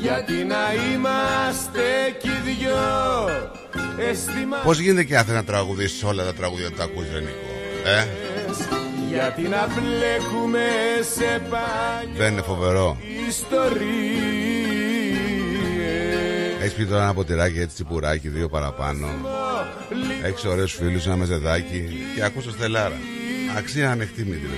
Γιατί 0.00 0.32
να 0.32 0.74
είμαστε 0.92 1.80
κι 2.20 2.28
οι 2.28 2.40
δυο 2.44 2.78
αισθημα... 4.08 4.56
Πώς 4.56 4.78
γίνεται 4.78 5.04
και 5.04 5.16
άθενα 5.16 5.36
να 5.36 5.44
τραγουδήσεις 5.44 6.04
όλα 6.04 6.24
τα 6.24 6.34
τραγούδια 6.34 6.70
που 6.70 6.76
τα 6.76 6.84
ακούς, 6.84 7.04
ρε 7.12 7.20
Νίκο. 7.20 7.32
Ε, 7.84 8.06
Γιατί 9.10 9.42
να 9.42 9.66
μπλέκουμε 9.66 10.66
σε 11.14 11.40
πάνιο 11.50 12.16
δεν 12.16 12.32
είναι 12.32 12.42
φοβερό. 12.42 12.96
ιστορίες 13.28 14.50
Έχεις 16.60 16.72
πει 16.72 16.86
τώρα 16.86 17.02
ένα 17.02 17.14
ποτηράκι 17.14 17.60
έτσι 17.60 17.74
τσιπουράκι, 17.74 18.28
δύο 18.28 18.48
παραπάνω. 18.48 19.06
Έχεις 20.22 20.44
ωραίους 20.44 20.72
φίλους, 20.72 21.06
ένα 21.06 21.16
μεζεδάκι 21.16 22.06
και 22.14 22.24
ακούς 22.24 22.44
το 22.44 22.50
στελάρα. 22.50 22.98
Αξία 23.56 23.90
ανοιχτή 23.90 24.24
μύτη. 24.24 24.48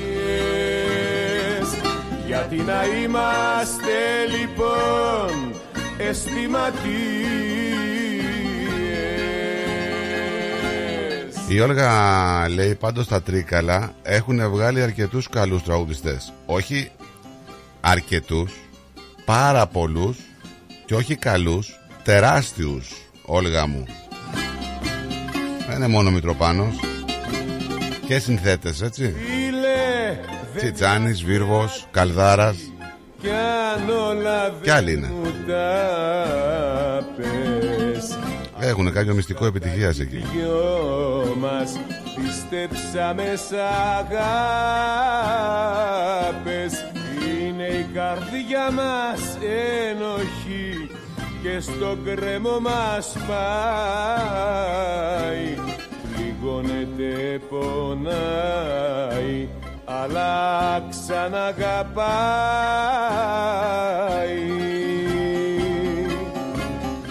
Γιατί 2.27 2.57
να 2.57 2.85
είμαστε 3.03 3.93
λοιπόν 4.39 5.53
αισθηματίες 5.99 7.52
Η 11.49 11.61
Όλγα 11.61 12.49
λέει 12.49 12.75
πάντως 12.75 13.07
τα 13.07 13.23
Τρίκαλα 13.23 13.95
έχουν 14.03 14.51
βγάλει 14.51 14.83
αρκετούς 14.83 15.29
καλούς 15.29 15.63
τραγουδιστές. 15.63 16.33
Όχι 16.47 16.91
αρκετούς, 17.81 18.53
πάρα 19.25 19.67
πολλούς 19.67 20.17
και 20.87 20.95
όχι 20.95 21.17
καλούς, 21.17 21.81
τεράστιους, 22.03 22.91
Όλγα 23.25 23.67
μου. 23.67 23.85
Δεν 25.69 25.77
είναι 25.77 25.89
μόνο 25.89 26.11
Μητροπάνος 26.11 26.75
και 28.07 28.19
συνθέτες, 28.19 28.81
έτσι. 28.83 29.15
Φίλε 29.19 30.21
δεν 30.53 30.63
Τσιτσάνης, 30.63 31.25
Βίρβος, 31.25 31.87
Καλδάρας 31.91 32.57
κι 33.23 33.29
αν 33.29 33.89
όλα 33.91 34.55
Κι 34.63 34.71
άλλοι 34.71 34.95
δεν 34.95 35.11
είναι. 35.11 35.11
Μου 38.63 38.63
τα 38.63 38.63
πες 38.63 38.71
Έχουν 38.71 38.93
κάποιο 38.93 39.15
μυστικό 39.15 39.47
επιτυχίας 39.47 39.99
εκεί. 39.99 40.17
δυο 40.17 41.37
μας 41.39 41.79
πιστέψαμε 42.17 43.35
σ' 43.37 43.53
αγάπες 46.33 46.85
Είναι 47.41 47.67
η 47.67 47.87
καρδιά 47.95 48.71
μας 48.73 49.21
ενοχή 49.91 50.91
και 51.43 51.61
στο 51.61 51.97
κρέμο 52.05 52.61
μας 52.61 53.17
πάει 53.29 53.35
Πληγώνεται 56.15 57.41
πονάει 57.49 59.49
αλλά 59.85 60.83
ξαναγαπάει 60.91 61.93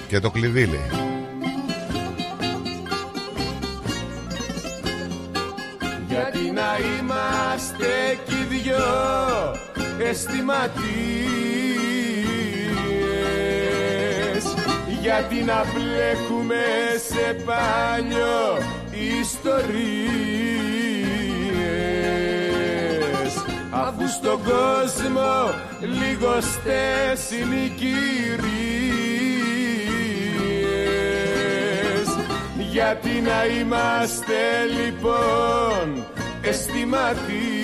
Και 0.08 0.20
το 0.20 0.30
κλειδί 0.30 0.66
λέει. 0.66 1.11
Είμαστε 7.82 8.20
κι 8.26 8.34
οι 8.34 8.46
δυο 8.50 8.90
αισθηματίες. 9.98 10.84
Γιατί 15.02 15.44
να 15.44 15.66
μπλέκουμε 15.66 16.64
σε 17.10 17.36
παλιό 17.46 18.58
ιστορίες. 19.22 19.42
Αφού 23.70 24.08
στον 24.08 24.40
κόσμο 24.44 25.54
λιγοστές 25.80 27.32
είναι 27.32 27.56
οι 27.56 27.70
κυρίες 27.70 28.62
γιατί 32.72 33.22
να 33.22 33.46
είμαστε 33.46 34.40
λοιπόν 34.78 36.06
αισθηματίες 36.42 37.62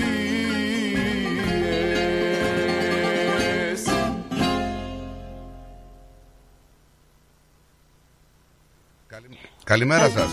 Καλημέρα 9.63 10.09
σας. 10.09 10.29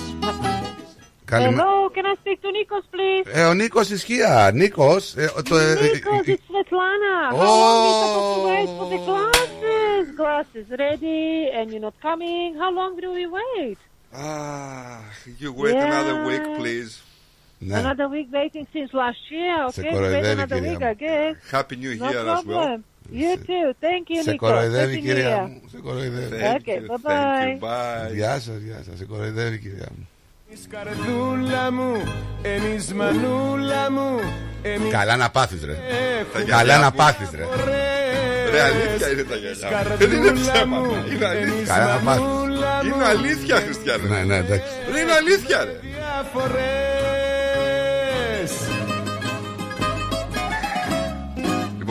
Καλημέρα. 1.24 1.64
Hello, 1.64 1.90
can 1.96 2.04
I 2.06 2.14
speak 2.22 2.38
to 2.42 2.48
Nikos, 2.48 2.84
please? 2.94 3.30
Ε, 3.38 3.44
ο 3.44 3.54
Νίκος 3.54 3.90
ισχύα. 3.90 4.50
Νίκος. 4.54 5.14
ε, 5.16 5.30
το, 5.48 5.56
ε, 5.56 5.70
ε, 5.72 5.74
Nikos, 5.74 6.28
it's 6.28 6.32
Svetlana. 6.32 7.16
How 7.30 7.36
Oh. 7.36 7.64
long 7.64 7.80
we 7.84 7.92
supposed 8.02 8.34
to 8.36 8.42
wait 8.52 8.68
for 8.78 8.86
the 8.94 9.00
glasses? 9.08 10.02
Glasses 10.22 10.66
ready, 10.84 11.26
and 11.56 11.64
you're 11.70 11.86
not 11.88 11.96
coming. 12.08 12.46
How 12.62 12.70
long 12.80 12.92
do 13.04 13.08
we 13.18 13.24
wait? 13.38 13.78
Ah, 14.12 15.00
you 15.40 15.48
wait 15.62 15.74
Yeah. 15.76 15.88
another 15.90 16.16
week, 16.28 16.44
please. 16.60 16.90
Ναι. 17.66 17.78
Another 17.78 18.08
week 18.14 18.28
waiting 18.38 18.66
since 18.74 18.90
last 19.02 19.22
year. 19.34 19.72
Σε 19.72 19.80
Okay, 19.80 19.84
wait 19.84 19.92
κοροϊδεύει, 19.92 20.40
another 20.40 20.54
κυρία 20.54 20.72
week, 20.72 20.80
μου. 20.80 20.86
I 20.86 20.94
guess. 21.02 21.54
Happy 21.56 21.76
New 21.82 22.02
No 22.02 22.10
Year 22.10 22.18
as 22.18 22.26
well. 22.26 22.42
problem. 22.44 22.78
You 23.20 23.32
too. 23.48 23.66
Thank 23.86 24.04
you, 24.12 24.22
Σε 24.22 24.30
Nico. 24.30 24.36
κοροϊδεύει 24.36 24.94
Happy 24.94 24.98
New 24.98 25.04
κυρία 25.06 25.42
Year. 25.44 25.48
μου. 25.48 25.60
Σε 25.70 25.76
κοροϊδεύει. 25.82 26.36
Okay, 26.56 26.78
bye-bye. 26.90 28.12
Γεια 28.14 28.32
σας, 28.40 28.56
γεια 28.66 28.80
σας. 28.88 28.98
Σε 28.98 29.04
κοροϊδεύει 29.04 29.58
κυρία 29.58 29.86
μου. 29.96 30.08
Καρδούλα 30.70 31.72
μου, 31.72 32.02
εμείς 32.42 32.92
μανούλα 32.94 33.90
μου, 33.90 34.20
εμείς 34.62 34.92
Καλά 34.92 35.16
να 35.16 35.30
πάθεις 35.30 35.64
ρε. 35.64 35.72
Τα 35.72 36.38
Καλά 36.38 36.44
γυαλιά 36.44 36.78
να 36.78 36.84
μου. 36.90 36.96
πάθεις 36.96 37.30
ρε. 37.34 37.44
Ρε 38.50 38.60
αλήθεια 38.62 39.10
είναι 39.10 39.22
τα 39.22 39.36
γυαλιά. 39.36 39.96
Δεν 39.98 40.10
είναι 40.12 40.32
ψέματα. 40.32 41.04
Είναι 41.12 41.26
αλήθεια. 41.26 41.74
Καλά 41.74 41.94
να 41.94 42.00
πάθεις. 42.04 42.24
Είναι 42.86 43.04
αλήθεια, 43.04 43.56
Χριστιανέ. 43.56 44.08
Ναι, 44.08 44.22
ναι, 44.24 44.36
εντάξει. 44.36 44.66
Ρε 44.92 45.00
είναι 45.00 45.12
αλήθεια, 45.12 45.64
ρε. 45.64 45.72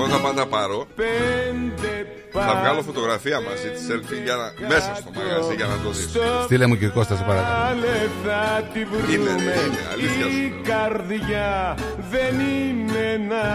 Λοιπόν, 0.03 0.19
θα 0.19 0.23
πάω 0.23 0.33
να 0.33 0.45
πάρω. 0.47 0.87
Πέντε 0.95 1.91
Θα 2.31 2.55
βγάλω 2.61 2.81
φωτογραφία 2.81 3.39
μαζί 3.41 3.67
τη 3.73 3.79
selfie 3.89 4.23
για 4.23 4.35
να... 4.35 4.67
μέσα 4.67 4.91
στο 4.99 5.09
μαγαζί 5.15 5.53
για 5.55 5.65
να 5.65 5.77
το 5.83 5.89
δεις. 5.89 6.09
Στείλε 6.43 6.65
μου 6.67 6.77
και 6.77 6.87
Κώστα 6.87 7.15
σε 7.15 7.23
παρακαλώ. 7.23 7.53
πάλε 7.65 7.97
θα 8.23 8.63
τη 8.73 8.83
βρούμε 8.85 9.13
Είναι, 9.13 9.29
είναι, 9.29 9.83
αλήθεια 9.93 10.25
σου 10.25 10.37
Η 10.37 10.49
λέω. 10.49 10.61
καρδιά 10.71 11.77
δεν 12.13 12.33
είναι 12.39 13.05
να 13.33 13.47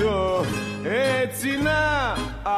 το 0.00 0.44
Έτσι 1.22 1.48
να 1.62 1.80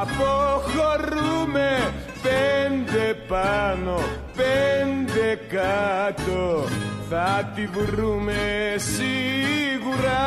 αποχωρούμε 0.01 1.93
Πέντε 2.23 3.15
πάνω, 3.29 3.99
πέντε 4.37 5.39
κάτω 5.49 6.65
Θα 7.11 7.53
τη 7.55 7.67
βρούμε 7.67 8.35
σίγουρα 8.77 10.21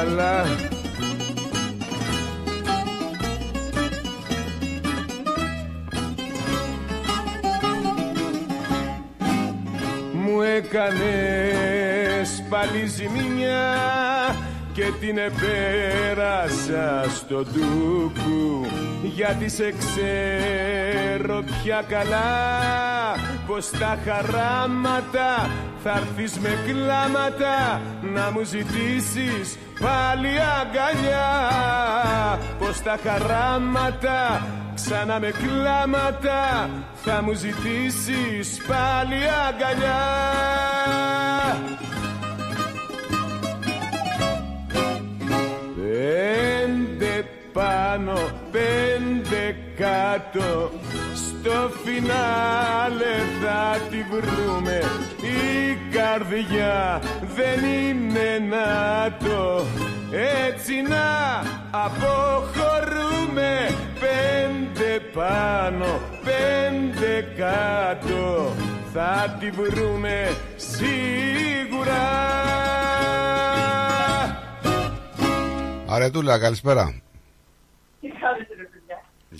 Αλλά 0.00 0.44
Μου 10.12 10.42
έκανες 10.42 12.42
πάλι 12.48 12.86
ζημιά 12.86 13.85
και 14.76 14.92
την 15.00 15.18
επέρασα 15.18 17.04
στο 17.16 17.44
ντούκου 17.44 18.66
γιατί 19.02 19.48
σε 19.48 19.74
ξέρω 19.78 21.42
πια 21.42 21.84
καλά 21.88 22.22
πως 23.46 23.70
τα 23.70 23.98
χαράματα 24.04 25.50
θα 25.82 25.90
έρθεις 25.90 26.38
με 26.38 26.58
κλάματα 26.66 27.80
να 28.14 28.30
μου 28.30 28.42
ζητήσεις 28.44 29.58
πάλι 29.80 30.28
αγκαλιά. 30.60 31.28
Πως 32.58 32.82
τα 32.82 32.98
χαράματα 33.02 34.46
ξανά 34.74 35.18
με 35.18 35.30
κλάματα 35.30 36.70
θα 36.94 37.22
μου 37.22 37.32
ζητήσεις 37.32 38.60
πάλι 38.66 39.16
αγκαλιά 39.48 40.04
πάνω, 47.56 48.14
πέντε 48.50 49.56
κάτω. 49.76 50.70
Στο 51.14 51.70
φινάλε 51.84 53.14
θα 53.42 53.78
τη 53.90 53.96
βρούμε. 54.10 54.82
Η 55.20 55.76
καρδιά 55.96 57.02
δεν 57.36 57.64
είναι 57.64 58.46
να 58.50 59.16
το 59.28 59.64
Έτσι 60.10 60.82
να 60.88 61.42
αποχωρούμε. 61.70 63.70
Πέντε 64.00 65.00
πάνω, 65.14 66.00
πέντε 66.24 67.28
κάτω. 67.36 68.52
Θα 68.92 69.36
τη 69.40 69.50
βρούμε 69.50 70.36
σίγουρα. 70.56 72.04
Αρετούλα, 75.88 76.38
καλησπέρα. 76.38 77.05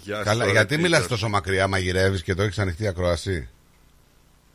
Γεια 0.06 0.22
Καλά, 0.24 0.44
σου, 0.44 0.50
γιατί 0.50 0.74
ρε, 0.74 0.80
μιλάς 0.82 1.00
Πίτερ. 1.02 1.12
τόσο 1.14 1.28
μακριά, 1.28 1.68
μαγειρεύεις 1.68 2.22
και 2.22 2.34
το 2.34 2.42
έχεις 2.42 2.58
ανοιχτή 2.58 2.86
ακροασί. 2.86 3.48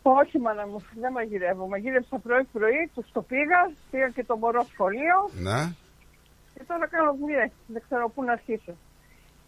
Όχι, 0.02 0.38
μάνα 0.40 0.68
μου, 0.68 0.84
δεν 1.02 1.12
μαγειρεύω. 1.12 1.68
Μαγείρεψα 1.68 2.18
πρωί-πρωί, 2.26 2.82
τους 2.96 3.06
το 3.12 3.22
πήγα, 3.22 3.60
πήγα 3.92 4.10
και 4.10 4.24
το 4.24 4.36
μωρό 4.36 4.66
σχολείο 4.74 5.18
Ναι. 5.48 5.60
και 6.54 6.62
τώρα 6.68 6.88
κάνω 6.88 7.16
δουλειές. 7.20 7.50
Δεν 7.68 7.82
ξέρω 7.88 8.10
πού 8.16 8.24
να 8.24 8.32
αρχίσω. 8.32 8.72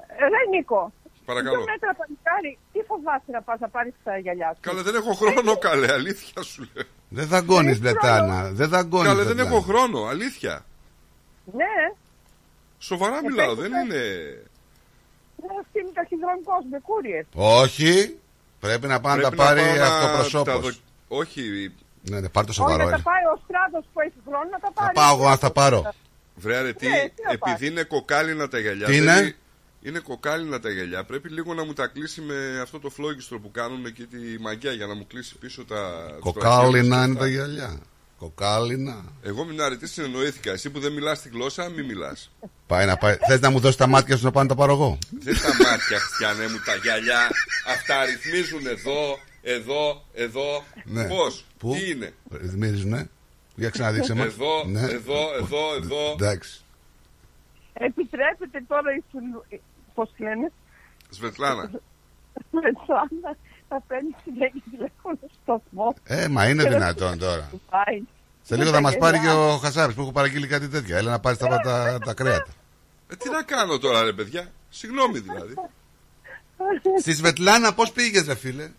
Ε, 0.08 0.24
Ρε 0.34 0.42
Νίκο, 0.58 0.92
Παρακαλώ. 1.26 1.56
δύο 1.56 1.66
μέτρα 1.72 1.92
παλικάρι, 2.00 2.58
τι 2.74 2.80
φοβάσαι 2.88 3.32
να 3.32 3.42
πας 3.42 3.60
να 3.60 3.70
πάρεις 3.70 3.94
τα 4.04 4.18
γυαλιά 4.18 4.50
σου; 4.54 4.60
Καλέ, 4.62 4.82
δεν 4.82 4.96
έχω 4.96 5.14
χρόνο, 5.14 5.58
καλέ, 5.58 5.92
αλήθεια 5.94 6.42
σου 6.42 6.62
λέω. 6.74 6.84
Δεν 7.10 7.28
δαγκώνεις 7.28 7.82
Λετάνα, 7.82 8.50
δεν 8.52 8.70
δαγκώνεις 8.70 9.08
Καλέ, 9.08 9.24
δεν 9.24 9.36
Λετάνα. 9.36 9.50
έχω 9.56 9.60
χρόνο, 9.70 10.00
αλήθεια. 10.06 10.66
Ναι, 11.54 11.76
Σοβαρά 12.80 13.18
Ε, 13.18 13.22
μιλάω, 13.22 13.56
πες, 13.56 13.70
δεν 13.70 13.88
πες. 13.88 13.98
Είναι. 15.44 15.54
δεν 15.56 15.66
στείλει 15.70 15.92
ταχυδρομικός 16.00 16.62
με 16.72 16.78
courier. 16.88 17.26
Όχι, 17.64 18.18
πρέπει 18.60 18.88
να 18.94 18.98
πάνε 19.06 19.16
να 19.22 19.30
τα 19.30 19.36
Πρέπει 19.36 19.42
να 19.42 19.48
πάρει 19.48 19.62
πάω 19.62 19.74
να 19.74 19.86
τα 19.86 19.96
αυτοπροσώπος. 19.96 20.62
δω- 20.76 21.18
Όχι, 21.22 21.42
Ναι, 22.10 22.20
ναι, 22.20 22.30
πάρ' 22.30 22.46
το 22.46 22.50
Όχι 22.52 22.60
σοβαρό. 22.60 22.84
να 22.84 22.90
τα 22.90 22.96
έλα. 22.96 23.04
πάει 23.12 23.24
ο 23.34 23.36
στράτος 23.44 23.84
που 23.94 24.00
έχει 24.06 24.20
χρόνο 24.28 24.50
να 24.56 24.60
τα 24.60 24.68
Θα 24.76 24.82
πάρει. 24.82 24.94
πάω 25.00 25.14
εγώ 25.18 25.30
να 25.30 25.38
τα 25.38 25.52
πάρω. 25.52 25.94
βρε 26.36 26.56
αρετή, 26.58 26.88
Ναι, 26.88 27.02
τι 27.16 27.22
να 27.26 27.32
επειδή 27.32 27.68
είναι 27.68 27.84
κοκάλινα 27.84 28.48
τα 28.48 28.60
γυαλιά. 28.60 28.86
Τι 28.88 28.96
είναι; 28.98 29.14
πρέπει- 29.16 29.38
Είναι 29.86 30.00
κοκάλινα 30.00 30.60
τα 30.60 30.70
γυαλιά. 30.70 31.04
Πρέπει 31.04 31.30
λίγο 31.30 31.54
να 31.54 31.66
μου 31.66 31.74
τα 31.74 31.88
κλείσει 31.88 32.22
με 32.22 32.60
αυτό 32.62 32.80
το 32.80 32.90
φλόγιστρο 32.90 33.40
που 33.40 33.52
κάνουν 33.52 33.86
εκεί 33.86 34.06
τη 34.06 34.18
μαγιά 34.42 34.72
για 34.72 34.86
να 34.86 34.96
μου 34.96 35.08
κλείσει 35.08 35.38
πίσω 35.38 35.66
τα. 35.66 36.06
τους 36.12 36.20
Κοκάλινα 36.20 36.56
βραχίονες 36.56 36.86
είναι 36.86 37.06
και 37.06 37.14
τα 37.14 37.14
αυτά. 37.14 37.28
γυαλιά. 37.28 37.80
Κοκάλινα. 38.24 39.04
Εγώ 39.24 39.44
με 39.46 39.52
την 39.52 39.62
αρετή 39.62 39.88
συνεννοήθηκα. 39.88 40.52
Εσύ 40.52 40.70
που 40.70 40.80
δεν 40.80 40.92
μιλάς 40.94 41.22
τη 41.22 41.30
γλώσσα, 41.30 41.70
μην 41.70 41.86
μιλάς. 41.86 42.32
Πάει 42.68 42.86
να 42.86 42.98
πάει. 42.98 43.18
Θες 43.28 43.40
να 43.40 43.50
μου 43.50 43.60
δώσεις 43.60 43.76
τα 43.76 43.88
μάτια 43.88 44.18
σου 44.18 44.26
να 44.26 44.32
πάνε 44.32 44.48
να 44.50 44.56
τα 44.56 44.62
πάρω 44.62 44.74
εγώ; 44.74 44.98
Δεν 45.20 45.34
τα 45.34 45.70
μάτια, 45.70 46.00
Χριστιανέ 46.00 46.48
μου, 46.48 46.60
τα 46.66 46.76
γυαλιά. 46.76 47.30
Αυτά 47.68 48.06
ρυθμίζουν 48.06 48.68
εδώ, 48.68 49.18
εδώ, 49.42 50.04
εδώ. 50.14 50.64
Ναι. 50.84 51.08
Πώς, 51.08 51.46
Πού; 51.58 51.72
τι 51.74 51.90
είναι; 51.90 52.14
Ρυθμίζουνε. 52.32 53.10
Για 53.56 53.70
ξαναδείξε 53.70 54.14
μας. 54.14 54.26
Εδώ, 54.26 54.64
Ναι. 54.66 54.80
εδώ, 54.82 55.34
εδώ, 55.42 55.76
εδώ. 55.76 56.12
Εντάξει. 56.12 56.64
Επιτρέπεται 57.74 58.64
τώρα 58.68 58.96
η 58.96 59.04
σου... 59.12 59.46
Πώς 59.94 60.10
τη 60.16 60.24
λένε, 60.24 60.52
Σβετλάνα. 61.10 61.72
Μετσάνα, 62.52 63.38
να 63.74 63.82
παίρνει 63.88 64.16
συνέχεια 64.24 64.62
τηλέφωνο 64.72 65.18
στο 65.42 65.62
σμό. 65.70 65.96
Ε, 66.04 66.28
μα 66.28 66.50
είναι 66.50 66.64
δυνατόν 66.64 67.18
τώρα. 67.20 67.52
Πάει. 67.70 68.02
Σε 68.42 68.56
λίγο 68.56 68.72
θα 68.72 68.82
μας 68.82 68.98
πάρει 68.98 69.20
και 69.20 69.30
ο 69.30 69.58
Χασάπη 69.58 69.94
που 69.94 70.02
έχω 70.02 70.12
παραγγείλει 70.12 70.48
κάτι 70.48 70.68
τέτοια. 70.68 70.98
Έλα 70.98 71.12
να 71.12 71.20
πάρεις 71.20 71.38
τα, 71.38 71.48
τα, 71.48 72.00
τα 72.06 72.14
κρέατα. 72.14 72.52
Ε, 73.08 73.16
τι 73.16 73.30
να 73.30 73.44
κάνω 73.44 73.78
τώρα, 73.78 74.04
ρε 74.04 74.14
παιδιά; 74.14 74.52
Συγγνώμη 74.70 75.20
δηλαδή. 75.20 75.54
Στη 77.00 77.12
Σβετλάνα 77.12 77.74
πώς 77.74 77.92
πήγες, 77.92 78.26
ρε 78.26 78.36
φίλε; 78.36 78.72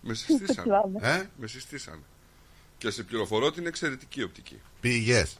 Με 0.00 0.14
συστήσαν. 0.14 0.64
Ε; 1.00 1.22
Με 1.36 1.46
συστήσαν. 1.46 2.04
Και 2.78 2.90
σε 2.90 3.02
πληροφορώ 3.02 3.46
ότι 3.46 3.60
είναι 3.60 3.68
εξαιρετική 3.68 4.22
οπτική. 4.22 4.60
Πήγες; 4.80 5.38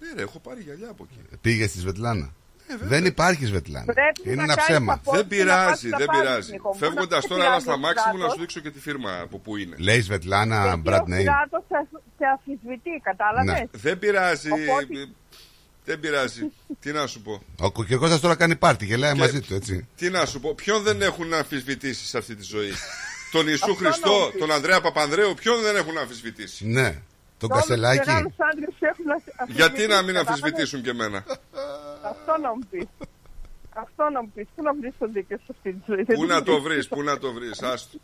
Ναι, 0.00 0.12
ρε, 0.14 0.22
έχω 0.22 0.38
πάρει 0.38 0.62
γυαλιά 0.62 0.88
από 0.90 1.06
εκεί. 1.10 1.36
Πήγες 1.40 1.70
στη 1.70 1.78
Σβετλάνα; 1.78 2.34
Βέβαια. 2.68 2.88
Δεν 2.88 3.04
υπάρχει 3.04 3.46
Σβετλάνα. 3.46 3.84
Πρέπει 3.92 4.20
Είναι 4.24 4.34
να 4.34 4.42
ένα 4.42 4.54
κάνεις 4.54 4.70
ψέμα. 4.70 4.92
απόδειξη 4.92 5.36
Δεν 5.36 5.46
να 5.46 5.52
πας 5.54 5.64
πειράζει, 5.66 5.88
να 5.88 5.96
δεν 5.98 6.06
πάρεις, 6.06 6.20
πειράζει. 6.22 6.50
Νίκο 6.52 6.68
μου. 6.68 6.78
Φεύγοντας 6.78 7.22
Να 7.22 7.28
τώρα, 7.28 7.42
πειράζει 7.42 7.52
αλλά 7.54 7.60
στα 7.60 7.72
ο 7.72 7.78
μάξι 7.78 8.04
μου 8.06 8.12
να 8.12 8.18
κράτος. 8.18 8.32
σου 8.34 8.40
δείξω 8.40 8.60
και 8.60 8.70
τη 8.70 8.80
φίρμα 8.80 9.12
από 9.26 9.38
πού 9.38 9.56
είναι. 9.56 9.76
Λέει 9.78 10.00
Σβετλάνα 10.00 10.58
Γιατί 10.64 10.80
brand 10.86 11.06
ο 11.08 11.14
name. 11.14 11.24
κράτος 11.32 11.62
σε 11.68 11.76
αφ- 11.82 12.02
σε 12.18 12.24
αφισβητεί, 12.34 12.92
κατάλαβες; 13.02 13.52
Ναι. 13.54 13.62
Δεν 13.72 13.98
πειράζει. 13.98 14.50
Οπότε- 14.52 15.08
Δεν 15.88 16.00
πειράζει. 16.00 16.40
Τι 16.80 16.92
να 16.92 17.06
σου 17.06 17.20
πω. 17.22 17.42
Ο 17.60 17.70
Κοκκεκό 17.72 18.18
τώρα 18.18 18.34
κάνει 18.34 18.56
πάρτι, 18.56 18.84
γελάει 18.84 19.12
Και- 19.12 19.18
μαζί 19.18 19.40
του, 19.40 19.54
έτσι. 19.54 19.88
Τι 19.96 20.10
να 20.10 20.24
σου 20.26 20.40
πω. 20.40 20.54
Ποιον 20.54 20.82
δεν 20.82 21.02
έχουν 21.02 21.34
αμφισβητήσει 21.34 22.06
σε 22.06 22.18
αυτή 22.18 22.34
τη 22.34 22.42
ζωή; 22.42 22.70
τον 23.34 23.46
Ιησού 23.48 23.64
Αυτό 23.70 23.74
Χριστό, 23.74 24.10
νόμιζα. 24.18 24.38
τον 24.38 24.50
Ανδρέα 24.52 24.80
Παπανδρέου, 24.80 25.34
ποιον 25.34 25.62
δεν 25.62 25.76
έχουν 25.76 25.98
αμφισβητήσει. 25.98 26.66
Ναι. 26.66 26.98
Τον 27.38 27.50
Όλους 27.50 27.62
τους 27.64 27.70
Κασελάκη. 27.70 28.06
μεγάλους 28.06 28.32
άντρες 28.52 28.74
έχουν 28.80 29.04
αφισβητήσει, 29.10 29.52
Γιατί 29.56 29.86
να 29.86 30.02
μην 30.02 30.14
κατάλαβες. 30.14 30.26
αμφισβητήσουν 30.28 30.82
και 30.82 30.90
εμένα; 30.90 31.24
Αυτό 32.10 32.36
να 32.42 32.54
μου 32.54 32.66
πεις. 32.70 32.86
Αυτό 33.74 34.08
να 34.12 34.22
μου 34.22 34.30
πεις. 34.34 34.46
Πού 34.54 34.62
να 34.62 34.74
βρεις 34.74 34.92
το 34.98 35.08
δίκαιο 35.08 35.36
σε 35.38 35.44
αυτή 35.50 35.72
τη 35.72 35.78
ζωή. 35.86 36.04
Πού 36.04 36.24
να 36.24 36.42
το 36.42 36.60
βρεις, 36.60 36.88
πού 36.88 37.02
να 37.02 37.18
το 37.18 37.32
βρεις, 37.32 37.62
άστο. 37.62 37.98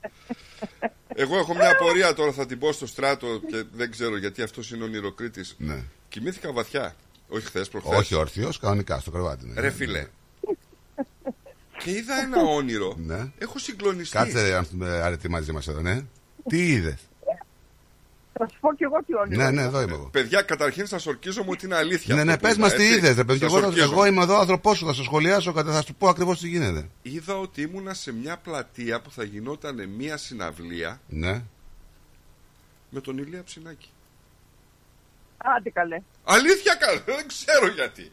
Εγώ 1.15 1.37
έχω 1.39 1.55
μια 1.55 1.71
απορία 1.71 2.15
τώρα, 2.15 2.33
θα 2.33 2.47
την 2.47 2.59
πω 2.59 2.73
στο 2.73 2.87
στράτο 2.87 3.41
και 3.51 3.65
δεν 3.73 3.91
ξέρω 3.91 4.17
γιατί 4.17 4.43
αυτός 4.43 4.71
είναι 4.71 4.85
ονειροκρίτη. 4.85 5.45
Ναι. 5.57 5.83
Κοιμήθηκα 6.09 6.53
βαθιά. 6.53 6.95
Όχι 7.29 7.47
χθες, 7.47 7.69
προχθές. 7.69 7.99
Όχι 7.99 8.15
ορθίο, 8.15 8.51
κανονικά 8.61 8.99
στο 9.01 9.11
κρεβάτι. 9.11 9.47
ναι. 9.47 9.61
Ρε 9.61 9.71
φίλε. 9.71 10.07
και 11.79 11.91
είδα 11.91 12.15
ένα 12.23 12.43
όνειρο. 12.43 12.95
Ναι. 12.99 13.31
Έχω 13.39 13.59
συγκλονιστείς. 13.59 14.11
Κάτσε 14.21 14.43
ρε, 14.43 14.55
αν- 14.57 14.83
ε, 14.83 15.01
αρετή 15.03 15.29
μαζί 15.29 15.53
μας 15.53 15.69
εδώ, 15.69 15.81
ναι. 15.81 16.01
Τι 16.49 16.67
είδες; 16.73 16.99
Θα 18.39 18.49
σου 18.49 18.57
πω 18.61 18.75
και 18.75 18.85
εγώ 18.85 18.99
τι 19.07 19.15
όνειρο. 19.17 19.43
Ναι, 19.43 19.51
ναι, 19.51 19.61
είδα. 19.61 19.69
εδώ 19.69 19.81
είμαι 19.83 19.93
εγώ. 19.93 20.09
Παιδιά, 20.13 20.43
καταρχήν 20.43 20.87
σα 20.87 21.11
ορκίζομαι 21.11 21.51
ότι 21.51 21.65
είναι 21.67 21.77
αλήθεια. 21.77 22.15
Ναι, 22.15 22.21
αυτό 22.21 22.31
ναι, 22.33 22.37
που 22.37 22.43
πες 22.43 22.53
είδα, 22.57 22.61
μα 22.61 22.69
τι 22.69 22.83
έτσι. 22.83 22.95
είδες, 22.97 23.17
ρε 23.17 23.25
παιδί. 23.25 23.39
Σας 23.39 23.49
Εγώ, 23.51 23.61
θα- 23.61 23.67
ορκίζομαι. 23.67 23.93
εγώ 23.93 24.07
είμαι 24.07 24.23
εδώ 24.23 24.39
άνθρωπός 24.39 24.79
σου, 24.79 24.87
θα 24.87 24.93
σου 24.93 25.03
σχολιάσω, 25.05 25.53
κατα- 25.53 25.73
θα 25.73 25.83
σου 25.83 25.95
πω 25.95 26.09
ακριβώς 26.09 26.41
τι 26.41 26.49
γίνεται. 26.49 26.89
Είδα 27.03 27.39
ότι 27.39 27.63
ήμουνα 27.63 27.95
σε 27.95 28.13
μια 28.13 28.37
πλατεία 28.37 29.01
που 29.01 29.11
θα 29.11 29.25
γινόταν 29.25 29.89
μια 29.89 30.17
συναυλία 30.17 31.01
Ναι. 31.09 31.43
με 32.91 33.01
τον 33.01 33.19
Ηλία 33.19 33.43
Ψινάκη. 33.43 33.91
Άντε 35.37 35.71
καλέ. 35.71 36.03
Αλήθεια 36.25 36.75
καλά, 36.75 37.03
δεν 37.07 37.27
ξέρω 37.27 37.67
γιατί. 37.75 38.11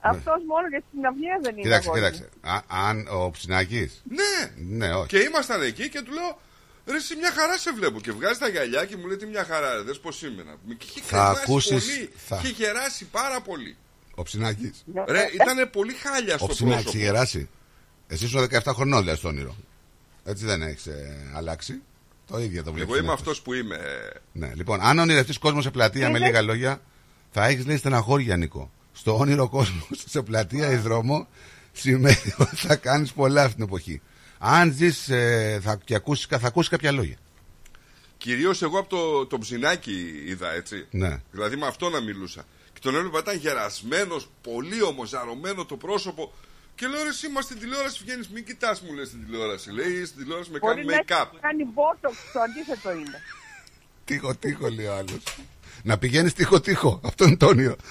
Αυτός 0.00 0.42
μόνο 0.46 0.68
για 0.68 0.82
την 0.92 1.06
αυνία 1.06 1.38
δεν 1.42 1.52
είναι. 1.52 1.62
Κοίταξε, 1.62 1.88
αγόρι 1.88 2.02
μου. 2.04 2.10
κοίταξε. 2.10 2.30
Α- 2.40 2.88
αν 2.88 3.06
ο 3.10 3.30
Ψινάκη. 3.30 3.90
Ναι, 4.04 4.52
Ναι, 4.86 4.94
όχι. 4.94 5.06
και 5.06 5.18
ήμασταν 5.18 5.62
εκεί 5.62 5.88
και 5.88 6.02
του 6.02 6.12
λέω 6.12 6.38
Ρε, 6.86 6.96
εσύ 6.96 7.16
μια 7.16 7.32
χαρά 7.32 7.58
σε 7.58 7.72
βλέπω. 7.72 8.00
Και 8.00 8.12
βγάζει 8.12 8.38
τα 8.38 8.48
γυαλιά 8.48 8.84
και 8.84 8.96
μου 8.96 9.06
λέει 9.06 9.16
τι 9.16 9.26
μια 9.26 9.44
χαρά, 9.44 9.82
δες 9.82 9.98
πώς 10.00 10.16
σήμερα. 10.16 10.56
Και 10.78 10.86
είχε 10.88 11.00
Θα 11.00 11.06
κρεμάσει 11.16 11.40
ακούσεις- 11.46 11.86
πολύ. 11.86 12.10
θα- 12.26 12.36
Είχε 12.44 12.48
γεράσει 12.62 13.04
πάρα 13.04 13.40
πολύ. 13.40 13.76
Ο 14.14 14.22
Ψινάκης. 14.22 14.84
Ρε, 15.08 15.28
ήταν 15.34 15.70
πολύ 15.70 15.92
χάλια 15.92 16.34
Ο 16.34 16.38
στο 16.38 16.46
Ψινάκης 16.46 16.74
πρόσωπο. 16.82 16.96
είχε 16.98 17.06
γεράσει. 17.06 17.48
Εσύ 18.08 18.24
ήσουν 18.24 18.40
17 18.40 18.72
χρονών, 18.74 19.00
δηλαδή, 19.00 19.18
στο 19.18 19.28
όνειρο. 19.28 19.56
Έτσι 20.24 20.44
δεν 20.44 20.62
έχεις 20.62 20.88
αλλάξει. 21.34 21.82
Το 22.26 22.38
ίδιο 22.38 22.62
το 22.62 22.72
βλέπεις. 22.72 22.92
Εγώ 22.94 23.02
είμαι 23.02 23.12
αυτός 23.12 23.42
που 23.42 23.52
είμαι. 23.52 23.78
Ναι, 24.32 24.52
λοιπόν, 24.54 24.80
αν 24.80 24.98
ονειρευτείς 24.98 25.38
κόσμος 25.38 25.64
σε 25.64 25.70
πλατεία 25.70 26.10
με 26.10 26.18
λίγα 26.18 26.42
λόγια, 26.42 26.80
θα 27.30 27.46
έχεις 27.46 27.66
λέει 27.66 27.76
στεναχώρια, 27.76 28.36
Νίκο. 28.36 28.70
Στο 28.92 29.16
όνειρο 29.18 29.48
κόσμος 29.48 29.88
σε 30.08 30.22
πλατεία 30.22 30.70
ή 30.70 30.76
δρόμο 30.76 31.28
σημαίνει 31.72 32.34
ότι 32.38 32.56
θα 32.56 32.76
κάνεις 32.76 33.12
πολλά 33.12 33.42
αυτή 33.42 33.54
την 33.54 33.64
εποχή. 33.64 34.00
Αν 34.38 34.72
ζει 34.72 34.90
θα, 35.60 35.78
και 35.84 35.94
ακούσεις, 35.94 36.26
θα 36.30 36.40
ακούσεις 36.46 36.70
κάποια 36.70 36.92
λόγια. 36.92 37.16
Κυρίως 38.16 38.62
εγώ 38.62 38.78
από 38.78 38.88
το, 38.88 39.26
το 39.26 39.38
ψινάκι 39.38 40.22
είδα 40.26 40.52
έτσι. 40.52 40.86
Ναι. 40.90 41.20
Δηλαδή 41.30 41.56
με 41.56 41.66
αυτό 41.66 41.88
να 41.88 42.00
μιλούσα. 42.00 42.44
Και 42.72 42.78
τον 42.82 42.94
έβλεπα 42.96 43.18
ήταν 43.18 43.36
γερασμένος, 43.36 44.30
πολύ 44.42 44.82
όμω 44.82 45.04
ζαρωμένο 45.04 45.64
το 45.64 45.76
πρόσωπο. 45.76 46.32
Και 46.74 46.86
λέω 46.86 47.02
ρε, 47.02 47.08
εσύ 47.08 47.28
μα 47.28 47.40
στην 47.40 47.58
τηλεόραση 47.58 48.00
βγαίνεις, 48.02 48.28
μην 48.28 48.44
κοιτάς 48.44 48.80
μου 48.80 48.92
λέει 48.92 49.04
στην 49.04 49.24
τηλεόραση. 49.24 49.70
Λέει 49.70 50.04
στην 50.04 50.22
τηλεόραση 50.22 50.50
με 50.50 50.58
Μπορεί 50.58 50.74
κάνει 50.74 50.86
να 50.86 50.94
έχεις 50.94 51.06
make-up. 51.08 51.26
κάνει 51.40 51.64
μπότοξ, 51.64 52.16
το 52.32 52.40
αντίθετο 52.40 52.90
είναι. 52.92 53.20
Τείχο, 54.04 54.34
τείχο, 54.34 54.68
λέει 54.70 54.86
ο 54.86 54.94
άλλος. 54.94 55.22
Να 55.82 55.98
πηγαίνεις 55.98 56.32
τείχο, 56.32 56.60
τείχο. 56.60 57.00
Αυτό 57.04 57.24
είναι 57.24 57.36
το 57.36 57.46
όνειρο. 57.46 57.76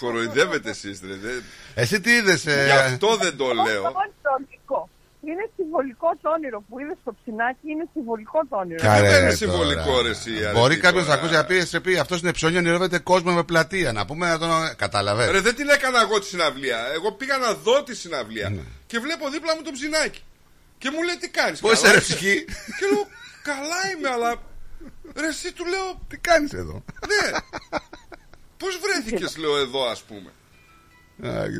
Κοροϊδεύετε 0.00 0.70
εσείς, 0.70 1.00
ρε. 1.06 1.14
δεν- 1.14 1.42
Εσύ 1.74 2.00
τι 2.00 2.10
είδες. 2.10 2.42
Γι' 2.44 2.70
αυτό 2.70 3.16
δεν 3.16 3.36
το 3.36 3.44
λέω. 3.52 3.82
Το 3.82 3.92
όνειρο. 4.36 4.88
Είναι 5.26 5.50
συμβολικό 5.56 6.08
το 6.22 6.30
όνειρο 6.30 6.60
που 6.68 6.78
είδες 6.80 6.96
στο 7.00 7.14
ψινάκι, 7.22 7.66
είναι 7.70 7.86
συμβολικό 7.92 8.40
το 8.50 8.56
όνειρο. 8.56 8.82
δεν 9.12 9.22
είναι 9.22 9.34
συμβολικό, 9.34 10.00
ρε, 10.02 10.08
εσύ, 10.08 10.30
αρετή 10.36 10.58
Μπορεί 10.58 10.76
κάποιος 10.76 11.04
τώρα. 11.04 11.14
να 11.14 11.20
ακούσει 11.20 11.34
να 11.34 11.44
πει, 11.44 11.60
σε 11.60 11.80
πει 11.80 11.98
αυτός 11.98 12.20
είναι 12.20 12.32
ψώνιο, 12.32 12.58
ονειρεύεται 12.58 12.98
κόσμο 12.98 13.32
με 13.32 13.44
πλατεία. 13.44 13.92
Να 13.92 14.06
πούμε 14.06 14.28
να 14.28 14.38
τον. 14.38 14.50
Κατάλαβες. 14.76 15.30
Ρε, 15.30 15.40
δεν 15.40 15.54
την 15.54 15.68
έκανα 15.68 16.00
εγώ 16.00 16.18
τη 16.20 16.26
συναυλία. 16.26 16.78
Εγώ 16.94 17.12
πήγα 17.12 17.36
να 17.36 17.52
δω 17.54 17.82
τη 17.82 17.94
συναυλία. 17.96 18.48
Ναι. 18.48 18.60
Και 18.86 18.98
βλέπω 18.98 19.28
δίπλα 19.30 19.54
μου 19.56 19.62
το 19.62 19.70
ψινάκι. 19.70 20.22
Και 20.78 20.90
μου 20.90 21.02
λέει 21.02 21.16
τι 21.16 21.28
κάνεις. 21.28 21.60
Πώς 21.60 21.72
είσαι, 21.72 21.92
ρε, 21.92 22.00
ψυχή; 22.00 22.44
Και 22.78 22.86
λέω, 22.92 23.06
καλά 23.42 23.80
είμαι, 23.96 24.08
αλλά. 24.08 24.30
Ρε, 25.16 25.26
εσύ 25.26 25.52
του 25.52 25.64
λέω. 25.66 26.00
Τι 26.08 26.16
κάνεις 26.16 26.52
εδώ; 26.52 26.84
Ναι. 27.10 27.38
Πώς 28.60 28.78
βρέθηκες, 28.78 29.36
λέω, 29.36 29.56
εδώ, 29.56 29.84
ας 29.84 30.02
πούμε; 30.02 30.32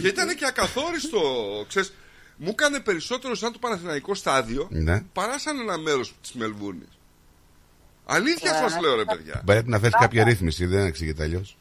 Και 0.00 0.08
ήταν 0.08 0.36
και 0.36 0.46
ακαθόριστο. 0.46 1.20
Ξέρεις, 1.68 1.92
μου 2.36 2.48
έκανε 2.50 2.80
περισσότερο 2.80 3.34
σαν 3.34 3.52
το 3.52 3.58
Παναθηναϊκό 3.58 4.14
στάδιο 4.14 4.68
Ναι. 4.70 5.00
παρά 5.12 5.38
σαν 5.38 5.58
ένα 5.60 5.78
μέρος 5.78 6.14
της 6.22 6.32
Μελβούρνη. 6.32 6.88
Αλήθεια 8.04 8.50
Ε, 8.50 8.54
σας 8.68 8.80
λέω, 8.80 8.94
ρε 8.96 9.04
παιδιά. 9.04 9.42
Πρέπει 9.44 9.68
να 9.70 9.78
θες 9.78 9.92
κάποια 10.00 10.24
ρύθμιση, 10.24 10.66
δεν 10.66 10.86
εξηγείται 10.86 11.22
αλλιώς. 11.22 11.56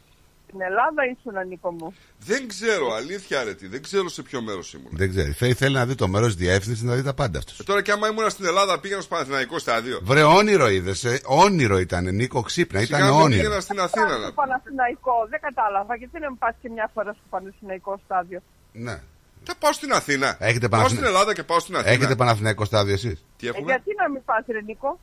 Στην 0.50 0.62
Ελλάδα 0.62 1.02
ήσουν, 1.16 1.48
Νίκο 1.48 1.72
μου; 1.72 1.94
Δεν 2.18 2.48
ξέρω, 2.48 2.92
αλήθεια 2.94 3.44
ρε 3.44 3.54
τι, 3.54 3.66
δεν 3.66 3.82
ξέρω 3.82 4.08
σε 4.08 4.22
ποιο 4.22 4.42
μέρος 4.42 4.74
ήμουν. 4.74 4.88
Δεν 4.92 5.10
ξέρει. 5.10 5.32
Θέλει, 5.32 5.54
θέλει 5.54 5.74
να 5.74 5.86
δει 5.86 5.94
το 5.94 6.08
μέρος 6.08 6.34
διεύθυνσης, 6.34 6.82
να 6.82 6.94
δει 6.94 7.02
τα 7.02 7.14
πάντα 7.14 7.38
αυτός. 7.38 7.58
Ε, 7.60 7.62
τώρα 7.62 7.82
και 7.82 7.92
άμα 7.92 8.08
ήμουν 8.08 8.30
στην 8.30 8.44
Ελλάδα 8.44 8.80
πήγαινα 8.80 9.00
στο 9.00 9.14
Παναθηναϊκό 9.14 9.58
στάδιο. 9.58 10.00
Βρε, 10.02 10.22
όνειρο 10.22 10.68
είδες. 10.68 11.04
Όνειρο 11.26 11.78
ήταν, 11.78 12.14
Νίκο, 12.14 12.42
ξύπνα. 12.42 12.80
Σιγά 12.80 12.98
Ήταν 12.98 13.10
μου 13.12 13.20
όνειρο. 13.20 13.42
πήγαινα 13.42 13.60
στην 13.60 13.80
Αθήνα 13.80 14.16
να 14.18 14.24
Στο 14.24 14.32
Παναθηναϊκό, 14.32 15.12
δεν 15.30 15.40
κατάλαβα. 15.40 15.96
Γιατί 15.96 16.18
δεν 16.18 16.36
πας 16.38 16.54
και 16.62 16.68
μια 16.70 16.90
φορά 16.94 17.12
στο 17.12 17.22
Παναθηναϊκό 17.30 18.00
στάδιο; 18.04 18.40
Ναι. 18.72 19.00
Θα 19.44 19.54
πάω 19.58 19.72
στην 19.72 19.92
Αθήνα. 19.92 20.36
Έχετε 20.38 20.68
πάω 20.68 20.80
Παναθηνα- 20.80 20.88
στην 21.00 21.04
Ελλάδα 21.16 21.34
και 21.34 21.42
πάω 21.42 21.60
στην 21.60 21.76
Αθήνα. 21.76 21.92
Έχετε 21.92 22.14
Παναθηναϊκό 22.16 22.64
στάδιο 22.64 22.94
εσείς; 22.94 23.24
Τι 23.36 23.46
Ε, 23.46 23.50
έχουμε; 23.50 23.64
γιατί 23.72 23.90
να 23.98 24.08
μην 24.10 24.24
πας, 24.24 24.44
ρε 24.48 24.60
Νίκο; 24.60 25.00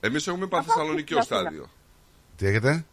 Εμείς 0.00 0.26
έχουμε 0.26 0.46
Πανθεσσαλονικιό 0.46 1.22
στην 1.22 1.36
Αθήνα. 1.36 1.50
στάδιο. 1.50 1.70
Τι 2.36 2.46
έχετε; 2.46 2.84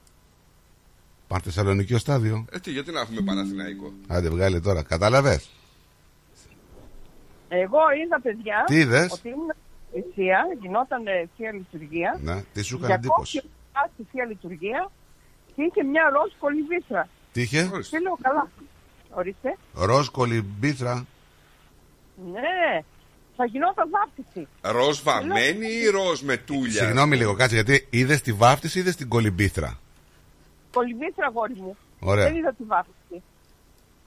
Πανθεσσαλονικιό 1.34 1.98
στάδιο. 1.98 2.46
Ε, 2.52 2.60
τι, 2.60 2.72
γιατί 2.72 2.92
να 2.92 3.00
έχουμε 3.00 3.22
Παναθηναϊκό; 3.22 3.94
Άντε, 4.08 4.30
βγάλε 4.30 4.60
τώρα. 4.60 4.84
Κατάλαβες; 4.84 5.50
Εγώ 7.48 7.80
είδα, 8.04 8.22
παιδιά, 8.22 8.64
Τι 8.66 8.76
είδες; 8.76 9.12
ότι 9.12 9.28
ήμουν 9.28 9.52
στην 9.54 10.00
Εκκλησία, 10.00 10.40
γινόταν 10.62 11.08
ε, 11.08 11.30
θεία 11.38 11.52
λειτουργία. 11.54 12.20
Ναι, 12.24 12.44
τι 12.54 12.62
σου 12.62 12.76
έκανε 12.76 12.94
εντύπωση; 12.94 13.42
Για 13.72 13.90
στη 13.94 14.08
θεία 14.12 14.26
λειτουργία 14.26 14.92
και 15.56 15.62
είχε 15.62 15.84
μια 15.84 16.10
ροζ 16.10 16.32
κολυμπήθρα. 16.40 17.10
Τι 17.32 17.42
είχε; 17.42 17.70
Και 17.90 18.00
λέω 18.00 18.18
καλά. 18.22 18.50
Ορίστε. 19.10 19.58
Ροζ 19.74 20.08
κολυμπήθρα. 20.08 21.06
Ναι, 22.34 22.84
θα 23.36 23.46
γινόταν 23.46 23.90
βάπτιση. 23.90 24.48
Ροζ 24.62 25.02
βαμμένη 25.02 25.68
ή 25.68 25.88
ροζ 25.88 26.22
με 26.22 26.38
τούλια. 26.38 26.84
Συγγνώμη 26.84 27.16
λίγο, 27.16 27.34
κάτσε 27.34 27.56
γιατί 27.56 27.88
είδες 27.90 28.22
τη 28.22 28.34
βάφτιση 28.34 28.78
ή 28.78 28.82
είδες 28.82 28.96
την 28.96 29.08
κολυμπήθρα. 29.08 29.80
Κολυμπήθρα, 30.74 31.26
αγόρι 31.26 31.54
μου. 31.56 31.78
Ωραία. 32.00 32.24
Δεν 32.26 32.36
είδα 32.36 32.54
τη 32.54 32.64
βάπτιση. 32.64 33.24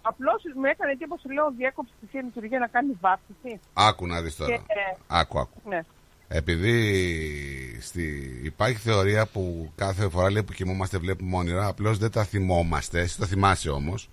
Απλώς 0.03 0.43
μου 0.57 0.65
έκανε 0.65 0.91
εντύπωση, 0.93 1.33
λέω, 1.33 1.51
διέκοψε 1.57 1.93
τη 2.01 2.07
θεία 2.07 2.23
λειτουργία 2.23 2.59
να 2.59 2.67
κάνει 2.67 2.97
βάπτιση. 3.01 3.61
Άκου 3.73 4.07
να 4.07 4.21
δεις 4.23 4.37
τώρα. 4.37 4.51
Και, 4.57 4.61
ε, 4.67 4.97
Άκου, 5.07 5.39
άκου. 5.39 5.61
ναι. 5.69 5.81
Επειδή 6.29 7.79
στη... 7.81 8.03
υπάρχει 8.45 8.77
θεωρία 8.79 9.27
που 9.27 9.73
κάθε 9.75 10.09
φορά 10.09 10.31
λέει 10.31 10.43
που 10.43 10.53
κοιμόμαστε 10.53 10.99
βλέπουμε 10.99 11.37
όνειρα, 11.37 11.67
απλώς 11.67 11.99
δεν 11.99 12.11
τα 12.11 12.25
θυμόμαστε. 12.25 13.01
Εσύ 13.01 13.19
το 13.19 13.27
θυμάσαι 13.27 13.71
όμως. 13.71 14.09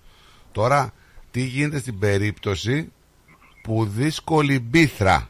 Τώρα, 0.52 0.92
τι 1.30 1.40
γίνεται 1.40 1.78
στην 1.78 1.98
περίπτωση 1.98 2.92
που 3.62 3.84
δεις 3.86 4.20
κολυμπήθρα; 4.20 5.28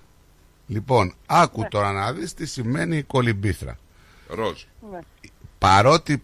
Λοιπόν, 0.67 1.15
άκου 1.27 1.61
Ναι. 1.61 1.69
τώρα 1.69 1.93
να 1.93 2.13
δεις 2.13 2.35
τι 2.35 2.47
σημαίνει 2.47 2.97
η 2.97 3.03
κολυμπήθρα. 3.03 3.79
Ροζ. 4.29 4.63
Ναι. 4.93 4.99
Παρότι 5.59 6.23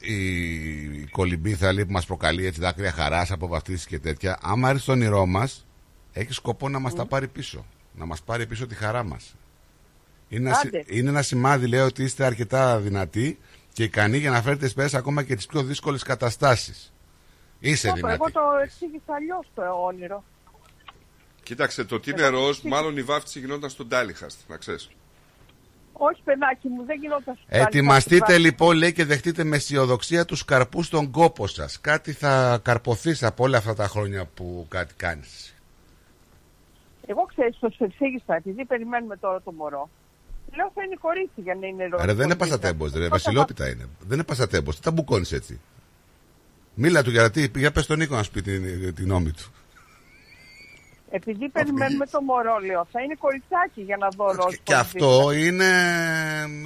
η 0.00 1.06
κολυμπήθρα 1.10 1.72
λέει, 1.72 1.86
που 1.86 1.92
μας 1.92 2.06
προκαλεί 2.06 2.46
έτσι 2.46 2.60
δάκρυα 2.60 2.92
χαράς 2.92 3.30
από 3.30 3.46
βαφτίσεις 3.46 3.86
και 3.86 3.98
τέτοια, 3.98 4.38
άμα 4.42 4.68
έρθει 4.68 4.82
στο 4.82 4.92
όνειρό 4.92 5.26
μας, 5.26 5.66
έχει 6.12 6.32
σκοπό 6.32 6.68
να 6.68 6.78
μας 6.78 6.94
τα 6.94 7.06
πάρει 7.06 7.28
πίσω. 7.28 7.66
Να 7.94 8.06
μας 8.06 8.22
πάρει 8.22 8.46
πίσω 8.46 8.66
τη 8.66 8.74
χαρά 8.74 9.02
μας. 9.04 9.34
Είναι 10.28 10.48
ένα, 10.48 10.58
Άντε. 10.58 10.82
συ- 10.86 10.96
είναι 10.96 11.08
ένα 11.08 11.22
σημάδι, 11.22 11.66
λέει, 11.66 11.80
ότι 11.80 12.02
είστε 12.02 12.24
αρκετά 12.24 12.78
δυνατοί 12.78 13.38
και 13.72 13.82
ικανοί 13.82 14.18
για 14.18 14.30
να 14.30 14.42
φέρετε 14.42 14.66
εις 14.66 14.74
πέρας 14.74 14.94
ακόμα 14.94 15.22
και 15.22 15.34
τις 15.36 15.46
πιο 15.46 15.62
δύσκολες 15.62 16.02
καταστάσεις. 16.02 16.92
Είσαι 17.58 17.86
Πω, 17.86 17.92
πω, 17.92 17.96
δυνατή. 18.00 18.14
Εγώ 18.22 18.30
το 18.30 18.40
εξήγησα 18.64 19.14
αλλιώς 19.14 19.46
το 19.54 19.62
όνειρο. 19.86 20.24
Κοίταξε, 21.42 21.84
το 21.84 22.00
τι 22.00 22.10
είναι 22.10 22.26
ροζ, 22.26 22.58
μάλλον 22.60 22.96
η 22.96 23.02
βάφτιση 23.02 23.38
γινόταν 23.38 23.70
στον 23.70 23.88
Τάλιχαστ, 23.88 24.38
να 24.48 24.56
ξέρεις. 24.56 24.88
Όχι, 26.02 26.22
παιδάκι 26.24 26.68
μου, 26.68 26.84
δεν 26.84 26.98
γινόταν 27.00 27.34
στο 27.34 27.44
Ετοιμαστείτε 27.48 28.18
Τάλιχα. 28.18 28.38
λοιπόν, 28.38 28.76
λέει, 28.76 28.92
και 28.92 29.04
δεχτείτε 29.04 29.44
με 29.44 29.56
αισιοδοξία 29.56 30.24
τους 30.24 30.44
καρπούς 30.44 30.86
στον 30.86 31.10
κόπο 31.10 31.46
σας. 31.46 31.80
Κάτι 31.80 32.12
θα 32.12 32.60
καρποθείς 32.62 33.22
από 33.22 33.44
όλα 33.44 33.56
αυτά 33.58 33.74
τα 33.74 33.86
χρόνια 33.86 34.24
που 34.24 34.66
κάτι 34.68 34.94
κάνεις. 34.94 35.54
Εγώ 37.06 37.22
ξέρω, 37.22 37.48
το 37.60 37.70
σου 37.76 37.84
εξήγησα, 37.84 38.34
επειδή 38.34 38.64
περιμένουμε 38.64 39.16
τώρα 39.16 39.40
το 39.40 39.52
μωρό. 39.52 39.90
Λέω 40.56 40.70
θα 40.74 40.82
είναι 40.82 40.96
κορίτσι 41.00 41.40
για 41.40 41.54
να 41.54 41.66
είναι 41.66 41.86
ροζ. 41.86 42.00
Ρε 42.00 42.12
δεν 42.12 42.24
είναι 42.24 42.34
κολυμπήθρα. 42.34 42.36
πασατέμπος, 42.36 42.92
ρε, 42.92 43.08
βασιλόπιτα 43.08 43.68
είναι. 43.68 43.88
Δεν 44.00 44.12
είναι 44.12 44.24
πασατέμπος, 44.24 44.76
τι 44.76 44.82
τα 44.82 44.90
μπουκώνεις 44.90 45.32
έτσι. 45.32 45.60
Μίλα 46.74 47.02
του 47.02 47.10
γιατί, 47.10 47.50
για 47.56 47.72
πες 47.72 47.86
τον 47.86 47.98
Νίκο 47.98 48.14
να 48.16 48.22
σου 48.22 48.30
πει 48.30 48.42
την, 48.42 48.94
την 48.94 49.06
νόμη 49.06 49.30
του. 49.30 49.52
Επειδή 51.12 51.48
περιμένουμε 51.48 52.06
το 52.06 52.20
μωρό, 52.20 52.58
λέω, 52.58 52.86
θα 52.92 53.02
είναι 53.02 53.14
κοριτσάκι 53.18 53.80
για 53.82 53.96
να 53.96 54.08
δω 54.08 54.24
ροζ. 54.32 54.54
Και 54.54 54.60
κολυμπήθρα. 54.64 54.78
αυτό 54.78 55.32
είναι, 55.32 55.64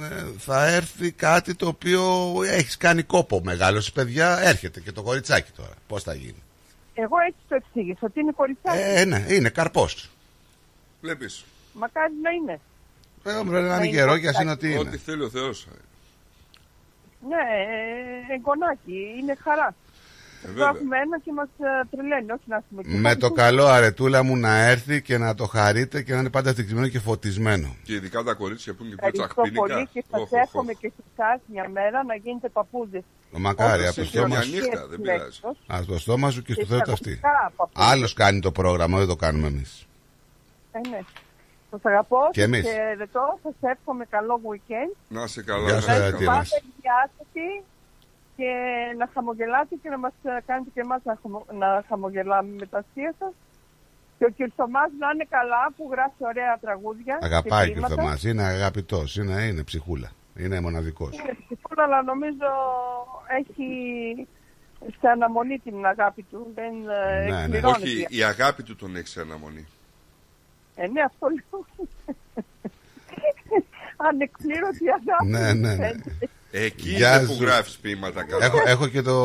ε, 0.01 0.23
θα 0.37 0.67
έρθει 0.67 1.11
κάτι 1.11 1.55
το 1.55 1.67
οποίο 1.67 2.03
έχεις 2.45 2.77
κάνει 2.77 3.03
κόπο 3.03 3.41
μεγάλος 3.43 3.91
παιδιά, 3.91 4.39
έρχεται 4.41 4.79
και 4.79 4.91
το 4.91 5.01
κοριτσάκι 5.03 5.51
τώρα. 5.55 5.73
Πώς 5.87 6.03
θα 6.03 6.13
γίνει; 6.13 6.43
Εγώ 6.93 7.15
έτσι 7.27 7.39
το 7.49 7.55
εξήγησα, 7.55 7.99
ότι 8.01 8.19
είναι 8.19 8.31
κοριτσάκι. 8.31 8.77
Ε, 8.81 9.05
ναι, 9.05 9.25
είναι 9.29 9.49
καρπός. 9.49 10.09
Βλέπεις. 11.01 11.45
Μακάρι 11.73 12.13
να 12.23 12.29
είναι. 12.29 12.59
Ε, 13.23 13.31
όμως, 13.31 13.53
να 13.53 13.59
είναι 13.59 13.75
είναι 13.75 13.87
καιρό 13.87 14.17
και 14.17 14.27
ας 14.27 14.39
είναι 14.39 14.55
κοριτσάκι. 14.55 14.73
ότι 14.73 14.87
Ό,τι 14.87 14.87
είναι. 14.87 14.97
θέλει 15.05 15.23
ο 15.23 15.29
Θεός. 15.29 15.67
Ναι, 17.29 17.35
ε, 17.35 18.33
εγγονάκι, 18.33 19.15
είναι 19.19 19.35
χαράς. 19.43 19.73
Βέβαια. 20.45 20.69
έχουμε 20.69 20.97
ένα 20.97 21.19
και 21.19 21.31
μας 21.33 21.47
ε, 21.59 21.87
τρελαίνει, 21.91 22.31
όχι 22.31 22.43
να 22.45 22.55
έχουμε 22.55 22.81
και 22.83 22.97
Με 22.97 23.15
το 23.15 23.31
καλό 23.31 23.65
αρετούλα 23.65 24.23
μου 24.23 24.37
να 24.37 24.57
έρθει 24.69 25.01
και 25.01 25.17
να 25.17 25.35
το 25.35 25.45
χαρείτε 25.45 26.01
και 26.01 26.13
να 26.13 26.19
είναι 26.19 26.29
πάντα 26.29 26.49
ευτυχισμένο 26.49 26.87
και 26.87 26.99
φωτισμένο. 26.99 27.75
Και 27.83 27.93
ειδικά 27.93 28.23
τα 28.23 28.33
κορίτσια 28.33 28.73
που 28.73 28.83
είναι 28.83 28.95
πιο 28.95 29.07
Ευχαριστώ 29.07 29.41
πολύ 29.41 29.51
τσαχπίνικα. 29.51 29.89
και 29.93 30.03
σας 30.11 30.21
Οχ, 30.21 30.31
οχ, 30.31 30.31
οχ. 30.33 30.41
εύχομαι 30.41 30.73
και 30.73 30.87
σε 30.95 31.03
εσάς 31.17 31.39
μια 31.51 31.69
μέρα 31.69 32.03
να 32.03 32.15
γίνετε 32.15 32.49
παππούδες. 32.49 33.01
Το 33.31 33.39
μακάρι, 33.39 33.81
Όπως 33.81 33.87
από 33.87 33.95
το 33.95 34.01
και 34.01 34.07
στόμα 34.07 34.27
Μια 34.27 34.41
σου. 34.41 34.51
νύχτα, 34.51 34.87
δεν 34.87 35.01
πειράζει. 35.01 35.39
Α 35.67 35.79
το 35.87 35.99
στόμα 35.99 36.29
σου 36.31 36.41
και 36.41 36.53
στο 36.53 36.61
Και 36.61 36.67
Θεό 36.67 36.79
το 36.81 36.91
αυτή. 36.91 37.09
εισαγωγικά 37.09 37.51
παππούδες. 37.55 37.87
Άλλος 37.91 38.13
κάνει 38.13 38.39
το 38.39 38.51
πρόγραμμα, 38.51 38.97
δεν 38.97 39.07
το 39.07 39.15
κάνουμε 39.15 39.47
εμείς. 39.47 39.87
Ε, 40.71 40.79
ναι. 40.89 40.99
Σας 41.71 41.79
αγαπώ 41.83 42.17
Και 42.31 42.41
εμείς. 42.43 42.63
και 42.63 42.95
ρετώ, 42.97 43.39
σας 43.43 43.53
εύχομαι 43.71 44.05
καλό 44.09 44.41
weekend. 44.49 44.95
Να 45.07 45.23
είσαι 45.23 45.43
καλά. 45.43 45.67
Γεια 45.67 45.75
να 45.75 45.81
σου, 45.81 46.55
είσαι 47.33 47.63
και 48.35 48.49
να 48.97 49.09
χαμογελάτε 49.13 49.75
και 49.81 49.89
να 49.89 49.97
μας 49.97 50.13
ε, 50.23 50.37
κάνετε 50.45 50.69
και 50.73 50.79
εμάς 50.79 51.01
να, 51.03 51.17
χαμο- 51.21 51.45
να 51.51 51.83
χαμογελάμε 51.87 52.55
με 52.59 52.65
τα 52.65 52.77
αστεία 52.77 53.13
σας. 53.19 53.31
Και 54.17 54.25
ο 54.25 54.29
Κυρσομάς 54.29 54.89
να 54.99 55.07
είναι 55.13 55.25
καλά 55.29 55.71
που 55.77 55.87
γράφει 55.91 56.23
ωραία 56.31 56.57
τραγούδια. 56.61 57.19
Αγαπάει 57.21 57.67
και 57.67 57.73
και 57.73 57.79
ο 57.79 57.81
ποίηματα. 57.81 57.95
Θωμάς, 58.01 58.23
είναι 58.23 58.43
αγαπητός, 58.43 59.15
είναι, 59.15 59.41
είναι 59.43 59.63
ψυχούλα. 59.63 60.11
Είναι 60.37 60.59
μοναδικός. 60.61 61.17
Είναι 61.19 61.37
ψυχούλα, 61.45 61.83
αλλά 61.83 62.01
νομίζω 62.03 62.49
έχει 63.39 63.67
σε 64.99 65.07
αναμονή 65.07 65.59
την 65.59 65.85
αγάπη 65.85 66.23
του. 66.23 66.51
Δεν 66.55 66.73
ε, 66.89 67.25
Ναι, 67.25 67.31
ναι. 67.35 67.41
εκπληρώνεται. 67.43 67.81
Όχι, 67.81 68.05
η 68.09 68.23
αγάπη 68.23 68.63
του 68.63 68.75
τον 68.75 68.95
έχει 68.95 69.07
σε 69.07 69.21
αναμονή. 69.21 69.67
Ε, 70.75 70.87
ναι, 70.87 71.01
αυτό 71.01 71.27
λέω. 71.27 71.65
Ανεκπλήρωτη 74.09 74.85
αγάπη. 74.89 75.25
Ναι, 75.27 75.53
ναι, 75.53 75.75
ναι. 75.75 75.89
Εκεί 76.51 76.89
Γεια 76.89 77.17
είναι 77.19 77.27
που 77.27 77.33
σου. 77.33 77.41
γράφεις 77.43 77.77
ποίηματα 77.77 78.23
καλά. 78.25 78.45
Έχω, 78.45 78.57
έχω 78.65 78.87
και 78.87 79.01
το 79.01 79.15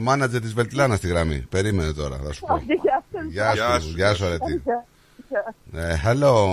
μάνατζερ 0.00 0.40
της 0.40 0.52
Βελτλάνα 0.54 0.96
στη 0.96 1.08
γραμμή. 1.08 1.46
Περίμενε 1.50 1.92
τώρα, 1.92 2.16
θα 2.24 2.32
σου 2.32 2.40
πω. 2.40 2.62
Γεια 2.66 3.04
σας. 3.12 3.24
Γεια 3.30 3.52
Γεια 3.54 3.80
σου, 3.80 3.88
σου, 3.88 3.94
γεια 3.96 4.14
σου, 4.14 4.24
Αρετή. 4.24 4.60
Γεια. 4.64 4.86
Γεια. 5.28 5.54
Ε, 5.82 6.00
hello, 6.04 6.44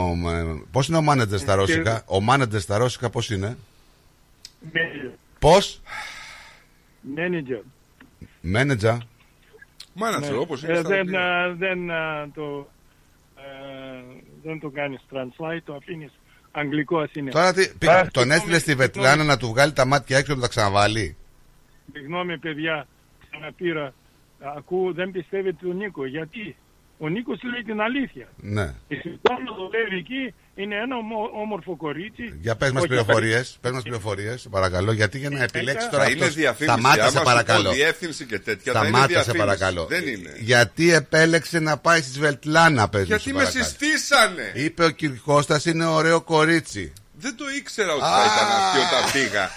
πώς 0.72 0.88
είναι 0.88 0.98
ο 0.98 1.02
μάνατζερ 1.02 1.40
στα 1.40 1.56
ρώσικα, 1.56 2.04
ο 2.06 2.22
μάνατζερ 2.22 2.62
στα 2.62 2.78
ρώσικα 2.78 3.10
πώς 3.10 3.30
είναι, 3.30 3.58
πώς, 5.40 5.82
Manager. 7.18 7.62
μάνατζα, 8.42 8.98
Μάνατζερ, 9.94 10.32
Ναι. 10.34 10.38
όπως 10.40 10.64
είναι 10.64 10.72
Ε, 10.72 10.76
στα 10.80 10.88
δεν, 10.90 10.98
αγγλικά. 11.00 11.44
ε, 11.44 11.54
δεν, 11.58 11.90
ε, 11.90 12.30
το, 12.34 12.70
ε, 13.38 14.04
δεν 14.44 14.60
το 14.60 14.70
κάνεις 14.70 15.00
translate, 15.12 15.60
το 15.66 15.74
αφήνεις 15.76 16.12
αγγλικό 16.52 17.00
ας 17.00 17.10
είναι. 17.14 17.32
Τώρα 17.32 17.54
τι, 17.54 17.70
πήγα- 17.78 17.94
Α, 18.00 18.02
τον 18.02 18.10
συγγνώμη, 18.12 18.34
έστειλε 18.36 18.60
στη 18.60 18.76
Βετλάνα 18.76 19.08
συγγνώμη, 19.08 19.30
να 19.30 19.38
του 19.38 19.48
βγάλει 19.48 19.74
τα 19.74 19.86
μάτια 19.86 20.18
έξω 20.18 20.36
να 20.36 20.42
τα 20.42 20.48
ξαναβάλει. 20.48 21.16
Συγγνώμη 21.94 22.38
παιδιά, 22.38 22.88
ξαναπήρα. 23.30 23.94
Ακούω, 24.58 24.94
δεν 24.94 25.12
πιστεύετε 25.12 25.66
τον 25.66 25.76
Νίκο. 25.78 26.06
Γιατί; 26.06 26.56
Ο 27.04 27.08
Νίκος 27.10 27.40
λέει 27.52 27.64
την 27.64 27.80
αλήθεια. 27.82 28.28
Ναι. 28.58 28.74
Η 28.88 28.96
Σιντάνα 28.96 29.50
δουλεύει 29.58 29.96
εκεί, 30.04 30.34
είναι 30.56 30.76
ένα 30.76 30.96
ομο- 30.96 31.32
όμορφο 31.44 31.76
κορίτσι. 31.76 32.38
Για 32.42 32.56
πες 32.56 32.72
μας 32.72 32.80
Όχι 32.80 32.88
πληροφορίες, 32.88 33.58
πες 33.62 33.72
μας 33.72 33.82
πληροφορίες, 33.84 34.48
παρακαλώ, 34.52 34.92
γιατί 34.92 35.18
για 35.18 35.30
να 35.30 35.44
επιλέξεις 35.44 35.90
τώρα 35.90 36.04
Θα 36.04 36.10
είναι 36.10 36.20
αυτός. 36.20 36.36
διαφήμιση. 36.36 36.74
Σταμάτα 36.80 37.02
Άμα 37.02 37.12
σε 37.12 37.18
σου 37.18 37.24
παρακαλώ. 37.24 37.70
πω 37.70 37.76
διεύθυνση 37.76 38.26
και 38.26 38.40
τέτοια. 38.40 38.74
θα 38.74 38.80
είναι 38.80 38.88
Σταμάτα 38.88 39.08
σε 39.08 39.14
διαφήμιση. 39.14 39.38
παρακαλώ. 39.46 39.86
Δεν 39.86 40.08
είναι. 40.08 40.36
Γιατί 40.40 40.94
επέλεξε 40.94 41.60
να 41.60 41.78
πάει 41.78 42.02
στη 42.02 42.12
Σβελτλάνα, 42.12 42.90
πες 42.90 43.02
μου, 43.02 43.06
Γιατί 43.08 43.24
σε 43.24 43.30
με 43.34 43.36
παρακαλώ. 43.38 43.64
συστήσανε. 43.64 44.52
Είπε 44.56 44.84
ο 44.86 44.90
Κυρκώστας 44.90 45.66
είναι 45.66 45.86
ωραίο 45.86 46.22
κορίτσι. 46.22 46.94
Δεν 47.24 47.36
το 47.38 47.44
ήξερα 47.58 47.92
ότι 47.94 48.02
θα 48.02 48.24
ήταν 48.32 48.48
αυτή 48.58 48.80
όταν 48.80 49.12
πήγα. 49.14 49.50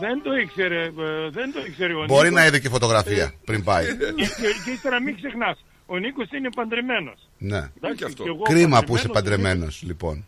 Δεν, 0.00 0.20
δεν, 0.22 0.22
δεν, 0.22 0.22
το, 0.22 0.30
δεν 0.30 0.34
το 0.34 0.36
ήξερε, 0.36 0.84
ε, 0.84 1.30
δεν 1.30 1.52
το 1.52 1.60
ήξερε 1.66 1.92
ο 1.94 2.04
Μπορεί 2.04 2.28
Νίκος. 2.28 2.40
να 2.40 2.46
είδε 2.46 2.58
και 2.58 2.68
φωτογραφία 2.68 3.32
πριν 3.44 3.64
πάει. 3.64 3.86
Και, 3.86 3.94
και, 3.94 4.22
και 4.64 4.70
ύστερα 4.70 5.00
μην 5.00 5.16
ξεχνάς, 5.16 5.64
ο 5.86 5.98
Νίκος 5.98 6.30
είναι 6.30 6.48
παντρεμένος. 6.54 7.28
Ναι. 7.38 7.56
Εντάξει, 7.76 7.96
και 7.96 8.04
αυτό. 8.04 8.22
και 8.22 8.28
εγώ 8.28 8.42
Κρίμα 8.42 8.82
που 8.84 8.96
είσαι 8.96 9.08
παντρεμένος, 9.08 9.78
παντρεμένος, 9.78 9.82
λοιπόν. 9.82 10.24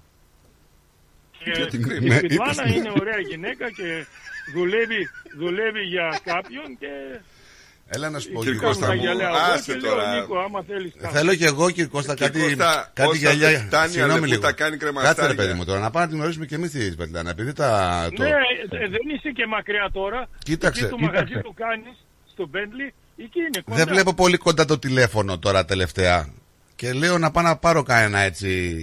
Και 1.38 1.50
Γιατί 1.56 1.76
η 1.76 1.80
κρίμα. 1.80 2.14
Σβετλάνα 2.16 2.68
είναι 2.74 2.90
ωραία 3.00 3.18
γυναίκα 3.30 3.70
και 3.70 4.06
δουλεύει, 4.54 5.08
δουλεύει 5.36 5.80
για 5.80 6.20
κάποιον 6.24 6.76
και 6.78 7.20
Έλα 7.94 8.10
να 8.10 8.18
σου 8.18 8.30
πω, 8.32 8.38
Κύριε 8.42 8.52
Κυρκώστα 8.58 8.86
Κώστα 8.86 8.86
τα 8.86 8.92
μου. 8.94 8.98
μου, 8.98 9.04
γυαλιά. 9.04 9.28
Εγώ 9.28 9.36
άσε 9.54 9.72
και 9.72 9.78
λέω, 9.80 9.90
τώρα. 9.90 10.14
Νίκο, 10.20 10.38
άμα 10.38 10.62
θέλεις 10.68 10.92
κάπου. 11.00 11.14
Θέλω 11.14 11.34
και 11.34 11.44
εγώ, 11.46 11.70
Κυρκώστα, 11.70 12.14
Κύριε 12.14 12.28
κάτι, 12.30 12.40
Κώστα, 12.56 12.90
κάτι 12.94 13.08
όσα 13.08 13.18
γυαλιά. 13.18 13.50
δεν 13.50 13.60
φτάνει, 13.66 13.90
Συγγνώμη 13.90 14.12
αλλά 14.12 14.20
που 14.20 14.26
λίγο. 14.26 14.40
τα 14.40 14.52
κάνει 14.52 14.76
Κάτσε 14.76 14.86
ρε 14.86 14.92
κρεμαστάρια. 15.00 15.34
παιδί 15.34 15.52
μου 15.52 15.64
τώρα, 15.64 15.80
να 15.80 15.90
πάμε 15.90 16.04
να 16.04 16.10
τη 16.10 16.16
γνωρίσουμε 16.16 16.46
και 16.46 16.54
εμείς 16.54 16.70
τη 16.70 16.90
Σβελτλάνα. 16.90 17.30
Επειδή 17.30 17.52
τα... 17.52 18.08
το- 18.16 18.22
Ναι, 18.22 18.28
ε, 18.28 18.88
δεν 18.88 19.00
είσαι 19.14 19.30
και 19.30 19.46
μακριά 19.46 19.88
τώρα. 19.92 20.28
Κοίταξε. 20.38 20.80
Εκεί 20.84 20.90
το 20.90 20.98
μαγαζί 20.98 21.34
του 21.42 21.54
κάνεις 21.54 21.94
στο 22.32 22.50
Bentley, 22.54 22.92
εκεί 23.16 23.38
είναι 23.38 23.60
κοντά. 23.64 23.76
Δεν 23.76 23.86
βλέπω 23.88 24.14
πολύ 24.14 24.36
κοντά 24.36 24.64
το 24.64 24.78
τηλέφωνο 24.78 25.38
τώρα 25.38 25.64
τελευταία. 25.64 26.28
Και 26.76 26.92
λέω 26.92 27.18
να 27.18 27.30
πάω 27.30 27.44
να 27.44 27.56
πάρω 27.56 27.82
κανένα 27.82 28.18
έτσι 28.18 28.78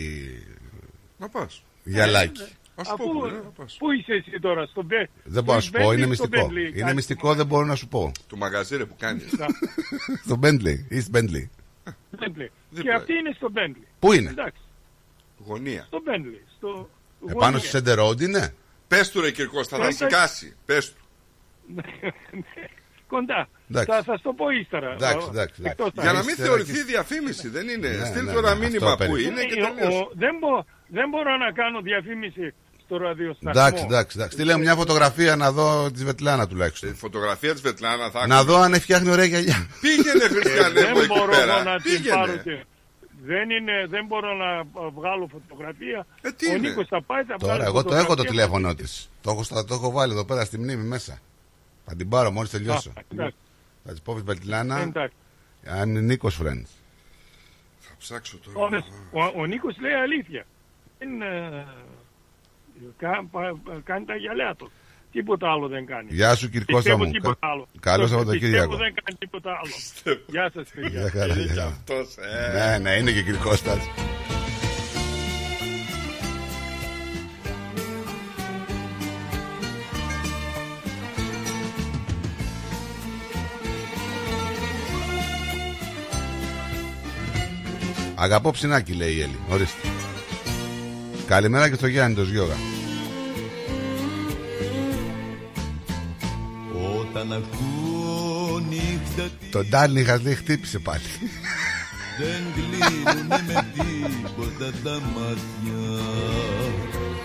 Να 1.17 1.29
πας. 1.29 1.63
γυαλάκι. 1.83 2.41
Ας 2.81 2.87
σου 2.87 2.95
πω 2.97 3.03
Αφού, 3.03 3.19
που 3.19 3.25
είναι, 3.27 3.35
να 3.37 3.49
πας. 3.49 3.75
πού 3.79 3.91
είσαι 3.91 4.13
εσύ 4.13 4.39
τώρα, 4.39 4.65
στο 4.65 4.85
Bentley. 4.89 5.07
Δεν 5.23 5.43
μπορώ 5.43 5.57
να 5.57 5.63
σου 5.63 5.71
πω, 5.71 5.91
είναι 5.91 6.05
μυστικό. 6.05 6.47
Bentley 6.47 6.57
Είναι 6.57 6.69
κάνεις 6.79 6.93
μυστικό, 6.95 7.33
δεν 7.33 7.45
μπορώ 7.45 7.65
να 7.65 7.75
σου 7.75 7.87
πω. 7.87 8.11
Το 8.27 8.35
μαγαζί 8.35 8.77
ρε 8.77 8.85
που 8.85 8.95
κάνεις. 8.99 9.23
Στο 10.25 10.39
Bentley, 10.43 10.75
East 10.91 11.15
Bentley. 11.17 11.45
Bentley. 12.19 12.35
Και 12.35 12.51
Δίπλα. 12.69 12.95
αυτή 12.95 13.13
είναι 13.13 13.31
στο 13.35 13.51
Bentley. 13.55 13.85
Πού 13.99 14.13
είναι; 14.13 14.29
Εντάξει, 14.29 14.61
Γωνία. 15.37 15.83
στο 15.87 16.01
Bentley. 16.07 16.41
Στο... 16.57 16.89
Επάνω 17.29 17.57
στη 17.57 17.69
Center 17.85 17.97
Road 17.99 18.21
είναι; 18.21 18.53
Πες 18.87 19.09
του 19.11 19.21
ρε 19.21 19.31
Κυρκώστα, 19.31 19.77
θα 19.77 19.83
Κοντά- 19.83 20.09
σκάσει. 20.09 20.55
Πες 20.65 20.93
του. 20.93 21.01
Κοντά. 23.07 23.49
Εντάξει. 23.69 23.91
Θα, 23.91 24.03
θα 24.03 24.17
στο 24.17 24.33
πω 24.33 24.49
ύστερα. 24.49 24.91
Εντάξει, 24.91 25.15
Ο- 25.27 25.29
εντάξει, 25.31 25.33
εντάξει. 25.33 25.61
εκτός 25.65 25.93
τα- 25.93 26.01
Για 26.01 26.11
να 26.11 26.19
μην 26.19 26.29
ύστερα 26.29 26.47
θεωρηθεί 26.47 26.73
και- 26.73 26.83
διαφήμιση, 26.83 27.47
δεν 27.49 27.67
είναι. 27.67 27.89
Ναι, 27.89 28.05
Στείλ 28.05 28.23
ναι, 28.25 28.31
του 28.31 28.37
ένα 28.37 28.53
ναι, 28.53 28.59
μήνυμα 28.65 28.91
αυτό 28.91 29.05
που 29.05 29.11
περίμενα. 29.11 29.41
είναι 29.41 29.53
και 29.53 29.59
Ε, 29.59 29.63
ο- 29.63 29.73
τελείωσε. 29.73 29.97
ο- 29.97 30.11
δεν, 30.23 30.33
μπο- 30.39 30.63
δεν 30.87 31.09
μπορώ 31.09 31.37
να 31.37 31.51
κάνω 31.51 31.81
διαφήμιση 31.81 32.53
στο 32.95 32.97
ραδιοσταθμό. 32.97 33.49
Εντάξει, 33.49 33.83
εντάξει. 33.83 34.17
εντάξει. 34.17 34.35
Στείλε 34.37 34.53
μου 34.55 34.59
μια 34.61 34.75
φωτογραφία 34.75 35.35
να 35.35 35.51
δω 35.51 35.91
τη 35.91 35.99
Σβετλάνα 35.99 36.43
Η 36.43 36.47
τουλάχιστον. 36.47 36.95
φωτογραφία 36.95 37.51
της 37.51 37.61
Βετλάνα 37.61 38.09
θα 38.09 38.27
Να 38.27 38.43
δω 38.43 38.57
αν 38.57 38.73
φτιάχνει 38.73 39.09
ωραία 39.09 39.25
γυαλιά. 39.25 39.67
Πήγαινε 39.81 40.19
Χριστιανέ 40.27 40.67
μου 40.69 40.73
δεν 40.73 40.95
εκεί 40.97 41.07
μπορώ 41.07 41.21
εγώ 41.31 41.31
πέρα. 41.31 41.63
να 41.63 41.81
την 41.81 42.09
πάρω 42.09 42.25
Πήγαινε. 42.33 42.41
και... 42.43 42.65
Δεν, 43.23 43.49
είναι, 43.49 43.85
δεν 43.89 44.05
μπορώ 44.05 44.33
να 44.33 44.45
α, 44.59 44.89
βγάλω 44.95 45.29
φωτογραφία. 45.31 46.05
Ε, 46.21 46.31
τι 46.31 46.49
ο 46.49 46.55
είναι; 46.55 46.67
Νίκος 46.69 46.87
θα 46.87 47.01
πάει, 47.01 47.23
θα 47.23 47.35
Τώρα, 47.37 47.53
βγάλει 47.53 47.67
εγώ 47.69 47.83
το 47.83 47.89
έχω 47.95 47.97
το 47.97 48.01
φωτογραφία. 48.09 48.29
τηλέφωνο 48.31 48.75
της. 48.75 49.09
Το, 49.21 49.31
έχω 49.31 49.43
στα- 49.43 49.65
το 49.65 49.73
έχω 49.73 49.91
βάλει 49.91 50.11
εδώ 50.13 50.25
πέρα 50.25 50.45
στη 50.45 50.57
μνήμη 50.57 50.83
μέσα. 50.83 51.19
Θα 51.85 51.95
την 51.95 52.09
πάρω 52.09 52.31
μόλις 52.31 52.49
τελειώσω. 52.51 52.89
Α, 52.89 53.01
εντάξει, 53.11 53.35
Θα 53.85 53.91
της 53.91 54.01
πω 54.01 54.13
στη 54.13 54.21
Βελτλάνα. 54.21 54.79
εντάξει. 54.81 55.15
Αν 55.65 55.89
είναι 55.89 55.99
Νίκος 55.99 56.39
Friends. 56.41 56.69
Θα 57.79 57.93
ψάξω 57.97 58.39
Ο, 58.43 58.51
τώρα. 58.53 58.83
ο, 59.11 59.41
ο 59.41 59.45
Νίκος 59.45 59.75
λέει 59.79 59.93
αλήθεια. 59.93 60.45
Δεν, 60.97 61.21
ε, 61.21 61.65
κα- 62.97 63.25
πα- 63.31 63.81
κάνει 63.83 64.05
τα 64.05 64.15
γυαλιά 64.15 64.55
του. 64.57 64.71
Τίποτα 65.11 65.51
άλλο 65.51 65.67
δεν 65.67 65.85
κάνει. 65.85 66.07
Γεια 66.11 66.35
σου, 66.35 66.49
Κυρκώστα 66.49 66.75
Πιστεύω 66.81 67.05
μου. 67.05 67.11
τίποτα 67.11 67.37
Κα- 67.39 67.47
άλλο. 67.51 67.67
Καλό 67.79 68.03
Το- 68.03 68.09
Σαββατοκύριακο. 68.09 68.67
Πιστεύω 68.69 68.83
δεν 68.83 68.93
κάνει 69.03 69.17
τίποτα 69.19 69.49
άλλο. 69.51 70.17
Γεια 70.27 70.51
σας 70.53 70.67
παιδιά. 70.75 70.99
Γεια 70.99 71.09
χαρά, 71.09 71.33
Και 71.33 71.39
γεια. 71.41 71.65
αυτός, 71.65 72.15
ε. 72.17 72.51
Ναι, 72.57 72.77
ναι, 72.77 72.95
είναι 72.97 73.11
και 73.11 73.21
Κυρκώστας. 73.23 73.79
Αγαπώ 88.15 88.51
ψινάκι 88.51 88.93
λέει 88.93 89.13
η 89.13 89.21
Έλλη 89.21 89.39
Ορίστε 89.49 89.87
Καλημέρα 91.27 91.69
και 91.69 91.75
στο 91.75 91.87
Γιάννη 91.87 92.15
το 92.15 92.21
Γιώργα 92.23 92.53
Όταν 97.31 97.43
ακούω 97.43 98.59
νύχτα 98.59 99.23
τι 99.39 99.45
Το 99.51 99.63
Ντάρλινγκας 99.63 100.21
λέει 100.21 100.35
χτύπησε 100.35 100.79
πάλι. 100.79 101.01
Δεν 102.19 102.41
κλείνουνε 102.53 103.43
με 103.47 103.65
τίποτα 103.73 104.71
τα 104.83 104.99
μάτια. 105.13 106.03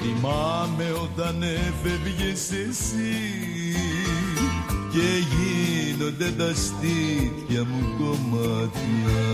Θυμάμαι 0.01 0.93
όταν 1.03 1.43
έφευγες 1.43 2.51
εσύ 2.51 3.37
και 4.93 5.09
γίνονται 5.33 6.31
τα 6.31 6.55
στήθια 6.55 7.65
μου 7.65 7.97
κομμάτια. 7.99 9.25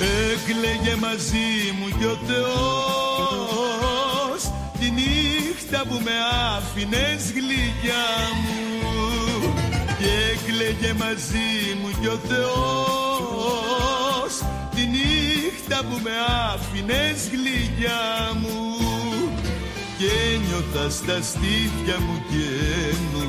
Έκλαιγε 0.00 0.96
μαζί 1.00 1.72
μου 1.78 1.98
κι 1.98 2.04
ο 2.04 2.18
Θεός 2.26 2.98
Τη 2.98 3.07
νύχτα 5.70 5.84
που 5.88 6.00
με 6.04 6.16
άφηνες 6.56 7.32
γλυκιά 7.32 8.06
μου. 8.42 8.56
Και 9.98 10.10
έκλαιγε 10.32 10.92
μαζί 10.92 11.50
μου 11.80 11.90
κι 12.00 12.06
ο 12.06 12.18
Θεός. 12.28 14.32
Τη 14.74 14.82
νύχτα 14.86 15.84
που 15.84 16.00
με 16.02 16.10
άφηνες 16.52 17.18
γλυκιά 17.32 18.02
μου. 18.40 18.56
Και 19.98 20.12
νιώτα 20.46 20.90
στα 20.90 21.22
στήθια 21.22 22.00
μου 22.00 22.22
καίνο 22.30 23.28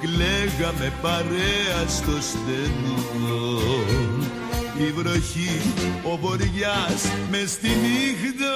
κλαίγαμε 0.00 0.92
παρέα 1.02 1.88
στο 1.88 2.18
στενό. 2.20 3.58
Η 4.78 4.92
βροχή, 4.92 5.60
ο 6.02 6.16
βοριάς 6.16 7.02
μες 7.30 7.50
στη 7.50 7.68
νύχτα 7.68 8.54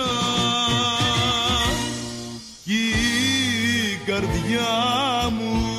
κι 2.67 2.73
η 2.73 3.97
καρδιά 4.07 4.67
μου 5.39 5.76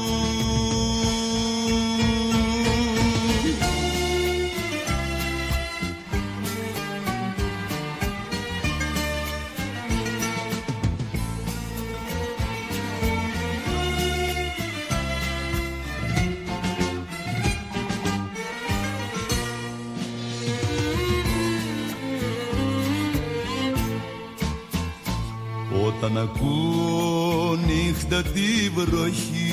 Όταν 26.00 26.18
ακούω 26.18 27.58
νύχτα 27.66 28.22
τη 28.22 28.70
βροχή 28.76 29.48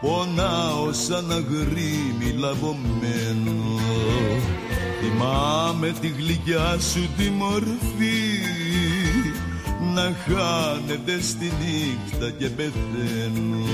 Πονάω 0.00 0.92
σαν 0.92 1.32
αγρίμι 1.32 2.32
λαβωμένο. 2.36 3.80
Θυμάμαι 5.00 5.94
τη 6.00 6.08
γλυκιά 6.08 6.78
σου 6.92 7.08
τη 7.16 7.30
μορφή 7.30 8.38
Να 9.94 10.16
χάνεται 10.24 11.20
στη 11.22 11.44
νύχτα 11.44 12.30
και 12.30 12.48
πεθαίνω. 12.48 13.66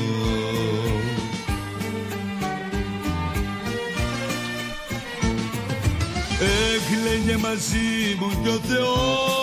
Έκλαιγε 6.41 7.37
μαζί 7.37 8.17
μου 8.19 8.43
κι 8.43 8.49
ο 8.49 8.61
Θεός 8.69 9.42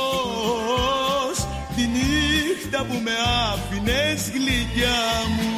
Τη 1.79 1.87
νύχτα 1.87 2.79
που 2.83 2.97
με 3.03 3.11
άφηνες 3.51 4.21
γλυκιά 4.33 5.01
μου. 5.35 5.53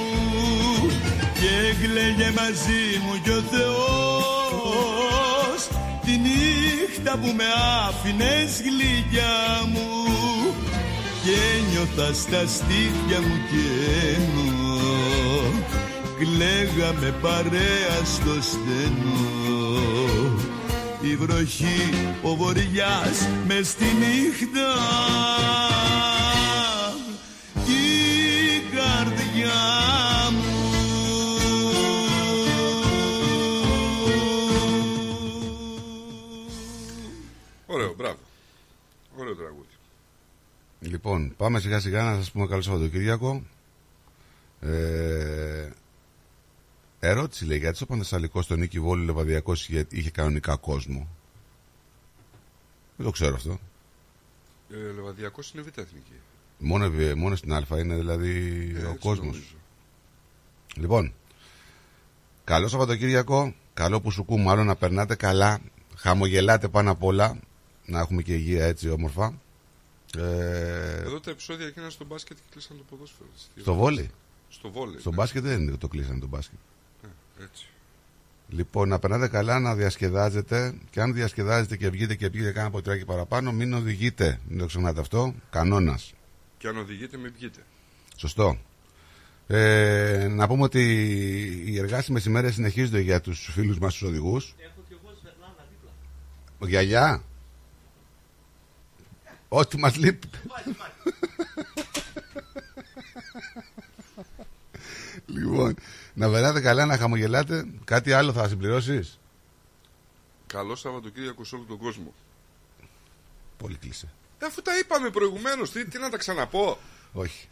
Και 1.39 1.49
έκλαιγε 1.69 2.29
μαζί 2.39 2.83
μου 3.03 3.13
κι 3.23 3.29
ο 3.29 3.41
Θεός 3.51 4.81
Τη 6.05 6.11
νύχτα 6.25 7.13
που 7.17 7.29
με 7.37 7.43
άφηνες 7.87 8.51
γλυκιά 8.65 9.37
μου. 9.71 9.89
Και 11.23 11.39
νιώθα 11.71 12.13
στα 12.13 12.41
στήθια 12.47 13.19
μου 13.21 13.37
καίνο 13.49 14.51
Κλαίγαμε 16.19 17.15
παρέα 17.21 17.97
στο 18.03 18.35
στενό 18.41 19.71
η 21.03 21.15
βροχή, 21.15 21.89
ο 22.21 22.35
βοριάς 22.35 23.27
μες 23.47 23.67
στη 23.67 23.85
νύχτα 23.85 24.73
η 27.67 28.75
καρδιά 28.75 29.53
μου 30.31 30.59
Ωραίο, 37.65 37.93
μπράβο. 37.97 38.17
Ωραίο 39.17 39.35
τραγούδι. 39.35 39.67
Λοιπόν, 40.79 41.33
πάμε 41.37 41.59
σιγά 41.59 41.79
σιγά 41.79 42.03
να 42.03 42.15
σας 42.15 42.31
πούμε 42.31 42.47
καλό 42.47 42.61
Σαββατοκύριακο. 42.61 43.43
Ε, 44.61 45.69
ερώτηση 47.03 47.45
λέει, 47.45 47.57
γιατί 47.57 47.75
στο 47.75 47.85
Πανθεσσαλικό 47.85 48.41
στο 48.41 48.55
Νίκη 48.55 48.79
Βόλου 48.79 49.03
Λεβαδιακός 49.05 49.67
είχε, 49.69 49.85
είχε 49.89 50.09
κανονικά 50.09 50.55
κόσμο; 50.55 51.07
Δεν 52.97 53.05
το 53.05 53.11
ξέρω 53.11 53.35
αυτό. 53.35 53.59
Ε, 54.71 54.75
Λεβαδιακός 54.95 55.51
είναι 55.51 55.61
β' 55.63 55.79
εθνική. 55.79 56.13
Μόνο, 56.57 56.85
ε, 56.85 57.13
μόνο 57.13 57.35
στην 57.35 57.53
Α 57.53 57.65
είναι 57.79 57.95
δηλαδή 57.95 58.37
Ε, 58.75 58.83
ο 58.85 58.89
έτσι 58.89 58.99
κόσμος. 58.99 59.25
νομίζω. 59.27 59.55
Λοιπόν, 60.75 61.13
καλό 62.43 62.67
Σαββατοκύριακο, 62.67 63.53
καλό 63.73 64.01
που 64.01 64.11
σου 64.11 64.23
κού 64.23 64.39
μάλλον 64.39 64.65
να 64.65 64.75
περνάτε 64.75 65.15
καλά, 65.15 65.59
χαμογελάτε 65.95 66.67
πάνω 66.67 66.91
απ' 66.91 67.03
όλα, 67.03 67.39
να 67.85 67.99
έχουμε 67.99 68.21
και 68.21 68.33
υγεία 68.33 68.65
έτσι 68.65 68.89
όμορφα. 68.89 69.33
Ε, 70.17 70.21
Εδώ 71.01 71.19
τα 71.19 71.31
επεισόδια 71.31 71.65
εκείνα 71.67 71.89
στο 71.89 72.05
μπάσκετ 72.05 72.37
κλείσαν 72.51 72.77
το 72.77 72.83
ποδόσφαιρο. 72.89 73.29
Τι 73.55 73.61
στο 73.61 73.71
ωραία. 73.71 73.83
βόλεϊ. 73.83 74.09
Στο 74.49 74.71
βόλεϊ. 74.71 74.99
Στο 74.99 75.09
ναι. 75.09 75.15
μπάσκετ 75.15 75.43
δεν 75.43 75.77
το 75.77 75.87
κλείσανε 75.87 76.19
το 76.19 76.27
μπάσκετ. 76.27 76.57
Ε, 77.41 77.43
Έτσι. 77.43 77.65
Λοιπόν, 78.49 78.89
να 78.89 78.99
περνάτε 78.99 79.27
καλά, 79.27 79.59
να 79.59 79.75
διασκεδάζετε 79.75 80.73
και 80.89 81.01
αν 81.01 81.13
διασκεδάζετε 81.13 81.77
και 81.77 81.89
βγείτε 81.89 82.15
και 82.15 82.29
πήγετε 82.29 82.51
κάνα 82.51 82.69
ποτηράκι 82.69 83.05
παραπάνω, 83.05 83.51
μην 83.51 83.73
οδηγείτε. 83.73 84.39
Μην 84.47 84.59
το 84.59 84.65
ξεχνάτε 84.65 84.99
αυτό. 84.99 85.33
Κανόνας. 85.49 86.13
Και 86.57 86.67
αν 86.67 86.77
οδηγείτε, 86.77 87.17
μην 87.17 87.33
βγείτε. 87.37 87.59
Σωστό. 88.15 88.57
Ε, 89.47 90.27
να 90.29 90.47
πούμε 90.47 90.63
ότι 90.63 90.81
οι 91.65 91.77
εργάσιμες 91.77 92.25
ημέρες 92.25 92.53
συνεχίζονται 92.53 92.99
για 92.99 93.21
τους 93.21 93.49
φίλους 93.51 93.79
μας 93.79 93.93
τους 93.93 94.07
οδηγούς. 94.07 94.55
Έχω 94.57 94.83
κι 94.87 94.93
εγώ 95.01 95.13
Σβερλάνα 95.19 95.65
δίπλα. 95.69 96.69
Γιαγιά. 96.69 97.23
Ό,τι 99.47 99.77
μας 99.77 99.95
λείπει. 99.95 100.29
λοιπόν, 105.25 105.75
να 106.13 106.29
περνάτε 106.29 106.61
καλά, 106.61 106.85
να 106.85 106.97
χαμογελάτε. 106.97 107.65
Κάτι 107.85 108.13
άλλο 108.13 108.33
θα 108.33 108.47
συμπληρώσεις; 108.47 109.19
Καλό 110.47 110.75
Σαββατοκύριακο 110.75 111.43
σε 111.43 111.55
όλο 111.55 111.63
τον 111.67 111.77
κόσμο. 111.77 112.13
Πολύ 113.57 113.75
κλείσε. 113.77 114.09
Ε, 114.39 114.45
αφού 114.45 114.61
τα 114.61 114.77
είπαμε 114.77 115.09
προηγουμένως, 115.09 115.71
τι, 115.71 115.85
τι 115.85 115.99
να 115.99 116.09
τα 116.09 116.17
ξαναπώ; 116.17 116.77
Όχι. 117.13 117.47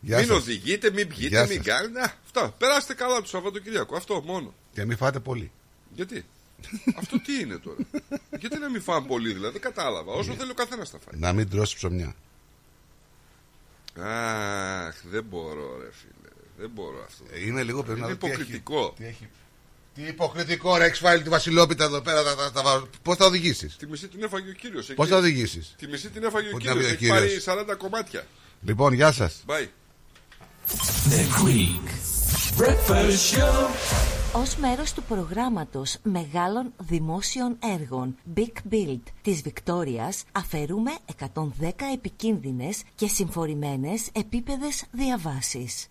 Γεια 0.00 0.18
μην 0.18 0.26
σας. 0.26 0.36
οδηγείτε, 0.36 0.90
μην 0.90 1.08
βγείτε, 1.08 1.28
Γεια 1.28 1.46
μην 1.46 1.56
σας. 1.56 1.66
κάνετε. 1.66 2.00
Α, 2.00 2.12
Αυτά. 2.24 2.50
Περάστε 2.58 2.94
καλά 2.94 3.20
το 3.20 3.28
Σαββατοκύριακο. 3.28 3.96
Αυτό 3.96 4.22
μόνο. 4.22 4.54
Και 4.72 4.84
μην 4.84 4.96
φάτε 4.96 5.20
πολύ. 5.20 5.50
Γιατί; 5.94 6.24
Αυτό 6.96 7.20
τι 7.20 7.40
είναι 7.40 7.58
τώρα; 7.58 7.76
Γιατί 8.40 8.58
να 8.58 8.68
μην 8.70 8.82
φάμε 8.82 9.06
πολύ, 9.06 9.32
δηλαδή. 9.32 9.52
Δεν 9.52 9.60
κατάλαβα. 9.60 10.12
Όσο 10.12 10.34
θέλει 10.34 10.50
ο 10.50 10.54
καθένας 10.54 10.90
τα 10.90 10.98
φάει. 10.98 11.20
Να 11.20 11.32
μην 11.32 11.48
τρώσει 11.50 11.76
ψωμιά. 11.76 12.14
Αχ, 14.00 14.94
δεν 15.10 15.24
μπορώ, 15.24 15.78
ρε 15.78 15.90
φίλε. 15.92 16.19
Δεν 16.60 16.70
μπορώ 16.74 17.04
αυτό. 17.06 17.24
Ε, 17.32 17.46
Είναι 17.46 17.62
λίγο 17.62 17.82
πρέπει 17.82 18.00
να 18.00 18.06
Είναι 18.06 18.14
δω 18.14 18.26
τι 18.26 18.32
έχει. 18.32 18.40
υποκριτικό. 18.40 18.92
Τι 18.96 19.04
έχει. 19.04 19.28
Τι 19.94 20.02
υποκριτικό 20.02 20.76
ρε, 20.76 20.84
έχεις 20.84 21.00
βάλει 21.00 21.22
τη 21.22 21.28
βασιλόπιτα 21.28 21.84
εδώ 21.84 22.00
πέρα. 22.00 22.22
Θα, 22.22 22.34
θα, 22.34 22.50
θα, 22.54 22.62
θα, 22.62 22.88
πώς 23.02 23.16
θα 23.16 23.26
οδηγήσεις; 23.26 23.76
Τη 23.76 23.86
μισή 23.86 24.08
την 24.08 24.22
έφαγε 24.22 24.50
ο 24.50 24.52
κύριος. 24.52 24.92
Πώς 24.94 25.08
θα 25.08 25.16
οδηγήσεις; 25.16 25.74
Τη 25.78 25.86
μισή 25.86 26.10
την 26.10 26.24
έφαγε 26.24 26.46
ο 26.48 26.50
Πού 26.50 26.58
την 26.58 26.66
κύριος. 26.66 26.84
έφαγε 26.90 26.94
ο 26.94 27.14
Έχει 27.14 27.20
πάρει 27.20 27.26
κύριος; 27.26 27.44
40 27.74 27.76
κομμάτια. 27.78 28.26
Λοιπόν, 28.62 28.92
γεια 28.92 29.12
σας. 29.12 29.44
Bye. 29.46 29.68
The 31.10 31.44
Greek 31.44 31.88
Breakfast 32.60 33.36
Show. 33.38 33.68
Ως 34.32 34.56
μέρος 34.56 34.92
του 34.92 35.02
προγράμματος 35.02 35.96
μεγάλων 36.02 36.72
δημόσιων 36.78 37.56
έργων 37.78 38.16
Big 38.36 38.72
Build 38.74 39.00
της 39.22 39.42
Βικτόριας 39.42 40.22
αφαιρούμε 40.32 40.90
110 41.04 41.92
επικίνδυνες 41.94 42.82
και 42.94 43.08
συμφορημένες 43.08 44.08
επίπεδες 44.12 44.84
διαβάσεις 44.90 45.86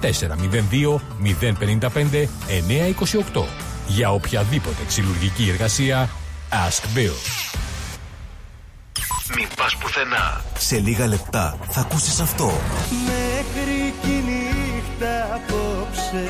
0402 0.00 1.00
055 1.22 2.28
928 3.32 3.44
Για 3.86 4.12
οποιαδήποτε 4.12 4.84
ξυλουργική 4.86 5.48
εργασία 5.50 6.08
Ask 6.50 6.98
Bill. 6.98 7.51
Μην 9.72 9.80
πας 9.80 9.92
πουθενά. 9.92 10.40
Σε 10.58 10.78
λίγα 10.78 11.06
λεπτά 11.06 11.56
θα 11.68 11.80
ακούσεις 11.80 12.20
αυτό. 12.20 12.52
Μέχρι 13.06 13.94
κι 14.02 14.10
η 14.10 14.24
νύχτα 14.28 15.34
απόψε 15.34 16.28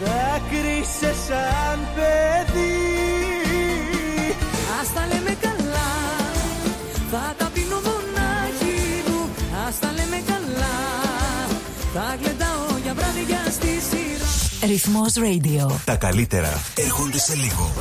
δάκρυσε 0.00 1.14
σαν 1.26 1.78
παιδί 1.94 2.76
Ας 4.80 4.92
τα 4.94 5.06
λέμε 5.06 5.36
καλά, 5.40 5.92
θα 7.10 7.34
τα 7.38 7.50
πίνω 7.54 7.80
μονάχη 7.88 9.02
μου 9.08 9.28
Ας 9.68 9.78
τα 9.78 9.92
λέμε 9.92 10.22
καλά, 10.26 10.76
θα 11.94 12.16
γλεντάω 12.20 12.78
για 12.82 12.94
βράδια 12.94 13.40
στη 13.50 13.80
σειρά 13.88 14.66
Ρυθμός 14.72 15.12
Radio. 15.16 15.76
Τα 15.84 15.96
καλύτερα 15.96 16.62
έρχονται 16.74 17.18
σε 17.18 17.34
λίγο. 17.34 17.72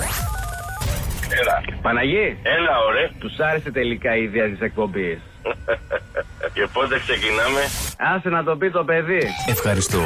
Έλα. 1.42 1.73
Παναγί. 1.84 2.38
Έλα, 2.44 2.76
ωραία. 2.88 3.10
Τους 3.20 3.40
άρεσε 3.40 3.72
τελικά 3.72 4.16
η 4.16 4.24
ιδέα 4.24 4.50
της 4.50 4.60
εκπομπής. 4.62 5.20
Και 6.54 6.68
πότε 6.74 7.00
ξεκινάμε; 7.00 7.62
Άσε 8.16 8.30
να 8.30 8.44
το 8.44 8.56
πει 8.56 8.70
το 8.72 8.84
παιδί. 8.84 9.22
Ευχαριστώ. 9.48 10.06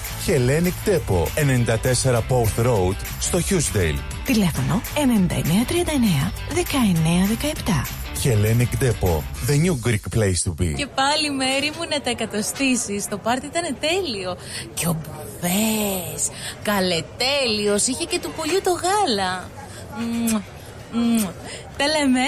Hellenic 0.27 0.77
Depot, 0.85 1.27
94 1.35 2.21
Porth 2.29 2.65
Road, 2.65 2.95
στο 3.19 3.39
Hughesdale. 3.49 3.99
Τηλέφωνο 4.25 4.81
9939 4.95 6.31
1917. 6.53 7.87
Hellenic 8.23 8.83
Depot, 8.83 9.21
the 9.47 9.57
new 9.65 9.75
Greek 9.87 10.17
place 10.17 10.41
to 10.45 10.51
be. 10.61 10.73
Και 10.75 10.87
πάλι 10.87 11.31
μέρη 11.31 11.71
μου 11.77 11.85
να 11.89 12.01
τα 12.01 12.09
εκατοστήσεις. 12.09 13.07
Το 13.07 13.17
πάρτι 13.17 13.45
ήταν 13.45 13.77
τέλειο. 13.79 14.37
Και 14.73 14.87
ο 14.87 14.95
Μπουβές, 15.01 16.29
καλετέλειος, 16.63 17.87
είχε 17.87 18.05
και 18.05 18.19
του 18.19 18.31
πολύ 18.37 18.61
το 18.61 18.71
γάλα. 18.71 19.49
Μμμ, 19.99 20.41
μμμ. 20.91 21.25
Τα 21.77 21.85
λέμε. 21.87 22.27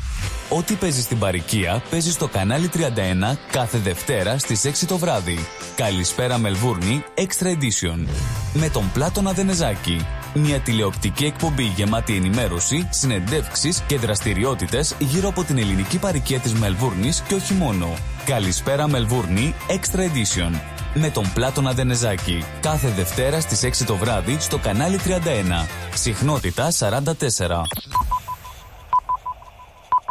Ό,τι 0.49 0.73
παίζεις 0.73 1.03
στην 1.03 1.19
παροικία 1.19 1.83
παίζεις 1.89 2.13
στο 2.13 2.27
κανάλι 2.27 2.69
31 2.73 3.37
κάθε 3.51 3.77
Δευτέρα 3.77 4.37
στις 4.37 4.65
6 4.65 4.85
το 4.87 4.97
βράδυ. 4.97 5.47
Καλησπέρα 5.75 6.37
Μελβούρνη 6.37 7.03
Extra 7.15 7.47
Edition. 7.47 8.07
Με 8.53 8.69
τον 8.69 8.91
Πλάτωνα 8.93 9.31
Δενεζάκη. 9.31 10.05
Μια 10.33 10.59
τηλεοπτική 10.59 11.25
εκπομπή 11.25 11.63
γεμάτη 11.63 12.15
ενημέρωση, 12.15 12.87
συνεντεύξεις 12.91 13.83
και 13.87 13.97
δραστηριότητες 13.97 14.95
γύρω 14.99 15.27
από 15.27 15.43
την 15.43 15.57
ελληνική 15.57 15.97
παροικία 15.97 16.39
της 16.39 16.53
Μελβούρνης 16.53 17.23
και 17.27 17.33
όχι 17.33 17.53
μόνο. 17.53 17.87
Καλησπέρα 18.25 18.87
Μελβούρνη 18.87 19.55
Extra 19.67 19.99
Edition. 19.99 20.51
Με 20.93 21.09
τον 21.09 21.31
Πλάτωνα 21.33 21.73
Δενεζάκη. 21.73 22.43
Κάθε 22.59 22.87
Δευτέρα 22.87 23.41
στις 23.41 23.63
6 23.63 23.85
το 23.85 23.95
βράδυ 23.95 24.37
στο 24.39 24.57
κανάλι 24.57 24.99
31. 25.05 25.67
Συχνότητα 25.93 26.71
44. 26.71 27.65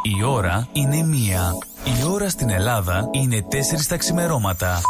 Η 0.02 0.22
ώρα 0.22 0.68
είναι 0.72 1.02
μία. 1.02 1.52
Η 1.84 2.04
ώρα 2.04 2.28
στην 2.28 2.50
Ελλάδα 2.50 3.08
είναι 3.10 3.42
τέσσερις 3.42 3.86
τα 3.86 3.96
ξημερώματα. 3.96 4.80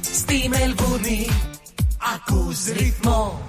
Στη 0.00 0.48
Μελβούνι 0.48 1.26
ακούς 2.14 2.64
ρυθμό 2.64 3.40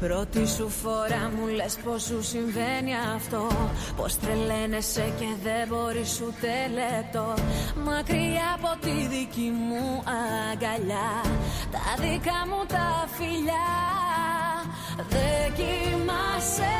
Πρώτη 0.00 0.46
σου 0.46 0.68
φορά 0.68 1.32
μου 1.34 1.46
λες 1.46 1.76
πως 1.84 2.02
σου 2.02 2.22
συμβαίνει 2.22 2.92
αυτό. 3.16 3.42
Πως 3.96 4.18
τρελαίνεσαι 4.18 5.12
και 5.18 5.28
δεν 5.42 5.68
μπορείς 5.68 6.20
ούτε 6.20 6.50
λεπτό. 6.78 7.34
Μακριά 7.84 8.48
από 8.58 8.70
τη 8.84 8.94
δική 9.14 9.50
μου 9.66 9.84
αγκαλιά. 10.18 11.10
Τα 11.74 11.84
δικά 12.02 12.38
μου 12.48 12.60
τα 12.74 12.88
φιλιά. 13.16 13.70
Δεν 15.14 15.44
κοιμάσαι. 15.58 16.76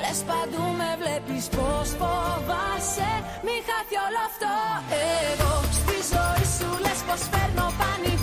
Λες 0.00 0.18
παντού 0.28 0.64
με 0.78 0.90
βλέπεις 1.02 1.44
πως 1.56 1.88
φοβάσαι. 2.00 3.10
Μη 3.44 3.56
χάθει 3.68 3.96
όλο 4.06 4.20
αυτό. 4.30 4.54
Εγώ 5.30 5.52
στη 5.78 5.96
ζωή 6.12 6.44
σου 6.56 6.68
λες 6.84 7.00
πως 7.06 7.22
φέρνω 7.30 7.66
πανικό 7.78 8.21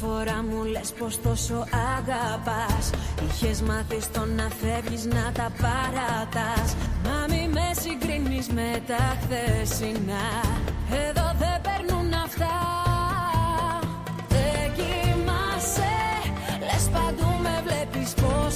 φορά 0.00 0.42
μου 0.48 0.64
λες 0.64 0.92
πως 0.98 1.20
τόσο 1.20 1.64
αγαπάς. 1.96 2.90
Είχες 3.28 3.60
μάθει 3.62 4.00
στο 4.00 4.24
να 4.24 4.48
φεύγεις 4.60 5.04
να 5.04 5.32
τα 5.32 5.52
παρατάς. 5.62 6.68
Μα 7.04 7.26
μη 7.30 7.48
με 7.52 7.70
συγκρίνεις 7.80 8.48
με 8.48 8.82
τα 8.86 9.16
χθεσινά. 9.20 10.26
Εδώ 11.06 11.26
δεν 11.38 11.58
περνούν 11.66 12.12
αυτά. 12.24 12.56
Δεν 14.28 14.64
κοιμάσαι 14.76 15.96
Λες 16.60 16.88
παντού 16.92 17.30
με 17.42 17.62
βλέπεις 17.64 18.14
πως 18.14 18.54